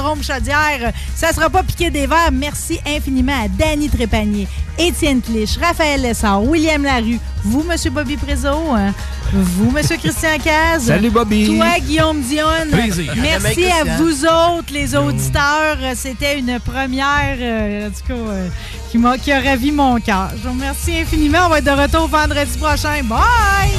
Jérôme 0.00 0.22
Chaudière, 0.22 0.92
ça 1.16 1.32
sera 1.32 1.50
pas 1.50 1.64
piqué 1.64 1.90
des 1.90 2.06
verres. 2.06 2.30
Merci 2.30 2.78
infiniment 2.86 3.32
à 3.32 3.48
Danny 3.48 3.88
Trépanier, 3.90 4.46
Étienne 4.78 5.20
Clich, 5.20 5.58
Raphaël 5.60 6.00
Lessard, 6.00 6.44
William 6.44 6.84
Larue, 6.84 7.18
vous, 7.42 7.64
Monsieur 7.64 7.90
Bobby 7.90 8.16
Prézo, 8.16 8.48
hein, 8.76 8.94
vous, 9.32 9.72
Monsieur 9.72 9.96
Christian 10.00 10.38
Caz. 10.38 10.84
Salut, 10.84 11.10
Bobby. 11.10 11.48
Toi, 11.48 11.80
Guillaume 11.80 12.20
Dionne. 12.20 12.68
Plaisir. 12.70 13.12
Merci 13.16 13.64
à 13.64 13.96
vous 13.96 14.24
autres, 14.24 14.72
les 14.72 14.94
auditeurs. 14.94 15.78
C'était 15.96 16.38
une 16.38 16.60
première, 16.60 17.36
euh, 17.40 17.88
en 17.88 17.90
tout 17.90 18.06
cas, 18.06 18.14
euh, 18.14 18.48
qui, 18.92 18.98
m'a, 18.98 19.18
qui 19.18 19.32
a 19.32 19.40
ravi 19.40 19.72
mon 19.72 19.98
cœur. 19.98 20.30
Je 20.36 20.46
vous 20.46 20.54
remercie 20.54 20.96
infiniment. 20.96 21.46
On 21.46 21.48
va 21.48 21.58
être 21.58 21.64
de 21.64 21.70
retour 21.72 22.06
vendredi 22.06 22.56
prochain. 22.56 23.02
Bye! 23.02 23.74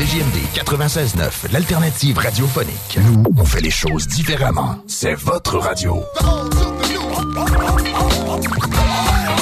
CJMD 0.00 0.38
96.9, 0.54 1.52
l'alternative 1.52 2.16
radiophonique. 2.16 2.98
Nous, 3.04 3.22
on 3.36 3.44
fait 3.44 3.60
les 3.60 3.70
choses 3.70 4.06
différemment. 4.06 4.78
C'est 4.86 5.12
votre 5.12 5.58
radio. 5.58 6.02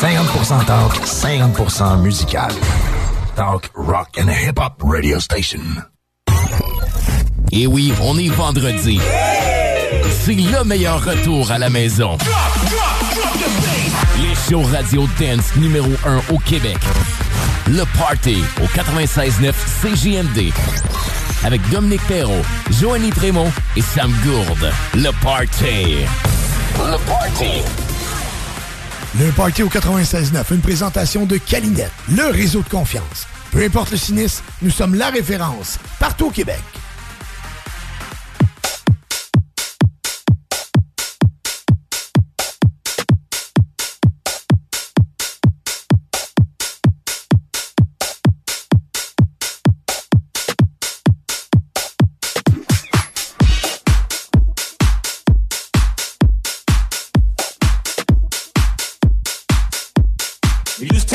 50% 0.00 0.64
talk, 0.64 0.96
50% 1.06 2.00
musical. 2.02 2.50
Talk, 3.36 3.70
rock 3.76 4.18
and 4.20 4.30
hip-hop 4.30 4.82
radio 4.82 5.20
station. 5.20 5.60
Et 7.52 7.68
oui, 7.68 7.92
on 8.02 8.18
est 8.18 8.26
vendredi. 8.26 8.98
C'est 10.24 10.34
le 10.34 10.64
meilleur 10.64 11.04
retour 11.04 11.52
à 11.52 11.58
la 11.58 11.70
maison. 11.70 12.18
Les 14.20 14.34
shows 14.34 14.64
radio 14.72 15.06
dance 15.20 15.54
numéro 15.54 15.92
1 16.04 16.34
au 16.34 16.38
Québec. 16.40 16.78
Le 17.70 17.84
Party 17.98 18.38
au 18.62 18.64
96.9 18.64 19.52
CJMD. 19.82 20.52
Avec 21.44 21.60
Dominique 21.68 22.00
Perrault, 22.06 22.42
Joanny 22.70 23.10
Trémont 23.10 23.52
et 23.76 23.82
Sam 23.82 24.10
Gourde. 24.24 24.72
Le 24.94 25.10
Party. 25.22 26.06
Le 26.78 26.96
Party. 27.06 27.62
Le 29.20 29.30
Party 29.32 29.62
au 29.64 29.68
96.9, 29.68 30.54
une 30.54 30.60
présentation 30.62 31.26
de 31.26 31.36
Calinette, 31.36 31.92
le 32.08 32.30
réseau 32.30 32.62
de 32.62 32.68
confiance. 32.70 33.26
Peu 33.50 33.62
importe 33.62 33.90
le 33.90 33.98
sinistre, 33.98 34.42
nous 34.62 34.70
sommes 34.70 34.94
la 34.94 35.10
référence 35.10 35.78
partout 36.00 36.28
au 36.28 36.30
Québec. 36.30 36.62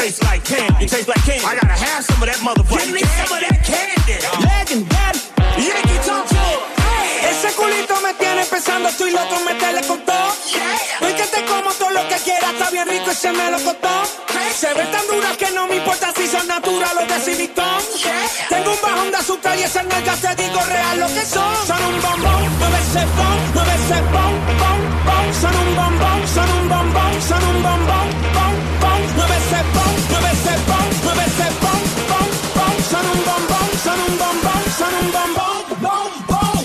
Taste 0.03 0.23
like 0.23 0.43
candy. 0.43 0.83
You 0.83 0.87
taste 0.87 1.07
like 1.07 1.23
candy. 1.23 1.45
I 1.47 1.55
gotta 1.55 1.79
have 1.79 2.03
some 2.03 2.19
of 2.19 2.27
that 2.27 2.39
motherfucker. 2.43 2.83
Give 2.83 2.91
me 2.91 3.03
some 3.15 3.31
of 3.31 3.39
that 3.39 3.59
candy. 3.63 4.19
Legendary. 4.43 5.19
Yankee 5.63 5.99
Talk 6.03 6.27
Ese 7.23 7.49
culito 7.55 7.95
me 8.03 8.11
tiene 8.19 8.43
pensando, 8.45 8.89
estoy 8.89 9.11
loco, 9.11 9.39
meterle 9.47 9.81
con 9.87 9.99
todo. 10.03 10.29
Hoy 11.03 11.13
que 11.13 11.23
te 11.23 11.39
como 11.45 11.71
todo 11.79 11.91
lo 11.91 12.03
que 12.09 12.17
quiera, 12.27 12.51
está 12.51 12.69
bien 12.71 12.87
rico 12.87 13.11
y 13.11 13.15
se 13.15 13.31
me 13.31 13.49
lo 13.49 13.59
costó. 13.63 13.95
Se 14.53 14.73
ve 14.73 14.85
tan 14.91 15.07
dura 15.07 15.29
que 15.37 15.49
no 15.51 15.67
me 15.67 15.77
importa 15.77 16.11
si 16.15 16.27
son 16.27 16.47
naturales 16.47 17.03
o 17.03 17.13
de 17.13 17.19
silicón. 17.21 17.79
Tengo 18.49 18.71
un 18.71 18.81
bajón 18.81 19.09
de 19.11 19.17
azúcar 19.17 19.57
y 19.57 19.63
esas 19.63 19.85
nalgas 19.85 20.19
te 20.19 20.35
digo 20.35 20.59
real 20.67 20.99
lo 20.99 21.07
que 21.07 21.25
son. 21.25 21.55
Son 21.65 21.81
un 21.85 22.01
bombón, 22.01 22.41
mueve 22.59 22.79
ese 22.87 23.03
bom, 23.17 23.39
mueve 23.55 23.73
ese 23.79 23.99
bom, 24.11 24.33
bom, 24.61 24.79
bom. 25.07 25.25
Son 25.41 25.55
un 25.63 25.75
bombón, 25.79 26.19
son 26.35 26.49
un 26.59 26.69
bombón, 26.69 27.13
son 27.29 27.43
un 27.43 27.63
bombón, 27.63 28.07
bom, 28.35 28.42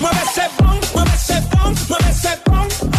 Mueve 0.00 0.22
ese 0.22 0.48
bom, 0.58 0.80
mueve 0.94 1.10
ese 1.14 1.40
bom, 1.50 1.74
mueve 1.88 2.10
ese 2.10 2.38
bom, 2.44 2.97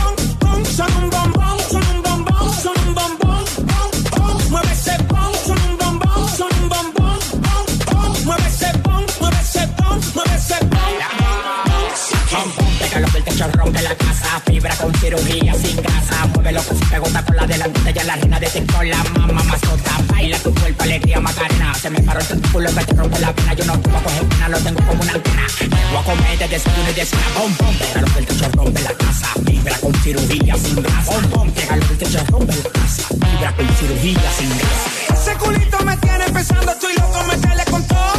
Rompe 13.47 13.81
la 13.81 13.95
casa. 13.95 14.41
Fibra 14.45 14.75
con 14.75 14.93
cirugía 14.95 15.53
sin 15.53 15.77
grasa. 15.77 16.25
Muévelo 16.33 16.61
con 16.63 16.77
su 16.77 16.89
pegota 16.89 17.23
con 17.23 17.35
la 17.37 17.47
delantera. 17.47 17.91
Ya 17.91 18.03
la 18.03 18.15
reina 18.17 18.39
detectó 18.39 18.83
la 18.83 19.03
mamá 19.17 19.43
mascota. 19.43 19.91
Baila 20.09 20.37
tu 20.39 20.53
cuerpo, 20.53 20.83
alegría, 20.83 21.21
macarena. 21.21 21.73
Se 21.73 21.89
me 21.89 22.01
paró 22.01 22.19
el 22.19 22.41
culo 22.51 22.69
que 22.75 22.83
te 22.83 22.93
rompe 22.95 23.19
la 23.19 23.33
pena. 23.33 23.53
Yo 23.53 23.65
no 23.65 23.73
a 23.73 23.77
coger 23.77 24.25
pena, 24.27 24.49
lo 24.49 24.57
tengo 24.59 24.85
como 24.85 25.01
una 25.01 25.13
antena. 25.13 25.47
Voy 25.91 25.99
a 25.99 26.03
comer 26.03 26.37
de 26.37 26.47
desayuno 26.49 26.89
y 26.89 26.93
de 26.93 27.05
cena. 27.05 27.23
Bom, 27.37 27.55
bom. 27.57 27.75
Pégalo 27.77 28.07
del 28.13 28.25
techo, 28.25 28.49
rompe 28.53 28.81
la 28.81 28.93
casa. 28.93 29.27
Fibra 29.45 29.77
con 29.77 29.93
cirugía 30.03 30.55
sin 30.57 30.75
grasa. 30.83 31.11
Bom, 31.11 31.29
bom. 31.29 31.51
Pégalo 31.51 31.85
del 31.87 31.97
techo, 31.97 32.19
rompe 32.29 32.55
la 32.55 32.69
casa. 32.69 33.03
Fibra 33.07 33.55
con 33.55 33.67
cirugía 33.77 34.31
sin 34.37 34.49
grasa. 34.49 35.21
Ese 35.21 35.33
culito 35.37 35.79
me 35.85 35.95
tiene 35.97 36.25
pensando, 36.25 36.71
estoy 36.73 36.93
loco, 36.95 37.23
meterle 37.23 37.63
con 37.71 37.87
todo. 37.87 38.13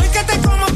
Hoy 0.00 0.08
que 0.12 0.24
te 0.24 0.38
como 0.38 0.66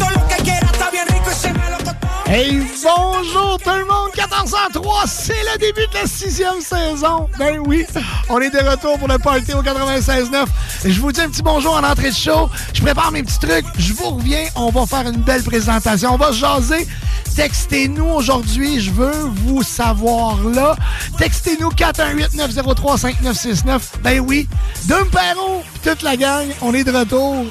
Hey, 2.28 2.60
bonjour 2.82 3.56
tout 3.62 3.70
le 3.70 3.84
monde! 3.84 4.10
1403, 4.16 5.06
c'est 5.06 5.32
le 5.32 5.58
début 5.58 5.86
de 5.86 5.94
la 5.94 6.06
sixième 6.06 6.60
saison. 6.60 7.28
Ben 7.38 7.60
oui, 7.64 7.86
on 8.28 8.40
est 8.40 8.50
de 8.50 8.58
retour 8.58 8.98
pour 8.98 9.06
le 9.06 9.16
party 9.18 9.54
au 9.54 9.62
96.9. 9.62 10.46
Je 10.84 11.00
vous 11.00 11.12
dis 11.12 11.20
un 11.20 11.28
petit 11.28 11.42
bonjour 11.42 11.74
en 11.74 11.84
entrée 11.84 12.10
de 12.10 12.16
show. 12.16 12.50
Je 12.74 12.82
prépare 12.82 13.12
mes 13.12 13.22
petits 13.22 13.38
trucs. 13.38 13.64
Je 13.78 13.92
vous 13.92 14.10
reviens. 14.10 14.44
On 14.56 14.70
va 14.70 14.86
faire 14.86 15.08
une 15.08 15.22
belle 15.22 15.44
présentation. 15.44 16.14
On 16.14 16.16
va 16.16 16.32
se 16.32 16.38
jaser. 16.38 16.88
Textez-nous 17.36 18.06
aujourd'hui. 18.06 18.80
Je 18.80 18.90
veux 18.90 19.30
vous 19.44 19.62
savoir 19.62 20.42
là. 20.42 20.74
Textez-nous 21.18 21.70
418-903-5969. 21.70 23.80
Ben 24.02 24.18
oui, 24.18 24.48
Dom 24.86 25.08
Perron 25.10 25.62
pis 25.74 25.90
toute 25.90 26.02
la 26.02 26.16
gang, 26.16 26.48
on 26.60 26.74
est 26.74 26.82
de 26.82 26.90
retour. 26.90 27.46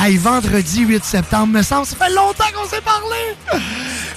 Hey, 0.00 0.16
vendredi 0.16 0.84
8 0.84 1.04
septembre, 1.04 1.54
me 1.54 1.62
semble. 1.62 1.84
Ça 1.84 1.96
fait 1.96 2.14
longtemps 2.14 2.44
qu'on 2.54 2.68
s'est 2.68 2.80
parlé. 2.80 3.34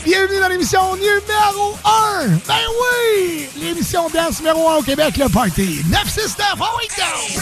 Bienvenue 0.06 0.39
dans 0.39 0.48
l'émission 0.48 0.95
numéro 0.95 1.75
1. 1.83 2.28
Ben 2.48 2.54
oui, 2.80 3.50
l'émission 3.60 4.07
dance 4.13 4.39
numéro 4.42 4.69
1 4.69 4.75
au 4.75 4.81
Québec, 4.83 5.18
le 5.18 5.28
Party. 5.28 5.81
969, 5.89 6.54
oh 6.60 6.66
oui, 6.78 6.88
go! 6.95 7.42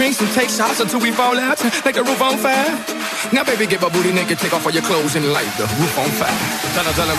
Drinks 0.00 0.20
and 0.22 0.32
take 0.32 0.48
shots 0.48 0.80
until 0.80 0.98
we 0.98 1.10
fall 1.10 1.38
out 1.38 1.62
like 1.84 1.94
the 1.94 2.02
roof 2.02 2.22
on 2.22 2.38
fire. 2.38 2.72
Now, 3.34 3.44
baby, 3.44 3.66
get 3.66 3.82
my 3.82 3.90
booty 3.90 4.12
naked, 4.12 4.38
take 4.38 4.54
off 4.54 4.64
all 4.64 4.72
your 4.72 4.82
clothes 4.82 5.14
and 5.14 5.30
light 5.30 5.52
the 5.58 5.64
roof 5.76 5.98
on 5.98 6.08
fire. 6.16 6.32
Tell 6.72 6.86
'em, 6.86 6.94
tell 6.94 7.10
'em, 7.10 7.18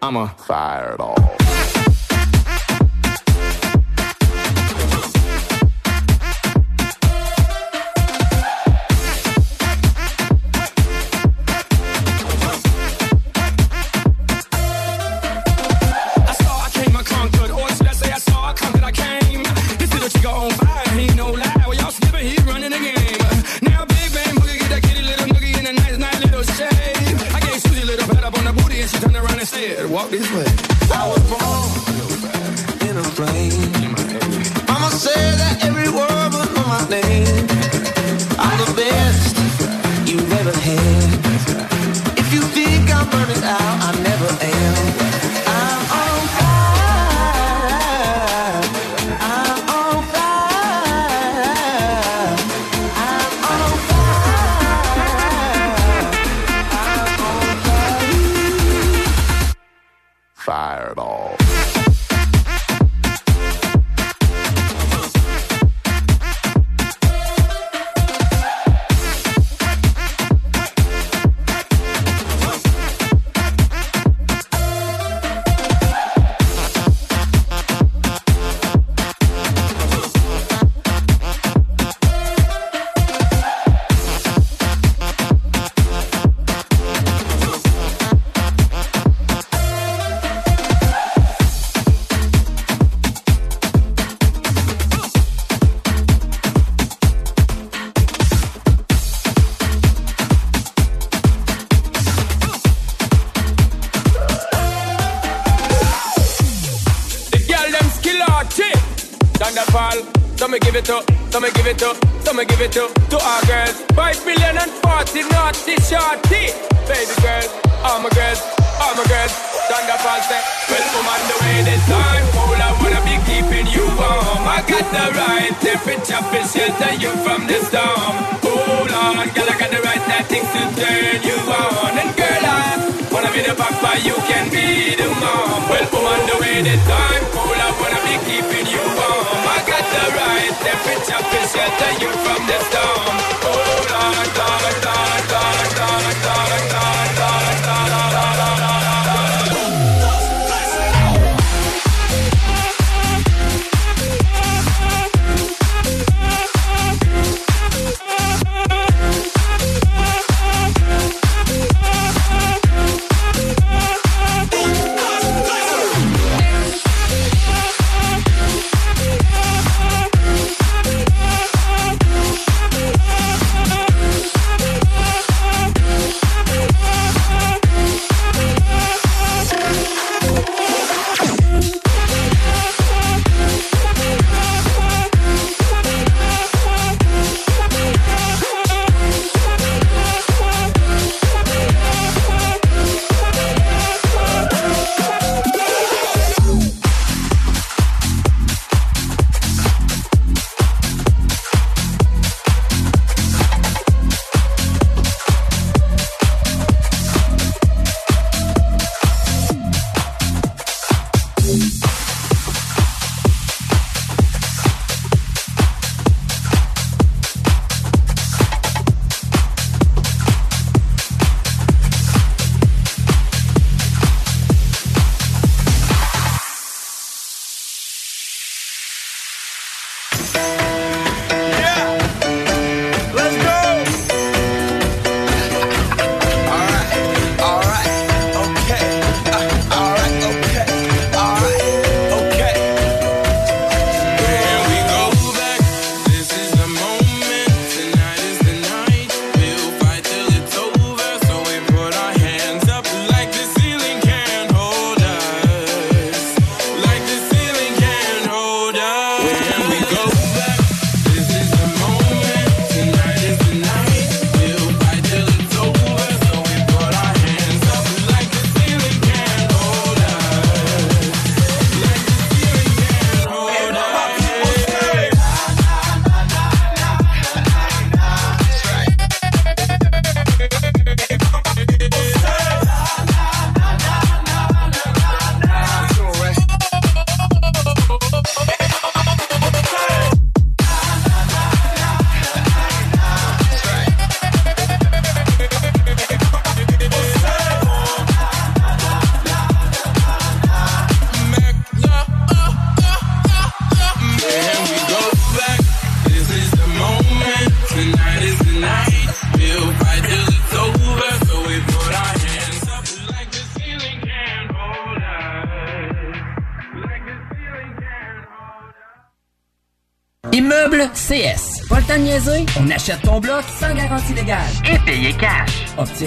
I'ma 0.00 0.28
fire 0.28 0.94
it 0.94 1.00
all. 1.00 1.27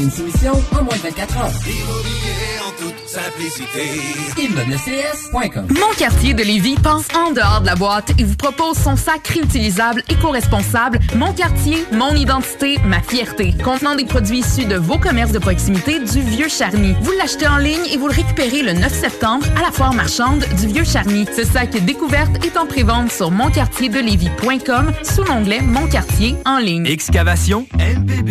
Une 0.02 0.10
soumission 0.12 0.54
en 0.72 0.84
moins 0.84 0.96
de 0.96 1.02
24 1.02 1.38
heures. 1.38 1.52
Immobilier 1.66 2.60
en 2.66 2.72
toute 2.82 3.08
simplicité. 3.08 4.02
ImmeublesCS.com 4.38 5.68
Mon 5.70 5.94
quartier 5.98 6.34
de 6.34 6.42
Lévis 6.44 6.76
pense 6.76 7.06
en 7.16 7.32
dehors 7.32 7.62
de 7.62 7.68
la 7.68 7.76
boîte 7.76 8.12
et 8.18 8.24
vous 8.24 8.36
propose 8.36 8.78
son 8.78 8.96
sac 8.96 9.28
réutilisable 9.28 10.02
éco-responsable 10.10 11.00
Mon 11.16 11.34
quartier, 11.34 11.86
mon 11.92 12.16
identité, 12.16 12.80
ma 12.86 13.02
fierté. 13.02 13.54
Contenant 13.64 13.96
des 13.96 14.06
produits 14.06 14.40
issus 14.40 14.66
de 14.66 14.76
vos 14.76 14.98
commerces 14.98 15.32
de 15.32 15.40
proximité 15.40 16.00
du 16.00 16.22
Vieux 16.22 16.50
Charny. 16.50 16.96
Vous 17.02 17.12
l'achetez 17.20 17.48
en 17.48 17.58
ligne 17.58 17.86
et 17.92 17.98
vous 17.98 18.08
le 18.08 18.14
récupérez 18.14 18.64
le 18.64 18.74
9 18.74 18.92
septembre 18.92 19.46
à 19.58 19.62
la 19.62 19.72
foire 19.72 19.94
marchande 19.94 20.44
du 20.60 20.68
Vieux 20.68 20.86
Charny. 20.86 21.28
Ce 21.36 21.44
sac 21.44 21.70
découverte 21.86 22.44
est 22.44 22.58
en 22.58 22.66
prévente 22.66 23.12
sur 23.12 23.30
monquartierdelévis.com 23.30 24.94
sous 25.04 25.24
l'onglet 25.24 25.62
Mon 25.62 25.88
quartier 25.88 26.36
en 26.46 26.58
ligne. 26.58 26.88
Excavation 26.88 27.68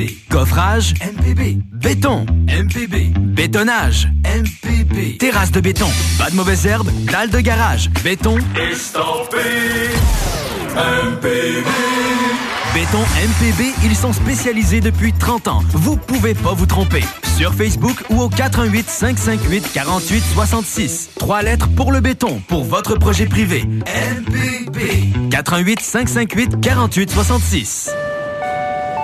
MPB. 0.01 0.17
Coffrage 0.31 0.95
MPB. 1.01 1.59
Béton 1.73 2.27
MPB. 2.49 3.13
Bétonnage 3.19 4.09
MPB. 4.25 5.19
Terrasse 5.19 5.51
de 5.51 5.61
béton. 5.61 5.89
Pas 6.19 6.31
de 6.31 6.37
mauvaises 6.37 6.67
herbes. 6.67 6.91
Dalle 7.11 7.31
de 7.31 7.41
garage. 7.41 7.91
Béton. 8.03 8.39
Estampé 8.57 9.39
MPB. 10.75 11.67
Béton 12.73 13.01
MPB, 13.01 13.73
ils 13.85 13.97
sont 13.97 14.13
spécialisés 14.13 14.81
depuis 14.81 15.13
30 15.13 15.49
ans. 15.49 15.63
Vous 15.73 15.97
pouvez 15.97 16.35
pas 16.35 16.55
vous 16.55 16.67
tromper. 16.67 17.03
Sur 17.37 17.53
Facebook 17.53 17.97
ou 18.11 18.23
au 18.23 18.29
418 18.29 18.89
558 18.89 19.73
48 19.73 20.23
66. 20.35 21.11
Trois 21.19 21.43
lettres 21.43 21.69
pour 21.75 21.91
le 21.91 22.01
béton, 22.01 22.41
pour 22.47 22.65
votre 22.65 22.95
projet 22.95 23.27
privé. 23.27 23.65
MPB. 23.65 25.31
418 25.31 25.81
558 25.81 26.61
48 26.61 27.11
66. 27.11 27.91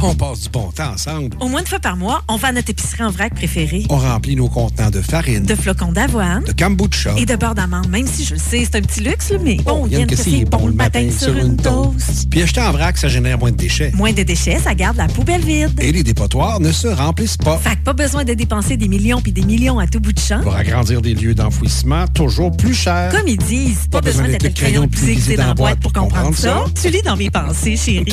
On 0.00 0.14
passe 0.14 0.42
du 0.42 0.48
bon 0.50 0.70
temps 0.70 0.92
ensemble. 0.92 1.36
Au 1.40 1.48
moins 1.48 1.60
une 1.60 1.66
fois 1.66 1.80
par 1.80 1.96
mois, 1.96 2.22
on 2.28 2.36
va 2.36 2.48
à 2.48 2.52
notre 2.52 2.70
épicerie 2.70 3.02
en 3.02 3.10
vrac 3.10 3.34
préférée. 3.34 3.84
On 3.90 3.96
remplit 3.96 4.36
nos 4.36 4.48
contenants 4.48 4.90
de 4.90 5.00
farine, 5.00 5.44
De 5.44 5.54
flocons 5.54 5.92
d'avoine. 5.92 6.44
de 6.44 6.52
kombucha. 6.52 7.14
Et 7.16 7.26
de 7.26 7.34
beurre 7.36 7.54
d'amande, 7.54 7.88
même 7.88 8.06
si 8.06 8.24
je 8.24 8.34
le 8.34 8.40
sais, 8.40 8.64
c'est 8.64 8.76
un 8.76 8.82
petit 8.82 9.00
luxe, 9.00 9.32
mais 9.42 9.56
bon, 9.56 9.86
Yann, 9.88 10.06
que 10.06 10.14
que 10.14 10.22
c'est 10.22 10.44
bon 10.44 10.66
le 10.68 10.72
matin 10.72 11.08
sur 11.16 11.36
une 11.36 11.56
toast. 11.56 12.28
Puis 12.30 12.42
acheter 12.42 12.60
en 12.60 12.72
vrac, 12.72 12.96
ça 12.96 13.08
génère 13.08 13.38
moins 13.38 13.50
de 13.50 13.56
déchets. 13.56 13.90
Moins 13.94 14.12
de 14.12 14.22
déchets, 14.22 14.58
ça 14.58 14.74
garde 14.74 14.96
la 14.96 15.08
poubelle 15.08 15.44
vide. 15.44 15.78
Et 15.80 15.90
les 15.90 16.02
dépotoirs 16.02 16.60
ne 16.60 16.70
se 16.70 16.88
remplissent 16.88 17.36
pas. 17.36 17.58
Fait 17.58 17.76
que 17.76 17.82
pas 17.82 17.92
besoin 17.92 18.24
de 18.24 18.34
dépenser 18.34 18.76
des 18.76 18.88
millions 18.88 19.20
puis 19.20 19.32
des 19.32 19.42
millions 19.42 19.78
à 19.78 19.86
tout 19.86 20.00
bout 20.00 20.12
de 20.12 20.20
champ. 20.20 20.40
Pour 20.42 20.54
agrandir 20.54 21.02
des 21.02 21.14
lieux 21.14 21.34
d'enfouissement 21.34 22.06
toujours 22.08 22.56
plus 22.56 22.74
chers. 22.74 23.10
Comme 23.10 23.26
ils 23.26 23.36
disent, 23.36 23.88
pas, 23.90 24.00
besoin 24.00 24.28
d'être 24.28 24.44
le 24.44 24.50
crayon 24.50 24.86
plus 24.88 25.34
dans 25.36 25.46
la 25.48 25.54
boîte 25.54 25.80
pour 25.80 25.92
comprendre 25.92 26.36
ça. 26.36 26.64
Tu 26.80 26.88
lis 26.90 27.02
dans 27.02 27.16
mes 27.16 27.30
pensées, 27.30 27.76
chérie. 27.76 28.04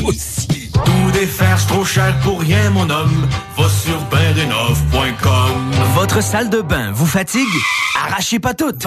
Tout 0.84 1.12
défaire, 1.14 1.60
c'est 1.60 1.68
trop 1.68 1.86
cher 1.86 2.14
pour 2.24 2.40
rien, 2.42 2.70
mon 2.72 2.90
homme. 2.90 3.28
Va 3.58 3.70
sur. 3.70 3.96
Votre 5.96 6.22
salle 6.22 6.50
de 6.50 6.62
bain 6.62 6.92
vous 6.94 7.06
fatigue? 7.06 7.48
Arrachez 8.06 8.40
pas 8.40 8.54
toutes. 8.54 8.86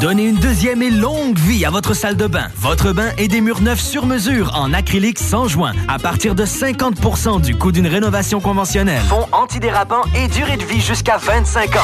Donnez 0.00 0.26
une 0.26 0.36
deuxième 0.36 0.82
et 0.82 0.90
longue 0.90 1.38
vie 1.38 1.64
à 1.64 1.70
votre 1.70 1.94
salle 1.94 2.16
de 2.16 2.26
bain. 2.26 2.48
Votre 2.56 2.92
bain 2.92 3.10
et 3.18 3.28
des 3.28 3.40
murs 3.40 3.60
neufs 3.60 3.80
sur 3.80 4.06
mesure 4.06 4.52
en 4.54 4.72
acrylique 4.72 5.18
sans 5.18 5.48
joint 5.48 5.72
à 5.88 5.98
partir 5.98 6.34
de 6.34 6.44
50% 6.44 7.40
du 7.40 7.56
coût 7.56 7.72
d'une 7.72 7.86
rénovation 7.86 8.40
conventionnelle. 8.40 9.02
Fond 9.08 9.26
antidérapant 9.32 10.02
et 10.14 10.28
durée 10.28 10.56
de 10.56 10.64
vie 10.64 10.80
jusqu'à 10.80 11.16
25 11.16 11.76
ans. 11.76 11.80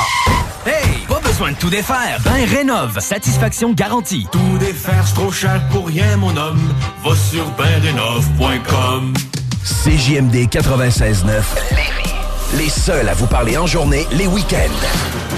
Hey, 0.66 1.06
besoin 1.38 1.52
de 1.52 1.56
tout 1.56 1.70
défaire. 1.70 2.18
Bain 2.24 2.44
rénove, 2.46 2.98
satisfaction 2.98 3.72
garantie. 3.72 4.26
Tout 4.32 4.58
défaire, 4.58 5.06
c'est 5.06 5.14
trop 5.14 5.30
cher 5.30 5.62
pour 5.70 5.86
rien, 5.86 6.16
mon 6.16 6.36
homme. 6.36 6.74
Va 7.04 7.14
sur 7.14 7.44
bendenov.com. 7.50 9.14
CJMD 9.62 10.48
96.9. 10.48 11.42
Les 12.56 12.68
seuls 12.68 13.08
à 13.08 13.14
vous 13.14 13.28
parler 13.28 13.56
en 13.56 13.68
journée, 13.68 14.04
les 14.10 14.26
week-ends. 14.26 15.37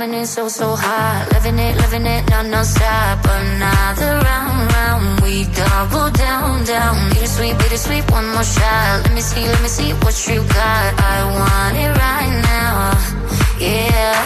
Coming 0.00 0.20
in, 0.20 0.24
so, 0.24 0.48
so 0.48 0.74
hot. 0.76 1.28
Living 1.30 1.58
it, 1.58 1.76
living 1.76 2.06
it, 2.06 2.24
non, 2.30 2.48
non 2.50 2.64
stop. 2.64 3.20
Another 3.20 4.12
round, 4.24 4.72
round. 4.72 5.20
We 5.20 5.44
double 5.44 6.08
down, 6.16 6.64
down. 6.64 7.10
Bittersweet, 7.10 7.58
bittersweet, 7.58 8.10
one 8.10 8.24
more 8.32 8.42
shot. 8.42 9.04
Let 9.04 9.12
me 9.12 9.20
see, 9.20 9.44
let 9.44 9.60
me 9.60 9.68
see 9.68 9.92
what 10.00 10.16
you 10.26 10.40
got. 10.56 10.90
I 11.12 11.16
want 11.36 11.76
it 11.84 11.92
right 12.00 12.32
now. 12.48 12.96
Yeah. 13.60 14.16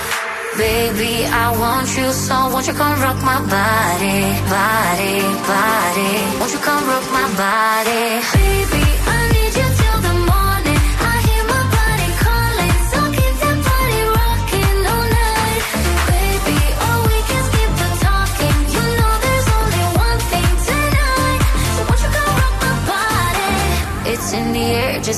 Baby, 0.57 1.27
I 1.27 1.51
want 1.59 1.91
you 1.99 2.13
so 2.13 2.37
won't 2.55 2.69
you 2.69 2.75
come 2.75 2.95
rock 3.03 3.19
my 3.27 3.43
body, 3.43 4.31
body, 4.47 5.27
body. 5.51 6.13
Won't 6.39 6.53
you 6.55 6.63
come 6.63 6.87
rock 6.87 7.07
my 7.11 7.27
body? 7.35 8.23
Baby, 8.39 8.94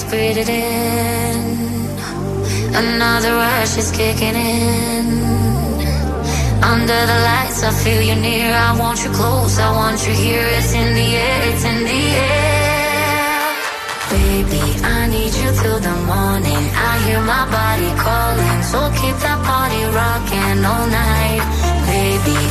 breathe 0.05 0.39
it 0.39 0.49
in. 0.49 1.39
Another 2.75 3.33
rush 3.35 3.79
is 3.79 3.91
kicking 3.91 4.35
in. 4.35 5.07
Under 6.63 7.01
the 7.11 7.19
lights, 7.29 7.63
I 7.63 7.71
feel 7.83 8.03
you 8.03 8.17
near. 8.17 8.53
I 8.53 8.77
want 8.79 9.03
you 9.05 9.11
close, 9.11 9.59
I 9.59 9.71
want 9.71 10.07
you 10.07 10.13
here. 10.13 10.47
It's 10.59 10.73
in 10.75 10.95
the 10.95 11.09
air, 11.27 11.39
it's 11.51 11.65
in 11.65 11.79
the 11.91 12.03
air. 12.29 12.77
Baby, 14.11 14.65
I 14.85 15.07
need 15.09 15.35
you 15.41 15.51
till 15.61 15.81
the 15.89 15.97
morning. 16.13 16.65
I 16.89 16.93
hear 17.05 17.21
my 17.21 17.45
body 17.59 17.91
calling, 18.05 18.63
so 18.71 18.81
keep 19.01 19.17
that 19.25 19.41
body 19.53 19.83
rocking 20.01 20.65
all 20.65 20.87
night. 20.87 21.66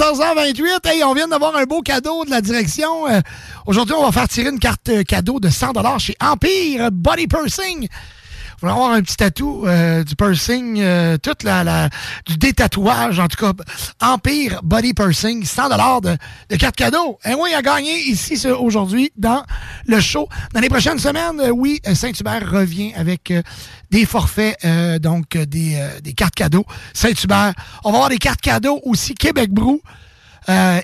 14h28, 0.00 0.88
hey, 0.88 1.04
on 1.04 1.12
vient 1.12 1.28
d'avoir 1.28 1.54
un 1.56 1.64
beau 1.64 1.82
cadeau 1.82 2.24
de 2.24 2.30
la 2.30 2.40
direction. 2.40 3.06
Euh, 3.06 3.20
Aujourd'hui, 3.66 3.94
on 3.94 4.02
va 4.02 4.10
faire 4.10 4.28
tirer 4.28 4.48
une 4.48 4.58
carte 4.58 4.88
euh, 4.88 5.02
cadeau 5.02 5.40
de 5.40 5.50
100 5.50 5.98
chez 5.98 6.16
Empire 6.22 6.90
Body 6.90 7.26
Pursing. 7.26 7.86
Vous 8.60 8.68
voulez 8.68 8.78
avoir 8.78 8.92
un 8.94 9.00
petit 9.00 9.16
tatou 9.16 9.66
euh, 9.66 10.04
du 10.04 10.14
pursing, 10.16 10.80
euh, 10.80 11.16
toute 11.16 11.44
la, 11.44 11.88
du 12.26 12.36
détatouage, 12.36 13.18
en 13.18 13.26
tout 13.26 13.38
cas. 13.38 13.54
Empire 14.02 14.60
Body 14.62 14.92
Pursing, 14.92 15.46
100 15.46 15.70
de, 16.00 16.16
de 16.50 16.56
carte 16.56 16.76
cadeau. 16.76 17.18
Et 17.24 17.32
oui, 17.32 17.54
à 17.54 17.62
gagner 17.62 17.98
ici 18.02 18.46
aujourd'hui 18.50 19.12
dans 19.16 19.42
le 19.86 19.98
show. 19.98 20.28
Dans 20.52 20.60
les 20.60 20.68
prochaines 20.68 20.98
semaines, 20.98 21.40
euh, 21.40 21.48
oui, 21.48 21.80
euh, 21.86 21.94
Saint-Hubert 21.94 22.50
revient 22.50 22.92
avec 22.96 23.32
des 23.90 24.04
forfaits, 24.04 24.58
donc 25.00 25.38
des, 25.38 25.82
des 26.02 26.12
cartes 26.12 26.34
cadeaux. 26.34 26.66
Saint-Hubert. 26.92 27.54
On 27.82 27.92
va 27.92 27.96
avoir 27.96 28.10
des 28.10 28.18
cartes 28.18 28.42
cadeaux 28.42 28.78
aussi 28.84 29.14
Québec 29.14 29.50
Brou. 29.52 29.80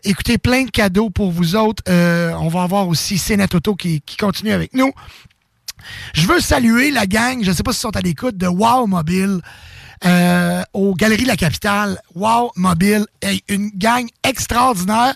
Écoutez, 0.02 0.38
plein 0.38 0.64
de 0.64 0.70
cadeaux 0.70 1.10
pour 1.10 1.30
vous 1.30 1.56
autres. 1.56 1.82
On 1.88 2.48
va 2.48 2.62
avoir 2.62 2.88
aussi 2.88 3.18
Cénet 3.18 3.54
Auto 3.54 3.74
qui, 3.74 4.00
qui 4.00 4.16
continue 4.16 4.52
avec 4.52 4.72
nous. 4.72 4.92
Je 6.14 6.26
veux 6.26 6.40
saluer 6.40 6.90
la 6.90 7.06
gang, 7.06 7.42
je 7.42 7.50
ne 7.50 7.54
sais 7.54 7.62
pas 7.62 7.72
s'ils 7.72 7.80
sont 7.80 7.96
à 7.96 8.00
l'écoute, 8.00 8.36
de 8.36 8.46
Wow 8.46 8.86
Mobile 8.86 9.40
euh, 10.04 10.62
aux 10.72 10.94
Galeries 10.94 11.24
de 11.24 11.28
la 11.28 11.36
Capitale. 11.36 12.00
Wow 12.14 12.52
Mobile, 12.56 13.06
Hey, 13.22 13.42
une 13.48 13.70
gang 13.74 14.06
extraordinaire. 14.22 15.14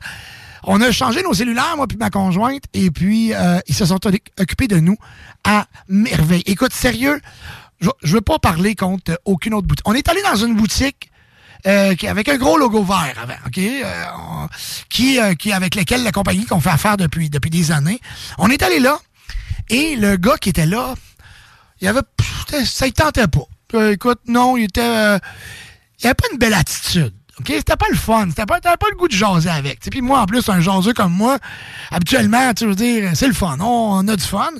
On 0.64 0.80
a 0.82 0.92
changé 0.92 1.22
nos 1.22 1.32
cellulaires, 1.32 1.74
moi 1.76 1.86
puis 1.86 1.96
ma 1.96 2.10
conjointe, 2.10 2.64
et 2.74 2.90
puis 2.90 3.34
euh, 3.34 3.60
ils 3.66 3.74
se 3.74 3.86
sont 3.86 3.98
occupés 4.38 4.68
de 4.68 4.78
nous 4.78 4.96
à 5.44 5.66
merveille. 5.88 6.42
Écoute, 6.46 6.72
sérieux, 6.72 7.20
je 7.80 7.88
ne 7.88 8.12
veux 8.12 8.20
pas 8.20 8.38
parler 8.38 8.74
contre 8.74 9.18
aucune 9.24 9.54
autre 9.54 9.66
boutique. 9.66 9.88
On 9.88 9.94
est 9.94 10.08
allé 10.08 10.20
dans 10.22 10.36
une 10.36 10.54
boutique 10.54 11.10
euh, 11.66 11.94
avec 12.08 12.28
un 12.28 12.38
gros 12.38 12.56
logo 12.56 12.82
vert 12.82 13.26
OK? 13.46 13.58
Euh, 13.58 14.04
qui, 14.88 15.20
euh, 15.20 15.34
qui 15.34 15.52
avec 15.52 15.74
lequel 15.74 16.02
la 16.02 16.12
compagnie 16.12 16.46
qu'on 16.46 16.60
fait 16.60 16.70
affaire 16.70 16.96
depuis, 16.96 17.28
depuis 17.28 17.50
des 17.50 17.70
années. 17.70 18.00
On 18.38 18.48
est 18.48 18.62
allé 18.62 18.78
là, 18.78 18.98
et 19.70 19.96
le 19.96 20.16
gars 20.16 20.36
qui 20.36 20.50
était 20.50 20.66
là, 20.66 20.94
il 21.80 21.88
avait. 21.88 22.00
Ça 22.64 22.86
ne 22.86 22.90
tentait 22.90 23.28
pas. 23.28 23.46
Euh, 23.74 23.92
écoute, 23.92 24.20
non, 24.26 24.56
il 24.56 24.64
était. 24.64 24.80
euh, 24.82 25.18
il 26.02 26.06
avait 26.06 26.14
pas 26.14 26.26
une 26.32 26.38
belle 26.38 26.54
attitude. 26.54 27.14
OK? 27.38 27.46
C'était 27.48 27.76
pas 27.76 27.86
le 27.90 27.96
fun. 27.96 28.26
C'était 28.28 28.44
pas, 28.44 28.60
pas 28.60 28.76
le 28.90 28.96
goût 28.96 29.08
de 29.08 29.12
jaser 29.14 29.48
avec. 29.48 29.80
Puis 29.80 30.02
moi, 30.02 30.20
en 30.20 30.26
plus, 30.26 30.46
un 30.50 30.60
jaseux 30.60 30.92
comme 30.92 31.12
moi, 31.12 31.38
habituellement, 31.90 32.52
tu 32.52 32.66
veux 32.66 32.74
dire, 32.74 33.12
c'est 33.14 33.28
le 33.28 33.32
fun. 33.32 33.56
On, 33.60 33.64
on 34.04 34.08
a 34.08 34.16
du 34.16 34.24
fun. 34.24 34.50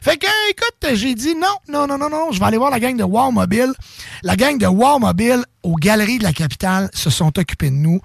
Fait 0.00 0.16
que, 0.16 0.26
écoute, 0.50 0.94
j'ai 0.96 1.14
dit 1.14 1.34
non, 1.34 1.46
non, 1.68 1.86
non, 1.88 1.98
non, 1.98 2.08
non. 2.10 2.30
Je 2.30 2.38
vais 2.38 2.46
aller 2.46 2.56
voir 2.58 2.70
la 2.70 2.78
gang 2.78 2.96
de 2.96 3.02
Wow 3.02 3.32
Mobile. 3.32 3.72
La 4.22 4.36
gang 4.36 4.58
de 4.58 4.66
Wow 4.66 4.98
Mobile 5.00 5.44
aux 5.62 5.74
Galeries 5.76 6.18
de 6.18 6.24
la 6.24 6.32
Capitale 6.32 6.88
se 6.94 7.10
sont 7.10 7.36
occupés 7.38 7.70
de 7.70 7.76
nous. 7.76 8.00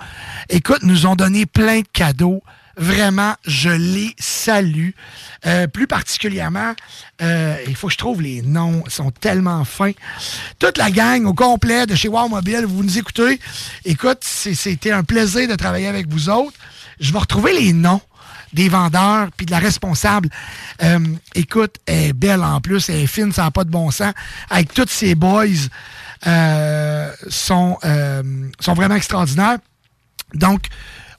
Écoute, 0.49 0.79
nous 0.83 1.05
ont 1.05 1.15
donné 1.15 1.45
plein 1.45 1.81
de 1.81 1.87
cadeaux. 1.93 2.41
Vraiment, 2.77 3.35
je 3.45 3.69
les 3.69 4.15
salue. 4.19 4.89
Euh, 5.45 5.67
plus 5.67 5.87
particulièrement, 5.87 6.73
euh, 7.21 7.57
il 7.67 7.75
faut 7.75 7.87
que 7.87 7.93
je 7.93 7.97
trouve 7.97 8.21
les 8.21 8.41
noms. 8.41 8.83
Ils 8.85 8.91
sont 8.91 9.11
tellement 9.11 9.63
fins. 9.65 9.93
Toute 10.59 10.77
la 10.77 10.91
gang 10.91 11.25
au 11.25 11.33
complet 11.33 11.85
de 11.85 11.95
chez 11.95 12.07
Wow 12.07 12.27
Mobile, 12.27 12.65
vous 12.65 12.83
nous 12.83 12.97
écoutez. 12.97 13.39
Écoute, 13.85 14.19
c'était 14.23 14.91
un 14.91 15.03
plaisir 15.03 15.47
de 15.47 15.55
travailler 15.55 15.87
avec 15.87 16.07
vous 16.07 16.29
autres. 16.29 16.57
Je 16.99 17.11
vais 17.11 17.19
retrouver 17.19 17.53
les 17.53 17.73
noms 17.73 18.01
des 18.53 18.69
vendeurs 18.69 19.29
puis 19.35 19.45
de 19.45 19.51
la 19.51 19.59
responsable. 19.59 20.29
Euh, 20.81 20.99
écoute, 21.33 21.75
elle 21.85 22.09
est 22.09 22.13
belle 22.13 22.41
en 22.41 22.61
plus, 22.61 22.89
elle 22.89 23.01
est 23.01 23.07
fine, 23.07 23.31
ça 23.31 23.43
n'a 23.43 23.51
pas 23.51 23.65
de 23.65 23.69
bon 23.69 23.91
sens. 23.91 24.13
Avec 24.49 24.73
tous 24.73 24.87
ces 24.89 25.13
boys, 25.13 25.45
euh, 26.27 27.11
sont, 27.27 27.77
euh, 27.83 28.23
sont 28.59 28.73
vraiment 28.73 28.95
extraordinaires. 28.95 29.57
Donc, 30.33 30.67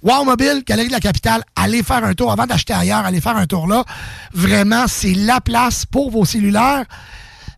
Wow 0.07 0.23
Mobile, 0.23 0.63
Galerie 0.65 0.87
de 0.87 0.93
la 0.93 1.01
Capitale, 1.01 1.43
allez 1.57 1.83
faire 1.83 2.05
un 2.05 2.15
tour 2.15 2.31
avant 2.31 2.47
d'acheter 2.47 2.73
ailleurs, 2.73 3.05
allez 3.05 3.21
faire 3.21 3.37
un 3.37 3.47
tour 3.49 3.67
là. 3.67 3.85
Vraiment, 4.33 4.85
c'est 4.87 5.15
la 5.15 5.41
place 5.41 5.85
pour 5.85 6.13
vos 6.13 6.25
cellulaires. 6.25 6.85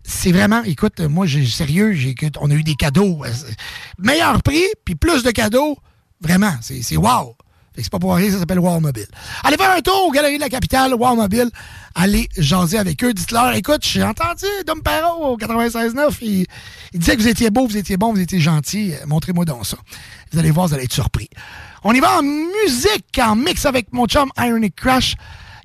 C'est 0.02 0.32
vraiment, 0.32 0.62
écoute, 0.62 0.98
moi, 1.00 1.26
j'ai 1.26 1.44
sérieux, 1.44 1.92
j'ai, 1.92 2.14
on 2.40 2.50
a 2.50 2.54
eu 2.54 2.62
des 2.62 2.74
cadeaux. 2.74 3.22
euh, 3.22 3.28
meilleur 3.98 4.42
prix, 4.42 4.64
puis 4.86 4.94
plus 4.94 5.22
de 5.22 5.30
cadeaux. 5.30 5.76
Vraiment, 6.22 6.52
c'est, 6.62 6.96
wow. 6.96 7.36
C'est 7.76 7.90
pas 7.90 7.98
pour 7.98 8.14
rien, 8.14 8.30
ça 8.30 8.38
s'appelle 8.38 8.60
Wow 8.60 8.80
Mobile. 8.80 9.06
Allez 9.44 9.58
faire 9.58 9.70
un 9.70 9.82
tour 9.82 10.06
aux 10.06 10.10
Galeries 10.10 10.36
de 10.36 10.40
la 10.40 10.48
Capitale, 10.48 10.94
Wow 10.94 11.16
Mobile. 11.16 11.50
Allez 11.94 12.30
jaser 12.38 12.78
avec 12.78 13.04
eux. 13.04 13.12
Dites-leur, 13.12 13.52
écoute, 13.56 13.82
j'ai 13.84 14.02
entendu 14.02 14.46
Dom 14.66 14.80
Perrault 14.82 15.34
au 15.34 15.36
96.9. 15.36 16.16
Il, 16.22 16.46
il 16.94 16.98
disait 16.98 17.14
que 17.14 17.20
vous 17.20 17.28
étiez 17.28 17.50
beau, 17.50 17.66
vous 17.66 17.76
étiez 17.76 17.98
bon, 17.98 18.14
vous 18.14 18.20
étiez 18.20 18.40
gentil. 18.40 18.94
Euh, 18.94 19.04
Montrez-moi 19.06 19.44
donc 19.44 19.66
ça. 19.66 19.76
Vous 20.32 20.38
allez 20.38 20.50
voir, 20.50 20.66
vous 20.66 20.74
allez 20.74 20.84
être 20.84 20.94
surpris. 20.94 21.28
On 21.84 21.92
y 21.92 22.00
va 22.00 22.18
en 22.18 22.22
musique, 22.22 23.20
en 23.22 23.36
mix 23.36 23.64
avec 23.64 23.92
mon 23.92 24.06
chum 24.06 24.30
Ironic 24.38 24.74
Crash, 24.74 25.14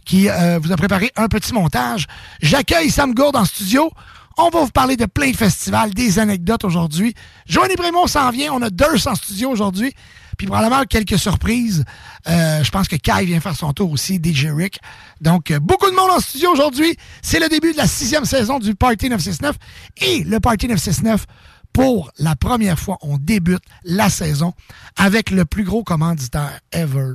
qui 0.06 0.30
euh, 0.30 0.60
vous 0.62 0.72
a 0.72 0.78
préparé 0.78 1.12
un 1.16 1.28
petit 1.28 1.54
montage. 1.54 2.08
J'accueille 2.42 2.92
Sam 2.92 3.14
Gourde 3.14 3.36
en 3.36 3.46
studio. 3.46 3.92
On 4.38 4.50
va 4.50 4.62
vous 4.62 4.72
parler 4.72 4.96
de 4.96 5.06
plein 5.06 5.32
de 5.32 5.36
festivals, 5.36 5.94
des 5.94 6.18
anecdotes 6.18 6.64
aujourd'hui. 6.64 7.14
Joanie 7.48 7.76
Brémont 7.76 8.08
s'en 8.08 8.32
vient. 8.32 8.52
On 8.54 8.62
a 8.64 8.70
Durst 8.70 9.06
en 9.08 9.16
studio 9.16 9.50
aujourd'hui. 9.50 9.94
Puis 10.38 10.48
probablement 10.48 10.84
quelques 10.86 11.20
surprises. 11.20 11.86
Euh, 12.28 12.64
je 12.64 12.72
pense 12.72 12.88
que 12.88 12.96
Kai 12.96 13.26
vient 13.26 13.40
faire 13.40 13.56
son 13.56 13.72
tour 13.74 13.92
aussi, 13.92 14.20
DJ 14.24 14.48
Rick. 14.48 14.80
Donc, 15.22 15.52
euh, 15.52 15.60
beaucoup 15.60 15.90
de 15.90 15.96
monde 15.96 16.10
en 16.10 16.20
studio 16.20 16.52
aujourd'hui. 16.52 16.98
C'est 17.22 17.40
le 17.40 17.48
début 17.48 17.74
de 17.74 17.78
la 17.78 17.88
sixième 17.88 18.26
saison 18.26 18.58
du 18.58 18.74
Party 18.74 19.10
969. 19.10 19.56
Et 19.98 20.24
le 20.24 20.40
Party 20.40 20.68
969, 20.68 21.26
pour 21.74 22.12
la 22.20 22.36
première 22.36 22.80
fois, 22.80 22.98
on 23.02 23.18
débute 23.18 23.64
la 23.84 24.10
saison 24.10 24.54
avec 24.96 25.32
le 25.32 25.44
plus 25.44 25.64
gros 25.64 25.84
commanditaire 25.84 26.60
ever. 26.72 27.14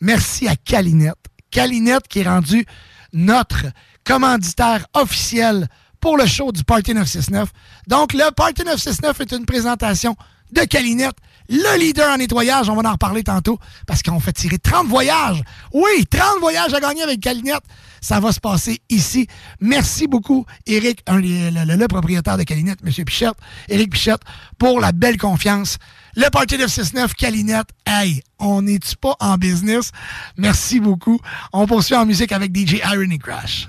Merci 0.00 0.46
à 0.46 0.56
Calinette. 0.56 1.16
Calinette 1.50 2.06
qui 2.06 2.20
est 2.20 2.28
rendu 2.28 2.66
notre 3.12 3.66
commanditaire 4.04 4.86
officiel 4.94 5.66
pour 6.00 6.16
le 6.16 6.26
show 6.26 6.52
du 6.52 6.62
Party 6.64 6.94
969. 6.94 7.50
Donc, 7.86 8.12
le 8.12 8.30
Party 8.30 8.62
969 8.64 9.20
est 9.20 9.32
une 9.32 9.46
présentation 9.46 10.16
de 10.52 10.62
Calinette, 10.62 11.16
le 11.50 11.78
leader 11.78 12.10
en 12.10 12.16
nettoyage. 12.16 12.70
On 12.70 12.76
va 12.76 12.88
en 12.88 12.92
reparler 12.92 13.22
tantôt 13.22 13.58
parce 13.86 14.02
qu'on 14.02 14.20
fait 14.20 14.32
tirer 14.32 14.58
30 14.58 14.86
voyages. 14.86 15.42
Oui, 15.72 16.06
30 16.08 16.40
voyages 16.40 16.72
à 16.72 16.80
gagner 16.80 17.02
avec 17.02 17.20
Calinette. 17.20 17.64
Ça 18.00 18.18
va 18.20 18.32
se 18.32 18.40
passer 18.40 18.80
ici. 18.88 19.26
Merci 19.60 20.06
beaucoup, 20.06 20.46
Eric, 20.66 21.02
le, 21.08 21.86
propriétaire 21.86 22.38
de 22.38 22.44
Calinette, 22.44 22.78
M. 22.82 23.04
Pichette, 23.04 23.34
Eric 23.68 23.90
Pichette, 23.90 24.22
pour 24.58 24.80
la 24.80 24.92
belle 24.92 25.18
confiance. 25.18 25.76
Le 26.16 26.30
Party 26.30 26.56
969, 26.56 27.14
Calinette, 27.14 27.68
hey, 27.86 28.22
on 28.38 28.62
n'est-tu 28.62 28.96
pas 28.96 29.16
en 29.20 29.36
business? 29.36 29.90
Merci 30.38 30.80
beaucoup. 30.80 31.20
On 31.52 31.66
poursuit 31.66 31.94
en 31.94 32.06
musique 32.06 32.32
avec 32.32 32.56
DJ 32.56 32.80
Irony 32.90 33.18
Crash. 33.18 33.68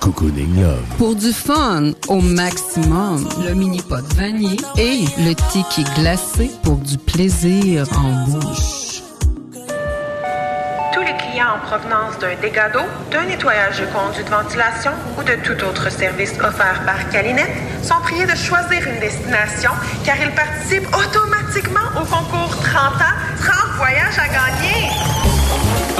Cocooning 0.00 0.60
Love. 0.60 0.82
Pour 0.98 1.14
du 1.14 1.32
fun 1.32 1.92
au 2.08 2.20
maximum, 2.20 3.28
le 3.46 3.54
mini 3.54 3.80
pot 3.80 4.04
vanille 4.16 4.60
et 4.76 5.04
le 5.18 5.34
tiki 5.52 5.84
glacé 5.94 6.50
pour 6.64 6.78
du 6.78 6.98
plaisir 6.98 7.86
en 7.96 8.24
bouche. 8.26 9.02
Tous 10.92 11.00
les 11.00 11.16
clients 11.16 11.54
en 11.54 11.64
provenance 11.64 12.18
d'un 12.18 12.34
dégât 12.42 12.70
d'eau, 12.70 12.80
d'un 13.12 13.24
nettoyage 13.26 13.78
de 13.78 13.86
conduits 13.86 14.24
de 14.24 14.30
ventilation 14.30 14.90
ou 15.16 15.22
de 15.22 15.36
tout 15.44 15.64
autre 15.64 15.92
service 15.92 16.32
offert 16.42 16.82
par 16.84 17.08
Calinette 17.10 17.54
sont 17.84 18.00
priés 18.02 18.26
de 18.26 18.34
choisir 18.34 18.84
une 18.88 18.98
destination 18.98 19.70
car 20.04 20.16
ils 20.20 20.34
participent 20.34 20.88
automatiquement 20.88 21.86
au 21.94 22.04
concours 22.04 22.56
30 22.64 22.94
ans, 23.00 23.16
30 23.38 23.76
voyages 23.76 24.18
à 24.18 24.26
gagner. 24.26 25.39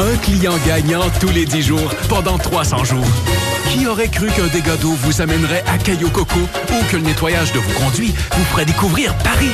Un 0.00 0.16
client 0.16 0.54
gagnant 0.66 1.02
tous 1.20 1.28
les 1.28 1.44
10 1.44 1.60
jours 1.60 1.94
pendant 2.08 2.38
300 2.38 2.84
jours. 2.84 3.04
Qui 3.68 3.86
aurait 3.86 4.08
cru 4.08 4.28
qu'un 4.28 4.46
dégât 4.46 4.78
d'eau 4.78 4.92
vous 4.92 5.20
amènerait 5.20 5.62
à 5.66 5.76
Cayo 5.76 6.08
Coco 6.08 6.38
ou 6.38 6.84
que 6.90 6.96
le 6.96 7.02
nettoyage 7.02 7.52
de 7.52 7.58
vos 7.58 7.78
conduits 7.78 8.14
vous 8.32 8.44
ferait 8.44 8.64
découvrir 8.64 9.14
Paris? 9.18 9.50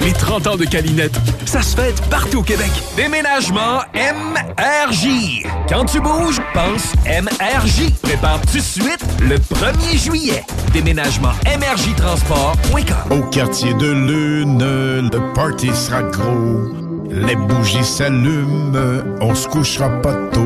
Les 0.00 0.12
30 0.12 0.48
ans 0.48 0.56
de 0.56 0.64
Calinette, 0.64 1.14
ça 1.46 1.62
se 1.62 1.76
fête 1.76 2.00
partout 2.10 2.40
au 2.40 2.42
Québec. 2.42 2.72
Déménagement 2.96 3.82
MRJ. 3.94 5.46
Quand 5.68 5.84
tu 5.84 6.00
bouges, 6.00 6.40
pense 6.52 6.92
MRJ. 7.06 7.92
Prépare 8.02 8.40
tout 8.40 8.58
de 8.58 8.62
suite 8.62 9.04
le 9.20 9.36
1er 9.36 9.96
juillet. 9.96 10.42
Déménagement 10.72 11.32
MRJ 11.46 11.94
Transport.com. 11.96 13.16
Au 13.16 13.22
quartier 13.30 13.72
de 13.74 13.92
Lune, 13.92 15.10
le 15.12 15.34
party 15.34 15.70
sera 15.72 16.02
gros. 16.02 16.83
Les 17.16 17.36
bougies 17.36 17.84
s'allument, 17.84 18.72
on 19.20 19.34
se 19.34 19.46
couchera 19.46 19.88
pas 20.02 20.14
tôt. 20.32 20.40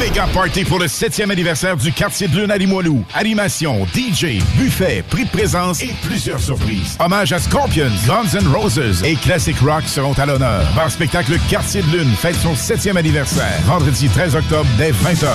Méga 0.00 0.26
party 0.34 0.64
pour 0.64 0.80
le 0.80 0.86
7e 0.86 1.30
anniversaire 1.30 1.76
du 1.76 1.92
quartier 1.92 2.26
de 2.26 2.36
Lune 2.36 2.50
à 2.50 2.58
Limoilou. 2.58 3.04
Animation, 3.14 3.86
DJ, 3.94 4.42
buffet, 4.58 5.04
prix 5.08 5.24
de 5.24 5.30
présence 5.30 5.82
et 5.82 5.94
plusieurs 6.02 6.40
surprises. 6.40 6.96
Hommage 6.98 7.32
à 7.32 7.38
Scorpions, 7.38 7.90
Guns 8.06 8.38
N' 8.38 8.48
Roses 8.48 9.04
et 9.04 9.14
Classic 9.14 9.56
Rock 9.60 9.84
seront 9.86 10.14
à 10.14 10.26
l'honneur. 10.26 10.66
Bar 10.74 10.90
spectacle 10.90 11.38
Quartier 11.48 11.82
de 11.82 11.96
Lune 11.96 12.10
fête 12.16 12.36
son 12.36 12.54
7e 12.54 12.96
anniversaire. 12.96 13.60
Vendredi 13.64 14.08
13 14.08 14.34
octobre 14.34 14.68
dès 14.76 14.90
20h. 14.90 15.28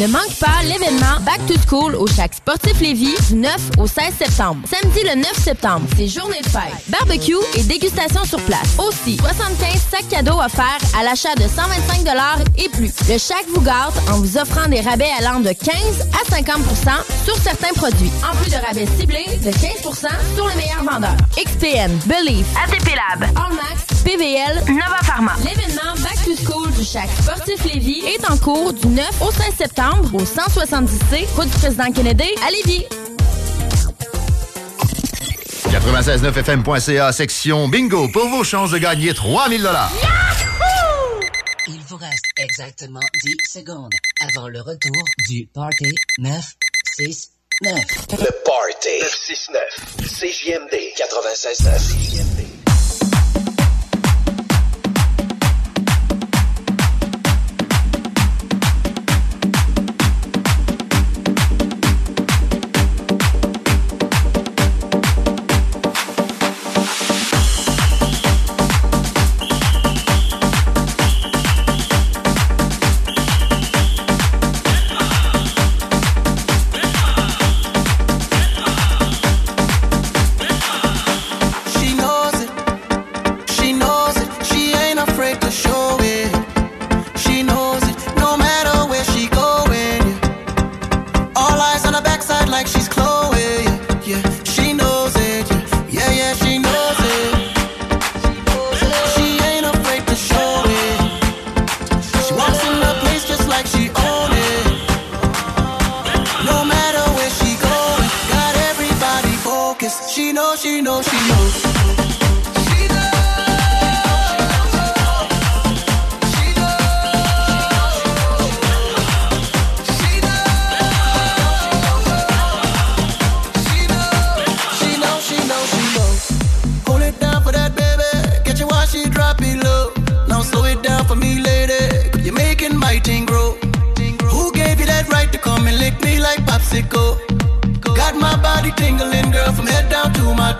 Ne 0.00 0.06
manque 0.06 0.34
pas 0.40 0.62
l'événement 0.62 1.20
Back 1.26 1.44
to 1.46 1.52
School 1.68 1.94
au 1.94 2.06
Chac 2.06 2.32
Sportif 2.32 2.80
Lévis 2.80 3.14
du 3.28 3.34
9 3.34 3.72
au 3.76 3.86
16 3.86 4.14
septembre. 4.18 4.66
Samedi 4.66 5.00
le 5.04 5.14
9 5.16 5.26
septembre, 5.34 5.86
c'est 5.94 6.08
journée 6.08 6.40
de 6.40 6.48
fête. 6.48 6.72
Barbecue 6.88 7.36
et 7.54 7.62
dégustation 7.64 8.24
sur 8.24 8.40
place. 8.46 8.78
Aussi, 8.78 9.18
75 9.18 9.78
sacs 9.90 10.08
cadeaux 10.08 10.40
offerts 10.40 10.78
à 10.98 11.02
l'achat 11.04 11.34
de 11.34 11.42
125 11.42 12.06
et 12.56 12.70
plus. 12.70 12.94
Le 13.10 13.18
Chac 13.18 13.44
vous 13.54 13.60
gâte 13.60 13.92
en 14.10 14.20
vous 14.20 14.38
offrant 14.38 14.68
des 14.70 14.80
rabais 14.80 15.10
allant 15.18 15.40
de 15.40 15.52
15 15.52 15.74
à 16.14 16.34
50% 16.34 17.24
sur 17.26 17.36
certains 17.36 17.74
produits. 17.74 18.10
En 18.24 18.34
plus 18.36 18.50
de 18.50 18.56
rabais 18.56 18.86
ciblés 18.98 19.26
de 19.44 19.50
15% 19.50 20.08
sur 20.34 20.48
les 20.48 20.54
meilleurs 20.54 20.84
vendeurs. 20.90 21.16
XPN, 21.36 21.92
Believe, 22.06 22.46
ATP 22.64 22.88
Lab, 22.96 23.28
Allmax, 23.36 23.89
PVL, 24.10 24.64
Nova 24.66 24.98
Pharma. 25.04 25.36
L'événement 25.44 25.94
Back 26.02 26.24
to 26.24 26.34
School 26.34 26.72
du 26.72 26.84
Chac 26.84 27.08
Sportif 27.22 27.64
Lévis 27.64 28.02
est 28.06 28.28
en 28.28 28.36
cours 28.38 28.72
du 28.72 28.88
9 28.88 29.08
au 29.22 29.30
16 29.30 29.54
septembre 29.56 30.12
au 30.12 30.22
170C, 30.22 31.28
route 31.36 31.48
du 31.48 31.56
président 31.58 31.92
Kennedy 31.92 32.24
à 32.44 32.50
Lévis. 32.50 32.86
969fm.ca, 35.68 37.12
section 37.12 37.68
bingo, 37.68 38.08
pour 38.08 38.26
vos 38.26 38.42
chances 38.42 38.72
de 38.72 38.78
gagner 38.78 39.14
3000 39.14 39.62
dollars. 39.62 39.92
Il 41.68 41.80
vous 41.86 41.96
reste 41.96 42.24
exactement 42.36 42.98
10 43.22 43.36
secondes 43.48 43.94
avant 44.34 44.48
le 44.48 44.60
retour 44.60 45.04
du 45.28 45.46
Party 45.54 45.94
969. 46.18 47.74
Le 48.10 48.44
Party 48.44 48.88
969. 49.02 49.62
CJMD 50.02 50.74
96.9. 50.98 52.59
She 52.59 52.59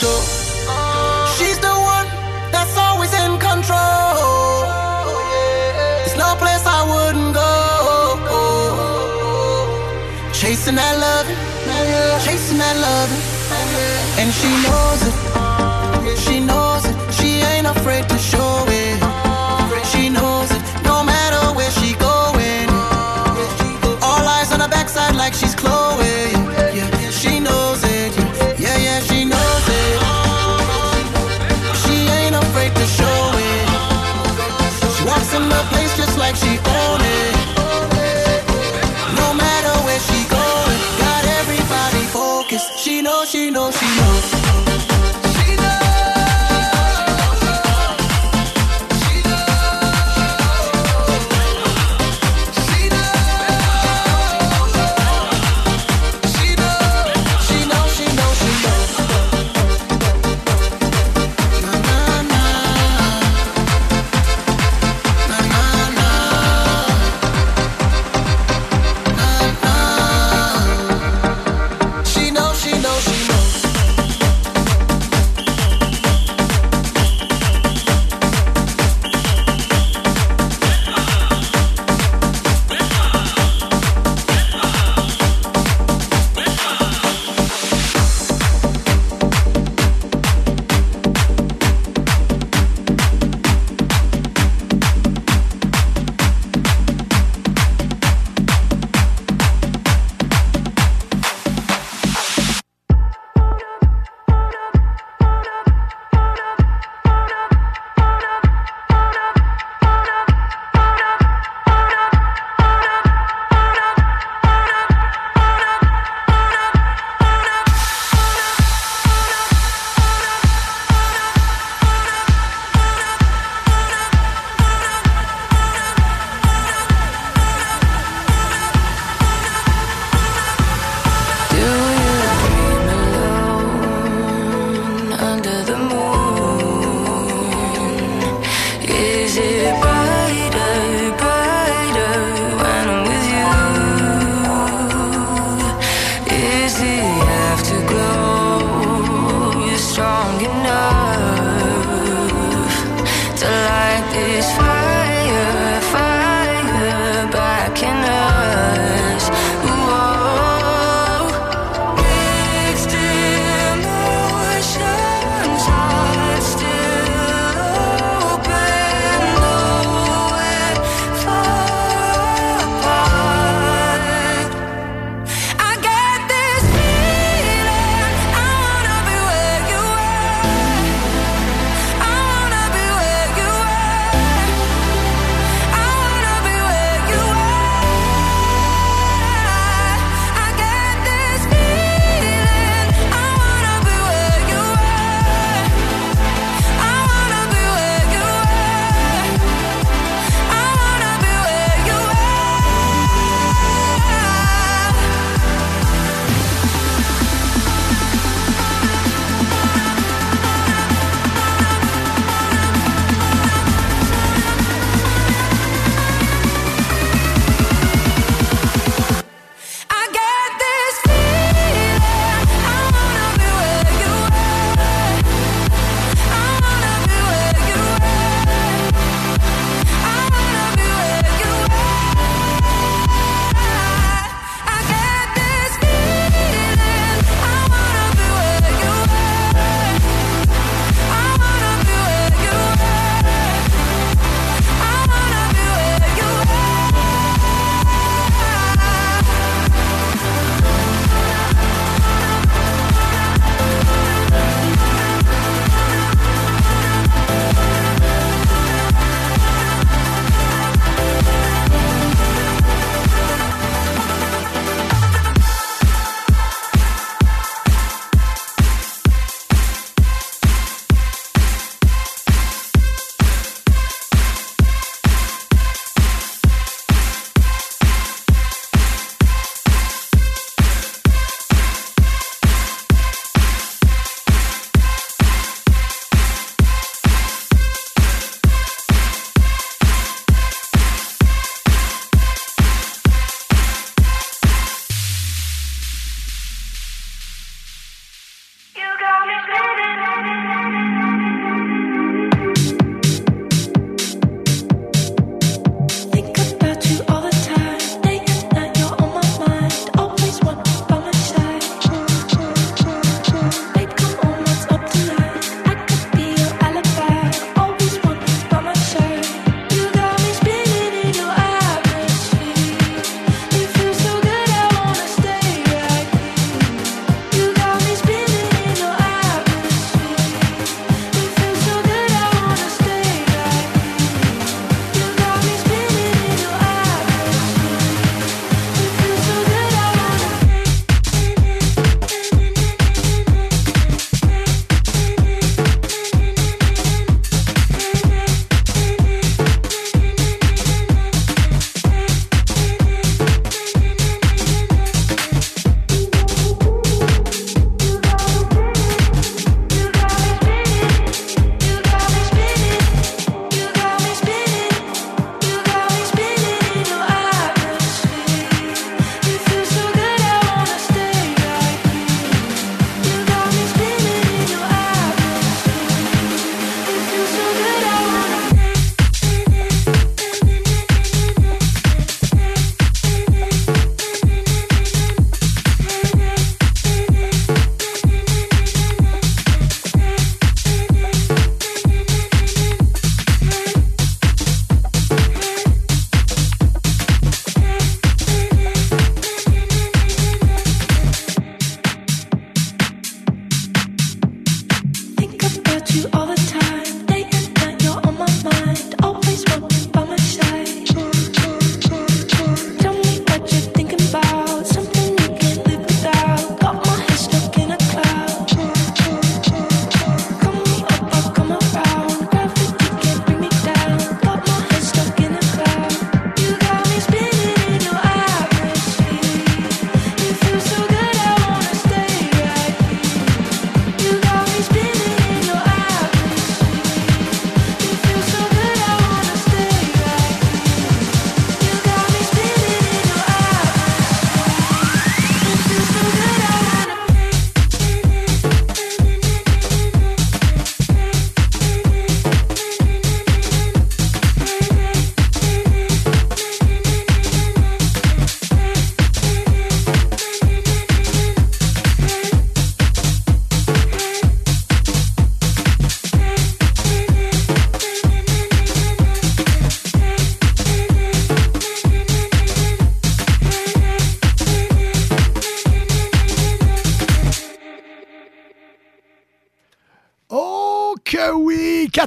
down 0.01 0.39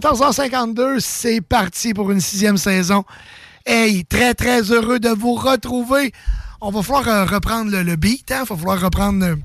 14h52, 0.03 0.99
c'est 0.99 1.39
parti 1.39 1.93
pour 1.93 2.11
une 2.11 2.19
sixième 2.19 2.57
saison. 2.57 3.05
Hey, 3.65 4.03
très, 4.03 4.33
très 4.33 4.61
heureux 4.63 4.99
de 4.99 5.07
vous 5.07 5.33
retrouver. 5.33 6.11
On 6.59 6.71
va 6.71 6.83
falloir 6.83 7.07
euh, 7.07 7.23
reprendre 7.23 7.71
le, 7.71 7.95
beat, 7.95 8.29
hein? 8.29 8.43
Il 8.43 8.49
va 8.49 8.57
falloir 8.57 8.81
reprendre... 8.81 9.23
euh, 9.23 9.35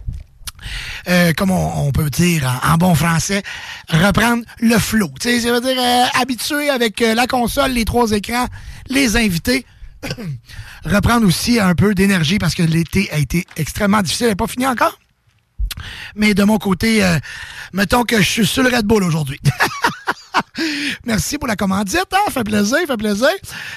euh, 1.08 1.32
comme 1.34 1.52
on, 1.52 1.92
peut 1.92 2.10
dire 2.10 2.60
en, 2.64 2.76
bon 2.76 2.96
français, 2.96 3.44
reprendre 3.88 4.42
le 4.58 4.76
flow. 4.78 5.08
Tu 5.20 5.40
ça 5.40 5.52
veut 5.52 5.60
dire 5.60 5.80
habitué 6.20 6.70
avec 6.70 6.98
la 6.98 7.28
console, 7.28 7.70
les 7.70 7.84
trois 7.84 8.10
écrans, 8.10 8.48
les 8.88 9.16
invités. 9.16 9.64
reprendre 10.84 11.24
aussi 11.24 11.60
un 11.60 11.76
peu 11.76 11.94
d'énergie 11.94 12.38
parce 12.38 12.56
que 12.56 12.64
l'été 12.64 13.08
a 13.12 13.18
été 13.18 13.46
extrêmement 13.56 14.02
difficile. 14.02 14.26
Elle 14.26 14.32
n'est 14.32 14.36
pas 14.36 14.48
fini 14.48 14.66
encore. 14.66 14.98
Mais 16.16 16.34
de 16.34 16.42
mon 16.42 16.58
côté, 16.58 17.00
mettons 17.72 18.02
que 18.02 18.16
je 18.16 18.28
suis 18.28 18.46
sur 18.46 18.64
le 18.64 18.70
Red 18.70 18.86
Bull 18.86 19.04
aujourd'hui. 19.04 19.38
Merci 21.04 21.38
pour 21.38 21.48
la 21.48 21.56
commandite, 21.56 22.06
hein? 22.12 22.30
Fait 22.30 22.44
plaisir, 22.44 22.78
fait 22.86 22.96
plaisir. 22.96 23.28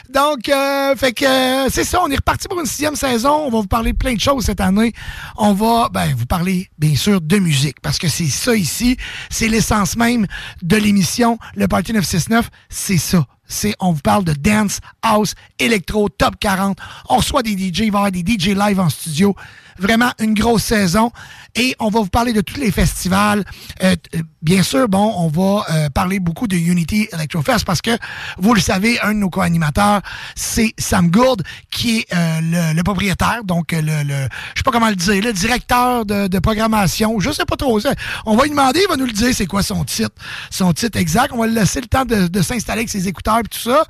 Donc, 0.09 0.49
euh, 0.49 0.95
fait 0.95 1.13
que 1.13 1.25
euh, 1.25 1.69
c'est 1.69 1.83
ça, 1.83 2.01
on 2.03 2.09
est 2.09 2.15
reparti 2.15 2.47
pour 2.47 2.59
une 2.59 2.65
sixième 2.65 2.95
saison. 2.95 3.45
On 3.45 3.49
va 3.49 3.59
vous 3.59 3.67
parler 3.67 3.93
plein 3.93 4.13
de 4.13 4.19
choses 4.19 4.45
cette 4.45 4.61
année. 4.61 4.93
On 5.37 5.53
va, 5.53 5.89
ben, 5.89 6.13
vous 6.15 6.25
parler, 6.25 6.69
bien 6.77 6.95
sûr, 6.95 7.21
de 7.21 7.37
musique, 7.37 7.79
parce 7.81 7.97
que 7.97 8.07
c'est 8.07 8.27
ça 8.27 8.55
ici, 8.55 8.97
c'est 9.29 9.47
l'essence 9.47 9.95
même 9.95 10.27
de 10.61 10.77
l'émission. 10.77 11.37
Le 11.55 11.67
Party 11.67 11.93
969, 11.93 12.49
c'est 12.69 12.97
ça. 12.97 13.25
C'est, 13.51 13.75
on 13.81 13.91
vous 13.91 14.01
parle 14.01 14.23
de 14.23 14.31
dance, 14.31 14.79
house, 15.01 15.33
électro, 15.59 16.07
top 16.07 16.35
40. 16.39 16.77
On 17.09 17.17
reçoit 17.17 17.43
des 17.43 17.51
DJ, 17.51 17.81
il 17.81 17.91
va 17.91 17.99
avoir 17.99 18.11
des 18.11 18.21
DJ 18.21 18.55
live 18.55 18.79
en 18.79 18.89
studio. 18.89 19.35
Vraiment 19.77 20.11
une 20.19 20.33
grosse 20.33 20.63
saison. 20.63 21.11
Et 21.55 21.75
on 21.79 21.89
va 21.89 21.99
vous 21.99 22.07
parler 22.09 22.33
de 22.33 22.41
tous 22.41 22.59
les 22.59 22.71
festivals. 22.71 23.43
Euh, 23.83 23.95
euh, 24.15 24.21
bien 24.41 24.63
sûr, 24.63 24.87
bon, 24.87 25.13
on 25.17 25.27
va 25.27 25.65
euh, 25.69 25.89
parler 25.89 26.19
beaucoup 26.19 26.47
de 26.47 26.55
Unity 26.55 27.07
Electrofest 27.11 27.65
parce 27.65 27.81
que, 27.81 27.91
vous 28.37 28.53
le 28.53 28.61
savez, 28.61 28.99
un 29.01 29.13
de 29.13 29.19
nos 29.19 29.29
co-animateurs, 29.29 30.01
c'est 30.35 30.73
Sam 30.77 31.09
Gould, 31.11 31.43
qui 31.69 31.99
est 31.99 32.13
euh, 32.13 32.39
le, 32.41 32.75
le 32.75 32.83
propriétaire, 32.83 33.43
donc 33.43 33.73
euh, 33.73 33.81
le, 33.81 34.03
le 34.03 34.27
je 34.53 34.59
sais 34.59 34.63
pas 34.63 34.71
comment 34.71 34.89
le 34.89 34.95
dire, 34.95 35.21
le 35.21 35.33
directeur 35.33 36.05
de, 36.05 36.27
de 36.27 36.39
programmation. 36.39 37.19
Je 37.19 37.31
sais 37.31 37.45
pas 37.45 37.55
trop. 37.55 37.79
ça. 37.79 37.93
On 38.25 38.35
va 38.35 38.43
lui 38.43 38.51
demander, 38.51 38.81
il 38.83 38.89
va 38.89 38.95
nous 38.97 39.05
le 39.05 39.11
dire 39.11 39.33
c'est 39.33 39.45
quoi 39.45 39.63
son 39.63 39.83
titre. 39.83 40.11
Son 40.49 40.73
titre 40.73 40.97
exact. 40.97 41.31
On 41.33 41.37
va 41.37 41.47
lui 41.47 41.55
laisser 41.55 41.81
le 41.81 41.87
temps 41.87 42.05
de, 42.05 42.27
de 42.27 42.41
s'installer 42.41 42.79
avec 42.79 42.89
ses 42.89 43.07
écouteurs 43.07 43.39
et 43.39 43.43
tout 43.43 43.59
ça. 43.59 43.83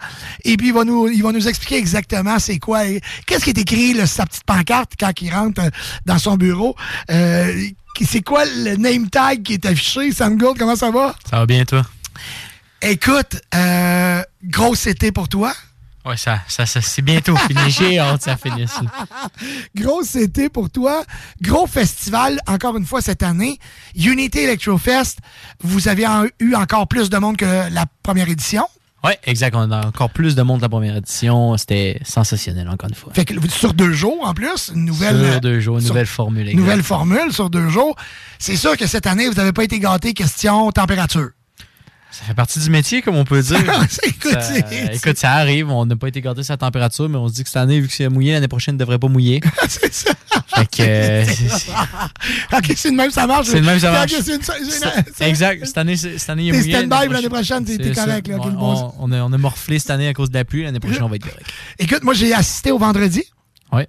Et 0.44 0.58
puis, 0.58 0.68
il 0.68 0.74
va 0.74 0.84
nous, 0.84 1.08
il 1.08 1.22
va 1.22 1.32
nous 1.32 1.48
expliquer 1.48 1.78
exactement 1.78 2.40
c'est 2.40 2.60
quoi. 2.60 2.82
Qu'est-ce 3.26 3.44
qui 3.44 3.52
est 3.52 3.58
écrit, 3.58 3.94
là, 3.94 4.08
sa 4.08 4.26
petite 4.26 4.44
pancarte, 4.46 4.94
quand 5.00 5.12
il 5.22 5.34
rentre 5.34 5.62
dans 6.06 6.18
son 6.18 6.36
bureau. 6.38 6.76
C'est 8.06 8.22
quoi 8.22 8.44
le 8.46 8.76
name 8.78 9.10
tag 9.10 9.44
qui 9.44 9.54
est 9.54 9.66
affiché? 9.66 10.12
Sam 10.12 10.38
Gould, 10.38 10.58
comment 10.58 10.76
ça 10.76 10.92
va? 10.92 11.16
Ça 11.30 11.38
va 11.38 11.46
bien, 11.46 11.64
toi? 11.66 11.84
Écoute, 12.82 13.40
euh, 13.54 14.22
grosse 14.44 14.88
été 14.88 15.12
pour 15.12 15.30
toi. 15.30 15.54
Ouais, 16.04 16.18
ça, 16.18 16.40
ça, 16.48 16.66
ça 16.66 16.82
c'est 16.82 17.04
bientôt 17.04 17.36
fini. 17.48 17.70
J'ai 17.70 18.00
hâte 18.00 18.24
ça 18.24 18.36
finisse. 18.36 18.74
Grosse 19.76 20.16
été 20.16 20.50
pour 20.50 20.70
toi. 20.72 21.04
Gros 21.42 21.68
festival, 21.68 22.40
encore 22.48 22.76
une 22.78 22.86
fois, 22.88 23.02
cette 23.02 23.22
année. 23.22 23.60
Unity 23.96 24.40
Electrofest, 24.40 25.20
vous 25.64 25.88
avez 25.88 26.08
en- 26.08 26.26
eu 26.40 26.56
encore 26.56 26.88
plus 26.88 27.10
de 27.12 27.18
monde 27.18 27.38
que 27.38 27.70
la 27.72 27.86
première 28.02 28.30
édition. 28.30 28.66
Ouais, 29.04 29.18
exact. 29.26 29.56
On 29.56 29.72
a 29.72 29.88
encore 29.88 30.10
plus 30.12 30.36
de 30.36 30.42
monde 30.44 30.58
de 30.58 30.62
la 30.64 30.70
première 30.70 30.96
édition. 30.96 31.58
C'était 31.58 32.00
sensationnel, 32.04 32.70
encore 32.70 32.90
une 32.90 32.96
fois. 32.96 33.12
Fait 33.14 33.26
que 33.26 33.34
sur 33.50 33.74
deux 33.74 33.92
jours, 33.94 34.20
en 34.28 34.34
plus, 34.34 34.72
une 34.76 34.86
nouvelle... 34.86 35.16
euh, 35.16 35.32
Sur 35.34 35.42
deux 35.42 35.60
jours, 35.60 35.80
une 35.80 35.88
nouvelle 35.88 36.06
formule. 36.06 36.48
exact. 36.48 36.60
Nouvelle 36.60 36.84
formule 36.84 37.32
sur 37.34 37.50
deux 37.50 37.68
jours. 37.70 37.96
C'est 38.38 38.56
sûr 38.56 38.78
que 38.78 38.86
cette 38.88 39.08
année, 39.08 39.28
vous 39.28 39.34
n'avez 39.34 39.54
pas 39.54 39.64
été 39.64 39.80
gâté 39.80 40.14
question 40.14 40.72
température. 40.72 41.30
Ça 42.12 42.26
fait 42.26 42.34
partie 42.34 42.60
du 42.60 42.70
métier, 42.70 43.02
comme 43.02 43.16
on 43.16 43.24
peut 43.24 43.42
dire. 43.42 43.58
écoute, 44.04 44.32
ça, 44.34 44.94
écoute, 44.94 45.18
ça 45.18 45.32
arrive. 45.32 45.70
On 45.70 45.86
n'a 45.86 45.96
pas 45.96 46.10
été 46.10 46.20
gardé 46.22 46.44
sa 46.44 46.58
température, 46.58 47.08
mais 47.08 47.18
on 47.18 47.30
se 47.30 47.34
dit 47.34 47.44
que 47.44 47.50
cette 47.50 47.58
année, 47.58 47.80
vu 47.80 47.88
que 47.88 47.94
c'est 47.94 48.10
mouillé, 48.10 48.34
l'année 48.34 48.50
prochaine 48.50 48.76
ne 48.76 48.80
devrait 48.80 49.00
pas 49.00 49.08
mouiller. 49.08 49.40
c'est 49.70 49.94
ça. 49.94 50.12
Fait 50.48 50.66
que. 50.66 50.76
euh, 50.82 51.26
C'est 51.26 51.50
ça. 51.50 51.88
ok, 52.58 52.74
c'est 52.76 52.92
de 52.92 52.96
même, 52.98 53.12
ça 53.12 53.26
marche. 53.28 53.48
C'est 53.48 53.62
de 53.62 53.66
même, 53.66 53.80
ça 53.80 53.92
marche. 53.92 54.12
Exact. 55.22 55.66
Cette 55.66 55.78
année, 55.78 55.96
cette 55.96 56.30
année, 56.30 56.44
il 56.44 56.50
est 56.50 56.58
mouillé. 56.58 56.76
stand-by 56.76 57.08
l'année 57.14 57.30
prochaine, 57.30 57.64
t'es- 57.64 57.92
correct, 57.92 58.28
là, 58.28 58.38
on, 58.40 58.92
on 59.00 59.34
a 59.34 59.38
morflé 59.38 59.80
cette 59.80 59.92
année 59.92 60.10
à 60.10 60.14
cause 60.14 60.30
de 60.30 60.38
la 60.38 60.44
pluie. 60.44 60.64
L'année 60.64 60.80
prochaine, 60.80 61.04
on 61.04 61.10
va 61.10 61.16
être 61.16 61.24
correct. 61.30 61.46
Écoute, 61.80 62.04
moi, 62.04 62.14
j'ai 62.14 62.34
assisté 62.34 62.72
au 62.72 62.78
vendredi. 62.78 63.24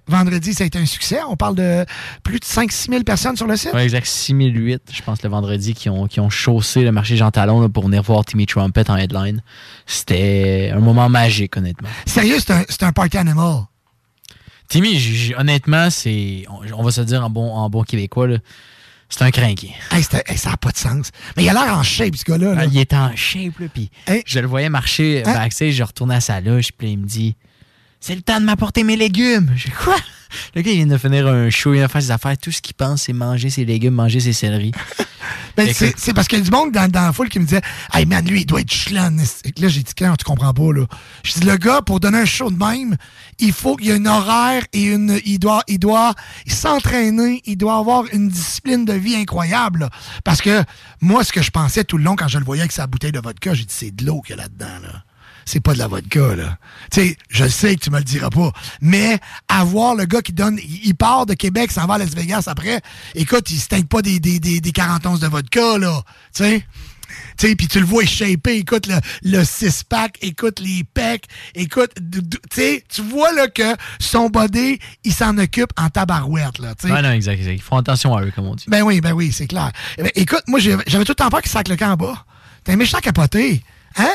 Vendredi, 0.07 0.53
ça 0.53 0.63
a 0.63 0.67
été 0.67 0.79
un 0.79 0.85
succès. 0.85 1.19
On 1.27 1.35
parle 1.35 1.55
de 1.55 1.85
plus 2.23 2.39
de 2.39 2.45
5-6 2.45 2.89
000 2.89 3.03
personnes 3.03 3.35
sur 3.35 3.47
le 3.47 3.55
site. 3.57 3.73
Ouais, 3.73 3.83
exact. 3.83 4.05
6008, 4.05 4.81
je 4.93 5.01
pense, 5.01 5.21
le 5.23 5.29
vendredi, 5.29 5.73
qui 5.73 5.89
ont, 5.89 6.07
qui 6.07 6.19
ont 6.19 6.29
chaussé 6.29 6.83
le 6.83 6.91
marché 6.91 7.17
Jean 7.17 7.31
Talon 7.31 7.61
là, 7.61 7.69
pour 7.69 7.85
venir 7.85 8.01
voir 8.01 8.23
Timmy 8.25 8.45
Trumpet 8.45 8.89
en 8.89 8.95
headline. 8.95 9.41
C'était 9.85 10.71
un 10.73 10.79
moment 10.79 11.09
magique, 11.09 11.57
honnêtement. 11.57 11.89
Sérieux, 12.05 12.37
c'est 12.39 12.51
un, 12.53 12.87
un 12.87 12.91
party 12.93 13.17
animal. 13.17 13.63
Timmy, 14.69 14.97
j- 14.97 15.15
j- 15.15 15.35
honnêtement, 15.37 15.89
c'est. 15.89 16.45
On, 16.49 16.79
on 16.79 16.83
va 16.83 16.91
se 16.91 17.01
dire 17.01 17.23
en 17.23 17.29
bon, 17.29 17.51
en 17.53 17.69
bon 17.69 17.83
québécois, 17.83 18.27
là, 18.27 18.37
c'est 19.09 19.21
un 19.23 19.31
crinqué. 19.31 19.75
Hey, 19.91 20.01
c'était- 20.01 20.23
hey, 20.27 20.37
ça 20.37 20.51
n'a 20.51 20.57
pas 20.57 20.71
de 20.71 20.77
sens. 20.77 21.09
Mais 21.37 21.43
il 21.43 21.49
a 21.49 21.53
l'air 21.53 21.77
en 21.77 21.83
shape, 21.83 22.15
ce 22.15 22.23
gars-là. 22.23 22.55
là. 22.55 22.61
Ah, 22.63 22.65
il 22.65 22.77
est 22.77 22.93
en 22.93 23.15
shape, 23.15 23.59
là, 23.59 23.67
puis 23.71 23.91
je 24.25 24.39
le 24.39 24.47
voyais 24.47 24.69
marcher 24.69 25.23
Hein? 25.25 25.33
backstage, 25.33 25.73
je 25.73 25.83
retournais 25.83 26.15
à 26.15 26.21
sa 26.21 26.39
loge, 26.41 26.69
puis 26.77 26.91
il 26.93 26.97
me 26.99 27.05
dit 27.05 27.35
C'est 28.05 28.15
le 28.15 28.21
temps 28.21 28.41
de 28.41 28.45
m'apporter 28.45 28.83
mes 28.83 28.97
légumes. 28.97 29.53
J'ai 29.55 29.69
quoi? 29.69 29.95
Le 30.55 30.61
gars, 30.61 30.71
il 30.71 30.75
vient 30.75 30.87
de 30.87 30.97
finir 30.97 31.25
un 31.25 31.49
show, 31.49 31.71
il 31.71 31.77
vient 31.77 31.85
de 31.85 31.91
faire 31.91 32.01
ses 32.01 32.11
affaires, 32.11 32.37
tout 32.37 32.51
ce 32.51 32.61
qu'il 32.61 32.73
pense, 32.73 33.03
c'est 33.03 33.13
manger 33.13 33.49
ses 33.49 33.63
légumes, 33.63 33.93
manger 33.93 34.19
ses 34.19 34.33
céleris. 34.33 34.73
Ben, 35.55 35.69
c'est 35.71 36.13
parce 36.13 36.27
qu'il 36.27 36.39
y 36.39 36.41
a 36.41 36.43
du 36.43 36.51
monde 36.51 36.71
dans, 36.71 36.91
la 36.91 37.13
foule 37.13 37.29
qui 37.29 37.39
me 37.39 37.45
disait 37.45 37.61
Hey 37.93 38.05
man, 38.05 38.25
lui, 38.25 38.41
il 38.41 38.45
doit 38.45 38.59
être 38.59 38.73
chlan. 38.73 39.15
Là, 39.57 39.67
j'ai 39.69 39.83
dit 39.83 39.93
Quand 39.97 40.15
tu 40.15 40.25
comprends 40.25 40.53
pas, 40.53 40.73
là. 40.73 40.85
Je 41.23 41.33
dis 41.33 41.45
le 41.45 41.55
gars, 41.57 41.81
pour 41.81 41.99
donner 41.99 42.17
un 42.17 42.25
show 42.25 42.49
de 42.49 42.57
même, 42.57 42.97
il 43.39 43.53
faut 43.53 43.75
qu'il 43.75 43.87
y 43.87 43.91
ait 43.91 43.93
un 43.93 44.05
horaire 44.05 44.63
et 44.73 44.83
une. 44.83 45.19
Il 45.25 45.37
doit, 45.37 45.63
s'entraîner, 46.47 47.41
il 47.45 47.55
doit 47.55 47.77
avoir 47.77 48.03
une 48.11 48.29
discipline 48.29 48.83
de 48.83 48.93
vie 48.93 49.15
incroyable. 49.15 49.89
Parce 50.23 50.41
que 50.41 50.63
moi, 51.01 51.23
ce 51.23 51.31
que 51.31 51.43
je 51.43 51.51
pensais 51.51 51.83
tout 51.83 51.97
le 51.97 52.03
long 52.03 52.15
quand 52.15 52.27
je 52.27 52.39
le 52.39 52.45
voyais 52.45 52.63
avec 52.63 52.73
sa 52.73 52.87
bouteille 52.87 53.13
de 53.13 53.19
vodka, 53.19 53.53
j'ai 53.53 53.65
dit 53.65 53.73
c'est 53.73 53.95
de 53.95 54.05
l'eau 54.05 54.21
qu'il 54.21 54.35
y 54.35 54.39
a 54.39 54.41
là-dedans, 54.41 54.79
là. 54.81 55.03
C'est 55.45 55.59
pas 55.59 55.73
de 55.73 55.79
la 55.79 55.87
vodka, 55.87 56.35
là. 56.35 56.57
Tu 56.91 57.01
sais, 57.01 57.17
je 57.29 57.47
sais 57.47 57.75
que 57.75 57.81
tu 57.81 57.89
me 57.91 57.97
le 57.97 58.03
diras 58.03 58.29
pas. 58.29 58.51
Mais 58.81 59.19
avoir 59.47 59.95
le 59.95 60.05
gars 60.05 60.21
qui 60.21 60.33
donne. 60.33 60.59
Il 60.83 60.95
part 60.95 61.25
de 61.25 61.33
Québec, 61.33 61.71
s'en 61.71 61.85
va 61.85 61.95
à 61.95 61.97
Las 61.97 62.15
Vegas 62.15 62.43
après. 62.47 62.81
Écoute, 63.15 63.49
il 63.51 63.59
se 63.59 63.67
teinte 63.67 63.87
pas 63.87 64.01
des, 64.01 64.19
des, 64.19 64.39
des, 64.39 64.61
des 64.61 64.71
40 64.71 65.05
onces 65.05 65.19
de 65.19 65.27
vodka, 65.27 65.77
là. 65.77 66.01
Tu 66.35 66.43
sais? 66.43 66.65
Tu 67.37 67.47
sais, 67.47 67.55
puis 67.55 67.67
tu 67.67 67.79
le 67.79 67.85
vois 67.85 68.03
échappé, 68.03 68.57
écoute 68.57 68.87
le, 68.87 68.95
le 69.23 69.43
six-pack, 69.43 70.17
écoute 70.21 70.59
les 70.59 70.83
pecs, 70.83 71.25
écoute, 71.53 71.91
tu 72.11 72.21
sais, 72.51 72.83
tu 72.89 73.01
vois 73.01 73.31
là 73.33 73.47
que 73.47 73.75
son 73.99 74.29
body, 74.29 74.79
il 75.03 75.13
s'en 75.13 75.37
occupe 75.37 75.71
en 75.77 75.89
tabarouette, 75.89 76.59
là, 76.59 76.73
tu 76.75 76.87
sais. 76.87 76.93
Ouais, 76.93 77.01
non, 77.01 77.11
exact, 77.11 77.33
exact. 77.33 77.53
Ils 77.53 77.61
font 77.61 77.77
attention 77.77 78.15
à 78.15 78.23
eux, 78.23 78.31
comme 78.35 78.45
on 78.45 78.55
dit. 78.55 78.65
Ben 78.67 78.81
oui, 78.81 79.01
ben 79.01 79.13
oui, 79.13 79.31
c'est 79.31 79.47
clair. 79.47 79.71
Eh 79.97 80.03
ben, 80.03 80.11
écoute, 80.15 80.43
moi, 80.47 80.59
j'avais 80.59 80.83
tout 81.05 81.11
le 81.11 81.15
temps 81.15 81.29
peur 81.29 81.41
qu'il 81.41 81.51
sac 81.51 81.67
le 81.67 81.75
camp 81.75 81.91
en 81.91 81.97
bas. 81.97 82.25
T'es 82.63 82.73
un 82.73 82.77
méchant 82.77 82.99
capoté. 82.99 83.63
Hein? 83.97 84.09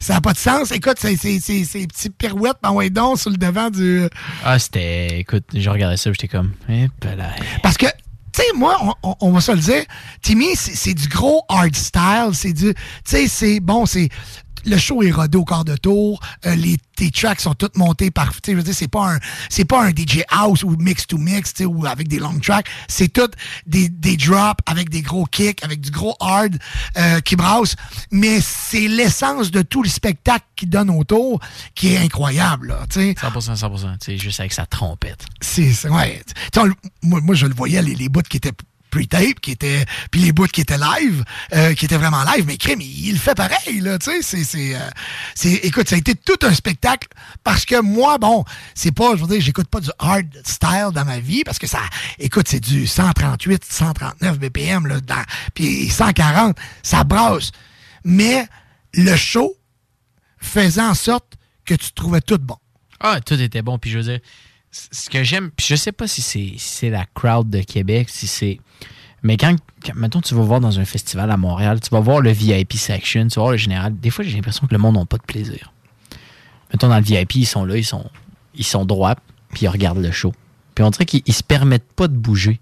Ça 0.00 0.14
n'a 0.14 0.20
pas 0.20 0.32
de 0.32 0.38
sens. 0.38 0.70
Écoute, 0.70 0.96
c'est 0.98 1.16
ces 1.16 1.86
petites 1.86 2.16
pirouettes, 2.16 2.58
ben 2.62 2.70
ouais, 2.72 2.90
donc, 2.90 3.18
sur 3.18 3.30
le 3.30 3.36
devant 3.36 3.70
du. 3.70 4.02
Ah, 4.44 4.58
c'était. 4.58 5.20
Écoute, 5.20 5.44
je 5.54 5.68
regardais 5.68 5.96
ça, 5.96 6.10
j'étais 6.12 6.28
comme. 6.28 6.52
Eh, 6.68 6.88
là. 7.16 7.30
Parce 7.62 7.76
que, 7.76 7.86
tu 7.86 8.42
sais, 8.42 8.52
moi, 8.54 8.96
on, 9.20 9.32
va 9.32 9.40
se 9.40 9.52
le 9.52 9.58
dire, 9.58 9.82
Timmy, 10.22 10.54
c'est 10.54 10.76
c'est 10.76 10.94
du 10.94 11.08
gros 11.08 11.42
hard 11.48 11.74
style. 11.74 12.30
C'est 12.32 12.52
du. 12.52 12.74
Tu 12.74 12.80
sais, 13.04 13.28
c'est. 13.28 13.60
Bon, 13.60 13.86
c'est. 13.86 14.08
Le 14.68 14.76
show 14.76 15.02
est 15.02 15.10
rodé 15.10 15.38
au 15.38 15.44
quart 15.44 15.64
de 15.64 15.76
tour. 15.76 16.20
euh, 16.46 16.54
les, 16.54 16.76
tes 16.96 17.10
tracks 17.10 17.40
sont 17.40 17.54
toutes 17.54 17.76
montées 17.76 18.10
par. 18.10 18.32
Je 18.46 18.52
veux 18.52 18.62
dire, 18.62 18.74
c'est 18.74 18.88
pas 18.88 19.14
un. 19.14 19.18
C'est 19.48 19.64
pas 19.64 19.82
un 19.84 19.90
DJ 19.90 20.22
house 20.30 20.62
ou 20.62 20.76
mix 20.76 21.06
to 21.06 21.16
mix, 21.16 21.54
ou 21.64 21.86
avec 21.86 22.08
des 22.08 22.18
long 22.18 22.38
tracks. 22.38 22.66
C'est 22.86 23.08
tout 23.08 23.30
des, 23.66 23.88
des 23.88 24.16
drops 24.16 24.62
avec 24.66 24.90
des 24.90 25.02
gros 25.02 25.24
kicks, 25.24 25.64
avec 25.64 25.80
du 25.80 25.90
gros 25.90 26.14
hard 26.20 26.58
euh, 26.96 27.20
qui 27.20 27.36
brasse. 27.36 27.76
Mais 28.10 28.40
c'est 28.40 28.88
l'essence 28.88 29.50
de 29.50 29.62
tout 29.62 29.82
le 29.82 29.88
spectacle 29.88 30.44
qu'il 30.54 30.68
donne 30.68 30.90
autour 30.90 31.40
qui 31.74 31.94
est 31.94 31.98
incroyable, 31.98 32.68
là, 32.68 32.86
tu 32.90 33.00
sais. 33.00 33.12
100%, 33.12 33.58
100%. 33.58 33.98
Tu 33.98 34.04
sais, 34.04 34.18
juste 34.18 34.40
avec 34.40 34.52
sa 34.52 34.66
trompette. 34.66 35.24
C'est, 35.40 35.88
ouais. 35.88 36.22
On 36.56 36.68
moi, 37.02 37.20
moi, 37.20 37.34
je 37.34 37.46
le 37.46 37.54
voyais, 37.54 37.80
les, 37.80 37.94
les 37.94 38.08
bouts 38.08 38.22
qui 38.22 38.36
étaient 38.36 38.52
pre-tape, 38.90 39.40
qui 39.40 39.52
étaient, 39.52 39.84
puis 40.10 40.20
les 40.20 40.32
bouts 40.32 40.46
qui 40.46 40.60
étaient 40.60 40.78
live, 40.78 41.24
euh, 41.54 41.74
qui 41.74 41.84
étaient 41.84 41.96
vraiment 41.96 42.22
live, 42.24 42.44
mais 42.46 42.56
crème, 42.56 42.80
il, 42.80 43.12
le 43.12 43.18
fait 43.18 43.34
pareil, 43.34 43.80
là, 43.80 43.98
tu 43.98 44.10
sais, 44.10 44.22
c'est, 44.22 44.44
c'est, 44.44 44.74
euh, 44.74 44.90
c'est, 45.34 45.52
écoute, 45.52 45.88
ça 45.88 45.96
a 45.96 45.98
été 45.98 46.14
tout 46.14 46.38
un 46.42 46.54
spectacle, 46.54 47.08
parce 47.44 47.64
que 47.64 47.80
moi, 47.80 48.18
bon, 48.18 48.44
c'est 48.74 48.92
pas, 48.92 49.16
je 49.16 49.22
veux 49.22 49.28
dire, 49.28 49.40
j'écoute 49.40 49.68
pas 49.68 49.80
du 49.80 49.90
hard 49.98 50.26
style 50.44 50.90
dans 50.92 51.04
ma 51.04 51.20
vie, 51.20 51.44
parce 51.44 51.58
que 51.58 51.66
ça, 51.66 51.80
écoute, 52.18 52.48
c'est 52.48 52.60
du 52.60 52.86
138, 52.86 53.64
139 53.64 54.38
BPM, 54.38 54.86
là, 54.86 54.96
puis 55.54 55.88
140, 55.88 56.56
ça 56.82 57.04
brasse. 57.04 57.50
Mais 58.04 58.46
le 58.94 59.16
show 59.16 59.54
faisait 60.40 60.82
en 60.82 60.94
sorte 60.94 61.34
que 61.64 61.74
tu 61.74 61.92
trouvais 61.92 62.20
tout 62.20 62.38
bon. 62.38 62.56
Ah, 63.00 63.20
tout 63.20 63.40
était 63.40 63.62
bon. 63.62 63.78
Puis 63.78 63.90
je 63.90 63.98
veux 63.98 64.04
dire, 64.04 64.20
ce 64.70 65.08
que 65.10 65.22
j'aime, 65.24 65.50
puis 65.56 65.66
je 65.68 65.76
sais 65.76 65.92
pas 65.92 66.06
si 66.06 66.22
c'est 66.22 66.52
si 66.56 66.58
c'est 66.58 66.90
la 66.90 67.04
crowd 67.14 67.48
de 67.50 67.60
Québec, 67.62 68.08
si 68.10 68.26
c'est. 68.26 68.60
Mais 69.22 69.36
quand, 69.36 69.56
quand- 69.84 69.94
mettons, 69.96 70.20
tu 70.20 70.34
vas 70.34 70.42
voir 70.42 70.60
dans 70.60 70.78
un 70.78 70.84
festival 70.84 71.30
à 71.30 71.36
Montréal, 71.36 71.80
tu 71.80 71.88
vas 71.90 72.00
voir 72.00 72.20
le 72.20 72.30
VIP 72.30 72.74
section, 72.74 73.26
tu 73.28 73.34
vas 73.36 73.42
voir 73.42 73.52
le 73.52 73.56
général. 73.58 73.98
Des 73.98 74.10
fois, 74.10 74.24
j'ai 74.24 74.34
l'impression 74.36 74.66
que 74.66 74.72
le 74.74 74.78
monde 74.78 74.96
n'a 74.96 75.04
pas 75.06 75.16
de 75.16 75.22
plaisir. 75.22 75.72
Mettons, 76.72 76.88
dans 76.88 76.98
le 76.98 77.02
VIP, 77.02 77.36
ils 77.36 77.46
sont 77.46 77.64
là, 77.64 77.76
ils 77.76 77.84
sont, 77.84 78.08
ils 78.54 78.64
sont 78.64 78.84
droits, 78.84 79.16
puis 79.50 79.62
ils 79.62 79.68
regardent 79.68 79.98
le 80.02 80.12
show. 80.12 80.32
Puis 80.74 80.84
on 80.84 80.90
dirait 80.90 81.06
qu'ils 81.06 81.22
ils 81.26 81.34
se 81.34 81.42
permettent 81.42 81.90
pas 81.96 82.06
de 82.06 82.16
bouger. 82.16 82.60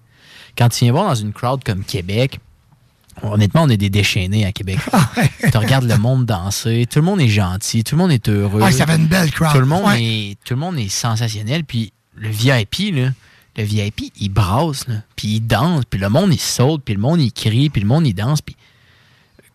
Quand 0.56 0.68
tu 0.70 0.84
viens 0.84 0.92
voir 0.92 1.08
dans 1.08 1.14
une 1.14 1.32
crowd 1.34 1.62
comme 1.62 1.84
Québec, 1.84 2.38
honnêtement, 3.22 3.64
on 3.64 3.68
est 3.68 3.76
des 3.76 3.90
déchaînés 3.90 4.46
à 4.46 4.52
Québec. 4.52 4.78
tu 5.52 5.58
regardes 5.58 5.84
le 5.84 5.98
monde 5.98 6.24
danser, 6.24 6.86
tout 6.90 7.00
le 7.00 7.04
monde 7.04 7.20
est 7.20 7.28
gentil, 7.28 7.84
tout 7.84 7.96
le 7.96 8.00
monde 8.02 8.12
est 8.12 8.28
heureux. 8.30 8.62
Ah, 8.64 8.72
ça 8.72 8.86
fait 8.86 8.96
une 8.96 9.06
belle 9.08 9.30
crowd. 9.30 9.52
Tout 9.52 9.60
le 9.60 9.66
monde, 9.66 9.84
Ouais. 9.84 10.02
est, 10.02 10.38
tout 10.44 10.54
le 10.54 10.60
monde 10.60 10.78
est 10.78 10.88
sensationnel. 10.88 11.64
Puis 11.64 11.92
le 12.16 12.28
VIP, 12.28 12.94
là, 12.94 13.10
le 13.56 13.64
VIP, 13.64 14.12
il 14.20 14.28
brasse, 14.28 14.86
là, 14.88 14.96
puis 15.16 15.28
il 15.36 15.40
danse, 15.40 15.84
puis 15.88 15.98
le 16.00 16.08
monde, 16.08 16.32
il 16.32 16.40
saute, 16.40 16.82
puis 16.84 16.94
le 16.94 17.00
monde, 17.00 17.20
il 17.20 17.32
crie, 17.32 17.70
puis 17.70 17.80
le 17.80 17.86
monde, 17.86 18.06
il 18.06 18.14
danse. 18.14 18.42
Puis 18.42 18.56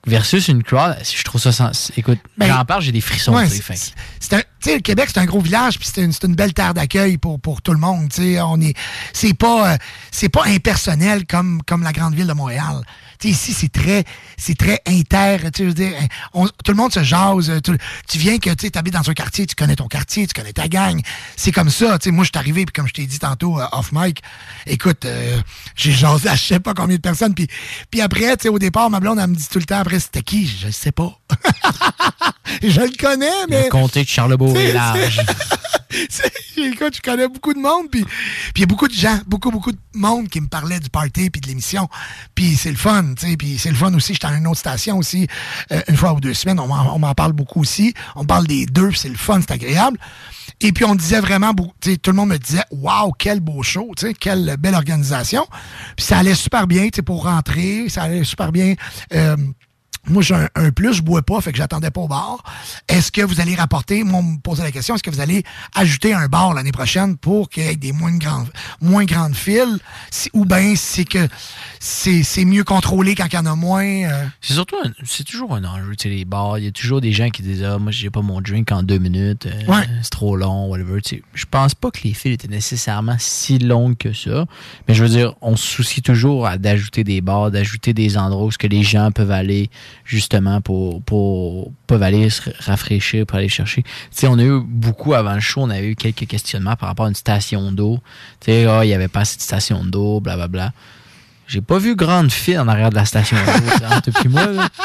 versus 0.07 0.47
une 0.47 0.63
crowd, 0.63 0.97
je 1.03 1.23
trouve 1.23 1.39
ça... 1.39 1.51
sens- 1.51 1.91
Écoute, 1.95 2.17
Ben, 2.37 2.47
j'en 2.47 2.65
parle, 2.65 2.81
j'ai 2.81 2.91
des 2.91 3.01
frissons. 3.01 3.33
Ouais, 3.35 3.47
c'est- 3.47 3.93
c'est 4.19 4.33
un- 4.35 4.73
le 4.73 4.79
Québec, 4.79 5.09
c'est 5.13 5.19
un 5.19 5.25
gros 5.25 5.41
village, 5.41 5.77
puis 5.77 5.87
c'est 5.93 6.01
une, 6.03 6.11
une 6.23 6.35
belle 6.35 6.53
terre 6.53 6.73
d'accueil 6.73 7.17
pour, 7.19 7.39
pour 7.39 7.61
tout 7.61 7.71
le 7.73 7.77
monde. 7.77 8.09
tu 8.09 8.21
sais. 8.21 8.41
On 8.41 8.59
est, 8.61 8.75
c'est 9.13 9.35
pas, 9.35 9.73
euh, 9.73 9.77
c'est 10.09 10.29
pas 10.29 10.45
impersonnel 10.47 11.25
comme, 11.27 11.61
comme 11.67 11.83
la 11.83 11.91
grande 11.93 12.15
ville 12.15 12.25
de 12.27 12.33
Montréal. 12.33 12.81
Ici, 13.23 13.53
c'est 13.53 13.71
très, 13.71 14.03
c'est 14.37 14.57
très 14.57 14.81
inter. 14.87 15.37
Tu 15.43 15.45
sais, 15.45 15.51
je 15.59 15.63
veux 15.65 15.73
dire, 15.73 15.93
on- 16.33 16.47
tout 16.47 16.71
le 16.71 16.75
monde 16.75 16.91
se 16.93 17.03
jase. 17.03 17.51
Tu, 17.63 17.71
tu 18.07 18.17
viens 18.17 18.37
que 18.39 18.49
tu 18.51 18.69
habites 18.73 18.93
dans 18.93 19.09
un 19.09 19.13
quartier, 19.13 19.45
tu 19.45 19.55
connais 19.55 19.75
ton 19.75 19.87
quartier, 19.87 20.25
tu 20.27 20.33
connais 20.33 20.53
ta 20.53 20.67
gang. 20.67 20.99
C'est 21.35 21.51
comme 21.51 21.69
ça. 21.69 21.99
Tu 21.99 22.05
sais, 22.05 22.11
moi, 22.11 22.23
je 22.23 22.29
suis 22.33 22.37
arrivé, 22.39 22.65
puis 22.65 22.73
comme 22.73 22.87
je 22.87 22.93
t'ai 22.93 23.05
dit 23.05 23.19
tantôt 23.19 23.59
euh, 23.59 23.65
off 23.73 23.91
mic, 23.91 24.21
écoute, 24.65 25.05
euh, 25.05 25.39
j'ai 25.75 25.91
jasé 25.91 26.29
à 26.29 26.35
je 26.35 26.43
sais 26.43 26.59
pas 26.59 26.73
combien 26.73 26.95
de 26.95 27.01
personnes. 27.01 27.33
Puis, 27.35 27.47
puis 27.91 28.01
après, 28.01 28.35
au 28.47 28.59
départ, 28.59 28.89
ma 28.89 28.99
blonde, 28.99 29.19
elle 29.19 29.27
me 29.27 29.35
dit 29.35 29.47
tout 29.51 29.59
le 29.59 29.65
temps 29.65 29.79
après, 29.79 29.99
c'était 29.99 30.23
qui? 30.23 30.47
Je 30.47 30.69
sais 30.71 30.91
pas. 30.91 31.11
je 32.63 32.81
le 32.81 32.97
connais, 32.97 33.29
mais 33.49 33.65
Le 33.65 33.69
comté 33.69 34.03
de 34.03 34.09
Charlebourg 34.09 34.57
est 34.57 34.73
large. 34.73 35.19
Écoute, 36.57 36.95
je 36.95 37.01
connais 37.01 37.27
beaucoup 37.27 37.53
de 37.53 37.59
monde, 37.59 37.89
puis 37.91 38.03
puis 38.03 38.53
il 38.57 38.59
y 38.61 38.63
a 38.63 38.67
beaucoup 38.67 38.87
de 38.87 38.93
gens, 38.93 39.19
beaucoup, 39.27 39.51
beaucoup 39.51 39.71
de 39.71 39.77
monde 39.93 40.29
qui 40.29 40.39
me 40.39 40.47
parlait 40.47 40.79
du 40.79 40.89
party 40.89 41.29
puis 41.29 41.41
de 41.41 41.47
l'émission. 41.47 41.89
Puis 42.35 42.55
c'est 42.55 42.69
le 42.69 42.77
fun, 42.77 43.10
tu 43.15 43.27
sais, 43.27 43.37
puis 43.37 43.57
c'est 43.57 43.69
le 43.69 43.75
fun 43.75 43.93
aussi. 43.93 44.13
J'étais 44.13 44.27
à 44.27 44.33
une 44.33 44.47
autre 44.47 44.59
station 44.59 44.97
aussi, 44.97 45.27
euh, 45.71 45.81
une 45.87 45.97
fois 45.97 46.13
ou 46.13 46.19
deux 46.19 46.33
semaines, 46.33 46.59
on 46.59 46.99
m'en 46.99 47.13
parle 47.13 47.33
beaucoup 47.33 47.61
aussi. 47.61 47.93
On 48.15 48.25
parle 48.25 48.47
des 48.47 48.65
deux, 48.65 48.91
c'est 48.93 49.09
le 49.09 49.15
fun, 49.15 49.39
c'est 49.41 49.51
agréable. 49.51 49.97
Et 50.59 50.71
puis 50.71 50.85
on 50.85 50.95
disait 50.95 51.19
vraiment, 51.19 51.53
tu 51.79 51.91
sais, 51.91 51.97
tout 51.97 52.11
le 52.11 52.17
monde 52.17 52.29
me 52.29 52.37
disait, 52.37 52.63
waouh, 52.71 53.11
quel 53.17 53.39
beau 53.39 53.63
show, 53.63 53.91
tu 53.97 54.13
quelle 54.13 54.57
belle 54.59 54.75
organisation. 54.75 55.45
Puis 55.95 56.05
ça 56.05 56.19
allait 56.19 56.35
super 56.35 56.67
bien, 56.67 56.89
tu 56.89 57.01
pour 57.01 57.23
rentrer, 57.23 57.89
ça 57.89 58.03
allait 58.03 58.23
super 58.23 58.51
bien. 58.51 58.75
Euh, 59.13 59.35
moi, 60.07 60.23
j'ai 60.23 60.35
un, 60.35 60.49
un 60.55 60.71
plus, 60.71 60.93
je 60.93 61.01
bois 61.01 61.21
pas, 61.21 61.39
fait 61.41 61.51
que 61.51 61.57
j'attendais 61.57 61.91
pas 61.91 62.01
au 62.01 62.07
bar. 62.07 62.43
Est-ce 62.87 63.11
que 63.11 63.21
vous 63.21 63.39
allez 63.39 63.55
rapporter, 63.55 64.03
moi, 64.03 64.19
on 64.19 64.23
me 64.23 64.37
posait 64.39 64.63
la 64.63 64.71
question, 64.71 64.95
est-ce 64.95 65.03
que 65.03 65.09
vous 65.11 65.19
allez 65.21 65.43
ajouter 65.75 66.13
un 66.13 66.27
bar 66.27 66.53
l'année 66.53 66.71
prochaine 66.71 67.17
pour 67.17 67.49
qu'il 67.49 67.63
y 67.63 67.67
ait 67.67 67.75
des 67.75 67.91
moins 67.91 68.15
grandes, 68.17 68.49
moins 68.81 69.05
grandes 69.05 69.35
files, 69.35 69.77
Si- 70.09 70.29
ou 70.33 70.45
bien 70.45 70.73
c'est 70.75 71.05
que 71.05 71.27
c'est 71.79 72.45
mieux 72.45 72.63
contrôlé 72.63 73.15
quand 73.15 73.25
il 73.31 73.35
y 73.35 73.37
en 73.37 73.45
a 73.45 73.55
moins? 73.55 73.83
euh? 73.85 74.25
C'est 74.41 74.53
surtout, 74.53 74.75
un- 74.83 74.91
c'est 75.03 75.23
toujours 75.23 75.55
un 75.55 75.63
enjeu, 75.63 75.95
tu 75.95 76.09
sais, 76.09 76.15
les 76.15 76.25
bars. 76.25 76.57
Il 76.57 76.65
y 76.65 76.67
a 76.67 76.71
toujours 76.71 77.01
des 77.01 77.11
gens 77.11 77.29
qui 77.29 77.41
disent, 77.41 77.63
ah, 77.63 77.77
moi, 77.79 77.91
j'ai 77.91 78.09
pas 78.09 78.21
mon 78.21 78.41
drink 78.41 78.71
en 78.71 78.83
deux 78.83 78.97
minutes, 78.97 79.45
euh, 79.47 79.65
Ouais. 79.71 79.85
c'est 80.01 80.09
trop 80.09 80.35
long, 80.35 80.67
whatever. 80.67 81.01
Tu 81.01 81.17
sais, 81.17 81.23
je 81.33 81.45
pense 81.49 81.75
pas 81.75 81.91
que 81.91 81.99
les 82.03 82.13
files 82.13 82.33
étaient 82.33 82.47
nécessairement 82.47 83.15
si 83.19 83.59
longues 83.59 83.97
que 83.97 84.13
ça. 84.13 84.45
Mais 84.87 84.93
je 84.93 85.03
veux 85.03 85.09
dire, 85.09 85.33
on 85.41 85.55
se 85.55 85.65
soucie 85.67 86.01
toujours 86.01 86.47
d'ajouter 86.59 87.03
des 87.03 87.21
bars, 87.21 87.51
d'ajouter 87.51 87.93
des 87.93 88.17
endroits 88.17 88.45
où 88.45 88.51
ce 88.51 88.57
que 88.57 88.67
les 88.67 88.83
gens 88.83 89.11
peuvent 89.11 89.31
aller, 89.31 89.69
justement, 90.05 90.61
pour, 90.61 91.01
pour 91.03 91.71
peuvent 91.87 92.03
aller 92.03 92.29
se 92.29 92.49
rafraîchir, 92.59 93.25
pour 93.25 93.37
aller 93.37 93.49
chercher. 93.49 93.83
Tu 93.83 93.89
sais, 94.11 94.27
on 94.27 94.37
a 94.37 94.43
eu 94.43 94.61
beaucoup 94.63 95.13
avant 95.13 95.33
le 95.33 95.39
show, 95.39 95.61
on 95.61 95.69
a 95.69 95.81
eu 95.81 95.95
quelques 95.95 96.27
questionnements 96.27 96.75
par 96.75 96.89
rapport 96.89 97.05
à 97.05 97.09
une 97.09 97.15
station 97.15 97.71
d'eau. 97.71 97.99
Tu 98.39 98.51
sais, 98.51 98.65
ah, 98.65 98.85
il 98.85 98.89
y 98.89 98.93
avait 98.93 99.07
pas 99.07 99.21
assez 99.21 99.37
de 99.37 99.41
station 99.41 99.83
d'eau, 99.83 100.19
blablabla. 100.19 100.71
J'ai 101.47 101.61
pas 101.61 101.79
vu 101.79 101.95
grande 101.97 102.31
file 102.31 102.59
en 102.59 102.67
arrière 102.69 102.91
de 102.91 102.95
la 102.95 103.03
station 103.03 103.35
d'eau, 103.35 103.85
entre 103.85 104.11
puis 104.11 104.29
moi. 104.29 104.45
là. 104.45 104.69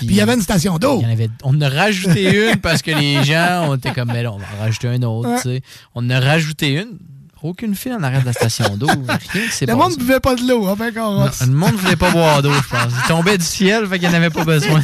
Puis 0.00 0.06
il 0.08 0.16
y 0.16 0.20
avait 0.20 0.34
une 0.34 0.42
station 0.42 0.78
d'eau. 0.78 1.02
On 1.42 1.56
en 1.56 1.60
a 1.60 1.68
rajouté 1.68 2.50
une 2.52 2.56
parce 2.56 2.80
que 2.80 2.90
les 2.90 3.22
gens 3.22 3.68
ont 3.68 3.74
été 3.74 3.90
comme, 3.90 4.10
mais 4.12 4.22
là, 4.22 4.32
on 4.32 4.38
va 4.38 4.46
en 4.58 4.62
rajouter 4.62 4.88
un 4.88 5.02
autre. 5.02 5.28
Ouais. 5.28 5.36
tu 5.36 5.42
sais. 5.42 5.62
On 5.94 6.06
en 6.06 6.10
a 6.10 6.20
rajouté 6.20 6.72
une. 6.72 6.98
Aucune 7.42 7.74
file 7.74 7.94
en 7.94 8.02
arrière 8.02 8.20
de 8.20 8.26
la 8.26 8.32
station 8.32 8.76
d'eau. 8.76 8.86
Rien 8.86 9.42
Le 9.66 9.74
monde 9.74 9.92
ne 9.92 9.96
buvait 9.96 10.20
pas 10.20 10.34
de 10.34 10.46
l'eau, 10.46 10.66
hein, 10.66 10.76
ben, 10.78 10.92
Non, 10.94 11.24
le 11.40 11.46
monde 11.46 11.74
voulait 11.74 11.96
pas 11.96 12.10
boire 12.10 12.42
d'eau, 12.42 12.52
je 12.52 12.68
pense. 12.68 12.92
Il 13.02 13.08
tombait 13.08 13.38
du 13.38 13.44
ciel, 13.44 13.86
fait 13.86 13.98
qu'il 13.98 14.08
n'y 14.08 14.14
en 14.14 14.18
avait 14.18 14.30
pas 14.30 14.44
besoin. 14.44 14.80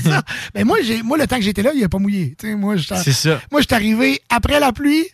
Mais 0.55 0.65
moi, 0.65 0.79
j'ai, 0.83 1.03
moi, 1.03 1.19
le 1.19 1.27
temps 1.27 1.37
que 1.37 1.43
j'étais 1.43 1.63
là, 1.63 1.73
il 1.75 1.81
n'a 1.81 1.89
pas 1.89 1.99
mouillé. 1.99 2.37
Moi, 2.57 2.77
C'est 2.79 3.13
ça. 3.13 3.41
Moi, 3.51 3.61
je 3.61 3.67
suis 3.67 3.75
arrivé 3.75 4.21
après 4.31 4.59
la 4.59 4.73
pluie, 4.73 5.07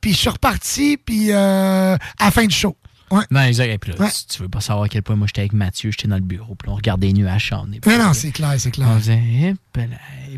puis 0.00 0.12
je 0.12 0.16
suis 0.18 0.30
reparti, 0.30 0.96
puis 0.96 1.30
euh, 1.30 1.94
à 2.18 2.24
la 2.24 2.30
fin 2.30 2.46
du 2.46 2.54
show. 2.54 2.76
Ouais. 3.10 3.24
Non, 3.30 3.42
exact. 3.42 3.68
Et 3.70 3.78
puis 3.78 3.92
là, 3.92 3.98
Ouais. 4.00 4.10
tu, 4.10 4.36
tu 4.36 4.42
veux 4.42 4.48
pas 4.48 4.60
savoir 4.60 4.84
à 4.84 4.88
quel 4.88 5.02
point 5.02 5.16
moi 5.16 5.26
j'étais 5.26 5.40
avec 5.42 5.52
Mathieu, 5.52 5.90
j'étais 5.90 6.08
dans 6.08 6.16
le 6.16 6.22
bureau, 6.22 6.54
puis 6.54 6.68
on 6.70 6.74
regardait 6.74 7.08
les 7.08 7.12
nuages 7.14 7.48
s'en 7.50 7.64
venir. 7.64 7.80
Non, 7.86 7.98
non, 7.98 8.12
c'est 8.12 8.30
clair, 8.32 8.54
c'est 8.58 8.70
clair. 8.70 8.88
On 8.90 8.98
faisait, 8.98 9.18
et 9.18 9.54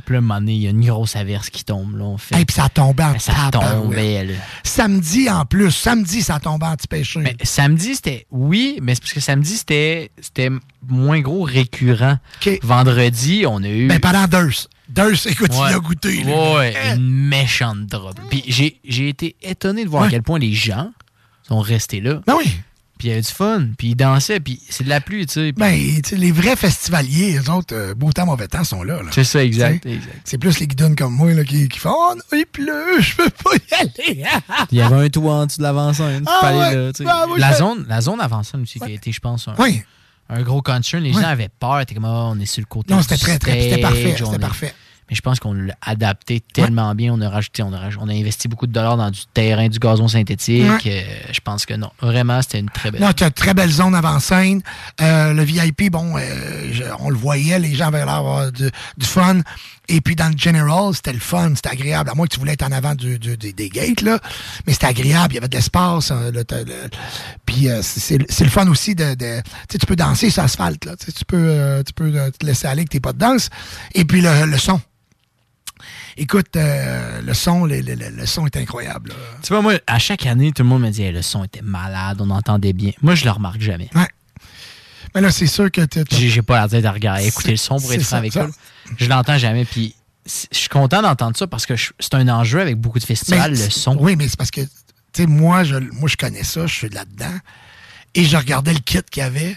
puis 0.04 0.12
là, 0.14 0.18
un 0.18 0.20
moment 0.20 0.34
donné, 0.40 0.52
il 0.54 0.60
y 0.62 0.66
a 0.66 0.70
une 0.70 0.84
grosse 0.84 1.16
averse 1.16 1.50
qui 1.50 1.64
tombe. 1.64 1.96
Là, 1.96 2.04
on 2.04 2.18
fait. 2.18 2.40
Et 2.40 2.44
puis 2.44 2.54
ça 2.54 2.68
tombait 2.68 3.02
en 3.04 3.18
ça 3.18 3.32
tabarouette. 3.50 3.82
tombait, 3.82 4.24
là. 4.24 4.34
Samedi 4.62 5.28
en 5.30 5.44
plus. 5.44 5.70
Samedi, 5.72 6.22
ça 6.22 6.38
tombait 6.38 6.66
anti-pêché. 6.66 7.20
Mais 7.20 7.36
samedi, 7.42 7.94
c'était. 7.96 8.26
Oui, 8.30 8.78
mais 8.82 8.94
c'est 8.94 9.00
parce 9.00 9.12
que 9.14 9.20
samedi, 9.20 9.56
c'était 9.56 10.10
c'était 10.20 10.50
moins 10.86 11.20
gros 11.20 11.42
récurrent. 11.42 12.18
Vendredi, 12.62 13.44
on 13.48 13.62
a 13.62 13.68
eu. 13.68 13.88
Ben, 13.88 13.98
pendant 14.00 14.26
deux. 14.26 14.50
Deux, 14.88 15.14
écoute, 15.28 15.50
Ouais. 15.52 15.70
il 15.70 15.74
a 15.74 15.78
goûté. 15.78 16.24
là. 16.24 16.54
Ouais, 16.56 16.74
une 16.96 17.10
méchante 17.28 17.86
drop. 17.86 18.18
Puis 18.28 18.44
j'ai 18.46 19.08
été 19.08 19.36
étonné 19.42 19.84
de 19.84 19.88
voir 19.88 20.04
à 20.04 20.08
quel 20.08 20.22
point 20.22 20.38
les 20.38 20.52
gens 20.52 20.90
sont 21.50 21.60
restés 21.60 22.00
là. 22.00 22.20
Ben 22.26 22.34
oui. 22.38 22.44
Puis 22.98 23.08
il 23.08 23.10
y 23.12 23.12
avait 23.14 23.22
du 23.22 23.28
fun, 23.32 23.68
puis 23.78 23.88
ils 23.88 23.94
dansaient, 23.94 24.40
puis 24.40 24.60
c'est 24.68 24.84
de 24.84 24.90
la 24.90 25.00
pluie, 25.00 25.24
tu 25.24 25.32
sais. 25.32 25.52
Ben, 25.52 25.74
tu 26.02 26.10
sais, 26.10 26.16
les 26.16 26.32
vrais 26.32 26.54
festivaliers, 26.54 27.32
les 27.40 27.48
autres, 27.48 27.74
euh, 27.74 27.94
beau 27.94 28.12
temps, 28.12 28.26
mauvais 28.26 28.46
temps, 28.46 28.62
sont 28.62 28.82
là. 28.82 28.96
là. 29.02 29.08
C'est 29.10 29.24
ça, 29.24 29.42
exact. 29.42 29.88
C'est 30.24 30.36
plus 30.36 30.58
les 30.60 30.66
guidons 30.66 30.94
comme 30.94 31.14
moi 31.14 31.32
là, 31.32 31.42
qui, 31.42 31.66
qui 31.68 31.78
font 31.78 31.94
Oh 31.96 32.12
non, 32.14 32.22
il 32.38 32.44
pleut, 32.44 33.00
je 33.00 33.16
peux 33.16 33.30
pas 33.30 33.52
y 33.54 33.74
aller. 33.80 34.24
Il 34.70 34.76
y 34.78 34.82
avait 34.82 35.06
un 35.06 35.08
toit 35.08 35.32
en 35.32 35.46
dessous 35.46 35.56
de 35.58 35.62
l'avant-scène. 35.62 36.24
Ah 36.26 36.52
ouais. 36.54 36.74
là, 37.04 37.26
moi, 37.26 37.38
la, 37.38 37.52
je- 37.52 37.56
zone, 37.56 37.86
la 37.88 38.00
zone 38.02 38.20
avant-scène 38.20 38.60
aussi 38.62 38.78
qui 38.78 38.84
a 38.84 38.90
été, 38.90 39.12
je 39.12 39.20
pense, 39.20 39.48
un, 39.48 39.54
Oui. 39.58 39.80
un 40.28 40.42
gros 40.42 40.60
concern. 40.60 41.02
Les 41.02 41.14
Ouais. 41.14 41.22
gens 41.22 41.28
avaient 41.28 41.48
peur. 41.58 41.82
T'es 41.86 41.94
comme, 41.94 42.04
Ah, 42.04 42.28
on 42.34 42.38
est 42.38 42.44
sur 42.44 42.60
le 42.60 42.66
côté. 42.66 42.92
Non, 42.92 43.00
c'était 43.00 43.16
très, 43.16 43.38
très, 43.38 43.62
c'était 43.62 43.80
parfait, 43.80 44.14
c'était 44.18 44.38
parfait. 44.38 44.74
Mais 45.10 45.16
je 45.16 45.20
pense 45.22 45.40
qu'on 45.40 45.52
l'a 45.52 45.74
adapté 45.84 46.40
tellement 46.40 46.94
bien. 46.94 47.12
On 47.12 47.20
a 47.20 47.28
rajouté, 47.28 47.62
on 47.64 47.72
a, 47.72 47.80
on 48.00 48.08
a 48.08 48.12
investi 48.12 48.46
beaucoup 48.48 48.68
de 48.68 48.72
dollars 48.72 48.96
dans 48.96 49.10
du 49.10 49.20
terrain, 49.34 49.68
du 49.68 49.78
gazon 49.80 50.06
synthétique. 50.08 50.64
Ouais. 50.84 51.04
Euh, 51.04 51.32
je 51.32 51.40
pense 51.40 51.66
que 51.66 51.74
non. 51.74 51.90
Vraiment, 52.00 52.40
c'était 52.42 52.60
une 52.60 52.70
très 52.70 52.90
belle. 52.90 53.00
Non, 53.00 53.12
tu 53.12 53.24
as 53.24 53.26
une 53.26 53.32
très 53.32 53.52
belle 53.54 53.70
zone 53.70 53.94
avant-scène. 53.94 54.62
Euh, 55.00 55.32
le 55.32 55.42
VIP, 55.42 55.90
bon, 55.90 56.16
euh, 56.16 56.70
je- 56.72 56.84
on 57.00 57.10
le 57.10 57.16
voyait, 57.16 57.58
les 57.58 57.74
gens 57.74 57.88
avaient 57.88 57.98
l'air 57.98 58.06
d'avoir 58.06 58.52
du, 58.52 58.70
du 58.96 59.06
fun. 59.06 59.40
Et 59.88 60.00
puis 60.00 60.14
dans 60.14 60.28
le 60.28 60.38
General, 60.38 60.94
c'était 60.94 61.12
le 61.12 61.18
fun, 61.18 61.52
c'était 61.56 61.70
agréable. 61.70 62.10
À 62.10 62.14
moins 62.14 62.26
que 62.26 62.32
tu 62.34 62.38
voulais 62.38 62.52
être 62.52 62.62
en 62.62 62.70
avant 62.70 62.94
du, 62.94 63.18
du- 63.18 63.36
des, 63.36 63.52
des 63.52 63.68
gates, 63.68 64.02
là. 64.02 64.20
Mais 64.66 64.72
c'était 64.72 64.86
agréable, 64.86 65.32
il 65.32 65.34
y 65.34 65.38
avait 65.38 65.48
de 65.48 65.56
l'espace. 65.56 66.12
hein, 66.12 66.30
le- 66.32 66.44
puis 67.46 67.68
euh, 67.68 67.80
c'est- 67.82 68.18
le 68.18 68.48
fun 68.50 68.68
aussi 68.68 68.94
de... 68.94 69.14
de- 69.14 69.40
tu 69.42 69.72
sais, 69.72 69.78
tu 69.78 69.86
peux 69.86 69.96
danser 69.96 70.30
sur 70.30 70.42
l'asphalte, 70.42 70.84
là. 70.84 70.94
Tu 70.96 71.06
sais, 71.06 71.12
tu 71.12 71.24
peux, 71.24 71.36
euh, 71.38 71.82
tu 71.82 71.92
peux 71.92 72.12
euh, 72.14 72.30
te 72.30 72.46
laisser 72.46 72.66
aller 72.68 72.80
avec 72.82 72.90
tes 72.90 73.00
pas 73.00 73.12
de 73.12 73.18
danse. 73.18 73.50
Et 73.94 74.04
puis 74.04 74.20
le, 74.20 74.46
le 74.46 74.58
son. 74.58 74.80
Écoute, 76.22 76.54
euh, 76.56 77.22
le 77.22 77.32
son, 77.34 77.64
le, 77.64 77.80
le- 77.80 77.94
le- 77.94 78.10
le 78.10 78.26
son 78.26 78.44
est 78.46 78.56
incroyable. 78.58 79.08
là. 79.10 79.14
Tu 79.42 79.52
vois, 79.54 79.62
moi, 79.62 79.72
à 79.86 79.98
chaque 79.98 80.26
année, 80.26 80.52
tout 80.52 80.62
le 80.62 80.68
monde 80.68 80.82
me 80.82 80.90
dit 80.90 81.02
Hey, 81.02 81.12
le 81.12 81.22
son 81.22 81.44
était 81.44 81.62
malade, 81.62 82.18
on 82.20 82.28
entendait 82.30 82.74
bien. 82.74 82.92
Moi, 83.00 83.14
je 83.14 83.24
le 83.24 83.30
remarque 83.30 83.60
jamais. 83.60 83.88
Ouais. 83.94 84.06
Mais 85.14 85.22
là, 85.22 85.30
c'est 85.30 85.46
sûr 85.46 85.70
que 85.70 85.80
tu 85.80 86.04
J'ai 86.28 86.42
pas 86.42 86.60
la 86.60 86.68
tête 86.68 86.84
à 86.84 86.92
regarder, 86.92 87.26
écouter 87.26 87.52
le 87.52 87.56
son 87.56 87.80
pour 87.80 87.92
être 87.92 88.00
ça, 88.02 88.06
franc 88.06 88.16
avec 88.18 88.32
ça. 88.34 88.44
eux. 88.44 88.52
Je 88.98 89.08
l'entends 89.08 89.38
jamais. 89.38 89.64
Puis 89.64 89.94
je 90.26 90.56
suis 90.58 90.68
content 90.68 91.00
d'entendre 91.02 91.36
ça 91.36 91.46
parce 91.46 91.64
que 91.66 91.74
c'est 91.98 92.14
un 92.14 92.28
enjeu 92.28 92.60
avec 92.60 92.76
beaucoup 92.76 92.98
de 92.98 93.04
festivals, 93.04 93.52
Mais 93.52 93.64
le 93.64 93.70
son. 93.70 93.96
Oui, 93.98 94.14
mais 94.14 94.28
c'est 94.28 94.36
parce 94.36 94.50
que, 94.50 94.60
tu 94.60 94.68
sais, 95.14 95.26
moi 95.26 95.64
je, 95.64 95.76
moi, 95.76 96.08
je 96.08 96.16
connais 96.16 96.44
ça, 96.44 96.66
je 96.66 96.74
suis 96.74 96.88
là-dedans. 96.90 97.34
Et 98.14 98.24
je 98.24 98.36
regardais 98.36 98.72
le 98.74 98.80
kit 98.80 98.98
qu'il 99.10 99.22
y 99.22 99.26
avait. 99.26 99.56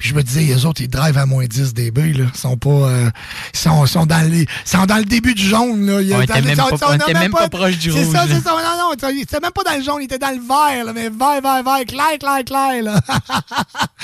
Puis 0.00 0.08
je 0.08 0.14
me 0.14 0.22
disais, 0.22 0.40
les 0.40 0.64
autres, 0.66 0.80
ils 0.80 0.88
drivent 0.88 1.18
à 1.18 1.26
moins 1.26 1.44
10 1.46 1.74
dB, 1.74 2.14
là. 2.14 2.24
Ils 2.34 2.38
sont 2.38 2.56
pas. 2.56 2.70
euh, 2.70 3.10
ils 3.54 3.58
sont, 3.58 3.84
sont 3.86 4.06
dans 4.06 4.28
les, 4.28 4.40
ils 4.42 4.48
sont 4.64 4.86
dans 4.86 4.96
le 4.96 5.04
début 5.04 5.34
du 5.34 5.42
jaune, 5.44 5.86
là. 5.86 6.00
Ils- 6.00 6.14
On 6.14 6.22
était 6.22 6.40
même 6.40 6.56
pas- 6.56 6.68
ils 6.72 6.78
sont 6.78 6.86
on 6.88 6.94
était 6.94 7.12
même 7.12 7.30
pas 7.32 7.48
proche 7.50 7.78
du 7.78 7.92
C'est 7.92 8.04
rouge, 8.04 8.12
ça, 8.14 8.26
là. 8.26 8.34
c'est 8.34 8.42
ça. 8.42 8.50
Non, 8.50 8.94
non, 9.00 9.10
ils 9.12 9.20
étaient 9.22 9.40
même 9.40 9.50
pas 9.52 9.62
dans 9.62 9.76
le 9.76 9.82
jaune, 9.84 9.98
ils 10.00 10.04
étaient 10.04 10.18
dans 10.18 10.30
le 10.34 10.40
vert, 10.40 10.84
là. 10.86 10.92
Mais 10.94 11.10
vert, 11.10 11.40
vert, 11.42 11.62
vert, 11.62 11.84
clair, 11.86 12.18
clair, 12.18 12.44
clair, 12.44 12.82
là. 12.82 13.00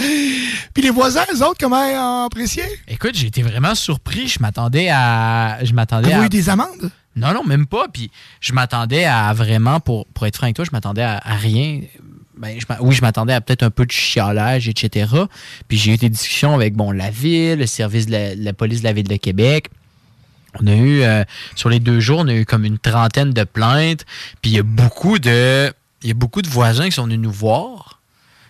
Puis 0.74 0.82
les 0.82 0.90
voisins, 0.90 1.24
eux 1.34 1.42
autres, 1.42 1.56
comment 1.58 1.84
ils 1.88 1.96
ont 1.96 2.24
apprécié? 2.26 2.62
Écoute, 2.88 3.12
j'ai 3.14 3.28
été 3.28 3.42
vraiment 3.42 3.74
surpris. 3.74 4.28
Je 4.28 4.38
m'attendais 4.40 4.88
à. 4.90 5.58
Je 5.64 5.72
m'attendais 5.72 6.12
à. 6.12 6.24
eu 6.24 6.28
des 6.28 6.48
amendes? 6.50 6.90
Non, 7.16 7.32
non, 7.32 7.44
même 7.44 7.66
pas. 7.66 7.86
Puis 7.92 8.10
je 8.40 8.52
m'attendais 8.52 9.06
à 9.06 9.32
vraiment, 9.32 9.80
pour, 9.80 10.06
pour 10.08 10.26
être 10.26 10.36
franc 10.36 10.44
avec 10.46 10.56
toi, 10.56 10.64
je 10.66 10.70
m'attendais 10.72 11.02
à, 11.02 11.16
à 11.24 11.34
rien. 11.36 11.80
Ben, 12.36 12.58
oui, 12.80 12.94
je 12.94 13.02
m'attendais 13.02 13.32
à 13.32 13.40
peut-être 13.40 13.62
un 13.62 13.70
peu 13.70 13.86
de 13.86 13.92
chiolage, 13.92 14.68
etc. 14.68 15.10
Puis 15.68 15.78
j'ai 15.78 15.94
eu 15.94 15.96
des 15.96 16.08
discussions 16.08 16.54
avec 16.54 16.74
bon, 16.74 16.90
la 16.90 17.10
ville, 17.10 17.58
le 17.58 17.66
service 17.66 18.06
de 18.06 18.12
la, 18.12 18.34
la 18.34 18.52
police 18.52 18.80
de 18.80 18.84
la 18.84 18.92
ville 18.92 19.08
de 19.08 19.16
Québec. 19.16 19.70
On 20.60 20.66
a 20.66 20.74
eu, 20.74 21.02
euh, 21.02 21.24
sur 21.54 21.68
les 21.68 21.80
deux 21.80 22.00
jours, 22.00 22.20
on 22.20 22.28
a 22.28 22.34
eu 22.34 22.44
comme 22.44 22.64
une 22.64 22.78
trentaine 22.78 23.32
de 23.32 23.44
plaintes. 23.44 24.04
Puis 24.42 24.52
il 24.52 24.56
y 24.56 24.58
a 24.58 24.62
beaucoup 24.62 25.18
de, 25.18 25.72
il 26.02 26.08
y 26.08 26.10
a 26.10 26.14
beaucoup 26.14 26.42
de 26.42 26.48
voisins 26.48 26.86
qui 26.86 26.92
sont 26.92 27.04
venus 27.04 27.18
nous 27.18 27.32
voir, 27.32 27.85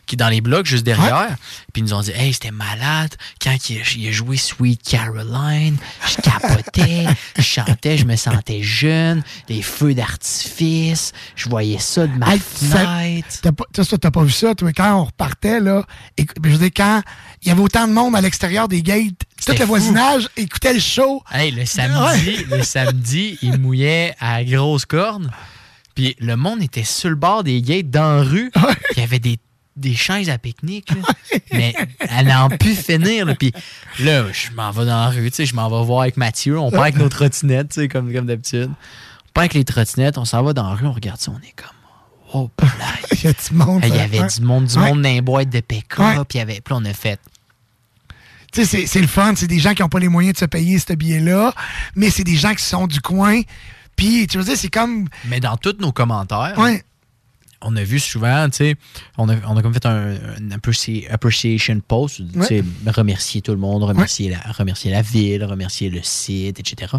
qui 0.06 0.16
dans 0.16 0.28
les 0.28 0.40
blocs 0.40 0.66
juste 0.66 0.84
derrière. 0.84 1.36
Puis 1.72 1.82
ils 1.82 1.84
nous 1.84 1.94
ont 1.94 2.00
dit, 2.00 2.12
hey, 2.12 2.32
c'était 2.32 2.50
malade. 2.50 3.14
Quand 3.42 3.56
il 3.68 3.80
a, 3.80 3.82
il 3.96 4.08
a 4.08 4.12
joué 4.12 4.36
Sweet 4.36 4.82
Caroline, 4.82 5.76
je 6.08 6.16
capotais, 6.22 7.06
je 7.36 7.42
chantais, 7.42 7.98
je 7.98 8.04
me 8.04 8.16
sentais 8.16 8.62
jeune, 8.62 9.22
les 9.48 9.62
feux 9.62 9.94
d'artifice, 9.94 11.12
je 11.34 11.48
voyais 11.48 11.78
ça 11.78 12.06
de 12.06 12.12
ma 12.12 12.34
Hey, 12.34 12.40
fenêtre. 12.40 13.28
T'as 13.42 13.52
pas, 13.52 13.64
t'as 13.72 14.10
pas 14.10 14.22
vu 14.22 14.30
ça, 14.30 14.54
toi, 14.54 14.72
quand 14.72 14.94
on 14.94 15.04
repartait, 15.04 15.60
là, 15.60 15.84
et, 16.16 16.26
je 16.44 16.50
veux 16.50 16.58
dire, 16.58 16.70
quand 16.76 17.02
il 17.42 17.48
y 17.48 17.50
avait 17.50 17.62
autant 17.62 17.86
de 17.86 17.92
monde 17.92 18.16
à 18.16 18.20
l'extérieur 18.20 18.68
des 18.68 18.82
gates, 18.82 19.14
tout 19.44 19.52
le 19.52 19.58
fou. 19.58 19.66
voisinage 19.66 20.28
écoutait 20.36 20.72
le 20.72 20.80
show. 20.80 21.22
Hey, 21.30 21.50
le 21.50 21.64
samedi, 21.64 22.44
le 22.50 22.62
samedi, 22.62 23.38
il 23.42 23.58
mouillait 23.58 24.14
à 24.18 24.42
grosse 24.44 24.84
corne. 24.84 25.30
Puis 25.94 26.16
le 26.18 26.36
monde 26.36 26.62
était 26.62 26.84
sur 26.84 27.08
le 27.08 27.16
bord 27.16 27.44
des 27.44 27.62
gates 27.62 27.90
dans 27.90 28.16
la 28.16 28.22
rue. 28.22 28.50
Il 28.96 29.00
y 29.00 29.02
avait 29.02 29.18
des, 29.18 29.38
des 29.76 29.94
chaises 29.94 30.30
à 30.30 30.38
pique-nique. 30.38 30.88
Mais 31.52 31.74
elle 32.00 32.26
n'en 32.28 32.48
pu 32.48 32.74
finir. 32.74 33.26
là. 33.26 33.34
Puis 33.34 33.52
là, 34.00 34.24
je 34.32 34.50
m'en 34.52 34.70
vais 34.70 34.86
dans 34.86 35.00
la 35.00 35.08
rue. 35.10 35.30
tu 35.30 35.36
sais, 35.36 35.46
Je 35.46 35.54
m'en 35.54 35.68
vais 35.68 35.84
voir 35.86 36.02
avec 36.02 36.16
Mathieu. 36.16 36.58
On 36.58 36.70
part 36.70 36.82
avec 36.82 36.96
nos 36.96 37.08
trottinettes, 37.08 37.68
tu 37.70 37.82
sais, 37.82 37.88
comme, 37.88 38.12
comme 38.12 38.26
d'habitude. 38.26 38.70
On 38.70 39.32
part 39.32 39.42
avec 39.42 39.54
les 39.54 39.64
trottinettes. 39.64 40.18
On 40.18 40.24
s'en 40.24 40.42
va 40.42 40.52
dans 40.52 40.68
la 40.68 40.74
rue. 40.74 40.86
On 40.86 40.92
regarde 40.92 41.20
ça. 41.20 41.30
On 41.30 41.38
est 41.46 41.52
comme. 41.54 41.68
Oh, 42.34 42.50
Il 43.12 43.22
y 43.24 43.26
a 43.28 43.32
du 43.32 43.54
monde. 43.54 43.82
Il 43.86 43.94
y 43.94 43.98
avait 43.98 44.26
du 44.26 44.40
monde, 44.40 44.64
du 44.66 44.76
Ouais. 44.78 44.88
monde 44.88 45.02
dans 45.02 45.08
les 45.08 45.20
boîtes 45.20 45.50
de 45.50 45.60
PK. 45.60 45.98
Ouais. 45.98 46.14
Puis 46.16 46.24
il 46.34 46.38
y 46.38 46.40
avait, 46.40 46.60
puis 46.60 46.74
on 46.76 46.84
a 46.84 46.92
fait. 46.92 47.20
Tu 48.52 48.64
sais, 48.64 48.66
c'est- 48.66 48.86
c'est 48.86 49.00
le 49.00 49.06
fun. 49.06 49.34
C'est 49.36 49.46
des 49.46 49.58
gens 49.58 49.74
qui 49.74 49.82
n'ont 49.82 49.88
pas 49.88 49.98
les 49.98 50.08
moyens 50.08 50.34
de 50.34 50.38
se 50.38 50.44
payer 50.46 50.78
ce 50.78 50.92
billet-là, 50.94 51.52
mais 51.94 52.10
c'est 52.10 52.24
des 52.24 52.36
gens 52.36 52.54
qui 52.54 52.64
sont 52.64 52.86
du 52.86 53.00
coin. 53.00 53.42
Puis, 53.96 54.26
tu 54.26 54.38
veux 54.38 54.44
dire, 54.44 54.56
c'est 54.56 54.68
comme. 54.70 55.08
Mais 55.26 55.40
dans 55.40 55.56
tous 55.56 55.76
nos 55.80 55.92
commentaires, 55.92 56.54
Ouais. 56.58 56.82
On 57.66 57.76
a 57.76 57.82
vu 57.82 57.98
souvent, 57.98 58.48
tu 58.48 58.56
sais, 58.58 58.74
on 59.18 59.28
a, 59.28 59.34
on 59.46 59.56
a 59.56 59.62
comme 59.62 59.74
fait 59.74 59.86
un, 59.86 60.14
un 60.14 60.56
appreci- 60.56 61.06
appreciation 61.10 61.80
post, 61.86 62.22
tu 62.32 62.42
sais, 62.42 62.64
remercier 62.86 63.42
tout 63.42 63.52
le 63.52 63.58
monde, 63.58 63.82
remercier, 63.82 64.30
la, 64.30 64.38
remercier 64.52 64.90
la 64.90 65.02
ville, 65.02 65.44
remercier 65.44 65.90
le 65.90 66.00
site, 66.02 66.60
etc. 66.60 66.94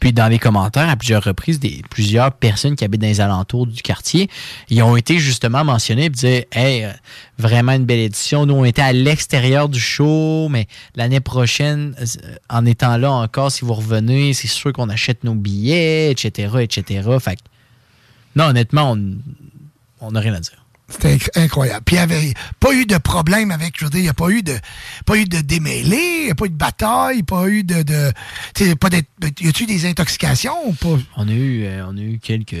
Puis 0.00 0.12
dans 0.12 0.28
les 0.28 0.38
commentaires, 0.38 0.88
à 0.88 0.96
plusieurs 0.96 1.22
reprises, 1.22 1.60
des, 1.60 1.82
plusieurs 1.90 2.32
personnes 2.32 2.76
qui 2.76 2.84
habitent 2.84 3.00
dans 3.00 3.06
les 3.06 3.20
alentours 3.20 3.66
du 3.66 3.82
quartier, 3.82 4.28
ils 4.68 4.82
ont 4.82 4.96
été 4.96 5.18
justement 5.18 5.64
mentionnés 5.64 6.06
et 6.06 6.10
disaient 6.10 6.48
Hey, 6.52 6.84
euh, 6.84 6.90
vraiment 7.38 7.72
une 7.72 7.84
belle 7.84 8.00
édition. 8.00 8.46
Nous, 8.46 8.54
on 8.54 8.64
était 8.64 8.82
à 8.82 8.92
l'extérieur 8.92 9.68
du 9.68 9.80
show, 9.80 10.48
mais 10.50 10.66
l'année 10.96 11.20
prochaine, 11.20 11.94
euh, 12.00 12.34
en 12.48 12.66
étant 12.66 12.96
là 12.96 13.12
encore, 13.12 13.52
si 13.52 13.64
vous 13.64 13.74
revenez, 13.74 14.32
c'est 14.34 14.48
sûr 14.48 14.72
qu'on 14.72 14.88
achète 14.88 15.24
nos 15.24 15.34
billets, 15.34 16.10
etc., 16.10 16.56
etc. 16.60 17.08
Fait 17.20 17.36
que, 17.36 17.40
non, 18.36 18.46
honnêtement, 18.46 18.92
on 18.92 19.18
on 20.00 20.12
n'a 20.12 20.20
rien 20.20 20.34
à 20.34 20.40
dire. 20.40 20.64
C'était 20.90 21.16
inc- 21.16 21.28
incroyable. 21.34 21.82
Puis 21.84 21.96
il 21.96 21.98
n'y 21.98 22.02
avait 22.02 22.34
pas 22.60 22.72
eu 22.72 22.86
de 22.86 22.96
problème 22.96 23.50
avec, 23.50 23.74
je 23.78 23.84
veux 23.84 23.90
dire, 23.90 24.00
il 24.00 24.04
n'y 24.04 24.08
a 24.08 24.14
pas 24.14 24.30
eu 24.30 24.42
de 24.42 24.56
pas 25.04 25.18
eu 25.18 25.26
de 25.26 25.42
démêlés, 25.42 26.20
il 26.20 26.24
n'y 26.26 26.30
a 26.30 26.34
pas 26.34 26.46
eu 26.46 26.50
de 26.50 26.54
bataille, 26.54 27.22
pas 27.24 27.46
eu 27.46 27.62
de. 27.62 27.82
de 27.82 28.74
pas 28.74 28.88
y 29.40 29.48
a-tu 29.48 29.64
eu 29.64 29.66
des 29.66 29.84
intoxications 29.84 30.56
ou 30.66 30.72
pas? 30.72 30.98
On 31.16 31.28
a 31.28 31.32
eu, 31.32 31.64
euh, 31.64 31.84
on 31.86 31.96
a 31.98 32.00
eu 32.00 32.18
quelques, 32.18 32.56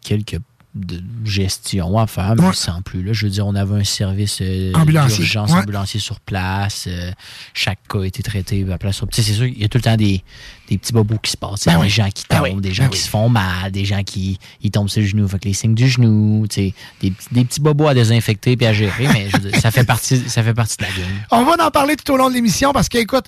quelques 0.00 0.38
de 0.74 1.02
gestion 1.24 1.98
à 1.98 2.06
faire, 2.06 2.34
mais 2.36 2.52
sans 2.54 2.80
plus. 2.80 3.02
Là, 3.02 3.12
je 3.12 3.26
veux 3.26 3.30
dire, 3.30 3.46
on 3.46 3.54
avait 3.54 3.74
un 3.80 3.84
service 3.84 4.38
euh, 4.40 4.72
d'urgence 4.86 5.50
ouais. 5.52 5.58
ambulancier 5.58 6.00
sur 6.00 6.18
place. 6.20 6.84
euh, 6.88 7.10
chaque 7.52 7.80
cas 7.88 8.00
a 8.00 8.06
été 8.06 8.22
traité 8.22 8.64
à 8.72 8.78
place. 8.78 9.00
Tu 9.00 9.06
sais, 9.12 9.22
c'est 9.22 9.34
sûr, 9.34 9.44
il 9.46 9.58
y 9.58 9.64
a 9.64 9.68
tout 9.68 9.76
le 9.78 9.82
temps 9.82 9.96
des, 9.96 10.22
des 10.68 10.78
petits 10.78 10.92
bobos 10.94 11.18
qui 11.22 11.30
se 11.30 11.36
passent. 11.36 11.66
Ben 11.66 11.78
des 11.82 11.88
gens 11.90 12.08
qui 12.08 12.24
Ben 12.30 12.42
tombent, 12.42 12.60
des 12.62 12.72
gens 12.72 12.84
Ben 12.84 12.88
qui 12.90 12.96
oui. 12.96 13.02
se 13.04 13.08
font 13.10 13.28
mal, 13.28 13.70
des 13.70 13.84
gens 13.84 14.02
qui 14.02 14.38
ils 14.62 14.70
tombent 14.70 14.88
sur 14.88 15.02
le 15.02 15.06
genou. 15.08 15.28
Fait 15.28 15.38
que 15.38 15.48
les 15.48 15.54
signes 15.54 15.74
du 15.74 15.88
genou, 15.88 16.46
tu 16.48 16.54
sais, 16.54 16.74
des, 17.02 17.10
petits- 17.10 17.28
des 17.34 17.44
petits 17.44 17.60
bobos 17.60 17.88
à 17.88 17.94
désinfecter 17.94 18.56
puis 18.56 18.66
à 18.66 18.72
gérer, 18.72 19.08
mais 19.12 19.28
je 19.28 19.36
veux 19.36 19.50
dire, 19.50 19.60
ça 19.60 19.70
fait 19.70 19.84
partie, 19.84 20.18
ça 20.28 20.42
fait 20.42 20.54
partie 20.54 20.78
de 20.78 20.84
la 20.84 20.88
game. 20.90 21.18
On 21.32 21.44
va 21.44 21.66
en 21.66 21.70
parler 21.70 21.96
tout 21.96 22.10
au 22.12 22.16
long 22.16 22.30
de 22.30 22.34
l'émission 22.34 22.72
parce 22.72 22.88
qu'écoute, 22.88 23.26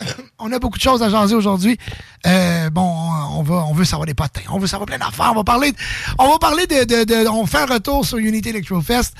on 0.38 0.52
a 0.52 0.58
beaucoup 0.58 0.78
de 0.78 0.82
choses 0.82 1.02
à 1.02 1.08
jaser 1.08 1.34
aujourd'hui. 1.34 1.78
Euh, 2.26 2.70
bon, 2.70 2.82
on, 3.32 3.42
va, 3.42 3.64
veut 3.72 3.84
savoir 3.84 4.06
des 4.06 4.14
potins, 4.14 4.42
on 4.50 4.58
veut 4.58 4.66
savoir 4.66 4.86
plein 4.86 4.98
d'affaires. 4.98 5.30
On 5.32 5.36
va 5.36 5.44
parler, 5.44 5.72
de- 5.72 5.78
on 6.18 6.30
va 6.30 6.38
parler 6.38 6.66
de, 6.66 7.28
on 7.28 7.46
fait 7.46 7.58
un 7.58 7.66
retour 7.66 8.04
sur 8.04 8.18
Unity 8.18 8.48
Electrofest 8.50 9.14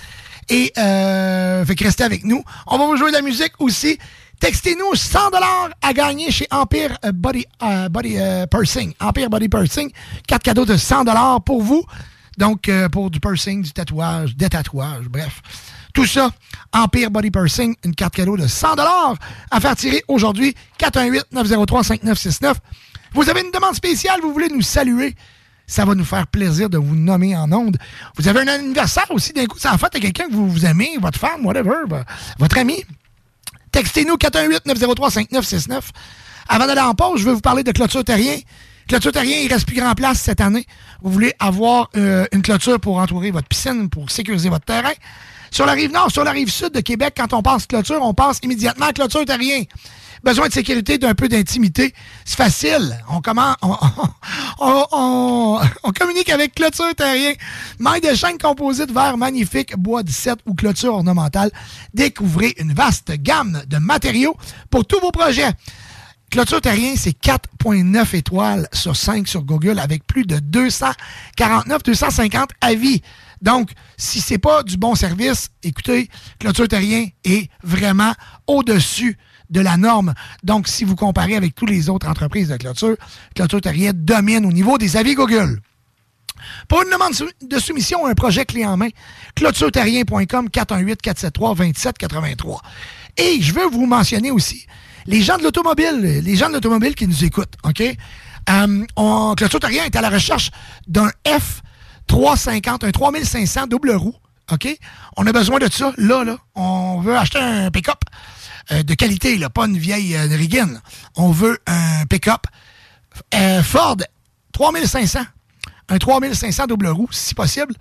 et 0.49 0.73
euh, 0.79 1.65
fait 1.65 1.75
que 1.75 1.85
restez 1.85 2.05
avec 2.05 2.25
nous. 2.25 2.43
On 2.67 2.79
va 2.79 2.87
vous 2.87 2.97
jouer 2.97 3.11
de 3.11 3.17
la 3.17 3.23
musique 3.23 3.53
aussi. 3.59 3.99
Textez-nous 4.39 4.95
100 4.95 5.31
dollars 5.31 5.71
à 5.81 5.93
gagner 5.95 6.31
chez 6.31 6.47
Empire 6.51 6.99
Body, 7.15 7.47
euh, 7.63 8.47
Pursing. 8.47 8.93
Empire 9.01 9.31
Body 9.31 9.49
Pursing. 9.49 9.91
Quatre 10.29 10.43
cadeaux 10.43 10.67
de 10.67 10.77
100 10.77 11.05
dollars 11.05 11.43
pour 11.43 11.63
vous. 11.63 11.85
Donc, 12.37 12.71
pour 12.93 13.11
du 13.11 13.19
pursing, 13.19 13.63
du 13.63 13.73
tatouage, 13.73 14.37
des 14.37 14.51
tatouages, 14.51 15.09
bref. 15.09 15.41
Tout 15.97 16.05
ça, 16.05 16.31
Empire 16.75 17.11
Body 17.11 17.31
Pursing, 17.31 17.75
une 17.83 17.95
carte 17.95 18.17
cadeau 18.17 18.37
de 18.37 18.47
100 18.47 18.75
à 19.51 19.61
faire 19.61 19.75
tirer 19.77 20.05
aujourd'hui. 20.09 20.55
418-903-5969. 20.79 22.53
Vous 23.15 23.31
avez 23.31 23.41
une 23.41 23.51
demande 23.51 23.75
spéciale, 23.75 24.21
vous 24.21 24.31
voulez 24.31 24.51
nous 24.51 24.61
saluer. 24.61 25.15
Ça 25.67 25.87
va 25.87 25.95
nous 25.95 26.05
faire 26.05 26.27
plaisir 26.27 26.69
de 26.69 26.77
vous 26.77 26.95
nommer 26.95 27.35
en 27.35 27.51
ondes. 27.51 27.79
Vous 28.19 28.29
avez 28.29 28.41
un 28.41 28.47
anniversaire 28.49 29.07
aussi, 29.09 29.33
d'un 29.33 29.47
coup, 29.47 29.59
ça 29.59 29.73
en 29.73 29.79
fait 29.79 29.87
à 29.87 29.99
quelqu'un 29.99 30.27
que 30.27 30.35
vous, 30.35 30.51
vous 30.51 30.67
aimez, 30.67 30.99
votre 31.01 31.19
femme, 31.19 31.47
whatever, 31.47 31.77
votre 32.39 32.59
ami. 32.59 32.85
Textez-nous 33.73 34.17
418-903-5969. 34.17 35.81
Avant 36.51 36.67
d'aller 36.67 36.83
en 36.83 36.95
pause, 36.95 37.21
je 37.21 37.25
vais 37.25 37.33
vous 37.33 37.41
parler 37.41 37.63
de 37.63 37.73
clôture 37.73 38.05
terrien. 38.05 38.37
Clôture 38.87 39.13
terrien, 39.13 39.39
il 39.39 39.51
reste 39.51 39.67
plus 39.67 39.81
grand 39.81 39.95
place 39.95 40.21
cette 40.21 40.43
année. 40.43 40.67
Vous 41.01 41.11
voulez 41.11 41.33
avoir 41.39 41.89
euh, 41.97 42.27
une 42.33 42.43
clôture 42.43 42.79
pour 42.81 42.99
entourer 42.99 43.31
votre 43.31 43.49
piscine, 43.49 43.89
pour 43.89 44.11
sécuriser 44.11 44.51
votre 44.51 44.67
terrain? 44.67 44.93
Sur 45.51 45.67
la 45.67 45.73
rive 45.73 45.93
nord, 45.93 46.11
sur 46.11 46.25
la 46.25 46.33
rive 46.33 46.51
sud 46.51 46.71
de 46.71 46.81
Québec, 46.81 47.15
quand 47.17 47.33
on 47.33 47.43
pense 47.43 47.67
clôture, 47.67 48.01
on 48.03 48.15
pense 48.15 48.39
immédiatement 48.43 48.87
à 48.87 48.93
clôture 48.93 49.25
terrien. 49.25 49.65
Besoin 50.23 50.49
de 50.49 50.53
sécurité, 50.53 50.99
d'un 50.99 51.15
peu 51.15 51.29
d'intimité. 51.29 51.95
C'est 52.25 52.37
facile. 52.37 52.99
On, 53.09 53.21
commence, 53.21 53.57
on, 54.59 55.61
communique 55.97 56.31
avec 56.31 56.55
Clôture 56.55 56.95
Terrien. 56.97 57.33
Maille 57.79 58.01
de 58.01 58.15
chaîne 58.15 58.39
composite 58.39 58.91
verre 58.91 59.17
magnifique, 59.17 59.77
bois 59.77 60.03
17 60.03 60.39
ou 60.47 60.55
clôture 60.55 60.95
ornementale. 60.95 61.51
Découvrez 61.95 62.55
une 62.59 62.73
vaste 62.73 63.13
gamme 63.13 63.63
de 63.69 63.79
matériaux 63.79 64.37
pour 64.71 64.85
tous 64.85 64.99
vos 65.01 65.13
projets. 65.13 65.53
Clôture 66.31 66.61
Terrien, 66.61 66.95
c'est 66.97 67.17
4,9 67.17 68.17
étoiles 68.17 68.69
sur 68.73 68.97
5 68.97 69.29
sur 69.29 69.43
Google 69.43 69.79
avec 69.79 70.05
plus 70.07 70.25
de 70.25 70.41
249, 70.41 71.85
250 71.85 72.51
avis. 72.61 73.01
Donc, 73.43 73.71
si 73.97 74.21
c'est 74.21 74.39
pas 74.39 74.63
du 74.63 74.77
bon 74.77 74.95
service, 74.95 75.49
écoutez, 75.63 76.09
Clôture 76.39 76.69
Terrien 76.69 77.07
est 77.25 77.51
vraiment 77.63 78.13
au-dessus 78.47 79.19
de 79.51 79.61
la 79.61 79.77
norme. 79.77 80.15
Donc, 80.43 80.69
si 80.69 80.85
vous 80.85 80.97
comparez 80.97 81.37
avec 81.37 81.55
toutes 81.55 81.71
les 81.71 81.89
autres 81.89 82.09
entreprises 82.09 82.49
de 82.49 82.57
clôture, 82.57 82.97
Clôture 83.35 83.61
Terrien 83.61 83.93
domine 83.95 84.45
au 84.47 84.53
niveau 84.53 84.79
des 84.79 84.97
avis 84.97 85.15
Google. 85.15 85.61
Pour 86.69 86.83
une 86.83 86.91
demande 86.91 87.13
de 87.43 87.59
soumission 87.59 88.05
ou 88.05 88.07
un 88.07 88.15
projet 88.15 88.45
clé 88.45 88.65
en 88.67 88.77
main, 88.77 88.91
clôtureterrien.com 89.35 90.49
418-473-2783. 90.49 92.59
Et 93.17 93.41
je 93.41 93.55
veux 93.55 93.67
vous 93.67 93.87
mentionner 93.87 94.31
aussi 94.31 94.67
les 95.07 95.23
gens 95.23 95.39
de 95.39 95.45
l'automobile, 95.45 96.01
les 96.01 96.37
gens 96.37 96.49
de 96.49 96.55
l'automobile 96.55 96.95
qui 96.95 97.07
nous 97.07 97.25
écoutent, 97.25 97.55
OK? 97.65 97.83
Euh, 98.49 98.85
on, 98.97 99.35
Clôture 99.35 99.61
Terrien 99.61 99.85
est 99.85 99.97
à 99.97 100.01
la 100.01 100.11
recherche 100.11 100.51
d'un 100.87 101.11
F350, 102.09 102.87
un 102.87 102.91
3500 102.91 103.67
double 103.67 103.93
roue, 103.93 104.15
OK? 104.53 104.69
On 105.17 105.27
a 105.27 105.33
besoin 105.33 105.59
de 105.59 105.71
ça, 105.71 105.93
là, 105.97 106.25
là. 106.25 106.39
On 106.55 107.01
veut 107.01 107.17
acheter 107.17 107.39
un 107.39 107.71
pick-up 107.71 107.99
euh, 108.73 108.83
de 108.83 108.95
qualité, 108.95 109.39
là, 109.39 109.49
pas 109.51 109.67
une 109.67 109.79
vieille 109.79 110.17
euh. 110.17 110.67
On 111.17 111.31
veut 111.31 111.59
un 111.67 112.05
pick-up 112.07 112.47
euh, 113.35 113.63
Ford 113.63 113.97
3500. 114.53 115.21
Un 115.89 115.99
3500 115.99 116.67
double 116.67 116.89
roue, 116.89 117.09
si 117.13 117.35
possible. 117.35 117.75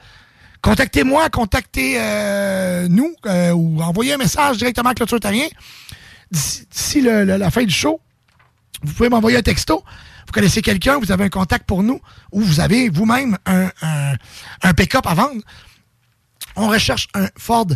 Contactez-moi, 0.61 1.29
contactez 1.29 1.95
euh, 1.99 2.87
nous 2.87 3.13
ou 3.25 3.81
envoyez 3.81 4.13
un 4.13 4.17
message 4.17 4.57
directement 4.57 4.89
à 4.89 4.95
Clôture 4.95 5.19
Terrien. 5.19 5.47
D'ici 6.31 7.01
la 7.01 7.51
fin 7.51 7.63
du 7.63 7.73
show, 7.73 7.99
vous 8.81 8.93
pouvez 8.93 9.09
m'envoyer 9.09 9.37
un 9.37 9.43
texto. 9.43 9.83
Connaissez 10.35 10.61
quelqu'un, 10.61 10.99
vous 10.99 11.11
avez 11.11 11.23
un 11.23 11.29
contact 11.29 11.65
pour 11.65 11.81
nous, 11.81 11.99
ou 12.31 12.41
vous 12.41 12.59
avez 12.59 12.89
vous-même 12.89 13.37
un, 13.45 13.69
un- 13.81 14.13
un 14.61 14.73
pick-up 14.73 15.07
à 15.07 15.13
vendre. 15.13 15.41
On 16.57 16.67
recherche 16.69 17.07
un 17.13 17.27
Ford 17.37 17.67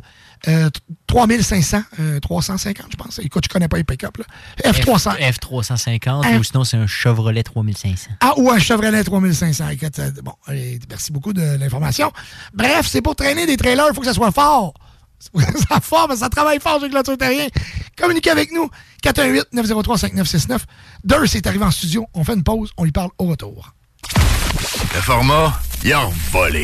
euh, 0.48 0.70
3500, 1.08 1.82
euh, 2.00 2.20
350, 2.20 2.88
je 2.92 2.96
pense. 2.98 3.20
Écoute, 3.20 3.44
je 3.46 3.50
connais 3.50 3.68
pas 3.68 3.76
les 3.78 3.84
pick-up. 3.84 4.18
là. 4.18 4.26
F300. 4.72 5.34
F, 5.34 5.40
350 5.40 6.26
F- 6.26 6.38
ou 6.40 6.44
sinon 6.44 6.64
c'est 6.64 6.78
un 6.78 6.88
Chevrolet 6.88 7.44
3500. 7.44 8.12
Ah, 8.22 8.34
ou 8.38 8.50
un 8.50 8.60
Chevrolet 8.60 9.04
3500. 9.04 9.70
Écoute, 9.70 10.00
euh, 10.00 10.12
bon, 10.24 10.34
allez, 10.48 10.80
merci 10.90 11.12
beaucoup 11.12 11.34
de 11.34 11.58
l'information. 11.58 12.12
Bref, 12.54 12.88
c'est 12.88 13.02
pour 13.02 13.16
traîner 13.18 13.46
des 13.46 13.58
trailers, 13.58 13.86
il 13.90 13.94
faut 13.96 14.02
que 14.02 14.08
ça 14.08 14.14
soit 14.14 14.32
fort. 14.32 14.74
Ça 15.70 16.06
mais 16.10 16.16
ça 16.16 16.30
travaille 16.30 16.60
fort 16.60 16.80
chez 16.80 16.90
Clôture 16.90 17.18
Terrien. 17.18 17.48
Communiquez 17.98 18.32
avec 18.32 18.52
nous. 18.52 18.70
418-903-5969. 19.04 20.60
Durst 21.04 21.36
est 21.36 21.48
arrivé 21.48 21.66
en 21.66 21.72
studio. 21.72 22.08
On 22.14 22.24
fait 22.24 22.34
une 22.34 22.44
pause. 22.44 22.72
On 22.78 22.84
lui 22.84 22.92
parle 22.92 23.10
au 23.18 23.26
retour. 23.26 23.74
Le 24.96 25.02
format, 25.02 25.60
il 25.84 25.94
a 25.94 26.10
volé. 26.32 26.64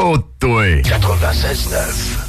Oh, 0.00 0.16
toi. 0.40 0.64
96.9. 0.82 2.28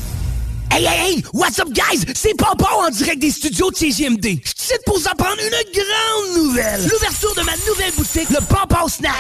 Hey, 0.72 0.86
hey, 0.86 1.16
hey! 1.16 1.24
What's 1.34 1.60
up, 1.60 1.70
guys? 1.74 2.06
C'est 2.14 2.36
Pompon 2.38 2.68
en 2.86 2.90
direct 2.90 3.20
des 3.20 3.32
studios 3.32 3.72
de 3.72 3.76
CGMD. 3.76 4.40
Je 4.44 4.52
suis 4.56 4.78
pour 4.86 5.00
vous 5.00 5.08
apprendre 5.08 5.38
une 5.42 5.50
grande 5.74 6.46
nouvelle. 6.46 6.82
L'ouverture 6.84 7.34
de 7.36 7.42
ma 7.42 7.54
nouvelle 7.68 7.92
boutique, 7.98 8.30
le 8.30 8.46
Pompon 8.46 8.88
Snack. 8.88 9.14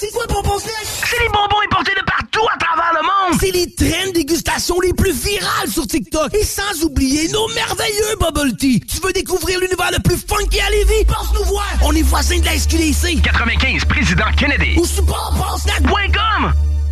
C'est 0.00 0.12
quoi, 0.12 0.28
Pompon 0.28 0.60
Snack? 0.60 0.74
C'est 0.84 1.18
les 1.18 1.28
bonbons 1.28 1.60
importés 1.66 1.90
de 1.90 2.04
partout 2.04 2.46
à 2.54 2.56
travers 2.56 2.92
le 2.94 3.02
monde. 3.02 3.40
C'est 3.40 3.50
les 3.50 3.74
traînes 3.74 4.12
dégustation 4.12 4.78
les 4.80 4.92
plus 4.92 5.10
virales 5.10 5.68
sur 5.68 5.88
TikTok. 5.88 6.32
Et 6.34 6.44
sans 6.44 6.84
oublier 6.84 7.26
nos 7.32 7.48
merveilleux 7.48 8.14
bubble 8.20 8.56
tea. 8.56 8.78
Tu 8.78 9.00
veux 9.02 9.12
découvrir 9.12 9.58
l'univers 9.58 9.90
le 9.90 9.98
plus 10.00 10.16
funky 10.16 10.60
à 10.60 10.70
Lévis? 10.70 11.04
Pense 11.04 11.34
nous 11.34 11.44
voir. 11.46 11.66
On 11.82 11.92
est 11.96 12.02
voisins 12.02 12.38
de 12.38 12.44
la 12.44 12.56
SQDC. 12.56 13.22
95, 13.22 13.86
président 13.86 14.30
Kennedy. 14.36 14.78
Ou 14.78 14.86
pomponsnack.com. 15.02 16.52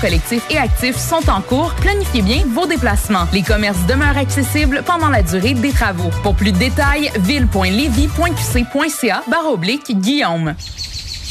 collectif 0.00 0.42
et 0.50 0.58
actif 0.58 0.96
sont 0.96 1.28
en 1.30 1.40
cours. 1.40 1.72
Planifiez 1.74 2.22
bien 2.22 2.42
vos 2.52 2.66
déplacements. 2.66 3.26
Les 3.32 3.42
commerces 3.42 3.84
demeurent 3.86 4.16
accessibles 4.16 4.82
pendant 4.84 5.08
la 5.08 5.22
durée 5.22 5.54
des 5.54 5.72
travaux. 5.72 6.10
Pour 6.22 6.34
plus 6.34 6.52
de 6.52 6.58
détails, 6.58 7.10
ville.levy.qc.ca 7.20 9.22
barre 9.28 9.52
oblique 9.52 9.98
Guillaume. 10.00 10.54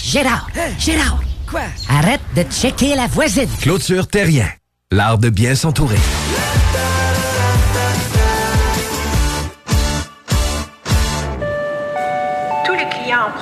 Gérard, 0.03 0.47
Gérard. 0.79 1.21
Quoi? 1.49 1.61
Arrête 1.89 2.21
de 2.35 2.43
checker 2.43 2.95
la 2.95 3.07
voisine. 3.07 3.49
Clôture 3.61 4.07
Terrien. 4.07 4.47
L'art 4.91 5.17
de 5.17 5.29
bien 5.29 5.55
s'entourer. 5.55 5.97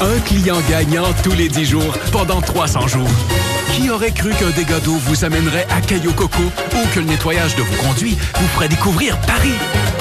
Un 0.00 0.20
client 0.20 0.60
gagnant 0.70 1.12
tous 1.24 1.32
les 1.32 1.48
10 1.48 1.64
jours 1.64 1.98
pendant 2.12 2.40
300 2.40 2.86
jours. 2.86 3.08
Qui 3.74 3.90
aurait 3.90 4.12
cru 4.12 4.30
qu'un 4.30 4.50
dégât 4.50 4.80
d'eau 4.80 4.94
vous 4.94 5.24
amènerait 5.24 5.66
à 5.70 5.80
Cayo 5.80 6.12
Coco 6.12 6.42
ou 6.42 6.88
que 6.94 7.00
le 7.00 7.06
nettoyage 7.06 7.56
de 7.56 7.62
vos 7.62 7.82
conduits 7.82 8.16
vous 8.38 8.48
ferait 8.48 8.68
découvrir 8.68 9.16
Paris? 9.22 9.54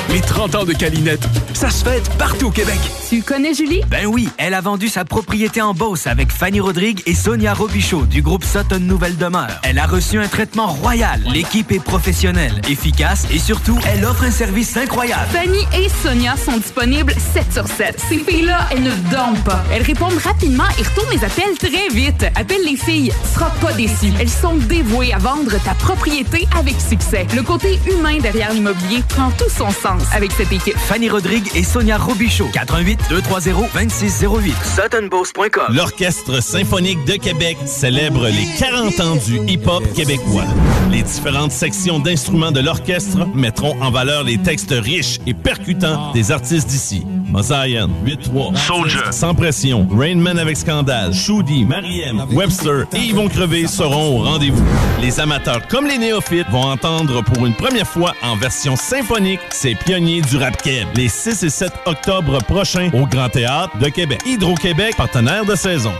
Les 0.10 0.22
30 0.22 0.56
ans 0.56 0.64
de 0.64 0.72
Calinette, 0.72 1.28
ça 1.54 1.70
se 1.70 1.84
fête 1.84 2.10
partout 2.18 2.48
au 2.48 2.52
Québec. 2.52 2.80
Tu 3.10 3.22
connais 3.22 3.54
Julie? 3.54 3.82
Ben 3.90 4.06
oui, 4.06 4.30
elle 4.38 4.54
a 4.54 4.62
vendu 4.62 4.88
sa 4.88 5.04
propriété 5.04 5.62
en 5.62 5.74
Beauce 5.74 6.08
avec 6.08 6.32
Fanny 6.32 6.62
Rodrigue 6.62 7.02
et 7.06 7.14
Sonia 7.14 7.54
Robichaud 7.54 8.06
du 8.06 8.22
groupe 8.22 8.46
Sutton 8.46 8.80
Nouvelle 8.80 9.18
Demeure. 9.18 9.60
Elle 9.64 9.78
a 9.78 9.86
reçu 9.86 10.18
un 10.18 10.28
traitement 10.28 10.68
royal. 10.68 11.22
L'équipe 11.34 11.72
est 11.74 11.84
professionnelle, 11.84 12.62
efficace 12.70 13.28
et 13.34 13.40
surtout, 13.40 13.78
elle 13.86 14.06
offre 14.06 14.24
un 14.24 14.32
service 14.32 14.78
incroyable. 14.78 15.28
Fanny 15.34 15.60
et 15.78 15.90
Sonia 15.90 16.36
sont 16.38 16.58
disponibles 16.58 17.14
7 17.34 17.52
sur 17.52 17.68
7. 17.68 18.02
Ces 18.08 18.20
filles-là, 18.20 18.70
elles 18.72 18.84
ne 18.84 18.92
dorment 19.12 19.40
pas. 19.40 19.64
Elles 19.74 19.84
répondent 19.88 20.18
rapidement 20.22 20.66
et 20.78 20.84
retournent 20.84 21.10
les 21.12 21.24
appels 21.24 21.58
très 21.58 21.88
vite. 21.96 22.26
Appelle 22.36 22.64
les 22.66 22.76
filles, 22.76 23.14
tu 23.24 23.34
seras 23.34 23.50
pas 23.62 23.72
déçu. 23.72 24.12
Elles 24.20 24.30
sont 24.30 24.56
dévouées 24.56 25.14
à 25.14 25.18
vendre 25.18 25.52
ta 25.64 25.74
propriété 25.76 26.46
avec 26.60 26.76
succès. 26.82 27.26
Le 27.34 27.42
côté 27.42 27.80
humain 27.90 28.18
derrière 28.22 28.52
l'immobilier 28.52 29.02
prend 29.08 29.32
tout 29.32 29.50
son 29.50 29.72
sens 29.72 30.04
avec 30.14 30.34
cette 30.34 30.52
équipe. 30.52 30.78
Fanny 30.78 31.10
Rodrigue 31.10 31.50
et 31.56 31.64
Sonia 31.64 31.98
Robichaud. 31.98 32.50
88 32.52 33.00
230 33.10 33.70
2608. 33.74 34.54
SuttonBeauce.com. 34.76 35.74
L'Orchestre 35.74 36.44
symphonique 36.44 37.06
de 37.06 37.14
Québec 37.14 37.58
célèbre 37.66 38.28
les 38.28 38.46
40 38.60 39.00
ans 39.00 39.16
du 39.16 39.40
hip-hop 39.48 39.84
québécois. 39.94 40.44
Les 40.92 41.04
différentes 41.04 41.52
sections 41.54 42.00
d'instruments 42.00 42.52
de 42.52 42.60
l'orchestre 42.60 43.26
mettront 43.36 43.76
en 43.82 43.92
valeur 43.92 44.24
les 44.24 44.38
textes 44.38 44.74
riches 44.74 45.20
et 45.26 45.34
percutants 45.34 46.12
des 46.12 46.32
artistes 46.32 46.68
d'ici. 46.68 47.06
Mosaïen, 47.30 47.90
8-3, 48.06 48.56
Soldier, 48.56 49.12
Sans 49.12 49.36
Pression, 49.36 49.77
Rainman 49.90 50.40
avec 50.40 50.58
Scandale, 50.58 51.14
Shoudi, 51.14 51.66
Mariem, 51.66 52.24
Webster 52.32 52.86
et 52.96 53.10
Yvon 53.10 53.28
Crevé 53.28 53.68
seront 53.68 54.20
au 54.20 54.24
rendez-vous. 54.24 54.64
Les 55.02 55.20
amateurs 55.20 55.68
comme 55.68 55.88
les 55.88 55.98
néophytes 55.98 56.50
vont 56.50 56.64
entendre 56.64 57.24
pour 57.24 57.46
une 57.46 57.54
première 57.54 57.88
fois 57.88 58.14
en 58.24 58.36
version 58.36 58.76
symphonique 58.76 59.40
ces 59.52 59.76
pionniers 59.76 60.22
du 60.22 60.38
rap 60.38 60.62
keb 60.62 60.88
les 60.96 61.10
6 61.10 61.44
et 61.44 61.50
7 61.50 61.72
octobre 61.86 62.40
prochains 62.44 62.90
au 62.94 63.06
Grand 63.06 63.30
Théâtre 63.30 63.78
de 63.78 63.90
Québec. 63.90 64.22
Hydro-Québec, 64.26 64.96
partenaire 64.96 65.46
de 65.46 65.56
saison. 65.56 65.94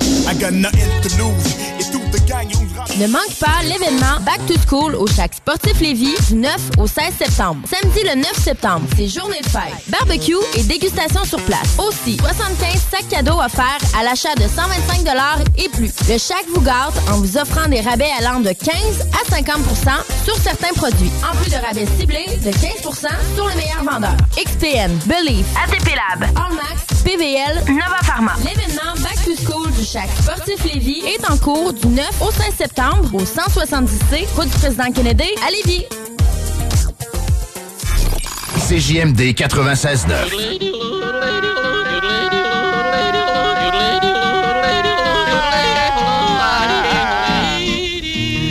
Ne 3.00 3.08
manque 3.08 3.34
pas 3.40 3.62
l'événement 3.64 4.20
Back 4.22 4.40
to 4.48 4.56
School 4.68 4.96
au 4.96 5.08
Chac 5.08 5.36
Sportif 5.36 5.80
Lévis 5.80 6.16
du 6.30 6.36
9 6.36 6.52
au 6.80 6.88
16 6.88 7.14
septembre. 7.18 7.62
Samedi 7.70 8.02
le 8.04 8.16
9 8.16 8.34
septembre, 8.34 8.86
c'est 8.96 9.08
journée 9.08 9.40
de 9.42 9.50
fête. 9.50 9.74
Barbecue 9.88 10.36
et 10.56 10.64
dégustation 10.64 11.24
sur 11.24 11.40
place. 11.42 11.78
Aussi, 11.78 12.18
75 12.18 12.82
sacs 12.92 13.08
cadeaux 13.10 13.40
offerts 13.40 13.80
à 13.98 14.04
l'achat 14.04 14.34
de 14.36 14.44
125 14.44 14.98
et 15.58 15.70
plus. 15.70 15.92
Le 16.10 16.18
Chac 16.18 16.46
vous 16.54 16.62
gâte 16.62 16.94
en 17.12 17.18
vous 17.18 17.38
offrant 17.38 17.68
des 17.68 17.82
rabais 17.82 18.10
allant 18.20 18.40
de 18.40 18.50
15 18.50 18.74
à 19.14 19.36
50% 19.36 19.54
sur 20.26 20.36
certains 20.38 20.74
produits. 20.74 21.12
En 21.30 21.36
plus 21.38 21.52
de 21.52 21.58
rabais 21.58 21.88
ciblés 22.00 22.26
de 22.44 22.52
15% 22.52 23.08
sur 23.36 23.48
les 23.50 23.56
meilleurs 23.56 23.84
vendeurs. 23.84 24.18
XPN, 24.36 24.92
Believe, 25.06 25.46
ATP 25.64 25.90
Lab, 25.96 26.30
Allmax, 26.36 27.04
PVL, 27.04 27.64
Nova 27.70 28.00
Pharma. 28.04 28.34
L'événement 28.40 28.94
Back 28.98 29.24
to 29.24 29.32
School 29.46 29.72
du 29.72 29.86
Chac 29.86 30.10
Sportif 30.22 30.64
Lévis 30.66 31.04
est 31.06 31.30
en 31.30 31.38
cours 31.38 31.74
du 31.74 31.88
9 31.98 32.22
au 32.22 32.30
16 32.32 32.54
septembre 32.56 33.16
au 33.16 33.22
170C, 33.22 34.28
route 34.36 34.48
du 34.48 34.58
président 34.60 34.92
Kennedy 34.92 35.32
à 35.44 35.50
Lévis. 35.50 35.84
CJMD 38.68 39.34
96.9. 39.34 40.30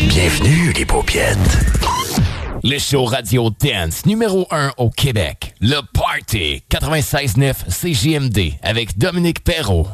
Bienvenue, 0.09 0.73
les 0.73 0.85
paupiètes. 0.85 1.39
Le 2.65 2.79
show 2.81 3.05
radio 3.05 3.51
dance 3.51 4.07
numéro 4.07 4.49
1 4.51 4.73
au 4.79 4.91
Québec. 4.91 5.55
Le 5.61 5.83
Party 5.93 6.65
96.9 6.69 7.55
CJMD 7.69 8.55
avec 8.65 8.99
Dominique 8.99 9.45
Perrault. 9.45 9.87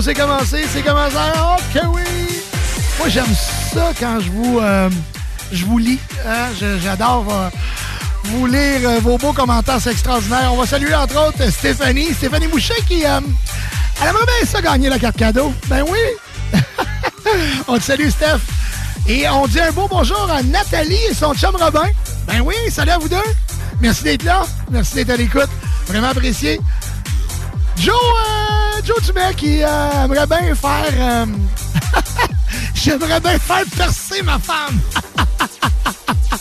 C'est 0.00 0.14
commencé, 0.14 0.64
c'est 0.72 0.82
commencé. 0.82 1.16
OK, 1.16 1.82
oh, 1.82 1.88
oui! 1.94 2.02
Moi, 2.98 3.08
j'aime 3.08 3.34
ça 3.74 3.92
quand 3.98 4.20
je 4.20 4.30
vous, 4.30 4.60
euh, 4.60 4.88
vous 5.52 5.78
lis. 5.78 5.98
Hein? 6.24 6.46
J'adore 6.80 7.26
euh, 7.28 7.48
vous 8.24 8.46
lire 8.46 8.88
euh, 8.88 9.00
vos 9.00 9.18
beaux 9.18 9.32
commentaires, 9.32 9.78
c'est 9.80 9.90
extraordinaire. 9.90 10.52
On 10.52 10.56
va 10.56 10.66
saluer, 10.66 10.94
entre 10.94 11.28
autres, 11.28 11.50
Stéphanie. 11.50 12.14
Stéphanie 12.14 12.46
Mouchet 12.46 12.80
qui, 12.86 13.02
elle 13.02 13.22
aimerait 14.08 14.24
bien 14.26 14.46
ça 14.46 14.62
gagner 14.62 14.88
la 14.88 15.00
carte 15.00 15.16
cadeau. 15.16 15.52
Ben 15.66 15.82
oui! 15.88 15.98
on 17.66 17.76
te 17.76 17.82
salue, 17.82 18.08
Steph. 18.10 18.38
Et 19.08 19.28
on 19.28 19.48
dit 19.48 19.60
un 19.60 19.72
beau 19.72 19.88
bonjour 19.88 20.30
à 20.30 20.44
Nathalie 20.44 21.00
et 21.10 21.14
son 21.14 21.34
chum 21.34 21.56
Robin. 21.56 21.88
Ben 22.28 22.40
oui, 22.42 22.54
salut 22.70 22.92
à 22.92 22.98
vous 22.98 23.08
deux. 23.08 23.16
Merci 23.80 24.04
d'être 24.04 24.22
là. 24.22 24.46
Merci 24.70 24.94
d'être 24.94 25.10
à 25.10 25.16
l'écoute. 25.16 25.50
Vraiment 25.88 26.08
apprécié. 26.08 26.60
Joe 27.76 27.94
Joe 28.88 29.00
Dumais 29.02 29.34
qui 29.36 29.62
euh, 29.62 30.04
aimerait 30.04 30.26
bien 30.26 30.54
faire. 30.54 30.94
Euh, 30.96 31.26
j'aimerais 32.74 33.20
bien 33.20 33.38
faire 33.38 33.66
percer 33.76 34.22
ma 34.22 34.38
femme. 34.38 34.80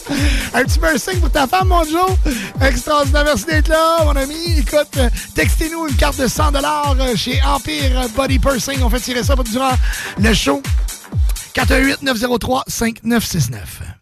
Un 0.54 0.64
petit 0.64 0.80
piercing 0.80 1.20
pour 1.20 1.30
ta 1.30 1.46
femme, 1.46 1.68
mon 1.68 1.84
Joe. 1.84 2.10
Extraordinaire. 2.62 3.26
Merci 3.26 3.46
d'être 3.48 3.68
là, 3.68 4.06
mon 4.06 4.16
ami. 4.16 4.60
Écoute, 4.60 4.96
euh, 4.96 5.10
textez-nous 5.36 5.90
une 5.90 5.96
carte 5.98 6.22
de 6.22 6.30
100 6.30 6.54
chez 7.18 7.42
Empire 7.44 8.08
Body 8.16 8.40
Pursing. 8.40 8.82
On 8.82 8.90
fait 8.90 9.02
tirer 9.02 9.24
ça 9.24 9.36
durant 9.36 9.74
le 10.18 10.34
show. 10.34 10.64
418-903-5969. 11.54 13.97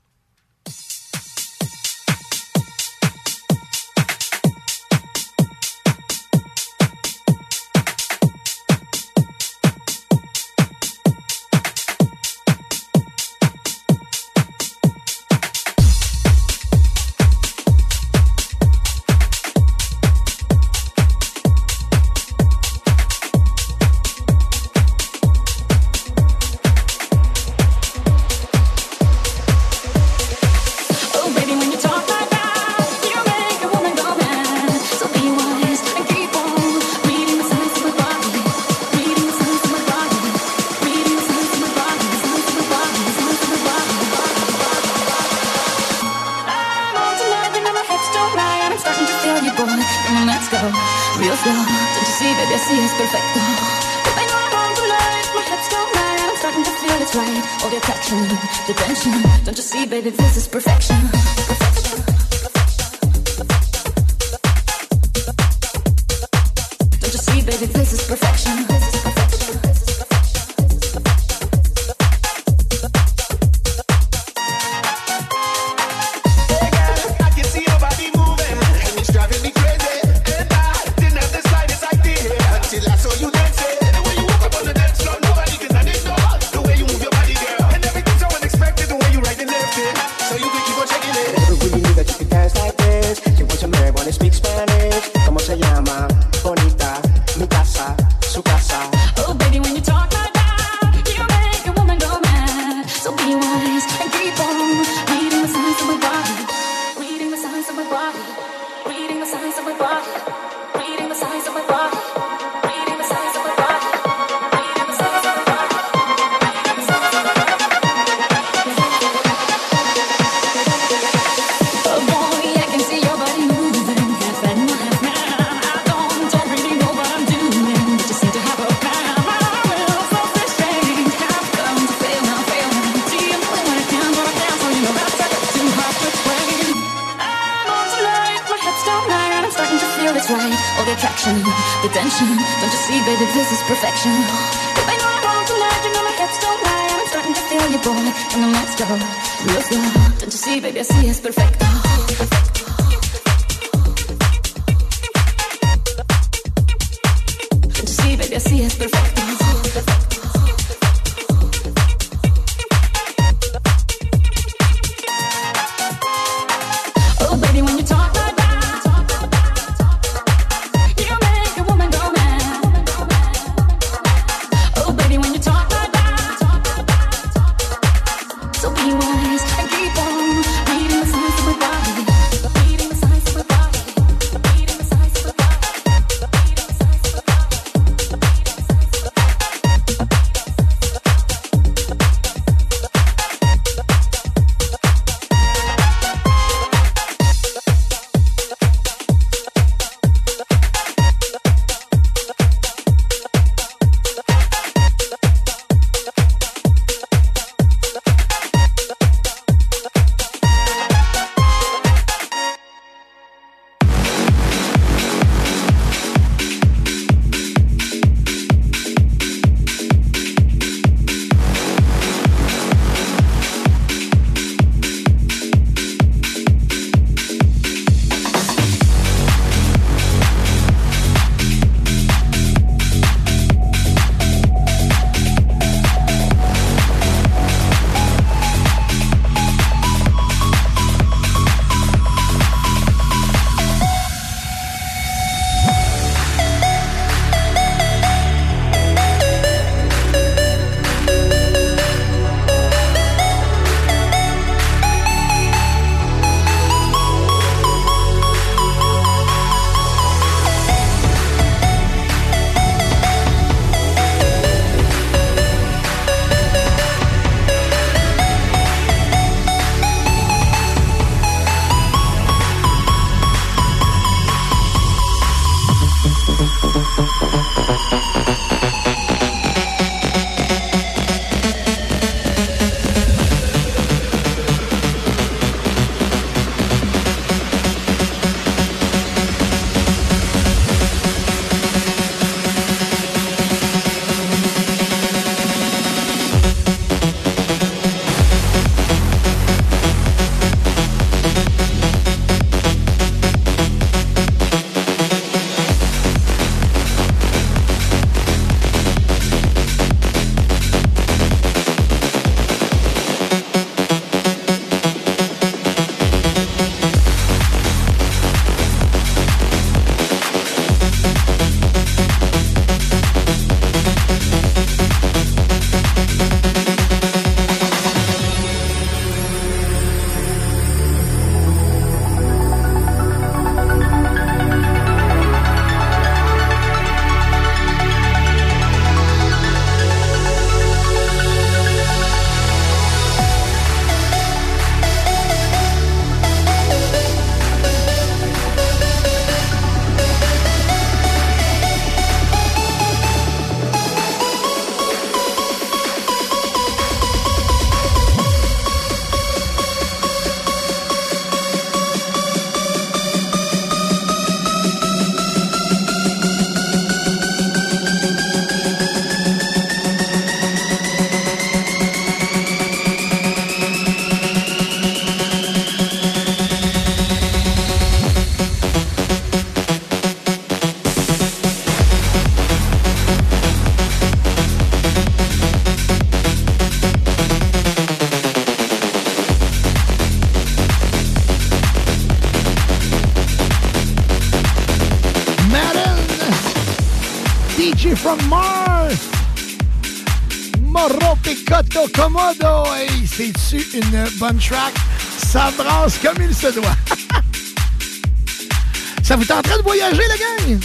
C'est-tu 403.37 403.77
une 403.77 404.07
bonne 404.17 404.37
track? 404.37 404.73
Ça 405.17 405.51
brasse 405.57 405.97
comme 405.99 406.17
il 406.21 406.33
se 406.33 406.47
doit. 406.47 406.75
Ça 409.03 409.15
vous 409.15 409.25
tenterait 409.25 409.57
de 409.57 409.63
voyager, 409.63 410.01
la 410.07 410.17
gang? 410.17 410.59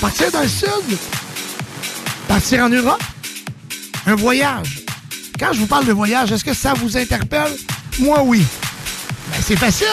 Partir 0.00 0.30
dans 0.32 0.40
le 0.40 0.48
sud? 0.48 0.98
Partir 2.26 2.64
en 2.64 2.70
Europe? 2.70 3.02
Un 4.06 4.14
voyage? 4.14 4.82
Quand 5.38 5.52
je 5.52 5.60
vous 5.60 5.66
parle 5.66 5.86
de 5.86 5.92
voyage, 5.92 6.32
est-ce 6.32 6.44
que 6.44 6.54
ça 6.54 6.72
vous 6.74 6.96
interpelle? 6.96 7.52
Moi, 7.98 8.22
oui. 8.22 8.44
Ben, 9.30 9.38
c'est 9.42 9.58
facile. 9.58 9.86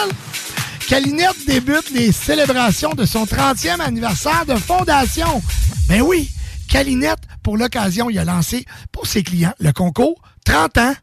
Calinette 0.88 1.46
débute 1.46 1.92
les 1.92 2.12
célébrations 2.12 2.94
de 2.94 3.06
son 3.06 3.26
30e 3.26 3.80
anniversaire 3.80 4.46
de 4.46 4.56
fondation. 4.56 5.42
Ben 5.88 6.02
oui, 6.02 6.30
Calinette, 6.70 7.20
pour 7.44 7.58
l'occasion, 7.58 8.10
il 8.10 8.18
a 8.18 8.24
lancé 8.24 8.66
pour 8.92 9.08
ses 9.08 9.24
clients 9.24 9.54
le 9.60 9.72
concours 9.72 10.20
30 10.46 10.78
ans, 10.78 10.94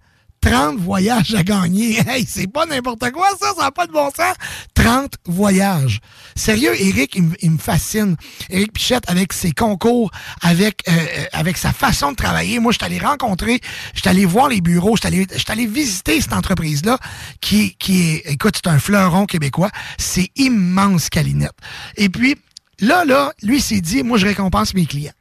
30 0.47 0.79
voyages 0.79 1.35
à 1.35 1.43
gagner. 1.43 2.01
Hey, 2.07 2.25
c'est 2.29 2.47
pas 2.47 2.67
n'importe 2.67 3.11
quoi, 3.11 3.27
ça, 3.41 3.53
ça 3.57 3.63
n'a 3.65 3.71
pas 3.73 3.87
de 3.89 3.93
bon 3.93 4.11
sens. 4.11 4.35
30 4.75 5.15
voyages. 5.27 6.01
Sérieux, 6.37 6.73
Eric, 6.81 7.17
il, 7.17 7.51
me- 7.51 7.59
fascine. 7.59 8.17
Eric 8.49 8.73
Pichette, 8.73 9.11
avec 9.11 9.33
ses 9.33 9.51
concours, 9.51 10.13
avec, 10.43 10.85
euh, 10.89 10.93
euh, 10.93 11.25
avec 11.33 11.57
sa 11.57 11.73
façon 11.73 12.13
de 12.13 12.17
travailler. 12.17 12.61
Moi, 12.61 12.71
je 12.71 12.79
suis 12.79 12.85
allé 12.85 13.05
rencontrer, 13.05 13.61
je 13.95 14.01
suis 14.01 14.09
allé 14.09 14.25
voir 14.25 14.49
les 14.49 14.61
bureaux, 14.61 14.95
je 14.97 15.09
suis 15.09 15.51
allé 15.53 15.67
visiter 15.67 16.21
cette 16.21 16.33
entreprise-là, 16.33 16.99
qui, 17.41 17.75
qui 17.77 18.11
est, 18.11 18.31
écoute, 18.31 18.55
c'est 18.63 18.71
un 18.71 18.79
fleuron 18.79 19.27
québécois. 19.27 19.71
C'est 19.99 20.31
immense, 20.37 21.09
Calinette. 21.09 21.57
Et 21.97 22.09
puis, 22.09 22.37
là, 22.79 23.05
là, 23.05 23.33
lui 23.43 23.61
s'est 23.61 23.81
dit, 23.81 24.05
moi, 24.05 24.17
je 24.17 24.27
récompense 24.27 24.75
mes 24.75 24.87
clients. 24.87 25.13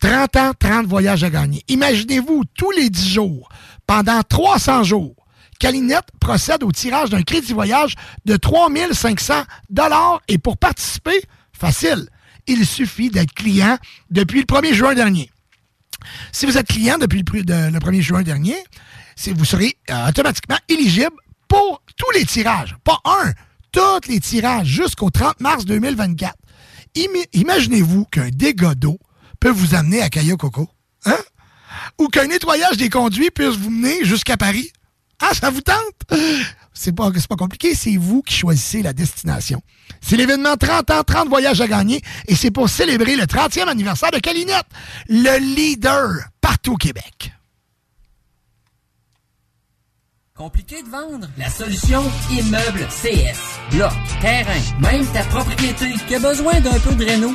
30 0.00 0.36
ans, 0.36 0.52
30 0.58 0.86
voyages 0.86 1.24
à 1.24 1.30
gagner. 1.30 1.62
Imaginez-vous, 1.68 2.44
tous 2.56 2.70
les 2.72 2.90
10 2.90 3.08
jours, 3.14 3.48
pendant 3.86 4.22
300 4.22 4.82
jours, 4.84 5.14
Calinette 5.58 6.06
procède 6.20 6.62
au 6.62 6.72
tirage 6.72 7.10
d'un 7.10 7.22
crédit 7.22 7.52
voyage 7.52 7.94
de 8.24 8.36
3500 8.36 9.42
dollars 9.68 10.20
et 10.28 10.38
pour 10.38 10.56
participer, 10.56 11.20
facile, 11.52 12.08
il 12.46 12.64
suffit 12.66 13.10
d'être 13.10 13.34
client 13.34 13.76
depuis 14.10 14.40
le 14.40 14.46
1er 14.46 14.72
juin 14.72 14.94
dernier. 14.94 15.30
Si 16.32 16.46
vous 16.46 16.56
êtes 16.56 16.66
client 16.66 16.96
depuis 16.96 17.18
le, 17.18 17.24
pr- 17.24 17.44
de- 17.44 17.70
le 17.72 17.78
1er 17.78 18.00
juin 18.00 18.22
dernier, 18.22 18.56
vous 19.34 19.44
serez 19.44 19.76
euh, 19.90 20.08
automatiquement 20.08 20.56
éligible 20.70 21.12
pour 21.46 21.82
tous 21.96 22.10
les 22.18 22.24
tirages. 22.24 22.74
Pas 22.84 22.98
un, 23.04 23.32
tous 23.70 24.08
les 24.08 24.18
tirages 24.18 24.66
jusqu'au 24.66 25.10
30 25.10 25.40
mars 25.40 25.66
2024. 25.66 26.34
Imi- 26.96 27.26
Imaginez-vous 27.34 28.06
qu'un 28.06 28.30
dégât 28.30 28.74
d'eau 28.74 28.98
peut 29.40 29.50
vous 29.50 29.74
amener 29.74 30.02
à 30.02 30.10
Cayo 30.10 30.36
Coco. 30.36 30.68
Hein? 31.06 31.18
Ou 31.98 32.08
qu'un 32.08 32.26
nettoyage 32.26 32.76
des 32.76 32.90
conduits 32.90 33.30
puisse 33.30 33.56
vous 33.56 33.70
mener 33.70 34.04
jusqu'à 34.04 34.36
Paris. 34.36 34.70
Ah, 35.18 35.34
ça 35.34 35.50
vous 35.50 35.60
tente? 35.60 35.76
C'est 36.72 36.94
pas, 36.94 37.10
pas 37.10 37.36
compliqué, 37.36 37.74
c'est 37.74 37.96
vous 37.96 38.22
qui 38.22 38.34
choisissez 38.34 38.82
la 38.82 38.92
destination. 38.92 39.60
C'est 40.00 40.16
l'événement 40.16 40.56
30 40.56 40.90
ans, 40.90 41.02
30 41.02 41.28
voyages 41.28 41.60
à 41.60 41.66
gagner 41.66 42.00
et 42.26 42.34
c'est 42.34 42.50
pour 42.50 42.70
célébrer 42.70 43.16
le 43.16 43.24
30e 43.24 43.68
anniversaire 43.68 44.10
de 44.12 44.18
Calinette, 44.18 44.66
le 45.08 45.38
leader 45.38 46.10
partout 46.40 46.74
au 46.74 46.76
Québec. 46.76 47.32
Compliqué 50.34 50.82
de 50.82 50.88
vendre? 50.88 51.28
La 51.36 51.50
solution 51.50 52.02
Immeuble 52.30 52.88
CS. 52.88 53.36
Bloc, 53.72 53.92
terrain, 54.22 54.60
même 54.80 55.06
ta 55.08 55.22
propriété 55.24 55.92
qui 56.08 56.14
a 56.14 56.18
besoin 56.18 56.60
d'un 56.60 56.78
peu 56.78 56.94
de 56.94 57.04
réno? 57.04 57.34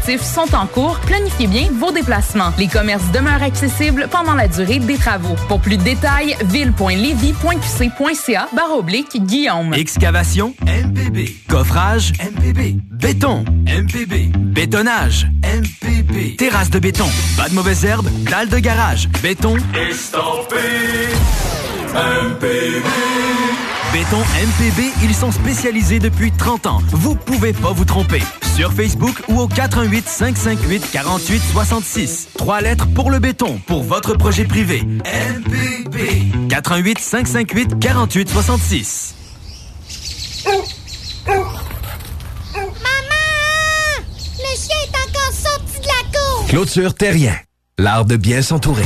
sont 0.19 0.53
en 0.55 0.65
cours. 0.67 0.99
Planifiez 1.01 1.47
bien 1.47 1.67
vos 1.73 1.91
déplacements. 1.91 2.51
Les 2.57 2.67
commerces 2.67 3.09
demeurent 3.13 3.43
accessibles 3.43 4.07
pendant 4.11 4.33
la 4.33 4.47
durée 4.47 4.79
des 4.79 4.97
travaux. 4.97 5.35
Pour 5.47 5.59
plus 5.59 5.77
de 5.77 5.83
détails, 5.83 6.35
ville.levy.qc.ca 6.45 8.47
barre 8.53 8.77
oblique 8.77 9.23
Guillaume. 9.25 9.73
Excavation 9.73 10.53
MPB. 10.61 11.29
Coffrage 11.47 12.13
MPB. 12.19 12.77
Béton 12.91 13.45
MPB. 13.65 14.31
Bétonnage 14.37 15.27
MPB. 15.43 16.35
Terrasse 16.37 16.69
de 16.69 16.79
béton. 16.79 17.07
Pas 17.37 17.49
de 17.49 17.53
mauvaises 17.53 17.85
herbes. 17.85 18.09
Dalle 18.29 18.49
de 18.49 18.59
garage. 18.59 19.07
Béton. 19.21 19.55
Estampé 19.89 20.55
MPB. 21.93 22.85
Béton 23.93 24.19
MPB, 24.19 24.93
ils 25.03 25.13
sont 25.13 25.33
spécialisés 25.33 25.99
depuis 25.99 26.31
30 26.31 26.65
ans. 26.65 26.79
Vous 26.91 27.13
pouvez 27.13 27.51
pas 27.51 27.73
vous 27.73 27.83
tromper. 27.83 28.21
Sur 28.55 28.71
Facebook 28.71 29.21
ou 29.27 29.41
au 29.41 29.47
418 29.49 30.07
558 30.07 30.91
48 30.91 31.41
66. 31.51 32.29
Trois 32.37 32.61
lettres 32.61 32.87
pour 32.95 33.11
le 33.11 33.19
béton, 33.19 33.59
pour 33.67 33.83
votre 33.83 34.13
projet 34.13 34.45
privé. 34.45 34.81
MPB. 35.03 36.47
418 36.47 36.99
558 36.99 37.79
48 37.79 38.29
66. 38.29 39.15
Le 41.27 41.33
chien 44.55 44.77
est 44.85 44.97
encore 45.09 45.33
sorti 45.33 45.79
de 45.79 45.87
la 45.87 46.17
cour! 46.17 46.47
Clôture 46.47 46.93
Terrien. 46.93 47.35
L'art 47.77 48.05
de 48.05 48.15
bien 48.15 48.41
s'entourer. 48.41 48.85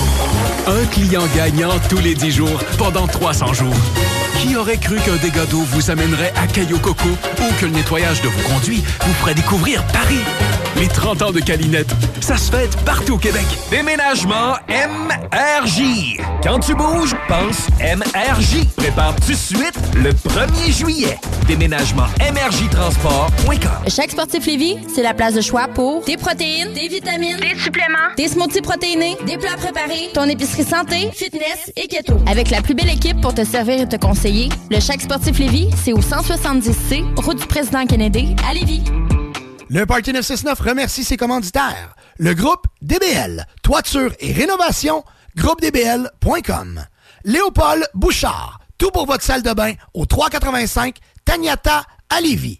Un 0.67 0.85
client 0.85 1.23
gagnant 1.35 1.71
tous 1.89 1.97
les 1.97 2.13
10 2.13 2.31
jours 2.31 2.59
pendant 2.77 3.07
300 3.07 3.53
jours. 3.53 3.73
Qui 4.41 4.55
aurait 4.55 4.77
cru 4.77 4.97
qu'un 4.97 5.17
dégât 5.17 5.45
d'eau 5.47 5.61
vous 5.61 5.89
amènerait 5.91 6.33
à 6.35 6.47
Cayo 6.47 6.77
Coco 6.79 7.09
ou 7.09 7.53
que 7.59 7.65
le 7.65 7.71
nettoyage 7.71 8.21
de 8.21 8.27
vos 8.27 8.49
conduits 8.49 8.83
vous 9.01 9.13
ferait 9.15 9.33
découvrir 9.33 9.83
Paris? 9.87 10.21
Les 10.77 10.87
30 10.87 11.21
ans 11.21 11.31
de 11.31 11.39
Calinette, 11.39 11.91
ça 12.21 12.37
se 12.37 12.49
fête 12.49 12.75
partout 12.85 13.15
au 13.15 13.17
Québec. 13.17 13.45
Déménagement 13.69 14.55
MRJ. 14.69 16.17
Quand 16.43 16.59
tu 16.59 16.73
bouges, 16.73 17.15
pense 17.27 17.67
MRJ. 17.79 18.65
Prépare 18.77 19.15
tout 19.15 19.31
de 19.31 19.35
suite 19.35 19.79
le 19.95 20.11
1er 20.11 20.71
juillet. 20.71 21.19
Déménagement 21.45 22.05
MRJtransport.com. 22.19 23.89
Chaque 23.89 24.11
sportif 24.11 24.45
Lévis, 24.45 24.77
c'est 24.95 25.03
la 25.03 25.13
place 25.13 25.33
de 25.33 25.41
choix 25.41 25.67
pour 25.67 26.03
des 26.05 26.17
protéines, 26.17 26.73
des 26.73 26.87
vitamines, 26.87 27.37
des 27.37 27.59
suppléments, 27.59 27.97
des 28.15 28.29
smoothies 28.29 28.61
protéinés, 28.61 29.17
des 29.27 29.37
plats 29.37 29.57
préparés, 29.57 30.09
ton 30.13 30.23
épicerie 30.23 30.50
santé, 30.59 31.09
fitness 31.13 31.71
et 31.75 31.87
keto. 31.87 32.17
Avec 32.27 32.49
la 32.49 32.61
plus 32.61 32.75
belle 32.75 32.89
équipe 32.89 33.19
pour 33.21 33.33
te 33.33 33.43
servir 33.43 33.81
et 33.81 33.87
te 33.87 33.95
conseiller, 33.95 34.49
le 34.69 34.79
Chaque 34.79 35.01
sportif 35.01 35.39
Lévis, 35.39 35.69
c'est 35.83 35.93
au 35.93 35.99
170C, 35.99 37.03
route 37.21 37.39
du 37.39 37.47
président 37.47 37.85
Kennedy, 37.85 38.35
à 38.47 38.53
Lévis. 38.53 38.83
Le 39.69 39.85
Party 39.85 40.11
969 40.11 40.59
remercie 40.59 41.03
ses 41.03 41.17
commanditaires. 41.17 41.95
Le 42.17 42.33
groupe 42.33 42.65
DBL, 42.81 43.45
toiture 43.63 44.13
et 44.19 44.33
rénovation, 44.33 45.03
groupedbl.com. 45.37 46.85
Léopold 47.23 47.87
Bouchard, 47.93 48.59
tout 48.77 48.91
pour 48.91 49.05
votre 49.05 49.23
salle 49.23 49.43
de 49.43 49.53
bain 49.53 49.73
au 49.93 50.05
385 50.05 50.97
Taniata 51.23 51.83
à 52.09 52.19
Lévis. 52.19 52.59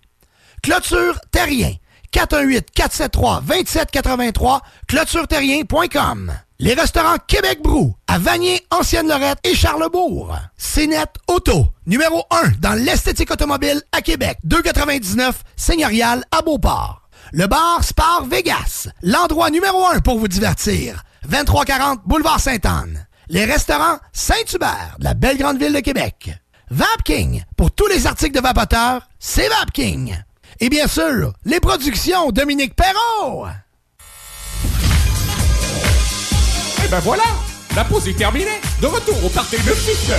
Clôture 0.64 1.20
Terrien. 1.32 1.74
418-473-2783, 2.14 4.60
clôtureterrien.com. 4.88 6.34
Les 6.64 6.76
restaurants 6.76 7.18
Québec 7.26 7.60
Brou, 7.64 7.96
à 8.08 8.20
Vanier, 8.20 8.64
Ancienne-Lorette 8.70 9.40
et 9.44 9.56
Charlebourg. 9.56 10.38
CNET 10.60 11.08
Auto, 11.28 11.66
numéro 11.88 12.24
1 12.30 12.60
dans 12.60 12.76
l'esthétique 12.76 13.32
automobile 13.32 13.82
à 13.92 14.04
Québec. 14.04 14.38
299 14.44 15.44
Seigneurial 15.56 16.24
à 16.30 16.44
Beauport. 16.44 17.10
Le 17.32 17.48
bar 17.48 17.84
Spar 17.84 18.26
Vegas, 18.26 18.90
l'endroit 19.02 19.50
numéro 19.50 19.88
1 19.88 20.02
pour 20.02 20.20
vous 20.20 20.28
divertir. 20.28 21.04
2340 21.24 22.02
Boulevard 22.06 22.40
Sainte-Anne. 22.40 23.08
Les 23.28 23.46
restaurants 23.46 23.98
Saint-Hubert, 24.14 24.98
de 25.00 25.06
la 25.06 25.16
belle 25.16 25.40
grande 25.40 25.58
ville 25.58 25.74
de 25.74 25.80
Québec. 25.80 26.30
Vapking, 26.70 27.44
pour 27.58 27.72
tous 27.72 27.88
les 27.88 28.06
articles 28.06 28.36
de 28.36 28.40
vapoteurs, 28.40 29.10
c'est 29.18 29.50
Vapking. 29.50 30.16
Et 30.60 30.70
bien 30.70 30.86
sûr, 30.86 31.34
les 31.44 31.60
productions 31.60 32.30
Dominique 32.32 32.76
Perrault. 32.76 33.48
Ben 36.92 37.00
voilà, 37.00 37.24
la 37.74 37.86
pause 37.86 38.06
est 38.10 38.18
terminée. 38.18 38.60
De 38.82 38.88
retour 38.88 39.24
au 39.24 39.30
party 39.30 39.56
de 39.56 39.74
suite. 39.74 40.12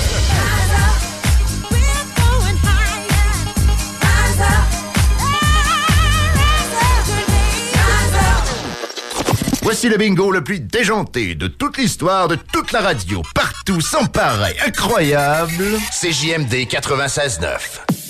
Voici 9.60 9.90
le 9.90 9.98
bingo 9.98 10.30
le 10.30 10.42
plus 10.42 10.60
déjanté 10.60 11.34
de 11.34 11.46
toute 11.46 11.76
l'histoire 11.76 12.28
de 12.28 12.36
toute 12.36 12.72
la 12.72 12.80
radio, 12.80 13.22
partout, 13.34 13.82
sans 13.82 14.06
pareil, 14.06 14.56
incroyable. 14.66 15.78
CJMD 15.90 16.54
96.9. 16.68 18.01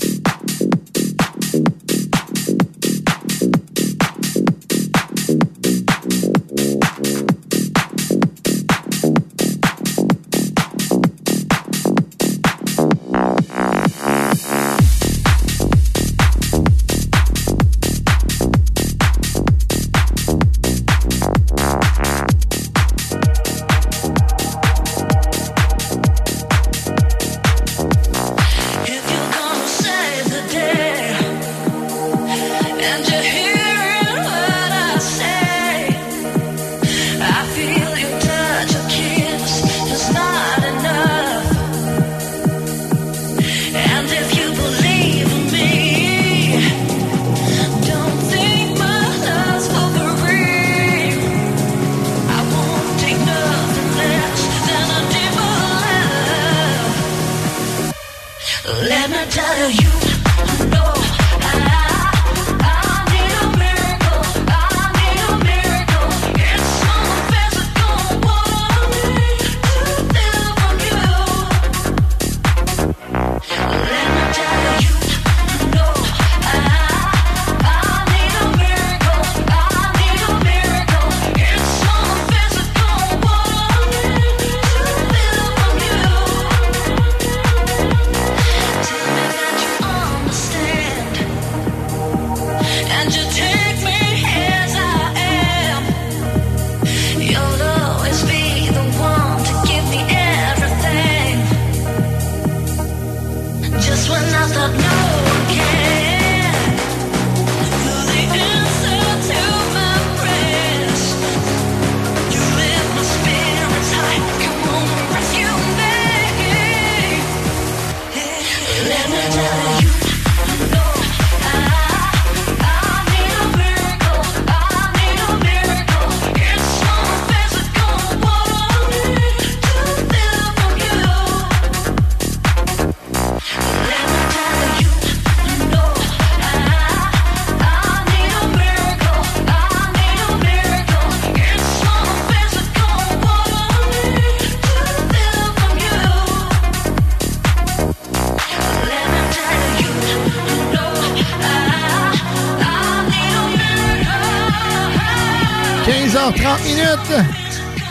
15h30 156.23 156.62
minutes. 156.65 157.27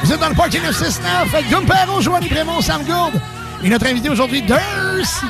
Vous 0.03 0.13
êtes 0.13 0.19
dans 0.19 0.29
le 0.29 0.35
Party 0.35 0.59
969 0.61 1.35
avec 1.35 1.67
Perrault, 1.67 1.99
Joanny 1.99 2.29
Prémont, 2.29 2.61
Sam 2.61 2.83
Gourde 2.85 3.19
et 3.61 3.69
notre 3.69 3.87
invité 3.87 4.09
aujourd'hui, 4.09 4.41
Durst. 4.41 5.23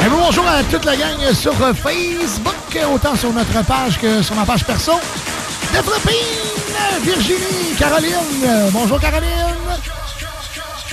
Un 0.00 0.08
bonjour 0.10 0.46
à 0.46 0.62
toute 0.64 0.84
la 0.84 0.96
gang 0.96 1.32
sur 1.32 1.54
Facebook, 1.54 2.78
autant 2.92 3.16
sur 3.16 3.32
notre 3.32 3.64
page 3.64 3.98
que 3.98 4.20
sur 4.20 4.34
ma 4.34 4.44
page 4.44 4.64
perso. 4.64 4.92
Delphine, 5.72 7.02
Virginie, 7.02 7.74
Caroline. 7.78 8.70
Bonjour 8.72 9.00
Caroline. 9.00 9.56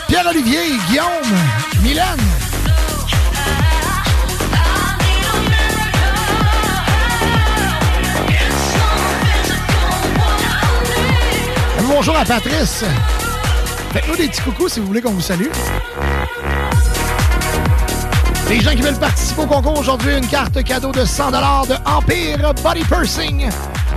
Pierre-Olivier, 0.07 0.77
Guillaume, 0.87 1.37
Mylène. 1.81 2.44
Bonjour 11.97 12.17
à 12.17 12.25
Patrice. 12.25 12.83
Faites-nous 13.93 14.17
des 14.17 14.27
petits 14.27 14.41
coucous 14.41 14.67
si 14.67 14.81
vous 14.81 14.87
voulez 14.87 15.01
qu'on 15.01 15.13
vous 15.13 15.21
salue. 15.21 15.47
Les 18.49 18.59
gens 18.59 18.71
qui 18.71 18.81
veulent 18.81 18.99
participer 18.99 19.43
au 19.43 19.45
concours 19.45 19.79
aujourd'hui, 19.79 20.17
une 20.17 20.27
carte 20.27 20.61
cadeau 20.65 20.91
de 20.91 21.05
100 21.05 21.31
de 21.31 21.75
Empire 21.85 22.53
Body 22.61 22.83
Pursing. 22.83 23.47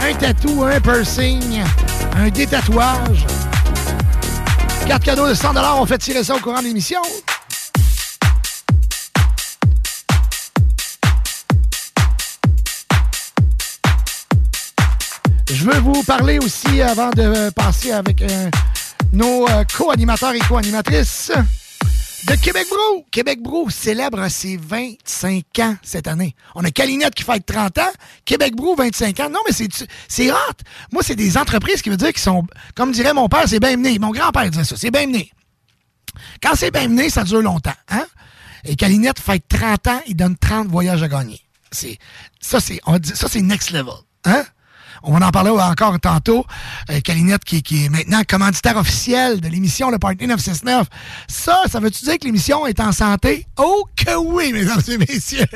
Un 0.00 0.14
tatou, 0.14 0.62
un 0.62 0.80
piercing, 0.80 1.60
un 2.16 2.28
détatouage. 2.28 3.26
Carte 4.86 5.02
cadeau 5.02 5.26
de 5.26 5.34
100 5.34 5.54
on 5.80 5.84
fait 5.84 5.98
tirer 5.98 6.22
ça 6.22 6.36
au 6.36 6.38
courant 6.38 6.60
de 6.60 6.66
l'émission. 6.66 7.02
Veux 15.70 15.80
vous 15.80 16.02
parler 16.02 16.38
aussi, 16.38 16.80
avant 16.80 17.10
de 17.10 17.50
passer 17.50 17.92
avec 17.92 18.22
euh, 18.22 18.50
nos 19.12 19.46
euh, 19.48 19.64
co-animateurs 19.64 20.32
et 20.34 20.38
co-animatrices, 20.38 21.30
de 22.26 22.34
Québec 22.36 22.66
Brou. 22.70 23.04
Québec 23.10 23.42
Brou 23.42 23.68
célèbre 23.68 24.28
ses 24.28 24.56
25 24.56 25.44
ans 25.60 25.76
cette 25.82 26.06
année. 26.06 26.34
On 26.54 26.64
a 26.64 26.70
Calinette 26.70 27.14
qui 27.14 27.22
fête 27.22 27.44
30 27.44 27.78
ans, 27.78 27.92
Québec 28.24 28.56
Brou 28.56 28.76
25 28.76 29.20
ans. 29.20 29.28
Non, 29.30 29.40
mais 29.46 29.66
c'est 30.08 30.30
hot. 30.30 30.36
Moi, 30.90 31.02
c'est 31.02 31.16
des 31.16 31.36
entreprises 31.36 31.82
qui 31.82 31.90
veut 31.90 31.98
dire 31.98 32.12
qu'ils 32.12 32.22
sont, 32.22 32.46
comme 32.74 32.92
dirait 32.92 33.12
mon 33.12 33.28
père, 33.28 33.44
c'est 33.46 33.60
bien 33.60 33.76
mené. 33.76 33.98
Mon 33.98 34.10
grand-père 34.10 34.48
disait 34.50 34.64
ça, 34.64 34.76
c'est 34.76 34.90
bien 34.90 35.06
mené. 35.06 35.30
Quand 36.42 36.54
c'est 36.54 36.70
bien 36.70 36.88
mené, 36.88 37.10
ça 37.10 37.24
dure 37.24 37.42
longtemps. 37.42 37.76
Hein? 37.90 38.06
Et 38.64 38.74
Calinette 38.74 39.20
fait 39.20 39.42
30 39.46 39.86
ans, 39.88 40.00
il 40.06 40.16
donne 40.16 40.36
30 40.36 40.68
voyages 40.68 41.02
à 41.02 41.08
gagner. 41.08 41.40
Ça, 42.40 42.58
c'est 42.60 43.42
next 43.42 43.70
level. 43.70 43.94
Hein? 44.24 44.44
On 45.02 45.16
va 45.16 45.26
en 45.26 45.30
parler 45.30 45.50
encore 45.50 45.98
tantôt. 46.00 46.44
Euh, 46.90 47.00
qui 47.00 47.84
est 47.84 47.88
maintenant 47.88 48.22
commanditaire 48.28 48.76
officiel 48.76 49.40
de 49.40 49.48
l'émission 49.48 49.90
Le 49.90 49.98
Party 49.98 50.26
969. 50.26 50.86
Ça, 51.28 51.62
ça 51.70 51.80
veut-tu 51.80 52.04
dire 52.04 52.18
que 52.18 52.24
l'émission 52.24 52.66
est 52.66 52.80
en 52.80 52.92
santé? 52.92 53.46
Oh 53.56 53.86
que 53.96 54.16
oui, 54.16 54.52
mesdames 54.52 54.82
et 54.88 54.98
messieurs! 54.98 55.46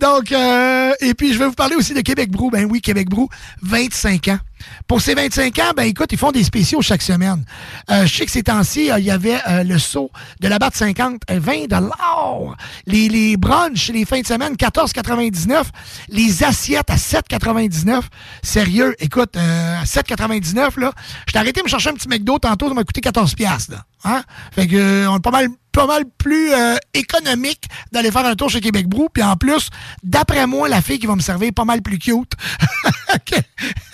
Donc, 0.00 0.32
euh, 0.32 0.92
et 1.00 1.14
puis 1.14 1.32
je 1.32 1.38
vais 1.38 1.46
vous 1.46 1.52
parler 1.52 1.76
aussi 1.76 1.94
de 1.94 2.00
Québec 2.00 2.30
Brou. 2.30 2.50
Ben 2.50 2.66
oui, 2.70 2.80
Québec 2.80 3.08
Brou, 3.08 3.28
25 3.62 4.28
ans. 4.28 4.38
Pour 4.86 5.00
ces 5.00 5.14
25 5.14 5.58
ans, 5.58 5.72
ben 5.76 5.84
écoute, 5.84 6.08
ils 6.12 6.18
font 6.18 6.32
des 6.32 6.44
spéciaux 6.44 6.82
chaque 6.82 7.02
semaine. 7.02 7.44
Euh, 7.90 8.06
je 8.06 8.14
sais 8.14 8.26
que 8.26 8.30
ces 8.32 8.42
temps-ci, 8.42 8.90
euh, 8.90 8.98
il 8.98 9.04
y 9.04 9.10
avait 9.10 9.38
euh, 9.48 9.62
le 9.64 9.78
saut 9.78 10.10
de 10.40 10.48
la 10.48 10.58
batte 10.58 10.76
50, 10.76 11.22
euh, 11.30 11.38
20 11.40 11.68
dollars. 11.68 12.56
Les, 12.86 13.08
les 13.08 13.36
brunchs, 13.36 13.88
les 13.90 14.04
fins 14.04 14.20
de 14.20 14.26
semaine, 14.26 14.54
14,99. 14.54 15.64
Les 16.08 16.44
assiettes 16.44 16.90
à 16.90 16.96
7,99. 16.96 18.02
Sérieux, 18.42 18.94
écoute, 18.98 19.36
euh, 19.36 19.80
à 19.80 19.84
7,99, 19.84 20.78
là, 20.80 20.92
je 21.26 21.32
t'ai 21.32 21.38
arrêté 21.38 21.60
de 21.60 21.64
me 21.64 21.68
chercher 21.70 21.90
un 21.90 21.94
petit 21.94 22.08
McDo 22.08 22.38
tantôt, 22.38 22.68
ça 22.68 22.74
m'a 22.74 22.84
coûté 22.84 23.00
14 23.00 23.34
piastres, 23.34 23.72
là. 23.72 23.84
Hein? 24.04 24.22
Fait 24.52 24.66
que, 24.66 24.76
euh, 24.76 25.10
on 25.10 25.16
est 25.16 25.22
pas 25.22 25.30
mal 25.30 25.48
pas 25.72 25.86
mal 25.86 26.04
plus 26.18 26.52
euh, 26.52 26.76
économique 26.94 27.68
d'aller 27.92 28.10
faire 28.10 28.26
un 28.26 28.34
tour 28.34 28.50
chez 28.50 28.60
Québec 28.60 28.88
Brou. 28.88 29.08
Puis 29.12 29.22
en 29.22 29.36
plus, 29.36 29.70
d'après 30.02 30.46
moi, 30.46 30.68
la 30.68 30.82
fille 30.82 30.98
qui 30.98 31.06
va 31.06 31.16
me 31.16 31.20
servir 31.20 31.48
est 31.48 31.52
pas 31.52 31.64
mal 31.64 31.82
plus 31.82 31.98
cute 31.98 32.32
que, 33.26 33.36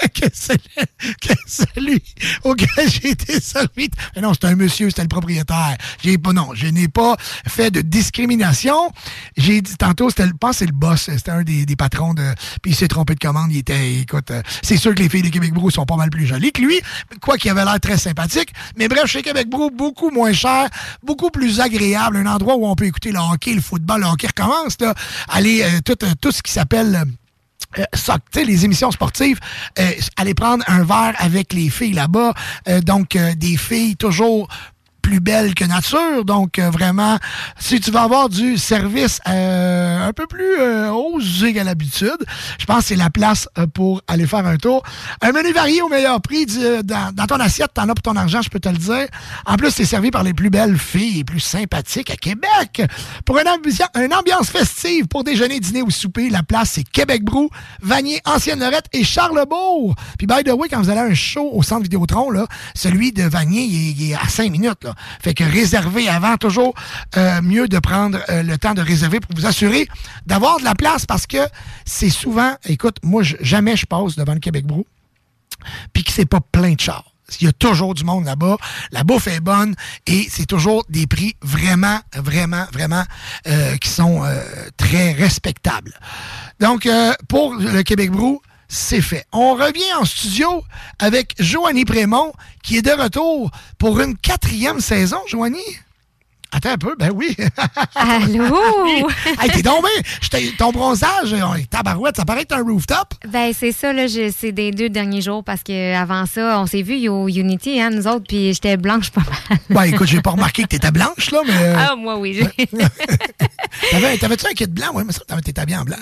que, 0.09 0.27
celui, 0.33 0.61
que 1.21 1.35
celui 1.47 2.03
auquel 2.45 2.89
j'ai 2.89 3.11
été 3.11 3.41
servi. 3.41 3.91
Mais 4.15 4.23
non, 4.23 4.33
c'était 4.33 4.49
un 4.49 4.57
monsieur, 4.57 4.89
c'était 4.91 5.03
le 5.03 5.09
propriétaire. 5.09 5.77
J'ai 6.03 6.19
pas, 6.19 6.33
non, 6.33 6.51
je 6.55 6.67
n'ai 6.67 6.89
pas 6.89 7.17
fait 7.47 7.71
de 7.71 7.83
discrimination. 7.83 8.91
J'ai 9.37 9.61
dit 9.61 9.77
tantôt, 9.77 10.09
c'était, 10.11 10.27
je 10.27 10.33
pense 10.33 10.59
c'est 10.59 10.67
le 10.67 10.73
boss, 10.73 11.03
c'était 11.03 11.31
un 11.31 11.43
des, 11.43 11.67
des 11.67 11.77
patrons 11.77 12.15
de. 12.15 12.35
Puis 12.63 12.73
il 12.73 12.75
s'est 12.75 12.89
trompé 12.89 13.15
de 13.15 13.21
commande. 13.21 13.53
Il 13.53 13.59
était, 13.59 13.97
écoute, 13.97 14.31
euh, 14.31 14.43
c'est 14.63 14.77
sûr 14.77 14.95
que 14.95 15.03
les 15.03 15.09
filles 15.09 15.23
de 15.23 15.29
Québec 15.29 15.53
Brou 15.53 15.71
sont 15.71 15.85
pas 15.85 15.97
mal 15.97 16.11
plus 16.11 16.27
jolies 16.27 16.53
que 16.53 16.63
lui, 16.63 16.81
quoi 17.21 17.37
qu'il 17.37 17.51
avait 17.51 17.65
l'air 17.65 17.79
très 17.81 17.99
sympathique. 17.99 18.53
Mais 18.79 18.89
bref, 18.89 19.07
chez 19.07 19.23
Québec 19.23 19.49
Brou, 19.49 19.71
moins 20.11 20.33
cher, 20.33 20.69
beaucoup 21.03 21.31
plus 21.31 21.61
agréable, 21.61 22.17
un 22.19 22.27
endroit 22.27 22.57
où 22.57 22.67
on 22.67 22.75
peut 22.75 22.87
écouter 22.87 23.13
le 23.13 23.19
hockey, 23.19 23.55
le 23.55 23.61
football, 23.61 24.01
le 24.01 24.07
hockey 24.07 24.27
recommence, 24.29 24.77
là. 24.81 24.95
Aller, 25.29 25.63
euh, 25.63 25.81
tout, 25.85 25.97
euh, 26.05 26.13
tout 26.21 26.33
ce 26.33 26.43
qui 26.43 26.53
s'appelle. 26.53 27.05
euh, 27.79 27.85
sais, 28.33 28.45
les 28.45 28.65
émissions 28.65 28.91
sportives, 28.91 29.39
euh, 29.79 29.91
aller 30.17 30.35
prendre 30.35 30.65
un 30.69 30.85
verre 30.85 31.15
avec 31.19 31.53
les 31.53 31.69
filles 31.71 31.93
là-bas. 31.93 32.33
Euh, 32.69 32.81
donc, 32.81 33.17
euh, 33.17 33.35
des 33.35 33.57
filles 33.57 33.97
toujours 33.97 34.49
plus 35.07 35.21
belles 35.21 35.55
que 35.55 35.65
nature. 35.65 36.25
Donc, 36.25 36.59
euh, 36.59 36.69
vraiment, 36.69 37.17
si 37.61 37.79
tu 37.81 37.93
vas 37.93 38.03
avoir 38.03 38.29
du 38.29 38.59
service 38.59 39.21
euh, 39.29 40.09
un 40.09 40.13
peu 40.13 40.27
plus 40.27 40.59
euh, 40.59 40.91
osé 40.91 41.55
qu'à 41.55 41.63
l'habitude, 41.63 42.17
je 42.59 42.65
pense 42.67 42.79
que 42.81 42.85
c'est 42.87 42.97
la 42.97 43.09
place 43.09 43.49
euh, 43.57 43.69
pour 43.69 44.03
aller 44.09 44.27
faire 44.27 44.45
un 44.45 44.57
tour. 44.57 44.83
Un 45.23 45.31
menu 45.31 45.53
varié 45.53 45.81
au 45.81 45.89
meilleur 45.89 46.21
prix. 46.21 46.45
du- 46.47 46.59
euh, 46.59 46.83
dans, 46.83 47.15
dans 47.15 47.27
ton 47.27 47.37
assiette, 47.39 47.71
t'en 47.73 47.85
as 47.89 47.95
pour 47.95 48.03
ton 48.03 48.17
argent, 48.17 48.43
je 48.43 48.49
peux 48.51 48.59
te 48.59 48.69
le 48.69 48.79
dire. 48.79 49.07
En 49.47 49.55
plus, 49.55 49.71
c'est 49.71 49.85
servi 49.85 50.11
par 50.11 50.25
les 50.25 50.35
plus 50.35 50.51
belles 50.51 50.77
filles 50.77 51.21
et 51.21 51.25
plus 51.25 51.39
sympathiques 51.39 52.11
à 52.11 52.17
Québec. 52.17 52.83
Pour 53.25 53.39
une, 53.39 53.47
une 54.03 54.13
ambiance 54.15 54.51
festive 54.51 55.07
pour 55.07 55.23
déjeuner, 55.23 55.61
dîner 55.61 55.83
ou 55.83 55.91
souper, 55.91 56.31
la 56.31 56.43
place, 56.43 56.71
c'est 56.75 56.83
Québec 56.83 57.23
Brou, 57.23 57.49
Vanier, 57.81 58.21
Ancienne-Lorette 58.25 58.87
et 58.93 59.05
Charlebourg. 59.05 59.95
Puis, 60.19 60.27
by 60.27 60.43
the 60.43 60.51
way, 60.53 60.69
quand 60.69 60.81
vous 60.83 60.91
allez 60.91 60.99
à 61.01 61.05
un 61.05 61.15
show 61.15 61.49
au 61.53 61.63
centre 61.63 61.85
Vidéotron, 61.85 62.31
là, 62.33 62.47
celui 62.75 63.13
de 63.13 63.23
Vanier, 63.23 63.63
il 63.63 63.77
est, 63.77 63.93
il 63.93 64.11
est 64.11 64.15
à 64.17 64.27
5 64.29 64.51
minutes. 64.51 64.83
Là. 64.83 64.95
Fait 65.21 65.35
que 65.35 65.45
réserver 65.45 66.09
avant, 66.09 66.37
toujours 66.37 66.75
euh, 67.17 67.41
mieux 67.43 67.69
de 67.69 67.79
prendre 67.79 68.19
euh, 68.29 68.43
le 68.43 68.59
temps 68.59 68.75
de 68.75 68.83
réserver 68.83 69.21
pour 69.21 69.35
vous 69.37 69.47
assurer 69.47 69.89
d'avoir 70.27 70.59
de 70.59 70.65
la 70.65 70.75
place 70.75 71.07
parce 71.07 71.27
que 71.27 71.39
c'est 71.85 72.11
souvent, 72.11 72.55
écoute, 72.67 72.99
moi, 73.03 73.23
jamais 73.23 73.77
je 73.77 73.87
passe 73.87 74.17
devant 74.17 74.35
le 74.35 74.41
Québec 74.41 74.67
Brou 74.67 74.87
puis 75.93 76.05
que 76.05 76.13
c'est 76.13 76.27
pas 76.27 76.41
plein 76.41 76.73
de 76.73 76.81
chars. 76.81 77.13
Il 77.41 77.47
y 77.47 77.49
a 77.49 77.53
toujours 77.53 77.95
du 77.95 78.05
monde 78.05 78.25
là-bas. 78.25 78.57
La 78.93 79.03
bouffe 79.03 79.27
est 79.27 79.41
bonne 79.41 79.75
et 80.07 80.29
c'est 80.31 80.47
toujours 80.47 80.85
des 80.89 81.09
prix 81.09 81.35
vraiment, 81.43 81.99
vraiment, 82.15 82.67
vraiment 82.73 83.03
euh, 83.49 83.77
qui 83.79 83.89
sont 83.89 84.23
très 84.77 85.13
respectables. 85.13 85.93
Donc, 86.61 86.89
pour 87.29 87.55
le 87.55 87.83
Québec 87.83 88.13
Brou, 88.13 88.41
c'est 88.69 89.01
fait. 89.01 89.25
On 89.33 89.55
revient 89.55 89.93
en 90.01 90.05
studio 90.05 90.63
avec 90.99 91.35
Joanie 91.39 91.85
Prémont 91.85 92.33
qui 92.63 92.77
est 92.79 92.83
de 92.83 92.91
retour 92.91 93.51
pour 93.79 94.01
une 94.01 94.17
quatrième 94.17 94.81
saison, 94.81 95.19
Joanie. 95.29 95.59
Attends 96.53 96.71
un 96.71 96.79
peu, 96.79 96.95
ben 96.97 97.11
oui. 97.13 97.37
Allô? 97.97 98.45
hey, 99.43 99.51
t'es 99.51 99.63
bien. 99.63 99.73
J'étais- 100.23 100.53
Ton 100.57 100.71
bronzage, 100.71 101.33
euh, 101.33 101.39
tabarouette, 101.69 102.17
ça 102.17 102.25
paraît 102.25 102.43
être 102.43 102.53
un 102.55 102.63
rooftop. 102.63 103.15
Ben, 103.29 103.53
c'est 103.53 103.73
ça, 103.73 103.93
là, 103.93 104.07
c'est 104.09 104.53
des 104.53 104.71
deux 104.71 104.89
derniers 104.89 105.21
jours 105.21 105.43
parce 105.43 105.63
que 105.65 105.95
avant 105.95 106.25
ça, 106.25 106.59
on 106.61 106.67
s'est 106.67 106.83
vu 106.83 107.09
au 107.09 107.29
Unity, 107.29 107.81
hein, 107.81 107.91
nous 107.91 108.07
autres, 108.07 108.25
puis 108.29 108.55
j'étais 108.55 108.77
blanche 108.77 109.11
pas 109.11 109.23
mal. 109.23 109.59
Ben 109.69 109.83
écoute, 109.85 110.07
j'ai 110.07 110.23
pas 110.23 110.31
remarqué 110.31 110.63
que 110.63 110.69
t'étais 110.69 110.93
blanche, 110.93 111.31
là, 111.33 111.41
mais. 111.47 111.53
euh, 111.57 111.75
Ah, 111.77 111.97
moi, 111.97 112.17
oui. 112.17 112.41
T'avais-tu 113.91 114.47
un 114.47 114.55
kit 114.55 114.67
blanc? 114.67 114.91
Oui, 114.95 115.03
mais 115.07 115.13
ça, 115.13 115.21
t'avais- 115.27 115.43
t'étais 115.43 115.61
habillé 115.61 115.79
en 115.79 115.85
blanc. 115.85 115.97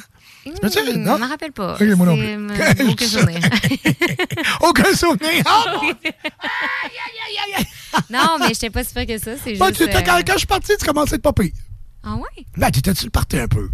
Tu 0.44 0.98
Non? 0.98 1.16
Je 1.16 1.20
m'en 1.20 1.28
rappelle 1.28 1.52
pas. 1.52 1.74
Ok, 1.74 1.80
moi 1.96 2.06
non 2.06 2.16
plus. 2.16 2.86
Aucun 2.90 3.06
souvenir. 3.06 3.40
Aucun 4.60 4.94
souvenir. 4.94 5.42
Ah, 5.46 5.64
bon. 5.80 5.92
non, 8.10 8.36
mais 8.40 8.48
j'étais 8.48 8.70
pas 8.70 8.84
super 8.84 9.06
que 9.06 9.16
ça. 9.18 9.32
C'est 9.42 9.54
Ben, 9.54 9.68
juste. 9.68 9.78
tu- 9.88 9.96
euh, 9.96 10.00
quand, 10.04 10.20
quand 10.26 10.32
je 10.34 10.38
suis 10.38 10.46
parti, 10.46 10.72
tu 10.78 10.84
commençais 10.84 11.16
de 11.16 11.22
pas 11.22 11.32
pire. 11.32 11.50
Ah, 12.02 12.16
ouais? 12.16 12.44
Ben, 12.56 12.70
t'étais-tu 12.70 13.04
le 13.06 13.10
parti 13.10 13.38
un 13.38 13.46
peu? 13.48 13.68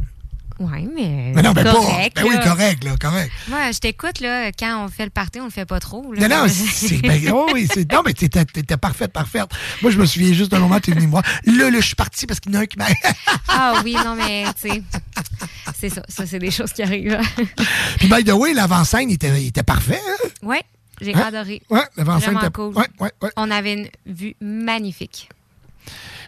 Ouais, 0.61 0.87
mais. 0.95 1.33
Mais 1.35 1.41
non, 1.43 1.53
ben 1.53 1.65
correct, 1.65 2.17
pas. 2.17 2.23
Ben 2.23 2.29
oui, 2.29 2.37
correct, 2.45 2.85
là, 2.85 2.95
correct. 3.01 3.33
Moi, 3.49 3.73
je 3.73 3.79
t'écoute, 3.79 4.21
là, 4.21 4.53
quand 4.53 4.85
on 4.85 4.89
fait 4.89 5.05
le 5.05 5.11
party, 5.11 5.41
on 5.41 5.45
le 5.45 5.51
fait 5.51 5.65
pas 5.65 5.81
trop. 5.81 6.13
Là. 6.13 6.29
Non, 6.29 6.37
non, 6.43 6.47
c'est. 6.49 6.99
Ben, 7.01 7.19
oh 7.33 7.49
oui, 7.55 7.67
c'est. 7.73 7.91
Non, 7.91 8.03
mais 8.05 8.13
t'étais, 8.13 8.45
t'étais 8.45 8.77
parfaite, 8.77 9.11
parfaite. 9.11 9.47
Moi, 9.81 9.91
je 9.91 9.97
me 9.99 10.05
souviens 10.05 10.35
juste 10.35 10.51
d'un 10.51 10.59
moment, 10.59 10.79
t'es 10.79 10.93
venu 10.93 11.07
me 11.07 11.11
voir. 11.13 11.23
Là, 11.47 11.71
là, 11.71 11.81
je 11.81 11.87
suis 11.87 11.95
parti 11.97 12.27
parce 12.27 12.41
qu'il 12.41 12.53
y 12.53 12.57
en 12.57 12.61
a 12.61 12.63
un 12.65 12.67
qui 12.67 12.77
m'a. 12.77 12.85
ah 13.49 13.81
oui, 13.83 13.95
non, 14.05 14.15
mais, 14.17 14.45
tu 14.61 14.69
sais. 14.69 14.83
C'est 15.79 15.89
ça. 15.89 16.03
Ça, 16.09 16.27
c'est 16.27 16.39
des 16.39 16.51
choses 16.51 16.75
qui 16.75 16.83
arrivent. 16.83 17.19
Puis, 17.99 18.09
by 18.09 18.23
the 18.23 18.33
way, 18.33 18.53
l'avant-scène, 18.53 19.11
était, 19.11 19.43
était 19.43 19.63
parfait, 19.63 19.99
hein? 20.07 20.29
ouais, 20.43 20.63
j'ai 21.01 21.15
Hein? 21.15 21.25
adoré. 21.29 21.63
Ouais, 21.71 21.81
l'avant-scène 21.97 22.37
était- 22.37 22.51
cool. 22.51 22.75
ouais, 22.77 22.87
ouais, 23.01 23.13
ouais. 23.23 23.31
On 23.37 23.51
avait 23.51 23.73
une 23.73 23.89
vue 24.05 24.37
magnifique. 24.43 25.31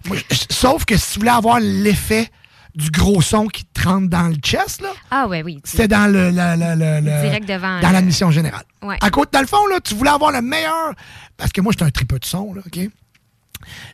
Moi, 0.06 0.16
je- 0.30 0.36
Sauf 0.54 0.86
que 0.86 0.96
si 0.96 1.12
tu 1.12 1.18
voulais 1.18 1.30
avoir 1.32 1.60
l'effet 1.60 2.30
du 2.74 2.90
gros 2.90 3.20
son 3.20 3.48
qui 3.48 3.64
te 3.66 3.86
rentre 3.86 4.08
dans 4.08 4.28
le 4.28 4.36
chest, 4.36 4.80
là, 4.80 4.88
Ah 5.10 5.28
ouais, 5.28 5.42
oui. 5.42 5.60
c'était 5.62 5.88
dans 5.88 6.10
le, 6.10 6.30
le- 6.30 6.56
le- 6.56 6.74
le- 6.74 7.00
le- 7.04 7.20
Direct 7.22 7.46
devant, 7.46 7.80
dans 7.80 7.90
l'admission 7.90 8.30
générale. 8.30 8.64
Ouais. 8.82 8.96
À 9.02 9.10
côté, 9.10 9.30
dans 9.34 9.42
le 9.42 9.46
fond, 9.46 9.66
là, 9.66 9.78
tu 9.80 9.94
voulais 9.94 10.10
avoir 10.10 10.32
le 10.32 10.40
meilleur. 10.40 10.94
Parce 11.36 11.52
que 11.52 11.60
moi, 11.60 11.72
j'étais 11.72 11.84
un 11.84 11.90
tripeux 11.90 12.18
de 12.18 12.24
son, 12.24 12.54
là, 12.54 12.62
OK? 12.66 12.80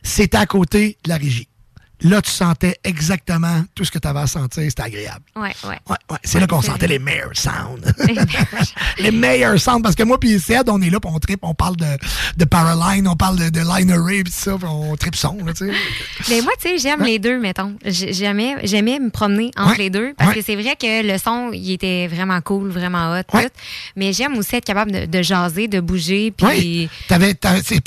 C'était 0.01 0.37
à 0.37 0.45
côté 0.45 0.97
de 1.03 1.09
la 1.09 1.17
régie. 1.17 1.48
Là, 2.01 2.21
tu 2.21 2.31
sentais 2.31 2.77
exactement 2.83 3.63
tout 3.75 3.83
ce 3.85 3.91
que 3.91 3.99
tu 3.99 4.07
avais 4.07 4.19
à 4.21 4.27
sentir. 4.27 4.63
C'était 4.63 4.83
agréable. 4.83 5.21
Ouais, 5.35 5.53
ouais. 5.65 5.77
Ouais, 5.89 5.95
ouais. 6.11 6.17
C'est 6.23 6.39
là 6.39 6.47
qu'on 6.47 6.61
sentait 6.61 6.85
vrai. 6.85 6.97
les 6.97 6.99
meilleurs 6.99 7.35
sounds. 7.35 7.81
les 8.99 9.11
meilleurs 9.11 9.59
sounds. 9.59 9.81
Parce 9.81 9.95
que 9.95 10.03
moi, 10.03 10.19
puis 10.19 10.39
Ced, 10.39 10.69
on 10.69 10.81
est 10.81 10.89
là, 10.89 10.99
puis 10.99 11.11
on 11.13 11.19
tripe, 11.19 11.39
on 11.43 11.53
parle 11.53 11.75
de, 11.75 11.85
de 12.37 12.45
Paraline, 12.45 13.07
on 13.07 13.15
parle 13.15 13.37
de, 13.37 13.49
de 13.49 13.59
Line 13.59 13.91
Array, 13.91 14.23
puis 14.23 14.31
ça, 14.33 14.55
puis 14.57 14.67
on 14.69 14.95
tripe 14.95 15.15
son, 15.15 15.37
là, 15.45 15.53
tu 15.53 15.67
sais. 15.67 15.73
Mais 16.29 16.41
moi, 16.41 16.53
tu 16.61 16.69
sais, 16.69 16.77
j'aime 16.77 17.03
les 17.03 17.19
deux, 17.19 17.39
mettons. 17.39 17.75
J'ai- 17.85 18.13
J'aimais, 18.13 18.55
j'aimais 18.63 18.99
me 18.99 19.09
promener 19.09 19.51
entre 19.57 19.77
les 19.77 19.89
deux 19.89 20.13
parce 20.17 20.33
que 20.33 20.41
c'est 20.41 20.55
vrai 20.55 20.75
que 20.75 21.05
le 21.09 21.17
son, 21.17 21.51
il 21.53 21.71
était 21.71 22.07
vraiment 22.07 22.41
cool, 22.41 22.69
vraiment 22.69 23.13
hot, 23.17 23.23
tout. 23.23 23.37
Mais 23.95 24.13
j'aime 24.13 24.37
aussi 24.37 24.55
être 24.55 24.65
capable 24.65 24.91
de, 24.91 25.05
de 25.05 25.21
jaser, 25.21 25.67
de 25.67 25.79
bouger, 25.79 26.31
puis... 26.35 26.89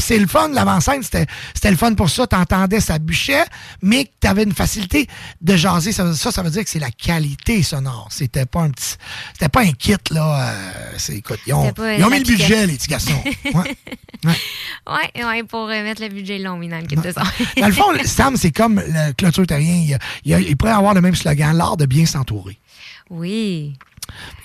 C'est, 0.00 0.18
le 0.18 0.26
fun, 0.26 0.48
l'avant-scène, 0.48 1.02
c'était, 1.02 1.26
c'était 1.54 1.70
le 1.70 1.76
fun 1.76 1.94
pour 1.94 2.08
ça. 2.10 2.26
T'entendais, 2.26 2.80
ça 2.80 2.98
bûchait, 2.98 3.44
mais 3.82 4.01
que 4.04 4.10
t'avais 4.20 4.42
une 4.44 4.52
facilité 4.54 5.06
de 5.40 5.56
jaser. 5.56 5.92
Ça, 5.92 6.12
ça, 6.14 6.30
ça 6.32 6.42
veut 6.42 6.50
dire 6.50 6.64
que 6.64 6.70
c'est 6.70 6.78
la 6.78 6.90
qualité 6.90 7.62
sonore. 7.62 8.08
C'était 8.10 8.46
pas 8.46 8.62
un 8.62 8.70
petit, 8.70 8.96
c'était 9.32 9.48
pas 9.48 9.60
un 9.62 9.72
kit, 9.72 9.96
là. 10.10 10.50
euh, 10.50 10.92
c'est, 10.98 11.16
écoute, 11.16 11.40
ils 11.46 11.54
ont, 11.54 11.72
ils 11.78 12.06
mis 12.10 12.18
le 12.18 12.24
budget, 12.24 12.66
les 12.66 12.74
petits 12.74 12.88
garçons. 12.88 13.22
Ouais. 14.24 14.36
Ouais, 14.86 15.24
ouais, 15.24 15.42
pour 15.42 15.64
euh, 15.64 15.82
mettre 15.82 16.00
le 16.00 16.08
budget 16.08 16.38
long, 16.38 16.56
dans 16.60 16.78
le 16.80 16.86
kit 16.86 16.94
de 16.94 17.10
son. 17.10 17.20
Dans 17.60 17.66
le 17.66 17.72
fond, 17.72 17.86
Sam, 18.04 18.36
c'est 18.36 18.52
comme 18.52 18.76
le 18.80 19.12
clôture 19.14 19.46
terrien. 19.48 19.74
Il, 19.74 19.98
il, 20.24 20.48
il 20.48 20.56
pourrait 20.56 20.70
avoir 20.72 20.94
le 20.94 21.00
même 21.00 21.16
slogan, 21.16 21.56
l'art 21.56 21.76
de 21.76 21.86
bien 21.86 22.06
s'entourer. 22.06 22.56
oui, 23.10 23.76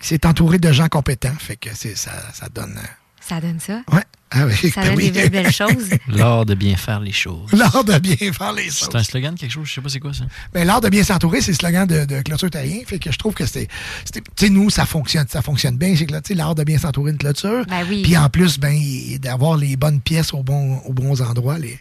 C'est 0.01 0.25
entouré 0.25 0.57
de 0.57 0.71
gens 0.71 0.87
compétents. 0.89 1.35
Fait 1.37 1.57
que 1.57 1.69
ça, 1.75 2.11
ça 2.33 2.49
donne. 2.49 2.75
euh, 2.77 2.87
ça 3.19 3.39
donne 3.39 3.59
ça? 3.59 3.81
Ouais. 3.91 4.03
Ah 4.29 4.45
oui, 4.45 4.71
Ça 4.71 4.81
ben 4.81 4.93
oui. 4.97 5.05
des 5.09 5.11
belles, 5.11 5.29
belles 5.43 5.53
choses. 5.53 5.89
L'art 6.09 6.45
de 6.45 6.53
bien 6.53 6.75
faire 6.75 6.99
les 6.99 7.13
choses. 7.13 7.49
L'art 7.53 7.83
de 7.85 7.97
bien 7.97 8.15
faire 8.33 8.51
les 8.51 8.65
choses. 8.65 8.89
C'est 8.91 8.95
un 8.97 9.03
slogan 9.03 9.33
de 9.35 9.39
quelque 9.39 9.51
chose, 9.51 9.67
je 9.67 9.73
sais 9.75 9.81
pas 9.81 9.87
c'est 9.87 10.01
quoi 10.01 10.13
ça. 10.13 10.25
Ben, 10.53 10.67
l'art 10.67 10.81
de 10.81 10.89
bien 10.89 11.03
s'entourer, 11.03 11.39
c'est 11.39 11.51
le 11.51 11.57
slogan 11.57 11.87
de, 11.87 12.03
de 12.03 12.21
Clôture 12.21 12.49
Terrien. 12.49 12.81
Fait 12.85 12.99
que 12.99 13.09
je 13.09 13.17
trouve 13.17 13.33
que 13.33 13.45
c'est. 13.45 13.69
c'est- 14.03 14.21
Tu 14.35 14.47
sais, 14.47 14.49
nous, 14.49 14.69
ça 14.69 14.85
fonctionne, 14.85 15.25
ça 15.29 15.41
fonctionne 15.41 15.77
bien. 15.77 15.95
C'est 15.95 16.05
que 16.05 16.11
là, 16.11 16.19
tu 16.21 16.29
sais, 16.29 16.33
l'art 16.33 16.55
de 16.55 16.63
bien 16.65 16.77
s'entourer 16.77 17.11
une 17.11 17.17
clôture. 17.17 17.65
Ben 17.69 17.85
oui. 17.89 18.01
Puis 18.03 18.17
en 18.17 18.27
plus, 18.29 18.59
ben, 18.59 18.77
d'avoir 19.21 19.55
les 19.55 19.77
bonnes 19.77 20.01
pièces 20.01 20.33
au 20.33 20.43
bon, 20.43 20.77
aux 20.79 20.93
bons 20.93 21.21
endroits. 21.21 21.57
Les... 21.57 21.79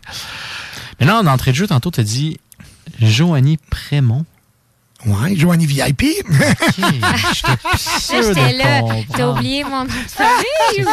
Mais 1.01 1.07
là, 1.07 1.19
en 1.19 1.27
entrée 1.27 1.51
de 1.51 1.57
jeu, 1.57 1.67
tantôt, 1.67 1.91
tu 1.91 2.01
as 2.01 2.05
dit 2.05 2.39
Joanie 3.01 3.59
Prémont. 3.71 4.25
Ouais, 5.07 5.37
Joanie 5.37 5.67
VIP. 5.67 6.03
J'étais 8.11 8.53
là. 8.55 8.83
T'as 9.17 9.29
oublié 9.29 9.63
mon 9.65 9.79
nom 9.81 9.85
de 9.85 9.91
famille 10.09 10.85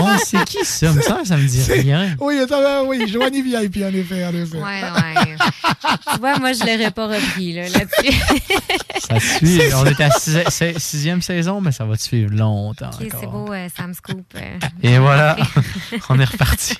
ou 0.00 0.06
c'est 0.24 0.44
qui 0.44 0.64
ça? 0.64 0.92
Me 0.92 1.00
semble 1.00 1.22
que 1.22 1.28
ça 1.28 1.36
me 1.36 1.46
dit 1.46 1.60
C'est- 1.62 1.80
rien. 1.80 2.16
Oui, 2.20 2.38
attends, 2.38 2.84
oui, 2.86 3.08
Joanie 3.10 3.42
VIP, 3.42 3.78
en 3.82 3.94
effet, 3.94 4.24
en 4.26 4.34
effet. 4.34 4.56
Ouais, 4.58 4.82
ouais. 4.82 5.36
tu 6.12 6.20
vois, 6.20 6.38
moi, 6.38 6.52
je 6.52 6.60
l'aurais 6.60 6.90
pas 6.90 7.06
repris 7.06 7.54
là, 7.54 7.62
là-dessus. 7.68 8.20
Ça 9.08 9.18
suit. 9.18 9.60
On 9.74 9.86
est 9.86 10.00
à 10.00 10.10
six- 10.10 10.36
six- 10.50 10.78
sixième 10.78 11.22
saison, 11.22 11.60
mais 11.60 11.72
ça 11.72 11.84
va 11.84 11.96
te 11.96 12.02
suivre 12.02 12.32
longtemps. 12.34 12.90
C'est 12.98 13.26
beau, 13.26 13.50
euh, 13.52 13.66
Sam 13.74 13.94
Scoop. 13.94 14.20
euh. 14.36 14.58
Et 14.82 14.98
voilà, 14.98 15.36
on 16.10 16.18
est 16.20 16.24
reparti. 16.24 16.74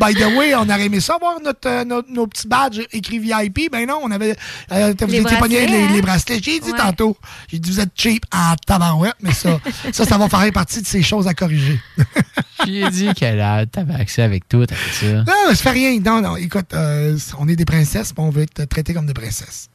By 0.00 0.14
the 0.14 0.36
way, 0.36 0.54
on 0.54 0.62
aurait 0.68 0.84
aimé 0.86 1.00
ça 1.00 1.16
avoir 1.16 1.40
notre, 1.44 1.68
euh, 1.68 1.84
notre- 1.84 2.10
nos 2.10 2.26
petits 2.28 2.46
badges 2.46 2.80
écrits 2.92 3.18
VIP. 3.18 3.70
Ben 3.72 3.86
non, 3.86 3.98
on 4.02 4.10
avait. 4.10 4.36
euh, 4.72 4.94
vous 4.98 5.06
Les 5.08 5.18
étiez 5.18 5.66
les? 5.66 5.95
Les 5.96 6.02
bracelets. 6.02 6.40
J'ai 6.42 6.60
dit 6.60 6.70
Ouais. 6.70 6.78
tantôt. 6.78 7.16
J'ai 7.50 7.58
dit, 7.58 7.70
vous 7.70 7.80
êtes 7.80 7.90
cheap 7.94 8.24
en 8.32 8.54
tabarouette, 8.66 9.16
mais 9.20 9.32
ça, 9.32 9.58
ça, 9.92 10.04
ça 10.04 10.18
va 10.18 10.28
faire 10.28 10.52
partie 10.52 10.80
de 10.82 10.86
ces 10.86 11.02
choses 11.02 11.26
à 11.26 11.34
corriger. 11.34 11.80
J'ai 12.66 12.88
dit 12.90 13.12
qu'elle 13.14 13.40
a- 13.40 13.66
t'avais 13.66 13.94
accès 13.94 14.22
avec 14.22 14.48
tout, 14.48 14.58
avec 14.62 14.78
ça. 14.92 15.06
Non, 15.24 15.24
ça 15.50 15.56
fait 15.56 15.70
rien. 15.70 15.98
Non, 16.00 16.20
non, 16.22 16.36
écoute, 16.36 16.72
euh, 16.74 17.18
on 17.38 17.48
est 17.48 17.56
des 17.56 17.64
princesses, 17.64 18.12
puis 18.12 18.22
on 18.24 18.30
veut 18.30 18.42
être 18.42 18.64
traités 18.64 18.94
comme 18.94 19.06
des 19.06 19.14
princesses. 19.14 19.68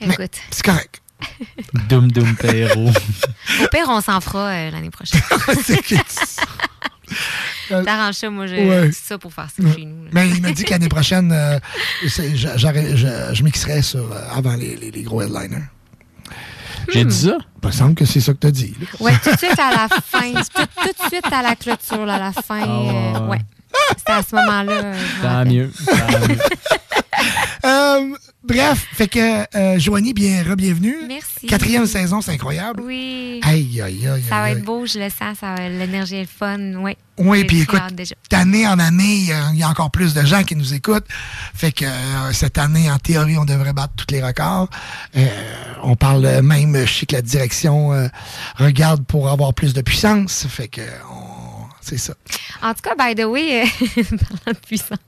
Écoute, 0.00 0.32
C'est 0.50 0.64
correct. 0.64 1.00
Doum 1.88 2.10
Doum 2.12 2.34
Perro. 2.36 2.88
au 2.90 3.68
pire, 3.68 3.86
on 3.88 4.00
s'en 4.00 4.20
fera 4.20 4.48
euh, 4.48 4.70
l'année 4.70 4.90
prochaine. 4.90 5.20
T'arranges 7.68 8.14
ça, 8.14 8.30
moi, 8.30 8.46
j'ai 8.46 8.68
Ouais. 8.68 8.90
ça 8.92 9.18
pour 9.18 9.32
faire 9.32 9.48
ça 9.48 9.62
chez 9.74 9.84
nous. 9.84 10.04
là. 10.04 10.10
Mais 10.12 10.28
il 10.30 10.42
m'a 10.42 10.52
dit 10.52 10.64
que 10.64 10.70
l'année 10.70 10.88
prochaine, 10.88 11.32
euh, 11.32 11.58
je, 12.02 12.08
je 12.08 13.42
mixerais 13.42 13.82
sur, 13.82 14.00
euh, 14.12 14.18
avant 14.34 14.54
les, 14.56 14.76
les- 14.76 14.90
les 14.90 15.02
gros 15.02 15.22
headliners. 15.22 15.64
J'ai 16.92 17.04
dit 17.06 17.16
ça? 17.16 17.38
Il 17.62 17.66
me 17.66 17.72
semble 17.72 17.94
que 17.94 18.04
c'est 18.04 18.20
ça 18.20 18.32
que 18.34 18.38
tu 18.38 18.46
as 18.46 18.50
dit. 18.50 18.74
Ouais, 19.00 19.12
tout 19.22 19.32
de 19.32 19.38
suite 19.38 19.58
à 19.58 19.70
la 19.70 19.88
fin. 19.88 20.32
Tout, 20.34 20.66
tout 20.82 21.04
de 21.04 21.08
suite 21.08 21.32
à 21.32 21.42
la 21.42 21.56
clôture, 21.56 22.04
là, 22.04 22.16
à 22.16 22.18
la 22.18 22.32
fin. 22.32 22.60
Euh, 22.62 23.26
ouais. 23.28 23.38
C'était 23.96 24.12
à 24.12 24.22
ce 24.22 24.34
moment-là. 24.34 24.72
euh, 24.72 24.94
Tant 25.22 25.44
mieux. 25.50 25.70
tant 25.86 26.28
mieux. 26.28 26.38
Euh, 27.64 28.14
bref, 28.44 28.86
fait 28.92 29.08
que 29.08 29.56
euh, 29.56 29.78
Joanie, 29.78 30.12
bien, 30.12 30.42
bienvenue. 30.56 30.96
Merci. 31.08 31.46
Quatrième 31.46 31.86
saison, 31.86 32.20
c'est 32.20 32.32
incroyable. 32.32 32.82
Oui. 32.84 33.40
Aïe, 33.42 33.80
aïe, 33.80 34.06
aïe. 34.06 34.22
Ça 34.28 34.36
va 34.40 34.50
être 34.50 34.62
beau, 34.64 34.86
je 34.86 34.98
le 34.98 35.08
sens. 35.10 35.38
Ça 35.40 35.54
va- 35.54 35.68
L'énergie 35.68 36.16
est 36.16 36.20
le 36.22 36.26
fun. 36.26 36.58
Oui. 36.78 36.96
Oui, 37.16 37.44
puis 37.44 37.60
écoute, 37.60 37.80
d'année 38.28 38.66
en 38.66 38.78
année, 38.80 39.14
il 39.16 39.26
y 39.26 39.32
a- 39.32 39.50
il 39.52 39.58
y 39.58 39.62
a 39.62 39.68
encore 39.68 39.90
plus 39.92 40.14
de 40.14 40.24
gens 40.26 40.42
qui 40.42 40.56
nous 40.56 40.74
écoutent. 40.74 41.06
Fait 41.54 41.70
que 41.70 41.84
euh, 41.84 42.32
cette 42.32 42.58
année, 42.58 42.90
en 42.90 42.98
théorie, 42.98 43.38
on 43.38 43.44
devrait 43.44 43.72
battre 43.72 43.92
tous 43.96 44.06
les 44.12 44.20
records. 44.22 44.68
Euh, 45.16 45.26
on 45.84 45.94
parle 45.94 46.40
même, 46.42 46.76
je 46.84 46.92
sais 46.92 47.06
que 47.06 47.14
la 47.14 47.22
direction 47.22 47.92
euh, 47.92 48.08
regarde 48.56 49.04
pour 49.04 49.28
avoir 49.30 49.54
plus 49.54 49.74
de 49.74 49.80
puissance. 49.80 50.46
Fait 50.48 50.66
que 50.68 50.80
on- 51.10 51.23
c'est 51.84 51.98
ça. 51.98 52.14
En 52.62 52.72
tout 52.74 52.80
cas, 52.82 52.94
by 52.96 53.14
the 53.14 53.24
way, 53.26 53.62
euh, 53.62 53.66
parlant 54.04 54.52
de 54.52 54.66
puissance, 54.66 54.98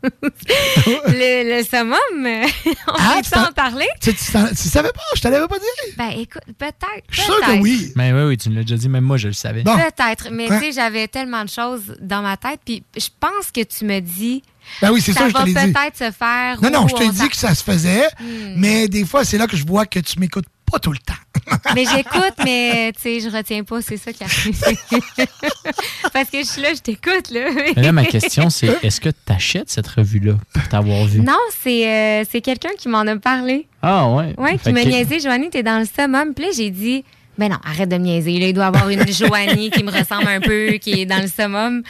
le, 1.08 1.58
le 1.58 1.64
summum, 1.64 1.96
euh, 2.26 2.46
on 2.88 2.92
Ah, 2.98 3.20
peut 3.28 3.40
en 3.40 3.52
parler? 3.52 3.86
Tu, 4.00 4.14
tu, 4.14 4.24
savais 4.24 4.92
pas? 4.92 5.00
Je 5.14 5.20
te 5.22 5.28
l'avais 5.28 5.48
pas 5.48 5.58
dit? 5.58 5.94
Ben, 5.96 6.10
écoute, 6.10 6.42
peut-être. 6.58 7.04
Je 7.10 7.16
suis 7.20 7.24
sûr 7.32 7.40
que 7.40 7.58
oui. 7.60 7.92
Mais 7.96 8.12
oui, 8.12 8.22
oui, 8.22 8.36
tu 8.36 8.50
me 8.50 8.54
l'as 8.56 8.62
déjà 8.62 8.76
dit, 8.76 8.88
même 8.88 9.04
moi, 9.04 9.16
je 9.16 9.28
le 9.28 9.34
savais. 9.34 9.62
Peut-être, 9.64 10.28
mais 10.30 10.50
Hein? 10.50 10.58
tu 10.60 10.66
sais, 10.66 10.72
j'avais 10.72 11.08
tellement 11.08 11.44
de 11.44 11.48
choses 11.50 11.96
dans 12.00 12.22
ma 12.22 12.36
tête, 12.36 12.60
puis 12.64 12.82
je 12.96 13.08
pense 13.18 13.50
que 13.52 13.62
tu 13.62 13.84
me 13.84 14.00
dis. 14.00 14.42
Ben 14.82 14.90
oui, 14.90 15.00
c'est 15.00 15.12
ça 15.12 15.20
ça, 15.20 15.28
je 15.28 15.32
te 15.34 15.38
va 15.38 15.44
l'ai 15.44 15.54
dit. 15.54 15.72
peut-être 15.72 15.96
se 15.96 16.10
faire. 16.10 16.60
Non, 16.60 16.70
non, 16.70 16.88
je 16.88 17.08
dis 17.10 17.16
s'en- 17.18 17.28
que 17.28 17.36
ça 17.36 17.54
se 17.54 17.62
faisait, 17.62 18.06
Hmm. 18.20 18.54
mais 18.56 18.88
des 18.88 19.04
fois, 19.04 19.24
c'est 19.24 19.38
là 19.38 19.46
que 19.46 19.56
je 19.56 19.64
vois 19.64 19.86
que 19.86 20.00
tu 20.00 20.18
m'écoutes 20.18 20.46
pas 20.70 20.78
tout 20.78 20.92
le 20.92 20.98
temps. 20.98 21.14
Mais 21.74 21.84
j'écoute, 21.84 22.34
mais 22.44 22.92
tu 22.96 23.02
sais, 23.02 23.20
je 23.20 23.28
retiens 23.34 23.62
pas, 23.62 23.80
c'est 23.80 23.96
ça 23.96 24.12
qui 24.12 24.24
arrive. 24.24 24.60
Parce 26.12 26.30
que 26.30 26.38
je 26.38 26.44
suis 26.44 26.62
là, 26.62 26.74
je 26.74 26.80
t'écoute, 26.80 27.30
là. 27.30 27.50
Mais 27.76 27.82
là, 27.82 27.92
ma 27.92 28.04
question, 28.04 28.50
c'est 28.50 28.76
est-ce 28.82 29.00
que 29.00 29.10
tu 29.10 29.32
achètes 29.32 29.70
cette 29.70 29.86
revue-là 29.86 30.34
pour 30.52 30.68
t'avoir 30.68 31.04
vu? 31.04 31.20
Non, 31.20 31.38
c'est 31.62 31.88
euh, 31.88 32.24
c'est 32.30 32.40
quelqu'un 32.40 32.70
qui 32.78 32.88
m'en 32.88 33.00
a 33.06 33.16
parlé. 33.16 33.66
Ah, 33.82 34.08
ouais. 34.10 34.34
Ouais, 34.38 34.58
qui 34.58 34.72
m'a 34.72 34.82
que- 34.82 34.88
niaisé. 34.88 35.20
Joanie, 35.20 35.50
t'es 35.50 35.62
dans 35.62 35.78
le 35.78 35.84
summum. 35.86 36.34
Puis 36.34 36.46
là, 36.46 36.50
j'ai 36.56 36.70
dit, 36.70 37.04
ben 37.38 37.50
non, 37.50 37.58
arrête 37.64 37.88
de 37.88 37.96
me 37.98 38.04
niaiser. 38.04 38.38
Là, 38.38 38.46
il 38.48 38.52
doit 38.54 38.64
y 38.64 38.66
avoir 38.68 38.88
une 38.88 39.06
Joanie 39.12 39.70
qui 39.70 39.82
me 39.84 39.90
ressemble 39.90 40.28
un 40.28 40.40
peu, 40.40 40.72
qui 40.80 41.00
est 41.02 41.06
dans 41.06 41.20
le 41.20 41.28
summum. 41.28 41.82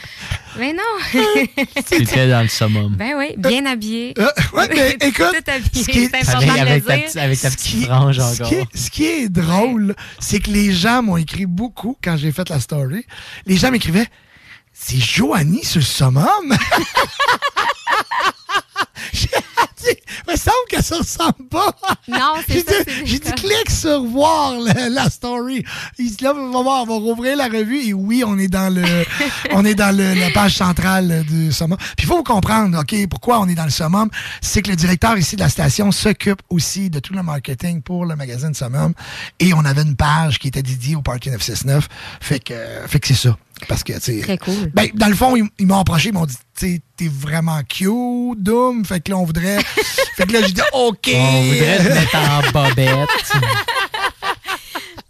Mais 0.59 0.73
non. 0.73 1.21
T'étais 1.89 2.27
dans 2.29 2.41
le 2.41 2.47
summum. 2.49 2.95
ben 2.97 3.13
oui, 3.17 3.33
bien 3.37 3.65
habillé. 3.65 4.13
Euh, 4.17 4.27
ouais, 4.53 4.67
mais 4.73 4.91
écoute, 5.07 5.25
Tout 5.31 5.51
habillé, 5.51 5.83
ce 5.83 5.89
qui 5.89 5.99
est- 5.99 6.09
c'est 6.09 6.29
important 6.35 6.53
Avec, 6.61 6.85
de 6.85 6.91
le 6.91 6.97
dire. 7.11 7.21
avec 7.23 7.39
ta 7.41 7.49
petite 7.51 7.85
frange 7.85 8.17
ce 8.17 8.21
encore. 8.41 8.49
qui, 8.49 8.55
est, 8.55 8.65
ce 8.77 8.89
qui 8.91 9.05
est 9.05 9.29
drôle, 9.29 9.95
c'est 10.19 10.39
que 10.39 10.49
les 10.51 10.73
gens 10.73 11.01
m'ont 11.03 11.17
écrit 11.17 11.45
beaucoup 11.45 11.97
quand 12.03 12.17
j'ai 12.17 12.31
fait 12.31 12.49
la 12.49 12.59
story. 12.59 13.05
Les 13.45 13.55
gens 13.57 13.71
m'écrivaient 13.71 14.07
C'est 14.73 14.99
Joanie 14.99 15.63
sur 15.63 15.79
le 15.79 15.85
summum. 15.85 16.57
Dit, 19.89 19.97
il 20.27 20.31
me 20.31 20.37
semble 20.37 20.55
que 20.69 20.83
ça 20.83 20.97
ressemble 20.97 21.47
pas. 21.49 21.75
Non, 22.07 22.35
c'est 22.47 22.53
J'ai 22.53 22.63
ça. 22.63 22.83
dit, 22.83 22.91
j'ai 23.05 23.19
dit, 23.19 23.31
clique 23.33 23.69
sur 23.69 24.03
voir 24.03 24.53
la, 24.59 24.89
la 24.89 25.09
story. 25.09 25.63
Il 25.99 26.09
se 26.09 26.23
là, 26.23 26.33
on 26.35 26.51
va 26.51 26.61
voir, 26.61 26.83
on 26.83 26.85
va 26.87 26.93
rouvrir 26.95 27.37
la 27.37 27.45
revue 27.47 27.81
et 27.87 27.93
oui, 27.93 28.23
on 28.25 28.37
est 28.37 28.47
dans 28.47 28.73
le, 28.73 28.83
on 29.51 29.63
est 29.65 29.75
dans 29.75 29.95
le- 29.95 30.13
la 30.19 30.29
page 30.31 30.55
centrale 30.57 31.23
du 31.27 31.51
summum. 31.51 31.77
Puis 31.77 31.87
il 31.99 32.05
faut 32.05 32.17
vous 32.17 32.23
comprendre, 32.23 32.79
OK, 32.79 32.95
pourquoi 33.09 33.39
on 33.39 33.47
est 33.47 33.55
dans 33.55 33.65
le 33.65 33.69
summum? 33.69 34.09
C'est 34.41 34.61
que 34.61 34.69
le 34.69 34.75
directeur 34.75 35.17
ici 35.17 35.35
de 35.35 35.41
la 35.41 35.49
station 35.49 35.91
s'occupe 35.91 36.41
aussi 36.49 36.89
de 36.89 36.99
tout 36.99 37.13
le 37.13 37.23
marketing 37.23 37.81
pour 37.81 38.05
le 38.05 38.15
magazine 38.15 38.53
Summum. 38.53 38.93
Et 39.39 39.53
on 39.53 39.63
avait 39.65 39.81
une 39.83 39.95
page 39.95 40.39
qui 40.39 40.47
était 40.47 40.63
dédiée 40.63 40.95
au 40.95 41.01
Party 41.01 41.29
969. 41.29 41.87
Fait 42.21 42.39
que, 42.39 42.53
fait 42.87 42.99
que 42.99 43.07
c'est 43.07 43.13
ça. 43.15 43.37
Parce 43.67 43.83
que, 43.83 43.93
tu 43.93 43.99
sais. 44.01 44.19
Très 44.21 44.37
cool. 44.37 44.71
Ben, 44.73 44.89
dans 44.93 45.07
le 45.07 45.15
fond, 45.15 45.35
ils, 45.35 45.45
ils 45.59 45.67
m'ont 45.67 45.79
approché, 45.79 46.09
ils 46.09 46.13
m'ont 46.13 46.25
dit, 46.25 46.35
tu 46.57 46.67
sais, 46.75 46.81
t'es 46.95 47.07
vraiment 47.07 47.61
cute, 47.63 48.41
Doom. 48.41 48.85
Fait 48.85 48.99
que 48.99 49.11
là, 49.11 49.17
on 49.17 49.25
voudrait. 49.25 49.59
fait 50.15 50.25
que 50.25 50.33
là, 50.33 50.41
j'ai 50.45 50.53
dit, 50.53 50.61
OK. 50.73 51.09
On 51.13 51.41
voudrait 51.43 51.77
te 51.77 51.93
mettre 51.93 52.15
en 52.15 52.51
bobette. 52.51 53.09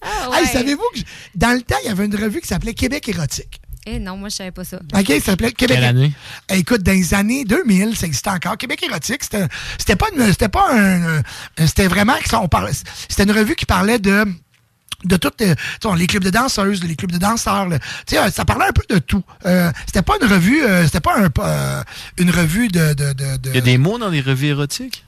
Ah, 0.09 0.39
Hey, 0.39 0.47
savez-vous 0.47 0.83
que 0.93 0.99
dans 1.35 1.51
le 1.53 1.61
temps, 1.61 1.75
il 1.83 1.87
y 1.87 1.91
avait 1.91 2.05
une 2.05 2.15
revue 2.15 2.39
qui 2.39 2.47
s'appelait 2.47 2.73
Québec 2.73 3.07
érotique. 3.09 3.59
Eh 3.85 3.99
non, 3.99 4.17
moi, 4.17 4.29
je 4.29 4.35
savais 4.35 4.51
pas 4.51 4.63
ça. 4.63 4.77
OK, 4.93 5.05
ça 5.07 5.19
s'appelait 5.21 5.51
Québec. 5.51 5.77
Quelle 5.77 5.83
année? 5.85 6.11
Eh, 6.49 6.57
Écoute, 6.59 6.83
dans 6.83 6.91
les 6.91 7.13
années 7.13 7.43
2000, 7.45 7.95
ça 7.95 8.05
existait 8.05 8.29
encore. 8.29 8.57
Québec 8.57 8.83
érotique, 8.83 9.23
c'était 9.23 9.47
c'était 9.77 9.95
pas 9.95 10.07
une- 10.15 10.27
c'était 10.27 10.49
pas 10.49 10.67
un, 10.73 11.21
c'était 11.65 11.87
vraiment 11.87 12.15
que 12.21 12.29
ça, 12.29 12.39
on 12.41 12.47
parlait 12.47 12.73
c'était 13.09 13.23
une 13.23 13.31
revue 13.31 13.55
qui 13.55 13.65
parlait 13.65 13.99
de 13.99 14.25
de 15.03 15.17
toutes 15.17 15.41
euh, 15.41 15.53
tu 15.81 15.89
sais, 15.89 15.95
les 15.95 16.07
clubs 16.07 16.23
de 16.23 16.29
danseuses, 16.29 16.83
les 16.83 16.95
clubs 16.95 17.11
de 17.11 17.17
danseurs, 17.17 17.67
là. 17.67 17.79
Tu 17.79 18.15
sais, 18.15 18.17
euh, 18.17 18.29
ça 18.31 18.45
parlait 18.45 18.65
un 18.65 18.71
peu 18.71 18.81
de 18.89 18.99
tout. 18.99 19.23
Euh, 19.45 19.71
c'était 19.85 20.01
pas 20.01 20.15
une 20.21 20.27
revue, 20.27 20.63
euh, 20.63 20.85
c'était 20.85 20.99
pas 20.99 21.17
un, 21.19 21.29
euh, 21.39 21.83
une 22.17 22.31
revue 22.31 22.67
de, 22.67 22.93
de, 22.93 23.13
de, 23.13 23.37
de- 23.37 23.49
Il 23.51 23.55
y 23.55 23.59
a 23.59 23.61
des 23.61 23.77
mots 23.77 23.97
dans 23.99 24.09
les 24.09 24.21
revues 24.21 24.47
érotiques? 24.47 25.03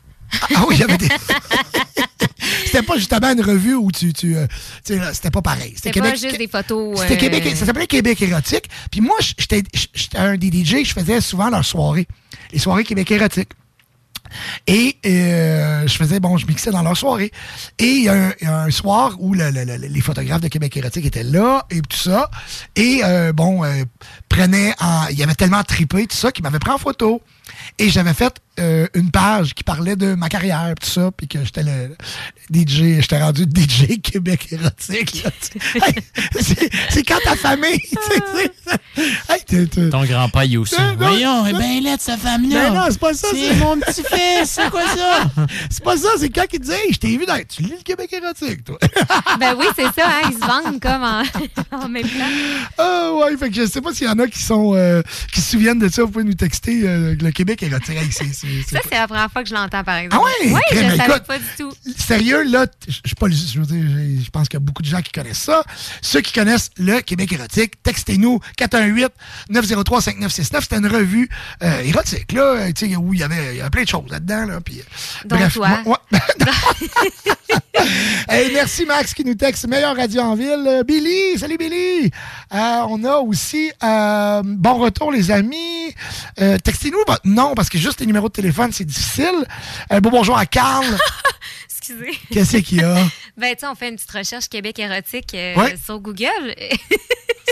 Ah 0.56 0.64
oui, 0.68 0.76
il 0.76 0.82
y 0.82 0.84
avait 0.84 0.98
des. 0.98 1.07
c'était 2.66 2.84
pas 2.84 2.98
justement 2.98 3.32
une 3.32 3.41
revue 3.41 3.74
où 3.76 3.91
tu. 3.91 4.14
tu, 4.14 4.36
euh, 4.38 4.45
tu 4.86 4.94
sais, 4.94 4.99
là, 4.99 5.14
c'était 5.14 5.32
pas 5.32 5.41
pareil. 5.41 5.74
C'était 5.76 5.99
pas 5.99 6.14
juste 6.16 6.38
des 6.38 6.48
photos. 6.48 6.99
C'était 7.02 7.14
euh, 7.16 7.18
Québec, 7.18 7.56
ça 7.56 7.66
s'appelait 7.66 7.88
Québec 7.88 8.22
érotique. 8.22 8.70
Puis 8.91 9.02
moi, 9.02 9.16
j'étais 9.20 9.64
j'étais 9.94 10.18
un 10.18 10.38
des 10.38 10.52
DJ, 10.52 10.84
je 10.86 10.94
faisais 10.94 11.20
souvent 11.22 11.49
leurs 11.49 11.66
soirées. 11.66 12.07
Les 12.53 12.60
soirées 12.60 12.84
Québec 12.84 13.10
érotique. 13.11 13.49
Et 14.68 14.97
euh, 15.06 15.88
je 15.88 15.93
faisais, 15.95 16.19
bon, 16.19 16.38
je 16.38 16.45
mixais 16.47 16.72
dans 16.72 16.81
leur 16.81 16.95
soirée. 16.97 17.31
Et 17.77 17.85
il 17.85 18.03
y, 18.03 18.10
a 18.10 18.34
un- 18.45 18.69
soir 18.72 19.15
où 19.19 19.34
le- 19.34 19.49
le- 19.51 19.64
le- 19.64 19.76
les 19.77 20.01
photographes 20.01 20.41
de 20.41 20.47
Québec 20.47 20.76
érotique 20.77 21.06
étaient 21.06 21.23
là 21.23 21.65
et 21.72 21.81
tout 21.81 21.97
ça. 21.97 22.30
Et 22.76 23.01
euh, 23.03 23.34
bon, 23.34 23.64
euh, 23.64 23.84
prenaient 24.30 24.73
en. 24.80 25.07
Il 25.10 25.18
y 25.18 25.23
avait 25.23 25.35
tellement 25.35 25.64
trippé, 25.64 26.06
tout 26.07 26.15
ça, 26.15 26.31
qu'ils 26.31 26.43
m'avaient 26.43 26.60
pris 26.60 26.72
en 26.72 26.77
photo. 26.77 27.22
Et 27.80 27.89
j'avais 27.89 28.14
fait 28.14 28.35
euh, 28.60 28.88
une 28.94 29.11
page 29.11 29.53
qui 29.53 29.64
parlait 29.64 29.95
de 29.95 30.15
ma 30.15 30.30
carrière, 30.30 30.73
tout 30.80 30.88
ça, 30.90 31.11
puis 31.15 31.27
que 31.27 31.44
j'étais 31.44 31.64
le, 31.64 31.95
le 32.52 32.60
DJ, 32.60 33.02
j'étais 33.02 33.22
rendu 33.22 33.44
DJ 33.56 33.99
Québec 34.02 34.48
érotique. 34.52 35.23
là, 35.23 35.31
tu 35.41 35.60
sais. 35.60 35.80
Hey, 35.80 35.95
c'est- 36.90 37.03
quand 37.03 37.19
ta 37.23 37.36
famille, 37.36 37.80
tu 37.80 37.90
sais, 38.14 38.52
c'est- 38.95 39.34
hey, 39.34 39.41
t'es- 39.45 39.65
t'es- 39.68 39.90
Ton 39.90 40.03
grand-père, 40.06 40.44
il 40.44 40.53
est 40.53 40.57
aussi. 40.57 40.76
Non, 40.80 40.91
non, 40.91 40.95
Voyons, 40.98 41.45
eh 41.48 41.53
ben 41.53 41.84
laide 41.84 42.02
sa 42.02 42.18
femme-là. 42.18 42.69
Ben 42.69 42.73
non, 42.76 42.86
c'est 42.90 42.99
pas 42.99 43.14
ça. 43.14 43.27
C'est 43.31 43.56
mon 43.56 43.77
petit-fils, 43.80 44.45
c'est 44.45 44.69
quoi 44.69 44.84
ça? 44.95 45.30
C'est 45.69 45.84
pas 45.84 45.98
ça, 45.98 46.10
c'est 46.18 46.30
quand 46.30 46.45
il 46.52 46.60
disait, 46.60 46.76
hey, 46.86 46.94
je 46.94 46.99
t'ai 46.99 47.18
vu 47.18 47.26
dans. 47.26 47.40
Tu 47.48 47.64
lis 47.64 47.69
le 47.77 47.84
Québec 47.84 48.11
érotique, 48.14 48.64
toi. 48.64 48.77
Ben 49.40 49.56
oui, 49.57 49.65
c'est 49.76 49.84
ça, 49.84 50.07
hein, 50.07 50.30
ils 50.30 50.34
se 50.34 50.40
vendent 50.40 50.80
comme 50.81 51.03
en. 51.03 51.23
en 51.72 51.88
même 51.90 52.03
temps. 52.03 52.73
Ah 52.77 53.11
ouais, 53.14 53.38
fait 53.38 53.49
que 53.49 53.56
je 53.56 53.65
sais 53.68 53.81
pas 53.81 53.94
s'il 53.94 54.07
y 54.07 54.10
en 54.10 54.19
a 54.19 54.27
qui 54.27 54.40
sont 54.40 54.73
euh, 54.76 55.02
qui 55.31 55.41
se 55.41 55.52
souviennent 55.52 55.80
de 55.80 55.90
ça. 55.90 56.03
Vous 56.03 56.10
pouvez 56.11 56.26
nous 56.26 56.34
texter. 56.34 56.81
euh, 56.86 57.15
le 57.19 57.31
Québec 57.31 57.64
c'est- 58.11 58.34
c'est 58.34 58.48
Ça, 58.69 58.80
c'est 58.88 58.95
la 58.95 59.07
première 59.07 59.31
fois 59.31 59.43
que 59.43 59.49
je 59.49 59.53
l'entends, 59.53 59.84
par 59.84 59.97
exemple. 59.97 60.21
Ah 60.21 60.45
ouais? 60.45 60.51
Oui, 60.53 60.59
je 60.73 60.80
ne 60.84 60.95
savais 60.95 61.09
écoute, 61.15 61.23
pas 61.27 61.38
du 61.39 61.45
tout. 61.57 61.71
Sérieux, 61.97 62.43
là, 62.43 62.65
je 63.05 63.13
pas 63.15 63.27
le- 63.27 63.35
je 63.35 63.59
veux 63.59 63.65
dire, 63.65 63.84
j'ai- 63.95 64.23
je 64.23 64.30
pense 64.30 64.47
qu'il 64.47 64.59
y 64.59 64.61
a 64.61 64.65
beaucoup 64.65 64.81
de 64.81 64.88
gens 64.88 65.01
qui 65.01 65.11
connaissent 65.11 65.39
ça. 65.39 65.63
Ceux 66.01 66.21
qui 66.21 66.34
connaissent 66.34 66.69
le 66.77 66.99
Québec 67.01 67.31
érotique, 67.34 67.81
textez-nous 67.84 68.39
418-903-5969. 68.57 70.61
C'était 70.61 70.77
une 70.77 70.88
revue 70.88 71.30
euh, 71.63 71.81
érotique, 71.81 72.31
là, 72.31 72.71
tu 72.73 72.89
sais, 72.89 72.95
où 72.95 73.13
il 73.13 73.19
y 73.19 73.23
avait, 73.23 73.55
il 73.55 73.57
y 73.57 73.61
avait 73.61 73.69
plein 73.69 73.84
de 73.84 73.88
choses 73.88 74.09
là-dedans, 74.09 74.45
là. 74.45 74.61
Puis, 74.61 74.80
euh, 74.80 75.27
Dont 75.27 75.49
toi. 75.49 75.69
moi- 75.85 76.01
ouais. 76.11 76.19
Hey, 78.27 78.51
merci 78.53 78.85
Max 78.85 79.13
qui 79.13 79.23
nous 79.23 79.35
texte 79.35 79.67
meilleure 79.67 79.95
radio 79.95 80.21
en 80.21 80.35
ville. 80.35 80.63
Euh, 80.67 80.84
Billy, 80.84 81.38
salut 81.39 81.57
Billy. 81.57 82.11
Euh, 82.53 82.81
on 82.89 83.03
a 83.05 83.15
aussi 83.17 83.71
euh, 83.84 84.41
bon 84.45 84.77
retour 84.80 85.11
les 85.11 85.31
amis. 85.31 85.93
Euh, 86.39 86.57
Textez-nous 86.57 86.97
votre 87.07 87.21
nom 87.26 87.53
parce 87.55 87.69
que 87.69 87.77
juste 87.77 87.99
les 88.01 88.05
numéros 88.05 88.27
de 88.27 88.34
téléphone 88.40 88.72
c'est 88.72 88.86
difficile. 88.86 89.45
Euh, 89.91 89.99
bon 89.99 90.11
bonjour 90.11 90.38
à 90.38 90.45
Carl. 90.45 90.86
Excusez. 91.90 92.20
Qu'est-ce 92.32 92.57
qu'il 92.57 92.80
y 92.80 92.84
a? 92.84 92.95
Ben, 93.38 93.53
tu 93.56 93.61
sais, 93.61 93.68
on 93.68 93.76
fait 93.76 93.90
une 93.90 93.95
petite 93.95 94.11
recherche 94.11 94.48
Québec 94.49 94.78
érotique 94.80 95.34
euh, 95.34 95.56
Ouais. 95.56 95.76
sur 95.84 95.99
Google. 95.99 96.56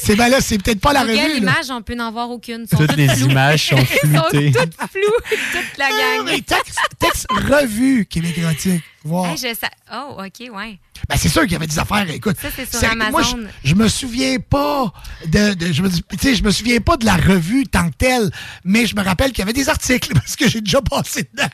C'est 0.03 0.15
ben 0.15 0.29
là, 0.29 0.39
c'est 0.41 0.61
peut-être 0.61 0.79
pas 0.79 0.93
la 0.93 1.01
Google 1.01 1.17
revue. 1.17 1.27
là. 1.31 1.37
Images, 1.53 1.71
on 1.71 1.81
peut 1.81 1.95
n'en 1.95 2.11
voir 2.11 2.29
aucune. 2.29 2.61
Ils 2.65 2.69
sont 2.69 2.77
Toutes 2.77 2.87
toutes 2.89 2.97
les 2.97 3.07
floues. 3.09 3.31
images 3.31 3.67
sont 3.69 3.77
floutées. 3.85 4.51
toutes 4.51 4.75
floues, 4.91 5.37
toute 5.51 5.77
la 5.79 5.85
Ah, 5.87 6.17
gang. 6.17 6.25
mais 6.25 6.39
texte, 6.41 6.77
texte 6.99 7.25
revue 7.31 8.05
Québec 8.05 8.37
érotique. 8.37 8.83
Voir. 9.03 9.31
Hey, 9.31 9.37
je 9.37 9.55
sa- 9.59 9.69
Oh, 9.91 10.17
OK, 10.23 10.49
ouais. 10.53 10.79
Ben, 11.09 11.15
c'est 11.17 11.29
sûr 11.29 11.41
qu'il 11.43 11.53
y 11.53 11.55
avait 11.55 11.65
des 11.67 11.79
affaires. 11.79 12.07
Écoute, 12.09 12.35
Ça, 12.41 12.49
c'est 12.55 12.69
sur 12.69 12.79
sérieux, 12.79 12.95
moi, 13.09 13.21
je, 13.23 13.33
Amazon. 13.33 13.49
je 13.63 13.73
me 13.75 13.87
souviens 13.87 14.37
pas 14.39 14.93
de, 15.25 15.53
de- 15.55 15.71
je 15.73 15.81
me, 15.81 15.89
dis- 15.89 16.03
tu 16.11 16.17
sais, 16.19 16.35
je 16.35 16.43
me 16.43 16.51
souviens 16.51 16.79
pas 16.79 16.97
de 16.97 17.05
la 17.05 17.15
revue 17.15 17.65
tant 17.65 17.89
que 17.89 17.95
telle, 17.97 18.29
mais 18.63 18.85
je 18.85 18.95
me 18.95 19.01
rappelle 19.03 19.29
qu'il 19.31 19.39
y 19.39 19.43
avait 19.43 19.53
des 19.53 19.67
articles 19.69 20.13
parce 20.13 20.35
que 20.35 20.47
j'ai 20.47 20.61
déjà 20.61 20.81
passé 20.81 21.27
dedans. 21.33 21.47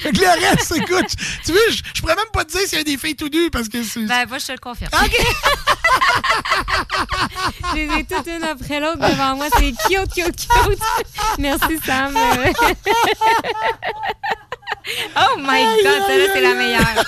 fait 0.00 0.10
que 0.12 0.18
le 0.20 0.48
reste, 0.50 0.72
écoute, 0.76 1.14
tu 1.44 1.52
veux, 1.52 1.58
je, 1.70 1.82
je 1.94 2.00
pourrais 2.00 2.16
même 2.16 2.24
pas 2.32 2.44
te 2.44 2.52
dire 2.52 2.60
s'il 2.66 2.78
y 2.78 2.80
a 2.80 2.84
des 2.84 2.96
filles 2.96 3.16
tout 3.16 3.28
nues 3.28 3.50
parce 3.50 3.68
que 3.68 3.82
c'est. 3.82 4.00
Ben, 4.00 4.26
moi, 4.28 4.38
je 4.38 4.46
te 4.46 4.52
le 4.52 4.58
confirme. 4.58 4.90
je 7.70 7.76
les 7.76 8.00
ai 8.00 8.04
toutes 8.04 8.26
une 8.26 8.44
après 8.44 8.80
l'autre 8.80 8.98
devant 8.98 9.36
moi. 9.36 9.46
C'est 9.58 9.72
cute, 9.88 10.12
cute, 10.14 10.36
cute. 10.36 10.82
Merci, 11.38 11.78
Sam. 11.84 12.14
oh 15.16 15.36
my 15.38 15.64
God, 15.82 16.02
celle-là, 16.06 16.26
c'est 16.32 16.40
la 16.40 16.54
meilleure. 16.54 17.04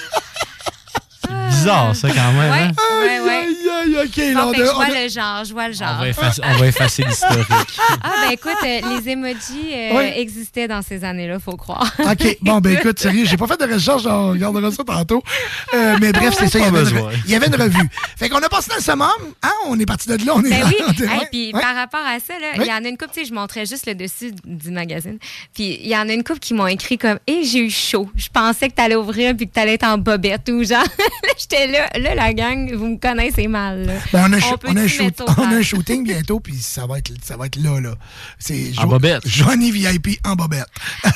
Bizarre, 1.65 1.97
ça, 1.97 2.09
quand 2.09 2.33
même. 2.33 2.51
Ouais, 2.51 2.59
hein? 2.59 2.71
ouais, 3.03 3.21
ouais. 3.21 3.31
Aïe, 3.45 3.57
aïe, 3.85 3.97
ok, 4.07 4.17
là, 4.17 4.35
Bon, 4.43 4.49
on 4.49 4.53
fait 4.53 4.59
que 4.59 4.63
a- 4.63 4.67
je 4.67 4.73
vois 4.75 4.89
le 4.89 5.09
genre, 5.09 5.45
je 5.45 5.53
vois 5.53 5.69
le 5.69 5.75
genre. 5.75 5.95
On 5.97 6.01
va 6.01 6.09
effacer, 6.09 6.43
effacer 6.67 7.05
l'historique. 7.05 7.47
Ah, 8.03 8.11
ben 8.27 8.33
écoute, 8.33 8.53
euh, 8.65 8.81
les 8.99 9.11
emojis 9.11 9.71
euh, 9.73 9.91
Oui. 9.97 10.05
existaient 10.17 10.69
dans 10.69 10.83
ces 10.83 11.05
années-là, 11.05 11.39
faut 11.39 11.57
croire. 11.57 11.91
OK. 11.99 12.39
Bon, 12.43 12.59
ben 12.61 12.77
écoute, 12.77 12.99
sérieux, 13.01 13.25
j'ai 13.27 13.37
pas 13.37 13.47
fait 13.47 13.59
de 13.67 13.73
recherche, 13.73 14.05
on 14.07 14.31
regardera 14.31 14.71
ça 14.71 14.85
tantôt. 14.85 15.23
Euh, 15.75 15.97
mais 16.01 16.13
bref, 16.13 16.35
c'est 16.39 16.49
ça, 16.49 16.59
il 16.59 16.65
y, 16.65 16.69
avait 16.69 16.81
une, 16.91 17.11
il 17.27 17.31
y 17.31 17.35
avait 17.35 17.47
une 17.47 17.55
revue. 17.57 17.89
Fait 18.17 18.29
qu'on 18.29 18.39
a 18.43 18.49
passé 18.49 18.69
dans 18.71 18.77
le 18.77 18.83
summum, 18.83 19.09
hein, 19.43 19.51
on 19.67 19.79
est 19.79 19.87
parti 19.87 20.09
de 20.09 20.17
là, 20.25 20.33
on 20.35 20.43
est 20.45 20.51
Ben 20.51 20.65
oui, 20.67 20.75
on 20.87 20.93
est- 20.93 21.07
Hey, 21.07 21.21
puis 21.31 21.53
ouais. 21.55 21.61
par 21.61 21.75
rapport 21.75 22.01
à 22.05 22.19
ça, 22.21 22.35
là, 22.41 22.49
il 22.57 22.61
Oui. 22.63 22.67
y 22.69 22.73
en 22.73 22.85
a 22.85 22.89
une 22.89 22.97
couple, 22.99 23.13
tu 23.15 23.21
sais, 23.21 23.27
je 23.27 23.35
montrais 23.35 23.67
juste 23.67 23.87
le 23.87 23.95
dessus 23.95 24.33
du 24.45 24.71
magazine. 24.71 25.19
Puis 25.55 25.79
il 25.83 25.89
y 25.89 25.97
en 25.97 26.09
a 26.09 26.13
une 26.13 26.25
couple 26.25 26.41
qui 26.41 26.55
m'ont 26.55 26.67
écrit 26.67 26.99
comme 26.99 27.19
Hé, 27.27 27.45
j'ai 27.45 27.61
eu 27.61 27.71
chaud. 27.71 28.09
Je 28.17 28.29
pensais 28.33 28.69
que 28.69 28.75
t'allais 28.75 28.97
ouvrir 28.97 29.37
puis 29.37 29.47
que 29.49 29.53
t'allais 29.53 29.75
être 29.75 29.85
en 29.87 29.99
bobette 29.99 30.49
ou 30.51 30.63
genre. 30.65 30.85
Là, 31.55 31.61
J'étais 31.61 31.73
là, 31.73 31.89
là, 32.01 32.15
la 32.15 32.33
gang, 32.33 32.73
vous 32.75 32.87
me 32.87 32.97
connaissez 32.99 33.47
mal. 33.47 33.87
là. 33.87 33.93
Ben, 34.13 34.27
on, 34.29 34.33
a 34.33 34.37
un 34.37 34.41
on 34.67 34.77
a 34.77 34.89
shoot- 34.89 35.23
on 35.39 35.53
a 35.53 35.63
shooting 35.63 36.05
bientôt, 36.05 36.41
puis 36.41 36.57
ça 36.57 36.87
va 36.87 36.99
être, 36.99 37.13
ça 37.23 37.37
va 37.37 37.47
être 37.47 37.57
là, 37.57 37.81
là. 37.81 37.95
C'est 38.39 38.73
En 38.79 38.87
bobette. 38.87 39.23
Johnny 39.27 39.71
VIP 39.71 40.19
en 40.25 40.35
bobette. 40.35 40.67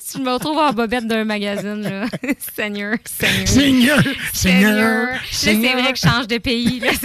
si 0.00 0.18
je 0.18 0.22
me 0.22 0.32
retrouve 0.32 0.58
en 0.58 0.72
bobette 0.72 1.06
d'un 1.06 1.24
magazine, 1.24 1.82
là. 1.82 2.06
Seigneur, 2.56 2.96
Seigneur. 3.04 3.46
Seigneur, 3.46 4.02
Seigneur, 4.32 5.08
c'est 5.30 5.54
vrai 5.54 5.92
que 5.92 5.98
je 5.98 6.08
change 6.08 6.26
de 6.26 6.38
pays, 6.38 6.80
là. 6.80 6.90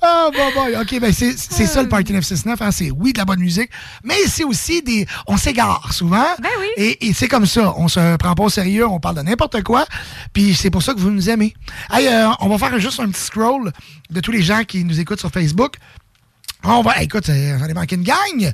Ah, 0.00 0.30
bon, 0.32 0.50
bon, 0.54 0.80
OK, 0.80 0.98
ben 0.98 1.12
c'est 1.12 1.36
c'est 1.36 1.66
ça 1.66 1.82
le 1.82 1.88
Party 1.88 2.12
969, 2.12 2.62
hein, 2.62 2.70
c'est 2.70 2.90
oui 2.90 3.12
de 3.12 3.18
la 3.18 3.24
bonne 3.24 3.40
musique, 3.40 3.70
mais 4.02 4.14
c'est 4.26 4.44
aussi 4.44 4.80
des... 4.82 5.06
On 5.26 5.36
s'égare 5.36 5.92
souvent. 5.92 6.24
Ben 6.40 6.48
oui. 6.58 6.66
Et, 6.76 7.08
et 7.08 7.12
c'est 7.12 7.28
comme 7.28 7.44
ça, 7.44 7.74
on 7.76 7.86
se 7.86 8.16
prend 8.16 8.34
pas 8.34 8.44
au 8.44 8.48
sérieux, 8.48 8.71
on 8.80 9.00
parle 9.00 9.16
de 9.16 9.22
n'importe 9.22 9.62
quoi, 9.62 9.84
puis 10.32 10.54
c'est 10.54 10.70
pour 10.70 10.82
ça 10.82 10.94
que 10.94 11.00
vous 11.00 11.10
nous 11.10 11.28
aimez. 11.28 11.54
Euh, 11.94 12.28
on 12.40 12.48
va 12.48 12.58
faire 12.58 12.78
juste 12.78 13.00
un 13.00 13.08
petit 13.10 13.20
scroll 13.20 13.72
de 14.10 14.20
tous 14.20 14.32
les 14.32 14.42
gens 14.42 14.64
qui 14.64 14.84
nous 14.84 15.00
écoutent 15.00 15.20
sur 15.20 15.30
Facebook. 15.30 15.76
On 16.64 16.80
va, 16.80 17.02
écoute, 17.02 17.26
j'en 17.26 17.66
ai 17.66 17.74
manqué 17.74 17.96
une 17.96 18.04
gang. 18.04 18.52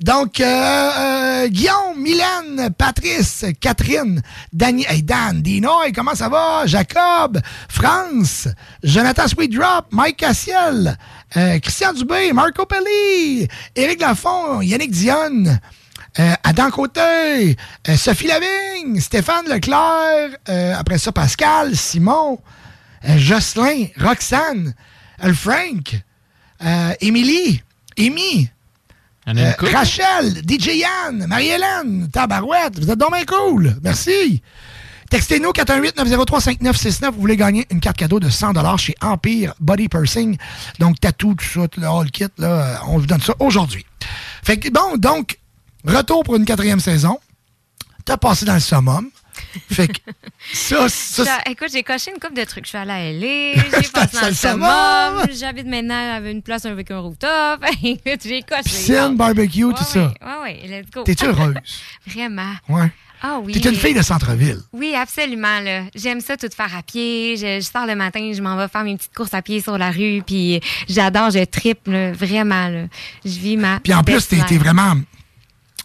Donc, 0.00 0.38
euh, 0.38 0.44
euh, 0.44 1.48
Guillaume, 1.48 2.00
Mylène, 2.00 2.70
Patrice, 2.78 3.46
Catherine, 3.60 4.22
Dani, 4.52 4.86
hey, 4.88 5.02
Dan, 5.02 5.42
Dinoy, 5.42 5.90
comment 5.92 6.14
ça 6.14 6.28
va? 6.28 6.66
Jacob, 6.66 7.40
France, 7.68 8.46
Jonathan 8.84 9.26
Sweetdrop, 9.26 9.86
Mike 9.90 10.18
Cassiel, 10.18 10.96
Christian 11.34 11.94
Dubé, 11.94 12.32
Marco 12.32 12.64
Pelli, 12.64 13.48
Éric 13.74 14.00
Lafont, 14.00 14.60
Yannick 14.60 14.92
Dionne, 14.92 15.58
euh, 16.18 16.32
Adam 16.42 16.70
Côté, 16.70 17.56
euh, 17.88 17.96
Sophie 17.96 18.26
Lavigne, 18.26 19.00
Stéphane 19.00 19.46
Leclerc, 19.48 20.30
euh, 20.48 20.74
après 20.76 20.98
ça 20.98 21.12
Pascal, 21.12 21.76
Simon, 21.76 22.40
Jocelyn, 23.16 23.86
Roxane, 23.98 24.74
Frank, 25.34 26.00
Émilie, 27.00 27.62
Amy. 27.98 28.50
Rachel, 29.26 30.42
DJ 30.48 30.78
Yann, 30.78 31.26
Marie-Hélène, 31.26 32.08
Tabarouette, 32.10 32.80
vous 32.80 32.90
êtes 32.90 32.98
donc 32.98 33.12
bien 33.12 33.26
cool. 33.26 33.76
Merci. 33.82 34.42
Textez-nous 35.10 35.50
418-903-5969. 35.50 37.10
Vous 37.12 37.20
voulez 37.20 37.36
gagner 37.36 37.66
une 37.70 37.80
carte 37.80 37.96
cadeau 37.96 38.20
de 38.20 38.28
100 38.28 38.76
chez 38.76 38.94
Empire 39.00 39.54
Body 39.60 39.88
Pursing. 39.88 40.36
Donc, 40.78 41.00
tatou, 41.00 41.34
tout 41.34 41.44
ça, 41.44 41.68
tout 41.68 41.80
le 41.80 41.86
all 41.86 42.10
kit, 42.10 42.26
là, 42.38 42.80
on 42.88 42.98
vous 42.98 43.06
donne 43.06 43.20
ça 43.20 43.34
aujourd'hui. 43.38 43.86
Fait 44.42 44.58
que, 44.58 44.70
bon, 44.70 44.96
donc, 44.96 45.38
retour 45.84 46.24
pour 46.24 46.36
une 46.36 46.44
quatrième 46.44 46.80
saison. 46.80 47.18
T'as 48.04 48.16
passé 48.16 48.44
dans 48.44 48.54
le 48.54 48.60
summum. 48.60 49.10
Fait 49.70 49.88
que, 49.88 49.98
ça, 50.52 50.88
ça, 50.88 51.38
Écoute, 51.48 51.68
j'ai 51.72 51.82
coché 51.82 52.10
une 52.10 52.18
couple 52.20 52.34
de 52.34 52.44
trucs. 52.44 52.64
Je 52.64 52.70
suis 52.70 52.78
allée 52.78 52.90
à 52.90 53.12
LA, 53.12 53.80
j'ai 53.82 53.88
passé 53.88 54.16
dans 54.16 54.22
le 54.22 54.28
le 54.28 54.34
summum, 54.34 55.26
j'habite 55.38 55.66
maintenant 55.66 56.16
avec 56.16 56.32
une 56.32 56.42
place 56.42 56.64
avec 56.64 56.90
un 56.90 56.98
rooftop. 57.00 57.64
J'ai 57.82 58.42
coché. 58.42 58.62
piscine, 58.64 59.16
barbecue, 59.16 59.64
Ouais, 59.64 59.74
tout 59.74 59.84
ça. 59.84 60.12
Ouais, 60.20 60.42
ouais, 60.42 60.60
let's 60.66 60.90
go. 60.90 61.02
T'es-tu 61.04 61.26
heureuse? 61.26 61.54
Vraiment. 62.06 62.52
Ouais. 62.68 62.90
Ah 63.20 63.40
oui. 63.42 63.52
T'es 63.52 63.68
une 63.68 63.74
fille 63.74 63.94
de 63.94 64.02
centre-ville. 64.02 64.60
Oui, 64.72 64.94
absolument. 64.94 65.60
là. 65.60 65.82
J'aime 65.94 66.20
ça 66.20 66.36
tout 66.36 66.48
faire 66.54 66.74
à 66.76 66.82
pied. 66.82 67.36
Je, 67.36 67.60
je 67.60 67.66
sors 67.66 67.86
le 67.86 67.96
matin, 67.96 68.30
je 68.32 68.40
m'en 68.40 68.56
vais 68.56 68.68
faire 68.68 68.84
mes 68.84 68.96
petites 68.96 69.14
courses 69.14 69.34
à 69.34 69.42
pied 69.42 69.60
sur 69.60 69.76
la 69.76 69.90
rue, 69.90 70.22
puis 70.24 70.60
j'adore, 70.88 71.30
je 71.30 71.44
tripe, 71.44 71.86
là, 71.88 72.12
vraiment. 72.12 72.68
Là. 72.68 72.84
Je 73.24 73.38
vis 73.38 73.56
ma. 73.56 73.80
Puis 73.80 73.92
en 73.92 74.02
plus, 74.04 74.26
t'es 74.28 74.36
t'es 74.46 74.54
life. 74.54 74.62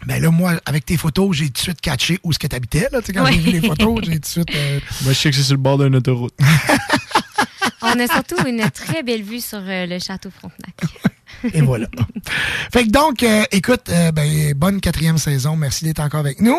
Vraiment. 0.06 0.14
Ben 0.20 0.22
là, 0.24 0.32
moi, 0.32 0.62
avec 0.66 0.86
tes 0.86 0.98
photos, 0.98 1.36
j'ai 1.36 1.46
tout 1.48 1.54
de 1.54 1.58
suite 1.60 1.82
catché 1.82 2.20
où 2.24 2.32
est-ce 2.32 2.40
que 2.40 2.48
t'habitais. 2.48 2.88
Là, 2.92 3.02
Tu 3.02 3.08
sais, 3.08 3.14
quand 3.14 3.26
j'ai 3.26 3.38
vu 3.40 3.52
les 3.52 3.62
photos, 3.68 4.00
j'ai 4.04 4.14
tout 4.14 4.20
de 4.20 4.26
suite. 4.26 4.56
euh, 4.56 4.80
Moi, 5.04 5.14
je 5.14 5.18
sais 5.18 5.30
que 5.30 5.36
c'est 5.36 5.44
sur 5.44 5.54
le 5.56 5.62
bord 5.62 5.78
d'une 5.78 5.96
autoroute. 5.96 6.34
On 7.82 8.00
a 8.00 8.08
surtout 8.08 8.38
une 8.48 8.70
très 8.72 9.04
belle 9.04 9.24
vue 9.24 9.42
sur 9.42 9.60
euh, 9.62 9.86
le 9.86 10.00
château 10.00 10.30
Frontenac. 10.32 10.74
Et 11.54 11.60
voilà. 11.62 11.88
fait 12.72 12.86
que 12.86 12.90
donc, 12.90 13.22
euh, 13.24 13.44
écoute, 13.52 13.90
euh, 13.90 14.14
ben, 14.14 14.54
bonne 14.54 14.80
quatrième 14.80 15.18
saison. 15.18 15.58
Merci 15.58 15.84
d'être 15.84 16.00
encore 16.00 16.22
avec 16.22 16.40
nous. 16.40 16.58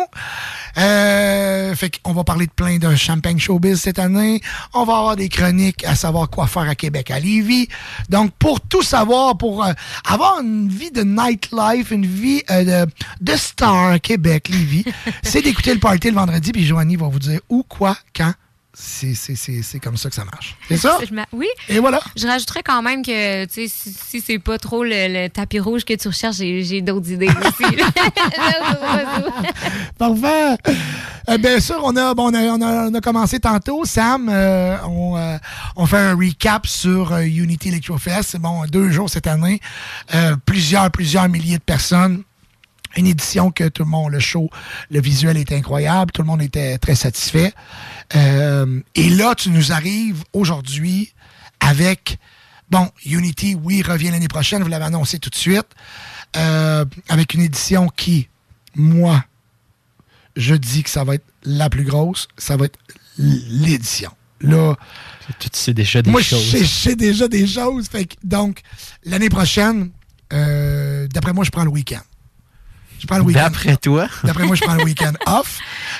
Euh, 0.77 1.73
fait 1.75 1.99
qu'on 2.01 2.13
va 2.13 2.23
parler 2.23 2.47
de 2.47 2.51
plein 2.51 2.77
de 2.77 2.95
champagne 2.95 3.39
showbiz 3.39 3.81
cette 3.81 3.99
année. 3.99 4.41
On 4.73 4.83
va 4.83 4.97
avoir 4.97 5.15
des 5.15 5.29
chroniques 5.29 5.85
à 5.85 5.95
savoir 5.95 6.29
quoi 6.29 6.47
faire 6.47 6.63
à 6.63 6.75
Québec, 6.75 7.11
à 7.11 7.19
Lévis. 7.19 7.67
Donc, 8.09 8.31
pour 8.39 8.61
tout 8.61 8.83
savoir, 8.83 9.37
pour 9.37 9.63
euh, 9.63 9.71
avoir 10.05 10.41
une 10.41 10.67
vie 10.67 10.91
de 10.91 11.03
nightlife, 11.03 11.91
une 11.91 12.05
vie 12.05 12.43
euh, 12.49 12.85
de, 13.21 13.35
star 13.35 13.91
à 13.91 13.99
Québec, 13.99 14.49
Lévis, 14.49 14.85
c'est 15.23 15.41
d'écouter 15.41 15.73
le 15.73 15.79
party 15.79 16.09
le 16.09 16.15
vendredi, 16.15 16.51
puis 16.51 16.65
Joanie 16.65 16.95
va 16.95 17.07
vous 17.07 17.19
dire 17.19 17.39
où, 17.49 17.63
quoi, 17.63 17.97
quand. 18.15 18.33
C'est 18.77 19.79
comme 19.81 19.97
ça 19.97 20.09
que 20.09 20.15
ça 20.15 20.25
marche. 20.25 20.55
C'est 20.67 20.77
ça? 20.77 20.99
Oui. 21.31 21.47
Et 21.69 21.79
voilà. 21.79 22.01
Je 22.15 22.27
rajouterais 22.27 22.63
quand 22.63 22.81
même 22.81 23.03
que, 23.03 23.45
tu 23.45 23.53
sais, 23.53 23.67
si, 23.67 23.93
si 23.93 24.21
c'est 24.21 24.39
pas 24.39 24.57
trop 24.57 24.83
le, 24.83 24.89
le 25.23 25.29
tapis 25.29 25.59
rouge 25.59 25.85
que 25.85 25.93
tu 25.93 26.07
recherches, 26.07 26.37
j'ai 26.37 26.81
d'autres 26.81 27.09
idées 27.09 27.29
aussi. 27.29 27.75
Parfait. 29.97 30.57
Euh, 31.29 31.37
bien 31.37 31.59
sûr, 31.59 31.79
on 31.83 31.95
a, 31.95 32.13
bon, 32.13 32.31
on, 32.31 32.33
a, 32.33 32.41
on, 32.43 32.61
a, 32.61 32.89
on 32.89 32.93
a 32.93 33.01
commencé 33.01 33.39
tantôt. 33.39 33.85
Sam, 33.85 34.29
euh, 34.29 34.77
on, 34.87 35.17
euh, 35.17 35.37
on 35.75 35.85
fait 35.85 35.97
un 35.97 36.15
recap 36.15 36.67
sur 36.67 37.13
euh, 37.13 37.21
Unity 37.21 37.69
Electrofest. 37.69 38.31
C'est 38.31 38.39
bon, 38.39 38.65
deux 38.65 38.89
jours 38.91 39.09
cette 39.09 39.27
année. 39.27 39.59
Plusieurs, 40.45 40.91
plusieurs 40.91 41.27
milliers 41.29 41.57
de 41.57 41.63
personnes. 41.63 42.23
Une 42.97 43.07
édition 43.07 43.51
que 43.51 43.67
tout 43.67 43.83
le 43.83 43.89
monde, 43.89 44.13
le 44.13 44.19
show, 44.19 44.49
le 44.89 45.01
visuel 45.01 45.35
est 45.35 45.51
incroyable. 45.51 46.11
Tout 46.11 46.21
le 46.21 46.27
monde 46.27 46.41
était 46.41 46.77
très 46.77 46.95
satisfait. 46.95 47.51
Euh, 48.15 48.81
et 48.95 49.09
là, 49.09 49.33
tu 49.35 49.49
nous 49.49 49.71
arrives 49.71 50.23
aujourd'hui 50.33 51.13
avec, 51.59 52.17
bon, 52.69 52.89
Unity, 53.05 53.55
oui, 53.55 53.81
revient 53.81 54.11
l'année 54.11 54.27
prochaine, 54.27 54.61
vous 54.61 54.69
l'avez 54.69 54.85
annoncé 54.85 55.17
tout 55.19 55.29
de 55.29 55.35
suite, 55.35 55.65
euh, 56.37 56.85
avec 57.09 57.33
une 57.33 57.41
édition 57.41 57.87
qui, 57.89 58.27
moi, 58.75 59.23
je 60.35 60.53
dis 60.55 60.83
que 60.83 60.89
ça 60.89 61.03
va 61.03 61.15
être 61.15 61.25
la 61.43 61.69
plus 61.69 61.83
grosse, 61.83 62.27
ça 62.37 62.57
va 62.57 62.65
être 62.65 62.77
l'édition. 63.17 64.11
Là, 64.41 64.75
tu 65.39 65.47
sais 65.53 65.73
déjà 65.73 66.01
des 66.01 66.11
moi, 66.11 66.21
choses. 66.21 66.51
sais- 66.51 66.59
je 66.59 66.65
sais 66.65 66.95
déjà 66.95 67.27
des 67.27 67.47
choses. 67.47 67.87
Fait 67.87 68.05
que, 68.05 68.15
donc, 68.23 68.61
l'année 69.05 69.29
prochaine, 69.29 69.89
euh, 70.33 71.07
d'après 71.07 71.31
moi, 71.33 71.45
je 71.45 71.51
prends 71.51 71.63
le 71.63 71.69
week-end. 71.69 72.01
Je 73.05 73.07
prends 73.07 73.17
le 73.19 73.23
week-end. 73.23 73.43
D'après 73.43 73.77
toi? 73.77 74.07
D'après 74.23 74.45
moi, 74.47 74.55
je 74.55 74.61
prends 74.63 74.73
le 74.73 74.83
week-end 74.83 75.13
off. 75.27 75.59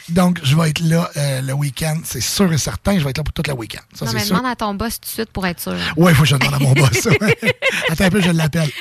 Donc, 0.09 0.39
je 0.41 0.55
vais 0.55 0.71
être 0.71 0.79
là 0.79 1.07
euh, 1.17 1.41
le 1.41 1.53
week-end, 1.53 1.99
c'est 2.03 2.19
sûr 2.19 2.51
et 2.51 2.57
certain. 2.57 2.97
Je 2.97 3.03
vais 3.03 3.11
être 3.11 3.19
là 3.19 3.23
pour 3.23 3.31
tout 3.31 3.43
le 3.45 3.53
week-end. 3.53 3.81
Ça, 3.93 4.05
non, 4.05 4.13
mais 4.13 4.21
sûr. 4.21 4.35
demande 4.35 4.51
à 4.51 4.55
ton 4.55 4.73
boss 4.73 4.99
tout 4.99 5.05
de 5.05 5.13
suite 5.13 5.29
pour 5.29 5.45
être 5.45 5.59
sûr. 5.59 5.75
Ouais, 5.97 6.13
il 6.13 6.15
faut 6.15 6.23
que 6.23 6.29
je 6.29 6.35
demande 6.35 6.55
à 6.55 6.59
mon 6.59 6.73
boss. 6.73 7.07
Attends 7.89 8.05
un 8.05 8.09
peu, 8.09 8.21
je 8.21 8.31
l'appelle. 8.31 8.71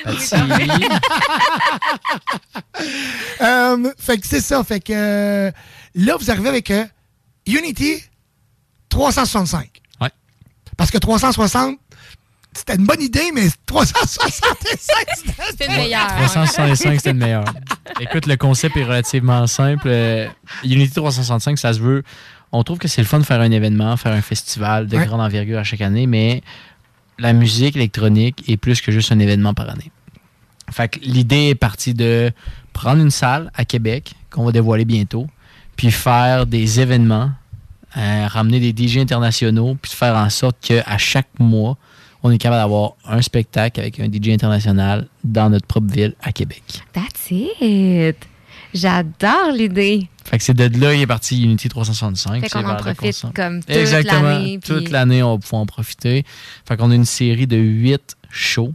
Euh, 3.40 3.92
fait 3.98 4.18
que 4.18 4.26
c'est 4.26 4.40
ça. 4.40 4.62
Fait 4.64 4.80
que 4.80 4.92
euh, 4.92 5.50
là, 5.94 6.16
vous 6.18 6.30
arrivez 6.30 6.48
avec 6.48 6.70
euh, 6.70 6.84
Unity 7.46 8.02
365. 8.88 9.68
Ouais. 10.00 10.08
Parce 10.76 10.90
que 10.90 10.98
360, 10.98 11.78
c'était 12.54 12.76
une 12.76 12.86
bonne 12.86 13.02
idée, 13.02 13.30
mais 13.34 13.48
365, 13.66 14.26
c'était 15.50 15.66
le 15.68 15.76
meilleur. 15.76 16.06
365, 16.06 16.96
c'était 16.96 17.12
le 17.12 17.18
meilleur. 17.18 17.44
Écoute, 18.00 18.26
le 18.26 18.36
concept 18.36 18.76
est 18.76 18.84
relativement 18.84 19.46
simple. 19.46 19.86
Euh, 19.86 20.28
Unity 20.64 20.92
365, 20.94 21.58
ça 21.58 21.72
se 21.72 21.80
veut. 21.80 22.02
On 22.52 22.62
trouve 22.62 22.78
que 22.78 22.88
c'est 22.88 23.00
le 23.02 23.06
fun 23.06 23.18
de 23.18 23.24
faire 23.24 23.40
un 23.40 23.50
événement, 23.50 23.96
faire 23.96 24.12
un 24.12 24.22
festival 24.22 24.86
de 24.86 24.96
Ouais. 24.96 25.06
grande 25.06 25.20
envergure 25.20 25.58
à 25.58 25.64
chaque 25.64 25.80
année, 25.80 26.06
mais 26.06 26.42
la 27.18 27.32
musique 27.32 27.76
électronique 27.76 28.44
est 28.48 28.56
plus 28.56 28.80
que 28.80 28.92
juste 28.92 29.10
un 29.12 29.18
événement 29.18 29.54
par 29.54 29.68
année. 29.70 29.90
Fait 30.70 30.88
que 30.88 31.00
l'idée 31.00 31.48
est 31.50 31.54
partie 31.54 31.94
de 31.94 32.30
prendre 32.72 33.00
une 33.02 33.10
salle 33.10 33.50
à 33.54 33.64
Québec, 33.64 34.14
qu'on 34.30 34.44
va 34.44 34.52
dévoiler 34.52 34.84
bientôt, 34.84 35.26
puis 35.76 35.90
faire 35.90 36.46
des 36.46 36.80
événements, 36.80 37.30
euh, 37.96 38.26
ramener 38.28 38.60
des 38.60 38.72
DJ 38.86 38.98
internationaux, 38.98 39.76
puis 39.80 39.92
faire 39.92 40.16
en 40.16 40.30
sorte 40.30 40.56
qu'à 40.60 40.98
chaque 40.98 41.28
mois, 41.38 41.76
on 42.24 42.30
est 42.30 42.38
capable 42.38 42.62
d'avoir 42.62 42.94
un 43.06 43.22
spectacle 43.22 43.78
avec 43.80 44.00
un 44.00 44.06
DJ 44.10 44.30
international 44.30 45.06
dans 45.22 45.50
notre 45.50 45.66
propre 45.66 45.92
ville 45.92 46.14
à 46.22 46.32
Québec. 46.32 46.62
That's 46.92 47.30
it. 47.30 48.16
J'adore 48.72 49.52
l'idée. 49.54 50.08
Fait 50.24 50.38
que 50.38 50.42
c'est 50.42 50.54
de 50.54 50.64
là 50.80 50.92
qu'il 50.92 51.02
est 51.02 51.06
parti 51.06 51.40
Unity 51.44 51.68
365. 51.68 52.40
Fait 52.40 52.48
qu'on 52.48 52.60
c'est 52.60 52.64
en 52.66 52.76
profite 52.76 53.26
comme 53.34 53.60
toute 53.60 53.70
Exactement. 53.70 54.22
l'année, 54.22 54.58
puis- 54.58 54.68
Toute 54.74 54.90
l'année, 54.90 55.22
on 55.22 55.34
va 55.34 55.38
pouvoir 55.38 55.62
en 55.62 55.66
profiter. 55.66 56.24
Fait 56.66 56.76
qu'on 56.76 56.90
a 56.90 56.94
une 56.94 57.04
série 57.04 57.46
de 57.46 57.58
huit 57.58 58.16
shows, 58.30 58.72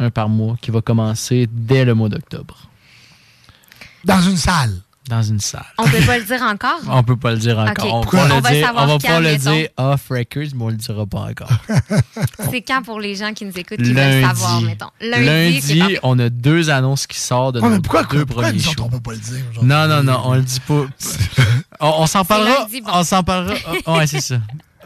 un 0.00 0.10
par 0.10 0.28
mois, 0.28 0.56
qui 0.60 0.70
va 0.72 0.80
commencer 0.82 1.48
dès 1.50 1.84
le 1.84 1.94
mois 1.94 2.08
d'octobre. 2.08 2.68
Dans 4.04 4.20
une 4.20 4.36
salle. 4.36 4.74
Dans 5.08 5.22
une 5.22 5.40
salle. 5.40 5.64
On 5.78 5.84
peut 5.84 6.04
pas 6.06 6.18
le 6.18 6.24
dire 6.24 6.42
encore? 6.42 6.80
On 6.88 7.02
peut 7.02 7.16
pas 7.16 7.32
le 7.32 7.38
dire 7.38 7.58
encore. 7.58 7.86
On, 7.94 8.00
Pourquoi? 8.02 8.26
va 8.26 8.34
On 8.34 8.36
le 8.36 8.42
va 8.42 8.50
dire, 8.50 8.66
savoir 8.66 8.84
on 8.84 8.86
va 8.86 8.92
quand, 8.92 8.98
pouvoir 8.98 9.20
le 9.22 9.30
mettons. 9.30 9.52
dire 9.52 9.68
off 9.78 10.08
records, 10.10 10.42
mais 10.54 10.62
on 10.64 10.68
le 10.68 10.74
dira 10.76 11.06
pas 11.06 11.18
encore. 11.20 11.50
C'est 12.50 12.60
quand 12.60 12.82
pour 12.82 13.00
les 13.00 13.14
gens 13.14 13.32
qui 13.32 13.44
nous 13.46 13.56
écoutent 13.58 13.78
qui 13.82 13.92
veulent 13.94 14.22
savoir, 14.22 14.60
mettons? 14.60 14.90
Lundi, 15.00 15.76
Lundi, 15.78 15.96
on 16.02 16.18
a 16.18 16.28
deux 16.28 16.68
annonces 16.70 17.06
qui 17.06 17.18
sortent 17.18 17.54
de 17.56 17.60
nos 17.60 17.80
pourquoi- 17.80 18.02
deux 18.04 18.26
pourquoi 18.26 18.44
premiers 18.48 18.58
autres, 18.66 18.76
shows. 18.76 18.82
on 18.84 18.88
peut 18.90 19.00
pas 19.00 19.12
le 19.12 19.18
dire 19.18 19.40
aujourd'hui? 19.50 19.68
Non, 19.68 19.88
non, 19.88 20.02
non, 20.02 20.20
on 20.24 20.34
le 20.34 20.42
dit 20.42 20.60
pas. 20.60 20.84
on 21.80 21.92
on 22.02 22.06
s'en 22.06 22.24
parlera. 22.24 22.60
lundi, 22.60 22.80
bon. 22.82 22.90
On 22.92 23.02
s'en 23.04 23.22
parlera. 23.22 23.54
Ah, 23.86 23.96
ouais, 23.96 24.06
c'est 24.06 24.20
ça. 24.20 24.36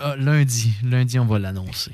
Ah, 0.00 0.14
lundi. 0.16 0.72
Lundi, 0.84 1.18
on 1.18 1.26
va 1.26 1.38
l'annoncer. 1.38 1.92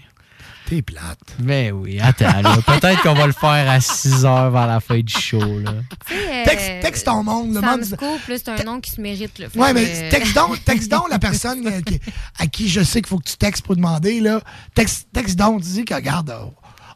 T'es 0.68 0.82
plate. 0.82 1.18
Mais 1.38 1.70
oui, 1.70 1.98
attends, 1.98 2.42
là. 2.42 2.56
Peut-être 2.66 3.00
qu'on 3.02 3.14
va 3.14 3.26
le 3.26 3.32
faire 3.32 3.70
à 3.70 3.80
6 3.80 4.26
heures 4.26 4.50
vers 4.50 4.66
la 4.66 4.80
fin 4.80 4.98
du 5.00 5.12
show, 5.12 5.38
là. 5.60 5.70
Euh, 6.12 6.44
Texte, 6.44 6.70
texte 6.82 7.06
ton 7.06 7.22
monde. 7.22 7.54
Le 7.54 7.60
monde 7.62 7.84
Scoop, 7.84 8.20
là, 8.28 8.34
c'est 8.36 8.48
un 8.50 8.64
nom 8.64 8.78
qui 8.80 8.90
se 8.90 9.00
mérite. 9.00 9.38
Là. 9.38 9.46
Ouais, 9.54 9.72
mais 9.72 9.84
euh, 9.86 10.10
texte 10.10 10.34
donc, 10.34 10.62
texte 10.64 10.90
donc 10.90 11.08
la 11.10 11.18
personne 11.18 11.66
euh, 11.66 11.80
qui- 11.80 12.00
à 12.38 12.46
qui 12.48 12.68
je 12.68 12.82
sais 12.82 13.00
qu'il 13.00 13.08
faut 13.08 13.18
que 13.18 13.28
tu 13.30 13.36
textes 13.38 13.64
pour 13.64 13.76
demander. 13.76 14.20
Là. 14.20 14.40
Texte, 14.74 15.08
texte 15.12 15.38
donc, 15.38 15.62
dis 15.62 15.86
que 15.86 15.94
regarde, 15.94 16.28
euh, 16.30 16.44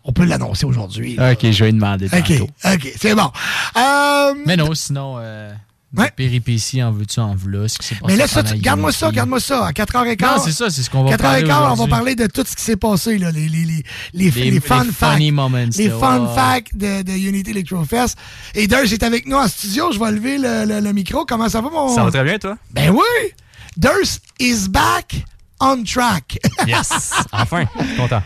on 0.05 0.13
peut 0.13 0.25
l'annoncer 0.25 0.67
aujourd'hui. 0.67 1.17
là. 1.17 1.33
Ok, 1.33 1.39
je 1.51 1.65
vais 1.65 1.71
lui 1.71 1.79
demander 1.79 2.07
OK. 2.07 2.43
OK, 2.75 2.93
c'est 3.01 3.15
bon. 3.15 3.31
Euh, 3.77 4.35
Mais 4.45 4.57
non, 4.57 4.75
sinon, 4.75 5.15
euh, 5.19 5.51
des 5.93 6.11
péripéties, 6.17 6.83
en 6.83 6.91
veux-tu, 6.93 7.21
en 7.21 7.35
veux 7.35 7.69
ce 7.69 7.79
qui 7.79 7.87
s'est 7.87 7.95
passé. 7.97 8.07
mais 8.07 8.17
là, 8.17 8.27
ça, 8.27 8.43
tu- 8.43 8.57
garde-moi 8.57 8.93
ça, 8.93 9.11
garde-moi 9.11 9.41
ça. 9.41 9.67
À 9.67 9.73
4h15. 9.73 10.23
Non, 10.23 10.43
c'est 10.45 10.53
ça, 10.53 10.71
c'est 10.71 10.83
ce 10.83 10.89
qu'on 10.91 11.05
va 11.05 11.11
4h15, 11.17 11.19
parler 11.47 11.71
on 11.71 11.75
va 11.75 11.87
parler 11.87 12.15
de 12.15 12.27
tout 12.27 12.45
ce 12.47 12.57
qui 12.57 12.63
s'est 12.63 12.77
passé, 12.77 13.19
là, 13.19 13.31
les, 13.31 13.49
les, 13.49 13.65
les, 13.65 13.85
les, 14.15 14.31
Les- 14.31 14.51
les 14.51 14.61
fun 14.61 14.85
les 14.85 14.91
facts. 14.93 15.13
funny 15.15 15.33
moments, 15.33 15.59
Les 15.77 15.89
là, 15.89 15.99
fun 15.99 16.21
ouais. 16.27 16.35
facts 16.35 16.77
de, 16.77 17.03
de 17.03 17.13
Unity 17.13 17.51
Electrofest. 17.51 18.17
Et 18.55 18.67
Durs 18.67 18.91
est 18.93 19.03
avec 19.03 19.27
nous 19.27 19.37
en 19.37 19.49
studio. 19.49 19.93
Je 19.93 19.99
vais 19.99 20.11
lever 20.13 20.39
le, 20.39 20.65
le- 20.65 20.81
le 20.81 20.93
micro. 20.93 21.25
Comment 21.27 21.49
ça 21.49 21.61
va, 21.61 21.71
mon? 21.71 21.95
Ça 21.95 22.05
va 22.05 22.11
très 22.11 22.25
bien, 22.25 22.39
toi? 22.39 22.57
Ben 22.73 22.91
oui! 22.91 23.31
Durs 23.77 24.19
is 24.39 24.69
back 24.69 25.25
on 25.63 25.83
track. 25.85 26.39
Yes! 26.67 27.13
Enfin, 27.33 27.65
je 27.81 27.85
suis 27.85 27.97
content. 27.97 28.23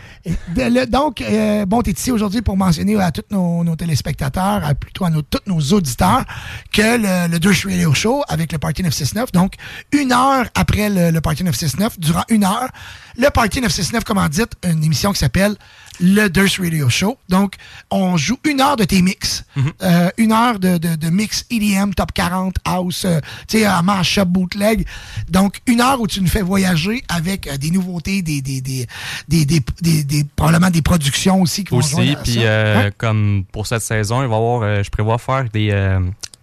Le- 0.55 0.85
donc, 0.85 1.21
euh, 1.21 1.65
bon, 1.65 1.81
tu 1.81 1.89
es 1.89 1.93
ici 1.93 2.11
aujourd'hui 2.11 2.41
pour 2.41 2.55
mentionner 2.55 2.99
à 3.01 3.11
tous 3.11 3.23
nos, 3.31 3.63
nos 3.63 3.75
téléspectateurs, 3.75 4.63
à, 4.63 4.75
plutôt 4.75 5.05
à 5.05 5.09
nos, 5.09 5.21
tous 5.23 5.39
nos 5.47 5.59
auditeurs, 5.75 6.23
que 6.71 6.97
le, 6.97 7.31
le 7.31 7.39
Durst 7.39 7.63
Radio 7.63 7.93
Show 7.93 8.23
avec 8.27 8.51
le 8.51 8.57
Party 8.59 8.83
969, 8.83 9.31
donc 9.31 9.53
une 9.91 10.11
heure 10.11 10.45
après 10.55 10.89
le, 10.89 11.09
le 11.11 11.21
Party 11.21 11.43
969, 11.43 11.99
durant 11.99 12.23
une 12.29 12.43
heure, 12.43 12.69
le 13.17 13.29
Party 13.29 13.61
969 13.61 14.03
commandite 14.03 14.51
une 14.63 14.83
émission 14.83 15.11
qui 15.13 15.19
s'appelle 15.19 15.55
le 15.99 16.27
Durst 16.27 16.59
Radio 16.59 16.89
Show. 16.89 17.17
Donc, 17.29 17.55
on 17.89 18.17
joue 18.17 18.37
une 18.43 18.61
heure 18.61 18.75
de 18.75 18.83
tes 18.83 19.01
mix. 19.01 19.43
Euh, 19.81 20.09
une 20.17 20.31
heure 20.31 20.59
de, 20.59 20.77
de, 20.77 20.95
de 20.95 21.09
mix 21.09 21.45
EDM, 21.49 21.91
Top 21.93 22.11
40, 22.13 22.55
House, 22.65 23.03
euh, 23.05 23.19
tu 23.47 23.59
sais, 23.59 23.67
mashup, 23.83 24.25
bootleg. 24.27 24.85
Donc, 25.29 25.61
une 25.65 25.81
heure 25.81 25.99
où 25.99 26.07
tu 26.07 26.21
nous 26.21 26.27
fais 26.27 26.41
voyager 26.41 27.03
avec 27.09 27.47
euh, 27.47 27.57
des 27.57 27.71
nouveautés, 27.71 28.21
des, 28.21 28.41
des, 28.41 28.61
des, 28.61 28.85
des, 29.27 29.45
des, 29.45 29.61
des- 29.81 30.03
des- 30.03 30.23
probablement 30.35 30.69
des 30.69 30.81
productions 30.81 31.41
aussi 31.41 31.63
qui 31.63 31.73
Aussi, 31.73 32.15
puis 32.23 32.37
Ouais. 32.39 32.91
comme 32.97 33.43
pour 33.51 33.65
cette 33.67 33.81
saison, 33.81 34.21
il 34.21 34.27
va 34.27 34.35
avoir, 34.35 34.83
je 34.83 34.89
prévois 34.89 35.17
faire 35.17 35.45
des, 35.51 35.71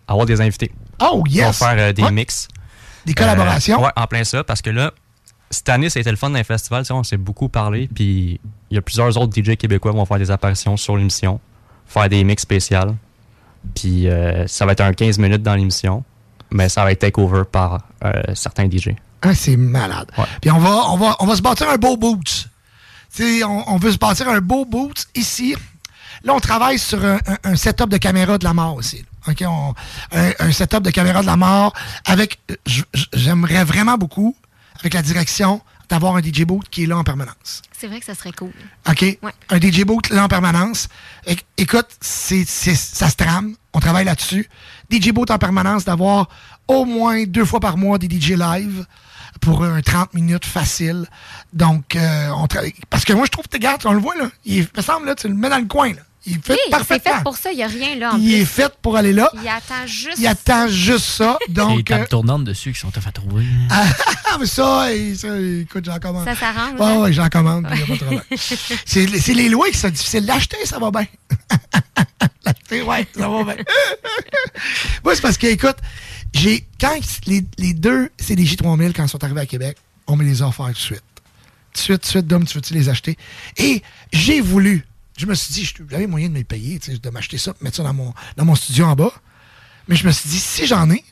avoir 0.08 0.26
des 0.26 0.40
invités. 0.40 0.72
Oh, 1.00 1.22
yes! 1.28 1.60
On 1.60 1.64
va 1.66 1.74
faire 1.76 1.94
des 1.94 2.10
mix. 2.10 2.48
Des 3.06 3.14
collaborations. 3.14 3.82
Ouais, 3.82 3.90
en 3.96 4.06
plein 4.06 4.24
ça, 4.24 4.42
parce 4.44 4.62
que 4.62 4.70
là, 4.70 4.92
cette 5.50 5.68
année, 5.68 5.88
ça 5.90 5.98
a 5.98 6.02
été 6.02 6.10
le 6.10 6.16
fun 6.16 6.30
dans 6.30 6.36
les 6.38 6.44
festivals, 6.44 6.82
tu 6.82 6.88
sais, 6.88 6.92
on 6.94 7.02
s'est 7.04 7.16
beaucoup 7.16 7.48
parlé, 7.48 7.88
puis 7.94 8.40
il 8.70 8.74
y 8.74 8.78
a 8.78 8.82
plusieurs 8.82 9.16
autres 9.16 9.32
DJ 9.34 9.56
québécois 9.56 9.92
qui 9.92 9.96
vont 9.98 10.04
faire 10.04 10.18
des 10.18 10.30
apparitions 10.30 10.76
sur 10.76 10.96
l'émission, 10.96 11.40
faire 11.86 12.08
des 12.08 12.24
mix 12.24 12.42
spéciales, 12.42 12.94
puis 13.74 14.08
euh, 14.08 14.46
ça 14.46 14.66
va 14.66 14.72
être 14.72 14.80
un 14.80 14.92
15 14.92 15.18
minutes 15.18 15.42
dans 15.42 15.54
l'émission, 15.54 16.02
mais 16.50 16.68
ça 16.68 16.84
va 16.84 16.92
être 16.92 17.00
takeover 17.00 17.42
par 17.50 17.80
euh, 18.04 18.12
certains 18.34 18.68
DJ. 18.70 18.90
Ah, 19.22 19.34
c'est 19.34 19.56
malade. 19.56 20.10
Puis 20.40 20.50
on 20.50 20.58
va, 20.58 20.90
on, 20.90 20.96
va, 20.96 21.16
on 21.20 21.26
va 21.26 21.34
se 21.36 21.40
bâtir 21.42 21.68
un 21.70 21.76
beau 21.76 21.96
boot. 21.96 22.48
On, 23.20 23.64
on 23.68 23.76
veut 23.78 23.92
se 23.92 23.96
bâtir 23.98 24.28
un 24.28 24.40
beau 24.40 24.64
boot 24.64 25.06
ici. 25.14 25.54
Là, 26.24 26.34
on 26.34 26.40
travaille 26.40 26.78
sur 26.78 27.02
un, 27.04 27.16
un- 27.26 27.38
un 27.52 27.56
setup 27.56 27.88
de 27.88 27.96
caméra 27.96 28.36
de 28.38 28.44
la 28.44 28.52
mort 28.52 28.74
aussi. 28.74 29.04
On- 29.46 29.72
un, 30.12 30.30
un 30.38 30.52
setup 30.52 30.82
de 30.82 30.90
caméra 30.90 31.22
de 31.22 31.26
la 31.26 31.36
mort 31.36 31.72
avec. 32.04 32.38
J'aimerais 33.14 33.64
vraiment 33.64 33.96
beaucoup, 33.96 34.36
avec 34.84 34.94
la 34.94 35.02
direction, 35.02 35.62
d'avoir 35.88 36.16
un 36.16 36.22
DJ 36.22 36.42
boot 36.42 36.68
qui 36.70 36.84
est 36.84 36.86
là 36.86 36.98
en 36.98 37.04
permanence. 37.04 37.62
C'est 37.72 37.86
vrai 37.86 38.00
que 38.00 38.06
ça 38.06 38.14
serait 38.14 38.32
cool. 38.32 38.52
OK? 38.88 39.18
Un 39.48 39.58
DJ 39.58 39.84
boot 39.84 40.10
là 40.10 40.24
en 40.24 40.28
permanence. 40.28 40.88
É- 41.26 41.36
écoute, 41.56 41.88
c'est, 42.00 42.44
ça 42.44 43.08
se 43.08 43.16
trame. 43.16 43.54
On 43.72 43.80
travaille 43.80 44.04
là-dessus. 44.04 44.48
DJ 44.90 45.10
boot 45.10 45.30
en 45.30 45.38
permanence, 45.38 45.84
d'avoir 45.84 46.28
au 46.68 46.84
moins 46.84 47.24
deux 47.24 47.44
fois 47.44 47.60
par 47.60 47.76
mois 47.78 47.98
des 47.98 48.08
DJ 48.08 48.30
live 48.30 48.86
pour 49.40 49.64
un 49.64 49.80
30 49.80 50.14
minutes 50.14 50.44
facile. 50.44 51.06
Donc, 51.52 51.96
euh, 51.96 52.28
on 52.36 52.46
travaille. 52.46 52.74
Parce 52.90 53.04
que 53.04 53.12
moi, 53.12 53.24
je 53.26 53.30
trouve 53.30 53.48
que, 53.48 53.56
regarde, 53.56 53.82
on 53.84 53.92
le 53.92 54.00
voit, 54.00 54.16
là. 54.16 54.28
Il 54.44 54.66
me 54.76 54.82
semble, 54.82 55.06
là, 55.06 55.14
tu 55.14 55.28
le 55.28 55.34
mets 55.34 55.48
dans 55.48 55.58
le 55.58 55.66
coin, 55.66 55.92
là. 55.92 56.02
Il 56.26 56.36
est 56.36 56.46
fait 56.46 56.52
Oui, 56.54 56.78
c'est 56.88 57.02
fait 57.02 57.22
pour 57.22 57.36
ça. 57.36 57.52
Il 57.52 57.56
n'y 57.56 57.62
a 57.62 57.66
rien 57.66 57.96
là 57.96 58.14
en 58.14 58.18
Il 58.18 58.32
est 58.32 58.44
fait 58.46 58.72
pour 58.80 58.96
aller 58.96 59.12
là. 59.12 59.30
Il 59.42 59.48
attend 59.48 59.86
juste. 59.86 60.18
Il 60.18 60.26
attend 60.26 60.68
juste 60.68 61.04
ça. 61.04 61.38
Les 61.48 61.54
Donc, 61.54 61.84
tables 61.84 62.02
euh, 62.02 62.06
tournantes 62.06 62.44
dessus 62.44 62.72
qui 62.72 62.78
sont 62.80 62.92
à 62.96 63.12
trouver. 63.12 63.44
ah, 63.70 63.84
mais 64.40 64.46
ça, 64.46 64.88
ça, 65.16 65.28
écoute, 65.38 65.84
j'en 65.84 65.98
commande. 65.98 66.24
Ça 66.24 66.34
s'arrange, 66.34 66.80
Ouais, 66.80 66.86
hein? 66.86 66.98
ouais, 67.00 67.12
j'en 67.12 67.28
commande, 67.28 67.66
y 67.70 68.14
a 68.14 68.36
c'est, 68.86 69.06
c'est 69.06 69.34
les 69.34 69.48
lois 69.48 69.68
qui 69.70 69.76
sont 69.78 69.90
difficiles 69.90 70.24
d'acheter, 70.24 70.56
ça 70.64 70.78
va 70.78 70.90
bien. 70.90 71.06
L'acheter, 72.44 72.82
ouais, 72.82 73.06
ça 73.16 73.28
va 73.28 73.44
bien. 73.44 73.56
Moi, 75.04 75.14
c'est 75.14 75.20
parce 75.22 75.36
que, 75.38 75.46
écoute, 75.46 75.76
j'ai, 76.32 76.66
quand 76.80 76.94
les, 77.26 77.44
les 77.58 77.74
deux 77.74 78.10
CDJ 78.18 78.56
3000, 78.56 78.92
quand 78.92 79.04
ils 79.04 79.08
sont 79.08 79.22
arrivés 79.22 79.40
à 79.42 79.46
Québec, 79.46 79.76
on 80.06 80.16
me 80.16 80.24
les 80.24 80.42
a 80.42 80.48
offerts 80.48 80.66
tout 80.66 80.72
de 80.72 80.78
suite. 80.78 81.02
Tout 81.72 81.78
de 81.78 81.78
suite, 81.78 82.00
tout 82.00 82.06
de 82.06 82.10
suite, 82.10 82.26
Dom, 82.26 82.44
tu 82.46 82.54
veux-tu 82.54 82.74
les 82.74 82.88
acheter? 82.88 83.16
Et 83.56 83.82
j'ai 84.12 84.40
voulu. 84.40 84.86
Je 85.16 85.26
me 85.26 85.34
suis 85.34 85.52
dit, 85.52 85.72
j'avais 85.88 86.06
moyen 86.06 86.28
de 86.28 86.32
me 86.32 86.38
les 86.38 86.44
payer, 86.44 86.78
tu 86.78 86.92
sais, 86.92 86.98
de 86.98 87.10
m'acheter 87.10 87.38
ça, 87.38 87.52
de 87.52 87.58
mettre 87.62 87.76
ça 87.76 87.82
dans 87.82 87.94
mon, 87.94 88.12
dans 88.36 88.44
mon 88.44 88.54
studio 88.54 88.84
en 88.86 88.96
bas. 88.96 89.12
Mais 89.86 89.96
je 89.96 90.06
me 90.06 90.12
suis 90.12 90.28
dit, 90.28 90.40
si 90.40 90.66
j'en 90.66 90.90
ai, 90.90 91.04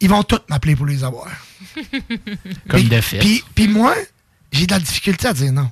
ils 0.00 0.08
vont 0.08 0.22
tous 0.22 0.40
m'appeler 0.48 0.76
pour 0.76 0.86
les 0.86 1.04
avoir. 1.04 1.28
Comme 2.68 2.88
de 2.88 3.00
fait. 3.00 3.18
Puis, 3.18 3.44
puis 3.54 3.68
moi, 3.68 3.94
j'ai 4.50 4.66
de 4.66 4.72
la 4.72 4.80
difficulté 4.80 5.28
à 5.28 5.34
dire 5.34 5.52
non. 5.52 5.70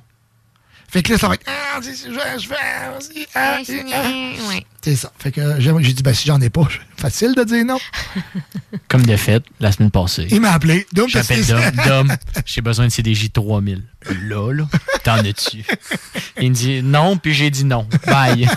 Fait 0.91 1.03
que 1.03 1.11
là, 1.13 1.19
ça 1.19 1.27
va 1.27 1.35
être. 1.35 1.45
Ah, 1.45 1.79
je, 1.81 2.47
fais. 2.47 2.47
vas-y, 2.47 3.27
ah, 3.35 3.57
ah. 3.93 4.49
Ouais. 4.49 4.65
C'est 4.81 4.95
ça. 4.95 5.11
Fait 5.19 5.31
que 5.31 5.41
j'ai 5.59 5.93
dit, 5.93 6.01
ben, 6.03 6.13
si 6.13 6.25
j'en 6.27 6.41
ai 6.41 6.49
pas, 6.49 6.67
c'est 6.71 7.01
facile 7.01 7.35
de 7.35 7.43
dire 7.43 7.63
non. 7.65 7.77
Comme 8.87 9.05
de 9.05 9.15
fait, 9.15 9.43
la 9.59 9.71
semaine 9.71 9.91
passée. 9.91 10.27
Il 10.31 10.41
m'a 10.41 10.51
appelé. 10.51 10.87
Dom, 10.93 11.07
J'appelle 11.07 11.45
Dom. 11.45 11.61
Dom, 11.85 12.15
j'ai 12.45 12.61
besoin 12.61 12.87
de 12.87 12.91
CDJ 12.91 13.31
3000. 13.31 13.83
Là, 14.23 14.51
là, 14.53 14.63
t'en 15.03 15.17
as-tu? 15.17 15.63
Il 16.41 16.49
me 16.49 16.55
dit 16.55 16.81
non, 16.81 17.17
puis 17.17 17.33
j'ai 17.33 17.49
dit 17.51 17.65
non. 17.65 17.87
Bye. 18.07 18.47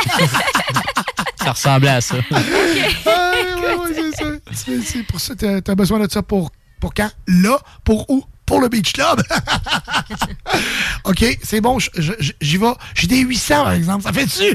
ça 1.39 1.53
ressemblait 1.53 1.91
à 1.91 2.01
ça. 2.01 2.17
Ah, 2.31 2.39
ouais, 2.39 3.75
ouais, 3.75 3.95
c'est 3.95 4.25
ça. 4.25 4.31
C'est- 4.53 4.81
C'est 4.83 5.03
pour 5.03 5.21
ça 5.21 5.35
t'as 5.37 5.75
besoin 5.75 5.99
de 5.99 6.11
ça 6.11 6.23
pour, 6.23 6.51
pour 6.81 6.95
quand? 6.95 7.11
Là? 7.27 7.59
Pour 7.85 8.09
où? 8.09 8.25
Pour 8.53 8.61
le 8.61 8.69
Beach 8.69 8.93
Club. 8.93 9.23
OK, 11.05 11.25
c'est 11.43 11.63
bon, 11.63 11.79
je- 11.79 11.89
je- 11.97 12.33
j'y 12.39 12.59
vais. 12.59 12.67
J'ai 12.95 13.07
des 13.07 13.21
800, 13.21 13.63
par 13.65 13.73
exemple. 13.73 14.03
Ça 14.05 14.13
fait-tu? 14.13 14.55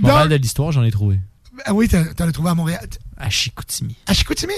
Morale 0.00 0.28
de 0.30 0.34
l'histoire, 0.34 0.72
j'en 0.72 0.82
ai 0.82 0.90
trouvé. 0.90 1.20
Ah 1.64 1.72
oui, 1.72 1.88
t'en 1.88 2.26
as 2.26 2.32
trouvé 2.32 2.50
à 2.50 2.54
Montréal. 2.54 2.84
À 3.16 3.30
Chicoutimi. 3.30 3.94
À 4.08 4.14
Chicoutimi? 4.14 4.52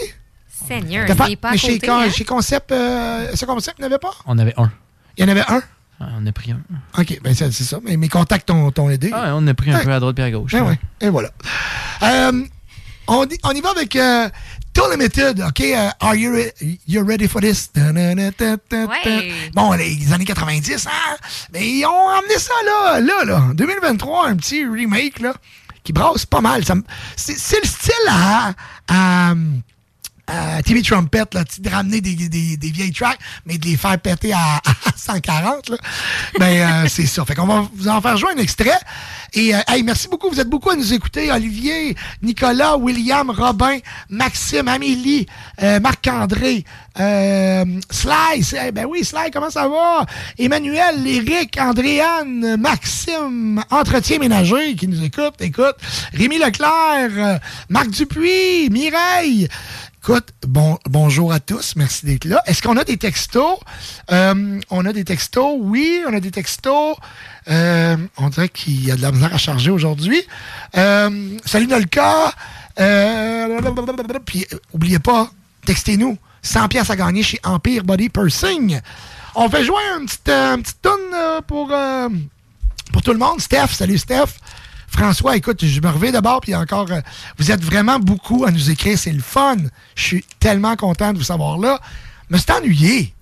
Seigneur, 0.66 1.06
pas- 1.16 1.28
il 1.28 1.36
mais 1.43 1.59
chez, 1.59 1.74
côté, 1.74 1.86
Con- 1.86 1.98
hein? 1.98 2.10
chez 2.10 2.24
Concept, 2.24 2.72
euh, 2.72 3.30
ce 3.34 3.44
Concept, 3.44 3.76
il 3.78 3.82
n'y 3.82 3.86
en 3.89 3.90
avait 3.90 3.98
pas? 3.98 4.12
On 4.24 4.39
avait 4.39 4.55
un. 4.56 4.70
Il 5.18 5.22
y 5.22 5.26
en 5.26 5.28
avait 5.28 5.44
un? 5.48 5.60
On 6.01 6.26
a 6.26 6.32
pris 6.32 6.52
un. 6.52 6.60
OK, 6.98 7.20
ben 7.22 7.34
c'est 7.34 7.52
c'est 7.52 7.64
ça. 7.64 7.78
Mais 7.84 7.98
mes 7.98 8.09
contacts 8.09 8.47
t'ont 8.48 8.89
aidé. 8.90 9.10
Ah, 9.12 9.32
on 9.36 9.47
a 9.47 9.52
pris 9.55 9.70
un 9.70 9.76
Ouais. 9.78 9.84
peu 9.84 9.93
à 9.93 10.01
droite 10.01 10.18
et 10.18 10.22
à 10.22 10.30
gauche. 10.30 10.52
Ben 10.52 10.62
ouais, 10.64 10.78
et 11.02 11.10
voilà. 11.10 11.30
Euh, 12.05 12.43
on, 13.06 13.24
y- 13.26 13.39
on 13.43 13.51
y 13.52 13.60
va 13.60 13.70
avec 13.70 13.97
euh, 13.97 14.30
Tool 14.74 14.90
Limited, 14.90 15.40
OK? 15.40 15.60
euh, 15.60 15.90
are 16.00 16.14
you, 16.16 16.32
re- 16.32 16.78
you 16.86 17.02
ready 17.04 17.28
for 17.28 17.40
this? 17.42 17.70
Ouais. 18.88 19.32
Bon, 19.54 19.72
les 19.72 20.12
années 20.12 20.24
90, 20.24 20.86
hein? 20.86 20.90
Mais 21.52 21.68
ils 21.68 21.84
ont 21.84 21.90
emmené 21.90 22.38
ça 22.38 22.54
là, 22.64 23.00
là, 23.00 23.24
là. 23.24 23.36
En 23.50 23.54
2023, 23.54 24.28
un 24.28 24.36
petit 24.36 24.64
remake, 24.64 25.20
là, 25.20 25.34
qui 25.84 25.92
brasse 25.92 26.24
pas 26.24 26.40
mal. 26.40 26.64
C'est 27.16 27.38
c'est 27.38 27.60
le 27.62 27.68
style 27.68 28.08
à... 28.08 28.54
à 28.88 29.34
à 30.26 30.62
TV 30.62 30.82
Trumpet, 30.82 31.24
là, 31.32 31.44
de 31.58 31.68
ramener 31.70 32.00
des, 32.00 32.14
des, 32.14 32.56
des 32.56 32.70
vieilles 32.70 32.92
tracks, 32.92 33.18
mais 33.44 33.58
de 33.58 33.66
les 33.66 33.76
faire 33.76 33.98
péter 33.98 34.32
à, 34.32 34.56
à 34.56 34.92
140. 34.96 35.68
Là. 35.70 35.76
Ben, 36.38 36.84
euh, 36.84 36.86
c'est 36.90 37.06
ça. 37.06 37.24
Fait 37.24 37.34
qu'on 37.34 37.46
va 37.46 37.68
vous 37.74 37.88
en 37.88 38.00
faire 38.00 38.16
jouer 38.16 38.30
un 38.36 38.40
extrait. 38.40 38.70
Et, 39.34 39.54
euh, 39.54 39.58
hey, 39.68 39.82
merci 39.82 40.08
beaucoup. 40.08 40.30
Vous 40.30 40.40
êtes 40.40 40.48
beaucoup 40.48 40.70
à 40.70 40.76
nous 40.76 40.92
écouter. 40.94 41.30
Olivier, 41.32 41.96
Nicolas, 42.22 42.76
William, 42.76 43.30
Robin, 43.30 43.78
Maxime, 44.10 44.68
Amélie, 44.68 45.26
euh, 45.62 45.80
Marc-André, 45.80 46.64
euh, 47.00 47.64
Sly. 47.90 48.42
c'est- 48.44 48.72
Ben 48.72 48.86
oui, 48.88 49.04
Sly, 49.04 49.30
comment 49.32 49.50
ça 49.50 49.66
va? 49.68 50.06
Emmanuel, 50.38 51.06
Eric, 51.06 51.58
Andréane, 51.60 52.56
Maxime, 52.58 53.62
Entretien 53.70 54.18
ménager 54.18 54.76
qui 54.76 54.86
nous 54.86 55.02
écoute. 55.02 55.34
Écoute, 55.40 55.76
Rémi 56.14 56.38
Leclerc, 56.38 57.10
euh, 57.16 57.38
Marc 57.68 57.90
Dupuis, 57.90 58.68
Mireille. 58.70 59.48
Écoute, 60.04 60.30
bon, 60.44 60.80
bonjour 60.90 61.32
à 61.32 61.38
tous, 61.38 61.76
merci 61.76 62.06
d'être 62.06 62.24
là. 62.24 62.42
Est-ce 62.46 62.60
qu'on 62.60 62.76
a 62.76 62.82
des 62.82 62.96
textos? 62.96 63.60
Euh, 64.10 64.58
on 64.68 64.84
a 64.84 64.92
des 64.92 65.04
textos, 65.04 65.54
oui, 65.60 66.02
on 66.08 66.12
a 66.12 66.18
des 66.18 66.32
textos. 66.32 66.96
Euh, 67.46 67.96
on 68.16 68.28
dirait 68.28 68.48
qu'il 68.48 68.84
y 68.84 68.90
a 68.90 68.96
de 68.96 69.02
la 69.02 69.12
misère 69.12 69.32
à 69.32 69.38
charger 69.38 69.70
aujourd'hui. 69.70 70.20
Euh, 70.76 71.38
salut 71.44 71.68
Nolka. 71.68 72.32
Puis, 74.26 74.44
oubliez 74.72 74.98
pas, 74.98 75.30
textez-nous. 75.66 76.18
100 76.42 76.66
pièces 76.66 76.90
à 76.90 76.96
gagner 76.96 77.22
chez 77.22 77.38
Empire 77.44 77.84
Body 77.84 78.08
Pursing. 78.08 78.80
On 79.36 79.48
fait 79.48 79.62
jouer 79.62 79.82
un 79.94 80.04
petit, 80.04 80.18
une 80.26 80.62
petite 80.64 80.82
toune 80.82 81.14
euh, 81.14 81.40
pour, 81.42 81.72
pour 82.92 83.02
tout 83.02 83.12
le 83.12 83.18
monde. 83.18 83.40
Steph, 83.40 83.68
salut 83.68 83.98
Steph. 83.98 84.34
François, 84.93 85.36
écoute, 85.36 85.64
je 85.64 85.81
me 85.81 85.89
reviens 85.89 86.12
d'abord, 86.12 86.40
puis 86.43 86.55
encore, 86.55 86.90
euh, 86.93 87.01
vous 87.39 87.51
êtes 87.51 87.62
vraiment 87.64 87.98
beaucoup 87.98 88.44
à 88.44 88.51
nous 88.51 88.70
écrire, 88.70 88.98
c'est 88.98 89.12
le 89.12 89.23
fun. 89.23 89.56
Je 89.97 90.02
suis 90.02 90.24
tellement 90.39 90.77
content 90.77 91.12
de 91.12 91.19
vous 91.19 91.24
savoir 91.24 91.59
là. 91.59 91.81
Mais 92.31 92.39
c'est 92.39 92.51
ennuyé. 92.52 93.14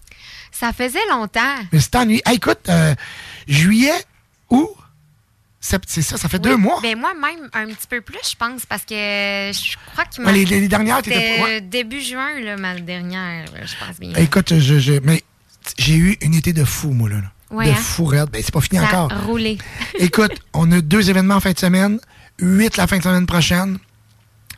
Ça 0.53 0.73
faisait 0.73 0.99
longtemps. 1.11 1.57
Mais 1.73 1.81
c'est 1.81 1.95
ennuyé. 1.97 2.23
Hey, 2.27 2.37
écoute, 2.37 2.69
euh, 2.69 2.95
juillet, 3.49 3.95
août, 4.51 4.69
c'est 5.61 6.03
ça, 6.03 6.17
ça 6.17 6.29
fait 6.29 6.39
deux 6.39 6.57
mois. 6.57 6.81
Ben 6.83 6.99
moi, 6.99 7.13
même 7.15 7.49
un 7.53 7.67
petit 7.67 7.87
peu 7.89 8.01
plus, 8.01 8.19
je 8.31 8.35
pense, 8.37 8.67
parce 8.67 8.83
que 8.83 8.95
je 8.95 9.77
crois 9.93 10.05
que 10.07 10.23
Ouais, 10.23 10.33
les- 10.33 10.45
les 10.45 10.69
dernières, 10.69 11.03
t'étais 11.03 11.41
ouais. 11.43 11.61
début 11.61 12.01
juin, 12.01 12.41
là, 12.41 12.57
ma 12.57 12.75
dernière, 12.81 13.45
je 13.47 13.75
pense 13.87 13.99
bien. 14.01 14.13
Écoute, 14.17 14.59
je, 14.59 14.79
je- 14.79 15.01
mais 15.05 15.23
j'ai 15.79 15.97
eu 15.97 16.17
une 16.23 16.35
été 16.35 16.53
de 16.53 16.65
fou, 16.65 16.91
moi, 16.93 17.09
là. 17.11 17.17
là. 17.17 17.33
Ouais, 17.51 17.67
de 17.67 17.71
hein? 17.71 17.75
fou 17.75 18.05
raide. 18.05 18.31
Ben, 18.31 18.43
c'est 18.45 18.53
pas 18.53 18.61
fini 18.61 18.81
Ça 18.81 19.05
encore. 19.05 19.25
roulé. 19.25 19.59
Écoute, 19.99 20.33
on 20.53 20.71
a 20.73 20.81
deux 20.81 21.11
événements 21.11 21.37
en 21.37 21.41
fin 21.41 21.53
de 21.53 21.59
semaine, 21.59 21.99
huit 22.39 22.77
la 22.77 22.87
fin 22.87 22.99
de 22.99 23.03
semaine 23.03 23.27
prochaine. 23.27 23.79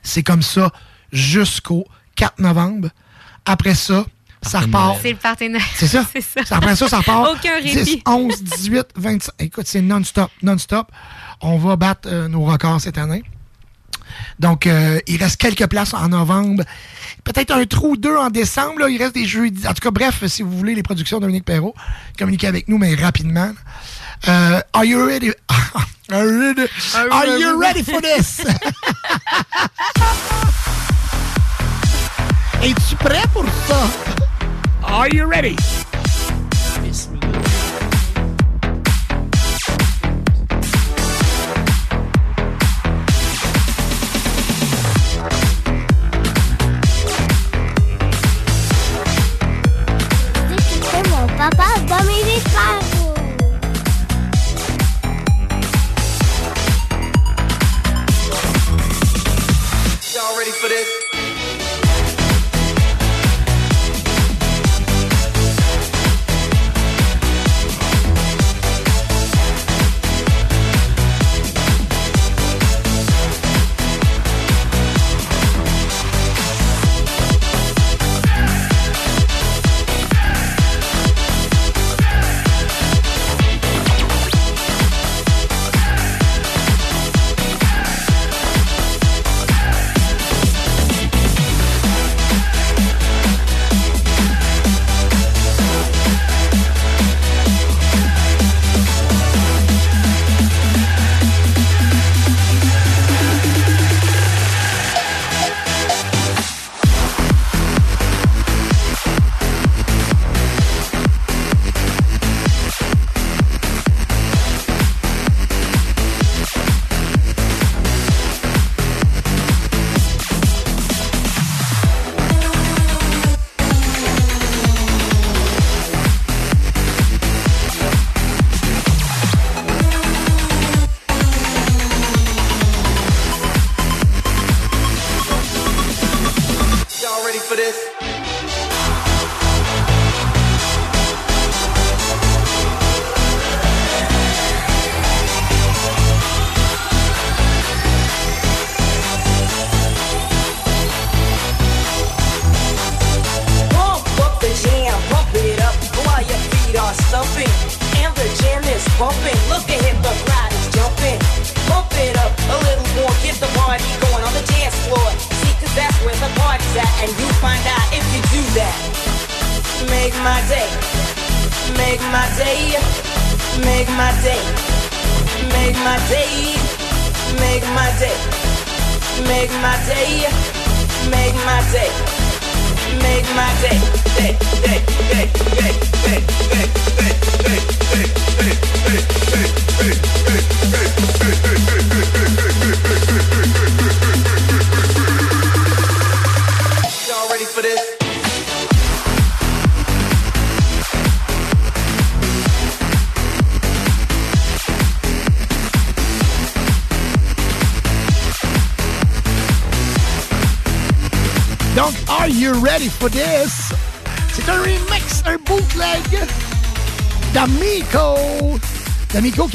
C'est 0.02 0.22
comme 0.22 0.42
ça 0.42 0.70
jusqu'au 1.12 1.86
4 2.16 2.40
novembre. 2.40 2.88
Après 3.44 3.74
ça, 3.74 4.04
ça 4.42 4.60
repart. 4.60 4.98
C'est 5.00 5.12
le 5.12 5.16
partenaire. 5.16 5.62
C'est 5.74 5.86
ça? 5.86 6.04
c'est 6.12 6.20
ça. 6.20 6.44
Ça 6.44 6.56
Après 6.56 6.76
ça, 6.76 6.88
ça 6.88 6.98
repart. 6.98 7.30
Aucun 7.32 7.60
10, 7.60 7.74
répit. 7.78 8.02
11, 8.06 8.42
18, 8.42 8.86
25. 8.96 9.32
Écoute, 9.38 9.66
c'est 9.66 9.82
non-stop, 9.82 10.30
non-stop. 10.42 10.90
On 11.40 11.58
va 11.58 11.76
battre 11.76 12.08
euh, 12.10 12.28
nos 12.28 12.44
records 12.44 12.80
cette 12.80 12.98
année. 12.98 13.22
Donc, 14.38 14.66
euh, 14.66 14.98
il 15.06 15.22
reste 15.22 15.36
quelques 15.36 15.66
places 15.66 15.94
en 15.94 16.08
novembre. 16.08 16.64
Peut-être 17.24 17.52
un 17.52 17.64
trou 17.66 17.92
ou 17.92 17.96
deux 17.96 18.16
en 18.16 18.30
décembre. 18.30 18.80
là. 18.80 18.88
Il 18.88 19.00
reste 19.02 19.14
des 19.14 19.26
jeudis. 19.26 19.66
En 19.66 19.74
tout 19.74 19.82
cas, 19.82 19.90
bref, 19.90 20.24
si 20.26 20.42
vous 20.42 20.56
voulez 20.56 20.74
les 20.74 20.82
productions 20.82 21.18
de 21.18 21.22
Dominique 21.22 21.44
Perrault, 21.44 21.74
communiquez 22.18 22.46
avec 22.48 22.68
nous, 22.68 22.78
mais 22.78 22.94
rapidement. 22.94 23.50
Euh, 24.28 24.60
are 24.72 24.84
you 24.84 25.04
ready? 25.04 25.32
Are 26.10 26.24
you 26.26 26.40
ready, 26.40 26.66
are 27.10 27.38
you 27.38 27.58
ready? 27.58 27.82
for 27.82 28.02
this? 28.02 28.42
Es-tu 32.62 32.96
prêt 32.96 33.22
pour 33.32 33.46
ça? 33.66 33.86
Are 34.82 35.08
you 35.08 35.26
ready? 35.26 35.56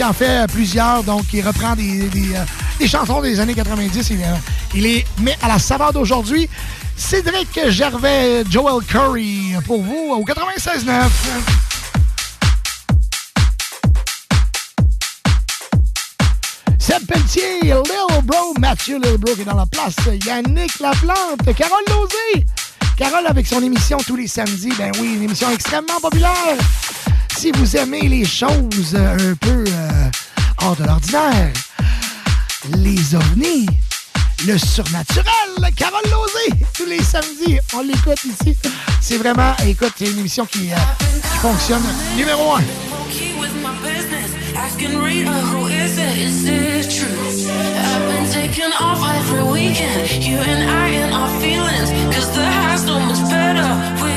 En 0.07 0.13
fait 0.13 0.47
plusieurs, 0.51 1.03
donc 1.03 1.25
il 1.33 1.45
reprend 1.45 1.75
des, 1.75 2.07
des, 2.09 2.33
euh, 2.35 2.87
chansons 2.87 3.21
des 3.21 3.39
années 3.39 3.53
90 3.53 4.11
et 4.11 4.13
euh, 4.15 4.35
il 4.73 4.83
les 4.83 5.05
met 5.19 5.37
à 5.41 5.49
la 5.49 5.59
saveur 5.59 5.91
d'aujourd'hui. 5.91 6.49
Cédric 6.95 7.59
Gervais, 7.67 8.43
Joel 8.49 8.83
Curry 8.85 9.53
pour 9.65 9.81
vous 9.81 10.13
au 10.13 10.23
96.9. 10.23 11.09
Seb 16.79 17.05
Pelletier, 17.05 17.61
Lil 17.63 17.83
Bro, 18.23 18.53
Mathieu 18.59 18.99
Lil 18.99 19.17
Bro 19.17 19.35
qui 19.35 19.41
est 19.41 19.45
dans 19.45 19.55
la 19.55 19.65
place, 19.65 19.95
Yannick 20.25 20.79
Laplante, 20.79 21.53
Carole 21.55 21.83
Lozé. 21.89 22.45
Carole 22.97 23.27
avec 23.27 23.45
son 23.45 23.61
émission 23.61 23.97
tous 24.07 24.15
les 24.15 24.27
samedis, 24.27 24.71
ben 24.77 24.91
oui, 25.01 25.15
une 25.15 25.23
émission 25.23 25.49
extrêmement 25.51 25.99
populaire. 26.01 26.57
Si 27.37 27.51
vous 27.51 27.77
aimez 27.77 28.01
les 28.07 28.25
choses 28.25 28.95
euh, 28.95 29.31
un 29.31 29.35
peu 29.35 29.63
euh, 29.67 29.96
hors 30.67 30.75
de 30.75 30.83
l'ordinaire, 30.83 31.53
les 32.75 33.15
ovnis, 33.15 33.67
le 34.45 34.57
surnaturel, 34.57 35.25
Carole 35.77 36.01
Lozé, 36.11 36.65
tous 36.73 36.85
les 36.85 37.01
samedis, 37.01 37.59
on 37.73 37.81
l'écoute 37.83 38.19
ici. 38.25 38.57
C'est 38.99 39.17
vraiment, 39.17 39.53
écoute, 39.65 39.93
c'est 39.97 40.09
une 40.11 40.19
émission 40.19 40.45
qui, 40.45 40.71
euh, 40.71 40.75
qui 41.31 41.37
fonctionne 41.37 41.83
numéro 42.17 42.55
un. 42.55 42.61
Asking 44.57 44.99
Rita, 44.99 45.31
who 45.31 45.67
is 45.67 45.97
it? 45.97 46.17
Is 46.17 46.43
it 46.45 46.89
true? 46.89 47.07
I've 47.47 48.07
been 48.09 48.29
taking 48.29 48.73
off 48.81 48.99
every 49.15 49.43
weekend. 49.43 50.23
You 50.25 50.37
and 50.39 50.69
I 50.69 50.89
and 51.03 51.13
our 51.13 51.29
feelings. 51.39 51.89
Cause 52.13 52.29
the 52.35 52.43
high's 52.43 52.83
so 52.83 52.99
much 52.99 53.21
better 53.29 53.69
with 54.01 54.16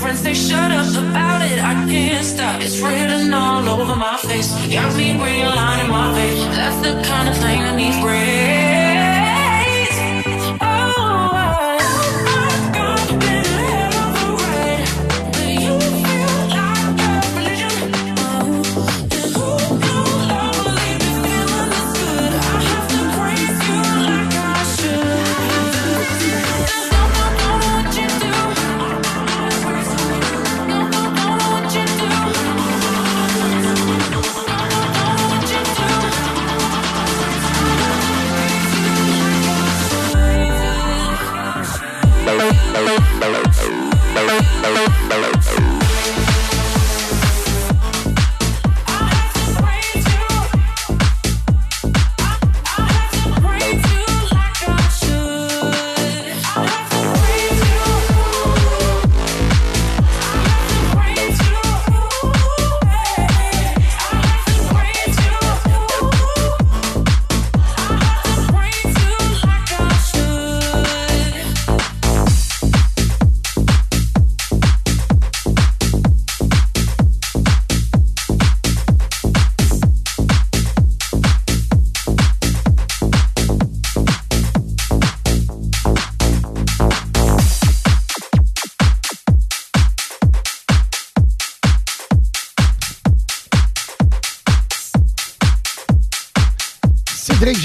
Friends 0.00 0.20
say 0.20 0.34
shut 0.34 0.70
up 0.70 0.88
about 0.96 1.42
it. 1.42 1.58
I 1.62 1.74
can't 1.90 2.24
stop. 2.24 2.60
It's 2.60 2.80
written 2.80 3.32
all 3.34 3.68
over 3.68 3.96
my 3.96 4.16
face. 4.16 4.50
Got 4.72 4.94
me 4.96 5.10
in 5.80 5.90
my 5.90 6.14
face. 6.14 6.44
That's 6.56 6.76
the 6.86 6.92
kind 7.08 7.28
of 7.28 7.36
thing 7.36 7.60
that 7.60 7.76
needs 7.76 7.98
praise. 8.00 8.65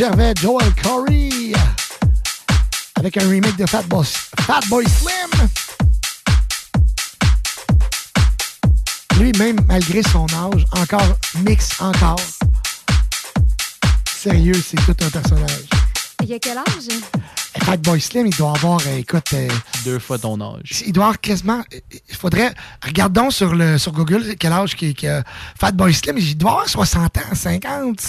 Gervais, 0.01 0.33
Joel 0.41 0.73
Corey. 0.81 1.53
Avec 2.95 3.17
un 3.17 3.29
remake 3.29 3.55
de 3.55 3.67
Fat 3.67 3.83
Boy, 3.83 4.03
Fat 4.39 4.61
Boy 4.67 4.83
Slim. 4.89 5.47
Lui, 9.19 9.31
même 9.37 9.59
malgré 9.67 10.01
son 10.01 10.25
âge, 10.25 10.65
encore 10.71 11.15
mix 11.43 11.79
encore. 11.79 12.19
Sérieux, 14.11 14.59
c'est 14.65 14.77
tout 14.77 15.05
un 15.05 15.09
personnage. 15.11 15.69
Il 16.23 16.29
y 16.29 16.33
a 16.33 16.39
quel 16.39 16.57
âge? 16.57 16.87
Fat 17.63 17.77
Boy 17.77 18.01
Slim, 18.01 18.25
il 18.25 18.35
doit 18.35 18.53
avoir, 18.55 18.79
euh, 18.87 18.97
écoute, 18.97 19.31
euh, 19.33 19.47
Deux 19.85 19.99
fois 19.99 20.17
ton 20.17 20.41
âge. 20.41 20.81
il 20.83 20.93
doit 20.93 21.03
avoir 21.03 21.21
quasiment. 21.21 21.61
Il 22.09 22.15
faudrait. 22.15 22.55
Regardons 22.83 23.29
sur, 23.29 23.53
le, 23.53 23.77
sur 23.77 23.91
Google 23.91 24.35
quel 24.39 24.51
âge 24.51 24.75
qu'il 24.75 24.95
qu'il 24.95 25.09
a 25.09 25.21
Fat 25.59 25.73
Boy 25.73 25.93
Slim. 25.93 26.17
Il 26.17 26.35
doit 26.39 26.53
avoir 26.53 26.69
60 26.69 27.17
ans, 27.19 27.35
50. 27.35 28.01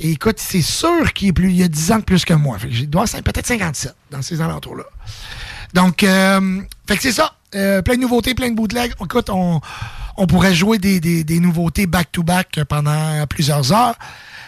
Et 0.00 0.12
écoute, 0.12 0.36
c'est 0.38 0.62
sûr 0.62 1.12
qu'il 1.12 1.28
est 1.28 1.32
plus. 1.32 1.52
Il 1.52 1.62
a 1.62 1.68
10 1.68 1.92
ans 1.92 1.98
de 1.98 2.04
plus 2.04 2.24
que 2.24 2.32
moi. 2.32 2.58
Fait 2.58 2.68
que 2.68 2.84
avoir 2.86 3.06
peut-être 3.22 3.46
57 3.46 3.94
dans 4.10 4.22
ces 4.22 4.40
alentours-là. 4.40 4.84
Donc, 5.74 6.02
euh, 6.02 6.60
fait 6.88 6.96
que 6.96 7.02
c'est 7.02 7.12
ça. 7.12 7.34
Euh, 7.54 7.82
plein 7.82 7.96
de 7.96 8.00
nouveautés, 8.00 8.34
plein 8.34 8.50
de 8.50 8.56
bootlegs. 8.56 8.92
Écoute, 9.02 9.28
on, 9.28 9.60
on 10.16 10.26
pourrait 10.26 10.54
jouer 10.54 10.78
des 10.78 11.40
nouveautés 11.40 11.86
back-to-back 11.86 12.60
pendant 12.68 13.26
plusieurs 13.28 13.72
heures. 13.72 13.94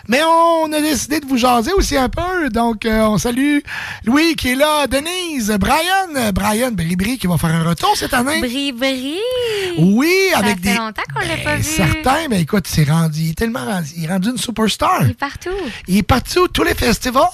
Mais 0.09 0.20
on 0.24 0.73
a 0.73 0.81
décidé 0.81 1.20
de 1.20 1.27
vous 1.27 1.37
jaser 1.37 1.73
aussi 1.73 1.97
un 1.97 2.09
peu. 2.09 2.49
Donc, 2.51 2.85
euh, 2.85 3.03
on 3.03 3.19
salue 3.19 3.59
Louis 4.05 4.35
qui 4.37 4.51
est 4.51 4.55
là, 4.55 4.87
Denise, 4.87 5.57
Brian, 5.61 6.33
Brian 6.35 6.70
Bribri 6.73 7.19
qui 7.19 7.27
va 7.27 7.39
faire 7.39 7.51
un 7.55 7.65
retour 7.65 7.97
cette 7.97 8.15
année. 8.15 8.41
Bri-bri! 8.41 9.19
Oui, 9.79 10.12
Ça 10.33 10.39
avec 10.39 10.57
fait 10.57 10.61
des. 10.62 10.74
longtemps 10.74 11.03
qu'on 11.15 11.27
l'a 11.27 11.37
pas 11.37 11.57
vu. 11.57 11.62
Certains, 11.62 12.29
mais 12.29 12.41
écoute, 12.43 12.65
c'est 12.66 12.85
rendu, 12.89 13.20
il 13.20 13.31
est 13.31 13.35
tellement 13.39 13.65
rendu, 13.65 13.89
il 13.97 14.05
est 14.05 14.09
rendu 14.09 14.31
une 14.31 14.39
superstar. 14.39 15.03
Il 15.05 15.11
est 15.11 15.15
partout. 15.15 15.51
Il 15.89 15.97
est 15.99 16.03
partout, 16.03 16.49
tous 16.49 16.65
les 16.65 16.74
festivals. 16.74 17.29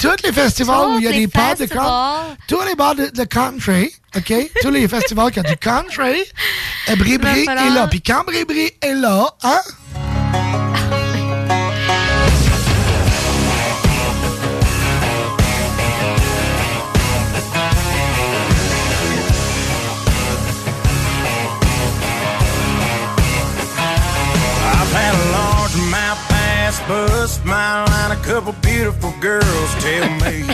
Tous 0.00 0.08
les 0.24 0.32
festivals 0.32 0.88
où 0.94 0.98
il 0.98 1.04
y 1.04 1.08
a 1.08 1.12
des 1.12 1.26
bars 1.26 1.54
de 1.54 1.66
country. 1.66 2.34
Tous 2.48 2.62
les 2.66 2.74
bars 2.74 2.94
de, 2.94 3.06
de 3.14 3.24
country, 3.24 3.90
OK? 4.16 4.32
tous 4.62 4.70
les 4.70 4.88
festivals 4.88 5.30
qui 5.30 5.40
ont 5.40 5.42
du 5.42 5.56
country. 5.58 6.22
Bribri 6.96 7.40
est 7.42 7.70
là. 7.70 7.86
Puis 7.86 8.00
quand 8.00 8.24
Bribri 8.24 8.70
est 8.80 8.94
là, 8.94 9.28
hein? 9.42 9.60
Bus, 26.88 27.40
smile, 27.42 27.84
and 28.04 28.12
a 28.12 28.16
couple 28.24 28.52
beautiful 28.62 29.12
girls 29.20 29.74
tell 29.80 30.08
me. 30.20 30.44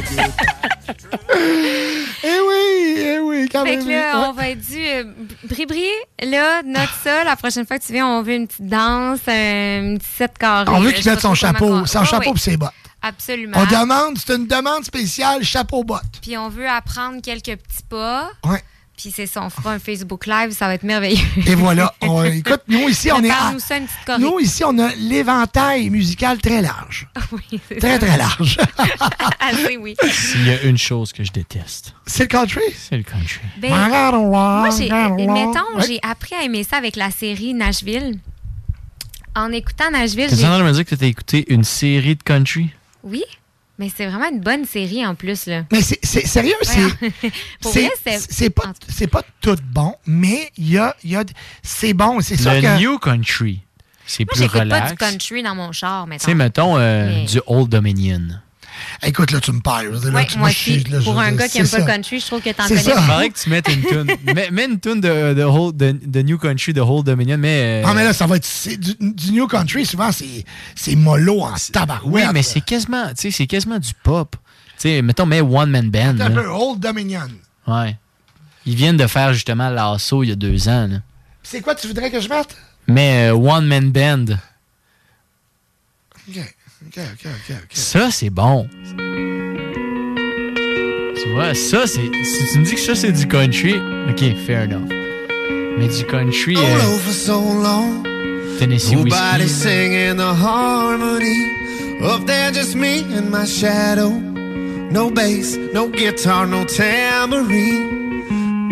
Eh 2.23 2.39
oui, 2.48 2.94
eh 2.98 3.19
oui, 3.20 3.48
quand 3.51 3.65
Fait 3.65 3.77
même. 3.77 3.85
que 3.85 3.90
là, 3.90 4.20
Ouais. 4.20 4.27
on 4.28 4.32
va 4.32 4.48
être 4.51 4.61
dû. 4.61 4.78
euh, 4.78 5.05
Bri-bri, 5.44 5.86
là, 6.23 6.62
note 6.65 6.89
ça. 7.02 7.24
La 7.24 7.36
prochaine 7.36 7.66
fois 7.66 7.78
que 7.78 7.85
tu 7.85 7.93
viens, 7.93 8.06
on 8.06 8.23
veut 8.23 8.35
une 8.35 8.47
petite 8.47 8.66
danse, 8.66 9.20
un 9.28 9.97
petit 9.98 10.06
set 10.19 10.36
carré. 10.39 10.65
On 10.69 10.81
veut 10.81 10.93
qu'il 10.93 11.09
mette 11.11 11.20
son 11.20 11.35
chapeau, 11.35 11.86
son 11.86 12.01
Ah 12.01 12.05
chapeau 12.05 12.31
oui, 12.31 12.36
et 12.36 12.40
ses 12.40 12.56
bottes. 12.56 12.73
Absolument. 13.02 13.56
On 13.59 13.66
demande, 13.66 14.16
c'est 14.19 14.35
une 14.35 14.47
demande 14.47 14.85
spéciale, 14.85 15.43
chapeau 15.44 15.85
bottes. 15.85 16.02
Puis 16.23 16.39
on 16.39 16.48
veut 16.48 16.69
apprendre 16.69 17.20
quelques 17.23 17.56
petits 17.61 17.82
pas. 17.89 18.31
Ouais. 18.44 18.62
Puis 18.96 19.10
c'est 19.10 19.26
ça, 19.26 19.42
on 19.42 19.50
fera 19.50 19.72
un 19.72 19.78
Facebook 19.80 20.24
Live, 20.26 20.52
ça 20.52 20.68
va 20.68 20.74
être 20.74 20.84
merveilleux. 20.84 21.18
Et 21.46 21.56
voilà. 21.56 21.92
On- 22.00 22.22
écoute, 22.24 22.62
nous 22.68 22.88
ici, 22.88 23.10
on 23.10 23.22
est. 23.24 23.30
à- 23.30 23.34
Parle-nous 23.34 23.58
ça, 23.58 23.76
une 23.76 23.86
petite 23.86 23.98
choré. 24.06 24.18
Nous, 24.20 24.38
ici, 24.38 24.62
on 24.64 24.78
a 24.78 24.94
l'éventail 24.94 25.90
musical 25.90 26.38
très 26.38 26.62
large. 26.62 27.08
Oui, 27.32 27.60
c'est 27.68 27.76
Très, 27.80 27.98
ça. 27.98 28.06
très 28.06 28.16
large. 28.16 28.56
Assez, 29.40 29.76
oui. 29.76 29.96
S'il 30.10 30.46
y 30.46 30.50
a 30.50 30.62
une 30.62 30.78
chose 30.78 31.12
que 31.12 31.24
je 31.24 31.32
déteste, 31.32 31.92
C'est 32.06 32.22
le 32.22 32.28
country? 32.28 32.60
c'est 32.76 32.96
le 32.96 33.02
country. 33.02 33.40
Ben, 33.58 33.70
moi, 33.70 34.68
j'ai, 34.70 34.88
mettons, 34.88 35.80
j'ai 35.86 35.98
appris 36.02 36.36
à 36.36 36.42
aimer 36.44 36.62
ça 36.62 36.76
avec 36.76 36.94
la 36.96 37.10
série 37.10 37.52
Nashville. 37.52 38.18
En 39.34 39.50
écoutant 39.50 39.90
Nashville, 39.90 40.28
T'es 40.30 40.36
j'ai... 40.36 40.44
en 40.46 40.50
train 40.50 40.58
de 40.60 40.64
me 40.64 40.72
dire 40.72 40.84
que 40.84 40.94
t'as 40.94 41.06
écouté 41.06 41.44
une 41.52 41.64
série 41.64 42.14
de 42.14 42.22
country? 42.22 42.70
Oui, 43.02 43.24
mais 43.78 43.90
c'est 43.94 44.06
vraiment 44.06 44.28
une 44.30 44.40
bonne 44.40 44.64
série 44.64 45.05
en 45.06 45.14
plus, 45.14 45.46
là. 45.46 45.64
Mais 45.72 45.80
c'est 45.82 46.05
sérieux, 46.05 46.55
c'est. 46.62 46.80
Pour 47.60 47.72
c'est- 47.72 48.51
pas, 48.51 48.72
c'est 48.88 49.06
pas 49.09 49.22
tout 49.40 49.56
bon, 49.72 49.94
mais 50.06 50.51
il 50.56 50.70
y 50.70 50.78
a, 50.78 50.94
il 51.05 51.10
y 51.10 51.16
a. 51.16 51.24
C'est 51.62 51.92
bon, 51.94 52.20
c'est 52.20 52.36
sûr 52.36 52.52
Le 52.52 52.60
que. 52.60 52.78
New 52.78 52.98
Country, 52.98 53.60
c'est 54.06 54.24
plus 54.24 54.42
relax. 54.44 54.68
pas 54.68 54.90
du 54.90 54.96
country 54.96 55.42
dans 55.42 55.55
mon 55.55 55.72
char, 55.72 56.05
Tu 56.05 56.10
mettons. 56.10 56.24
sais, 56.24 56.34
mettons 56.34 56.76
euh, 56.78 57.06
Mais- 57.09 57.24
du 57.24 57.40
Old 57.46 57.68
Dominion. 57.68 58.40
Écoute, 59.02 59.31
là, 59.32 59.40
tu 59.40 59.52
me 59.52 59.61
parles. 59.61 59.89
Là, 59.93 60.11
Ouais, 60.11 60.27
moi 60.36 60.48
aussi. 60.48 60.85
là, 60.85 61.01
Pour 61.02 61.19
un 61.19 61.32
gars 61.32 61.48
qui 61.48 61.59
aime 61.59 61.69
pas 61.69 61.78
le 61.78 61.85
country, 61.85 62.20
je 62.20 62.27
trouve 62.27 62.40
que 62.40 62.51
t'en 62.51 62.66
connais. 62.69 62.81
Il 62.82 62.90
faudrait 62.93 63.28
que 63.31 63.39
tu 63.39 63.51
mettes 63.51 63.69
une 63.69 63.82
tune. 63.82 64.16
mets, 64.35 64.51
mets 64.51 64.65
une 64.66 64.81
tune 64.81 65.01
de, 65.01 65.35
de, 65.35 65.73
de- 65.73 66.01
de 66.06 66.23
New 66.23 66.39
Country 66.39 66.73
de 66.73 66.81
Old 66.81 67.05
Dominion, 67.06 67.36
mais. 67.39 67.82
euh, 67.82 67.86
Ah, 67.89 67.94
mais 67.94 68.05
là, 68.05 68.12
ça 68.12 68.27
va 68.27 68.36
être. 68.36 68.48
Du, 68.78 68.94
du 69.01 69.32
New 69.32 69.47
Country, 69.47 69.85
souvent, 69.86 70.11
c'est 70.12 70.44
c'est 70.74 70.97
mollo 70.97 71.40
en 71.43 71.52
oui, 71.52 71.59
tabarouette. 71.73 72.28
mais 72.32 72.43
c'est 72.43 72.61
quasiment, 72.61 73.09
tu 73.09 73.15
sais, 73.16 73.31
c'est 73.31 73.47
quasiment 73.47 73.78
du 73.78 73.90
pop. 74.02 74.36
Tu 74.77 74.89
sais, 74.89 75.02
mettons, 75.02 75.27
mets 75.27 75.40
One 75.40 75.70
Man 75.70 75.90
Band. 75.90 76.15
C'est 76.16 76.23
un 76.24 76.31
peu 76.31 76.47
Old 76.48 76.81
Dominion. 76.81 77.28
Ouais. 77.66 77.97
Ils 78.66 78.74
viennent 78.77 78.97
de 78.97 79.06
faire 79.06 79.32
justement 79.35 79.69
l'assaut 79.69 80.23
il 80.23 80.31
y 80.31 80.32
a 80.32 80.36
deux 80.36 80.69
ans. 80.69 80.89
C'est 81.43 81.61
quoi 81.61 81.74
tu 81.74 81.86
voudrais 81.86 82.11
que 82.11 82.20
je 82.20 82.28
mette? 82.28 82.56
Mais 82.89 83.28
euh, 83.28 83.35
One 83.35 83.66
Man 83.66 83.90
Band, 83.90 84.24
OK, 86.28 86.55
OK, 86.86 86.98
OK, 86.98 87.27
OK. 87.27 87.56
ok. 87.56 87.70
ça, 87.70 88.11
c'est 88.11 88.31
bon. 88.31 88.69
Tu 91.23 91.31
vois, 91.32 91.55
ça, 91.55 91.86
c'est. 91.86 92.11
Si 92.24 92.52
tu 92.52 92.59
me 92.59 92.65
dis 92.65 92.74
que 92.74 92.81
ça, 92.81 92.94
c'est 92.94 93.12
du 93.12 93.27
country, 93.27 93.74
ok, 94.11 94.36
fair 94.47 94.65
enough. 94.65 94.89
Mais 95.78 95.89
du 95.89 96.05
country. 96.05 96.56
All 96.56 96.62
euh, 96.62 96.94
over 96.94 97.12
so 97.12 97.40
long. 97.40 98.02
Tennessee 98.59 98.94
Nobody 98.94 99.44
Whiskey. 99.44 99.69
singing 99.69 100.16
the 100.16 100.35
harmony. 100.35 101.51
Up 102.02 102.27
there, 102.27 102.52
just 102.52 102.74
me 102.77 103.02
and 103.16 103.31
my 103.31 103.47
shadow. 103.47 104.11
No 104.90 105.11
bass, 105.11 105.56
no 105.73 105.89
guitar, 105.89 106.47
no 106.47 106.65
tambourine. 106.65 108.23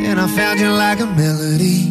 And 0.04 0.20
I 0.20 0.26
found 0.28 0.60
you 0.60 0.68
like 0.70 1.00
a 1.00 1.06
melody. 1.06 1.90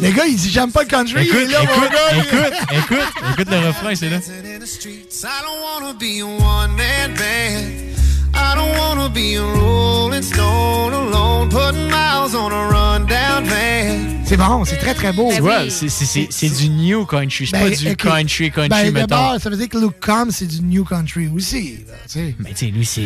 Les 0.00 0.12
gars, 0.12 0.26
il 0.26 0.36
dit 0.36 0.50
j'aime 0.50 0.72
pas 0.72 0.82
le 0.82 0.88
country. 0.88 1.26
Écoute, 1.26 1.50
là, 1.50 1.62
écoute, 1.62 2.52
écoute, 2.72 2.98
écoute 3.32 3.48
le 3.50 3.66
refrain, 3.68 3.94
c'est 3.94 4.10
là. 4.10 4.18
The 4.66 4.72
streets, 4.72 5.24
I 5.24 5.42
don't 5.44 5.60
wanna 5.62 5.94
be 5.96 6.18
a 6.18 6.26
one-man 6.26 7.14
band. 7.14 7.94
I 8.34 8.56
don't 8.56 8.76
wanna 8.76 9.08
be 9.08 9.36
a 9.36 9.40
rolling 9.40 10.22
stone 10.24 10.92
alone, 10.92 11.48
putting 11.50 11.88
miles 11.88 12.34
on 12.34 12.50
a 12.50 12.66
rundown 12.68 13.44
van. 13.44 14.24
C'est 14.24 14.36
bon, 14.36 14.64
c'est 14.64 14.78
très, 14.78 14.92
très 14.94 15.12
beau. 15.12 15.30
Tu 15.32 15.40
vois, 15.40 15.70
c'est- 15.70 16.48
du 16.58 16.68
new 16.68 17.06
country, 17.06 17.46
c'est 17.46 17.52
Ben, 17.56 17.70
pas 17.70 17.76
du 17.76 17.86
écoute, 17.86 18.10
country 18.10 18.50
country, 18.50 18.68
ben, 18.68 18.92
mettons. 18.92 19.06
d'abord, 19.06 19.40
ça 19.40 19.50
veut 19.50 19.56
dire 19.56 19.68
que 19.68 19.78
Luke 19.78 20.00
Combs, 20.04 20.32
c'est 20.32 20.46
du 20.46 20.60
New 20.62 20.82
Country 20.84 21.28
aussi. 21.28 21.84
là, 21.86 21.94
tu 22.02 22.18
sais. 22.18 22.34
Mais 22.40 22.50
tu 22.50 22.56
sais, 22.56 22.66
lui, 22.72 22.84
c'est. 22.84 23.02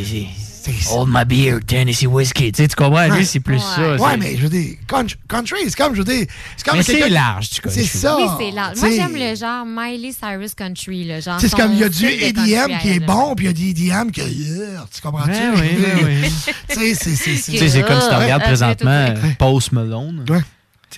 C'est- 0.81 0.91
Hold 0.93 1.09
my 1.11 1.25
beer, 1.25 1.59
Tennessee 1.67 2.07
Whiskey. 2.07 2.53
Tu 2.53 2.63
sais, 2.63 2.69
tu 2.69 2.77
comprends? 2.77 3.07
Lui, 3.09 3.25
c'est 3.27 3.41
plus 3.41 3.59
ça. 3.61 3.97
Ouais, 3.97 4.17
mais 4.17 4.37
je 4.37 4.43
veux 4.43 4.49
dire, 4.49 4.77
country, 4.87 5.17
country, 5.29 5.57
c'est 5.65 5.77
comme, 5.77 5.95
je 5.95 6.03
veux 6.03 6.05
dire, 6.13 6.27
c'est 6.57 6.65
comme 6.67 6.77
Mais 6.79 6.83
c'est 6.83 7.09
large, 7.09 7.51
du 7.51 7.61
country. 7.61 7.85
C'est 7.87 7.99
ça. 7.99 8.17
Oui, 8.17 8.25
c'est 8.39 8.51
large. 8.51 8.77
Moi, 8.79 8.89
Tu 8.89 8.95
j'aime 8.97 9.15
le 9.17 9.35
genre 9.35 9.65
Miley 9.67 10.13
Cyrus 10.13 10.55
Country, 10.55 11.05
le 11.05 11.21
genre. 11.21 11.39
Tu 11.41 11.49
c'est 11.49 11.57
comme 11.57 11.73
il 11.73 11.79
y 11.79 11.85
a 11.85 11.89
du 11.89 12.07
EDM 12.07 12.35
country 12.69 12.79
qui 12.81 12.89
est 12.91 13.01
bon, 13.01 13.35
puis 13.35 13.47
il 13.47 13.49
y 13.49 13.51
a 13.51 13.53
du 13.53 13.69
EDM 13.71 14.11
qui 14.11 14.21
est. 14.21 14.31
yeah, 14.31 14.85
Tu 14.95 15.01
comprends-tu? 15.01 15.31
Ben 15.31 15.55
oui, 15.55 15.69
ben 15.81 16.07
oui. 16.07 16.31
Tu 16.69 16.75
sais, 16.75 16.95
c'est. 16.95 17.17
c'est- 17.17 17.35
Tu 17.35 17.37
c'est- 17.39 17.59
sais, 17.59 17.69
c'est 17.69 17.83
comme 17.83 18.01
si 18.01 18.09
tu 18.09 18.15
regardes 18.15 18.43
Ouais. 18.43 18.49
présentement 18.49 18.91
Ouais. 19.07 19.15
euh, 19.17 19.31
Post 19.39 19.73
Malone, 19.73 20.25
Ouais. 20.29 20.39
tu 20.41 20.45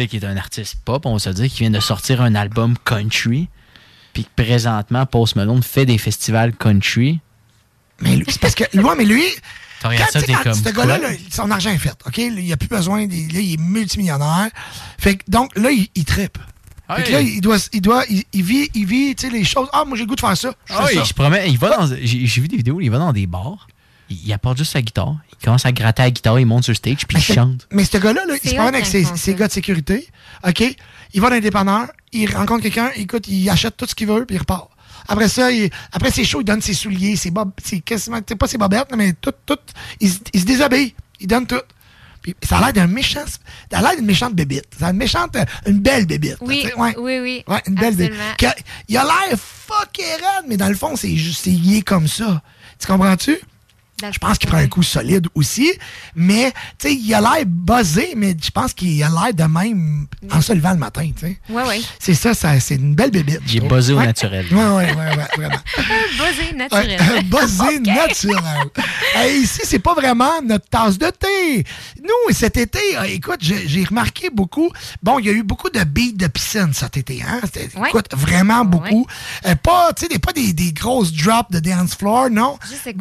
sais, 0.02 0.06
qui 0.06 0.16
est 0.16 0.24
un 0.24 0.36
artiste 0.36 0.76
pop, 0.84 1.04
on 1.06 1.14
va 1.14 1.18
se 1.18 1.30
dire, 1.30 1.48
qui 1.50 1.60
vient 1.60 1.70
de 1.70 1.80
sortir 1.80 2.20
un 2.22 2.34
album 2.34 2.74
country, 2.84 3.48
puis 4.12 4.24
que 4.24 4.42
présentement, 4.42 5.06
Post 5.06 5.36
Malone 5.36 5.62
fait 5.62 5.86
des 5.86 5.98
festivals 5.98 6.52
country. 6.54 7.20
Mais 8.02 8.16
lui, 8.16 8.26
c'est 8.28 8.40
parce 8.40 8.54
que. 8.54 8.64
Ouais, 8.76 8.94
mais 8.96 9.04
lui. 9.04 9.24
Quand, 9.80 9.90
ça, 10.12 10.20
comme. 10.44 10.54
ce 10.54 10.68
gars-là, 10.70 10.98
là, 10.98 11.08
son 11.28 11.50
argent 11.50 11.70
est 11.70 11.78
fait, 11.78 11.96
OK? 12.06 12.18
Il 12.18 12.36
n'y 12.36 12.52
a 12.52 12.56
plus 12.56 12.68
besoin, 12.68 13.06
des, 13.06 13.26
là, 13.28 13.40
il 13.40 13.54
est 13.54 13.60
multimillionnaire. 13.60 14.48
Fait 14.98 15.16
que, 15.16 15.24
donc, 15.26 15.50
là, 15.56 15.72
il, 15.72 15.88
il 15.96 16.04
trippe. 16.04 16.38
Fait 16.94 17.02
que 17.04 17.12
là, 17.12 17.20
il 17.20 17.40
doit, 17.40 17.56
il 17.72 17.80
doit, 17.80 18.04
il, 18.08 18.22
il 18.32 18.42
vit, 18.44 18.70
il 18.74 18.86
vit, 18.86 19.14
tu 19.16 19.26
sais, 19.26 19.32
les 19.32 19.44
choses. 19.44 19.68
Ah, 19.72 19.84
moi, 19.84 19.96
j'ai 19.96 20.04
le 20.04 20.08
goût 20.08 20.14
de 20.14 20.20
faire 20.20 20.36
ça. 20.36 20.52
Je 20.66 20.74
Ah 20.74 20.82
fais 20.86 20.92
oui, 20.92 20.98
ça. 20.98 21.04
je 21.04 21.12
promets, 21.14 21.50
il 21.50 21.58
va 21.58 21.76
dans. 21.76 21.86
J'ai 22.00 22.40
vu 22.40 22.48
des 22.48 22.56
vidéos, 22.56 22.80
il 22.80 22.90
va 22.90 22.98
dans 22.98 23.12
des 23.12 23.26
bars, 23.26 23.66
il, 24.10 24.18
il 24.24 24.32
apporte 24.32 24.58
juste 24.58 24.72
sa 24.72 24.82
guitare, 24.82 25.16
il 25.32 25.44
commence 25.44 25.64
à 25.66 25.72
gratter 25.72 26.02
la 26.02 26.10
guitare, 26.10 26.38
il 26.38 26.46
monte 26.46 26.64
sur 26.64 26.76
stage, 26.76 27.06
puis 27.06 27.16
il 27.16 27.22
chante. 27.34 27.66
Mais 27.72 27.84
ce 27.84 27.96
gars-là, 27.96 28.24
là, 28.26 28.34
il 28.42 28.50
se 28.50 28.54
promène 28.54 28.74
avec 28.74 28.86
ses, 28.86 29.34
gars 29.34 29.48
de 29.48 29.52
sécurité. 29.52 30.06
OK? 30.46 30.62
Il 31.14 31.20
va 31.20 31.30
dans 31.30 31.36
un 31.36 31.40
dépanneur, 31.40 31.88
il 32.12 32.32
rencontre 32.32 32.62
quelqu'un, 32.62 32.90
écoute, 32.94 33.26
il 33.26 33.48
achète 33.50 33.76
tout 33.76 33.86
ce 33.86 33.94
qu'il 33.94 34.06
veut, 34.06 34.24
puis 34.26 34.36
il 34.36 34.38
repart. 34.38 34.68
Après 35.08 35.28
ça, 35.28 35.50
il- 35.50 35.70
après 35.92 36.10
c'est 36.10 36.24
chaud, 36.24 36.40
il 36.40 36.44
donne 36.44 36.60
ses 36.62 36.74
souliers, 36.74 37.16
ses 37.16 37.30
bob, 37.30 37.50
ses 37.62 37.80
quasiment, 37.80 38.18
c'est 38.26 38.36
pas 38.36 38.46
ses 38.48 38.58
bobettes, 38.58 38.88
mais 38.96 39.12
tout, 39.14 39.32
tout. 39.46 39.58
Il, 40.00 40.10
se- 40.10 40.18
il 40.32 40.40
se 40.40 40.46
déshabille, 40.46 40.94
il 41.20 41.26
donne 41.26 41.46
tout. 41.46 41.60
Puis 42.22 42.36
ça 42.44 42.58
a 42.58 42.60
l'air 42.60 42.72
d'un 42.72 42.86
méchant. 42.86 43.24
Ça 43.70 43.78
a 43.78 43.82
l'air 43.82 43.96
d'une 43.96 44.06
méchante 44.06 44.34
bébite. 44.34 44.66
Ça 44.78 44.86
a 44.86 44.90
une 44.90 44.96
méchante. 44.96 45.34
euh, 45.34 45.44
Une 45.66 45.80
belle 45.80 46.06
bébite. 46.06 46.36
Oui, 46.40 46.64
ouais. 46.76 46.94
oui, 46.96 47.18
oui. 47.18 47.44
Ouais, 47.48 47.60
une 47.66 47.74
belle 47.74 47.96
bébite. 47.96 48.20
Il 48.88 48.96
a 48.96 49.02
l'air 49.02 49.36
fucké 49.36 50.04
raide, 50.04 50.44
mais 50.46 50.56
dans 50.56 50.68
le 50.68 50.76
fond, 50.76 50.94
c'est 50.94 51.16
juste, 51.16 51.42
c'est 51.44 51.50
il 51.50 51.78
est 51.78 51.82
comme 51.82 52.06
ça. 52.06 52.40
Tu 52.78 52.86
comprends-tu? 52.86 53.38
Je 54.10 54.18
pense 54.18 54.38
qu'il 54.38 54.48
prend 54.48 54.58
un 54.58 54.66
coup 54.68 54.82
solide 54.82 55.26
aussi, 55.34 55.70
mais 56.14 56.52
tu 56.78 56.88
sais, 56.88 56.94
il 56.94 57.14
a 57.14 57.20
l'air 57.20 57.44
buzzé, 57.46 58.14
mais 58.16 58.34
je 58.42 58.50
pense 58.50 58.72
qu'il 58.72 59.02
a 59.02 59.08
l'air 59.08 59.34
de 59.34 59.44
même 59.44 60.06
en 60.30 60.40
se 60.40 60.52
levant 60.52 60.72
le 60.72 60.78
matin, 60.78 61.10
tu 61.14 61.26
sais. 61.26 61.38
Ouais, 61.48 61.62
ouais. 61.66 61.80
C'est 61.98 62.14
ça, 62.14 62.34
ça 62.34 62.58
c'est 62.60 62.76
une 62.76 62.94
belle 62.94 63.10
bébite. 63.10 63.40
Il 63.48 63.64
est 63.64 63.68
buzzé 63.68 63.92
au 63.92 64.02
naturel. 64.02 64.46
Ouais, 64.50 64.58
ouais, 64.58 64.94
ouais, 64.94 65.16
ouais, 65.16 65.28
vraiment. 65.36 65.62
Buzzé 66.18 66.42
Ouais, 66.50 66.52
naturel. 66.54 67.24
buzzé 67.24 67.78
naturel. 67.80 68.70
Hey, 69.14 69.42
ici, 69.42 69.60
c'est 69.64 69.78
pas 69.78 69.94
vraiment 69.94 70.40
notre 70.42 70.68
tasse 70.68 70.98
de 70.98 71.06
thé. 71.10 71.64
Nous, 72.02 72.34
cet 72.34 72.56
été, 72.56 72.78
euh, 72.98 73.02
écoute, 73.04 73.38
j'ai 73.40 73.84
remarqué 73.84 74.30
beaucoup. 74.30 74.70
Bon, 75.02 75.18
il 75.18 75.26
y 75.26 75.28
a 75.28 75.32
eu 75.32 75.42
beaucoup 75.42 75.70
de 75.70 75.82
beats 75.84 76.12
de 76.14 76.26
piscine 76.26 76.72
cet 76.72 76.96
été, 76.96 77.22
hein? 77.22 77.40
C'était- 77.44 77.68
Ouais. 77.78 77.88
Écoute, 77.88 78.08
vraiment 78.16 78.64
beaucoup. 78.64 79.06
Euh, 79.46 79.54
pas, 79.56 79.92
tu 79.94 80.02
sais, 80.02 80.08
des- 80.08 80.18
pas 80.18 80.32
des, 80.32 80.52
des 80.52 80.72
grosses 80.72 81.12
drops 81.12 81.50
de 81.50 81.58
dance 81.60 81.94
floor, 81.94 82.30
non. 82.30 82.58
Juste 82.68 82.82
c'est 82.84 82.94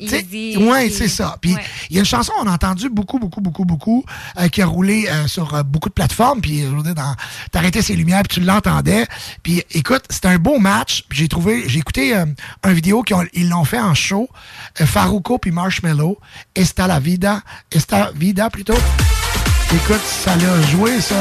Easy. 0.00 0.56
ouais, 0.58 0.90
c'est 0.90 1.08
ça. 1.08 1.36
Puis 1.40 1.50
il 1.50 1.56
Ouais. 1.56 1.62
y 1.90 1.96
a 1.96 2.00
une 2.00 2.06
chanson 2.06 2.32
qu'on 2.38 2.46
a 2.48 2.52
entendu 2.52 2.88
beaucoup, 2.88 3.18
beaucoup, 3.18 3.40
beaucoup, 3.40 3.64
beaucoup, 3.64 4.04
euh, 4.38 4.48
qui 4.48 4.62
a 4.62 4.66
roulé 4.66 5.06
euh, 5.08 5.26
sur 5.26 5.54
euh, 5.54 5.62
beaucoup 5.62 5.88
de 5.88 5.94
plateformes. 5.94 6.40
Puis 6.40 6.62
je 6.62 6.66
veux 6.68 6.82
dire, 6.82 6.94
dans- 6.94 7.14
t'arrêtais 7.52 7.82
ses 7.82 7.96
lumières, 7.96 8.22
puis 8.28 8.40
tu 8.40 8.46
l'entendais. 8.46 9.06
Puis 9.42 9.62
écoute, 9.72 10.04
c'était 10.10 10.28
un 10.28 10.38
beau 10.38 10.58
match. 10.58 11.04
Puis 11.08 11.18
j'ai 11.18 11.28
trouvé, 11.28 11.64
j'ai 11.68 11.78
écouté 11.78 12.16
euh, 12.16 12.24
un 12.62 12.72
vidéo 12.72 13.02
qu'ils 13.02 13.16
ont- 13.16 13.26
ils 13.32 13.48
l'ont 13.48 13.64
fait 13.64 13.80
en 13.80 13.94
show. 13.94 14.28
Euh, 14.80 14.86
Farouko 14.86 15.38
puis 15.38 15.50
Marshmello. 15.50 16.18
Esta 16.54 16.86
la 16.86 17.00
vida, 17.00 17.42
Esta 17.72 18.10
vida 18.14 18.50
plutôt. 18.50 18.78
Écoute, 19.74 20.00
ça 20.04 20.34
l'a 20.36 20.62
joué 20.70 21.00
ça. 21.00 21.14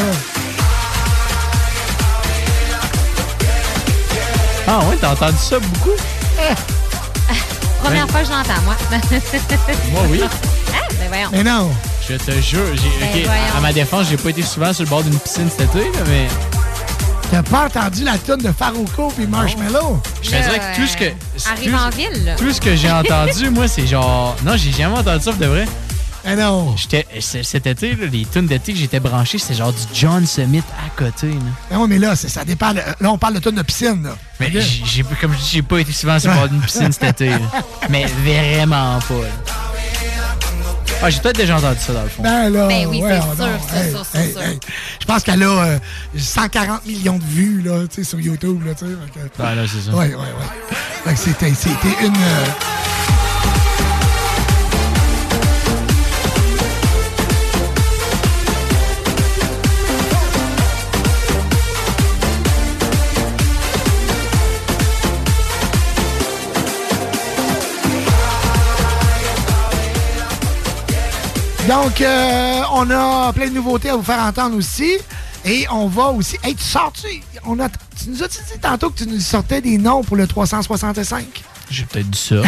Ah 4.69 4.79
ouais, 4.89 4.97
t'as 4.99 5.13
entendu 5.13 5.37
ça 5.37 5.59
beaucoup? 5.59 5.91
Première 7.83 8.07
fois 8.09 8.19
que 8.21 8.25
je 8.27 8.31
l'entends, 8.31 8.61
moi. 8.65 8.75
Moi, 9.91 10.01
oui. 10.09 10.21
Ah, 10.23 10.77
ben 10.99 11.07
voyons. 11.07 11.29
Mais 11.31 11.43
non. 11.43 11.69
Je 12.07 12.15
te 12.15 12.31
jure, 12.41 12.63
j'ai, 12.75 13.23
Ben 13.23 13.29
à 13.57 13.59
ma 13.61 13.73
défense, 13.73 14.07
j'ai 14.09 14.17
pas 14.17 14.29
été 14.29 14.41
souvent 14.41 14.71
sur 14.73 14.83
le 14.83 14.89
bord 14.89 15.03
d'une 15.03 15.17
piscine 15.19 15.49
cet 15.49 15.69
été, 15.75 15.79
là, 15.91 15.99
mais 16.07 16.27
T'as 17.29 17.43
pas 17.43 17.65
entendu 17.65 18.05
la 18.05 18.17
tune 18.17 18.37
de 18.37 18.53
Farouko 18.57 19.09
puis 19.15 19.27
Marshmello? 19.27 20.01
je 20.23 20.29
te 20.29 20.35
dirais 20.35 20.59
que 20.59 20.75
tout 20.79 20.87
ce 20.87 20.95
que. 20.95 21.49
Arrive 21.51 21.71
tout- 21.71 21.77
en 21.77 21.89
ville, 21.89 22.25
là. 22.25 22.35
Tout 22.35 22.53
ce 22.53 22.61
que 22.61 22.73
j'ai 22.77 22.89
entendu, 22.89 23.49
moi, 23.51 23.67
c'est 23.67 23.85
genre. 23.85 24.35
Non, 24.45 24.53
j'ai 24.55 24.71
jamais 24.71 24.97
entendu 24.97 25.23
ça 25.25 25.33
de 25.33 25.45
vrai. 25.45 25.65
Ah 26.29 26.35
non. 26.35 26.75
Cet 27.21 27.65
été, 27.67 27.95
là, 27.95 28.05
les 28.11 28.25
tunes 28.25 28.47
d'été 28.47 28.73
que 28.73 28.77
j'étais 28.79 28.99
branché, 28.99 29.37
c'était 29.37 29.53
genre 29.53 29.71
du 29.71 29.79
John 29.93 30.25
Summit 30.27 30.59
à 30.85 30.89
côté. 31.01 31.27
Là. 31.27 31.77
Non, 31.77 31.87
mais 31.87 31.97
là, 31.97 32.17
ça 32.17 32.43
dépend. 32.43 32.73
Là, 32.73 32.83
on 33.03 33.17
parle 33.17 33.35
de 33.35 33.39
tune 33.39 33.55
de 33.55 33.61
piscine, 33.61 34.03
là. 34.03 34.17
Mais 34.39 34.51
j'ai, 34.51 35.03
comme 35.21 35.31
je 35.33 35.37
dis, 35.37 35.49
j'ai 35.53 35.61
pas 35.61 35.79
été 35.79 35.93
souvent 35.93 36.19
sur 36.19 36.49
d'une 36.49 36.59
piscine 36.61 36.91
cet 36.91 37.03
été. 37.21 37.29
là. 37.29 37.39
Mais 37.89 38.05
vraiment 38.25 38.99
pas. 38.99 39.13
Ah, 41.01 41.09
j'ai 41.11 41.19
peut-être 41.19 41.37
déjà 41.37 41.57
entendu 41.57 41.77
ça 41.79 41.93
dans 41.93 42.01
le 42.03 42.09
fond. 42.09 42.23
Ben 42.23 42.49
là, 42.49 42.67
Ben 42.67 42.87
oui, 42.87 43.03
c'est 43.07 43.21
sûr, 43.21 43.47
c'est 43.69 43.77
hey, 43.85 43.91
sûr, 43.91 44.05
c'est 44.11 44.17
hey, 44.25 44.31
sûr. 44.31 44.41
hey. 44.41 44.59
Je 44.99 45.05
pense 45.05 45.23
qu'elle 45.23 45.43
a 45.43 45.47
euh, 45.47 45.79
140 46.17 46.85
millions 46.87 47.19
de 47.19 47.23
vues 47.23 47.61
là, 47.61 47.81
tu 47.87 48.03
sais, 48.03 48.03
sur 48.03 48.19
YouTube. 48.19 48.65
Là, 48.65 48.73
tu 48.73 48.85
sais, 48.85 48.91
fait 49.13 49.19
que- 49.19 49.43
Ah, 49.43 49.53
là, 49.53 49.61
c'est 49.67 49.89
ça. 49.91 49.95
Ouais, 49.95 50.07
ouais, 50.07 50.15
ouais. 50.15 50.75
Fait 51.05 51.13
que 51.13 51.19
c'était, 51.19 51.53
c'était 51.53 52.03
une. 52.05 52.15
euh, 52.15 52.45
Donc, 71.67 71.99
euh, 71.99 72.61
on 72.71 72.89
a 72.89 73.33
plein 73.33 73.49
de 73.49 73.53
nouveautés 73.53 73.89
à 73.89 73.97
vous 73.97 74.03
faire 74.03 74.19
entendre 74.19 74.55
aussi. 74.55 74.93
Et 75.43 75.67
on 75.69 75.87
va 75.87 76.07
aussi. 76.07 76.37
Hey, 76.41 76.55
tu 76.55 76.63
sors-tu? 76.63 77.21
On 77.45 77.59
a, 77.59 77.67
tu 77.69 78.09
nous 78.09 78.23
as 78.23 78.27
dit 78.29 78.37
tantôt 78.61 78.89
que 78.89 78.99
tu 78.99 79.07
nous 79.07 79.19
sortais 79.19 79.59
des 79.59 79.77
noms 79.77 80.01
pour 80.01 80.15
le 80.15 80.27
365? 80.27 81.25
J'ai 81.69 81.83
peut-être 81.83 82.09
dit 82.09 82.17
ça. 82.17 82.35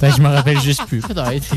ben, 0.00 0.12
je 0.12 0.20
me 0.20 0.28
rappelle 0.28 0.60
juste 0.60 0.84
plus. 0.86 1.02
Peut-être. 1.02 1.46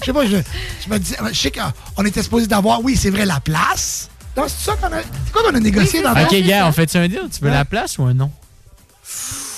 Je 0.00 0.06
sais 0.06 0.14
pas, 0.14 0.24
je, 0.24 0.36
je 0.82 0.88
me 0.88 0.98
dis, 0.98 1.14
je 1.30 1.38
sais 1.38 1.52
qu'on 1.52 2.04
était 2.06 2.22
supposé 2.22 2.46
d'avoir, 2.46 2.82
oui, 2.82 2.96
c'est 2.96 3.10
vrai, 3.10 3.26
la 3.26 3.38
place. 3.38 4.08
Donc, 4.34 4.46
c'est 4.48 4.70
ça 4.70 4.76
qu'on 4.76 4.86
a. 4.86 5.02
C'est 5.02 5.30
quoi 5.30 5.42
qu'on 5.42 5.54
a 5.54 5.60
négocié 5.60 6.00
dans 6.02 6.12
ok, 6.12 6.34
gars, 6.42 6.66
on 6.66 6.72
fait-tu 6.72 6.96
un 6.96 7.06
deal? 7.06 7.28
Tu 7.30 7.44
veux 7.44 7.50
la 7.50 7.66
place 7.66 7.98
ou 7.98 8.04
un 8.04 8.14
nom? 8.14 8.30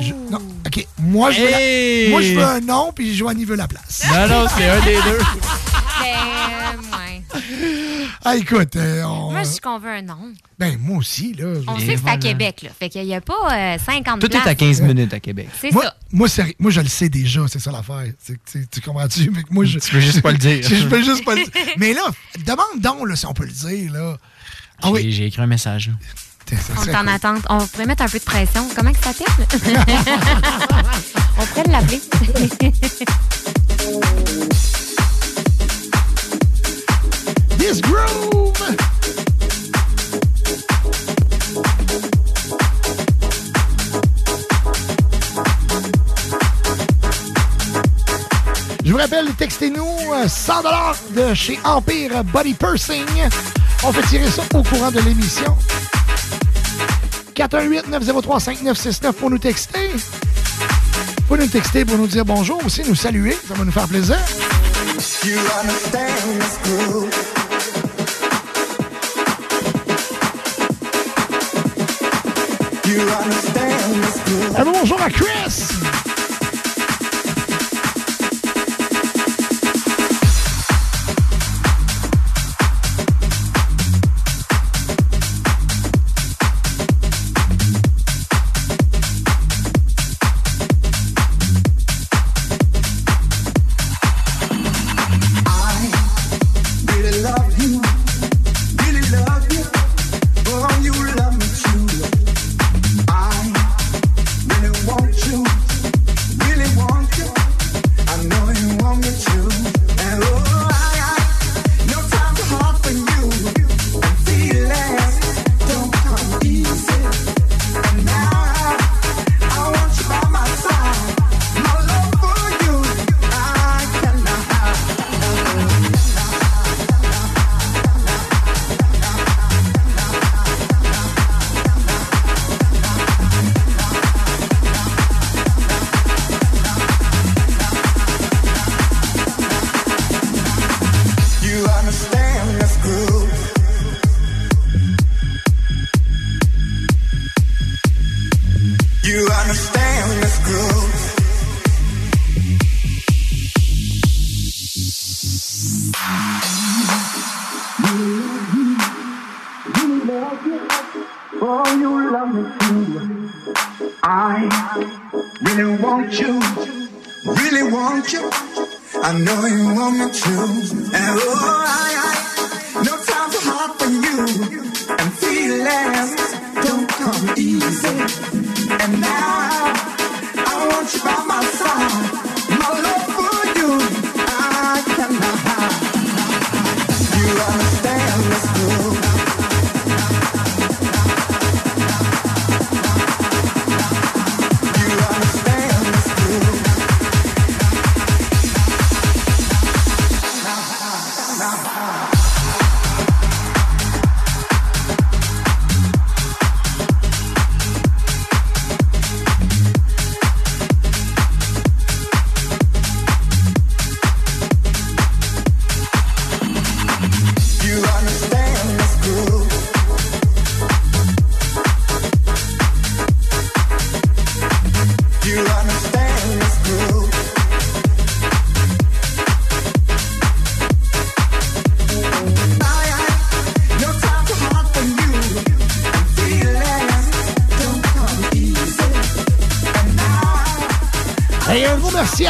Je- 0.00 0.12
non, 0.30 0.38
OK. 0.66 0.86
Moi, 0.98 1.30
je 1.30 1.40
veux, 1.42 1.50
la- 1.50 1.60
Hey! 1.60 2.10
moi, 2.10 2.22
je 2.22 2.34
veux 2.34 2.44
un 2.44 2.60
nom, 2.60 2.92
puis 2.92 3.14
Joanie 3.14 3.44
veut 3.44 3.54
la 3.56 3.68
place. 3.68 4.02
Non, 4.12 4.26
non, 4.28 4.46
c'est 4.56 4.68
un 4.68 4.80
des 4.84 4.94
deux. 4.96 5.18
Ben, 6.00 6.98
ouais. 6.98 7.22
Ah, 8.24 8.36
écoute, 8.36 8.76
euh, 8.76 9.02
on- 9.04 9.30
Moi, 9.32 9.42
je 9.44 9.50
dis 9.50 9.60
qu'on 9.60 9.78
veut 9.78 9.90
un 9.90 10.02
nom. 10.02 10.32
ben, 10.58 10.76
moi 10.80 10.98
aussi, 10.98 11.34
là. 11.34 11.54
On 11.68 11.78
sait 11.78 11.94
que 11.94 12.00
c'est 12.04 12.10
à 12.10 12.16
Québec, 12.16 12.62
là. 12.62 12.70
Fait 12.78 12.88
qu'il 12.88 13.04
n'y 13.04 13.14
a 13.14 13.20
pas 13.20 13.34
euh, 13.52 13.76
50 13.84 14.20
Tout 14.20 14.32
est 14.32 14.48
à 14.48 14.54
15 14.54 14.80
minutes 14.80 15.12
à 15.12 15.20
Québec. 15.20 15.48
C'est 15.60 15.70
moi, 16.10 16.28
ça. 16.28 16.44
Moi, 16.58 16.70
je 16.70 16.80
le 16.80 16.88
sais 16.88 17.08
déjà, 17.08 17.42
c'est 17.48 17.58
ça 17.60 17.70
l'affaire. 17.70 18.04
Tu 18.72 18.80
comprends-tu? 18.80 19.30
Mais 19.30 19.42
moi, 19.50 19.64
je, 19.64 19.78
Tu 19.78 19.90
peux 19.90 20.00
juste 20.00 20.22
pas 20.22 20.32
le 20.32 20.38
dire. 20.38 20.62
je 20.68 20.86
peux 20.86 21.02
juste 21.02 21.24
pas 21.24 21.34
le 21.34 21.42
dire. 21.44 21.52
Mais 21.76 21.92
là, 21.92 22.02
demande 22.44 22.80
donc 22.80 23.08
là, 23.08 23.16
si 23.16 23.26
on 23.26 23.34
peut 23.34 23.44
le 23.46 23.52
dire. 23.52 23.92
Là. 23.92 24.16
Ah 24.82 24.90
oui. 24.90 25.02
J'ai- 25.04 25.10
J'ai 25.12 25.26
écrit 25.26 25.42
un 25.42 25.46
message. 25.46 25.90
On 26.76 26.84
est 26.84 26.94
en 26.94 27.00
cool. 27.00 27.08
attente. 27.08 27.42
On 27.48 27.58
pourrait 27.66 27.86
mettre 27.86 28.02
un 28.02 28.08
peu 28.08 28.18
de 28.18 28.24
pression. 28.24 28.68
Comment 28.76 28.92
que 28.92 28.98
ça 28.98 29.12
s'appelle? 29.12 29.46
On 31.38 31.46
pourrait 31.46 31.70
l'appeler. 31.70 32.00
This 37.58 37.80
groove! 37.80 38.52
Je 48.84 48.92
vous 48.92 48.98
rappelle, 48.98 49.32
textez-nous 49.38 49.86
euh, 50.12 50.28
100 50.28 50.52
de 51.16 51.34
chez 51.34 51.58
Empire 51.64 52.22
Body 52.24 52.54
Pursing. 52.54 53.04
On 53.82 53.92
fait 53.92 54.02
tirer 54.02 54.28
ça 54.30 54.42
au 54.54 54.62
courant 54.62 54.90
de 54.90 55.00
l'émission. 55.00 55.56
418-903-5969 57.34 59.12
pour 59.12 59.30
nous 59.30 59.38
texter. 59.38 59.90
Pour 61.28 61.36
nous 61.36 61.46
texter, 61.46 61.84
pour 61.84 61.98
nous 61.98 62.06
dire 62.06 62.24
bonjour 62.24 62.64
aussi, 62.64 62.82
nous 62.86 62.94
saluer. 62.94 63.36
Ça 63.48 63.54
va 63.54 63.64
nous 63.64 63.72
faire 63.72 63.88
plaisir. 63.88 64.18
You. 65.24 65.38
You 72.86 73.00
understand 73.00 73.94
this. 73.94 74.58
Un 74.58 74.64
bonjour 74.64 75.00
à 75.02 75.10
Chris! 75.10 75.83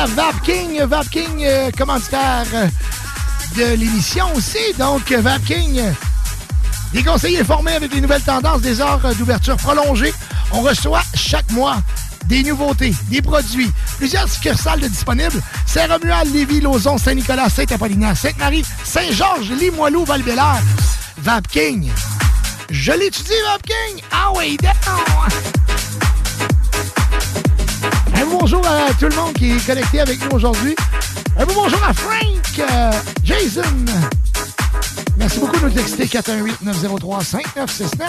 À 0.05 0.07
Vap 0.07 0.43
King. 0.43 0.83
Vap 0.83 1.09
King, 1.09 1.45
euh, 1.45 1.71
commanditaire 1.71 2.45
euh, 2.53 2.67
de 3.57 3.75
l'émission 3.75 4.27
aussi. 4.35 4.59
Donc, 4.79 5.11
Vap 5.11 5.43
King, 5.45 5.79
euh, 5.79 5.91
des 6.93 7.03
conseillers 7.03 7.43
formés 7.43 7.73
avec 7.73 7.93
les 7.95 8.01
nouvelles 8.03 8.23
tendances 8.23 8.61
des 8.61 8.81
heures 8.81 9.01
d'ouverture 9.17 9.57
prolongées. 9.57 10.13
On 10.53 10.61
reçoit 10.61 11.03
chaque 11.15 11.51
mois 11.53 11.77
des 12.27 12.43
nouveautés, 12.43 12.95
des 13.09 13.23
produits, 13.23 13.71
plusieurs 13.97 14.29
succursales 14.29 14.81
disponibles. 14.81 15.41
Saint-Romuald, 15.67 16.33
Lévis, 16.35 16.61
Lauson, 16.61 16.99
Saint-Nicolas, 16.99 17.49
Saint-Apollinaire, 17.49 18.17
Sainte-Marie, 18.17 18.65
Saint-Georges, 18.85 19.51
Limoilou, 19.51 20.05
val 20.05 20.23
Vap 21.19 21.49
King. 21.49 21.91
Je 22.71 22.93
l'étudie, 22.93 23.33
Vap 23.47 23.63
King. 23.63 24.03
Ah 24.13 24.33
oui, 24.37 24.57
down! 24.59 25.14
Un 28.25 28.27
bonjour 28.27 28.67
à 28.67 28.91
tout 28.95 29.07
le 29.07 29.15
monde 29.17 29.35
qui 29.35 29.51
est 29.51 29.67
connecté 29.67 30.01
avec 30.01 30.19
nous 30.25 30.37
aujourd'hui. 30.37 30.75
Un 31.39 31.45
bonjour 31.45 31.85
à 31.85 31.93
Frank, 31.93 32.59
euh, 32.59 32.91
Jason. 33.23 33.61
Merci 35.19 35.41
beaucoup 35.41 35.57
de 35.59 35.65
nous 35.65 35.71
texter 35.71 36.07
418-903-5969. 36.07 38.01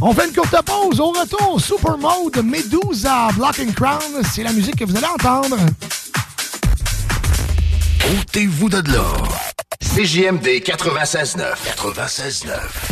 On 0.00 0.14
fait 0.14 0.28
une 0.28 0.34
courte 0.34 0.54
pause. 0.64 1.00
Au 1.00 1.10
retour, 1.10 1.60
Super 1.60 1.98
Mode, 1.98 2.44
Medusa, 2.44 3.30
Block 3.34 3.58
and 3.58 3.72
Crown. 3.74 4.22
C'est 4.32 4.44
la 4.44 4.52
musique 4.52 4.76
que 4.76 4.84
vous 4.84 4.96
allez 4.96 5.06
entendre. 5.06 5.56
Ôtez-vous 8.20 8.68
de 8.68 8.92
là. 8.92 9.02
CJMD 9.80 10.46
96.9. 10.62 11.56
96.9. 11.76 12.91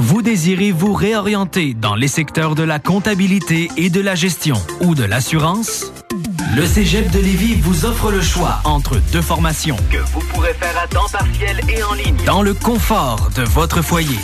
Vous 0.00 0.22
désirez 0.22 0.70
vous 0.70 0.92
réorienter 0.92 1.74
dans 1.74 1.96
les 1.96 2.06
secteurs 2.06 2.54
de 2.54 2.62
la 2.62 2.78
comptabilité 2.78 3.68
et 3.76 3.90
de 3.90 4.00
la 4.00 4.14
gestion 4.14 4.54
ou 4.80 4.94
de 4.94 5.02
l'assurance? 5.02 5.92
Le 6.54 6.64
Cégep 6.64 7.10
de 7.10 7.18
Lévis 7.18 7.56
vous 7.56 7.84
offre 7.84 8.12
le 8.12 8.22
choix 8.22 8.60
entre 8.62 8.98
deux 9.12 9.20
formations 9.20 9.76
que 9.90 9.98
vous 10.12 10.20
pourrez 10.20 10.54
faire 10.54 10.80
à 10.80 10.86
temps 10.86 11.08
partiel 11.10 11.60
et 11.68 11.82
en 11.82 11.94
ligne 11.94 12.24
dans 12.24 12.42
le 12.42 12.54
confort 12.54 13.28
de 13.34 13.42
votre 13.42 13.82
foyer. 13.82 14.18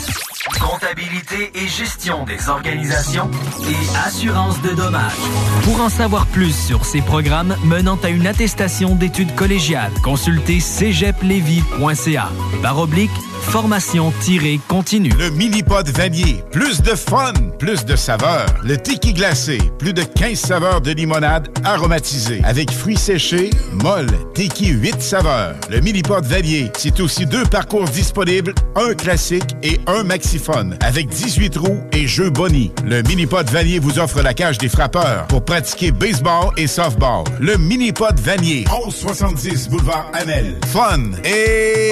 Comptabilité 0.61 1.51
et 1.55 1.67
gestion 1.67 2.23
des 2.23 2.47
organisations 2.47 3.29
et 3.67 3.97
assurance 4.07 4.61
de 4.61 4.69
dommages. 4.69 5.11
Pour 5.63 5.81
en 5.81 5.89
savoir 5.89 6.25
plus 6.27 6.55
sur 6.55 6.85
ces 6.85 7.01
programmes 7.01 7.57
menant 7.65 7.97
à 8.01 8.09
une 8.09 8.27
attestation 8.27 8.95
d'études 8.95 9.35
collégiales, 9.35 9.91
consultez 10.03 10.61
cégeplevy.ca. 10.61 12.29
Barre 12.61 12.79
oblique, 12.79 13.11
formation-continue. 13.45 15.13
Le 15.17 15.29
mini-pod 15.29 15.87
vanier. 15.89 16.43
Plus 16.51 16.81
de 16.81 16.95
fun, 16.95 17.33
plus 17.65 17.83
de 17.83 17.95
saveurs. 17.95 18.45
Le 18.63 18.77
tiki 18.77 19.11
glacé. 19.11 19.57
Plus 19.79 19.91
de 19.91 20.03
15 20.03 20.37
saveurs 20.37 20.81
de 20.81 20.91
limonade 20.91 21.47
aromatisée. 21.63 22.39
Avec 22.43 22.69
fruits 22.69 22.95
séchés, 22.95 23.49
molle, 23.71 24.05
tiki 24.35 24.67
8 24.67 25.01
saveurs. 25.01 25.55
Le 25.71 25.79
mini-pod 25.79 26.23
vanier. 26.25 26.71
C'est 26.77 26.99
aussi 26.99 27.25
deux 27.25 27.43
parcours 27.45 27.85
disponibles, 27.85 28.53
un 28.75 28.93
classique 28.93 29.55
et 29.63 29.79
un 29.87 30.03
maxiphone. 30.03 30.77
Avec 30.81 31.07
18 31.07 31.57
roues 31.57 31.81
et 31.91 32.05
jeux 32.05 32.29
boni. 32.29 32.71
Le 32.85 33.01
mini-pod 33.01 33.49
vanier 33.49 33.79
vous 33.79 33.97
offre 33.97 34.21
la 34.21 34.35
cage 34.35 34.59
des 34.59 34.69
frappeurs 34.69 35.25
pour 35.25 35.43
pratiquer 35.43 35.91
baseball 35.91 36.51
et 36.57 36.67
softball. 36.67 37.23
Le 37.39 37.57
mini-pod 37.57 38.19
vanier. 38.19 38.65
1170 38.71 39.69
boulevard 39.69 40.11
Amel. 40.13 40.55
Fun 40.71 41.13
et... 41.23 41.91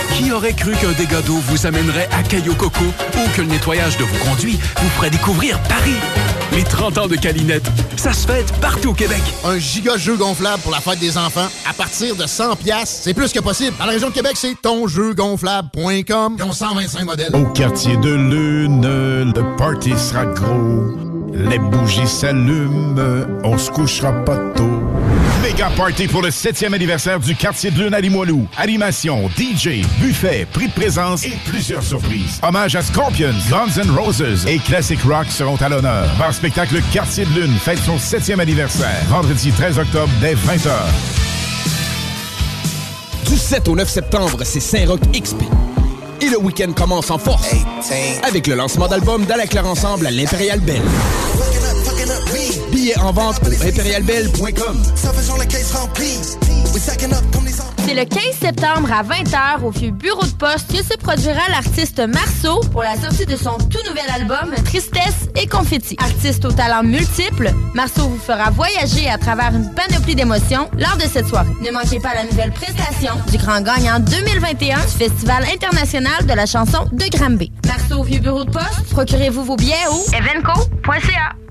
Qui 0.21 0.31
aurait 0.31 0.53
cru 0.53 0.73
qu'un 0.73 0.91
dégât 0.91 1.23
d'eau 1.23 1.37
vous 1.47 1.65
amènerait 1.65 2.07
à 2.11 2.21
Caillou 2.21 2.53
Coco 2.53 2.83
ou 2.85 3.29
que 3.35 3.41
le 3.41 3.47
nettoyage 3.47 3.97
de 3.97 4.03
vos 4.03 4.17
conduits 4.23 4.59
vous 4.79 4.89
ferait 4.89 5.09
découvrir 5.09 5.59
Paris? 5.63 5.95
Les 6.51 6.63
30 6.63 6.97
ans 6.99 7.07
de 7.07 7.15
Calinette, 7.15 7.67
ça 7.97 8.13
se 8.13 8.27
fête 8.27 8.53
partout 8.61 8.89
au 8.89 8.93
Québec. 8.93 9.21
Un 9.43 9.57
giga 9.57 9.97
jeu 9.97 10.15
gonflable 10.15 10.61
pour 10.61 10.71
la 10.71 10.79
fête 10.79 10.99
des 10.99 11.17
enfants 11.17 11.47
à 11.67 11.73
partir 11.73 12.15
de 12.15 12.27
100 12.27 12.57
pièces, 12.57 13.01
c'est 13.03 13.15
plus 13.15 13.33
que 13.33 13.39
possible. 13.39 13.75
Dans 13.79 13.87
la 13.87 13.93
région 13.93 14.09
de 14.09 14.13
Québec, 14.13 14.33
c'est 14.35 14.53
tonjeugonflable.com. 14.61 16.35
Ils 16.37 16.43
ont 16.43 16.51
125 16.51 17.03
modèles. 17.03 17.35
Au 17.35 17.45
quartier 17.45 17.97
de 17.97 18.13
lune, 18.13 19.33
le 19.35 19.57
party 19.57 19.97
sera 19.97 20.25
gros. 20.27 20.83
Les 21.33 21.57
bougies 21.57 22.07
s'allument, 22.07 22.95
on 23.43 23.57
se 23.57 23.71
couchera 23.71 24.11
pas 24.23 24.37
tôt. 24.55 24.80
Méga 25.51 25.69
party 25.75 26.07
pour 26.07 26.21
le 26.21 26.29
7e 26.29 26.73
anniversaire 26.73 27.19
du 27.19 27.35
quartier 27.35 27.71
de 27.71 27.83
lune 27.83 27.93
à 27.93 27.99
Limoilou. 27.99 28.47
Animation, 28.55 29.29
DJ, 29.37 29.85
buffet, 29.99 30.47
prix 30.53 30.69
de 30.69 30.71
présence 30.71 31.25
et 31.25 31.33
plusieurs 31.45 31.83
surprises. 31.83 32.39
Hommage 32.41 32.77
à 32.77 32.81
Scorpions, 32.81 33.33
Guns 33.49 33.81
N' 33.81 33.91
Roses 33.91 34.47
et 34.47 34.59
Classic 34.59 34.97
Rock 35.01 35.27
seront 35.27 35.57
à 35.57 35.67
l'honneur. 35.67 36.07
Bar 36.17 36.33
spectacle 36.33 36.81
Quartier 36.93 37.25
de 37.25 37.41
lune 37.41 37.53
fête 37.59 37.79
son 37.79 37.97
7e 37.97 38.39
anniversaire. 38.39 39.03
Vendredi 39.09 39.51
13 39.51 39.79
octobre 39.79 40.09
dès 40.21 40.35
20h. 40.35 40.71
Du 43.27 43.35
7 43.35 43.67
au 43.67 43.75
9 43.75 43.89
septembre, 43.89 44.37
c'est 44.45 44.61
Saint-Roch 44.61 45.01
XP. 45.13 45.41
Et 46.21 46.29
le 46.29 46.37
week-end 46.37 46.71
commence 46.71 47.11
en 47.11 47.17
force 47.17 47.53
avec 48.23 48.47
le 48.47 48.55
lancement 48.55 48.87
d'album 48.87 49.25
d'Ala 49.25 49.43
Ensemble 49.65 50.07
à 50.07 50.11
l'Impérial 50.11 50.61
Belle. 50.61 50.81
Billets 52.81 52.97
en 52.99 53.11
vente 53.11 53.39
au 53.43 53.67
impérialbelle.com. 53.67 54.81
C'est 57.85 57.93
le 57.93 58.05
15 58.05 58.21
septembre 58.39 58.89
à 58.91 59.03
20h 59.03 59.63
au 59.63 59.69
vieux 59.69 59.91
bureau 59.91 60.23
de 60.23 60.31
poste 60.31 60.71
que 60.71 60.83
se 60.83 60.97
produira 60.97 61.41
l'artiste 61.51 61.99
Marceau 61.99 62.59
pour 62.71 62.81
la 62.81 62.95
sortie 62.95 63.27
de 63.27 63.35
son 63.35 63.55
tout 63.69 63.87
nouvel 63.87 64.09
album 64.15 64.51
Tristesse 64.65 65.29
et 65.35 65.45
Confetti. 65.45 65.95
Artiste 65.99 66.43
aux 66.45 66.51
talents 66.51 66.81
multiples, 66.81 67.51
Marceau 67.75 68.07
vous 68.07 68.17
fera 68.17 68.49
voyager 68.49 69.07
à 69.09 69.19
travers 69.19 69.53
une 69.53 69.71
panoplie 69.75 70.15
d'émotions 70.15 70.67
lors 70.79 70.97
de 70.97 71.03
cette 71.03 71.27
soirée. 71.27 71.51
Ne 71.63 71.69
manquez 71.69 71.99
pas 71.99 72.15
la 72.15 72.23
nouvelle 72.23 72.51
prestation 72.51 73.13
du 73.31 73.37
grand 73.37 73.61
gagnant 73.61 73.99
2021 73.99 74.79
du 74.79 74.87
Festival 74.87 75.45
international 75.53 76.25
de 76.25 76.33
la 76.33 76.47
chanson 76.47 76.85
de 76.91 77.05
Granby. 77.15 77.51
Marceau 77.67 77.99
au 77.99 78.03
vieux 78.03 78.21
bureau 78.21 78.43
de 78.43 78.49
poste, 78.49 78.89
procurez-vous 78.89 79.43
vos 79.43 79.55
billets 79.55 79.87
au 79.91 80.03
evenco.ca. 80.15 81.50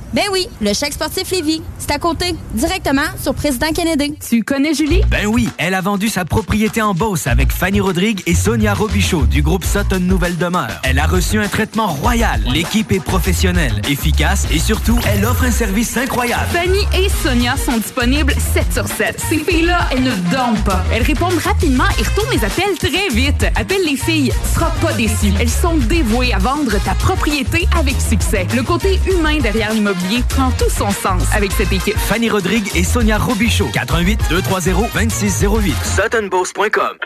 Ben 0.13 0.25
oui, 0.33 0.49
le 0.59 0.73
chèque 0.73 0.91
sportif 0.91 1.31
Lévis. 1.31 1.61
C'est 1.77 1.91
à 1.91 1.97
côté, 1.97 2.35
directement 2.53 3.05
sur 3.21 3.33
Président 3.33 3.71
Kennedy. 3.73 4.13
Tu 4.27 4.43
connais 4.43 4.73
Julie? 4.73 5.01
Ben 5.09 5.25
oui, 5.25 5.47
elle 5.57 5.73
a 5.73 5.79
vendu 5.79 6.09
sa 6.09 6.25
propriété 6.25 6.81
en 6.81 6.93
Beauce 6.93 7.27
avec 7.27 7.49
Fanny 7.49 7.79
Rodrigue 7.79 8.21
et 8.25 8.35
Sonia 8.35 8.73
Robichaud 8.73 9.25
du 9.25 9.41
groupe 9.41 9.63
Sutton 9.63 10.01
Nouvelle 10.01 10.37
Demeure. 10.37 10.81
Elle 10.83 10.99
a 10.99 11.07
reçu 11.07 11.39
un 11.39 11.47
traitement 11.47 11.87
royal. 11.87 12.43
L'équipe 12.53 12.91
est 12.91 12.99
professionnelle, 12.99 13.81
efficace 13.89 14.47
et 14.51 14.59
surtout, 14.59 14.99
elle 15.07 15.23
offre 15.23 15.45
un 15.45 15.51
service 15.51 15.95
incroyable. 15.95 16.47
Fanny 16.51 16.79
et 16.93 17.07
Sonia 17.07 17.55
sont 17.55 17.77
disponibles 17.77 18.33
7 18.53 18.73
sur 18.73 18.87
7. 18.87 19.17
Ces 19.29 19.37
filles-là, 19.37 19.87
elles 19.91 20.03
ne 20.03 20.15
dorment 20.29 20.61
pas. 20.65 20.83
Elles 20.91 21.03
répondent 21.03 21.39
rapidement 21.41 21.87
et 21.97 22.03
retournent 22.03 22.31
les 22.31 22.43
appels 22.43 22.77
très 22.77 23.07
vite. 23.15 23.45
Appelle 23.55 23.85
les 23.85 23.95
filles, 23.95 24.33
tu 24.43 24.53
seras 24.55 24.71
pas 24.81 24.91
déçu. 24.91 25.31
Elles 25.39 25.49
sont 25.49 25.77
dévouées 25.77 26.33
à 26.33 26.37
vendre 26.37 26.83
ta 26.83 26.95
propriété 26.95 27.65
avec 27.79 27.95
succès. 28.01 28.45
Le 28.53 28.63
côté 28.63 28.99
humain 29.09 29.39
derrière 29.39 29.71
l'immobilier 29.71 30.00
prend 30.27 30.51
tout 30.51 30.69
son 30.69 30.91
sens 30.91 31.23
avec 31.33 31.51
cette 31.51 31.71
équipe. 31.71 31.97
Fanny 31.97 32.29
Rodrigue 32.29 32.69
et 32.75 32.83
Sonia 32.83 33.17
Robichaud. 33.17 33.69
88 33.73 34.19
230 34.29 34.89
2608. 34.93 35.75
SuttonBourse.com. 35.83 36.97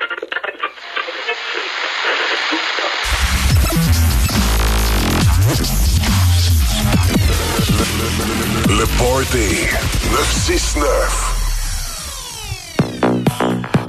Le 8.68 8.86
Party 8.98 9.68
969. 10.12 11.35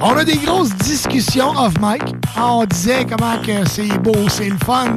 On 0.00 0.16
a 0.16 0.24
des 0.24 0.36
grosses 0.36 0.74
discussions 0.76 1.50
off 1.56 1.74
mic. 1.80 2.02
Ah, 2.36 2.52
On 2.52 2.64
disait 2.64 3.06
comment 3.06 3.38
que 3.38 3.68
c'est 3.68 3.88
beau, 4.02 4.28
c'est 4.28 4.50
le 4.50 4.58
fun. 4.58 4.96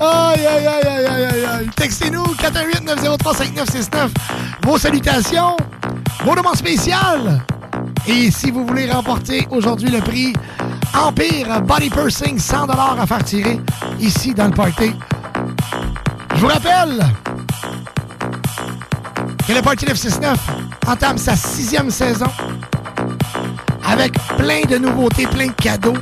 aïe, 0.00 0.46
aïe, 0.46 0.66
aïe, 0.66 0.86
aïe, 0.86 1.06
aïe, 1.06 1.44
aïe. 1.44 1.70
Textez-nous 1.76 2.24
418-903-5969. 2.24 4.08
Vos 4.62 4.78
salutations, 4.78 5.56
vos 6.24 6.34
demandes 6.34 6.56
spéciales. 6.56 7.42
Et 8.06 8.30
si 8.30 8.50
vous 8.50 8.66
voulez 8.66 8.90
remporter 8.90 9.46
aujourd'hui 9.50 9.90
le 9.90 10.00
prix 10.00 10.32
Empire 10.94 11.62
Body 11.62 11.90
Pursing, 11.90 12.38
100 12.38 12.68
à 12.68 13.06
faire 13.06 13.24
tirer 13.24 13.60
ici 13.98 14.34
dans 14.34 14.46
le 14.46 14.52
party. 14.52 14.92
Je 16.34 16.40
vous 16.40 16.48
rappelle 16.48 17.02
que 19.46 19.52
le 19.52 19.62
Party 19.62 19.86
969 19.86 20.38
entame 20.88 21.18
sa 21.18 21.36
sixième 21.36 21.90
saison 21.90 22.26
avec 23.86 24.12
plein 24.36 24.62
de 24.68 24.78
nouveautés, 24.78 25.26
plein 25.26 25.46
de 25.46 25.52
cadeaux. 25.52 25.96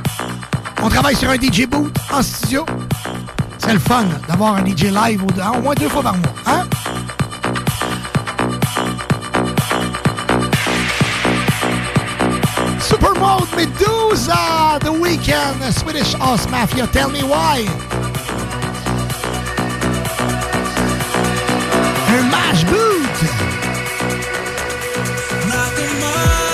On 0.81 0.89
travaille 0.89 1.15
sur 1.15 1.29
un 1.29 1.35
DJ 1.35 1.67
boot 1.67 1.95
en 2.11 2.21
studio. 2.23 2.65
C'est 3.59 3.73
le 3.73 3.79
fun 3.79 4.05
d'avoir 4.27 4.55
un 4.55 4.65
DJ 4.65 4.85
live 4.85 5.23
au, 5.23 5.57
au 5.57 5.61
moins 5.61 5.75
deux 5.75 5.89
fois 5.89 6.01
par 6.01 6.17
mois. 6.17 6.33
Hein? 6.47 6.63
Super 12.79 13.13
Mode 13.13 13.47
Medusa, 13.55 14.79
The 14.81 14.89
Weeknd, 14.89 15.71
Swedish 15.71 16.15
House 16.19 16.47
Mafia, 16.49 16.87
Tell 16.87 17.09
Me 17.09 17.23
Why. 17.23 17.67
Un 22.09 22.23
mash 22.29 22.65
boot. 22.65 23.24
my 25.93 26.44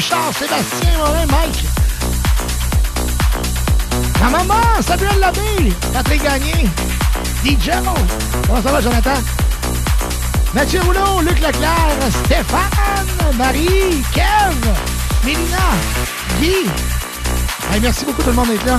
Bouchard, 0.00 0.32
Sébastien 0.32 0.96
Morin, 0.96 1.26
Mike. 1.26 1.64
Ma 4.18 4.30
maman, 4.30 4.80
Samuel 4.80 5.18
Labbé, 5.20 5.74
Patrick 5.92 6.22
Gagné, 6.22 6.54
DJ. 7.44 7.72
Comment 8.46 8.62
ça 8.62 8.72
va, 8.72 8.80
Jonathan? 8.80 9.20
Mathieu 10.54 10.80
Rouleau, 10.80 11.20
Luc 11.20 11.38
Leclerc, 11.40 11.98
Stéphane, 12.24 13.36
Marie, 13.36 14.02
Kev, 14.14 14.56
Mélina, 15.22 15.58
Guy. 16.40 16.70
Merci 17.82 18.06
beaucoup 18.06 18.22
tout 18.22 18.30
le 18.30 18.36
monde 18.36 18.48
d'être 18.48 18.64
là. 18.64 18.78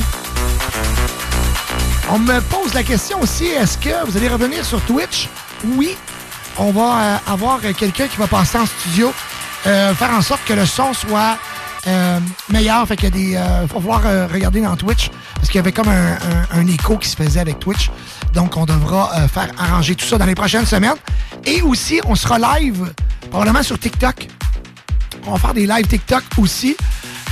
On 2.10 2.18
me 2.18 2.40
pose 2.42 2.74
la 2.74 2.82
question 2.82 3.22
aussi, 3.22 3.46
est-ce 3.46 3.78
que 3.78 4.08
vous 4.08 4.18
allez 4.18 4.28
revenir 4.28 4.66
sur 4.66 4.82
Twitch? 4.86 5.30
Oui. 5.78 5.96
On 6.58 6.72
va 6.72 6.82
euh, 6.82 7.18
avoir 7.32 7.62
quelqu'un 7.78 8.08
qui 8.08 8.18
va 8.18 8.26
passer 8.26 8.58
en 8.58 8.66
studio, 8.66 9.14
euh, 9.68 9.94
faire 9.96 10.12
en 10.12 10.22
sorte 10.22 10.42
que 10.46 10.54
le 10.54 10.66
son 10.66 10.94
soit 10.94 11.38
euh, 11.88 12.20
meilleur. 12.50 12.88
Fait 12.88 12.96
qu'il 12.96 13.06
y 13.06 13.08
a 13.08 13.12
des. 13.12 13.36
euh, 13.36 13.68
faut 13.68 13.82
euh, 14.06 14.28
regarder 14.32 14.62
dans 14.62 14.76
Twitch. 14.76 15.10
Parce 15.36 15.48
qu'il 15.48 15.56
y 15.56 15.60
avait 15.60 15.72
comme 15.72 15.90
un, 15.90 16.14
un- 16.14 16.60
un 16.60 16.68
écho 16.68 16.98
qui 16.98 17.10
se 17.10 17.16
faisait 17.16 17.40
avec 17.40 17.60
Twitch. 17.60 17.90
Donc, 18.34 18.56
on 18.58 18.66
devra 18.66 19.28
faire 19.28 19.50
arranger 19.60 19.96
tout 19.96 20.06
ça 20.06 20.18
dans 20.18 20.26
les 20.26 20.36
prochaines 20.36 20.66
semaines. 20.66 20.96
Et 21.46 21.62
aussi, 21.62 22.00
on 22.06 22.16
sera 22.16 22.38
live, 22.60 22.94
probablement 23.30 23.64
sur 23.64 23.78
TikTok. 23.80 24.28
On 25.26 25.34
va 25.34 25.38
faire 25.40 25.54
des 25.54 25.68
lives 25.68 25.88
TikTok 25.88 26.24
aussi. 26.38 26.76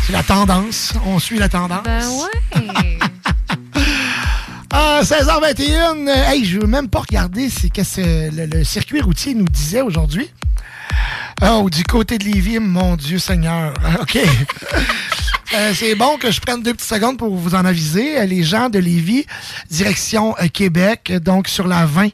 C'est 0.06 0.14
la 0.14 0.24
tendance. 0.24 0.94
On 1.06 1.20
suit 1.20 1.38
la 1.40 1.48
tendance. 1.50 1.84
Ben 1.84 2.04
ouais. 2.08 3.00
Ah, 4.72 5.00
16h21. 5.04 6.08
euh, 6.08 6.30
Hey, 6.30 6.46
je 6.46 6.60
veux 6.60 6.68
même 6.68 6.90
pas 6.90 7.00
regarder 7.00 7.50
c'est 7.50 7.70
qu'est-ce 7.70 8.02
que 8.02 8.36
le, 8.36 8.46
le 8.46 8.64
circuit 8.64 9.02
routier 9.02 9.34
nous 9.34 9.46
disait 9.48 9.82
aujourd'hui. 9.82 10.30
Oh, 11.42 11.70
du 11.70 11.84
côté 11.84 12.18
de 12.18 12.26
Lévis, 12.26 12.60
mon 12.60 12.96
Dieu 12.96 13.18
Seigneur. 13.18 13.74
OK. 14.02 14.18
Euh, 15.56 15.72
c'est 15.74 15.96
bon 15.96 16.18
que 16.18 16.32
je 16.32 16.42
prenne 16.42 16.62
deux 16.62 16.74
petites 16.74 16.90
secondes 16.90 17.18
pour 17.18 17.34
vous 17.36 17.56
en 17.56 17.64
aviser. 17.66 18.20
Euh, 18.20 18.26
Les 18.26 18.44
gens 18.44 18.70
de 18.70 18.78
Lévis, 18.78 19.26
direction 19.72 20.36
euh, 20.40 20.48
Québec, 20.48 21.14
donc 21.24 21.48
sur 21.48 21.66
la 21.68 21.86
20, 21.86 22.10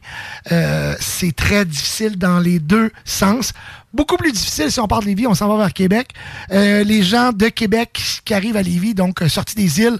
euh, 0.52 0.94
c'est 1.00 1.34
très 1.34 1.64
difficile 1.64 2.16
dans 2.16 2.38
les 2.38 2.60
deux 2.60 2.92
sens. 3.04 3.52
Beaucoup 3.92 4.16
plus 4.16 4.30
difficile 4.30 4.70
si 4.70 4.78
on 4.78 4.86
part 4.86 5.00
de 5.00 5.06
Lévis, 5.06 5.26
on 5.26 5.34
s'en 5.34 5.48
va 5.48 5.56
vers 5.56 5.72
Québec. 5.72 6.08
Les 6.50 7.02
gens 7.02 7.32
de 7.32 7.48
Québec 7.48 8.20
qui 8.26 8.34
arrivent 8.34 8.56
à 8.58 8.62
Lévis, 8.62 8.92
donc 8.92 9.22
sortis 9.26 9.54
des 9.54 9.80
îles, 9.80 9.98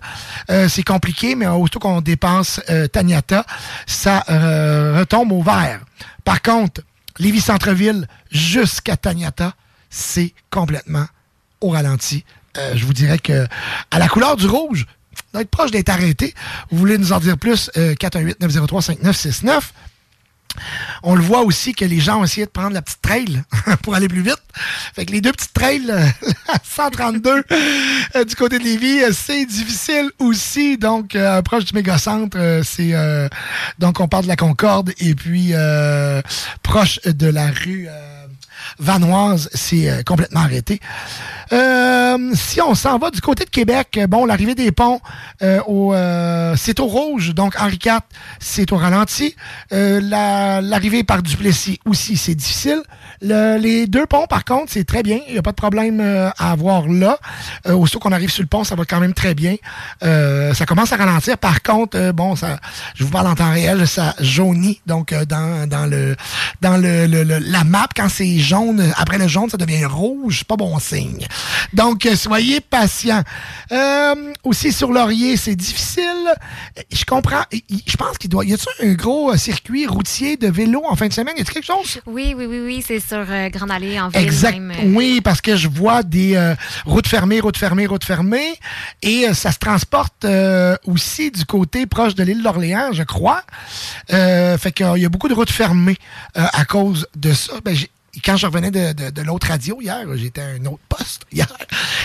c'est 0.69 0.83
compliqué, 0.83 1.35
mais 1.35 1.47
aussitôt 1.47 1.79
qu'on 1.79 2.03
dépasse 2.03 2.61
euh, 2.69 2.89
Taniata, 2.89 3.47
ça 3.87 4.23
retombe 4.29 5.33
au 5.33 5.43
vert. 5.43 5.81
Par 6.25 6.43
contre, 6.43 6.83
Lévis 7.19 7.41
Centre-Ville 7.41 8.07
jusqu'à 8.31 8.97
Taniata, 8.97 9.55
c'est 9.91 10.35
complètement 10.51 11.07
au 11.61 11.71
ralenti. 11.71 12.25
Euh, 12.57 12.73
je 12.75 12.85
vous 12.85 12.93
dirais 12.93 13.19
que 13.19 13.47
à 13.91 13.99
la 13.99 14.09
couleur 14.09 14.37
du 14.37 14.47
rouge, 14.47 14.87
doit 15.33 15.43
être 15.43 15.51
proche 15.51 15.71
d'être 15.71 15.89
arrêté. 15.89 16.35
Vous 16.71 16.79
voulez 16.79 16.99
nous 16.99 17.13
en 17.13 17.21
dire 17.21 17.39
plus? 17.39 17.71
Euh, 17.77 17.95
418-903-5969. 17.95 19.61
On 21.03 21.15
le 21.15 21.23
voit 21.23 21.43
aussi 21.43 21.75
que 21.75 21.85
les 21.85 22.01
gens 22.01 22.21
ont 22.21 22.25
essayé 22.25 22.47
de 22.47 22.51
prendre 22.51 22.73
la 22.73 22.83
petite 22.83 23.03
trail 23.03 23.43
pour 23.83 23.95
aller 23.95 24.09
plus 24.09 24.23
vite. 24.23 24.41
Fait 24.95 25.07
que 25.07 25.13
les 25.13 25.21
deux 25.21 25.33
petites 25.33 25.53
trails, 25.53 25.91
euh, 25.91 26.07
à 26.49 26.59
132 26.63 27.45
euh, 28.15 28.25
du 28.25 28.35
côté 28.37 28.59
de 28.59 28.65
Lévis, 28.65 29.03
euh, 29.03 29.11
c'est 29.13 29.45
difficile 29.47 30.11
aussi. 30.19 30.79
Donc, 30.79 31.15
euh, 31.15 31.43
proche 31.43 31.65
du 31.65 31.75
mégacentre, 31.75 32.37
euh, 32.41 32.63
c'est... 32.65 32.95
euh, 32.95 33.29
donc, 33.79 34.01
on 34.01 34.09
parle 34.09 34.25
de 34.25 34.29
la 34.29 34.37
Concorde 34.37 34.93
et 34.99 35.15
puis 35.15 35.51
euh, 35.53 36.23
proche 36.63 37.01
de 37.05 37.27
la 37.27 37.47
rue... 37.51 37.87
euh, 37.89 38.13
Vanoise, 38.79 39.49
c'est 39.55 39.89
euh, 39.89 40.03
complètement 40.03 40.41
arrêté. 40.41 40.81
Euh, 41.53 42.33
si 42.35 42.61
on 42.61 42.75
s'en 42.75 42.99
va 42.99 43.11
du 43.11 43.21
côté 43.21 43.45
de 43.45 43.51
Québec, 43.51 43.99
bon, 44.09 44.25
l'arrivée 44.25 44.55
des 44.55 44.73
ponts, 44.73 45.01
euh, 45.43 45.61
au, 45.67 45.95
euh, 45.95 46.55
c'est 46.57 46.81
au 46.81 46.87
rouge, 46.87 47.35
donc 47.35 47.55
Henri 47.61 47.79
IV, 47.85 47.99
c'est 48.41 48.73
au 48.73 48.77
ralenti. 48.77 49.35
Euh, 49.73 50.01
la- 50.03 50.61
l'arrivée 50.61 51.05
par 51.05 51.23
Duplessis 51.23 51.79
aussi, 51.87 52.17
c'est 52.17 52.35
difficile. 52.35 52.83
Le- 53.23 53.59
les 53.59 53.87
deux 53.87 54.07
ponts, 54.07 54.27
par 54.27 54.45
contre, 54.45 54.73
c'est 54.73 54.85
très 54.85 55.03
bien. 55.03 55.21
Il 55.29 55.33
n'y 55.35 55.39
a 55.39 55.43
pas 55.43 55.53
de 55.53 55.57
problème 55.57 56.01
euh, 56.01 56.31
à 56.39 56.51
avoir 56.53 56.89
là. 56.89 57.19
Aussitôt 57.69 57.99
qu'on 57.99 58.13
arrive 58.13 58.31
sur 58.31 58.43
le 58.43 58.49
pont, 58.49 58.65
ça 58.65 58.75
va 58.75 58.85
quand 58.85 59.01
même 59.01 59.15
très 59.15 59.35
bien. 59.35 59.57
Ça 60.03 60.67
commence 60.67 60.93
à 60.93 60.97
ralentir. 60.97 61.39
Par 61.39 61.63
contre, 61.63 62.13
bon, 62.13 62.37
ça, 62.37 62.59
je 62.95 63.05
vous 63.05 63.11
parle 63.11 63.27
en 63.29 63.35
temps 63.35 63.51
réel, 63.51 63.87
ça 63.87 64.15
jaunit. 64.21 64.81
Donc, 64.87 65.15
dans, 65.29 65.69
dans 65.69 65.87
le 65.87 66.17
dans 66.61 66.77
le, 66.77 67.07
le- 67.07 67.23
le- 67.25 67.39
la 67.39 67.65
map, 67.65 67.87
quand 67.95 68.09
c'est 68.09 68.39
jaune, 68.39 68.93
après 68.97 69.19
le 69.19 69.29
jaune, 69.29 69.49
ça 69.51 69.57
devient 69.57 69.85
rouge. 69.85 70.45
Pas 70.45 70.57
bon 70.57 70.79
signe. 70.79 71.27
Donc, 71.73 72.07
euh, 72.07 72.17
soyez 72.17 72.61
patients. 72.61 73.23
Euh, 73.73 74.33
aussi, 74.45 74.73
sur 74.73 74.93
Laurier, 74.93 75.37
c'est 75.37 75.57
difficile. 75.57 76.05
Je 76.93 77.05
comprends. 77.05 77.43
Je 77.53 77.97
pense 77.97 78.19
qu'il 78.19 78.31
doit... 78.31 78.45
Y 78.45 78.55
a-t-il 78.55 78.91
un 78.91 78.95
gros 78.95 79.33
euh, 79.33 79.37
circuit 79.37 79.87
routier 79.87 80.37
de 80.37 80.49
vélo 80.49 80.83
en 80.89 80.97
fin 80.97 81.09
de 81.09 81.13
semaine? 81.13 81.35
Y 81.37 81.43
a-t-il 81.43 81.55
quelque 81.55 81.67
chose? 81.67 82.01
Oui, 82.07 82.35
oui, 82.37 82.47
oui, 82.47 82.61
oui, 82.61 82.85
c'est 82.87 83.01
sur 83.01 83.25
euh, 83.29 83.49
Grande 83.51 83.71
Allée 83.71 83.99
en 84.01 84.09
ville. 84.09 84.23
Exact. 84.23 84.59
même, 84.59 84.95
Oui, 84.95 85.21
parce 85.23 85.41
que 85.41 85.57
je 85.57 85.69
vois 85.69 86.03
des 86.03 86.37
euh, 86.37 86.55
routes 86.85 87.09
fermées, 87.09 87.41
routes 87.41 87.57
fermées, 87.57 87.87
routes 87.87 88.05
fermées. 88.05 88.55
Et 89.03 89.27
ça 89.35 89.53
se 89.53 89.59
transporte 89.59 90.27
aussi 90.87 91.31
du 91.31 91.45
côté 91.45 91.87
proche 91.87 92.15
de 92.15 92.23
l'île 92.23 92.43
d'Orléans, 92.43 92.93
je 92.93 93.03
crois. 93.03 93.43
Fait 94.09 94.73
qu'il 94.73 94.99
y 94.99 95.05
a 95.05 95.09
beaucoup 95.09 95.29
de 95.29 95.35
routes 95.35 95.51
fermées 95.51 95.99
à 96.35 96.65
cause 96.65 97.07
de 97.17 97.33
ça. 97.33 97.55
Ben, 97.65 97.77
quand 98.25 98.37
je 98.37 98.47
revenais 98.47 98.71
de, 98.71 98.93
de- 98.93 99.11
de 99.11 99.23
l'autre 99.23 99.49
radio 99.49 99.81
hier, 99.81 100.05
j'étais 100.17 100.41
à 100.41 100.47
un 100.47 100.65
autre 100.67 100.83
poste 100.89 101.23
hier, 101.33 101.47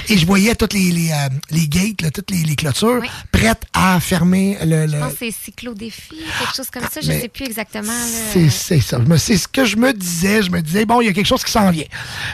et 0.09 0.17
je 0.17 0.25
voyais 0.25 0.56
toutes 0.56 0.73
les, 0.73 0.91
les, 0.91 1.11
euh, 1.11 1.30
les 1.49 1.67
gates, 1.67 2.01
là, 2.01 2.11
toutes 2.11 2.31
les, 2.31 2.43
les 2.43 2.56
clôtures 2.56 3.01
prêtes 3.31 3.64
à 3.73 3.99
fermer 3.99 4.57
le... 4.64 4.88
Je 4.88 4.98
pense 4.98 5.14
que 5.14 5.17
c'est 5.19 5.31
cyclo-défi, 5.31 6.09
quelque 6.40 6.56
chose 6.56 6.69
comme 6.69 6.83
ça. 6.91 7.01
Je 7.01 7.07
mais 7.07 7.22
sais 7.22 7.27
plus 7.27 7.45
exactement. 7.45 7.91
c'est 8.31 8.49
ça. 8.81 8.98
C'est 9.17 9.38
ce 9.38 9.48
que 9.48 9.65
je 9.65 9.75
me 9.77 9.93
disais. 9.93 10.41
Je 10.43 10.51
me 10.51 10.61
disais, 10.61 10.85
bon, 10.85 11.01
il 11.01 11.06
y 11.07 11.09
a 11.09 11.14
quelque 11.14 11.25
chose 11.27 11.43
qui 11.43 11.51
s'en 11.51 11.69
vient. 11.72 11.85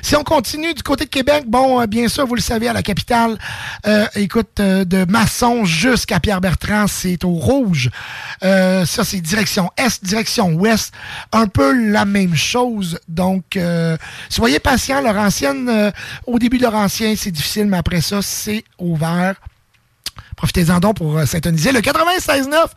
Si 0.01 0.15
on 0.15 0.23
continue 0.23 0.73
du 0.73 0.83
côté 0.83 1.05
de 1.05 1.09
Québec, 1.09 1.43
bon, 1.47 1.79
euh, 1.81 1.87
bien 1.87 2.07
sûr, 2.07 2.25
vous 2.27 2.35
le 2.35 2.41
savez, 2.41 2.67
à 2.67 2.73
la 2.73 2.83
capitale, 2.83 3.37
euh, 3.85 4.05
écoute, 4.15 4.57
de 4.57 5.05
Masson 5.05 5.65
jusqu'à 5.65 6.19
Pierre-Bertrand, 6.19 6.87
c'est 6.87 7.23
au 7.23 7.31
rouge. 7.33 7.89
Ça, 8.41 9.03
c'est 9.03 9.19
direction 9.21 9.69
est, 9.77 10.03
direction 10.03 10.49
ouest. 10.53 10.93
Un 11.31 11.47
peu 11.47 11.91
la 11.91 12.05
même 12.05 12.35
chose. 12.35 12.99
Donc, 13.07 13.57
euh, 13.67 13.97
soyez 14.29 14.59
patients. 14.59 15.01
Laurentienne, 15.01 15.69
euh, 15.69 15.91
au 16.25 16.39
début 16.39 16.57
de 16.57 16.63
Laurentien, 16.63 17.13
c'est 17.15 17.31
difficile, 17.31 17.67
mais 17.67 17.77
après 17.77 18.01
ça, 18.01 18.21
c'est 18.21 18.63
ouvert. 18.79 19.35
Profitez-en 20.37 20.79
donc 20.79 20.97
pour 20.97 21.17
euh, 21.17 21.25
syntoniser 21.25 21.71
le 21.73 21.79
96.9 21.81 22.67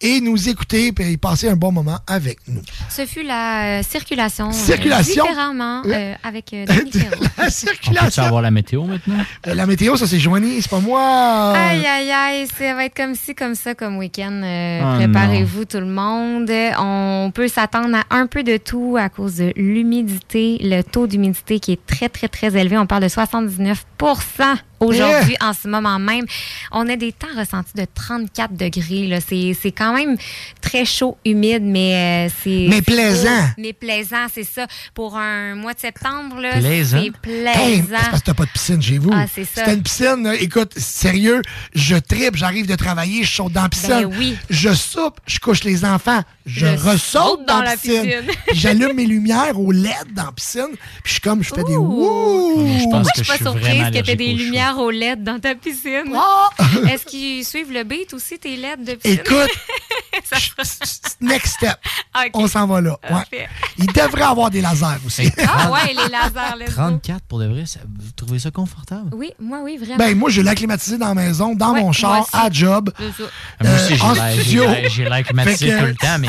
et 0.00 0.20
nous 0.20 0.48
écouter 0.48 0.92
et 0.98 1.16
passer 1.18 1.48
un 1.48 1.56
bon 1.56 1.72
moment 1.72 1.98
avec 2.06 2.38
nous. 2.48 2.62
Ce 2.88 3.04
fut 3.06 3.24
la 3.24 3.80
euh, 3.80 3.82
circulation. 3.82 4.48
euh, 4.48 4.52
Circulation. 4.52 5.24
différemment, 5.26 5.82
euh, 5.84 6.14
avec 6.22 6.52
euh. 6.54 6.64
La 6.68 6.74
On 6.74 7.44
peut 7.44 7.50
circulation. 7.50 8.22
savoir 8.22 8.40
la 8.40 8.50
météo 8.52 8.84
maintenant? 8.84 9.16
Euh, 9.46 9.54
La 9.54 9.66
météo, 9.66 9.96
ça 9.96 10.06
c'est 10.06 10.18
Joanie, 10.20 10.62
c'est 10.62 10.70
pas 10.70 10.78
moi. 10.80 11.52
Aïe, 11.56 11.84
aïe, 11.84 12.10
aïe, 12.10 12.46
ça 12.56 12.74
va 12.74 12.84
être 12.84 12.96
comme 12.96 13.14
ci, 13.14 13.34
comme 13.34 13.54
ça, 13.56 13.74
comme 13.74 13.98
week-end. 13.98 14.40
Euh, 14.44 14.80
Oh 14.80 14.96
Préparez-vous, 14.98 15.64
tout 15.64 15.78
le 15.80 15.86
monde. 15.86 16.50
On 16.78 17.32
peut 17.34 17.48
s'attendre 17.48 17.96
à 18.10 18.16
un 18.16 18.26
peu 18.28 18.44
de 18.44 18.56
tout 18.58 18.96
à 18.98 19.08
cause 19.08 19.36
de 19.36 19.52
l'humidité, 19.56 20.58
le 20.60 20.82
taux 20.82 21.06
d'humidité 21.08 21.58
qui 21.58 21.72
est 21.72 21.84
très, 21.86 22.08
très, 22.08 22.28
très 22.28 22.56
élevé. 22.56 22.78
On 22.78 22.86
parle 22.86 23.02
de 23.02 23.08
79 23.08 23.84
aujourd'hui, 24.80 25.36
en 25.40 25.52
ce 25.52 25.68
moment 25.68 25.98
même. 25.98 26.24
On 26.72 26.88
a 26.88 26.96
des 26.96 27.12
temps 27.12 27.26
ressentis 27.36 27.74
de 27.74 27.86
34 27.94 28.54
degrés. 28.56 29.18
C'est 29.60 29.72
quand 29.72 29.94
même 29.94 30.16
très 30.60 30.84
chaud, 30.84 31.16
humide, 31.24 31.62
mais 31.62 32.28
euh, 32.28 32.32
c'est... 32.42 32.66
Mais 32.68 32.82
plaisant. 32.82 33.28
beau. 33.28 33.46
Mais 33.58 33.72
plaisant, 33.72 34.26
c'est 34.32 34.44
ça. 34.44 34.66
Pour 34.94 35.16
un 35.16 35.54
mois 35.54 35.74
de 35.74 35.80
septembre, 35.80 36.40
là, 36.40 36.52
Plaisant. 36.58 36.98
c'est 36.98 37.04
Hey, 37.04 37.82
plaisant. 37.82 37.84
c'est 38.02 38.10
parce 38.10 38.20
que 38.20 38.26
t'as 38.26 38.34
pas 38.34 38.44
de 38.44 38.50
piscine 38.50 38.82
chez 38.82 38.98
vous. 38.98 39.10
Ah, 39.12 39.24
c'est 39.32 39.44
ça. 39.44 39.62
C'était 39.62 39.74
une 39.74 39.82
piscine, 39.82 40.22
là, 40.24 40.34
écoute, 40.34 40.72
sérieux, 40.78 41.42
je 41.74 41.96
tripe, 41.96 42.36
j'arrive 42.36 42.66
de 42.66 42.74
travailler, 42.76 43.24
je 43.24 43.32
saute 43.32 43.52
dans 43.52 43.62
la 43.62 43.68
piscine. 43.68 43.88
Ben 43.90 44.04
oui. 44.18 44.36
Je 44.50 44.72
soupe, 44.74 45.18
je 45.26 45.38
couche 45.38 45.64
les 45.64 45.84
enfants, 45.84 46.22
je, 46.46 46.66
Je 46.66 46.88
ressaute 46.88 47.46
dans, 47.46 47.58
dans 47.58 47.62
la 47.62 47.76
piscine. 47.76 48.10
J'allume 48.52 48.92
mes 48.94 49.06
lumières 49.06 49.58
au 49.58 49.72
LED 49.72 50.12
dans 50.14 50.26
la 50.26 50.32
piscine, 50.32 50.68
puis 50.72 50.80
je 51.04 51.10
suis 51.12 51.20
comme, 51.20 51.42
je 51.42 51.48
fais 51.54 51.64
des 51.64 51.76
wouh. 51.76 52.66
Je 52.78 52.84
pense 52.84 52.90
Moi, 52.90 53.02
que 53.14 53.18
je 53.18 53.22
suis 53.24 53.44
pas 53.44 53.50
surprise 53.50 53.68
tu 53.68 53.76
aies 53.76 53.80
allergique 53.80 54.16
des 54.16 54.32
au 54.32 54.36
chaud. 54.72 54.76
lumières 54.76 54.78
au 54.78 54.90
LED 54.90 55.24
dans 55.24 55.38
ta 55.40 55.54
piscine. 55.54 56.12
Ah! 56.14 56.48
Est-ce 56.90 57.04
qu'ils 57.04 57.44
suivent 57.44 57.72
le 57.72 57.84
beat 57.84 58.12
aussi, 58.14 58.38
tes 58.38 58.56
LED 58.56 58.84
de 58.84 58.94
piscine? 58.94 59.20
Écoute, 59.20 59.50
next 61.20 61.54
step. 61.54 61.76
On 62.34 62.46
s'en 62.48 62.66
va 62.66 62.80
là. 62.80 62.98
Ouais. 63.10 63.48
Il 63.78 63.86
devrait 63.86 64.22
avoir 64.22 64.50
des 64.50 64.60
lasers 64.60 64.98
aussi. 65.06 65.30
Ah 65.46 65.70
ouais, 65.70 65.88
les 65.88 66.08
lasers, 66.10 66.56
let's 66.58 66.68
go. 66.70 66.74
34 66.74 67.22
pour 67.28 67.38
de 67.38 67.46
vrai, 67.46 67.66
ça- 67.66 67.80
vous 67.84 68.10
trouvez 68.16 68.38
ça 68.38 68.50
confortable? 68.50 69.10
Oui, 69.12 69.30
moi, 69.40 69.60
oui, 69.62 69.76
vraiment. 69.76 69.96
Ben, 69.96 70.16
moi, 70.16 70.30
je 70.30 70.40
l'ai 70.40 70.54
climatisé 70.54 70.98
dans 70.98 71.08
la 71.08 71.14
maison, 71.14 71.54
dans 71.54 71.72
Ouais, 71.74 71.80
mon 71.80 71.92
char, 71.92 72.26
à 72.32 72.50
job. 72.50 72.90
C'est 72.98 73.22
ça. 73.22 73.30
Moi 73.62 73.74
aussi, 73.74 73.92
Euh, 73.92 73.96
j'ai 73.96 74.02
en 74.62 75.10
l'air- 75.10 75.24
climatisé 75.24 75.78
tout 75.78 75.84
le 75.86 75.94
temps, 75.94 76.18
mais 76.18 76.28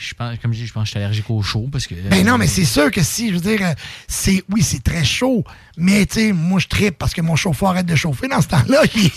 Je 0.00 0.14
pense, 0.14 0.38
comme 0.40 0.52
je 0.52 0.60
dis, 0.60 0.66
je 0.66 0.72
pense 0.72 0.82
que 0.84 0.86
je 0.86 0.90
suis 0.92 0.98
allergique 0.98 1.28
au 1.30 1.42
chaud 1.42 1.68
parce 1.70 1.86
que. 1.86 1.94
Ben 1.94 2.24
non, 2.26 2.38
mais 2.38 2.46
c'est 2.46 2.64
sûr 2.64 2.90
que 2.90 3.02
si, 3.02 3.28
je 3.28 3.34
veux 3.34 3.40
dire, 3.40 3.60
euh, 3.62 3.74
c'est 4.08 4.42
oui, 4.50 4.62
c'est 4.62 4.82
très 4.82 5.04
chaud, 5.04 5.44
mais 5.76 6.06
tu 6.06 6.14
sais, 6.20 6.32
moi 6.32 6.58
je 6.58 6.66
tripe 6.68 6.96
parce 6.98 7.12
que 7.12 7.20
mon 7.20 7.36
chauffeur 7.36 7.70
arrête 7.70 7.86
de 7.86 7.94
chauffer 7.96 8.26
dans 8.28 8.40
ce 8.40 8.48
temps-là. 8.48 8.82
Il, 8.94 9.10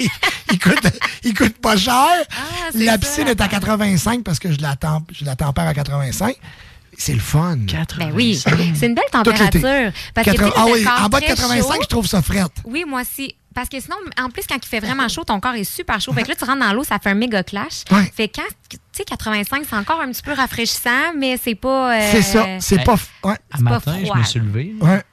il 0.51 0.59
coûte, 0.59 0.85
il 1.23 1.33
coûte 1.33 1.57
pas 1.57 1.77
cher. 1.77 1.95
Ah, 1.95 2.69
la 2.75 2.91
ça. 2.93 2.97
piscine 2.99 3.27
est 3.27 3.41
à 3.41 3.47
85 3.47 4.23
parce 4.23 4.37
que 4.39 4.51
je 4.51 4.59
la, 4.61 4.75
temp- 4.75 5.07
je 5.11 5.25
la 5.25 5.35
tempère 5.35 5.65
à 5.67 5.73
85. 5.73 6.35
C'est 6.95 7.13
le 7.13 7.19
fun. 7.19 7.57
Ben 7.97 8.11
oui, 8.13 8.39
c'est 8.75 8.85
une 8.85 8.93
belle 8.93 9.03
température. 9.11 9.49
Parce 10.13 10.27
que, 10.27 10.31
tu 10.31 10.37
sais, 10.37 10.37
80 10.37 10.51
ah 10.55 10.65
oui, 10.71 10.85
en 10.87 11.09
bas 11.09 11.19
de 11.19 11.25
très 11.25 11.33
85, 11.35 11.73
chaud- 11.73 11.79
je 11.81 11.87
trouve 11.87 12.05
ça 12.07 12.21
frette. 12.21 12.51
Oui, 12.65 12.83
moi 12.87 13.01
aussi. 13.01 13.35
Parce 13.53 13.69
que 13.69 13.79
sinon, 13.79 13.95
en 14.19 14.29
plus, 14.29 14.43
quand 14.47 14.55
il 14.55 14.67
fait 14.67 14.79
vraiment 14.79 15.07
chaud, 15.07 15.23
ton 15.23 15.39
corps 15.39 15.53
est 15.55 15.63
super 15.63 15.99
chaud. 16.01 16.13
Fait 16.13 16.23
que 16.23 16.29
là, 16.29 16.35
tu 16.35 16.43
rentres 16.45 16.59
dans 16.65 16.73
l'eau, 16.73 16.83
ça 16.83 16.99
fait 16.99 17.09
un 17.09 17.15
méga 17.15 17.43
clash. 17.43 17.83
Fait 18.13 18.27
que 18.27 18.41
quand, 18.41 18.47
tu 18.69 18.77
sais, 18.91 19.03
85, 19.05 19.63
c'est 19.69 19.75
encore 19.75 20.01
un 20.01 20.11
petit 20.11 20.21
peu 20.23 20.33
rafraîchissant, 20.33 21.13
mais 21.17 21.37
c'est 21.37 21.55
pas. 21.55 21.95
euh, 21.97 22.09
C'est 22.11 22.21
ça, 22.21 22.45
c'est 22.59 22.83
pas. 22.83 22.95
f- 22.95 23.07
Ouais. 23.23 23.37
Un 23.51 23.59
matin, 23.59 23.95
je 23.99 24.05
froid. 24.05 24.17
me 24.17 24.23
suis 24.23 24.39
levé. 24.39 24.75
Ouais. 24.81 25.03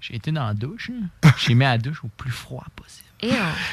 J'ai 0.00 0.16
été 0.16 0.30
dans 0.32 0.46
la 0.46 0.54
douche. 0.54 0.90
là. 1.22 1.32
J'ai 1.38 1.54
mis 1.54 1.64
à 1.64 1.70
la 1.70 1.78
douche 1.78 2.02
au 2.04 2.08
plus 2.08 2.30
froid 2.30 2.64
possible. 2.76 3.07
Ew. 3.22 3.28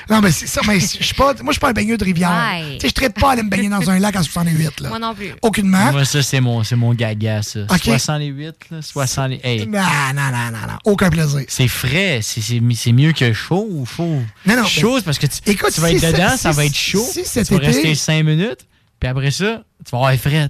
Non, 0.09 0.22
mais 0.22 0.32
c'est 0.32 0.48
ça, 0.48 0.61
mais 0.67 0.80
je 0.80 0.85
suis 1.03 1.14
pas. 1.14 1.33
Moi, 1.35 1.45
je 1.48 1.51
suis 1.51 1.59
pas 1.59 1.69
un 1.69 1.74
baigneur 1.74 1.98
de 1.98 2.03
rivière. 2.03 2.32
Tu 2.74 2.80
sais, 2.82 2.88
je 2.90 2.93
traite 2.93 3.14
pas 3.14 3.30
à 3.30 3.32
aller 3.33 3.43
me 3.43 3.49
baigner 3.49 3.69
dans 3.69 3.90
un 3.90 3.99
lac 3.99 4.15
en 4.15 4.24
68, 4.24 4.80
là. 4.82 4.90
Moi 4.90 4.99
non 4.99 5.14
plus. 5.14 5.33
Aucunement. 5.41 5.91
Moi, 5.91 6.03
ça, 6.06 6.24
c'est 6.24 6.41
mon, 6.41 6.64
c'est 6.64 6.75
mon 6.75 6.93
gaga, 6.93 7.41
ça. 7.43 7.59
Ok. 7.69 7.82
68, 7.83 8.56
là. 8.72 8.82
60. 8.82 9.32
Hey. 9.43 9.67
Non, 9.67 9.80
non, 10.15 10.32
non, 10.32 10.51
non, 10.51 10.67
non. 10.67 10.77
Aucun 10.85 11.09
plaisir. 11.09 11.41
C'est 11.48 11.67
frais, 11.67 12.19
c'est 12.24 12.41
c'est- 12.41 12.61
c'est 12.75 12.91
mieux 12.91 13.11
que 13.11 13.33
chaud 13.33 13.67
ou 13.69 13.85
chaud? 13.85 14.22
Non, 14.45 14.56
non, 14.56 14.65
Chaud, 14.65 14.99
parce 15.06 15.19
que 15.19 15.27
tu, 15.27 15.38
Écoute, 15.45 15.72
tu 15.74 15.82
vas 15.82 15.90
si 15.90 15.95
être 15.98 16.11
dedans, 16.14 16.35
ça 16.38 16.51
si- 16.51 16.56
va 16.57 16.65
être 16.65 16.75
chaud. 16.75 17.06
si 17.11 17.24
cet 17.25 17.48
tu 17.48 17.53
vas 17.53 17.57
été- 17.59 17.67
rester 17.67 17.95
5 17.95 18.24
minutes, 18.24 18.65
puis 18.99 19.09
après 19.09 19.32
ça, 19.32 19.64
tu 19.85 19.91
vas 19.91 19.98
avoir 19.99 20.15
fret. 20.15 20.49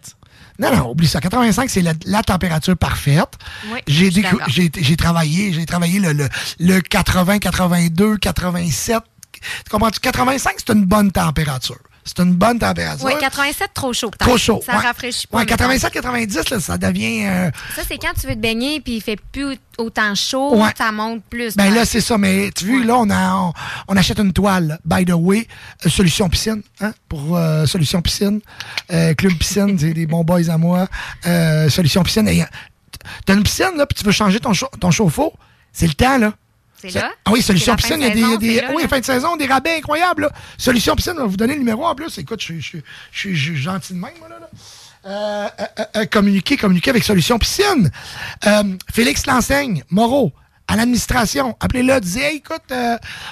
Non, 0.59 0.75
non, 0.75 0.89
oublie 0.91 1.07
ça. 1.07 1.19
85, 1.19 1.69
c'est 1.69 1.81
la, 1.81 1.93
la 2.05 2.23
température 2.23 2.77
parfaite. 2.77 3.29
Oui, 3.71 3.79
j'ai, 3.87 4.11
travaillé, 4.95 5.53
j'ai 5.53 5.65
travaillé 5.65 5.99
le, 5.99 6.13
le, 6.13 6.29
le 6.59 6.79
80, 6.81 7.39
82, 7.39 8.17
87. 8.17 8.99
Tu 9.33 9.41
comprends-tu? 9.69 9.99
85, 9.99 10.55
c'est 10.57 10.73
une 10.73 10.85
bonne 10.85 11.11
température. 11.11 11.77
C'est 12.07 12.19
une 12.19 12.33
bonne 12.35 12.59
température. 12.59 13.03
Oui, 13.03 13.13
87, 13.19 13.71
trop 13.73 13.91
chaud. 13.91 14.11
Trop 14.19 14.37
chaud. 14.37 14.61
Ça 14.63 14.73
ouais. 14.77 14.85
rafraîchit 14.85 15.25
pas. 15.25 15.37
Ouais, 15.39 15.43
mettons. 15.43 15.55
87, 15.57 15.91
90, 15.91 16.49
là, 16.51 16.59
ça 16.59 16.77
devient. 16.77 17.25
euh, 17.25 17.49
Ça, 17.75 17.81
c'est 17.87 17.97
quand 17.97 18.13
tu 18.19 18.27
veux 18.27 18.35
te 18.35 18.39
baigner 18.39 18.79
puis 18.79 18.97
il 18.97 19.01
fait 19.01 19.17
plus 19.31 19.57
autant 19.79 20.13
chaud, 20.13 20.55
Ouais. 20.55 20.69
ça 20.77 20.91
monte 20.91 21.23
plus. 21.29 21.55
Ben 21.55 21.73
là, 21.73 21.83
c'est 21.83 22.01
ça. 22.01 22.17
Mais 22.19 22.51
tu 22.55 22.65
vois, 22.77 22.85
là, 22.85 22.97
on, 22.99 23.09
a, 23.09 23.33
on, 23.35 23.53
on 23.87 23.97
achète 23.97 24.19
une 24.19 24.33
toile. 24.33 24.77
By 24.85 25.03
the 25.03 25.13
way, 25.15 25.47
euh, 25.85 25.89
Solution 25.89 26.29
Piscine. 26.29 26.61
Hein, 26.79 26.93
pour 27.09 27.35
euh, 27.35 27.65
Solution 27.65 28.01
Piscine. 28.03 28.39
Club 28.87 29.33
Piscine, 29.39 29.75
c'est 29.79 29.93
des 29.93 30.05
bons 30.05 30.23
boys 30.23 30.47
à 30.49 30.57
moi. 30.59 30.87
Solution 31.69 32.03
Piscine. 32.03 32.29
T'as 33.25 33.33
une 33.33 33.43
piscine, 33.43 33.71
là, 33.77 33.85
puis 33.85 33.97
tu 33.97 34.05
veux 34.05 34.11
changer 34.11 34.39
ton, 34.39 34.51
ton 34.79 34.91
chauffe-eau? 34.91 35.33
C'est 35.73 35.87
le 35.87 35.93
temps, 35.93 36.17
là. 36.17 36.33
C'est 36.81 36.93
là? 36.93 37.11
Ah 37.25 37.31
oui, 37.31 37.41
Solution 37.41 37.75
Piscine, 37.75 37.97
il 38.01 38.19
y 38.19 38.23
a 38.23 38.35
de 38.35 38.37
des, 38.37 38.61
là, 38.61 38.71
oui, 38.75 38.83
là. 38.83 38.89
fin 38.89 38.99
de 38.99 39.05
saison, 39.05 39.35
des 39.37 39.45
rabais 39.47 39.77
incroyables. 39.77 40.23
Là. 40.23 40.31
Solution 40.57 40.95
Piscine, 40.95 41.13
on 41.17 41.21
va 41.21 41.25
vous 41.27 41.37
donner 41.37 41.53
le 41.53 41.59
numéro 41.59 41.85
en 41.85 41.95
plus. 41.95 42.17
Écoute, 42.17 42.39
je 42.41 42.45
suis- 42.45 42.61
je 42.61 42.67
suis- 42.67 42.83
je 43.11 43.19
suis 43.19 43.35
je 43.35 43.43
suis 43.53 43.61
gentil 43.61 43.93
de 43.93 43.99
même, 43.99 44.11
moi, 44.19 44.29
là. 44.29 44.39
là. 44.39 44.49
Euh, 45.07 45.47
euh, 45.59 45.65
euh, 45.97 46.05
communiquer, 46.07 46.57
communiquer 46.57 46.89
avec 46.89 47.03
Solution 47.03 47.37
Piscine. 47.37 47.91
Félix 48.91 49.25
L'Enseigne, 49.27 49.83
Moreau, 49.89 50.33
à 50.67 50.75
l'administration. 50.75 51.55
Appelez-le, 51.59 51.99
disez, 52.01 52.21
hey, 52.23 52.37
écoute, 52.37 52.73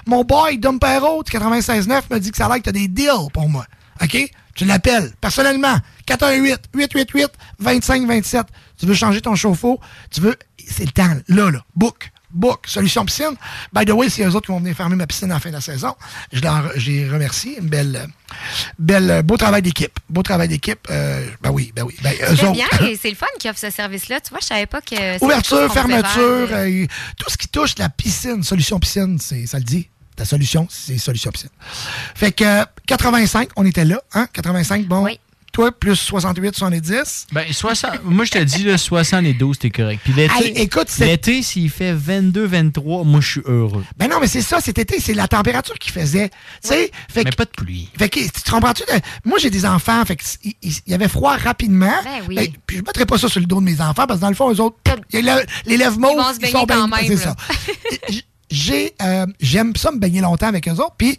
mon 0.05 0.23
boy 0.23 0.57
Dumpero 0.59 1.23
du 1.23 1.31
96.9 1.31 2.03
me 2.11 2.19
dit 2.19 2.29
que 2.31 2.37
ça 2.37 2.45
a 2.45 2.49
l'air 2.49 2.57
que 2.59 2.63
tu 2.63 2.69
as 2.69 2.73
des 2.73 2.87
deals 2.87 3.29
pour 3.33 3.49
moi. 3.49 3.65
OK? 4.01 4.17
Tu 4.55 4.65
l'appelles 4.65 5.11
personnellement. 5.19 5.77
418-888-2527. 6.07 8.45
Tu 8.77 8.85
veux 8.85 8.93
changer 8.93 9.21
ton 9.21 9.35
chauffe-eau? 9.35 9.79
Tu 10.11 10.21
veux. 10.21 10.35
C'est 10.67 10.85
le 10.85 10.91
temps. 10.91 11.09
Là, 11.27 11.49
là. 11.51 11.59
Book. 11.75 12.11
Book. 12.33 12.65
Solution 12.67 13.05
piscine. 13.05 13.35
By 13.71 13.85
the 13.85 13.91
way, 13.91 14.09
c'est 14.09 14.23
eux 14.23 14.35
autres 14.35 14.47
qui 14.47 14.51
vont 14.51 14.59
venir 14.59 14.75
fermer 14.75 14.95
ma 14.95 15.07
piscine 15.07 15.31
à 15.31 15.35
la 15.35 15.39
fin 15.39 15.49
de 15.49 15.55
la 15.55 15.61
saison. 15.61 15.95
Je, 16.31 16.41
les 16.85 17.09
remercie. 17.09 17.55
Une 17.59 17.67
belle, 17.67 18.07
belle, 18.79 19.11
euh, 19.11 19.21
beau 19.21 19.37
travail 19.37 19.61
d'équipe. 19.61 19.99
Beau 20.09 20.23
travail 20.23 20.47
d'équipe. 20.47 20.87
Euh, 20.89 21.27
ben 21.41 21.51
oui, 21.51 21.71
ben 21.75 21.83
oui. 21.83 21.95
Ben, 22.01 22.13
C'est 22.19 22.51
bien 22.51 22.67
et 22.81 22.95
c'est 22.95 23.09
le 23.09 23.15
fun 23.15 23.27
qui 23.39 23.49
offre 23.49 23.59
ce 23.59 23.69
service-là. 23.69 24.19
Tu 24.21 24.31
vois, 24.31 24.39
je 24.41 24.47
savais 24.47 24.65
pas 24.65 24.81
que. 24.81 25.23
Ouverture, 25.23 25.71
fermeture, 25.71 26.47
euh, 26.51 26.85
tout 27.17 27.29
ce 27.29 27.37
qui 27.37 27.47
touche 27.47 27.77
la 27.77 27.89
piscine, 27.89 28.43
solution 28.43 28.79
piscine, 28.79 29.17
c'est, 29.19 29.45
ça 29.45 29.57
le 29.57 29.63
dit. 29.63 29.89
Ta 30.15 30.25
solution, 30.25 30.67
c'est 30.69 30.97
solution 30.99 31.31
piscine. 31.31 31.49
Fait 32.13 32.31
que 32.31 32.43
euh, 32.43 32.65
85, 32.85 33.49
on 33.55 33.65
était 33.65 33.85
là, 33.85 33.99
hein? 34.13 34.27
85, 34.31 34.85
bon. 34.85 35.07
Toi, 35.53 35.71
plus 35.71 35.95
68, 35.95 36.55
70. 36.55 37.27
Ben, 37.31 37.45
60, 37.53 38.03
moi, 38.03 38.25
je 38.25 38.31
te 38.31 38.39
dis, 38.39 38.63
là, 38.63 38.75
72, 38.77 39.59
t'es 39.59 39.69
correct. 39.69 40.01
Puis 40.03 40.11
l'été, 40.13 40.33
Hey, 40.33 40.51
écoute, 40.63 40.87
c'est- 40.89 41.05
l'été, 41.05 41.43
s'il 41.43 41.69
fait 41.69 41.93
22, 41.93 42.45
23, 42.47 43.03
moi, 43.03 43.21
je 43.21 43.29
suis 43.33 43.41
heureux. 43.45 43.85
Ben 43.97 44.09
non, 44.09 44.17
mais 44.19 44.25
c'est 44.25 44.41
ça, 44.41 44.59
cet 44.61 44.79
été, 44.79 44.99
c'est 44.99 45.13
la 45.13 45.27
température 45.27 45.75
qui 45.77 45.91
faisait. 45.91 46.29
Tu 46.63 46.69
sais, 46.69 46.91
fait 47.07 47.23
Mais 47.23 47.29
que- 47.29 47.35
pas 47.35 47.45
de 47.45 47.51
pluie. 47.51 47.87
Fait 47.95 48.09
que, 48.09 48.19
tu 48.19 48.29
te 48.31 48.49
comprends-tu? 48.49 48.81
Moi, 49.25 49.37
j'ai 49.37 49.51
des 49.51 49.63
enfants, 49.65 50.03
fait 50.05 50.15
que 50.15 50.23
il, 50.43 50.53
il- 50.63 50.73
y 50.87 50.93
avait 50.95 51.07
froid 51.07 51.37
rapidement. 51.37 51.93
Ben 52.03 52.23
oui. 52.27 52.53
puis 52.65 52.77
je 52.77 52.81
mettrais 52.81 53.05
pas 53.05 53.19
ça 53.19 53.29
sur 53.29 53.39
le 53.39 53.45
dos 53.45 53.59
de 53.59 53.65
mes 53.65 53.79
enfants, 53.79 54.07
parce 54.07 54.15
que 54.19 54.21
dans 54.21 54.29
le 54.29 54.35
fond, 54.35 54.51
eux 54.51 54.59
autres, 54.59 54.77
le- 55.13 55.45
les 55.67 55.77
lèvres 55.77 55.99
mauves, 55.99 56.17
Ils 56.41 56.47
sont 56.47 56.65
même, 56.65 56.89
C'est 57.05 57.17
ça. 57.17 57.35
J'ai, 58.49 58.93
euh, 59.01 59.25
j'aime 59.39 59.75
ça 59.75 59.91
me 59.91 59.97
baigner 59.99 60.21
longtemps 60.21 60.47
avec 60.47 60.67
eux 60.67 60.73
autres, 60.73 60.95
puis 60.97 61.17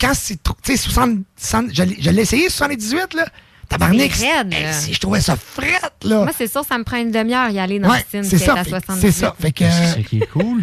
quand 0.00 0.12
c'est 0.14 0.42
trop, 0.42 0.54
tu 0.62 0.72
sais, 0.72 0.76
60, 0.78 1.18
60 1.36 1.70
je 1.74 1.82
l'ai 1.82 1.96
je 2.00 2.10
l'ai 2.10 2.22
essayé, 2.22 2.48
78, 2.48 3.14
là. 3.14 3.26
Tabarnak, 3.78 4.20
hey, 4.52 4.92
je 4.92 4.98
trouvais 4.98 5.20
ça 5.20 5.36
frette, 5.36 5.92
là. 6.04 6.18
Moi, 6.24 6.30
c'est 6.36 6.50
sûr, 6.50 6.64
ça 6.68 6.78
me 6.78 6.84
prend 6.84 6.96
une 6.98 7.10
demi-heure 7.10 7.50
y 7.50 7.58
aller 7.58 7.78
dans 7.78 7.88
Ouais, 7.90 7.98
la 7.98 8.02
piscine 8.02 8.24
c'est 8.24 8.38
ça, 8.38 8.54
à 8.54 8.64
fait- 8.64 8.70
78. 8.70 9.00
c'est 9.00 9.12
ça. 9.20 9.34
Fait 9.40 9.52
que, 9.52 9.64
C'est 9.64 9.94
ça 9.94 10.00
qui 10.08 10.18
est 10.18 10.26
cool. 10.26 10.62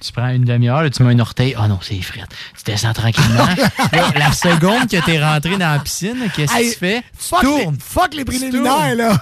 Tu 0.00 0.12
prends 0.12 0.28
une 0.28 0.44
demi-heure, 0.44 0.82
là, 0.82 0.90
tu 0.90 1.02
mets 1.02 1.12
un 1.12 1.18
orteil. 1.18 1.54
Ah 1.58 1.66
non, 1.66 1.80
c'est 1.82 2.00
frette. 2.02 2.28
Tu 2.56 2.62
descends 2.70 2.92
tranquillement. 2.92 3.46
Là, 3.92 4.10
la 4.14 4.32
seconde 4.32 4.88
que 4.88 5.04
t'es 5.04 5.20
rentré 5.22 5.56
dans 5.56 5.72
la 5.72 5.80
piscine, 5.80 6.30
qu'est-ce 6.36 6.52
que 6.52 6.58
Hey, 6.58 6.70
tu 6.72 6.78
fais? 6.78 7.02
fuck 7.16 7.40
tu 7.40 7.46
les- 7.46 7.68
fuck 7.84 8.14
les 8.14 8.24
préliminaires, 8.24 8.94
là. 8.94 9.18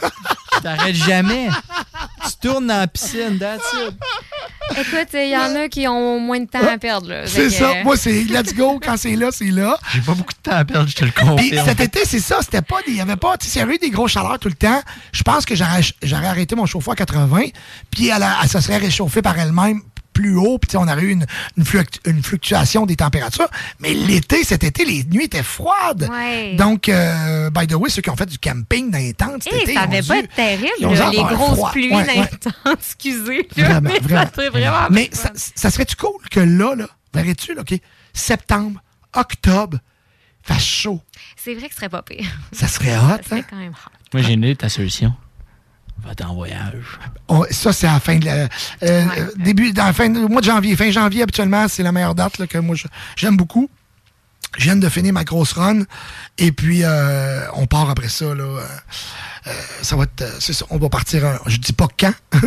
Tu 0.53 0.61
t'arrêtes 0.61 0.97
jamais. 0.97 1.49
Tu 2.27 2.49
tournes 2.49 2.67
dans 2.67 2.79
la 2.79 2.87
piscine, 2.89 3.39
that's 3.39 3.63
it. 3.75 3.95
Écoute, 4.79 5.09
il 5.15 5.31
y 5.31 5.37
en 5.37 5.55
a 5.57 5.69
qui 5.69 5.87
ont 5.89 6.19
moins 6.21 6.41
de 6.41 6.47
temps 6.47 6.67
à 6.67 6.77
perdre. 6.77 7.09
là. 7.09 7.27
C'est 7.27 7.45
que- 7.45 7.51
ça. 7.51 7.73
Moi, 7.85 7.97
c'est 7.97 8.25
let's 8.25 8.53
go. 8.55 8.79
Quand 8.85 8.97
c'est 8.99 9.17
là, 9.17 9.29
c'est 9.33 9.45
là. 9.47 9.79
J'ai 9.95 10.01
pas 10.01 10.13
beaucoup 10.13 10.33
de 10.35 10.51
temps 10.51 10.57
à 10.57 10.65
perdre, 10.67 10.89
je 10.91 10.95
te 10.95 11.05
le 11.07 11.11
Puis 11.11 11.27
confirme. 11.27 11.67
cet 11.67 11.81
été, 11.81 12.01
c'est 12.05 12.21
ça. 12.21 12.39
C'était 12.43 12.61
pas 12.63 12.79
des. 12.87 12.93
Il 12.93 12.97
y 12.99 13.01
avait 13.01 13.17
pas. 13.17 13.39
Tu 13.39 13.47
sais, 13.47 13.53
s'il 13.53 13.61
y 13.61 13.63
avait 13.65 13.77
eu 13.77 13.79
des 13.79 13.91
grosses 13.91 14.13
chaleurs 14.13 14.39
tout 14.39 14.49
le 14.49 14.55
temps, 14.55 14.83
je 15.13 15.23
pense 15.23 15.47
que 15.47 15.55
j'aurais 15.55 15.81
j'aurais 16.03 16.27
arrêté 16.27 16.55
mon 16.55 16.67
chauffe-eau 16.67 16.91
à 16.93 16.97
80. 16.97 17.45
Puis 17.91 18.09
elle 18.09 18.49
se 18.49 18.61
serait 18.61 18.77
réchauffée 18.79 19.23
par 19.23 19.39
elle-même 19.39 19.81
plus 20.17 20.37
haut. 20.37 20.59
Puis 20.59 20.69
tu 20.69 20.73
sais, 20.73 20.79
on 20.79 20.89
aurait 20.89 21.03
eu 21.03 21.11
une, 21.11 21.27
une, 21.57 21.65
fluctu- 21.65 22.01
une 22.07 22.23
fluctuation 22.23 22.87
des 22.87 22.97
températures. 22.97 23.49
Mais 23.81 23.93
l'été, 23.93 24.45
cet 24.45 24.65
été, 24.65 24.85
les 24.85 25.05
nuits 25.05 25.25
étaient 25.25 25.43
froides. 25.43 26.09
Ouais. 26.11 26.55
Donc, 26.57 26.89
euh, 26.89 27.51
by 27.51 27.67
the 27.67 27.75
way, 27.75 27.91
ceux 27.91 28.03
qui 28.03 28.11
ont 28.11 28.17
fait 28.17 28.27
du 28.27 28.39
camping 28.39 28.91
dans 28.91 28.99
les 28.99 29.13
tentes 29.15 29.43
cet 29.43 29.53
Eh, 29.55 29.63
été. 29.63 29.75
ça 29.75 29.87
dû- 29.87 30.03
pas 30.09 30.19
être 30.19 30.35
terrible, 30.35 30.71
là, 30.81 31.11
les 31.11 31.17
grosses 31.35 31.51
froid. 31.57 31.71
pluies 31.73 31.95
Ouais, 31.95 32.07
ouais. 32.07 32.19
intenses. 32.21 32.55
Excusez. 32.79 33.49
Vraiment, 33.57 33.81
mais 33.93 33.99
vraiment. 34.01 34.23
Ça 34.27 34.31
serait 34.35 34.49
vraiment 34.51 34.87
Mais 34.91 35.11
ça, 35.13 35.71
serait-tu 35.71 35.97
cool 35.97 36.21
que 36.31 36.41
là, 36.41 36.75
là, 36.75 36.87
verrais-tu, 37.15 37.55
là, 37.55 37.61
OK, 37.63 37.75
septembre, 38.13 38.81
octobre, 39.15 39.79
fasse 40.43 40.65
chaud? 40.65 41.01
C'est 41.37 41.55
vrai 41.55 41.69
que 41.69 41.75
ce 41.75 41.81
serait 41.81 41.89
pas 41.89 42.03
pire. 42.03 42.27
Ça 42.53 42.69
serait 42.69 42.97
hot, 42.97 43.19
Ça 43.23 43.23
serait 43.29 43.41
hein? 43.41 43.45
quand 43.51 43.57
même 43.57 43.73
hot. 43.73 43.91
Moi, 44.15 44.23
j'ai 44.23 44.33
une 44.33 44.57
ta 44.57 44.69
solution. 44.69 45.13
Va-t'en 46.05 46.29
en 46.31 46.35
voyage. 46.35 46.85
On- 47.29 47.45
ça, 47.51 47.73
c'est 47.73 47.87
à 47.89 47.95
la 47.95 48.01
fin 48.01 48.17
de 48.17 48.25
la, 48.27 48.35
euh, 48.35 48.47
euh, 48.85 49.05
début, 49.39 49.73
dans 49.73 49.87
la 49.87 49.93
fin 49.93 50.09
du 50.09 50.21
mois 50.21 50.41
de 50.41 50.47
janvier. 50.47 50.77
Fin 50.77 50.91
janvier, 50.91 51.23
habituellement, 51.23 51.67
c'est 51.69 51.83
la 51.83 51.91
meilleure 51.93 52.15
date 52.15 52.39
là, 52.39 52.47
que 52.47 52.59
moi, 52.59 52.77
je- 52.77 52.87
j'aime 53.17 53.37
beaucoup. 53.37 53.69
Je 54.59 54.65
viens 54.65 54.77
de 54.77 54.89
finir 54.89 55.13
ma 55.13 55.25
grosse 55.25 55.53
run. 55.53 55.83
Et 56.39 56.51
puis, 56.53 56.81
euh, 56.83 57.41
on 57.55 57.67
part 57.67 57.91
après 57.91 58.09
ça. 58.09 58.35
Là, 58.35 58.45
euh, 58.45 59.51
ça 59.83 59.97
va 59.97 60.05
être. 60.05 60.23
euh, 60.23 60.31
c'est 60.41 60.53
ça, 60.55 60.65
on 60.71 60.79
va 60.79 60.89
partir. 60.89 61.25
un- 61.27 61.39
je 61.47 61.59
dis 61.59 61.73
pas 61.75 61.89
quand. 61.99 62.13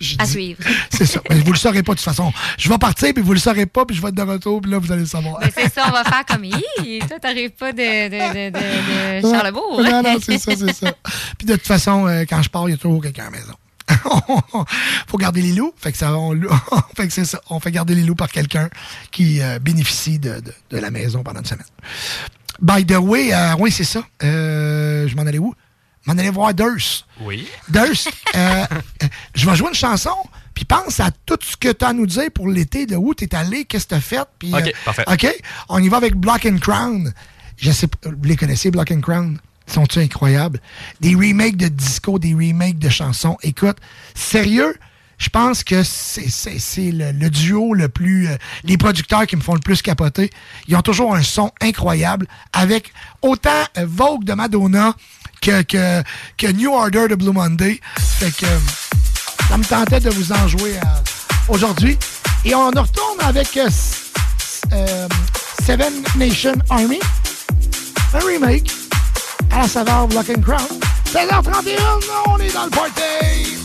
Je 0.00 0.14
À 0.18 0.24
dis- 0.24 0.30
suivre. 0.30 0.62
C'est 0.90 1.06
ça. 1.06 1.20
Mais 1.28 1.40
vous 1.40 1.52
le 1.52 1.58
saurez 1.58 1.82
pas 1.82 1.92
de 1.92 1.98
toute 1.98 2.04
façon. 2.04 2.32
Je 2.58 2.68
vais 2.68 2.78
partir, 2.78 3.12
puis 3.12 3.22
vous 3.22 3.32
le 3.34 3.38
saurez 3.40 3.66
pas, 3.66 3.84
puis 3.84 3.96
je 3.96 4.00
vais 4.02 4.08
être 4.08 4.14
de 4.14 4.22
retour, 4.22 4.60
puis 4.62 4.70
là, 4.70 4.78
vous 4.78 4.90
allez 4.92 5.02
le 5.02 5.06
savoir. 5.08 5.38
Mais 5.42 5.52
c'est 5.54 5.72
ça, 5.72 5.84
on 5.88 5.92
va 5.92 6.04
faire 6.04 6.24
comme 6.26 6.44
Hi, 6.44 7.00
toi, 7.00 7.18
t'arrives 7.20 7.50
pas 7.50 7.72
de, 7.72 7.78
de, 8.08 8.50
de, 8.50 8.50
de, 8.50 9.22
de 9.26 9.30
Charlebourg. 9.34 9.82
Non, 9.82 10.02
non, 10.02 10.16
c'est 10.24 10.38
ça, 10.38 10.52
c'est 10.56 10.72
ça. 10.72 10.92
Puis 11.38 11.46
de 11.46 11.54
toute 11.54 11.66
façon, 11.66 12.06
euh, 12.06 12.24
quand 12.28 12.40
je 12.42 12.48
pars, 12.48 12.68
il 12.68 12.72
y 12.72 12.74
a 12.74 12.78
toujours 12.78 13.02
quelqu'un 13.02 13.22
à 13.22 13.30
la 13.30 13.30
maison. 13.32 13.54
faut 15.08 15.18
garder 15.18 15.42
les 15.42 15.52
loups. 15.52 15.72
Fait 15.76 15.92
que, 15.92 15.98
ça, 15.98 16.16
on, 16.16 16.34
fait 16.96 17.08
que 17.08 17.24
ça. 17.24 17.40
On 17.50 17.60
fait 17.60 17.70
garder 17.72 17.94
les 17.94 18.02
loups 18.02 18.14
par 18.14 18.28
quelqu'un 18.30 18.68
qui 19.10 19.40
euh, 19.40 19.58
bénéficie 19.58 20.18
de, 20.18 20.40
de- 20.40 20.54
de 20.70 20.78
la 20.78 20.90
maison 20.90 21.22
pendant 21.22 21.40
une 21.40 21.46
semaine. 21.46 21.66
By 22.60 22.84
the 22.84 22.96
way, 22.98 23.32
euh, 23.32 23.54
oui, 23.58 23.70
c'est 23.72 23.84
ça. 23.84 24.02
Euh, 24.22 25.08
je 25.08 25.16
m'en 25.16 25.22
allais 25.22 25.38
où? 25.38 25.54
Je 26.04 26.10
m'en 26.10 26.18
allais 26.18 26.30
voir 26.30 26.54
Durst. 26.54 27.04
Oui. 27.20 27.46
Durst, 27.68 28.10
je 29.34 29.48
vais 29.48 29.56
jouer 29.56 29.68
une 29.68 29.74
chanson, 29.74 30.14
puis 30.54 30.64
pense 30.64 30.98
à 31.00 31.10
tout 31.26 31.38
ce 31.42 31.56
que 31.56 31.72
tu 31.72 31.84
as 31.84 31.88
à 31.88 31.92
nous 31.92 32.06
dire 32.06 32.30
pour 32.34 32.48
l'été, 32.48 32.86
de 32.86 32.96
où 32.96 33.14
tu 33.14 33.24
es 33.24 33.34
allé, 33.34 33.64
qu'est-ce 33.66 33.84
que 33.84 33.90
tu 33.90 33.94
as 33.96 34.00
fait. 34.00 34.28
Puis, 34.38 34.52
OK, 34.54 34.72
parfait. 34.84 35.04
OK, 35.06 35.26
on 35.68 35.78
y 35.82 35.88
va 35.88 35.98
avec 35.98 36.14
Block 36.16 36.46
and 36.46 36.58
Crown. 36.58 37.12
Je 37.58 37.70
sais 37.70 37.86
pas, 37.86 37.98
vous 38.08 38.24
les 38.24 38.36
connaissez, 38.36 38.70
Block 38.70 38.90
and 38.90 39.00
Crown? 39.02 39.38
Sont-ils 39.70 40.02
incroyables? 40.02 40.60
Des 41.00 41.14
remakes 41.14 41.56
de 41.56 41.68
disco, 41.68 42.18
des 42.18 42.34
remakes 42.34 42.78
de 42.78 42.88
chansons. 42.88 43.36
Écoute, 43.42 43.76
sérieux, 44.14 44.74
je 45.20 45.28
pense 45.28 45.62
que 45.62 45.82
c'est 45.82 46.90
le, 46.90 47.28
duo 47.28 47.74
le 47.74 47.88
plus... 47.88 48.26
euh, 48.28 48.36
les 48.64 48.78
producteurs 48.78 49.26
qui 49.26 49.36
me 49.36 49.42
font 49.42 49.54
le 49.54 49.60
plus 49.60 49.82
capoter. 49.82 50.30
Ils 50.66 50.76
ont 50.76 50.82
toujours 50.82 51.14
un 51.14 51.22
son 51.22 51.52
incroyable 51.60 52.26
avec 52.54 52.92
autant 53.20 53.64
euh, 53.76 53.84
Vogue 53.86 54.24
de 54.24 54.32
Madonna 54.32 54.94
que, 55.42 55.62
que, 55.62 56.52
New 56.52 56.72
Order 56.72 57.08
de 57.08 57.14
Blue 57.16 57.32
Monday. 57.32 57.80
Fait 57.98 58.34
que 58.34 58.46
euh, 58.46 58.58
ça 59.48 59.58
me 59.58 59.64
tentait 59.64 60.00
de 60.00 60.08
vous 60.10 60.32
en 60.32 60.48
jouer 60.48 60.80
aujourd'hui. 61.48 61.98
Et 62.46 62.54
on 62.54 62.68
retourne 62.68 63.20
avec 63.20 63.58
Seven 65.66 65.92
Nation 66.16 66.54
Army. 66.70 66.98
Un 68.14 68.20
remake 68.20 68.72
à 69.50 69.62
la 69.62 69.68
saveur 69.68 70.08
Block 70.08 70.30
and 70.30 70.42
Crown. 70.42 70.80
16h31, 71.06 71.78
on 72.28 72.38
est 72.38 72.54
dans 72.54 72.64
le 72.64 72.70
party! 72.70 73.56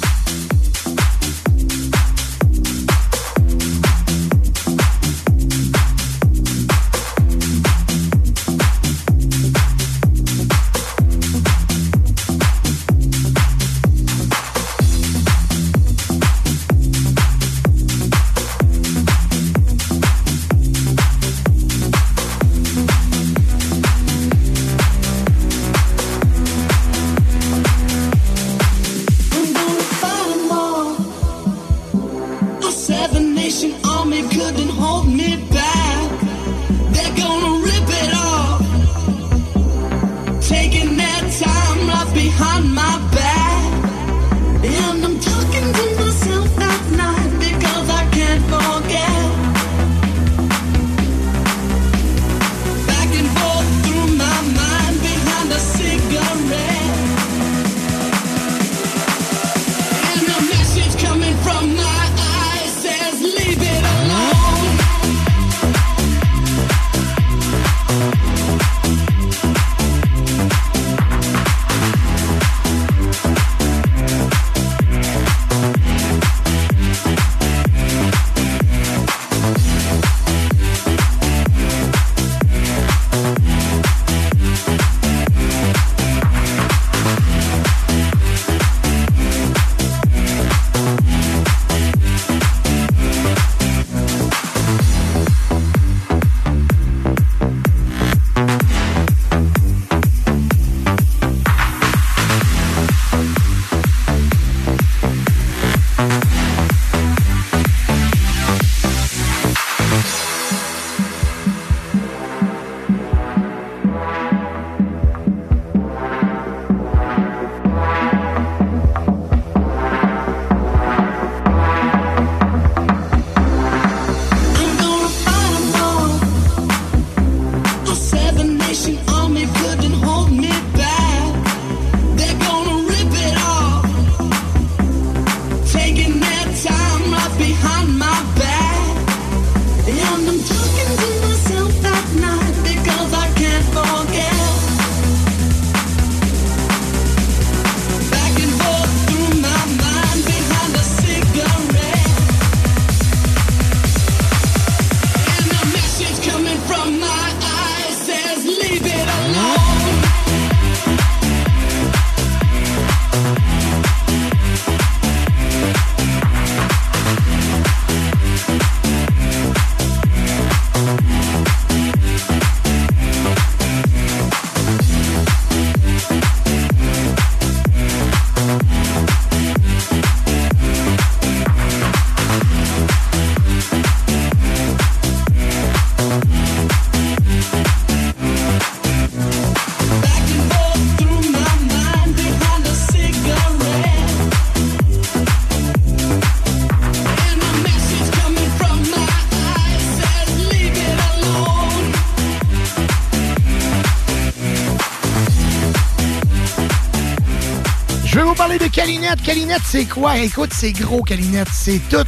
Calinette. 208.76 209.22
Calinette, 209.24 209.62
c'est 209.66 209.86
quoi? 209.86 210.18
Écoute, 210.18 210.50
c'est 210.54 210.74
gros, 210.74 211.02
Calinette. 211.02 211.48
C'est 211.54 211.80
tout. 211.90 212.04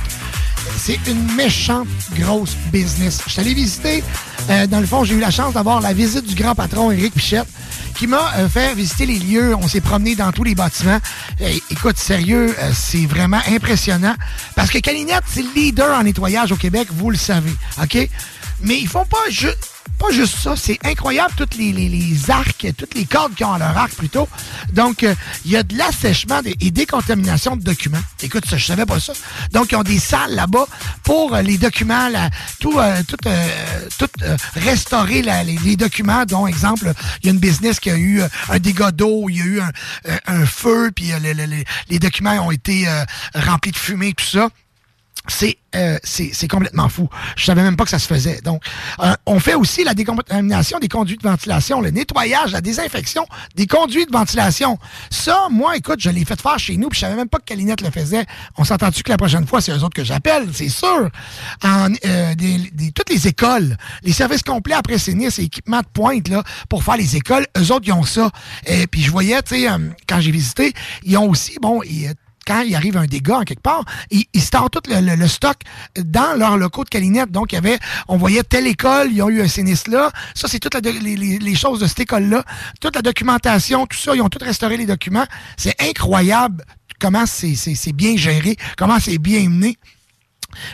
C'est 0.77 0.99
une 1.07 1.33
méchante 1.33 1.87
grosse 2.19 2.57
business. 2.73 3.21
Je 3.25 3.31
suis 3.31 3.39
allé 3.39 3.53
visiter. 3.53 4.03
euh, 4.49 4.67
dans 4.67 4.81
le 4.81 4.85
fond, 4.85 5.05
j'ai 5.05 5.15
eu 5.15 5.21
la 5.21 5.31
chance 5.31 5.53
d'avoir 5.53 5.79
la 5.79 5.93
visite 5.93 6.25
du 6.25 6.35
grand 6.35 6.55
patron 6.55 6.91
Éric 6.91 7.13
Pichette 7.13 7.47
qui 7.95 8.05
m'a 8.05 8.33
euh, 8.35 8.49
fait 8.49 8.75
visiter 8.75 9.05
les 9.05 9.17
lieux. 9.17 9.55
On 9.55 9.65
s'est 9.69 9.79
promené 9.79 10.15
dans 10.15 10.33
tous 10.33 10.43
les 10.43 10.55
bâtiments. 10.55 10.99
Euh, 11.39 11.53
écoute, 11.71 11.97
sérieux, 11.97 12.53
c'est 12.73 13.05
vraiment 13.05 13.39
impressionnant. 13.47 14.15
Parce 14.53 14.69
que 14.69 14.79
Calinette, 14.79 15.23
c'est 15.25 15.43
le 15.43 15.53
leader 15.55 15.97
en 15.97 16.03
nettoyage 16.03 16.51
au 16.51 16.57
Québec, 16.57 16.89
vous 16.91 17.11
le 17.11 17.17
savez. 17.17 17.53
OK? 17.81 18.09
Mais 18.61 18.77
ils 18.77 18.89
font 18.89 19.05
pas 19.05 19.29
juste 19.29 19.69
pas 19.97 20.11
juste 20.11 20.37
ça, 20.37 20.55
c'est 20.55 20.77
incroyable, 20.85 21.33
toutes 21.35 21.55
les, 21.55 22.17
arcs, 22.29 22.67
toutes 22.77 22.93
les 22.93 23.05
cordes 23.05 23.33
qu'ils 23.33 23.45
ont 23.45 23.57
leur 23.57 23.75
arc 23.75 23.93
plutôt. 23.93 24.27
Donc, 24.73 25.03
euh, 25.03 25.15
il 25.45 25.51
y 25.51 25.57
a 25.57 25.63
de 25.63 25.75
l'assèchement 25.77 26.41
et 26.59 26.71
décontamination 26.71 27.55
de 27.55 27.63
documents. 27.63 28.01
Écoute, 28.21 28.45
ça, 28.49 28.57
je 28.57 28.65
savais 28.65 28.85
pas 28.85 28.99
ça. 28.99 29.13
Donc, 29.51 29.71
ils 29.71 29.75
ont 29.75 29.83
des 29.83 29.99
salles 29.99 30.35
là-bas 30.35 30.65
pour 31.03 31.33
euh, 31.35 31.41
les 31.41 31.57
documents, 31.57 32.09
tout, 32.59 32.77
euh, 32.79 33.01
restaurer 34.55 35.21
les, 35.21 35.57
les 35.63 35.75
documents. 35.75 36.25
dont, 36.25 36.47
exemple, 36.47 36.93
il 37.21 37.27
y 37.27 37.29
a 37.29 37.33
une 37.33 37.39
business 37.39 37.79
qui 37.79 37.89
a 37.89 37.97
eu 37.97 38.21
un 38.49 38.59
dégât 38.59 38.91
d'eau, 38.91 39.27
il 39.29 39.37
y 39.37 39.41
a 39.41 39.45
eu 39.45 39.61
un, 40.27 40.45
feu, 40.45 40.91
puis 40.95 41.11
euh, 41.13 41.19
le- 41.19 41.33
le- 41.33 41.45
le- 41.45 41.63
les 41.89 41.99
documents 41.99 42.33
ont 42.45 42.51
été 42.51 42.87
remplis 43.33 43.71
de 43.71 43.77
fumée, 43.77 44.13
tout 44.13 44.25
ça. 44.25 44.49
C'est 45.31 45.57
euh, 45.75 45.97
c'est 46.03 46.47
complètement 46.47 46.89
fou. 46.89 47.07
Je 47.35 47.43
savais 47.45 47.61
même 47.61 47.75
pas 47.75 47.83
que 47.83 47.89
ça 47.91 47.99
se 47.99 48.07
faisait. 48.07 48.41
Donc, 48.41 48.63
euh, 49.03 49.13
on 49.27 49.39
fait 49.39 49.53
aussi 49.53 49.83
la 49.83 49.93
décontamination 49.93 50.79
des 50.79 50.87
conduits 50.87 51.17
de 51.17 51.27
ventilation, 51.27 51.81
le 51.81 51.91
nettoyage, 51.91 52.51
la 52.51 52.61
désinfection 52.61 53.27
des 53.55 53.67
conduits 53.67 54.05
de 54.07 54.11
ventilation. 54.11 54.79
Ça, 55.11 55.47
moi, 55.51 55.75
écoute, 55.77 55.99
je 55.99 56.09
l'ai 56.09 56.25
fait 56.25 56.39
faire 56.41 56.57
chez 56.57 56.77
nous, 56.77 56.89
puis 56.89 56.95
je 56.99 57.01
savais 57.01 57.15
même 57.15 57.27
pas 57.29 57.37
que 57.37 57.43
Calinette 57.45 57.81
le 57.81 57.91
faisait. 57.91 58.25
On 58.57 58.63
s'entend-tu 58.63 59.03
que 59.03 59.09
la 59.11 59.17
prochaine 59.17 59.45
fois, 59.45 59.61
c'est 59.61 59.71
eux 59.71 59.83
autres 59.83 59.93
que 59.95 60.03
j'appelle, 60.03 60.47
c'est 60.53 60.69
sûr. 60.69 61.09
En, 61.63 61.89
euh, 62.05 62.33
des- 62.35 62.71
des- 62.73 62.91
toutes 62.91 63.09
les 63.09 63.27
écoles, 63.27 63.77
les 64.03 64.13
services 64.13 64.43
complets 64.43 64.73
après 64.75 64.97
sinistre 64.97 65.41
et 65.41 65.43
équipements 65.43 65.81
de 65.81 65.87
pointe 65.93 66.27
là, 66.29 66.43
pour 66.69 66.83
faire 66.83 66.97
les 66.97 67.15
écoles, 67.17 67.45
eux 67.57 67.71
autres, 67.71 67.85
ils 67.85 67.93
ont 67.93 68.03
ça. 68.03 68.31
Et 68.65 68.87
puis 68.87 69.01
je 69.03 69.11
voyais, 69.11 69.41
tu 69.43 69.55
sais, 69.55 69.69
euh, 69.69 69.77
quand 70.07 70.21
j'ai 70.21 70.31
visité, 70.31 70.73
ils 71.03 71.17
ont 71.17 71.29
aussi, 71.29 71.57
bon, 71.61 71.83
ils, 71.83 72.13
quand 72.47 72.61
il 72.61 72.73
arrive 72.75 72.95
un 72.97 73.05
dégât 73.05 73.39
en 73.39 73.43
quelque 73.43 73.61
part, 73.61 73.83
ils, 74.09 74.25
ils 74.33 74.41
storent 74.41 74.69
tout 74.69 74.81
le, 74.89 75.27
stock 75.27 75.57
dans 75.97 76.37
leurs 76.37 76.57
locaux 76.57 76.83
de 76.85 76.89
Calinette. 76.89 77.31
Donc, 77.31 77.53
avait, 77.53 77.77
on 78.07 78.17
voyait 78.17 78.43
telle 78.43 78.67
école, 78.67 79.09
ils 79.11 79.21
ont 79.21 79.29
eu 79.29 79.41
un 79.41 79.47
sinistre 79.47 79.91
là. 79.91 80.11
Ça, 80.33 80.47
c'est 80.47 80.59
toutes 80.59 80.75
les, 80.85 81.15
les- 81.17 81.55
choses 81.55 81.79
de 81.79 81.87
cette 81.87 81.99
école-là. 82.01 82.43
Toute 82.79 82.95
la 82.95 83.01
documentation, 83.01 83.85
tout 83.87 83.97
ça, 83.97 84.15
ils 84.15 84.21
ont 84.21 84.29
tout 84.29 84.39
restauré 84.41 84.77
les 84.77 84.85
documents. 84.85 85.25
C'est 85.57 85.75
incroyable 85.81 86.63
comment 86.99 87.25
c'est 87.25 87.93
bien 87.93 88.15
géré, 88.15 88.55
comment 88.77 88.99
c'est 88.99 89.17
bien 89.17 89.49
mené. 89.49 89.77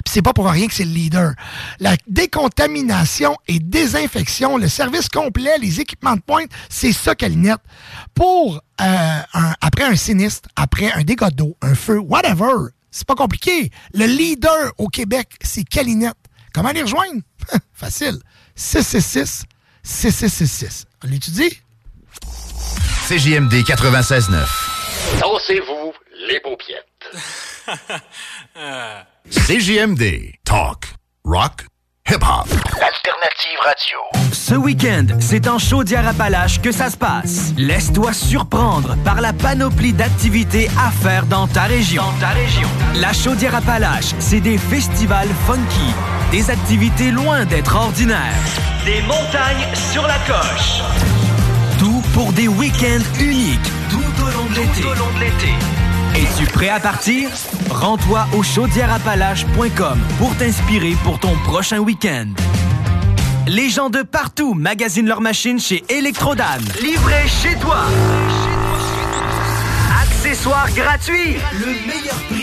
Puis 0.05 0.13
c'est 0.13 0.21
pas 0.21 0.33
pour 0.33 0.49
rien 0.49 0.67
que 0.67 0.73
c'est 0.73 0.85
le 0.85 0.91
leader. 0.91 1.33
La 1.79 1.95
décontamination 2.07 3.35
et 3.47 3.59
désinfection, 3.59 4.57
le 4.57 4.67
service 4.67 5.09
complet, 5.09 5.57
les 5.59 5.79
équipements 5.81 6.15
de 6.15 6.21
pointe, 6.21 6.49
c'est 6.69 6.91
ça 6.93 7.15
Calinette. 7.15 7.59
Pour 8.13 8.55
euh, 8.81 9.19
un- 9.33 9.53
après 9.61 9.83
un 9.85 9.95
sinistre, 9.95 10.49
après 10.55 10.91
un 10.91 11.03
dégât 11.03 11.29
d'eau, 11.31 11.55
un 11.61 11.75
feu, 11.75 11.99
whatever, 11.99 12.69
c'est 12.91 13.07
pas 13.07 13.15
compliqué. 13.15 13.71
Le 13.93 14.05
leader 14.05 14.71
au 14.77 14.87
Québec, 14.87 15.29
c'est 15.41 15.63
Calinette. 15.63 16.15
Comment 16.53 16.71
les 16.71 16.83
rejoindre? 16.83 17.21
Facile. 17.73 18.19
666 18.55 19.43
6666. 19.83 20.85
On 21.03 21.07
l'étudie? 21.07 21.57
CJMD 23.07 23.53
96.9. 23.63 24.45
Dansez-vous 25.19 25.91
les 26.29 26.39
paupiètes. 26.39 26.87
CJMD. 29.29 30.33
Talk. 30.43 30.95
Rock. 31.23 31.65
Hip-hop. 32.09 32.47
Alternative 32.81 33.59
radio. 33.63 33.97
Ce 34.33 34.55
week-end, 34.55 35.05
c'est 35.21 35.47
en 35.47 35.57
Chaudière-Appalaches 35.57 36.59
que 36.61 36.73
ça 36.73 36.89
se 36.89 36.97
passe. 36.97 37.53
Laisse-toi 37.57 38.11
surprendre 38.11 38.97
par 39.05 39.21
la 39.21 39.31
panoplie 39.31 39.93
d'activités 39.93 40.69
à 40.77 40.91
faire 40.91 41.25
dans 41.27 41.47
ta 41.47 41.63
région. 41.63 42.03
Dans 42.03 42.19
ta 42.19 42.29
région. 42.29 42.67
La 42.95 43.13
Chaudière-Appalaches, 43.13 44.13
c'est 44.19 44.41
des 44.41 44.57
festivals 44.57 45.29
funky, 45.47 45.93
des 46.31 46.49
activités 46.49 47.11
loin 47.11 47.45
d'être 47.45 47.73
ordinaires, 47.75 48.33
des 48.83 49.01
montagnes 49.03 49.65
sur 49.91 50.05
la 50.05 50.19
coche. 50.27 50.81
Tout 51.79 52.03
pour 52.13 52.33
des 52.33 52.49
week-ends 52.49 53.05
uniques 53.21 53.71
tout 53.89 54.03
au 54.23 54.29
long 54.29 54.49
de 54.49 54.55
l'été. 55.19 55.53
Prêt 56.45 56.69
à 56.69 56.79
partir? 56.79 57.29
Rends-toi 57.69 58.25
au 58.35 58.43
chaudièreappalaches.com 58.43 59.99
pour 60.17 60.35
t'inspirer 60.37 60.95
pour 61.03 61.19
ton 61.19 61.35
prochain 61.45 61.79
week-end. 61.79 62.27
Les 63.47 63.69
gens 63.69 63.89
de 63.89 64.01
partout 64.01 64.53
magasinent 64.53 65.07
leurs 65.07 65.21
machines 65.21 65.59
chez 65.59 65.83
Electrodan. 65.89 66.59
Livré 66.81 67.27
chez 67.27 67.55
toi. 67.59 67.77
Accessoires 70.01 70.71
gratuits. 70.73 71.37
Le 71.53 71.65
meilleur 71.87 72.15
prix 72.29 72.42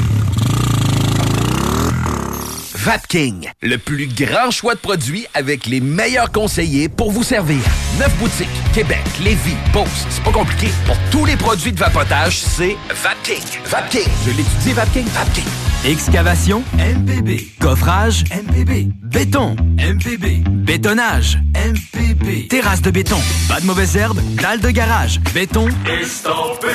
Vapking, 2.83 3.47
le 3.61 3.77
plus 3.77 4.07
grand 4.07 4.49
choix 4.49 4.73
de 4.73 4.79
produits 4.79 5.27
avec 5.35 5.67
les 5.67 5.79
meilleurs 5.79 6.31
conseillers 6.31 6.89
pour 6.89 7.11
vous 7.11 7.21
servir. 7.21 7.59
Neuf 7.99 8.11
boutiques, 8.17 8.49
Québec, 8.73 9.03
Lévis, 9.23 9.55
Beauce, 9.71 10.07
c'est 10.09 10.23
pas 10.23 10.31
compliqué. 10.31 10.69
Pour 10.87 10.97
tous 11.11 11.23
les 11.25 11.35
produits 11.35 11.71
de 11.71 11.77
vapotage, 11.77 12.39
c'est 12.39 12.75
Vapking. 12.89 13.43
Vapking, 13.65 14.07
je 14.25 14.31
l'étudie, 14.31 14.73
Vapking, 14.73 15.05
Vapking. 15.09 15.45
Excavation 15.85 16.63
MPB. 16.79 17.51
Coffrage 17.59 18.23
MPB. 18.31 18.87
Béton 19.03 19.55
MPB. 19.77 20.43
Bétonnage 20.49 21.37
MPB. 21.53 22.47
Terrasse 22.47 22.81
de 22.81 22.89
béton. 22.89 23.19
Pas 23.47 23.59
de 23.59 23.67
mauvaises 23.67 23.95
herbes. 23.95 24.21
Dalle 24.41 24.59
de 24.59 24.71
garage. 24.71 25.19
Béton 25.35 25.67
Estampé 25.85 26.67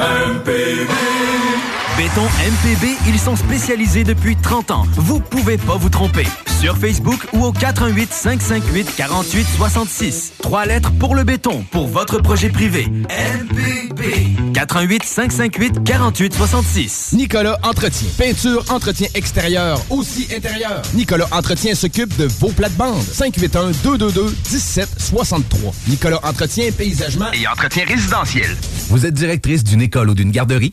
MPB 0.00 1.43
Béton 1.96 2.24
MPB, 2.24 2.96
ils 3.06 3.20
sont 3.20 3.36
spécialisés 3.36 4.02
depuis 4.02 4.34
30 4.34 4.72
ans. 4.72 4.84
Vous 4.96 5.20
pouvez 5.20 5.56
pas 5.56 5.76
vous 5.76 5.88
tromper. 5.88 6.26
Sur 6.60 6.76
Facebook 6.76 7.24
ou 7.32 7.44
au 7.44 7.52
418 7.52 8.12
558 8.12 8.96
48 8.96 9.46
66. 9.56 10.32
Trois 10.42 10.66
lettres 10.66 10.90
pour 10.98 11.14
le 11.14 11.22
béton, 11.22 11.64
pour 11.70 11.86
votre 11.86 12.18
projet 12.18 12.48
privé. 12.48 12.88
MPB. 12.88 14.02
418 14.54 15.04
558 15.04 15.84
48 15.84 16.34
66. 16.34 17.10
Nicolas 17.12 17.60
Entretien. 17.62 18.08
Peinture, 18.18 18.64
entretien 18.70 19.06
extérieur, 19.14 19.80
aussi 19.90 20.26
intérieur. 20.36 20.82
Nicolas 20.94 21.28
Entretien 21.30 21.76
s'occupe 21.76 22.16
de 22.16 22.24
vos 22.40 22.50
plates-bandes. 22.50 23.04
581-222-1763. 23.04 25.44
Nicolas 25.86 26.18
Entretien, 26.24 26.72
paysagement 26.72 27.30
Et 27.32 27.46
entretien 27.46 27.84
résidentiel. 27.86 28.56
Vous 28.88 29.06
êtes 29.06 29.14
directrice 29.14 29.62
d'une 29.62 29.82
école 29.82 30.10
ou 30.10 30.14
d'une 30.14 30.32
garderie? 30.32 30.72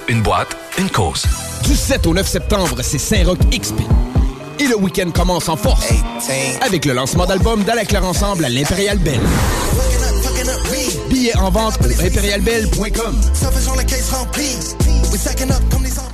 une 0.11 0.21
boîte, 0.21 0.57
une 0.77 0.89
cause. 0.89 1.25
Du 1.63 1.73
7 1.73 2.05
au 2.05 2.13
9 2.13 2.27
septembre, 2.27 2.79
c'est 2.81 2.97
Saint-Roch 2.97 3.39
XP. 3.49 3.79
Et 4.59 4.67
le 4.67 4.75
week-end 4.75 5.09
commence 5.09 5.47
en 5.47 5.55
force 5.55 5.87
avec 6.59 6.83
le 6.83 6.91
lancement 6.91 7.25
d'album 7.25 7.63
d'Ala 7.63 7.83
Ensemble 8.03 8.43
à 8.43 8.49
l'Impérial 8.49 8.97
Belle. 8.97 9.21
Billets 11.09 11.37
en 11.37 11.49
vente 11.49 11.79
au 11.81 12.05
impérialbelle.com. 12.05 13.21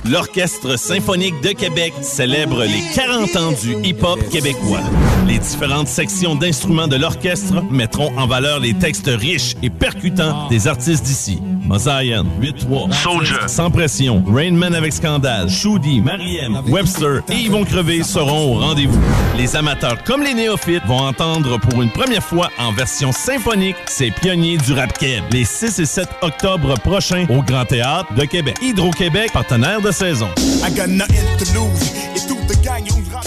L'Orchestre 0.04 0.78
symphonique 0.78 1.40
de 1.42 1.50
Québec 1.50 1.92
célèbre 2.02 2.64
les 2.64 2.82
40 2.94 3.36
ans 3.36 3.52
du 3.52 3.74
hip-hop 3.86 4.18
québécois. 4.30 4.80
Les 5.26 5.38
différentes 5.38 5.88
sections 5.88 6.34
d'instruments 6.34 6.88
de 6.88 6.96
l'orchestre 6.96 7.62
mettront 7.70 8.16
en 8.18 8.26
valeur 8.26 8.60
les 8.60 8.74
textes 8.74 9.08
riches 9.08 9.54
et 9.62 9.70
percutants 9.70 10.48
des 10.48 10.66
artistes 10.66 11.04
d'ici. 11.04 11.40
Mosaïen, 11.68 12.24
8-3, 12.40 12.92
Soldier, 12.94 13.46
Sans 13.46 13.70
Pression, 13.70 14.24
Rainman 14.26 14.74
avec 14.74 14.94
Scandale, 14.94 15.50
Shoudi, 15.50 16.00
Mariem, 16.00 16.62
Webster 16.68 17.20
et 17.28 17.34
Yvon 17.34 17.64
Crevé 17.64 18.02
seront 18.02 18.54
au 18.54 18.58
rendez-vous. 18.58 18.98
Les 19.36 19.54
amateurs 19.54 20.02
comme 20.04 20.22
les 20.22 20.32
néophytes 20.32 20.86
vont 20.86 21.00
entendre 21.00 21.58
pour 21.60 21.82
une 21.82 21.90
première 21.90 22.24
fois 22.24 22.50
en 22.58 22.72
version 22.72 23.12
symphonique 23.12 23.76
ces 23.86 24.10
pionniers 24.20 24.58
du 24.58 24.72
rap 24.72 24.96
keb 24.98 25.24
les 25.32 25.44
6 25.44 25.78
et 25.78 25.86
7 25.86 26.08
octobre 26.22 26.74
prochains 26.80 27.26
au 27.28 27.42
Grand 27.42 27.64
Théâtre 27.64 28.12
de 28.14 28.24
Québec. 28.24 28.56
Hydro-Québec, 28.62 29.32
partenaire 29.32 29.80
de 29.80 29.90
saison. 29.90 30.28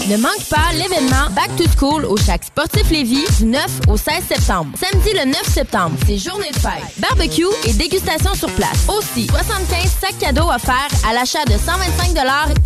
Ne 0.08 0.16
manque 0.16 0.44
pas 0.50 0.72
l'événement 0.72 1.30
Back 1.30 1.54
to 1.56 1.64
School 1.78 2.04
au 2.04 2.16
Chac 2.16 2.44
Sportif 2.44 2.90
Lévis 2.90 3.24
du 3.38 3.44
9 3.44 3.80
au 3.88 3.96
16 3.96 4.24
septembre. 4.28 4.70
Samedi 4.78 5.10
le 5.14 5.26
9 5.26 5.42
septembre, 5.46 5.96
c'est 6.06 6.18
journée 6.18 6.50
de 6.50 6.58
fête. 6.58 6.82
Barbecue 6.98 7.46
et 7.64 7.72
dégustation 7.72 8.34
sur 8.34 8.50
place. 8.50 8.88
Aussi, 8.88 9.28
75 9.28 9.90
sacs 10.00 10.18
cadeaux 10.18 10.48
offerts 10.48 10.90
à 11.08 11.14
l'achat 11.14 11.44
de 11.46 11.52
125 11.52 12.12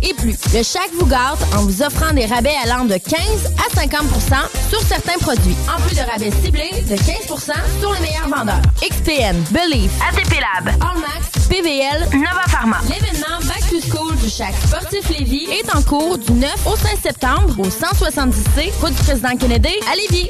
et 0.01 0.13
plus. 0.15 0.37
Le 0.53 0.63
Chac 0.63 0.89
vous 0.99 1.05
gâte 1.05 1.39
en 1.55 1.61
vous 1.61 1.81
offrant 1.83 2.13
des 2.13 2.25
rabais 2.25 2.55
allant 2.63 2.85
de 2.85 2.97
15 2.97 3.17
à 3.57 3.75
50% 3.75 4.69
sur 4.69 4.81
certains 4.81 5.19
produits. 5.19 5.55
En 5.73 5.79
plus 5.81 5.95
de 5.95 6.01
rabais 6.01 6.31
ciblés 6.43 6.83
de 6.89 6.95
15% 6.95 7.53
sur 7.79 7.93
les 8.01 8.16
meilleurs 8.17 8.29
vendeurs. 8.29 8.61
XPN, 8.81 9.35
Believe, 9.51 9.91
ATP 10.09 10.39
Lab, 10.39 10.73
Allmax, 10.81 11.47
PVL, 11.49 12.09
Nova 12.13 12.43
Pharma. 12.47 12.77
L'événement 12.83 13.39
Back 13.43 13.69
to 13.69 13.79
School 13.81 14.15
du 14.17 14.29
Chac 14.29 14.53
Sportif 14.65 15.09
Lévis 15.09 15.47
est 15.51 15.75
en 15.75 15.81
cours 15.81 16.17
du 16.17 16.31
9 16.33 16.51
au 16.67 16.75
16 16.75 16.99
septembre 17.01 17.55
au 17.59 17.67
170C, 17.67 18.71
route 18.81 18.93
du 18.93 19.03
président 19.03 19.35
Kennedy 19.37 19.75
à 19.91 19.95
Lévis. 19.95 20.29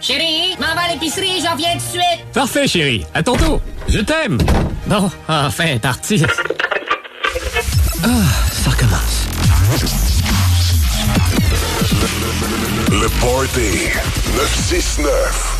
Chérie, 0.00 0.56
m'en 0.60 0.74
va 0.74 0.82
à 0.82 0.92
l'épicerie, 0.92 1.42
j'en 1.44 1.56
viens 1.56 1.72
tout 1.72 1.78
de 1.78 1.82
suite. 1.90 2.24
Parfait, 2.32 2.68
chérie. 2.68 3.04
À 3.12 3.22
ton 3.22 3.36
tour. 3.36 3.60
Je 3.88 3.98
t'aime. 3.98 4.38
Bon, 4.86 5.10
enfin, 5.28 5.78
parti. 5.78 6.24
Ah, 8.02 8.08
ça 8.52 8.70
recommence. 8.70 10.19
Le 13.00 13.08
Party 13.18 13.88
969. 14.36 15.59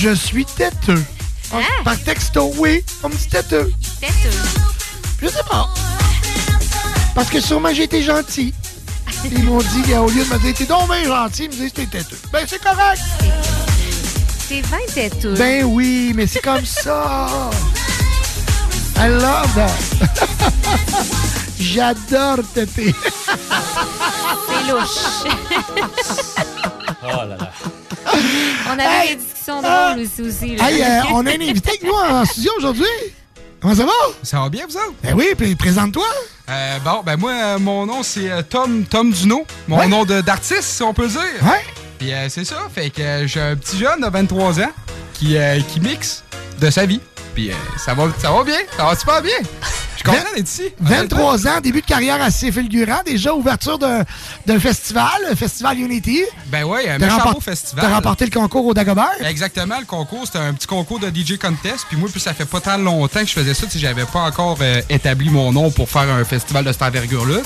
Je 0.00 0.14
suis 0.14 0.46
têteux. 0.46 1.04
Hein? 1.52 1.60
Par 1.84 1.98
texto, 1.98 2.50
oui, 2.56 2.82
on 3.02 3.10
me 3.10 3.14
dit 3.14 3.28
têteux. 3.28 3.70
Je 5.20 5.28
sais 5.28 5.42
pas. 5.46 5.68
Parce 7.14 7.28
que 7.28 7.38
sûrement 7.38 7.74
j'ai 7.74 7.82
été 7.82 8.02
gentil. 8.02 8.54
Ils 9.24 9.44
m'ont 9.44 9.58
dit 9.58 9.82
qu'au 9.82 10.08
lieu 10.08 10.24
de 10.24 10.32
me 10.32 10.38
dire 10.38 10.54
t'es 10.54 10.64
donc 10.64 10.88
bien 10.88 11.04
gentil, 11.04 11.44
ils 11.44 11.50
me 11.50 11.54
disent 11.54 11.74
t'es 11.74 11.84
têteux. 11.84 12.16
Ben 12.32 12.46
c'est 12.48 12.62
correct. 12.62 13.02
C'est 14.48 14.62
20 14.62 14.78
têteux. 14.94 15.34
Ben 15.34 15.64
oui, 15.64 16.12
mais 16.14 16.26
c'est 16.26 16.40
comme 16.40 16.64
ça. 16.64 17.50
I 18.96 19.08
love 19.08 19.54
that. 19.54 19.70
J'adore 21.60 22.38
têter. 22.54 22.94
C'est 24.48 24.72
louche. 24.72 25.26
Oh 27.02 27.06
là 27.06 27.36
là. 27.36 27.52
On 28.66 28.78
avait 28.78 29.16
des 29.16 29.22
drôles 29.60 30.06
aussi. 30.28 30.56
là. 30.56 30.70
Hey, 30.70 30.82
euh, 30.82 31.00
on 31.12 31.26
a 31.26 31.30
un 31.30 31.34
invité 31.40 31.70
avec 31.70 31.82
nous 31.84 31.92
en 31.92 32.24
studio 32.24 32.52
aujourd'hui. 32.58 32.84
Comment 33.60 33.74
ça 33.74 33.84
va? 33.84 33.92
Ça 34.22 34.40
va 34.40 34.48
bien, 34.48 34.64
vous 34.66 34.76
autres? 34.76 34.94
Ben 35.02 35.14
oui, 35.14 35.26
puis 35.36 35.54
présente-toi. 35.54 36.06
Euh, 36.48 36.78
bon, 36.84 37.02
ben 37.04 37.16
moi, 37.16 37.32
euh, 37.32 37.58
mon 37.58 37.84
nom, 37.86 38.02
c'est 38.02 38.30
euh, 38.30 38.42
Tom, 38.42 38.84
Tom 38.84 39.12
Duno. 39.12 39.44
Mon 39.68 39.78
Ouais. 39.78 39.86
nom 39.88 40.04
de- 40.04 40.20
d'artiste, 40.22 40.62
si 40.62 40.82
on 40.82 40.94
peut 40.94 41.02
le 41.02 41.08
dire. 41.10 41.20
Ouais. 41.42 41.60
Puis 41.98 42.12
euh, 42.12 42.28
c'est 42.30 42.44
ça, 42.44 42.56
fait 42.74 42.88
que 42.90 43.02
euh, 43.02 43.26
j'ai 43.26 43.40
un 43.40 43.56
petit 43.56 43.78
jeune 43.78 44.00
de 44.00 44.08
23 44.08 44.60
ans 44.60 44.70
qui, 45.12 45.36
euh, 45.36 45.60
qui 45.60 45.80
mixe 45.80 46.24
de 46.58 46.70
sa 46.70 46.86
vie. 46.86 47.00
Puis 47.34 47.50
euh, 47.50 47.54
ça, 47.84 47.92
va, 47.94 48.08
ça 48.18 48.30
va 48.32 48.42
bien, 48.42 48.56
ça 48.76 48.84
va 48.86 48.96
super 48.96 49.20
bien. 49.20 49.36
Je 50.02 50.10
suis 50.10 50.18
content 50.18 50.34
d'être 50.34 50.48
ici. 50.48 50.62
23 50.80 51.46
ans, 51.46 51.60
début 51.62 51.80
de 51.80 51.86
carrière 51.86 52.22
assez 52.22 52.50
fulgurant. 52.50 53.00
Déjà 53.04 53.34
ouverture 53.34 53.78
d'un 53.78 54.60
festival, 54.60 55.10
le 55.28 55.36
Festival 55.36 55.78
Unity. 55.78 56.22
Ben 56.46 56.64
ouais, 56.64 56.88
un 56.88 56.98
beau 56.98 57.40
festival. 57.40 57.84
T'as 57.84 57.94
remporté 57.94 58.24
le 58.24 58.30
concours 58.30 58.66
au 58.66 58.74
Dagobert. 58.74 59.10
Exactement, 59.24 59.78
le 59.78 59.86
concours, 59.86 60.26
c'était 60.26 60.38
un 60.38 60.54
petit 60.54 60.66
concours 60.66 60.98
de 60.98 61.08
DJ 61.08 61.36
contest. 61.38 61.86
Puis 61.88 61.96
moi, 61.96 62.08
puis 62.10 62.20
ça 62.20 62.32
fait 62.34 62.44
pas 62.44 62.60
tant 62.60 62.78
longtemps 62.78 63.20
que 63.20 63.26
je 63.26 63.32
faisais 63.32 63.54
ça, 63.54 63.68
sais, 63.68 63.78
j'avais 63.78 64.04
pas 64.04 64.20
encore 64.20 64.58
euh, 64.60 64.80
établi 64.88 65.30
mon 65.30 65.52
nom 65.52 65.70
pour 65.70 65.88
faire 65.88 66.10
un 66.10 66.24
festival 66.24 66.64
de 66.64 66.72
cette 66.72 66.82
envergure-là. 66.82 67.38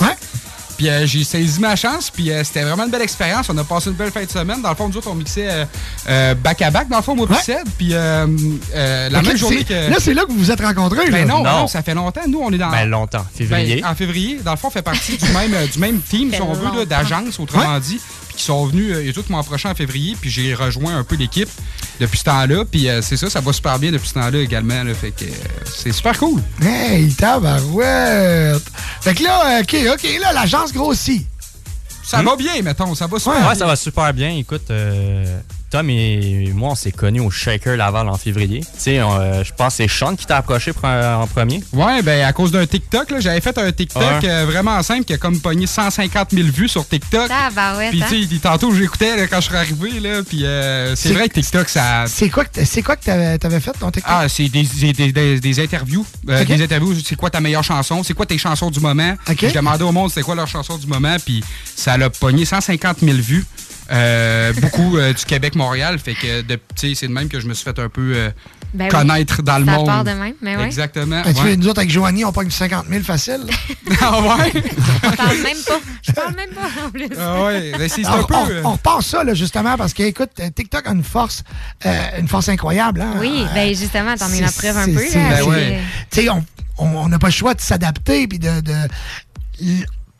Puis 0.77 0.89
euh, 0.89 1.07
j'ai 1.07 1.23
saisi 1.25 1.61
ma 1.61 1.77
chance, 1.77 2.11
puis 2.11 2.31
euh, 2.31 2.43
c'était 2.43 2.63
vraiment 2.63 2.85
une 2.85 2.91
belle 2.91 3.03
expérience. 3.03 3.49
On 3.49 3.57
a 3.59 3.65
passé 3.65 3.91
une 3.91 3.97
belle 3.97 4.11
fin 4.11 4.25
de 4.25 4.31
semaine. 4.31 4.61
Dans 4.61 4.71
le 4.71 4.75
fond, 4.75 4.89
nous 4.89 4.97
autres, 4.97 5.09
on 5.11 5.15
mixait 5.15 5.49
euh, 5.49 5.65
euh, 6.09 6.35
back 6.35 6.63
à 6.63 6.71
back, 6.71 6.89
dans 6.89 6.97
le 6.97 7.03
fond, 7.03 7.15
moi, 7.15 7.27
puis 7.27 7.37
Ced. 7.45 7.65
Puis 7.79 7.91
euh, 7.93 8.27
euh, 8.75 9.09
la 9.09 9.23
même 9.23 9.37
journée 9.37 9.65
que. 9.65 9.91
Là, 9.91 9.97
c'est 10.01 10.15
là 10.15 10.25
que 10.25 10.33
vous 10.33 10.39
vous 10.39 10.51
êtes 10.51 10.61
rencontrés. 10.61 11.11
Ben 11.11 11.27
là. 11.29 11.35
non, 11.35 11.43
non, 11.43 11.67
ça 11.67 11.83
fait 11.83 11.95
longtemps. 11.95 12.23
Nous, 12.29 12.41
on 12.43 12.53
est 12.53 12.59
dans. 12.59 12.71
Ben, 12.71 12.87
longtemps. 12.87 13.25
Février. 13.35 13.81
Ben, 13.83 13.91
en 13.91 13.95
février. 13.95 14.41
Dans 14.45 14.53
le 14.53 14.57
fond, 14.57 14.69
on 14.69 14.71
fait 14.71 14.83
partie 14.83 15.17
du 15.17 15.33
même, 15.33 15.55
du 15.73 15.79
même 15.79 16.01
team, 16.01 16.33
si 16.33 16.43
on 16.43 16.53
veut, 16.53 16.87
d'agence, 16.87 17.39
autrement 17.39 17.79
dit. 17.79 18.01
Puis 18.35 18.41
qui 18.41 18.45
sont 18.45 18.67
venus, 18.67 18.93
euh, 18.95 19.05
ils 19.05 19.13
tout 19.13 19.25
m'ont 19.29 19.39
approché 19.39 19.69
en 19.69 19.75
février, 19.75 20.17
puis 20.21 20.29
j'ai 20.31 20.55
rejoint 20.55 20.97
un 20.97 21.05
peu 21.05 21.15
l'équipe 21.17 21.49
depuis 22.01 22.19
ce 22.19 22.25
temps-là. 22.25 22.65
Puis 22.71 22.89
euh, 22.89 23.01
c'est 23.03 23.17
ça, 23.17 23.31
ça 23.31 23.41
va 23.41 23.53
super 23.53 23.79
bien 23.79 23.93
depuis 23.93 24.09
ce 24.09 24.15
temps-là 24.15 24.39
également. 24.41 24.83
là. 24.83 24.93
fait 24.95 25.11
que 25.13 25.25
euh, 25.25 25.29
c'est 25.65 25.93
super 25.93 26.19
cool. 26.19 26.43
Hey, 26.63 27.09
tabarouette. 27.13 28.63
Fait 29.01 29.15
que 29.15 29.23
là, 29.23 29.59
euh, 29.59 29.63
OK, 29.63 29.77
OK, 29.95 30.19
là, 30.21 30.33
l'agence 30.33 30.73
grossit. 30.73 31.27
Ça 32.03 32.23
va 32.23 32.37
bien, 32.37 32.61
mettons, 32.63 32.95
ça 32.95 33.07
va 33.07 33.19
super 33.19 33.35
Ouais, 33.35 33.41
bien. 33.43 33.55
ça 33.55 33.67
va 33.67 33.77
super 33.77 34.13
bien. 34.13 34.31
Écoute, 34.37 34.71
euh, 34.71 35.41
Tom 35.71 35.91
et 35.91 36.51
moi, 36.55 36.71
on 36.71 36.75
s'est 36.75 36.93
connus 36.93 37.21
au 37.21 37.31
Shaker 37.31 37.77
Laval 37.77 38.09
en 38.09 38.17
février. 38.17 38.61
Tu 38.61 38.67
sais, 38.79 38.99
euh, 39.01 39.43
je 39.43 39.53
pense 39.53 39.77
que 39.77 39.85
c'est 39.85 39.89
Sean 39.89 40.15
qui 40.15 40.25
t'a 40.27 40.37
approché 40.37 40.73
en 40.83 41.27
premier. 41.27 41.63
Ouais, 41.73 42.01
ben 42.03 42.25
à 42.25 42.33
cause 42.33 42.53
d'un 42.53 42.65
TikTok, 42.67 43.13
j'avais 43.19 43.41
fait 43.41 43.57
un 43.59 43.73
TikTok 43.73 44.03
Ouais. 44.23 44.29
euh, 44.29 44.45
vraiment 44.47 44.81
simple 44.83 45.05
qui 45.05 45.15
a 45.15 45.19
comme 45.19 45.41
pogné 45.41 45.67
150 45.67 46.31
000 46.33 46.49
vues 46.49 46.69
sur 46.69 46.87
TikTok. 46.87 47.29
Tabarouette, 47.29 47.91
Puis 47.91 48.03
hein? 48.03 48.07
tu 48.09 48.25
sais, 48.25 48.39
tantôt 48.39 48.73
j'écoutais 48.75 49.27
quand 49.29 49.41
je 49.41 49.47
suis 49.47 49.57
arrivé, 49.57 50.01
là, 50.01 50.23
puis 50.23 50.45
euh, 50.45 50.95
c'est 50.95 51.09
C'est- 51.09 51.15
vrai 51.15 51.29
que 51.29 51.35
TikTok, 51.35 51.69
ça... 51.69 52.05
C'est 52.07 52.29
quoi 52.31 52.45
que 52.45 52.51
t- 52.51 52.65
c'est 52.65 52.83
quoi 52.83 52.97
que 52.97 53.05
t'avais 53.05 53.39
t'avais 53.39 53.61
fait 53.61 53.73
ton 53.73 53.91
TikTok? 53.91 54.13
Ah, 54.15 54.29
c'est 54.29 54.49
des, 54.49 54.63
des, 54.93 55.13
des- 55.13 55.41
des- 55.41 55.61
interviews. 55.61 56.07
Euh. 56.29 56.45
Des 56.45 56.63
interviews, 56.63 56.95
c'est 57.05 57.17
quoi 57.17 57.31
ta 57.31 57.41
meilleure 57.41 57.65
chanson? 57.65 58.03
C'est 58.05 58.15
quoi 58.15 58.27
tes 58.27 58.39
chansons 58.39 58.71
du 58.71 58.81
moment? 58.81 59.15
Ok. 59.29 59.47
Je 59.49 59.55
demandais 59.55 59.85
au 59.85 59.93
monde 59.93 60.11
c'était 60.11 60.23
quoi 60.23 60.35
leur 60.35 60.47
chanson 60.49 60.77
du 60.79 60.87
moment, 60.87 61.17
puis 61.25 61.43
ça 61.77 61.97
l'a 61.97 62.11
pogné 62.11 62.45
150 62.45 62.99
000 63.01 63.17
vues 63.19 63.45
Euh, 63.91 64.53
beaucoup 64.55 64.97
euh, 64.97 65.13
du 65.13 65.25
Québec-Montréal. 65.25 65.99
Fait 65.99 66.15
que 66.15 66.41
de- 66.43 66.55
tu 66.75 66.89
sais, 66.89 66.95
c'est 66.95 67.09
de 67.09 67.13
même 67.13 67.29
que 67.29 67.39
je 67.41 67.47
me 67.47 67.55
suis 67.55 67.65
fait 67.65 67.79
un 67.79 67.89
peu 67.91 68.13
euh, 68.17 68.31
Ben 68.73 68.85
oui. 68.87 68.91
connaître 68.91 69.43
dans 69.43 69.59
le 69.59 69.67
Ça 69.67 69.73
monde. 69.73 69.87
part 69.87 70.05
de 70.05 70.11
même, 70.13 70.35
mais 70.41 70.57
ouais. 70.57 70.65
Exactement. 70.65 71.21
Ben, 71.23 71.35
tu 71.35 71.41
ouais. 71.43 71.51
sais, 71.51 71.57
nous 71.57 71.69
autres, 71.69 71.81
avec 71.81 71.91
Joanie, 71.91 72.25
on 72.25 72.33
pogne 72.33 72.51
50 72.51 72.87
000 72.89 73.03
facile. 73.05 73.45
ah 74.01 74.21
ouais? 74.23 74.53
Je 74.55 75.17
parle 75.17 75.37
même 75.43 75.57
pas. 75.67 75.81
Je 76.03 76.13
parle 76.13 76.35
même 76.35 76.51
pas 76.51 76.87
en 76.87 76.91
plus. 76.91 77.09
Ah 77.19 77.45
ouais, 77.45 77.73
ben, 77.79 77.89
c'est 77.89 78.03
c'est 78.03 78.07
un 78.07 78.13
Alors, 78.15 78.27
peu. 78.27 78.35
on, 78.65 78.69
on 78.69 78.73
repart 78.73 79.03
ça, 79.03 79.23
là, 79.23 79.35
justement, 79.35 79.77
parce 79.77 79.93
que, 79.93 80.03
écoute, 80.03 80.31
TikTok 80.57 80.87
a 80.87 80.93
une 80.93 81.05
force, 81.05 81.43
euh, 81.85 82.19
une 82.19 82.29
force 82.29 82.49
incroyable. 82.49 83.03
Hein? 83.03 83.15
Oui, 83.21 83.45
ben 83.55 83.69
justement, 83.75 84.15
t'en 84.17 84.31
es 84.33 84.41
la 84.41 84.51
preuve 84.51 84.79
un 84.79 84.87
peu. 84.87 84.93
Là, 84.95 85.11
ben 85.13 85.43
ouais. 85.45 85.81
Tu 86.11 86.23
sais, 86.23 86.29
on- 86.31 86.45
on 86.79 86.87
on 86.87 87.09
n'a 87.09 87.19
pas 87.19 87.29
le 87.29 87.33
choix 87.33 87.53
de 87.55 87.61
s'adapter, 87.61 88.27
puis 88.29 88.39
de, 88.39 88.51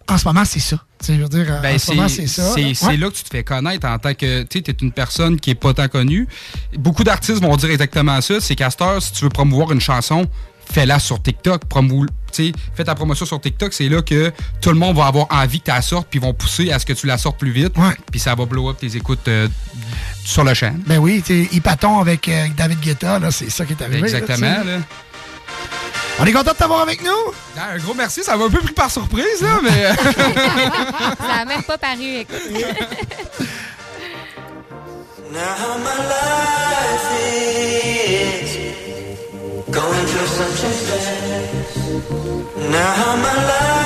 En 0.07 0.19
ce 0.19 0.25
moment, 0.29 0.45
c'est 0.45 0.61
ça. 0.61 0.77
Tu 1.05 1.13
sais, 1.13 1.19
je 1.19 1.23
veux 1.23 1.29
dire, 1.29 1.61
Ben, 1.63 1.79
c'est 1.79 1.95
ça. 1.97 2.09
C'est 2.09 2.23
là. 2.23 2.73
c'est 2.75 2.87
Ouais. 2.87 2.97
là 2.97 3.11
que 3.11 3.15
tu 3.15 3.25
te 3.25 3.29
fais 3.29 3.45
connaître 3.45 3.87
en 3.87 3.99
tant 3.99 4.15
que. 4.15 4.43
Tu 4.45 4.59
sais, 4.65 4.71
es 4.71 4.77
une 4.81 4.93
personne 4.93 5.39
qui 5.39 5.51
est 5.51 5.55
pas 5.55 5.75
tant 5.75 5.89
connue. 5.89 6.27
Beaucoup 6.79 7.05
d'artistes 7.05 7.43
vont 7.43 7.57
dire 7.57 7.71
exactement 7.71 8.21
ça. 8.21 8.41
C'est 8.41 8.61
heure, 8.61 9.03
si 9.03 9.13
tu 9.13 9.25
veux 9.25 9.31
promouvoir 9.31 9.73
une 9.73 9.81
chanson, 9.81 10.27
fais-la 10.73 10.99
sur 10.99 11.23
TikTok. 11.23 11.67
Promou 11.67 12.07
tu 12.33 12.47
sais, 12.47 12.53
fais 12.75 12.85
ta 12.85 12.95
promotion 12.95 13.27
sur 13.27 13.41
TikTok. 13.41 13.73
C'est 13.73 13.89
là 13.89 14.03
que 14.03 14.33
tout 14.61 14.71
le 14.71 14.77
monde 14.77 14.97
va 14.97 15.07
avoir 15.07 15.27
envie 15.31 15.61
que 15.61 15.67
tu 15.67 15.71
la 15.71 15.83
sortes, 15.83 16.09
puis 16.11 16.19
ils 16.19 16.23
vont 16.23 16.35
pousser 16.35 16.73
à 16.73 16.79
ce 16.79 16.87
que 16.87 16.93
tu 16.93 17.07
la 17.07 17.19
sortes 17.19 17.39
plus 17.39 17.53
vite. 17.53 17.75
Puis 18.11 18.19
ça 18.19 18.35
va 18.35 18.45
blow 18.47 18.71
up 18.71 18.79
tes 18.81 18.97
écoutes 18.97 19.29
euh, 19.29 19.47
sur 20.25 20.43
le 20.43 20.55
champ. 20.55 20.75
Ben 20.87 20.99
oui, 20.99 21.23
Hypaton 21.53 21.99
avec 22.01 22.29
euh, 22.29 22.47
David 22.57 22.81
Guetta, 22.81 23.19
là, 23.19 23.31
c'est 23.31 23.51
ça 23.51 23.65
qui 23.65 23.75
est 23.75 23.83
arrivé. 23.83 24.01
Exactement. 24.01 24.47
là. 24.65 24.79
On 26.21 26.25
est 26.25 26.33
content 26.33 26.53
de 26.53 26.57
t'avoir 26.57 26.81
avec 26.83 27.03
nous. 27.03 27.11
Ah, 27.57 27.71
Un 27.75 27.79
gros 27.79 27.95
merci, 27.95 28.23
ça 28.23 28.37
m'a 28.37 28.45
un 28.45 28.51
peu 28.51 28.61
pris 28.61 28.73
par 28.73 28.91
surprise, 28.91 29.41
là, 29.43 29.59
mais. 29.63 29.93
Ça 31.19 31.41
a 31.43 31.45
même 31.45 31.63
pas 31.65 31.77
paru, 31.79 32.19
écoute. 32.19 32.37
Now 35.33 35.79
my 35.79 35.97
life 36.13 37.11
is 38.47 38.51
going 39.71 40.07
through 40.07 40.29
some 40.29 40.55
changes. 40.57 41.09
Now 42.71 43.17
my 43.17 43.35
life 43.35 43.84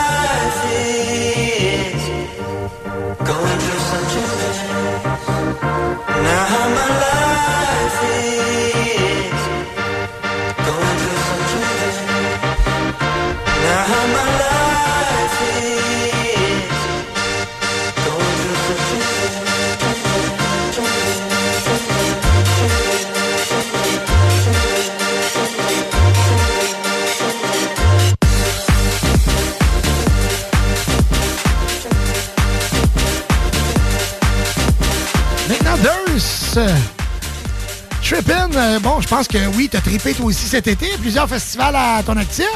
euh, 36.59 38.53
euh, 38.57 38.81
bon, 38.81 39.01
je 39.01 39.09
pense 39.09 39.28
que 39.28 39.39
oui, 39.57 39.69
t'as 39.70 39.81
trippé 39.81 40.12
toi 40.15 40.27
aussi 40.27 40.47
cet 40.47 40.67
été. 40.67 40.87
Plusieurs 41.01 41.28
festivals 41.28 41.77
à 41.77 42.03
ton 42.05 42.17
actif. 42.17 42.49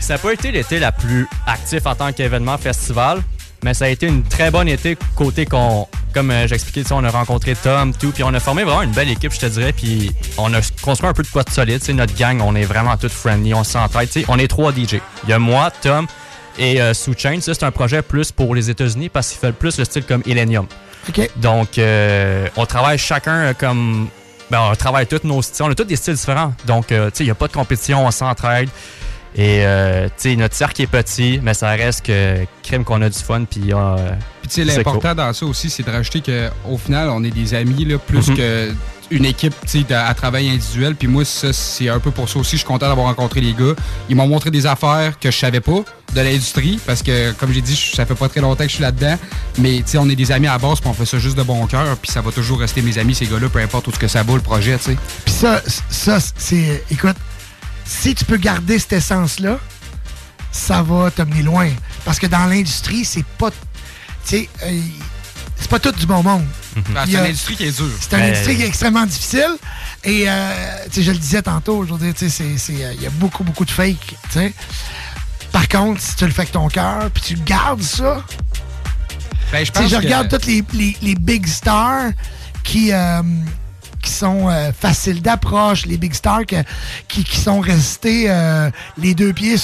Ça 0.00 0.14
n'a 0.14 0.18
pas 0.18 0.32
été 0.32 0.50
l'été 0.50 0.78
la 0.78 0.92
plus 0.92 1.28
actif 1.46 1.86
en 1.86 1.94
tant 1.94 2.12
qu'événement 2.12 2.58
festival, 2.58 3.22
mais 3.62 3.74
ça 3.74 3.84
a 3.86 3.88
été 3.88 4.06
une 4.06 4.22
très 4.22 4.50
bonne 4.50 4.68
été 4.68 4.96
côté 5.14 5.46
qu'on, 5.46 5.86
comme 6.12 6.30
euh, 6.30 6.46
j'expliquais, 6.46 6.90
on 6.92 7.04
a 7.04 7.10
rencontré 7.10 7.54
Tom, 7.54 7.92
tout, 7.94 8.10
puis 8.10 8.24
on 8.24 8.34
a 8.34 8.40
formé 8.40 8.64
vraiment 8.64 8.82
une 8.82 8.92
belle 8.92 9.10
équipe, 9.10 9.32
je 9.32 9.40
te 9.40 9.46
dirais, 9.46 9.72
puis 9.72 10.12
on 10.38 10.52
a 10.54 10.60
construit 10.82 11.08
un 11.08 11.12
peu 11.12 11.22
de 11.22 11.28
quoi 11.28 11.42
de 11.42 11.50
solide. 11.50 11.80
tu 11.80 11.86
sais, 11.86 11.92
Notre 11.92 12.16
gang, 12.16 12.40
on 12.42 12.54
est 12.54 12.64
vraiment 12.64 12.96
tous 12.96 13.12
friendly, 13.12 13.54
on 13.54 13.64
s'entraide. 13.64 14.10
tu 14.10 14.24
On 14.28 14.38
est 14.38 14.48
trois 14.48 14.72
DJ. 14.72 15.00
Il 15.24 15.30
y 15.30 15.32
a 15.32 15.38
moi, 15.38 15.70
Tom 15.82 16.06
et 16.58 16.80
euh, 16.80 16.92
Chain. 17.16 17.38
C'est 17.40 17.62
un 17.62 17.70
projet 17.70 18.02
plus 18.02 18.32
pour 18.32 18.54
les 18.54 18.70
États-Unis 18.70 19.08
parce 19.08 19.30
qu'il 19.30 19.38
fait 19.38 19.52
plus 19.52 19.78
le 19.78 19.84
style 19.84 20.04
comme 20.04 20.22
Illenium. 20.26 20.66
Donc, 21.36 21.78
euh, 21.78 22.48
on 22.56 22.66
travaille 22.66 22.98
chacun 22.98 23.34
euh, 23.34 23.52
comme. 23.54 24.08
Ben, 24.50 24.60
on 24.70 24.74
travaille 24.74 25.06
tous 25.06 25.20
nos 25.24 25.40
styles. 25.42 25.64
On 25.66 25.70
a 25.70 25.74
tous 25.74 25.84
des 25.84 25.96
styles 25.96 26.14
différents. 26.14 26.52
Donc, 26.66 26.92
euh, 26.92 27.06
tu 27.10 27.18
sais, 27.18 27.24
il 27.24 27.26
n'y 27.26 27.30
a 27.30 27.34
pas 27.34 27.48
de 27.48 27.52
compétition, 27.52 28.04
on 28.06 28.10
s'entraide. 28.10 28.68
Et, 29.34 29.64
euh, 29.64 30.08
tu 30.08 30.12
sais, 30.30 30.36
notre 30.36 30.54
cercle 30.54 30.82
est 30.82 30.86
petit, 30.86 31.40
mais 31.42 31.54
ça 31.54 31.70
reste 31.70 32.04
que 32.04 32.44
crime 32.62 32.84
qu'on 32.84 33.00
a 33.00 33.08
du 33.08 33.18
fun. 33.18 33.44
Puis, 33.44 33.72
euh, 33.72 33.96
Puis 34.42 34.50
tu 34.50 34.54
sais, 34.56 34.76
l'important 34.76 35.14
dans 35.14 35.32
ça 35.32 35.46
aussi, 35.46 35.70
c'est 35.70 35.82
de 35.82 35.90
rajouter 35.90 36.20
qu'au 36.20 36.76
final, 36.76 37.08
on 37.08 37.24
est 37.24 37.30
des 37.30 37.54
amis, 37.54 37.86
là, 37.86 37.96
plus 37.98 38.28
Mhm. 38.28 38.36
que 38.36 38.74
une 39.12 39.24
équipe 39.24 39.54
de- 39.72 39.94
à 39.94 40.12
travail 40.14 40.48
individuel. 40.48 40.94
Puis 40.96 41.08
moi, 41.08 41.24
c'est 41.24 41.88
un 41.88 42.00
peu 42.00 42.10
pour 42.10 42.28
ça 42.28 42.38
aussi. 42.38 42.52
Je 42.52 42.56
suis 42.58 42.66
content 42.66 42.88
d'avoir 42.88 43.06
rencontré 43.06 43.40
les 43.40 43.52
gars. 43.52 43.74
Ils 44.08 44.16
m'ont 44.16 44.26
montré 44.26 44.50
des 44.50 44.66
affaires 44.66 45.18
que 45.20 45.30
je 45.30 45.36
savais 45.38 45.60
pas 45.60 45.80
de 46.14 46.20
l'industrie 46.20 46.78
parce 46.86 47.02
que, 47.02 47.32
comme 47.32 47.52
j'ai 47.52 47.60
dit, 47.60 47.76
ça 47.94 48.04
fait 48.06 48.14
pas 48.14 48.28
très 48.28 48.40
longtemps 48.40 48.64
que 48.64 48.70
je 48.70 48.74
suis 48.74 48.82
là-dedans. 48.82 49.16
Mais 49.58 49.82
on 49.96 50.08
est 50.10 50.16
des 50.16 50.32
amis 50.32 50.46
à 50.48 50.58
base, 50.58 50.80
puis 50.80 50.88
on 50.90 50.94
fait 50.94 51.06
ça 51.06 51.18
juste 51.18 51.36
de 51.36 51.42
bon 51.42 51.66
cœur. 51.66 51.96
Puis 51.98 52.10
ça 52.10 52.20
va 52.20 52.32
toujours 52.32 52.58
rester 52.60 52.82
mes 52.82 52.98
amis, 52.98 53.14
ces 53.14 53.26
gars-là, 53.26 53.48
peu 53.48 53.60
importe 53.60 53.86
où 53.88 53.92
ce 53.92 53.98
que 53.98 54.08
ça 54.08 54.22
va, 54.22 54.34
le 54.34 54.40
projet. 54.40 54.76
Puis 54.78 54.96
ça, 55.34 55.62
ça 55.90 56.18
c'est. 56.36 56.82
Écoute, 56.90 57.16
si 57.84 58.14
tu 58.14 58.24
peux 58.24 58.36
garder 58.38 58.78
cette 58.78 58.94
essence-là, 58.94 59.58
ça 60.50 60.82
va 60.82 61.10
t'amener 61.10 61.42
loin. 61.42 61.68
Parce 62.04 62.18
que 62.18 62.26
dans 62.26 62.46
l'industrie, 62.46 63.04
c'est 63.04 63.24
pas. 63.38 63.50
Tu 63.50 63.56
sais, 64.24 64.48
euh, 64.64 64.80
c'est 65.62 65.70
pas 65.70 65.78
tout 65.78 65.92
du 65.92 66.04
bon 66.06 66.22
monde. 66.22 66.44
Y 66.76 66.80
c'est 67.06 67.10
une 67.12 67.16
industrie 67.18 67.56
qui 67.56 67.64
est 67.64 67.76
dure. 67.76 67.88
C'est 68.00 68.16
une 68.16 68.22
industrie 68.24 68.56
qui 68.56 68.62
est 68.62 68.66
extrêmement 68.66 69.06
difficile. 69.06 69.56
Et, 70.04 70.24
euh, 70.28 70.52
tu 70.86 70.96
sais, 70.96 71.02
je 71.02 71.10
le 71.12 71.18
disais 71.18 71.42
tantôt, 71.42 71.84
je 71.86 71.92
veux 71.94 71.98
dire, 71.98 72.12
tu 72.14 72.28
sais, 72.28 72.30
c'est- 72.30 72.58
c'est, 72.58 72.84
euh, 72.84 72.92
il 72.94 73.02
y 73.02 73.06
a 73.06 73.10
beaucoup, 73.10 73.44
beaucoup 73.44 73.64
de 73.64 73.70
fake, 73.70 73.96
tu 74.06 74.16
sais. 74.32 74.52
Par 75.52 75.68
contre, 75.68 76.00
si 76.00 76.16
tu 76.16 76.24
le 76.24 76.30
fais 76.32 76.40
avec 76.42 76.52
ton 76.52 76.68
cœur, 76.68 77.10
puis 77.12 77.22
tu 77.22 77.34
gardes 77.36 77.82
ça, 77.82 78.24
Ben, 79.52 79.64
je 79.64 79.70
tu 79.70 79.78
sais, 79.78 79.82
pense 79.84 79.90
je 79.90 79.96
que- 79.96 80.02
regarde 80.02 80.28
toutes 80.28 80.46
les, 80.46 80.64
les- 80.72 80.96
les 81.02 81.14
big 81.14 81.46
stars 81.46 82.10
qui, 82.64 82.92
euh, 82.92 83.22
qui 84.02 84.10
sont 84.10 84.48
euh, 84.48 84.72
faciles 84.72 85.20
d'approche, 85.22 85.86
les 85.86 85.98
big 85.98 86.14
stars 86.14 86.46
que- 86.46 86.64
qui, 87.06 87.22
qui 87.22 87.36
sont 87.38 87.60
restés 87.60 88.24
euh, 88.28 88.70
les 88.98 89.14
deux 89.14 89.32
pieds. 89.32 89.56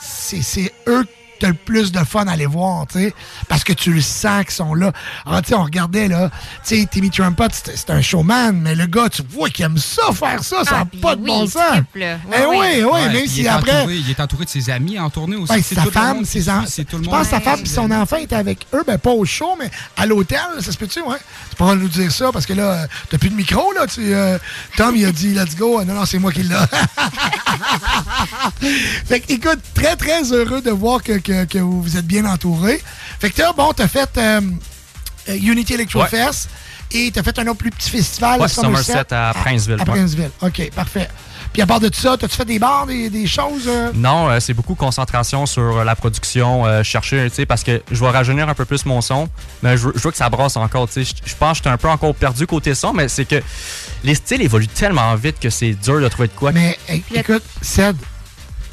C'est 0.00 0.42
c'est 0.42 0.72
eux 0.88 1.06
t'as 1.38 1.48
le 1.48 1.54
plus 1.54 1.92
de 1.92 1.98
fun 2.04 2.26
à 2.26 2.32
aller 2.32 2.46
voir, 2.46 2.86
tu 2.86 2.98
sais, 2.98 3.14
parce 3.48 3.64
que 3.64 3.72
tu 3.72 3.92
le 3.92 4.00
sens 4.00 4.44
qu'ils 4.44 4.50
sont 4.54 4.74
là. 4.74 4.92
Ah, 5.24 5.40
tu 5.42 5.48
sais, 5.48 5.54
on 5.54 5.62
regardait, 5.64 6.08
là, 6.08 6.30
tu 6.66 6.76
sais, 6.80 6.86
Timmy 6.90 7.10
Trumpet, 7.10 7.48
c'est 7.52 7.90
un 7.90 8.00
showman, 8.02 8.52
mais 8.52 8.74
le 8.74 8.86
gars, 8.86 9.08
tu 9.08 9.22
vois 9.30 9.48
qu'il 9.50 9.64
aime 9.64 9.78
ça, 9.78 10.02
faire 10.14 10.42
ça, 10.42 10.64
ça 10.64 10.70
n'a 10.76 10.80
Ah, 10.82 10.96
pas 11.02 11.16
de 11.16 11.20
oui, 11.22 11.26
bon 11.28 11.44
il 11.44 11.50
sens. 11.50 11.62
Eh 11.96 12.16
oui, 12.48 12.56
oui, 12.58 12.84
Ouais, 12.84 13.08
même 13.08 13.22
il 13.24 13.28
si 13.30 13.42
est 13.44 13.48
après... 13.48 13.72
entouré- 13.84 13.96
il 13.96 14.10
est 14.10 14.20
entouré 14.20 14.44
de 14.44 14.50
ses 14.50 14.70
amis 14.70 14.98
en 14.98 15.10
tournée 15.10 15.36
aussi. 15.36 15.62
C'est 15.62 15.74
sa 15.74 15.80
tout 15.82 15.86
le 15.88 15.92
femme, 15.92 16.16
monde 16.18 16.26
ses 16.26 16.48
enfants. 16.48 16.64
c'est 16.68 16.84
tout 16.84 16.98
le 16.98 17.04
Je 17.04 17.08
monde. 17.10 17.18
pense 17.18 17.28
que 17.28 17.34
sa 17.34 17.40
femme 17.40 17.60
et 17.62 17.66
son 17.68 17.90
enfant 17.90 18.16
étaient 18.16 18.34
avec 18.36 18.66
eux, 18.74 18.82
ben 18.86 18.98
pas 18.98 19.10
au 19.10 19.24
show, 19.24 19.56
mais 19.58 19.70
à 19.96 20.06
l'hôtel, 20.06 20.38
ça 20.60 20.72
se 20.72 20.76
peut-tu, 20.76 21.00
ouais? 21.02 21.16
Tu 21.50 21.56
pourras 21.56 21.74
nous 21.74 21.88
dire 21.88 22.10
ça, 22.12 22.30
parce 22.32 22.46
que 22.46 22.52
là, 22.52 22.62
euh, 22.62 22.86
t'as 23.10 23.18
plus 23.18 23.30
de 23.30 23.34
micro, 23.34 23.72
là. 23.72 23.86
Tu, 23.86 24.14
euh, 24.14 24.38
Tom, 24.76 24.94
il 24.96 25.04
a 25.04 25.12
dit, 25.12 25.34
let's 25.34 25.56
go. 25.56 25.82
Non, 25.84 25.94
non, 25.94 26.04
c'est 26.06 26.18
moi 26.18 26.32
qui 26.32 26.42
l'ai. 26.42 26.54
fait 29.06 29.20
que, 29.20 29.32
écoute, 29.32 29.60
très, 29.74 29.96
très 29.96 30.32
heureux 30.32 30.60
de 30.60 30.70
voir 30.70 31.02
que, 31.02 31.18
que- 31.26 31.44
que 31.44 31.58
vous 31.58 31.82
vous 31.82 31.96
êtes 31.96 32.06
bien 32.06 32.24
entouré. 32.24 32.82
Fait 33.20 33.30
que, 33.30 33.40
là, 33.42 33.52
bon, 33.56 33.72
t'as 33.74 33.88
fait 33.88 34.10
euh, 34.18 34.40
Unity 35.28 35.74
Electro 35.74 36.02
Ouais. 36.02 36.08
Fest 36.08 36.48
et 36.92 37.10
t'as 37.12 37.22
fait 37.22 37.38
un 37.38 37.46
autre 37.48 37.58
plus 37.58 37.70
petit 37.70 37.90
festival, 37.90 38.40
Ouais, 38.40 38.48
Somerset, 38.48 38.92
Somerset 38.92 39.14
à 39.14 39.32
Princeville, 39.34 39.80
À. 39.80 39.84
Princeville. 39.84 40.30
OK, 40.40 40.70
parfait. 40.74 41.08
Puis 41.52 41.62
à 41.62 41.66
part 41.66 41.80
de 41.80 41.88
tout 41.88 41.98
ça, 42.00 42.16
t'as-tu 42.18 42.36
fait 42.36 42.44
des 42.44 42.58
bars, 42.58 42.86
des, 42.86 43.08
des 43.08 43.26
choses? 43.26 43.64
euh? 43.66 43.90
Non, 43.94 44.28
euh, 44.28 44.40
c'est 44.40 44.52
beaucoup 44.52 44.74
concentration 44.74 45.46
sur 45.46 45.84
la 45.84 45.96
production, 45.96 46.66
euh, 46.66 46.82
chercher, 46.82 47.28
tu 47.30 47.36
sais, 47.36 47.46
parce 47.46 47.64
que 47.64 47.80
je 47.90 47.98
vais 48.04 48.10
rajeunir 48.10 48.46
un 48.48 48.54
peu 48.54 48.66
plus 48.66 48.84
mon 48.84 49.00
son, 49.00 49.28
mais 49.62 49.76
je 49.78 49.86
veux, 49.88 49.92
je 49.96 50.02
veux 50.02 50.10
que 50.10 50.16
ça 50.18 50.28
brasse 50.28 50.56
encore, 50.58 50.86
tu 50.86 51.02
sais. 51.02 51.04
Je- 51.04 51.30
Je 51.30 51.34
pense 51.34 51.52
que 51.52 51.56
j'étais 51.58 51.70
un 51.70 51.78
peu 51.78 51.88
encore 51.88 52.14
perdu 52.14 52.46
côté 52.46 52.74
son, 52.74 52.92
mais 52.92 53.08
c'est 53.08 53.24
que 53.24 53.42
les 54.04 54.14
styles 54.14 54.42
évoluent 54.42 54.68
tellement 54.68 55.14
vite 55.14 55.40
que 55.40 55.48
c'est 55.50 55.72
dur 55.72 56.00
de 56.00 56.08
trouver 56.08 56.28
de 56.28 56.34
quoi. 56.34 56.52
Mais 56.52 56.78
hey, 56.88 57.02
écoute, 57.14 57.42
Ced, 57.62 57.96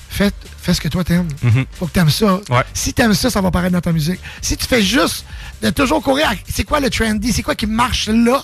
fais, 0.10 0.32
fais 0.64 0.74
ce 0.74 0.82
que 0.82 0.88
toi 0.88 1.04
t'aimes. 1.04 1.28
Mhm. 1.42 1.66
Faut 1.74 1.88
que 1.88 1.92
t'aimes 1.92 2.10
ça. 2.10 2.36
Ouais. 2.50 2.64
Si 2.74 2.94
t'aimes 2.94 3.14
ça, 3.14 3.30
ça 3.30 3.42
va 3.42 3.52
paraître 3.52 3.74
dans 3.74 3.82
ta 3.82 3.92
musique. 3.92 4.20
Si 4.42 4.56
tu 4.58 4.66
fais 4.66 4.82
juste 4.82 5.26
de 5.62 5.70
toujours 5.70 6.02
courir, 6.02 6.30
à- 6.30 6.36
c'est 6.52 6.64
quoi 6.64 6.80
le 6.80 6.90
trendy, 6.90 7.32
c'est 7.34 7.44
quoi 7.44 7.56
qui 7.56 7.66
marche 7.68 8.08
là, 8.10 8.44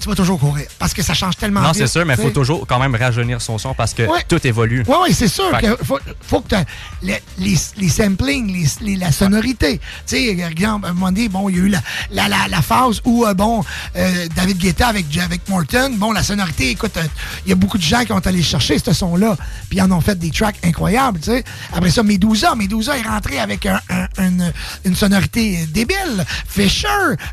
tu 0.00 0.08
vas 0.08 0.14
toujours 0.14 0.38
courir. 0.38 0.66
Parce 0.78 0.92
que 0.94 1.02
ça 1.02 1.14
change 1.14 1.36
tellement 1.36 1.60
Non, 1.60 1.72
c'est 1.72 1.86
sûr, 1.86 2.04
mais 2.04 2.14
il 2.18 2.22
faut 2.22 2.30
toujours 2.30 2.66
quand 2.66 2.78
même 2.78 2.94
rajeunir 2.94 3.40
son 3.40 3.58
son 3.58 3.74
parce 3.74 3.94
que 3.94 4.02
Ouais. 4.02 4.22
tout 4.28 4.44
évolue. 4.46 4.84
Oui, 4.86 4.96
oui, 5.04 5.14
c'est 5.14 5.28
sûr 5.28 5.50
Fait 5.50 5.66
que- 5.66 5.76
qu'il 5.76 5.86
faut, 5.86 5.98
faut 6.26 6.40
que 6.40 6.56
les, 7.02 7.20
les, 7.38 7.56
les 7.76 7.88
samplings, 7.88 8.52
les, 8.52 8.66
les- 8.80 8.96
la 8.96 9.12
sonorité. 9.12 9.78
Tu 10.06 10.16
sais, 10.16 10.24
exemple, 10.38 10.86
à 10.86 10.90
un 10.90 10.92
moment 10.92 11.06
donné, 11.12 11.28
bon, 11.28 11.48
il 11.48 11.56
y 11.56 11.60
a 11.60 11.62
eu 11.62 11.68
la, 11.68 11.80
la, 12.10 12.28
la, 12.28 12.48
la 12.48 12.62
phase 12.62 13.00
où, 13.04 13.24
euh, 13.24 13.34
bon, 13.34 13.64
euh, 13.96 14.26
David 14.36 14.58
Guetta 14.58 14.88
avec, 14.88 15.06
avec 15.18 15.48
Morton, 15.48 15.94
bon, 15.96 16.12
la 16.12 16.22
sonorité, 16.22 16.70
écoute, 16.70 16.96
euh, 16.96 17.02
il 17.46 17.50
y 17.50 17.52
a 17.52 17.56
beaucoup 17.56 17.78
de 17.78 17.82
gens 17.82 18.04
qui 18.04 18.12
ont 18.12 18.18
allé 18.18 18.42
chercher 18.42 18.78
ce 18.78 18.92
son-là, 18.92 19.36
puis 19.68 19.78
ils 19.78 19.82
en 19.82 19.90
ont 19.90 20.00
fait 20.00 20.18
des 20.18 20.30
tracks 20.30 20.56
incroyables, 20.64 21.20
tu 21.20 21.30
sais. 21.30 21.44
Après 21.72 21.90
ça, 21.90 22.02
Medusa, 22.02 22.54
Medusa 22.54 22.96
est 22.98 23.02
rentré 23.02 23.38
avec 23.38 23.66
un- 23.66 23.80
un- 23.90 24.08
une, 24.26 24.52
une 24.84 24.94
sonorité 24.96 25.66
débile. 25.66 26.24
Fisher, 26.48 26.88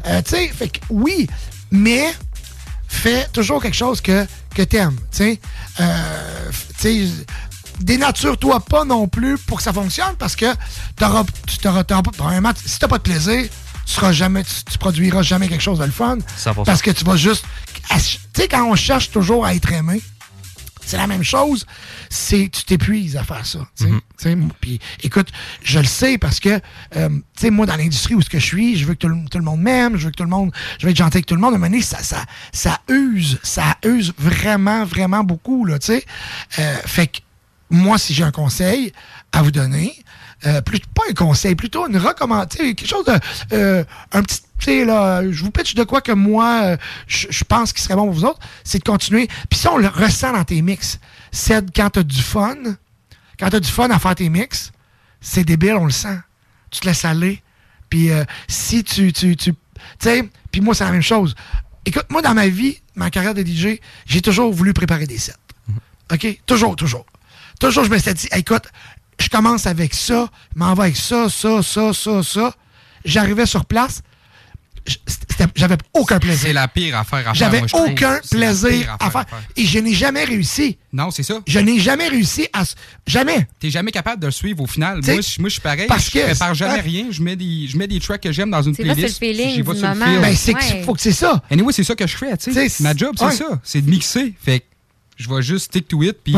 tu 0.05 0.11
sais, 0.25 0.47
fait 0.47 0.69
que 0.69 0.79
oui, 0.89 1.27
mais 1.71 2.05
fais 2.91 3.27
toujours 3.33 3.61
quelque 3.61 3.75
chose 3.75 4.01
que, 4.01 4.25
que 4.53 4.61
t'aimes. 4.61 4.97
Euh, 5.79 6.51
dénature-toi 7.79 8.59
pas 8.59 8.85
non 8.85 9.07
plus 9.07 9.37
pour 9.37 9.57
que 9.57 9.63
ça 9.63 9.73
fonctionne 9.73 10.15
parce 10.17 10.35
que 10.35 10.45
t'auras, 10.95 11.23
tu 11.47 11.57
t'auras, 11.57 11.83
t'auras 11.83 12.03
pas, 12.03 12.11
premièrement, 12.15 12.51
si 12.63 12.79
t'as 12.79 12.87
pas 12.87 12.97
de 12.97 13.03
plaisir, 13.03 13.49
tu 13.85 13.93
seras 13.93 14.11
jamais, 14.11 14.43
tu, 14.43 14.63
tu 14.69 14.77
produiras 14.77 15.21
jamais 15.21 15.47
quelque 15.47 15.61
chose 15.61 15.79
de 15.79 15.85
le 15.85 15.91
fun. 15.91 16.17
100%. 16.37 16.63
Parce 16.65 16.81
que 16.81 16.91
tu 16.91 17.03
vas 17.03 17.17
juste. 17.17 17.45
Tu 17.89 18.19
sais, 18.35 18.47
quand 18.47 18.63
on 18.69 18.75
cherche 18.75 19.11
toujours 19.11 19.45
à 19.45 19.55
être 19.55 19.71
aimé, 19.71 20.01
c'est 20.85 20.97
la 20.97 21.07
même 21.07 21.23
chose. 21.23 21.65
C'est 22.09 22.49
tu 22.51 22.63
t'épuises 22.63 23.15
à 23.17 23.23
faire 23.23 23.45
ça. 23.45 23.59
tu 23.77 23.85
sais. 23.85 23.89
Tu 23.89 24.29
sais, 24.29 24.37
Puis 24.59 24.79
écoute, 25.03 25.29
je 25.63 25.79
le 25.79 25.85
sais 25.85 26.17
parce 26.17 26.39
que 26.39 26.59
euh, 26.95 27.09
tu 27.09 27.21
sais 27.37 27.49
moi 27.49 27.65
dans 27.65 27.75
l'industrie 27.75 28.15
où 28.15 28.21
ce 28.21 28.29
que 28.29 28.39
je 28.39 28.45
suis, 28.45 28.75
je 28.77 28.85
veux 28.85 28.93
que 28.93 28.99
tout 28.99 29.07
le, 29.07 29.17
tout 29.29 29.37
le 29.37 29.43
monde 29.43 29.61
m'aime, 29.61 29.97
je 29.97 30.05
veux 30.05 30.11
que 30.11 30.17
tout 30.17 30.23
le 30.23 30.29
monde, 30.29 30.51
je 30.79 30.85
veux 30.85 30.91
être 30.91 30.97
gentil 30.97 31.17
avec 31.17 31.25
tout 31.25 31.35
le 31.35 31.41
monde. 31.41 31.53
À 31.53 31.55
un 31.55 31.59
moment 31.59 31.69
donné, 31.71 31.81
ça 31.81 31.99
ça 31.99 32.25
ça 32.51 32.79
use, 32.89 33.39
ça 33.43 33.77
use 33.85 34.13
vraiment 34.17 34.83
vraiment 34.85 35.23
beaucoup 35.23 35.65
là. 35.65 35.79
Tu 35.79 35.87
sais, 35.87 36.05
Euh, 36.59 36.75
fait 36.85 37.07
que 37.07 37.19
moi 37.69 37.97
si 37.97 38.13
j'ai 38.13 38.23
un 38.23 38.31
conseil 38.31 38.91
à 39.31 39.41
vous 39.41 39.51
donner. 39.51 39.95
Euh, 40.47 40.59
plus, 40.59 40.79
pas 40.79 41.03
un 41.07 41.13
conseil, 41.13 41.53
plutôt 41.53 41.87
une 41.87 41.97
recommandation, 41.97 42.63
quelque 42.73 42.87
chose 42.87 43.05
de. 43.05 43.13
euh, 43.53 43.83
un 44.11 44.23
petit. 44.23 44.39
Tu 44.61 44.65
sais, 44.65 44.85
là, 44.85 45.23
je 45.29 45.43
vous 45.43 45.49
pitch 45.49 45.73
de 45.73 45.83
quoi 45.83 46.01
que 46.01 46.11
moi, 46.11 46.61
euh, 46.63 46.77
je 47.07 47.27
je 47.31 47.43
pense 47.43 47.73
qui 47.73 47.81
serait 47.81 47.95
bon 47.95 48.05
pour 48.05 48.13
vous 48.13 48.25
autres, 48.25 48.39
c'est 48.63 48.77
de 48.77 48.83
continuer. 48.83 49.27
Puis 49.49 49.59
ça, 49.59 49.73
on 49.73 49.77
le 49.77 49.87
ressent 49.87 50.33
dans 50.33 50.43
tes 50.43 50.61
mix. 50.61 50.99
C'est 51.31 51.75
quand 51.75 51.89
t'as 51.89 52.03
du 52.03 52.21
fun, 52.21 52.55
quand 53.39 53.49
t'as 53.49 53.59
du 53.59 53.69
fun 53.69 53.89
à 53.89 53.97
faire 53.97 54.13
tes 54.13 54.29
mix, 54.29 54.71
c'est 55.19 55.43
débile, 55.43 55.73
on 55.73 55.85
le 55.85 55.91
sent. 55.91 56.19
Tu 56.69 56.79
te 56.79 56.85
laisses 56.85 57.05
aller. 57.05 57.41
Puis 57.89 58.11
euh, 58.11 58.23
si 58.47 58.83
tu. 58.83 59.11
Tu 59.11 59.35
tu 59.35 59.53
tu 59.53 59.57
sais, 59.97 60.29
puis 60.51 60.61
moi, 60.61 60.75
c'est 60.75 60.83
la 60.83 60.91
même 60.91 61.01
chose. 61.01 61.33
Écoute, 61.85 62.05
moi, 62.09 62.21
dans 62.21 62.35
ma 62.35 62.47
vie, 62.47 62.77
ma 62.93 63.09
carrière 63.09 63.33
de 63.33 63.41
DJ, 63.41 63.79
j'ai 64.05 64.21
toujours 64.21 64.53
voulu 64.53 64.73
préparer 64.73 65.07
des 65.07 65.17
sets. 65.17 65.33
OK? 66.13 66.39
Toujours, 66.45 66.75
toujours. 66.75 67.05
Toujours, 67.59 67.83
je 67.83 67.89
me 67.89 67.97
suis 67.97 68.13
dit, 68.13 68.27
écoute, 68.35 68.65
je 69.19 69.27
commence 69.29 69.65
avec 69.65 69.95
ça, 69.95 70.29
je 70.53 70.59
m'en 70.59 70.73
vais 70.75 70.83
avec 70.83 70.97
ça, 70.97 71.29
ça, 71.29 71.63
ça, 71.63 71.93
ça, 71.93 72.23
ça. 72.23 72.53
J'arrivais 73.05 73.45
sur 73.45 73.65
place, 73.65 74.01
j'avais 75.55 75.77
aucun 75.93 76.19
plaisir. 76.19 76.47
C'est 76.47 76.53
la 76.53 76.67
pire 76.67 76.97
affaire 76.97 77.19
à 77.19 77.23
faire. 77.23 77.35
J'avais 77.35 77.61
trouve. 77.61 77.89
aucun 77.89 78.19
plaisir 78.29 78.95
à 78.99 79.09
faire. 79.09 79.25
Et 79.55 79.65
je 79.65 79.79
n'ai 79.79 79.93
jamais 79.93 80.23
réussi. 80.23 80.77
Non, 80.93 81.09
c'est 81.11 81.23
ça. 81.23 81.39
Je 81.47 81.59
n'ai 81.59 81.79
jamais 81.79 82.07
réussi 82.07 82.47
à. 82.53 82.63
Jamais. 83.07 83.47
T'es 83.59 83.69
jamais 83.69 83.91
capable 83.91 84.21
de 84.21 84.27
le 84.27 84.31
suivre 84.31 84.61
au 84.63 84.67
final. 84.67 84.99
T'sais, 85.01 85.13
Moi, 85.13 85.21
je, 85.21 85.39
moi, 85.41 85.49
je 85.49 85.53
suis 85.53 85.61
pareil. 85.61 85.87
parce 85.87 86.05
je 86.07 86.11
que- 86.11 86.25
prépare 86.25 86.53
jamais 86.53 86.79
rien. 86.81 87.07
Je 87.11 87.21
mets, 87.21 87.35
des, 87.35 87.67
je 87.67 87.77
mets 87.77 87.87
des 87.87 87.99
tracks 87.99 88.21
que 88.21 88.31
j'aime 88.31 88.51
dans 88.51 88.61
une 88.61 88.75
playlist. 88.75 89.17
c'est 89.19 89.25
le 89.27 89.33
feeling 89.33 89.55
du 89.55 89.63
le. 89.63 90.21
Ben, 90.21 90.35
c'est 90.35 90.53
que- 90.53 90.59
Ouais. 90.59 90.83
faut 90.83 90.93
que 90.93 91.01
c'est 91.01 91.11
ça. 91.13 91.41
Anyway, 91.49 91.71
c'est 91.73 91.83
ça 91.83 91.95
que 91.95 92.05
je 92.07 92.17
fais, 92.17 92.35
tu 92.37 92.53
sais. 92.53 92.67
Ma 92.83 92.95
job, 92.95 93.15
c'est 93.17 93.25
ouais. 93.25 93.31
ça. 93.35 93.59
C'est 93.63 93.81
de 93.81 93.89
mixer. 93.89 94.33
Fait 94.43 94.59
que 94.59 94.65
je 95.17 95.29
vais 95.29 95.41
juste 95.41 95.65
stick 95.65 95.87
to 95.87 96.01
it, 96.03 96.17
puis 96.23 96.35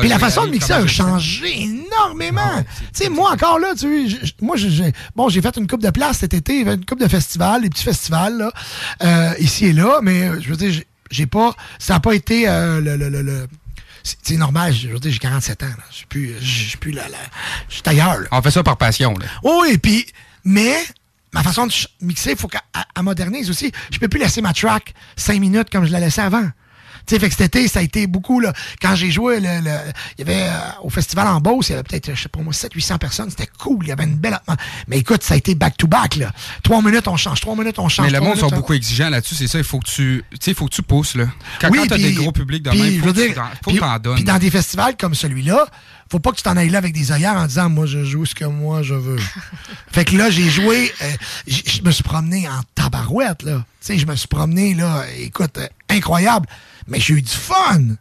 Puis 0.00 0.08
la 0.08 0.18
façon 0.18 0.44
de 0.46 0.50
mixer 0.50 0.72
a 0.72 0.86
changé 0.86 1.62
énormément. 1.62 2.62
tu 2.94 3.04
sais, 3.04 3.08
moi 3.08 3.32
encore 3.32 3.58
là, 3.58 3.74
tu 3.78 4.08
je- 4.08 4.16
moi, 4.40 4.56
j'ai- 4.56 4.92
bon, 5.14 5.28
j'ai 5.28 5.42
fait 5.42 5.56
une 5.56 5.66
coupe 5.66 5.82
de 5.82 5.90
place 5.90 6.18
cet 6.18 6.34
été, 6.34 6.60
une 6.60 6.84
coupe 6.84 7.00
de 7.00 7.08
festivals, 7.08 7.62
des 7.62 7.70
petits 7.70 7.84
festivals 7.84 8.36
là, 8.38 8.52
euh, 9.02 9.34
ici 9.40 9.66
et 9.66 9.72
là, 9.72 10.00
mais 10.02 10.28
euh, 10.28 10.40
je 10.40 10.48
veux 10.50 10.56
dire, 10.56 10.82
j'ai- 11.10 11.26
pas, 11.26 11.54
ça 11.78 11.94
n'a 11.94 12.00
pas 12.00 12.14
été 12.14 12.48
euh, 12.48 12.80
le, 12.80 12.96
le, 12.96 13.08
le, 13.08 13.22
le- 13.22 13.48
c'est 14.22 14.36
normal. 14.36 14.72
Je 14.72 14.88
veux 14.88 14.98
dire, 15.00 15.10
j'ai 15.12 15.18
47 15.18 15.62
ans. 15.64 15.66
Je 15.90 15.96
suis 15.96 16.06
plus, 16.06 16.34
je 16.40 16.44
suis 16.68 16.76
plus 16.78 16.92
là. 16.92 17.02
Je 17.68 17.74
suis 17.74 17.82
ailleurs. 17.86 18.20
Là. 18.20 18.26
On 18.30 18.40
fait 18.40 18.52
ça 18.52 18.62
par 18.62 18.76
passion, 18.76 19.14
là. 19.14 19.26
Oui, 19.42 19.70
et 19.72 19.78
puis, 19.78 20.06
mais 20.44 20.76
ma 21.32 21.42
façon 21.42 21.66
de 21.66 21.72
mixer, 22.00 22.30
il 22.32 22.36
faut 22.36 22.46
qu'elle 22.46 22.60
elle 22.96 23.02
modernise 23.02 23.50
aussi. 23.50 23.72
Je 23.90 23.98
peux 23.98 24.06
plus 24.06 24.20
laisser 24.20 24.40
ma 24.42 24.52
track 24.52 24.94
5 25.16 25.40
minutes 25.40 25.70
comme 25.70 25.84
je 25.86 25.90
la 25.92 25.98
laissais 25.98 26.22
avant. 26.22 26.48
Tu 27.06 27.14
sais, 27.14 27.20
fait 27.20 27.28
que 27.28 27.34
cet 27.34 27.54
été, 27.54 27.68
ça 27.68 27.78
a 27.78 27.82
été 27.82 28.06
beaucoup, 28.06 28.40
là. 28.40 28.52
Quand 28.82 28.94
j'ai 28.96 29.10
joué, 29.10 29.38
le, 29.40 29.60
le- 29.62 29.92
il 30.18 30.26
y 30.26 30.30
avait, 30.30 30.42
euh, 30.48 30.58
au 30.82 30.90
festival 30.90 31.26
en 31.28 31.40
Beauce, 31.40 31.68
il 31.68 31.72
y 31.72 31.74
avait 31.74 31.82
peut-être, 31.84 32.14
je 32.14 32.22
sais 32.22 32.28
pas 32.28 32.40
moi, 32.40 32.52
700-800 32.52 32.98
personnes. 32.98 33.30
C'était 33.30 33.48
cool. 33.58 33.84
Il 33.84 33.88
y 33.88 33.92
avait 33.92 34.04
une 34.04 34.16
belle. 34.16 34.38
Mais 34.88 34.98
écoute, 34.98 35.22
ça 35.22 35.34
a 35.34 35.36
été 35.36 35.54
back-to-back, 35.54 36.16
là. 36.16 36.32
Trois 36.62 36.82
minutes, 36.82 37.06
on 37.08 37.16
change. 37.16 37.40
Trois 37.40 37.54
minutes, 37.56 37.78
on 37.78 37.88
change. 37.88 38.06
Mais 38.06 38.12
le 38.12 38.20
monde 38.20 38.38
sont 38.38 38.48
beaucoup 38.48 38.74
exigeants 38.74 39.08
là-dessus, 39.10 39.34
c'est 39.36 39.46
ça. 39.48 39.58
Il 39.58 39.64
faut 39.64 39.78
que 39.78 39.86
tu, 39.88 40.24
tu 40.30 40.36
sais, 40.40 40.50
il 40.50 40.54
faut 40.56 40.66
que 40.66 40.74
tu 40.74 40.82
pousses 40.82 41.14
là. 41.14 41.26
Quand, 41.60 41.70
Oui, 41.70 41.78
quand 41.80 41.86
t'as 41.88 41.96
des 41.98 42.12
gros 42.12 42.32
publics 42.32 42.62
de 42.62 42.70
même, 42.70 43.00
faut 43.00 43.06
veux 43.06 43.12
que 43.12 43.20
tu 43.20 43.32
dire, 43.32 43.42
faut 43.64 43.70
que 43.72 43.78
t'en 43.78 43.98
donnes. 43.98 44.14
Puis 44.16 44.24
dans 44.24 44.38
des 44.38 44.50
festivals 44.50 44.96
comme 44.96 45.14
celui-là, 45.14 45.66
faut 46.10 46.20
pas 46.20 46.30
que 46.30 46.36
tu 46.36 46.42
t'en 46.42 46.56
ailles 46.56 46.68
là 46.70 46.78
avec 46.78 46.92
des 46.92 47.10
œillères 47.10 47.34
en 47.36 47.46
disant 47.46 47.68
moi 47.68 47.86
je 47.86 48.04
joue 48.04 48.24
ce 48.26 48.34
que 48.34 48.44
moi 48.44 48.82
je 48.82 48.94
veux. 48.94 49.18
fait 49.92 50.04
que 50.04 50.16
là 50.16 50.30
j'ai 50.30 50.48
joué, 50.48 50.92
euh, 51.02 51.10
je 51.48 51.82
me 51.82 51.90
suis 51.90 52.04
promené 52.04 52.48
en 52.48 52.60
tabarouette 52.74 53.42
là. 53.42 53.64
Tu 53.80 53.86
sais, 53.94 53.98
je 53.98 54.06
me 54.06 54.14
suis 54.16 54.28
promené 54.28 54.74
là, 54.74 55.04
écoute, 55.18 55.58
euh, 55.58 55.66
incroyable. 55.88 56.46
Mais 56.88 57.00
j'ai 57.00 57.14
eu 57.14 57.22
du 57.22 57.30
fun. 57.32 57.96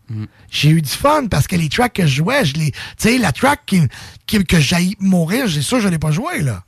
J'ai 0.52 0.70
eu 0.70 0.82
du 0.82 0.90
fun 0.90 1.28
parce 1.28 1.48
que 1.48 1.56
les 1.56 1.70
tracks 1.70 1.94
que 1.94 2.06
je 2.06 2.16
jouais, 2.18 2.46
je 2.46 2.54
les, 2.54 2.72
tu 2.72 2.78
sais, 2.98 3.18
la 3.18 3.32
track 3.32 3.62
qui, 3.66 3.82
qui- 4.28 4.44
que 4.46 4.60
j'ai 4.60 4.92
mourir, 5.00 5.48
j'ai 5.48 5.62
sûr 5.62 5.78
que 5.78 5.84
je 5.84 5.88
l'ai 5.90 5.98
pas 6.00 6.12
joué 6.12 6.42
là. 6.42 6.64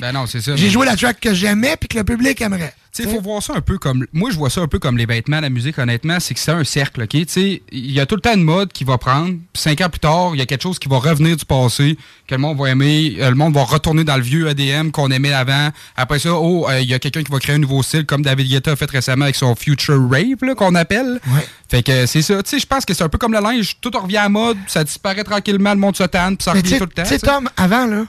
Ben 0.00 0.12
non, 0.12 0.26
c'est 0.26 0.40
ça. 0.40 0.56
j'ai 0.56 0.70
joué 0.70 0.86
la 0.86 0.96
track 0.96 1.20
que 1.20 1.34
j'aimais 1.34 1.76
puis 1.78 1.88
que 1.88 1.98
le 1.98 2.04
public 2.04 2.40
aimerait. 2.40 2.74
Tu 2.92 3.04
sais, 3.04 3.08
il 3.08 3.14
faut 3.14 3.20
voir 3.20 3.40
ça 3.40 3.54
un 3.54 3.60
peu 3.60 3.78
comme. 3.78 4.04
Moi, 4.12 4.30
je 4.32 4.36
vois 4.36 4.50
ça 4.50 4.60
un 4.60 4.66
peu 4.66 4.80
comme 4.80 4.98
les 4.98 5.06
vêtements, 5.06 5.40
la 5.40 5.48
musique, 5.48 5.78
honnêtement, 5.78 6.18
c'est 6.18 6.34
que 6.34 6.40
c'est 6.40 6.50
un 6.50 6.64
cercle, 6.64 7.02
OK? 7.02 7.10
Tu 7.10 7.24
sais, 7.28 7.62
il 7.70 7.92
y 7.92 8.00
a 8.00 8.06
tout 8.06 8.16
le 8.16 8.20
temps 8.20 8.34
une 8.34 8.42
mode 8.42 8.72
qui 8.72 8.82
va 8.82 8.98
prendre, 8.98 9.28
puis 9.28 9.62
cinq 9.62 9.80
ans 9.80 9.88
plus 9.88 10.00
tard, 10.00 10.30
il 10.34 10.38
y 10.38 10.40
a 10.40 10.46
quelque 10.46 10.62
chose 10.62 10.80
qui 10.80 10.88
va 10.88 10.98
revenir 10.98 11.36
du 11.36 11.44
passé, 11.44 11.96
que 12.26 12.34
le 12.34 12.40
monde 12.40 12.58
va 12.58 12.70
aimer, 12.70 13.14
euh, 13.20 13.30
le 13.30 13.36
monde 13.36 13.54
va 13.54 13.62
retourner 13.62 14.02
dans 14.02 14.16
le 14.16 14.22
vieux 14.22 14.48
ADM 14.48 14.90
qu'on 14.90 15.08
aimait 15.12 15.32
avant. 15.32 15.68
Après 15.96 16.18
ça, 16.18 16.34
oh, 16.34 16.66
euh, 16.68 16.80
il 16.80 16.88
y 16.88 16.94
a 16.94 16.98
quelqu'un 16.98 17.22
qui 17.22 17.30
va 17.30 17.38
créer 17.38 17.54
un 17.54 17.60
nouveau 17.60 17.84
style, 17.84 18.06
comme 18.06 18.22
David 18.22 18.48
Guetta 18.48 18.72
a 18.72 18.76
fait 18.76 18.90
récemment 18.90 19.24
avec 19.26 19.36
son 19.36 19.54
Future 19.54 20.10
Rave, 20.10 20.54
qu'on 20.56 20.74
appelle. 20.74 21.20
Fait 21.68 21.84
que 21.84 22.06
c'est 22.06 22.22
ça. 22.22 22.42
Tu 22.42 22.50
sais, 22.50 22.58
je 22.58 22.66
pense 22.66 22.84
que 22.84 22.92
c'est 22.92 23.04
un 23.04 23.08
peu 23.08 23.18
comme 23.18 23.32
le 23.32 23.40
linge, 23.40 23.76
tout 23.80 23.92
revient 23.94 24.16
à 24.16 24.28
mode, 24.28 24.58
ça 24.66 24.82
disparaît 24.82 25.22
tranquillement, 25.22 25.74
le 25.74 25.78
monde 25.80 25.96
se 25.96 26.02
tanne, 26.02 26.36
puis 26.36 26.44
ça 26.44 26.54
Mais 26.54 26.60
revient 26.60 26.78
tout 26.78 26.86
le 26.86 26.90
temps. 26.90 27.02
tu 27.04 27.08
sais, 27.08 27.20
tu 27.20 27.26
sais. 27.26 27.32
Tom, 27.32 27.48
avant, 27.56 27.86
là, 27.86 28.06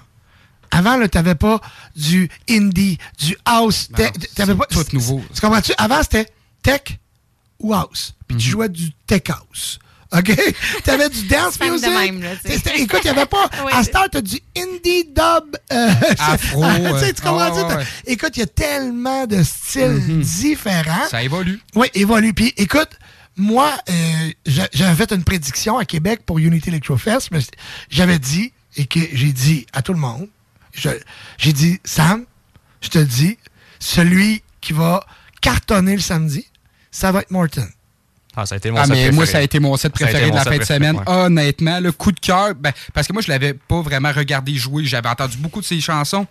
avant, 0.71 0.97
là, 0.97 1.07
t'avais 1.07 1.35
pas 1.35 1.59
du 1.95 2.29
indie, 2.49 2.97
du 3.19 3.35
house. 3.45 3.87
Ben 3.91 4.11
tech- 4.11 4.29
t'avais 4.35 4.55
pas, 4.55 4.65
tout 4.65 4.83
nouveau. 4.93 5.21
Tu 5.33 5.41
comprends-tu? 5.41 5.73
Avant, 5.77 6.01
c'était 6.01 6.27
tech 6.63 6.81
ou 7.59 7.73
house. 7.73 8.13
Puis 8.27 8.35
Mhm. 8.35 8.41
tu 8.41 8.49
jouais 8.49 8.69
du 8.69 8.91
tech 9.07 9.23
house. 9.29 9.79
OK? 10.13 10.29
T'avais 10.83 11.07
du 11.09 11.23
dance 11.27 11.55
Fan 11.55 11.69
de 11.69 11.73
music. 11.73 11.87
même, 11.89 12.21
là, 12.21 12.31
Écoute, 12.75 12.99
il 13.01 13.03
n'y 13.05 13.09
avait 13.11 13.25
pas. 13.25 13.49
Oui. 13.65 13.71
À 13.73 13.81
Star, 13.81 14.09
t'as 14.11 14.19
du 14.19 14.39
indie 14.57 15.05
dub. 15.05 15.55
euh, 15.71 15.89
Afro, 16.19 16.65
tu 16.65 16.69
sais, 16.75 16.91
ouais. 16.91 17.13
tu 17.13 17.21
comprends-tu? 17.21 17.59
Ah, 17.61 17.67
ouais, 17.69 17.75
ouais. 17.77 17.85
Écoute, 18.07 18.31
il 18.35 18.39
y 18.41 18.43
a 18.43 18.47
tellement 18.47 19.25
de 19.25 19.41
styles 19.41 20.19
différents. 20.19 21.07
Ça 21.09 21.23
évolue. 21.23 21.61
Oui, 21.75 21.87
évolue. 21.93 22.33
Puis 22.33 22.53
écoute, 22.57 22.89
moi, 23.37 23.71
euh, 23.89 23.93
j'a- 24.45 24.67
j'avais 24.73 24.95
fait 25.05 25.13
une 25.15 25.23
prédiction 25.23 25.77
à 25.77 25.85
Québec 25.85 26.21
pour 26.25 26.39
Unity 26.39 26.67
Electrofest. 26.67 27.29
mais 27.31 27.39
J'avais 27.89 28.19
dit, 28.19 28.51
et 28.75 28.85
que 28.87 28.99
j'ai 29.13 29.31
dit 29.31 29.65
à 29.71 29.81
tout 29.81 29.93
le 29.93 29.99
monde, 29.99 30.27
j'ai 30.73 31.53
dit, 31.53 31.79
Sam, 31.83 32.25
je 32.81 32.89
te 32.89 32.99
dis, 32.99 33.37
celui 33.79 34.41
qui 34.61 34.73
va 34.73 35.05
cartonner 35.41 35.93
le 35.95 36.01
samedi, 36.01 36.45
ça 36.91 37.11
va 37.11 37.21
être 37.21 37.31
Morton. 37.31 37.67
Ah, 38.35 38.45
ça 38.45 38.55
a 38.55 38.57
été 38.59 38.71
mon 38.71 38.77
Ah, 38.77 38.83
set 38.83 38.89
mais 38.91 38.95
préféré. 38.95 39.15
moi, 39.15 39.25
ça 39.25 39.37
a 39.39 39.41
été 39.41 39.59
mon 39.59 39.75
set 39.75 39.91
préféré 39.91 40.29
de 40.31 40.35
la 40.35 40.43
fin 40.43 40.57
de 40.57 40.63
semaine. 40.63 40.95
ouais. 40.97 41.03
Honnêtement, 41.07 41.79
le 41.81 41.91
coup 41.91 42.11
de 42.13 42.19
cœur, 42.19 42.55
ben, 42.55 42.71
parce 42.93 43.05
que 43.07 43.13
moi, 43.13 43.21
je 43.21 43.29
l'avais 43.29 43.53
pas 43.53 43.81
vraiment 43.81 44.11
regardé 44.11 44.55
jouer. 44.55 44.85
J'avais 44.85 45.09
entendu 45.09 45.37
beaucoup 45.37 45.59
de 45.59 45.65
ses 45.65 45.81
chansons. 45.81 46.25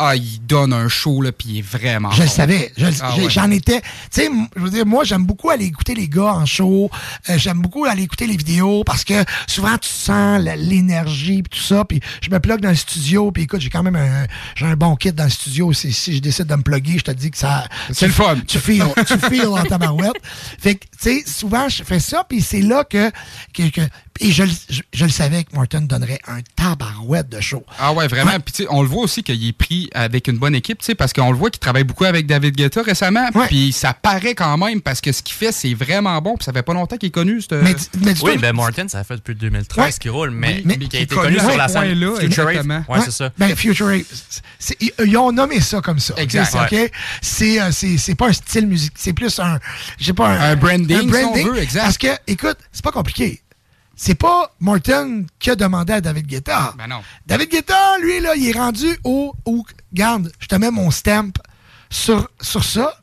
Ah, 0.00 0.14
il 0.14 0.40
donne 0.46 0.72
un 0.72 0.88
show, 0.88 1.20
là, 1.22 1.32
puis 1.32 1.48
il 1.48 1.58
est 1.58 1.62
vraiment 1.62 2.10
Je 2.12 2.22
le 2.22 2.28
bon. 2.28 2.32
savais. 2.32 2.72
Je 2.76 2.86
Ah, 3.00 3.16
ouais. 3.16 3.28
J'en 3.28 3.50
étais. 3.50 3.80
Tu 3.80 3.86
sais, 4.12 4.30
je 4.56 4.60
veux 4.62 4.70
dire, 4.70 4.86
moi, 4.86 5.02
j'aime 5.02 5.24
beaucoup 5.26 5.50
aller 5.50 5.64
écouter 5.64 5.94
les 5.94 6.08
gars 6.08 6.34
en 6.34 6.46
show. 6.46 6.88
Euh, 7.28 7.36
j'aime 7.36 7.60
beaucoup 7.60 7.84
aller 7.84 8.02
écouter 8.04 8.26
les 8.28 8.36
vidéos 8.36 8.84
parce 8.84 9.02
que 9.02 9.24
souvent, 9.48 9.76
tu 9.76 9.88
sens 9.88 10.40
l'énergie 10.56 11.38
et 11.38 11.42
tout 11.42 11.58
ça. 11.60 11.84
Puis 11.84 12.00
je 12.20 12.30
me 12.30 12.38
plug 12.38 12.60
dans 12.60 12.68
le 12.68 12.74
studio. 12.76 13.32
Puis 13.32 13.42
écoute, 13.44 13.60
j'ai 13.60 13.70
quand 13.70 13.82
même 13.82 13.96
un, 13.96 14.26
j'ai 14.54 14.66
un 14.66 14.76
bon 14.76 14.94
kit 14.94 15.12
dans 15.12 15.24
le 15.24 15.30
studio. 15.30 15.72
Si, 15.72 15.92
si 15.92 16.14
je 16.16 16.20
décide 16.22 16.46
de 16.46 16.54
me 16.54 16.62
plugger, 16.62 16.98
je 16.98 17.04
te 17.04 17.10
dis 17.10 17.30
que 17.30 17.38
ça. 17.38 17.64
C'est 17.92 18.06
le 18.06 18.12
fun. 18.12 18.36
Tu 18.46 18.58
feel, 18.58 18.84
tu 19.06 19.18
feel 19.18 19.46
en 19.48 19.64
tabarouette. 19.64 20.16
Fait 20.60 20.76
que, 20.76 20.84
tu 20.84 20.90
sais, 21.00 21.24
souvent, 21.26 21.68
je 21.68 21.82
fais 21.82 22.00
ça. 22.00 22.24
Puis 22.28 22.40
c'est 22.40 22.62
là 22.62 22.84
que. 22.84 23.10
que, 23.52 23.68
que- 23.70 23.80
et 24.20 24.30
je, 24.32 24.42
le- 24.42 24.50
je, 24.70 24.82
je 24.92 25.04
le 25.04 25.10
savais 25.10 25.44
que 25.44 25.54
Morton 25.54 25.80
donnerait 25.82 26.20
un 26.26 26.40
tabarouette 26.56 27.28
de 27.28 27.40
show. 27.40 27.64
Ah 27.78 27.92
ouais, 27.92 28.08
vraiment. 28.08 28.38
Puis 28.40 28.52
tu 28.52 28.62
sais, 28.62 28.68
on 28.70 28.82
le 28.82 28.88
voit 28.88 29.02
aussi 29.02 29.22
qu'il 29.22 29.46
est 29.46 29.52
pris 29.52 29.88
avec 29.94 30.28
une 30.28 30.38
bonne 30.38 30.54
équipe, 30.54 30.78
tu 30.78 30.86
sais, 30.86 30.94
parce 30.94 31.12
qu'on 31.12 31.30
le 31.30 31.36
voit 31.36 31.50
qu'il 31.50 31.60
travaille 31.60 31.84
beaucoup 31.84 32.04
avec 32.04 32.26
David 32.26 32.56
Guetta 32.56 32.82
récemment. 32.82 33.28
Puis 33.48 33.72
ça 33.72 33.94
paraît 33.94 34.34
quand 34.34 34.56
même 34.58 34.80
parce 34.80 35.00
que 35.00 35.12
ce 35.12 35.22
qu'il 35.22 35.34
fait, 35.34 35.52
c'est 35.52 35.74
vraiment 35.74 36.20
bon. 36.20 36.36
Puis 36.36 36.44
ça 36.44 36.52
fait 36.52 36.62
pas 36.62 36.74
longtemps 36.74 36.96
qu'il 36.96 37.08
est 37.08 37.12
connu. 37.12 37.40
ce- 37.42 38.24
oui, 38.24 38.36
ben 38.38 38.54
Martin, 38.54 38.88
ça 38.88 39.04
fait 39.04 39.16
depuis 39.16 39.34
2013 39.34 39.84
Ouais. 39.84 39.92
qu'il 40.00 40.10
roule, 40.10 40.30
mais, 40.30 40.56
Oui, 40.56 40.62
mais 40.64 40.78
qui 40.78 40.88
qui 40.88 40.96
a 40.96 41.00
est 41.00 41.02
été 41.04 41.14
connu 41.14 41.38
sur 41.38 41.56
la 41.56 41.68
scène 41.68 41.94
Future 41.94 42.44
Rave. 42.44 42.56
exactement. 42.56 42.84
Ouais, 42.88 43.00
c'est 43.04 43.10
ça. 43.12 43.30
Ben, 43.38 43.54
Future 43.56 43.92
ils, 43.92 44.04
ils 45.06 45.16
ont 45.16 45.32
nommé 45.32 45.60
ça 45.60 45.80
comme 45.80 45.98
ça. 45.98 46.14
Exact. 46.16 46.50
C'est, 46.70 46.82
ok? 46.84 46.90
C'est, 47.22 47.60
euh, 47.60 47.70
c'est, 47.72 48.14
pas 48.14 48.28
un 48.28 48.32
style 48.32 48.66
musique, 48.66 48.92
c'est 48.96 49.12
plus 49.12 49.38
un, 49.38 49.58
je 49.98 50.04
sais 50.06 50.12
pas, 50.12 50.28
Un 50.28 50.56
branding, 50.56 51.12
si 51.12 51.24
on 51.24 51.32
veut, 51.52 51.58
exact. 51.58 51.82
Parce 51.82 51.98
que, 51.98 52.08
écoute, 52.26 52.56
c'est 52.72 52.82
pas 52.84 52.92
compliqué. 52.92 53.40
C'est 54.00 54.14
pas 54.14 54.52
Martin 54.60 55.24
qui 55.40 55.50
a 55.50 55.56
demandé 55.56 55.92
à 55.92 56.00
David 56.00 56.26
Guetta. 56.28 56.72
Ben 56.78 56.86
non. 56.86 57.00
David 57.26 57.50
Guetta, 57.50 57.98
lui, 58.00 58.20
là, 58.20 58.36
il 58.36 58.46
est 58.48 58.52
rendu 58.56 58.86
au, 59.02 59.34
au, 59.44 59.66
garde, 59.92 60.30
je 60.38 60.46
te 60.46 60.54
mets 60.54 60.70
mon 60.70 60.92
stamp 60.92 61.32
sur, 61.90 62.28
sur 62.40 62.62
ça, 62.62 62.96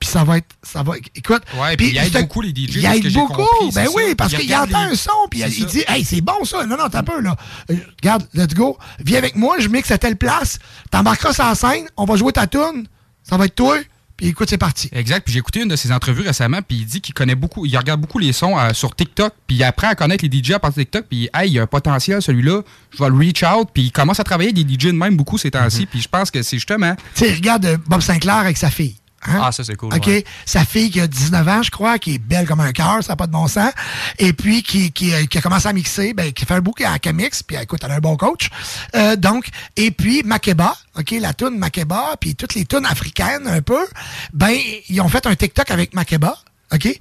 puis 0.00 0.08
ça 0.08 0.24
va 0.24 0.38
être. 0.38 0.48
Ça 0.64 0.82
va, 0.82 0.94
écoute. 1.14 1.42
Ouais, 1.56 1.76
puis 1.76 1.90
il 1.90 1.96
aide 1.96 2.12
beaucoup 2.12 2.40
les 2.40 2.48
DJ, 2.50 2.74
Il 2.78 2.84
aide 2.86 3.12
beaucoup. 3.12 3.34
compris, 3.34 3.70
ben 3.72 3.86
oui, 3.94 4.02
ça. 4.08 4.14
parce 4.16 4.32
Il 4.32 4.38
qu'il 4.40 4.54
entend 4.56 4.84
les- 4.86 4.92
un 4.92 4.96
son, 4.96 5.10
puis 5.30 5.42
il 5.46 5.66
dit 5.66 5.84
Hey, 5.86 6.04
c'est 6.04 6.20
bon 6.20 6.44
ça. 6.44 6.66
Non, 6.66 6.76
non, 6.76 6.88
t'as 6.88 7.04
peu, 7.04 7.20
là. 7.20 7.36
Euh, 7.70 7.76
Regarde, 8.02 8.26
let's 8.34 8.52
go. 8.52 8.76
Viens 8.98 9.18
avec 9.18 9.36
moi, 9.36 9.60
je 9.60 9.68
mixe 9.68 9.92
à 9.92 9.98
telle 9.98 10.16
place. 10.16 10.58
T'embarqueras 10.90 11.34
sur 11.34 11.44
la 11.44 11.54
scène, 11.54 11.86
on 11.96 12.04
va 12.04 12.16
jouer 12.16 12.32
ta 12.32 12.48
tune. 12.48 12.88
Ça 13.22 13.36
va 13.36 13.44
être 13.44 13.54
toi. 13.54 13.78
Puis 14.16 14.28
écoute, 14.28 14.48
c'est 14.50 14.58
parti. 14.58 14.88
Exact. 14.92 15.24
Puis 15.24 15.32
j'ai 15.32 15.38
écouté 15.40 15.62
une 15.62 15.68
de 15.68 15.76
ses 15.76 15.90
entrevues 15.92 16.22
récemment, 16.22 16.60
puis 16.66 16.78
il 16.78 16.86
dit 16.86 17.00
qu'il 17.00 17.14
connaît 17.14 17.34
beaucoup, 17.34 17.66
il 17.66 17.76
regarde 17.76 18.00
beaucoup 18.00 18.18
les 18.18 18.32
sons 18.32 18.58
euh, 18.58 18.72
sur 18.72 18.94
TikTok, 18.94 19.32
puis 19.46 19.56
il 19.56 19.64
apprend 19.64 19.88
à 19.88 19.94
connaître 19.94 20.24
les 20.24 20.42
DJ 20.42 20.52
à 20.52 20.58
partir 20.58 20.78
de 20.78 20.82
TikTok, 20.84 21.06
puis 21.08 21.28
hey, 21.34 21.48
il 21.50 21.54
y 21.54 21.58
a 21.58 21.62
un 21.62 21.66
potentiel 21.66 22.20
celui-là, 22.22 22.62
je 22.92 23.02
vais 23.02 23.08
le 23.10 23.16
reach 23.16 23.42
out, 23.42 23.68
puis 23.72 23.84
il 23.84 23.92
commence 23.92 24.20
à 24.20 24.24
travailler 24.24 24.52
des 24.52 24.62
DJ 24.62 24.86
de 24.86 24.92
même 24.92 25.16
beaucoup 25.16 25.38
ces 25.38 25.48
Mhm. 25.48 25.52
temps-ci, 25.52 25.86
puis 25.86 26.00
je 26.00 26.08
pense 26.08 26.30
que 26.30 26.42
c'est 26.42 26.56
justement. 26.56 26.94
Tu 27.14 27.24
sais, 27.26 27.32
regarde 27.34 27.64
euh, 27.66 27.78
Bob 27.86 28.00
Sinclair 28.00 28.36
avec 28.36 28.56
sa 28.56 28.70
fille. 28.70 28.96
Hein? 29.24 29.40
Ah, 29.42 29.52
ça, 29.52 29.62
c'est 29.62 29.76
cool, 29.76 29.94
OK. 29.94 30.06
ouais. 30.06 30.24
Sa 30.44 30.64
fille 30.64 30.90
qui 30.90 31.00
a 31.00 31.06
19 31.06 31.46
ans, 31.46 31.62
je 31.62 31.70
crois, 31.70 31.98
qui 31.98 32.14
est 32.14 32.18
belle 32.18 32.46
comme 32.46 32.60
un 32.60 32.72
cœur, 32.72 33.02
ça 33.02 33.12
n'a 33.12 33.16
pas 33.16 33.26
de 33.26 33.32
bon 33.32 33.46
sens. 33.46 33.72
Et 34.18 34.32
puis, 34.32 34.62
qui, 34.62 34.90
qui, 34.90 35.14
euh, 35.14 35.26
qui 35.26 35.38
a 35.38 35.40
commencé 35.40 35.68
à 35.68 35.72
mixer, 35.72 36.12
ben, 36.12 36.32
qui 36.32 36.44
fait 36.44 36.54
un 36.54 36.60
bouquet 36.60 36.84
à 36.84 36.98
Camix, 36.98 37.42
puis 37.42 37.56
écoute, 37.56 37.80
elle 37.84 37.92
a 37.92 37.94
un 37.94 38.00
bon 38.00 38.16
coach. 38.16 38.50
Euh, 38.96 39.14
donc, 39.16 39.48
et 39.76 39.92
puis, 39.92 40.22
Makeba, 40.24 40.74
OK, 40.98 41.12
la 41.20 41.34
tune 41.34 41.56
Makeba, 41.58 42.16
puis 42.18 42.34
toutes 42.34 42.54
les 42.54 42.64
tunes 42.64 42.86
africaines 42.86 43.46
un 43.46 43.62
peu, 43.62 43.86
ben, 44.32 44.56
ils 44.88 45.00
ont 45.00 45.08
fait 45.08 45.26
un 45.26 45.34
TikTok 45.34 45.70
avec 45.70 45.94
Makeba, 45.94 46.36
OK? 46.72 46.98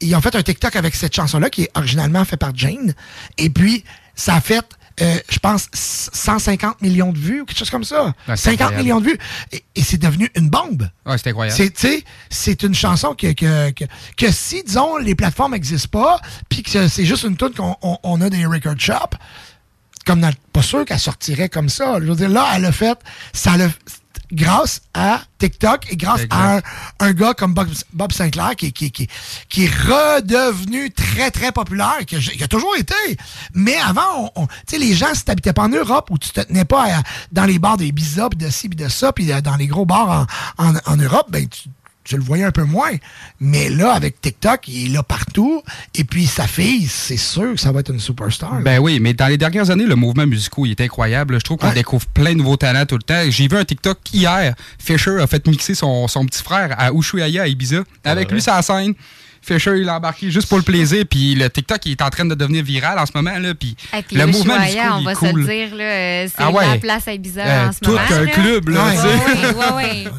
Ils 0.00 0.14
ont 0.14 0.20
fait 0.20 0.34
un 0.34 0.42
TikTok 0.42 0.76
avec 0.76 0.94
cette 0.94 1.14
chanson-là, 1.14 1.48
qui 1.48 1.62
est 1.62 1.70
originalement 1.74 2.24
faite 2.24 2.40
par 2.40 2.54
Jane. 2.54 2.94
Et 3.38 3.48
puis, 3.48 3.84
ça 4.14 4.34
a 4.34 4.40
fait, 4.40 4.64
euh, 5.00 5.18
je 5.28 5.38
pense, 5.38 5.68
150 5.72 6.80
millions 6.82 7.12
de 7.12 7.18
vues 7.18 7.40
ou 7.40 7.44
quelque 7.44 7.58
chose 7.58 7.70
comme 7.70 7.84
ça. 7.84 8.04
Ouais, 8.06 8.36
c'est 8.36 8.50
50 8.50 8.52
incroyable. 8.52 8.82
millions 8.82 9.00
de 9.00 9.06
vues. 9.06 9.18
Et, 9.52 9.64
et 9.74 9.82
c'est 9.82 9.98
devenu 9.98 10.30
une 10.36 10.48
bombe. 10.48 10.88
Ouais, 11.04 11.18
c'est 11.18 11.30
incroyable. 11.30 11.72
C'est, 12.30 12.62
une 12.62 12.74
chanson 12.74 13.14
que, 13.14 13.32
que, 13.32 13.70
que, 13.70 13.84
que 14.16 14.30
si, 14.30 14.62
disons, 14.62 14.96
les 14.98 15.14
plateformes 15.14 15.52
n'existent 15.52 15.88
pas, 15.98 16.20
puis 16.48 16.62
que 16.62 16.88
c'est 16.88 17.04
juste 17.04 17.24
une 17.24 17.36
tune 17.36 17.52
qu'on 17.54 17.76
on, 17.82 17.98
on 18.02 18.20
a 18.20 18.30
des 18.30 18.46
record 18.46 18.78
shops, 18.78 19.16
comme 20.06 20.20
dans, 20.20 20.32
pas 20.52 20.62
sûr 20.62 20.84
qu'elle 20.84 20.98
sortirait 20.98 21.48
comme 21.48 21.68
ça. 21.68 21.98
Je 22.00 22.04
veux 22.06 22.16
dire, 22.16 22.28
là, 22.28 22.52
elle 22.54 22.64
a 22.66 22.72
fait, 22.72 22.98
ça 23.32 23.56
l'a, 23.56 23.68
grâce 24.32 24.82
à 24.94 25.22
TikTok 25.38 25.86
et 25.90 25.96
grâce 25.96 26.22
à 26.30 26.56
un, 26.56 26.60
un 27.00 27.12
gars 27.12 27.34
comme 27.34 27.54
Bob, 27.54 27.68
Bob 27.92 28.12
Sinclair 28.12 28.56
qui, 28.56 28.72
qui, 28.72 28.90
qui, 28.90 29.08
qui 29.48 29.64
est 29.64 29.74
redevenu 29.74 30.90
très, 30.90 31.30
très 31.30 31.52
populaire, 31.52 31.98
qui 32.06 32.16
a, 32.16 32.18
qui 32.18 32.42
a 32.42 32.48
toujours 32.48 32.74
été. 32.76 32.94
Mais 33.54 33.76
avant, 33.76 34.30
on, 34.36 34.42
on- 34.42 34.46
tu 34.46 34.52
sais, 34.68 34.78
les 34.78 34.94
gens, 34.94 35.14
si 35.14 35.24
t'habitais 35.24 35.52
pas 35.52 35.62
en 35.64 35.68
Europe 35.68 36.08
ou 36.10 36.18
tu 36.18 36.30
te 36.30 36.40
tenais 36.40 36.64
pas 36.64 36.96
à- 36.98 37.02
dans 37.32 37.44
les 37.44 37.58
bars 37.58 37.76
des 37.76 37.86
Ibiza, 37.86 38.28
puis 38.30 38.38
de 38.38 38.50
ci, 38.50 38.68
puis 38.68 38.76
de 38.76 38.88
ça, 38.88 39.12
puis 39.12 39.30
euh, 39.32 39.40
dans 39.40 39.56
les 39.56 39.66
gros 39.66 39.86
bars 39.86 40.26
en, 40.58 40.66
en, 40.68 40.74
en 40.86 40.96
Europe, 40.96 41.26
ben, 41.30 41.46
tu, 41.48 41.68
tu 42.04 42.16
le 42.16 42.22
voyais 42.22 42.44
un 42.44 42.52
peu 42.52 42.64
moins. 42.64 42.92
Mais 43.40 43.70
là, 43.70 43.92
avec 43.92 44.20
TikTok, 44.20 44.68
il 44.68 44.86
est 44.86 44.94
là 44.94 45.02
partout. 45.02 45.62
Et 45.94 46.04
puis, 46.04 46.26
sa 46.26 46.46
fille, 46.46 46.86
c'est 46.86 47.16
sûr 47.16 47.54
que 47.54 47.60
ça 47.60 47.72
va 47.72 47.80
être 47.80 47.90
une 47.90 47.98
superstar. 47.98 48.60
Ben 48.60 48.78
oui, 48.78 49.00
mais 49.00 49.14
dans 49.14 49.26
les 49.26 49.38
dernières 49.38 49.70
années, 49.70 49.86
le 49.86 49.96
mouvement 49.96 50.26
musical 50.26 50.66
il 50.66 50.70
est 50.72 50.80
incroyable. 50.80 51.38
Je 51.38 51.44
trouve 51.44 51.58
qu'on 51.58 51.72
découvre 51.72 52.06
plein 52.06 52.32
de 52.32 52.38
nouveaux 52.38 52.56
talents 52.56 52.86
tout 52.86 52.96
le 52.96 53.02
temps. 53.02 53.22
J'ai 53.28 53.48
vu 53.48 53.56
un 53.56 53.64
TikTok 53.64 53.98
hier. 54.12 54.54
Fisher 54.78 55.18
a 55.20 55.26
fait 55.26 55.46
mixer 55.46 55.74
son, 55.74 56.06
son 56.08 56.26
petit 56.26 56.42
frère 56.42 56.74
à 56.78 56.92
Ushuaia, 56.92 57.42
à 57.42 57.46
Ibiza. 57.48 57.82
Avec 58.04 58.30
lui, 58.30 58.42
sur 58.42 58.54
la 58.54 58.62
scène. 58.62 58.94
Fisher, 59.46 59.72
il 59.76 59.88
a 59.88 59.96
embarqué 59.96 60.30
juste 60.30 60.48
pour 60.48 60.58
le 60.58 60.64
plaisir. 60.64 61.04
Puis 61.08 61.34
le 61.34 61.48
TikTok, 61.50 61.84
il 61.86 61.92
est 61.92 62.02
en 62.02 62.10
train 62.10 62.24
de 62.24 62.34
devenir 62.34 62.64
viral 62.64 62.98
en 62.98 63.06
ce 63.06 63.12
moment. 63.14 63.36
Là, 63.38 63.54
puis 63.54 63.76
Et 63.96 64.02
puis 64.02 64.16
le 64.16 64.24
le 64.26 64.32
mouvement 64.32 64.58
musical, 64.60 64.92
on 64.94 64.98
il 65.00 65.04
va 65.04 65.12
est 65.12 65.14
se 65.14 65.20
cool. 65.20 65.40
le 65.40 65.46
dire, 65.46 65.74
là, 65.76 65.84
euh, 65.84 66.26
c'est 66.28 66.42
Ah 66.42 66.50
ouais. 66.50 66.66
la 66.66 66.78
place 66.78 67.08
à 67.08 67.12
Ibiza 67.12 67.44
Euh, 67.44 67.68
en 67.68 67.72
ce 67.72 67.80
tout 67.80 67.90
moment. 67.90 68.02
un 68.10 68.20
là. 68.24 68.30
club, 68.32 68.68
là, 68.70 68.84
Ouais, 68.94 69.72
ouais. 69.84 70.04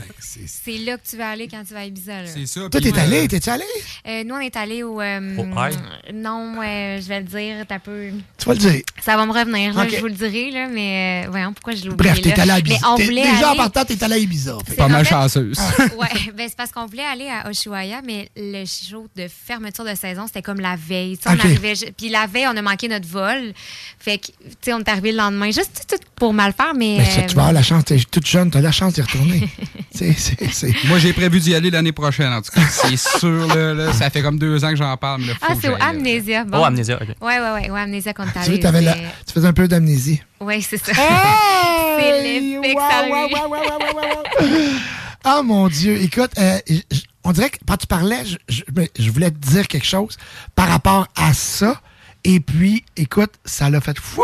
C'est 0.47 0.77
là 0.79 0.97
que 0.97 1.07
tu 1.09 1.15
vas 1.15 1.29
aller 1.29 1.47
quand 1.47 1.63
tu 1.65 1.73
vas 1.73 1.79
à 1.81 1.85
Ibiza. 1.85 2.21
là. 2.23 2.27
C'est 2.27 2.45
ça. 2.45 2.61
Toi, 2.69 2.81
t'es 2.81 2.97
allé, 2.99 3.25
t'es-tu 3.27 3.49
allé? 3.49 3.63
Euh, 4.07 4.23
nous, 4.25 4.35
on 4.35 4.39
est 4.39 4.55
allé 4.57 4.83
au. 4.83 4.99
euh, 4.99 5.37
Au 5.37 5.43
High? 5.45 5.75
non, 6.13 6.55
euh, 6.61 6.99
je 7.01 7.07
vais 7.07 7.19
le 7.19 7.25
dire, 7.25 7.55
t'as 7.67 7.79
peu. 7.79 8.09
Tu 8.37 8.45
vas 8.45 8.53
le 8.53 8.59
dire. 8.59 8.81
Ça 9.01 9.15
va 9.15 9.25
me 9.25 9.31
revenir, 9.31 9.73
là, 9.73 9.87
je 9.87 9.97
vous 9.97 10.07
le 10.07 10.13
dirai, 10.13 10.51
là, 10.51 10.67
mais 10.67 11.23
euh, 11.25 11.29
voyons 11.29 11.53
pourquoi 11.53 11.73
je 11.73 11.83
l'ai 11.83 11.89
oublié. 11.89 12.11
Bref, 12.11 12.21
t'es 12.21 12.37
allé 12.39 12.51
à 12.51 12.59
Ibiza. 12.59 12.79
Déjà, 12.97 13.51
en 13.53 13.55
partant, 13.55 13.85
t'es 13.85 14.03
allé 14.03 14.13
à 14.15 14.17
Ibiza. 14.17 14.57
Pas 14.75 14.87
mal 14.89 15.05
fait- 15.05 15.11
chanceuse. 15.11 15.57
ouais, 15.97 16.31
ben 16.35 16.47
c'est 16.49 16.57
parce 16.57 16.71
qu'on 16.71 16.85
voulait 16.85 17.03
aller 17.05 17.29
à 17.29 17.49
Ushuaia, 17.49 18.01
mais 18.05 18.29
le 18.35 18.65
show 18.65 19.07
de 19.15 19.27
fermeture 19.29 19.85
de 19.85 19.95
saison, 19.95 20.27
c'était 20.27 20.41
comme 20.41 20.59
la 20.59 20.75
veille. 20.75 21.17
On 21.25 21.29
arrivait, 21.29 21.73
puis 21.97 22.09
la 22.09 22.27
veille, 22.27 22.47
on 22.51 22.57
a 22.57 22.61
manqué 22.61 22.89
notre 22.89 23.07
vol. 23.07 23.53
Fait 23.97 24.17
que, 24.17 24.25
tu 24.27 24.33
sais, 24.61 24.73
on 24.73 24.79
est 24.79 24.89
arrivé 24.89 25.11
le 25.13 25.17
lendemain, 25.17 25.45
juste 25.51 25.85
tout, 25.89 25.95
tout 25.95 26.03
pour 26.15 26.33
mal 26.33 26.51
faire, 26.53 26.73
mais. 26.75 26.97
Mais 26.99 27.05
ça, 27.05 27.21
tu 27.21 27.33
vas 27.35 27.43
euh, 27.43 27.45
avoir 27.45 27.53
la 27.53 27.63
chance, 27.63 27.85
t'es 27.85 27.97
toute 28.11 28.27
jeune, 28.27 28.51
t'as 28.51 28.59
la 28.59 28.73
chance 28.73 28.93
d'y 28.93 29.01
retourner. 29.01 29.47
C'est- 29.95 30.11
c'est- 30.19 30.51
c'est- 30.51 30.83
Moi, 30.89 30.99
j'ai 30.99 31.13
prévu 31.13 31.39
d'y 31.39 31.55
aller 31.55 31.71
l'année 31.71 31.93
prochaine, 31.93 32.33
en 32.33 32.41
tout 32.41 32.51
cas. 32.51 32.63
C'est 32.69 32.97
sûr, 32.97 33.47
là, 33.47 33.73
là, 33.73 33.93
ça 33.93 34.09
fait 34.09 34.21
comme 34.21 34.37
deux 34.37 34.61
ans 34.65 34.69
que 34.71 34.75
j'en 34.75 34.97
parle. 34.97 35.21
Mais 35.21 35.27
là, 35.27 35.33
faut 35.35 35.45
Ah, 35.49 35.53
c'est 35.61 35.69
au. 35.69 35.75
Amnésia. 35.79 36.43
Bon. 36.43 36.59
Oh, 36.59 36.65
Amnésia, 36.65 36.95
ok. 37.01 37.07
Ouais, 37.21 37.39
ouais, 37.39 37.51
ouais, 37.53 37.69
ouais, 37.71 37.79
Amnésia 37.79 38.13
qu'on 38.13 38.23
est 38.23 38.27
Tu 38.43 38.57
la- 38.59 38.93
tu 38.93 39.33
faisais 39.33 39.47
un 39.47 39.53
peu 39.53 39.69
d'amnésie. 39.69 40.21
Ouais, 40.41 40.59
c'est 40.59 40.77
ça. 40.77 40.91
c'est 41.97 42.21
l'effet. 42.21 42.75
Ah 45.23 45.41
mon 45.43 45.67
Dieu, 45.69 45.97
écoute, 46.01 46.31
euh, 46.37 46.59
on 47.25 47.31
dirait 47.31 47.49
que 47.49 47.57
quand 47.67 47.75
tu 47.75 47.87
parlais, 47.87 48.23
je, 48.47 49.11
voulais 49.11 49.31
te 49.31 49.37
dire 49.37 49.67
quelque 49.67 49.85
chose 49.85 50.17
par 50.53 50.69
rapport 50.69 51.07
à 51.15 51.33
ça. 51.33 51.81
Et 52.23 52.39
puis, 52.39 52.85
écoute, 52.95 53.33
ça 53.43 53.69
l'a 53.69 53.81
fait 53.81 53.99
fou. 53.99 54.23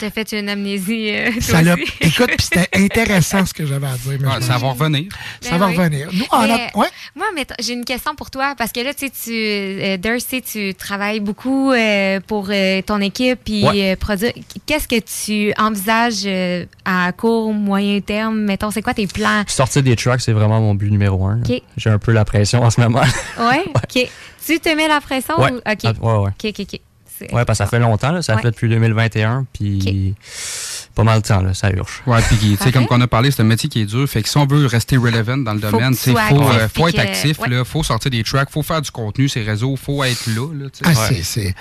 T'as 0.00 0.10
fait 0.10 0.32
une 0.32 0.48
amnésie. 0.48 1.10
euh, 1.10 1.30
toi 1.32 1.40
Ça 1.42 1.62
l'a. 1.62 1.74
aussi. 1.74 1.84
Écoute, 2.00 2.30
puis 2.36 2.46
c'était 2.52 2.68
intéressant 2.74 3.44
ce 3.44 3.52
que 3.54 3.66
j'avais 3.66 3.86
à 3.86 3.96
dire. 3.96 4.18
mais 4.20 4.28
Ah, 4.30 4.40
ça 4.40 4.56
va 4.58 4.70
revenir. 4.70 5.04
Ça 5.40 5.52
Ben 5.52 5.58
va 5.58 5.66
oui. 5.68 5.76
revenir. 5.76 6.08
Nous, 6.12 6.24
en 6.30 6.42
Mais, 6.46 6.70
a- 6.74 6.78
ouais. 6.78 6.86
Moi, 7.14 7.26
j'ai 7.60 7.74
une 7.74 7.84
question 7.84 8.14
pour 8.14 8.30
toi 8.30 8.54
parce 8.56 8.72
que 8.72 8.80
là, 8.80 8.94
tu 8.94 9.06
sais, 9.06 9.10
tu, 9.10 9.30
euh, 9.32 9.96
Darcy, 9.98 10.42
tu 10.42 10.74
travailles 10.74 11.20
beaucoup 11.20 11.70
euh, 11.72 12.18
pour 12.26 12.48
euh, 12.50 12.80
ton 12.82 13.00
équipe 13.00 13.40
puis 13.44 13.64
Ouais. 13.66 13.92
euh, 13.92 13.96
produire. 13.96 14.32
Qu'est-ce 14.66 14.88
que 14.88 14.98
tu 15.00 15.52
envisages 15.60 16.22
euh, 16.24 16.64
à 16.84 17.12
court, 17.12 17.52
moyen 17.52 18.00
terme? 18.00 18.38
Mettons, 18.40 18.70
c'est 18.70 18.82
quoi 18.82 18.94
tes 18.94 19.06
plans? 19.06 19.42
Sortir 19.46 19.82
des 19.82 19.96
tracks, 19.96 20.20
c'est 20.22 20.32
vraiment 20.32 20.60
mon 20.60 20.74
but 20.74 20.90
numéro 20.90 21.26
un. 21.26 21.40
J'ai 21.76 21.90
un 21.90 21.98
peu 21.98 22.12
la 22.12 22.24
pression 22.24 22.62
en 22.62 22.70
ce 22.70 22.80
moment. 22.80 23.02
Ouais, 23.38 23.64
OK. 23.74 24.08
Tu 24.46 24.58
te 24.60 24.68
mets 24.74 24.88
la 24.88 25.00
pression? 25.00 25.38
Ouais. 25.38 25.52
ou- 25.52 25.56
OK. 25.58 25.78
Ah, 25.84 25.92
ouais, 26.00 26.12
ouais. 26.24 26.30
OK, 26.30 26.44
OK, 26.46 26.60
OK. 26.74 26.80
Ouais, 27.32 27.44
parce 27.44 27.58
que 27.58 27.64
ça 27.64 27.66
fait 27.70 27.78
longtemps, 27.78 28.12
là. 28.12 28.22
ça 28.22 28.34
Ouais. 28.36 28.42
fait 28.42 28.50
depuis 28.50 28.68
2021, 28.68 29.46
puis 29.52 30.14
pas 30.94 31.04
mal 31.04 31.20
de 31.22 31.26
temps, 31.26 31.40
là, 31.42 31.54
ça 31.54 31.70
urge. 31.70 32.02
Ouais, 32.06 32.20
puis 32.22 32.36
tu 32.36 32.50
sais, 32.50 32.56
Parfait. 32.56 32.72
comme 32.72 32.86
qu'on 32.86 33.00
a 33.00 33.06
parlé, 33.06 33.30
c'est 33.30 33.42
un 33.42 33.44
métier 33.46 33.68
qui 33.68 33.80
est 33.82 33.86
dur. 33.86 34.08
Fait 34.08 34.22
que 34.22 34.28
si 34.28 34.36
on 34.36 34.46
veut 34.46 34.66
rester 34.66 34.96
relevant 34.96 35.36
dans 35.38 35.54
le 35.54 35.60
Faut 35.60 35.70
domaine, 35.70 35.92
il 35.94 36.12
faut, 36.12 36.18
euh, 36.42 36.68
faut 36.68 36.88
être 36.88 36.96
que- 36.96 37.00
actif, 37.00 37.38
ouais. 37.40 37.48
là, 37.48 37.64
faut 37.64 37.82
sortir 37.82 38.10
des 38.10 38.22
tracks, 38.24 38.50
faut 38.50 38.62
faire 38.62 38.82
du 38.82 38.90
contenu, 38.90 39.28
ces 39.28 39.42
réseaux, 39.42 39.76
faut 39.76 40.02
être 40.04 40.26
là. 40.26 40.48
là 40.54 40.66
tu 40.70 40.84
sais. 40.84 40.84
Ah, 40.96 41.06
c'est- 41.08 41.22
c'est. 41.22 41.54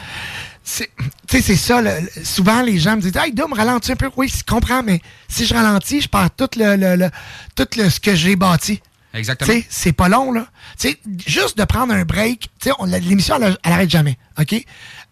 c'est- 0.64 0.90
Tu 1.28 1.38
sais, 1.38 1.42
c'est 1.42 1.56
ça. 1.56 1.82
le- 1.82 1.92
souvent, 2.24 2.62
les 2.62 2.80
gens 2.80 2.96
me 2.96 3.02
disent 3.02 3.16
Hey, 3.16 3.34
Dom, 3.34 3.54
ralentis 3.54 3.92
un 3.92 3.96
peu. 3.96 4.10
Oui, 4.18 4.28
je 4.36 4.44
comprends, 4.44 4.84
mais 4.84 5.02
si 5.28 5.46
je 5.46 5.54
ralentis, 5.54 6.02
je 6.02 6.10
perds 6.10 6.30
tout, 6.36 6.50
le, 6.58 6.76
le- 6.76 6.96
le- 6.96 7.10
tout 7.56 7.68
le, 7.78 7.90
ce 7.90 8.00
que 8.00 8.16
j'ai 8.16 8.36
bâti. 8.36 8.82
Exactement. 9.14 9.52
C'est 9.70 9.92
pas 9.94 10.08
long, 10.10 10.32
là. 10.32 10.48
Tu 10.78 10.90
sais, 10.90 11.00
juste 11.26 11.58
de 11.58 11.64
prendre 11.64 11.94
un 11.94 12.06
break. 12.06 12.50
Tu 12.60 12.70
sais, 12.70 12.72
on- 12.80 12.86
l'émission, 12.86 13.36
elle, 13.42 13.58
elle 13.64 13.72
arrête 13.74 13.90
jamais. 13.90 14.18
OK? 14.40 14.54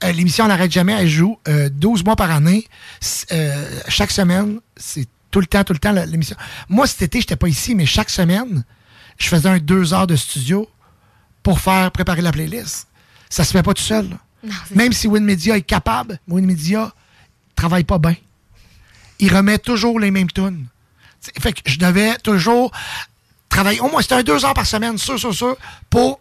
Euh, 0.03 0.11
l'émission, 0.11 0.45
elle 0.45 0.51
arrête 0.51 0.71
jamais. 0.71 0.93
Elle 0.93 1.07
joue 1.09 1.39
euh, 1.47 1.69
12 1.69 2.03
mois 2.03 2.15
par 2.15 2.29
année. 2.31 2.67
Euh, 3.31 3.79
chaque 3.87 4.11
semaine, 4.11 4.59
c'est 4.75 5.07
tout 5.31 5.39
le 5.39 5.47
temps, 5.47 5.63
tout 5.63 5.73
le 5.73 5.79
temps, 5.79 5.91
l'émission. 5.91 6.35
Moi, 6.69 6.85
cet 6.87 7.01
été, 7.01 7.21
j'étais 7.21 7.35
pas 7.35 7.47
ici, 7.47 7.73
mais 7.75 7.85
chaque 7.87 8.09
semaine, 8.11 8.63
je 9.17 9.27
faisais 9.27 9.49
un 9.49 9.57
deux 9.57 9.93
heures 9.93 10.07
de 10.07 10.15
studio 10.15 10.69
pour 11.41 11.59
faire 11.59 11.91
préparer 11.91 12.21
la 12.21 12.31
playlist. 12.31 12.87
Ça 13.29 13.43
se 13.43 13.51
fait 13.51 13.63
pas 13.63 13.73
tout 13.73 13.81
seul. 13.83 14.09
là. 14.09 14.17
Même 14.75 14.93
si 14.93 15.07
Winmedia 15.07 15.57
est 15.57 15.61
capable, 15.63 16.19
Winmedia 16.27 16.93
travaille 17.55 17.83
pas 17.83 17.97
bien. 17.97 18.15
Il 19.19 19.33
remet 19.35 19.57
toujours 19.57 19.99
les 19.99 20.11
mêmes 20.11 20.31
tunes. 20.31 20.67
T'sais, 21.19 21.31
Fait 21.39 21.51
que 21.53 21.61
je 21.69 21.79
devais 21.79 22.15
toujours 22.19 22.71
travailler. 23.57 23.79
Au 23.81 23.89
moins, 23.89 24.01
c'était 24.01 24.15
un 24.15 24.23
deux 24.23 24.45
heures 24.45 24.53
par 24.53 24.65
semaine, 24.67 24.97
sûr, 24.97 25.17
sûr, 25.19 25.33
sûr, 25.33 25.57
pour 25.89 26.19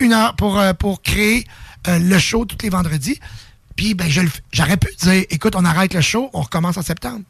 une 0.00 0.12
heure, 0.12 0.34
pour, 0.36 0.58
euh, 0.58 0.72
pour 0.74 1.02
créer 1.02 1.46
euh, 1.88 1.98
le 1.98 2.18
show 2.18 2.44
tous 2.44 2.58
les 2.62 2.68
vendredis. 2.70 3.18
Puis, 3.76 3.94
ben, 3.94 4.08
je 4.08 4.20
le 4.20 4.28
f- 4.28 4.40
j'aurais 4.52 4.76
pu 4.76 4.88
dire, 5.00 5.24
écoute, 5.30 5.54
on 5.56 5.64
arrête 5.64 5.94
le 5.94 6.00
show, 6.00 6.30
on 6.32 6.42
recommence 6.42 6.76
en 6.76 6.82
septembre. 6.82 7.22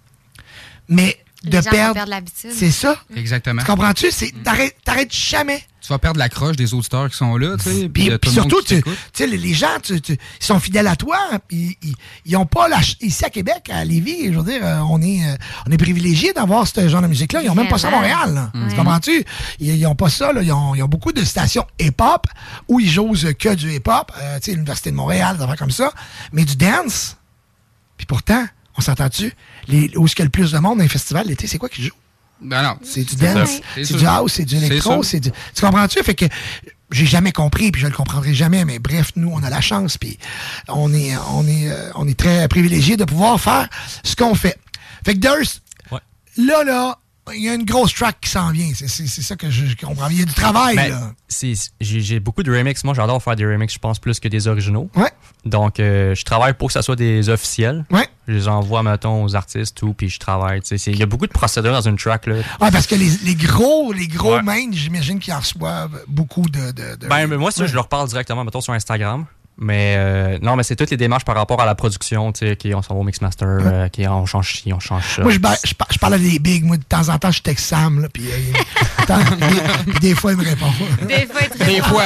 Mais 0.89 1.19
Les 1.45 1.51
de 1.51 1.61
gens 1.63 1.71
perdre. 1.71 1.95
perdre 1.95 2.11
l'habitude. 2.11 2.51
C'est 2.53 2.71
ça. 2.71 2.97
Exactement. 3.17 3.61
Tu 3.63 3.67
comprends-tu? 3.67 4.11
C'est, 4.11 4.33
t'arrêtes, 4.43 4.77
t'arrêtes 4.85 5.15
jamais. 5.15 5.63
Tu 5.85 5.89
vas 5.93 5.99
perdre 5.99 6.19
l'accroche 6.19 6.57
des 6.57 6.73
auditeurs 6.73 7.11
qui 7.11 7.17
sont 7.19 7.37
là, 7.37 7.59
tu 7.59 7.65
sais. 7.65 7.89
Puis, 7.91 8.05
puis 8.19 8.31
surtout, 8.31 8.63
tu 8.63 8.83
sais, 9.13 9.27
les, 9.27 9.53
gens, 9.53 9.77
tu- 9.83 10.01
tu- 10.01 10.15
ils 10.15 10.45
sont 10.45 10.59
fidèles 10.59 10.87
à 10.87 10.97
toi. 10.97 11.19
Puis 11.47 11.77
ils- 11.83 11.95
ils 12.25 12.33
n'ont 12.33 12.47
pas 12.47 12.69
la 12.69 12.77
ch- 12.79 12.97
ici 13.03 13.23
à 13.23 13.29
Québec, 13.29 13.69
à 13.71 13.85
Lévis, 13.85 14.33
je 14.33 14.39
veux 14.39 14.51
dire, 14.51 14.65
euh, 14.65 14.79
on 14.89 15.03
est, 15.03 15.23
euh, 15.29 15.37
on 15.69 15.71
est 15.71 15.77
privilégiés 15.77 16.33
d'avoir 16.33 16.67
ce 16.67 16.89
genre 16.89 17.03
de 17.03 17.07
musique-là. 17.07 17.43
Ils 17.43 17.49
n'ont 17.49 17.55
même 17.55 17.69
pas 17.69 17.77
ça 17.77 17.89
à. 17.89 17.91
Montréal. 17.91 18.51
Tu 18.71 18.77
comprends-tu? 18.77 19.25
Ils 19.61 19.79
n'ont 19.83 19.95
pas 19.95 20.09
ça. 20.09 20.33
Là. 20.33 20.41
Ils, 20.43 20.53
ont, 20.53 20.75
ils 20.75 20.83
ont 20.83 20.89
beaucoup 20.89 21.13
de 21.13 21.23
stations 21.23 21.67
hip-hop 21.79 22.29
où 22.67 22.81
ils 22.81 22.89
jouent 22.91 23.13
que 23.39 23.55
du 23.55 23.75
hip-hop. 23.75 24.11
Euh, 24.19 24.39
tu 24.39 24.45
sais, 24.47 24.53
l'Université 24.53 24.91
de 24.91 24.97
Montréal, 24.97 25.37
des 25.37 25.43
affaires 25.43 25.57
comme 25.59 25.71
ça. 25.71 25.93
Mais 26.33 26.47
du 26.47 26.57
dance. 26.57 27.19
Puis 27.99 28.07
pourtant, 28.07 28.45
on 28.79 28.81
s'entend-tu? 28.81 29.35
Les, 29.69 29.91
où 29.97 30.07
est-ce 30.07 30.15
qu'il 30.17 30.23
y 30.23 30.25
a 30.25 30.27
le 30.27 30.31
plus 30.31 30.53
de 30.53 30.59
monde 30.59 30.79
dans 30.79 30.83
les 30.83 30.89
festivals 30.89 31.27
l'été, 31.27 31.47
c'est 31.47 31.59
quoi 31.59 31.69
qui 31.69 31.83
joue? 31.83 31.93
Ben 32.45 32.63
non. 32.63 32.77
C'est 32.83 33.05
du 33.05 33.17
dance. 33.17 33.61
C'est 33.75 33.97
du 33.97 34.07
house, 34.07 34.33
c'est 34.35 34.45
du 34.45 34.59
C'est 34.59 34.67
électro, 34.67 35.03
c'est 35.03 35.21
du... 35.21 35.31
Tu 35.55 35.63
comprends-tu? 35.63 36.03
Fait 36.03 36.15
que 36.15 36.27
j'ai 36.91 37.07
jamais 37.07 37.33
compris, 37.33 37.73
puis 37.73 37.83
je 37.83 37.87
le 37.87 37.93
comprendrai 37.93 38.35
jamais, 38.35 38.65
mais 38.65 38.79
bref, 38.79 39.11
nous, 39.17 39.31
on 39.33 39.43
a 39.43 39.51
la 39.51 39.61
chance, 39.61 39.99
puis 39.99 40.19
on 40.69 40.93
est, 40.93 41.17
on 41.33 41.47
est, 41.47 41.71
euh, 41.71 41.91
on 41.95 42.07
est 42.07 42.19
très 42.19 42.47
privilégiés 42.49 42.97
de 42.97 43.05
pouvoir 43.05 43.41
faire 43.41 43.69
ce 44.03 44.15
qu'on 44.15 44.35
fait. 44.35 44.59
Fait 45.05 45.15
que 45.15 45.21
Durst, 45.21 45.63
là, 46.37 46.65
là, 46.65 46.99
il 47.35 47.43
y 47.43 47.49
a 47.49 47.55
une 47.55 47.65
grosse 47.65 47.95
track 47.95 48.17
qui 48.21 48.29
s'en 48.31 48.51
vient. 48.51 48.71
C'est 48.75 49.07
ça 49.07 49.37
que 49.37 49.49
je, 49.51 49.75
comprends. 49.77 50.09
Il 50.11 50.19
y 50.19 50.23
a 50.23 50.27
du 50.27 50.35
travail, 50.35 50.77
Ben, 50.77 51.15
J'ai 51.81 52.21
beaucoup 52.21 52.43
de 52.43 52.51
remix. 52.55 52.85
Moi, 52.85 52.93
j'adore 52.95 53.23
faire 53.23 53.37
des 53.37 53.47
remix, 53.47 53.73
je 53.73 53.79
pense, 53.79 53.99
plus 53.99 54.21
que 54.21 54.29
des 54.29 54.47
originaux. 54.47 54.91
Ouais. 54.95 55.11
Donc, 55.47 55.81
euh, 55.81 56.15
je 56.15 56.25
travaille 56.25 56.55
pour 56.55 56.69
que 56.69 56.73
ça 56.75 56.83
soit 56.83 56.97
des 56.97 57.29
officiels. 57.29 57.85
Ouais. 57.91 58.09
Je 58.29 58.35
les 58.35 58.49
envoie, 58.49 58.83
mettons, 58.83 59.25
aux 59.25 59.35
artistes, 59.37 59.77
tout, 59.77 59.95
puis 59.95 60.09
je 60.09 60.19
travaille. 60.19 60.61
Il 60.87 60.99
y 60.99 61.03
a 61.03 61.07
beaucoup 61.07 61.27
de 61.27 61.33
procédures 61.33 61.73
dans 61.73 61.81
une 61.89 61.97
track. 61.97 62.27
Là. 62.27 62.37
Ah, 62.61 62.71
parce 62.71 62.87
que 62.87 62.95
les, 62.95 63.11
les 63.25 63.35
gros, 63.35 63.93
les 63.93 64.07
gros 64.09 64.35
Ouais. 64.37 64.43
mains, 64.43 64.67
j'imagine 64.73 65.19
qu'ils 65.19 65.33
en 65.35 65.39
reçoivent 65.41 66.03
beaucoup 66.09 66.49
de. 66.49 66.73
de, 66.73 66.97
de- 66.97 67.07
Ben, 67.07 67.27
mais 67.27 67.37
moi, 67.37 67.51
ça, 67.51 67.63
Ouais. 67.63 67.69
je 67.69 67.75
leur 67.75 67.89
parle 67.89 68.09
directement, 68.09 68.45
mettons, 68.45 68.61
sur 68.61 68.73
Instagram. 68.73 69.27
Mais 69.57 69.95
euh, 69.97 70.39
non, 70.43 70.57
mais 70.57 70.65
c'est 70.65 70.75
toutes 70.75 70.91
les 70.91 70.97
démarches 70.97 71.25
par 71.25 71.37
rapport 71.37 71.61
à 71.61 71.65
la 71.67 71.77
production, 71.77 72.33
tu 72.33 72.45
sais, 72.45 72.57
qui 72.57 72.75
on 72.75 72.83
s'en 72.83 72.95
va 72.95 73.01
au 73.01 73.05
Mixmaster, 73.05 73.47
euh, 73.49 73.89
qui 73.89 74.07
on 74.09 74.27
change 74.27 74.53
ci, 74.63 74.73
on 74.73 74.81
change 74.81 75.05
ça. 75.17 75.23
Moi, 75.23 75.31
je, 75.31 75.39
ba- 75.39 75.55
je, 75.65 75.75
par- 75.75 75.87
je 75.93 75.99
parle 75.99 76.15
à 76.15 76.19
des 76.19 76.41
bigs. 76.41 76.65
Moi, 76.65 76.77
de 76.77 76.83
temps 76.83 77.09
en 77.09 77.19
temps, 77.19 77.31
je 77.31 77.41
texte 77.41 77.67
Sam, 77.67 78.03
là, 78.03 78.09
puis, 78.13 78.25
euh, 78.27 79.07
des, 79.07 79.61
puis 79.93 80.01
des 80.01 80.15
fois, 80.17 80.33
il 80.33 80.39
me 80.39 80.45
répond. 80.45 80.67
Des 81.07 81.27
fois, 81.27 81.41
il 81.43 81.49
te 81.51 81.59
Des 81.59 81.65
répond. 81.81 81.87
fois, 81.89 82.05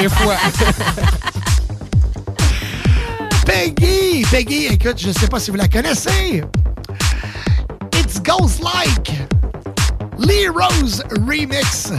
des 0.00 0.08
fois. 0.08 0.36
Peggy! 3.44 4.24
Peggy, 4.30 4.66
écoute, 4.66 4.98
je 4.98 5.12
sais 5.12 5.28
pas 5.28 5.38
si 5.38 5.50
vous 5.50 5.56
la 5.56 5.68
connaissez. 5.68 6.42
It 7.94 8.22
Goes 8.24 8.60
Like. 8.62 9.12
Lee 10.18 10.48
Rose 10.48 11.02
Remix. 11.28 11.92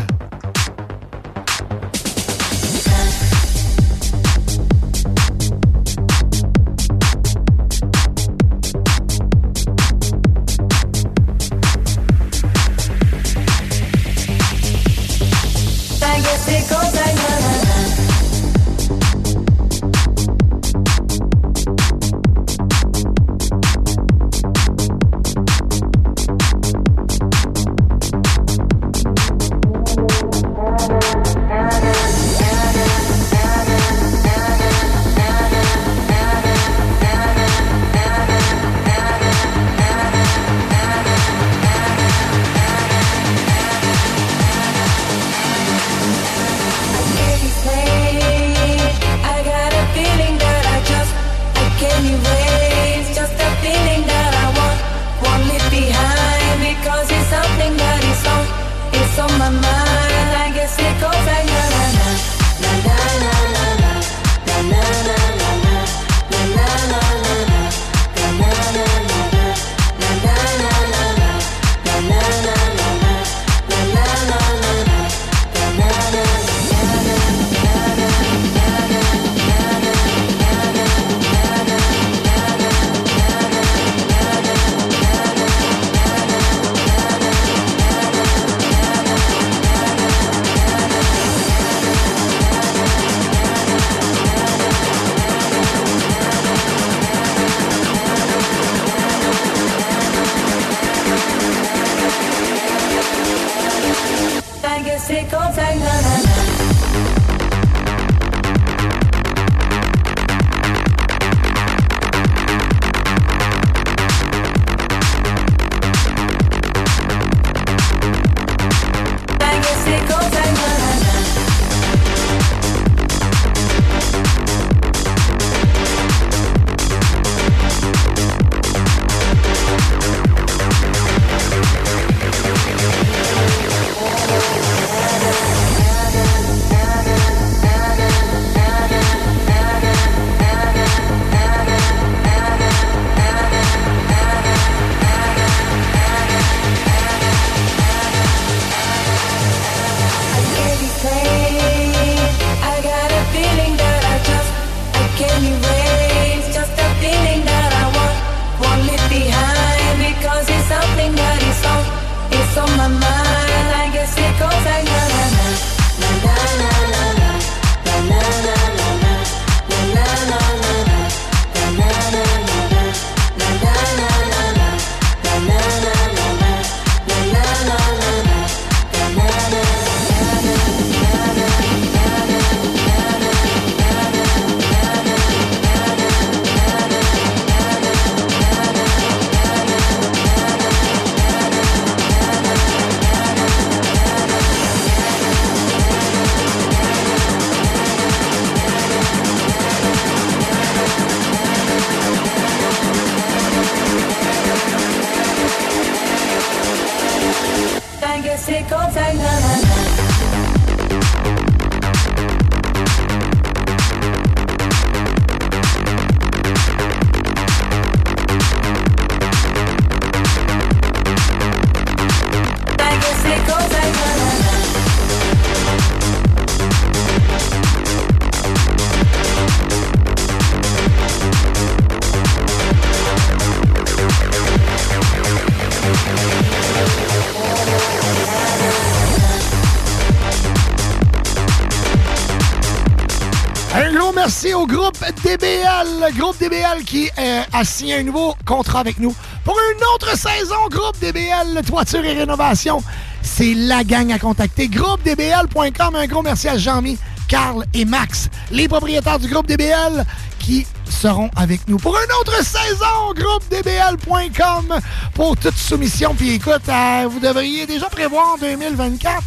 A 247.57 247.63
signé 247.63 247.95
un 247.95 248.03
nouveau 248.03 248.35
contrat 248.45 248.81
avec 248.81 248.99
nous 248.99 249.15
pour 249.43 249.57
une 249.73 249.83
autre 249.95 250.15
saison. 250.15 250.67
Groupe 250.69 250.99
DBL, 251.01 251.59
toiture 251.65 252.05
et 252.05 252.13
rénovation. 252.13 252.83
C'est 253.23 253.55
la 253.55 253.83
gang 253.83 254.11
à 254.11 254.19
contacter. 254.19 254.67
GroupeDBL.com. 254.67 255.95
Un 255.95 256.05
gros 256.05 256.21
merci 256.21 256.47
à 256.47 256.59
Jean-Mi, 256.59 256.99
Carl 257.27 257.65
et 257.73 257.83
Max, 257.83 258.29
les 258.51 258.67
propriétaires 258.67 259.17
du 259.17 259.27
groupe 259.27 259.47
DBL 259.47 260.05
qui 260.37 260.67
seront 260.87 261.31
avec 261.35 261.67
nous 261.67 261.77
pour 261.77 261.97
une 261.97 262.11
autre 262.21 262.43
saison. 262.45 263.13
GroupeDBL.com 263.15 264.79
pour 265.15 265.35
toute 265.35 265.57
soumission. 265.57 266.13
Puis 266.13 266.35
écoute, 266.35 266.69
euh, 266.69 267.07
vous 267.09 267.19
devriez 267.19 267.65
déjà 267.65 267.89
prévoir 267.89 268.37
2024 268.39 269.23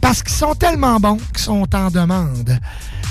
parce 0.00 0.22
qu'ils 0.22 0.36
sont 0.36 0.54
tellement 0.54 1.00
bons 1.00 1.18
qu'ils 1.32 1.42
sont 1.42 1.66
en 1.74 1.90
demande. 1.90 2.56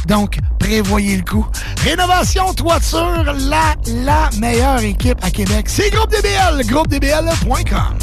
Donc, 0.07 0.39
prévoyez 0.59 1.17
le 1.17 1.23
coup. 1.23 1.45
Rénovation 1.83 2.53
toiture, 2.53 3.35
la, 3.49 3.75
la 4.05 4.29
meilleure 4.39 4.79
équipe 4.83 5.17
à 5.21 5.29
Québec. 5.29 5.65
C'est 5.67 5.89
Groupe 5.89 6.09
DBL, 6.11 6.65
groupedbl.com. 6.65 8.02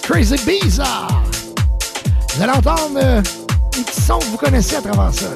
Crazy 0.00 0.36
Biza. 0.46 1.06
Vous 2.34 2.42
allez 2.42 2.52
entendre 2.52 2.96
euh, 2.96 3.22
des 3.72 3.82
petits 3.82 4.00
sons 4.00 4.18
que 4.18 4.24
vous 4.26 4.36
connaissez 4.36 4.76
à 4.76 4.82
travers 4.82 5.12
ça. 5.12 5.26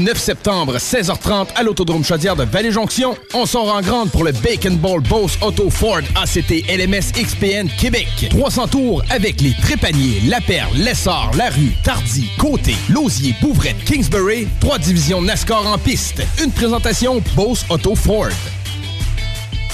Samedi 0.00 0.12
9 0.12 0.18
septembre, 0.18 0.76
16h30 0.78 1.48
à 1.56 1.62
l'Autodrome 1.62 2.04
Chaudière 2.04 2.34
de 2.34 2.44
Vallée-Jonction, 2.44 3.16
on 3.34 3.44
sort 3.44 3.74
en 3.74 3.82
grande 3.82 4.10
pour 4.10 4.24
le 4.24 4.32
Bacon 4.32 4.76
Ball 4.76 5.00
Bose 5.00 5.36
Auto 5.42 5.68
Ford 5.68 6.00
ACT 6.16 6.64
LMS 6.68 7.12
XPN 7.12 7.68
Québec. 7.78 8.08
300 8.30 8.68
tours 8.68 9.02
avec 9.10 9.42
les 9.42 9.52
Trépaniers, 9.60 10.22
La 10.26 10.40
Perle, 10.40 10.74
Lessard, 10.76 11.32
La 11.36 11.50
Rue, 11.50 11.72
Tardy, 11.84 12.30
Côté, 12.38 12.74
Lausier, 12.88 13.34
Bouvrette, 13.42 13.84
Kingsbury, 13.84 14.48
trois 14.60 14.78
divisions 14.78 15.20
NASCAR 15.20 15.66
en 15.66 15.76
piste. 15.76 16.22
Une 16.42 16.52
présentation 16.52 17.22
Bose 17.36 17.64
Auto 17.68 17.94
Ford. 17.94 18.30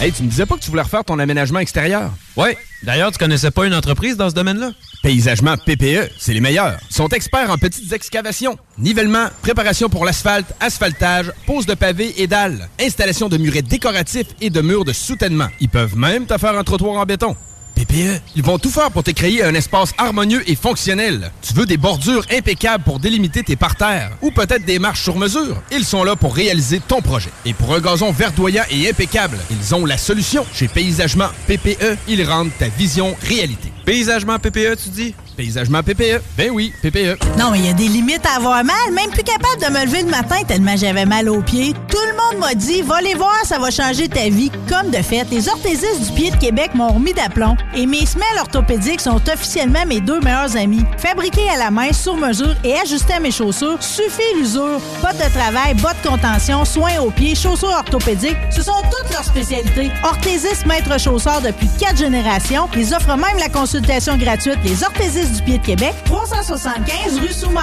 Hey, 0.01 0.13
tu 0.13 0.25
me 0.25 0.29
disais 0.29 0.47
pas 0.47 0.57
que 0.57 0.61
tu 0.61 0.71
voulais 0.71 0.83
refaire 0.83 1.05
ton 1.05 1.19
aménagement 1.21 1.61
extérieur? 1.61 2.11
Ouais. 2.37 2.59
D'ailleurs, 2.83 3.13
tu 3.13 3.19
connaissais 3.19 3.51
pas 3.51 3.67
une 3.67 3.75
entreprise 3.75 4.17
dans 4.17 4.29
ce 4.29 4.35
domaine-là? 4.35 4.73
Paysagement 5.07 5.57
PPE, 5.57 6.11
c'est 6.19 6.33
les 6.33 6.41
meilleurs. 6.41 6.81
Ils 6.91 6.97
sont 6.97 7.07
experts 7.11 7.49
en 7.49 7.59
petites 7.59 7.93
excavations, 7.93 8.59
nivellement, 8.77 9.29
préparation 9.41 9.89
pour 9.89 10.05
l'asphalte, 10.05 10.53
asphaltage, 10.59 11.31
pose 11.47 11.65
de 11.65 11.75
pavés 11.75 12.21
et 12.21 12.27
dalles, 12.27 12.69
installation 12.81 13.29
de 13.29 13.37
murets 13.37 13.63
décoratifs 13.63 14.27
et 14.41 14.51
de 14.51 14.61
murs 14.61 14.85
de 14.85 14.93
soutènement. 14.93 15.47
Ils 15.61 15.69
peuvent 15.69 15.97
même 15.97 16.27
te 16.27 16.37
faire 16.39 16.59
un 16.59 16.65
trottoir 16.65 16.97
en 16.97 17.05
béton. 17.05 17.37
PPE, 17.77 18.21
ils 18.35 18.43
vont 18.43 18.59
tout 18.59 18.71
faire 18.71 18.91
pour 18.91 19.05
te 19.05 19.13
créer 19.13 19.45
un 19.45 19.55
espace 19.55 19.93
harmonieux 19.97 20.43
et 20.51 20.57
fonctionnel. 20.57 21.31
Tu 21.41 21.55
veux 21.55 21.67
des 21.67 21.77
bordures 21.77 22.27
impeccables 22.37 22.83
pour 22.83 22.99
délimiter 22.99 23.45
tes 23.45 23.55
parterres 23.55 24.11
ou 24.23 24.33
peut-être 24.33 24.65
des 24.65 24.81
marches 24.81 25.05
sur 25.05 25.19
mesure? 25.19 25.63
Ils 25.71 25.85
sont 25.85 26.03
là 26.03 26.17
pour 26.17 26.35
réaliser 26.35 26.81
ton 26.81 27.01
projet. 27.01 27.31
Et 27.45 27.55
pour 27.55 27.73
un 27.73 27.81
gazon 27.81 28.11
verdoyant 28.11 28.65
et 28.73 28.89
impeccable, 28.89 29.39
ils 29.53 29.73
ont 29.73 29.87
la 29.87 29.99
solution. 29.99 30.45
Chez 30.53 30.67
Paysagement 30.67 31.29
PPE, 31.47 31.97
ils 32.09 32.25
rendent 32.25 32.51
ta 32.59 32.67
vision 32.67 33.15
réalité. 33.23 33.66
Paysagement 33.87 34.37
PPE, 34.41 34.77
tu 34.83 34.89
dis? 34.89 35.15
Paysagement 35.37 35.81
PPE. 35.81 36.21
Ben 36.37 36.51
oui, 36.51 36.73
PPE. 36.83 37.19
Non, 37.39 37.53
mais 37.53 37.61
il 37.61 37.67
y 37.67 37.69
a 37.69 37.73
des 37.73 37.87
limites 37.87 38.27
à 38.27 38.39
avoir 38.39 38.65
mal. 38.65 38.75
Même 38.93 39.11
plus 39.11 39.23
capable 39.23 39.61
de 39.61 39.73
me 39.73 39.85
lever 39.85 40.03
le 40.03 40.11
matin 40.11 40.43
tellement 40.49 40.77
j'avais 40.77 41.07
mal 41.07 41.29
aux 41.29 41.41
pieds. 41.41 41.73
Tout 41.89 42.05
le 42.11 42.17
monde 42.17 42.41
m'a 42.41 42.55
dit, 42.55 42.83
va 42.83 43.01
les 43.01 43.15
voir, 43.15 43.37
ça 43.45 43.61
va 43.61 43.71
changer 43.71 44.09
ta 44.09 44.29
vie. 44.29 44.51
Comme 44.69 44.91
de 44.91 44.97
fait, 44.97 45.25
les 45.31 45.49
orthésistes 45.49 46.05
du 46.05 46.13
pied 46.15 46.31
de 46.33 46.37
Québec 46.37 46.73
m'ont 46.75 46.89
remis 46.89 47.13
d'aplomb. 47.13 47.57
Et 47.77 47.87
mes 47.87 48.07
semelles 48.07 48.27
orthopédiques 48.41 49.01
sont 49.01 49.21
officiellement 49.33 49.87
mes 49.87 50.01
deux 50.01 50.19
meilleurs 50.19 50.57
amis. 50.57 50.83
Fabriqués 50.99 51.49
à 51.49 51.57
la 51.57 51.71
main, 51.71 51.93
sur 51.93 52.17
mesure 52.17 52.57
et 52.65 52.75
ajustés 52.75 53.13
à 53.15 53.21
mes 53.21 53.31
chaussures, 53.31 53.81
suffit 53.81 54.35
l'usure. 54.37 54.81
Bottes 55.01 55.19
de 55.19 55.39
travail, 55.39 55.75
bottes 55.75 56.03
de 56.03 56.09
contention, 56.09 56.65
soins 56.65 56.99
aux 57.01 57.13
pieds, 57.13 57.37
chaussures 57.37 57.69
orthopédiques, 57.69 58.37
ce 58.51 58.63
sont 58.63 58.83
toutes 58.91 59.06
leurs 59.17 59.25
spécialités. 59.25 59.91
Orthésistes 60.05 60.67
maître 60.67 60.99
chausseur 61.01 61.41
depuis 61.41 61.69
quatre 61.79 61.97
générations. 61.97 62.69
Ils 62.77 62.95
offrent 62.95 63.17
même 63.17 63.39
la 63.39 63.49
consultation 63.49 64.17
gratuite 64.17 64.59
Les 64.65 64.85
orthésistes 64.85 65.37
du 65.37 65.43
pied 65.43 65.59
de 65.59 65.65
Québec, 65.65 65.95
375 66.05 67.19
rue 67.21 67.33
Souman. 67.33 67.63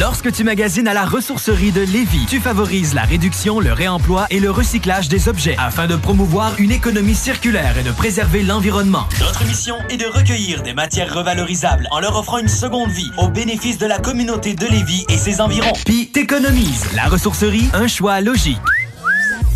Lorsque 0.00 0.30
tu 0.30 0.44
magasines 0.44 0.86
à 0.86 0.94
la 0.94 1.04
ressourcerie 1.04 1.72
de 1.72 1.80
Lévis, 1.80 2.24
tu 2.28 2.38
favorises 2.38 2.94
la 2.94 3.02
réduction, 3.02 3.58
le 3.58 3.72
réemploi 3.72 4.26
et 4.30 4.38
le 4.38 4.48
recyclage 4.48 5.08
des 5.08 5.28
objets 5.28 5.56
afin 5.58 5.88
de 5.88 5.96
promouvoir 5.96 6.54
une 6.58 6.70
économie 6.70 7.16
circulaire 7.16 7.76
et 7.76 7.82
de 7.82 7.90
préserver 7.90 8.44
l'environnement. 8.44 9.08
Notre 9.18 9.44
mission 9.44 9.74
est 9.90 9.96
de 9.96 10.06
recueillir 10.06 10.62
des 10.62 10.72
matières 10.72 11.12
revalorisables 11.12 11.88
en 11.90 11.98
leur 11.98 12.16
offrant 12.16 12.38
une 12.38 12.48
seconde 12.48 12.90
vie 12.90 13.10
au 13.18 13.28
bénéfice 13.28 13.78
de 13.78 13.86
la 13.86 13.98
communauté 13.98 14.54
de 14.54 14.66
Lévis 14.66 15.04
et 15.08 15.18
ses 15.18 15.40
environs. 15.40 15.72
Puis 15.84 16.06
t'économises. 16.06 16.84
La 16.94 17.06
ressourcerie, 17.06 17.68
un 17.72 17.88
choix 17.88 18.20
logique. 18.20 18.60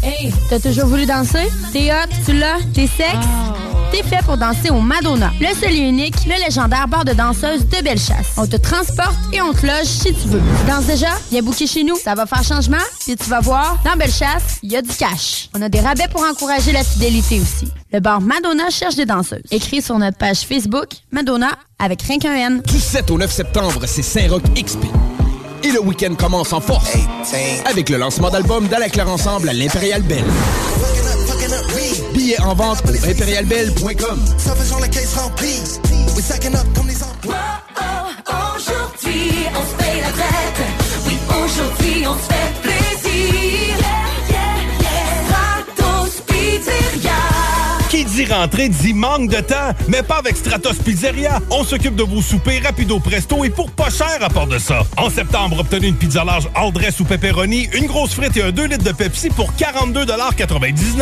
Hey, 0.02 0.32
t'as 0.50 0.58
toujours 0.58 0.86
voulu 0.86 1.06
danser? 1.06 1.48
T'es 1.72 1.92
hot, 1.92 2.10
tu 2.26 2.32
l'as, 2.32 2.58
t'es 2.74 2.88
sexe? 2.88 3.26
T'es 3.92 4.02
fait 4.02 4.24
pour 4.24 4.38
danser 4.38 4.70
au 4.70 4.80
Madonna, 4.80 5.30
le 5.38 5.48
seul 5.54 5.72
et 5.72 5.80
unique, 5.80 6.14
le 6.24 6.42
légendaire 6.42 6.88
bar 6.88 7.04
de 7.04 7.12
danseuses 7.12 7.66
de 7.66 7.82
Bellechasse. 7.84 8.32
On 8.38 8.46
te 8.46 8.56
transporte 8.56 9.14
et 9.34 9.42
on 9.42 9.52
te 9.52 9.66
loge 9.66 9.84
si 9.84 10.14
tu 10.14 10.28
veux. 10.28 10.40
Danse 10.66 10.86
déjà? 10.86 11.10
Viens 11.30 11.42
booker 11.42 11.66
chez 11.66 11.84
nous. 11.84 11.96
Ça 11.96 12.14
va 12.14 12.24
faire 12.24 12.42
changement. 12.42 12.78
Puis 13.00 13.16
tu 13.16 13.28
vas 13.28 13.40
voir, 13.40 13.76
dans 13.84 13.94
Bellechasse, 13.94 14.60
il 14.62 14.72
y 14.72 14.76
a 14.76 14.80
du 14.80 14.88
cash. 14.88 15.50
On 15.54 15.60
a 15.60 15.68
des 15.68 15.80
rabais 15.80 16.08
pour 16.10 16.22
encourager 16.22 16.72
la 16.72 16.82
fidélité 16.82 17.38
aussi. 17.38 17.70
Le 17.92 18.00
bar 18.00 18.22
Madonna 18.22 18.70
cherche 18.70 18.94
des 18.94 19.04
danseuses. 19.04 19.42
Écris 19.50 19.82
sur 19.82 19.98
notre 19.98 20.16
page 20.16 20.40
Facebook 20.40 20.88
Madonna 21.10 21.50
avec 21.78 22.00
rien 22.00 22.18
qu'un 22.18 22.34
N. 22.34 22.62
Du 22.62 22.80
7 22.80 23.10
au 23.10 23.18
9 23.18 23.30
septembre, 23.30 23.82
c'est 23.84 24.00
Saint-Roch 24.00 24.42
XP. 24.56 24.86
Et 25.64 25.70
le 25.70 25.82
week-end 25.82 26.14
commence 26.14 26.54
en 26.54 26.62
force 26.62 26.96
avec 27.66 27.90
le 27.90 27.98
lancement 27.98 28.30
d'album 28.30 28.68
dans 28.68 28.78
la 28.78 28.88
Claire 28.88 29.10
Ensemble 29.10 29.50
à 29.50 29.52
l'Impérial 29.52 30.00
Belle. 30.00 30.24
Billets 32.22 32.40
en 32.40 32.54
vente 32.54 32.82
au 32.86 33.08
impérialbelle.com. 33.08 34.20
Aujourd'hui, 38.56 39.32
on 39.50 39.62
se 39.66 39.74
paye 39.76 40.00
la 40.00 40.10
traite. 40.10 40.62
Oui, 41.06 41.18
aujourd'hui, 41.28 42.06
on 42.06 42.14
se 42.14 42.32
fait 42.32 42.52
plaisir. 42.62 43.76
Qui 47.90 48.04
dit 48.04 48.24
rentrée 48.24 48.68
dit 48.68 48.94
manque 48.94 49.28
de 49.28 49.40
temps, 49.40 49.72
mais 49.88 50.02
pas 50.02 50.18
avec 50.18 50.36
Stratos 50.36 50.76
Pizzeria. 50.76 51.40
On 51.50 51.64
s'occupe 51.64 51.96
de 51.96 52.04
vos 52.04 52.22
soupers 52.22 52.62
rapido 52.62 53.00
presto 53.00 53.44
et 53.44 53.50
pour 53.50 53.70
pas 53.70 53.90
cher 53.90 54.18
à 54.20 54.28
part 54.30 54.46
de 54.46 54.58
ça. 54.58 54.84
En 54.96 55.10
septembre, 55.10 55.58
obtenez 55.58 55.88
une 55.88 55.96
pizza 55.96 56.24
large 56.24 56.48
all 56.54 56.72
dress 56.72 57.00
ou 57.00 57.04
pepperoni, 57.04 57.68
une 57.74 57.86
grosse 57.86 58.14
frite 58.14 58.36
et 58.36 58.42
un 58.42 58.52
2 58.52 58.64
litres 58.66 58.84
de 58.84 58.92
Pepsi 58.92 59.28
pour 59.28 59.52
42,99 59.54 60.96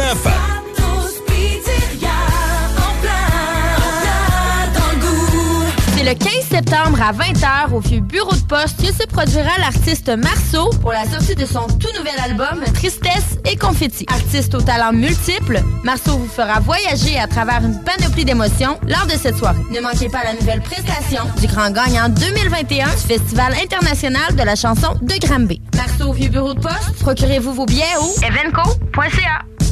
C'est 6.01 6.07
le 6.07 6.15
15 6.15 6.31
septembre 6.49 6.99
à 7.03 7.13
20h 7.13 7.75
au 7.75 7.81
vieux 7.81 8.01
bureau 8.01 8.33
de 8.33 8.41
poste 8.45 8.81
que 8.81 8.87
se 8.87 9.07
produira 9.07 9.51
l'artiste 9.59 10.09
Marceau 10.09 10.71
pour 10.81 10.93
la 10.93 11.05
sortie 11.05 11.35
de 11.35 11.45
son 11.45 11.67
tout 11.67 11.95
nouvel 11.95 12.19
album 12.25 12.65
Tristesse 12.73 13.37
et 13.45 13.55
Confetti. 13.55 14.07
Artiste 14.11 14.55
aux 14.55 14.63
talents 14.63 14.95
multiples, 14.95 15.61
Marceau 15.85 16.17
vous 16.17 16.27
fera 16.27 16.59
voyager 16.61 17.19
à 17.19 17.27
travers 17.27 17.63
une 17.63 17.79
panoplie 17.83 18.25
d'émotions 18.25 18.81
lors 18.89 19.05
de 19.09 19.11
cette 19.11 19.37
soirée. 19.37 19.61
Ne 19.71 19.81
manquez 19.81 20.09
pas 20.09 20.25
la 20.25 20.33
nouvelle 20.33 20.63
prestation 20.63 21.25
du 21.39 21.47
grand 21.49 21.71
gagnant 21.71 22.09
2021 22.09 22.87
du 22.87 22.97
Festival 22.97 23.53
international 23.63 24.35
de 24.35 24.43
la 24.43 24.57
chanson 24.57 24.95
de 25.03 25.27
Granby. 25.27 25.61
Marceau 25.77 26.09
au 26.09 26.13
vieux 26.15 26.31
bureau 26.31 26.55
de 26.55 26.61
poste, 26.61 26.95
procurez-vous 27.01 27.53
vos 27.53 27.67
billets 27.67 27.85
au 28.01 28.25
evenco.ca. 28.25 29.70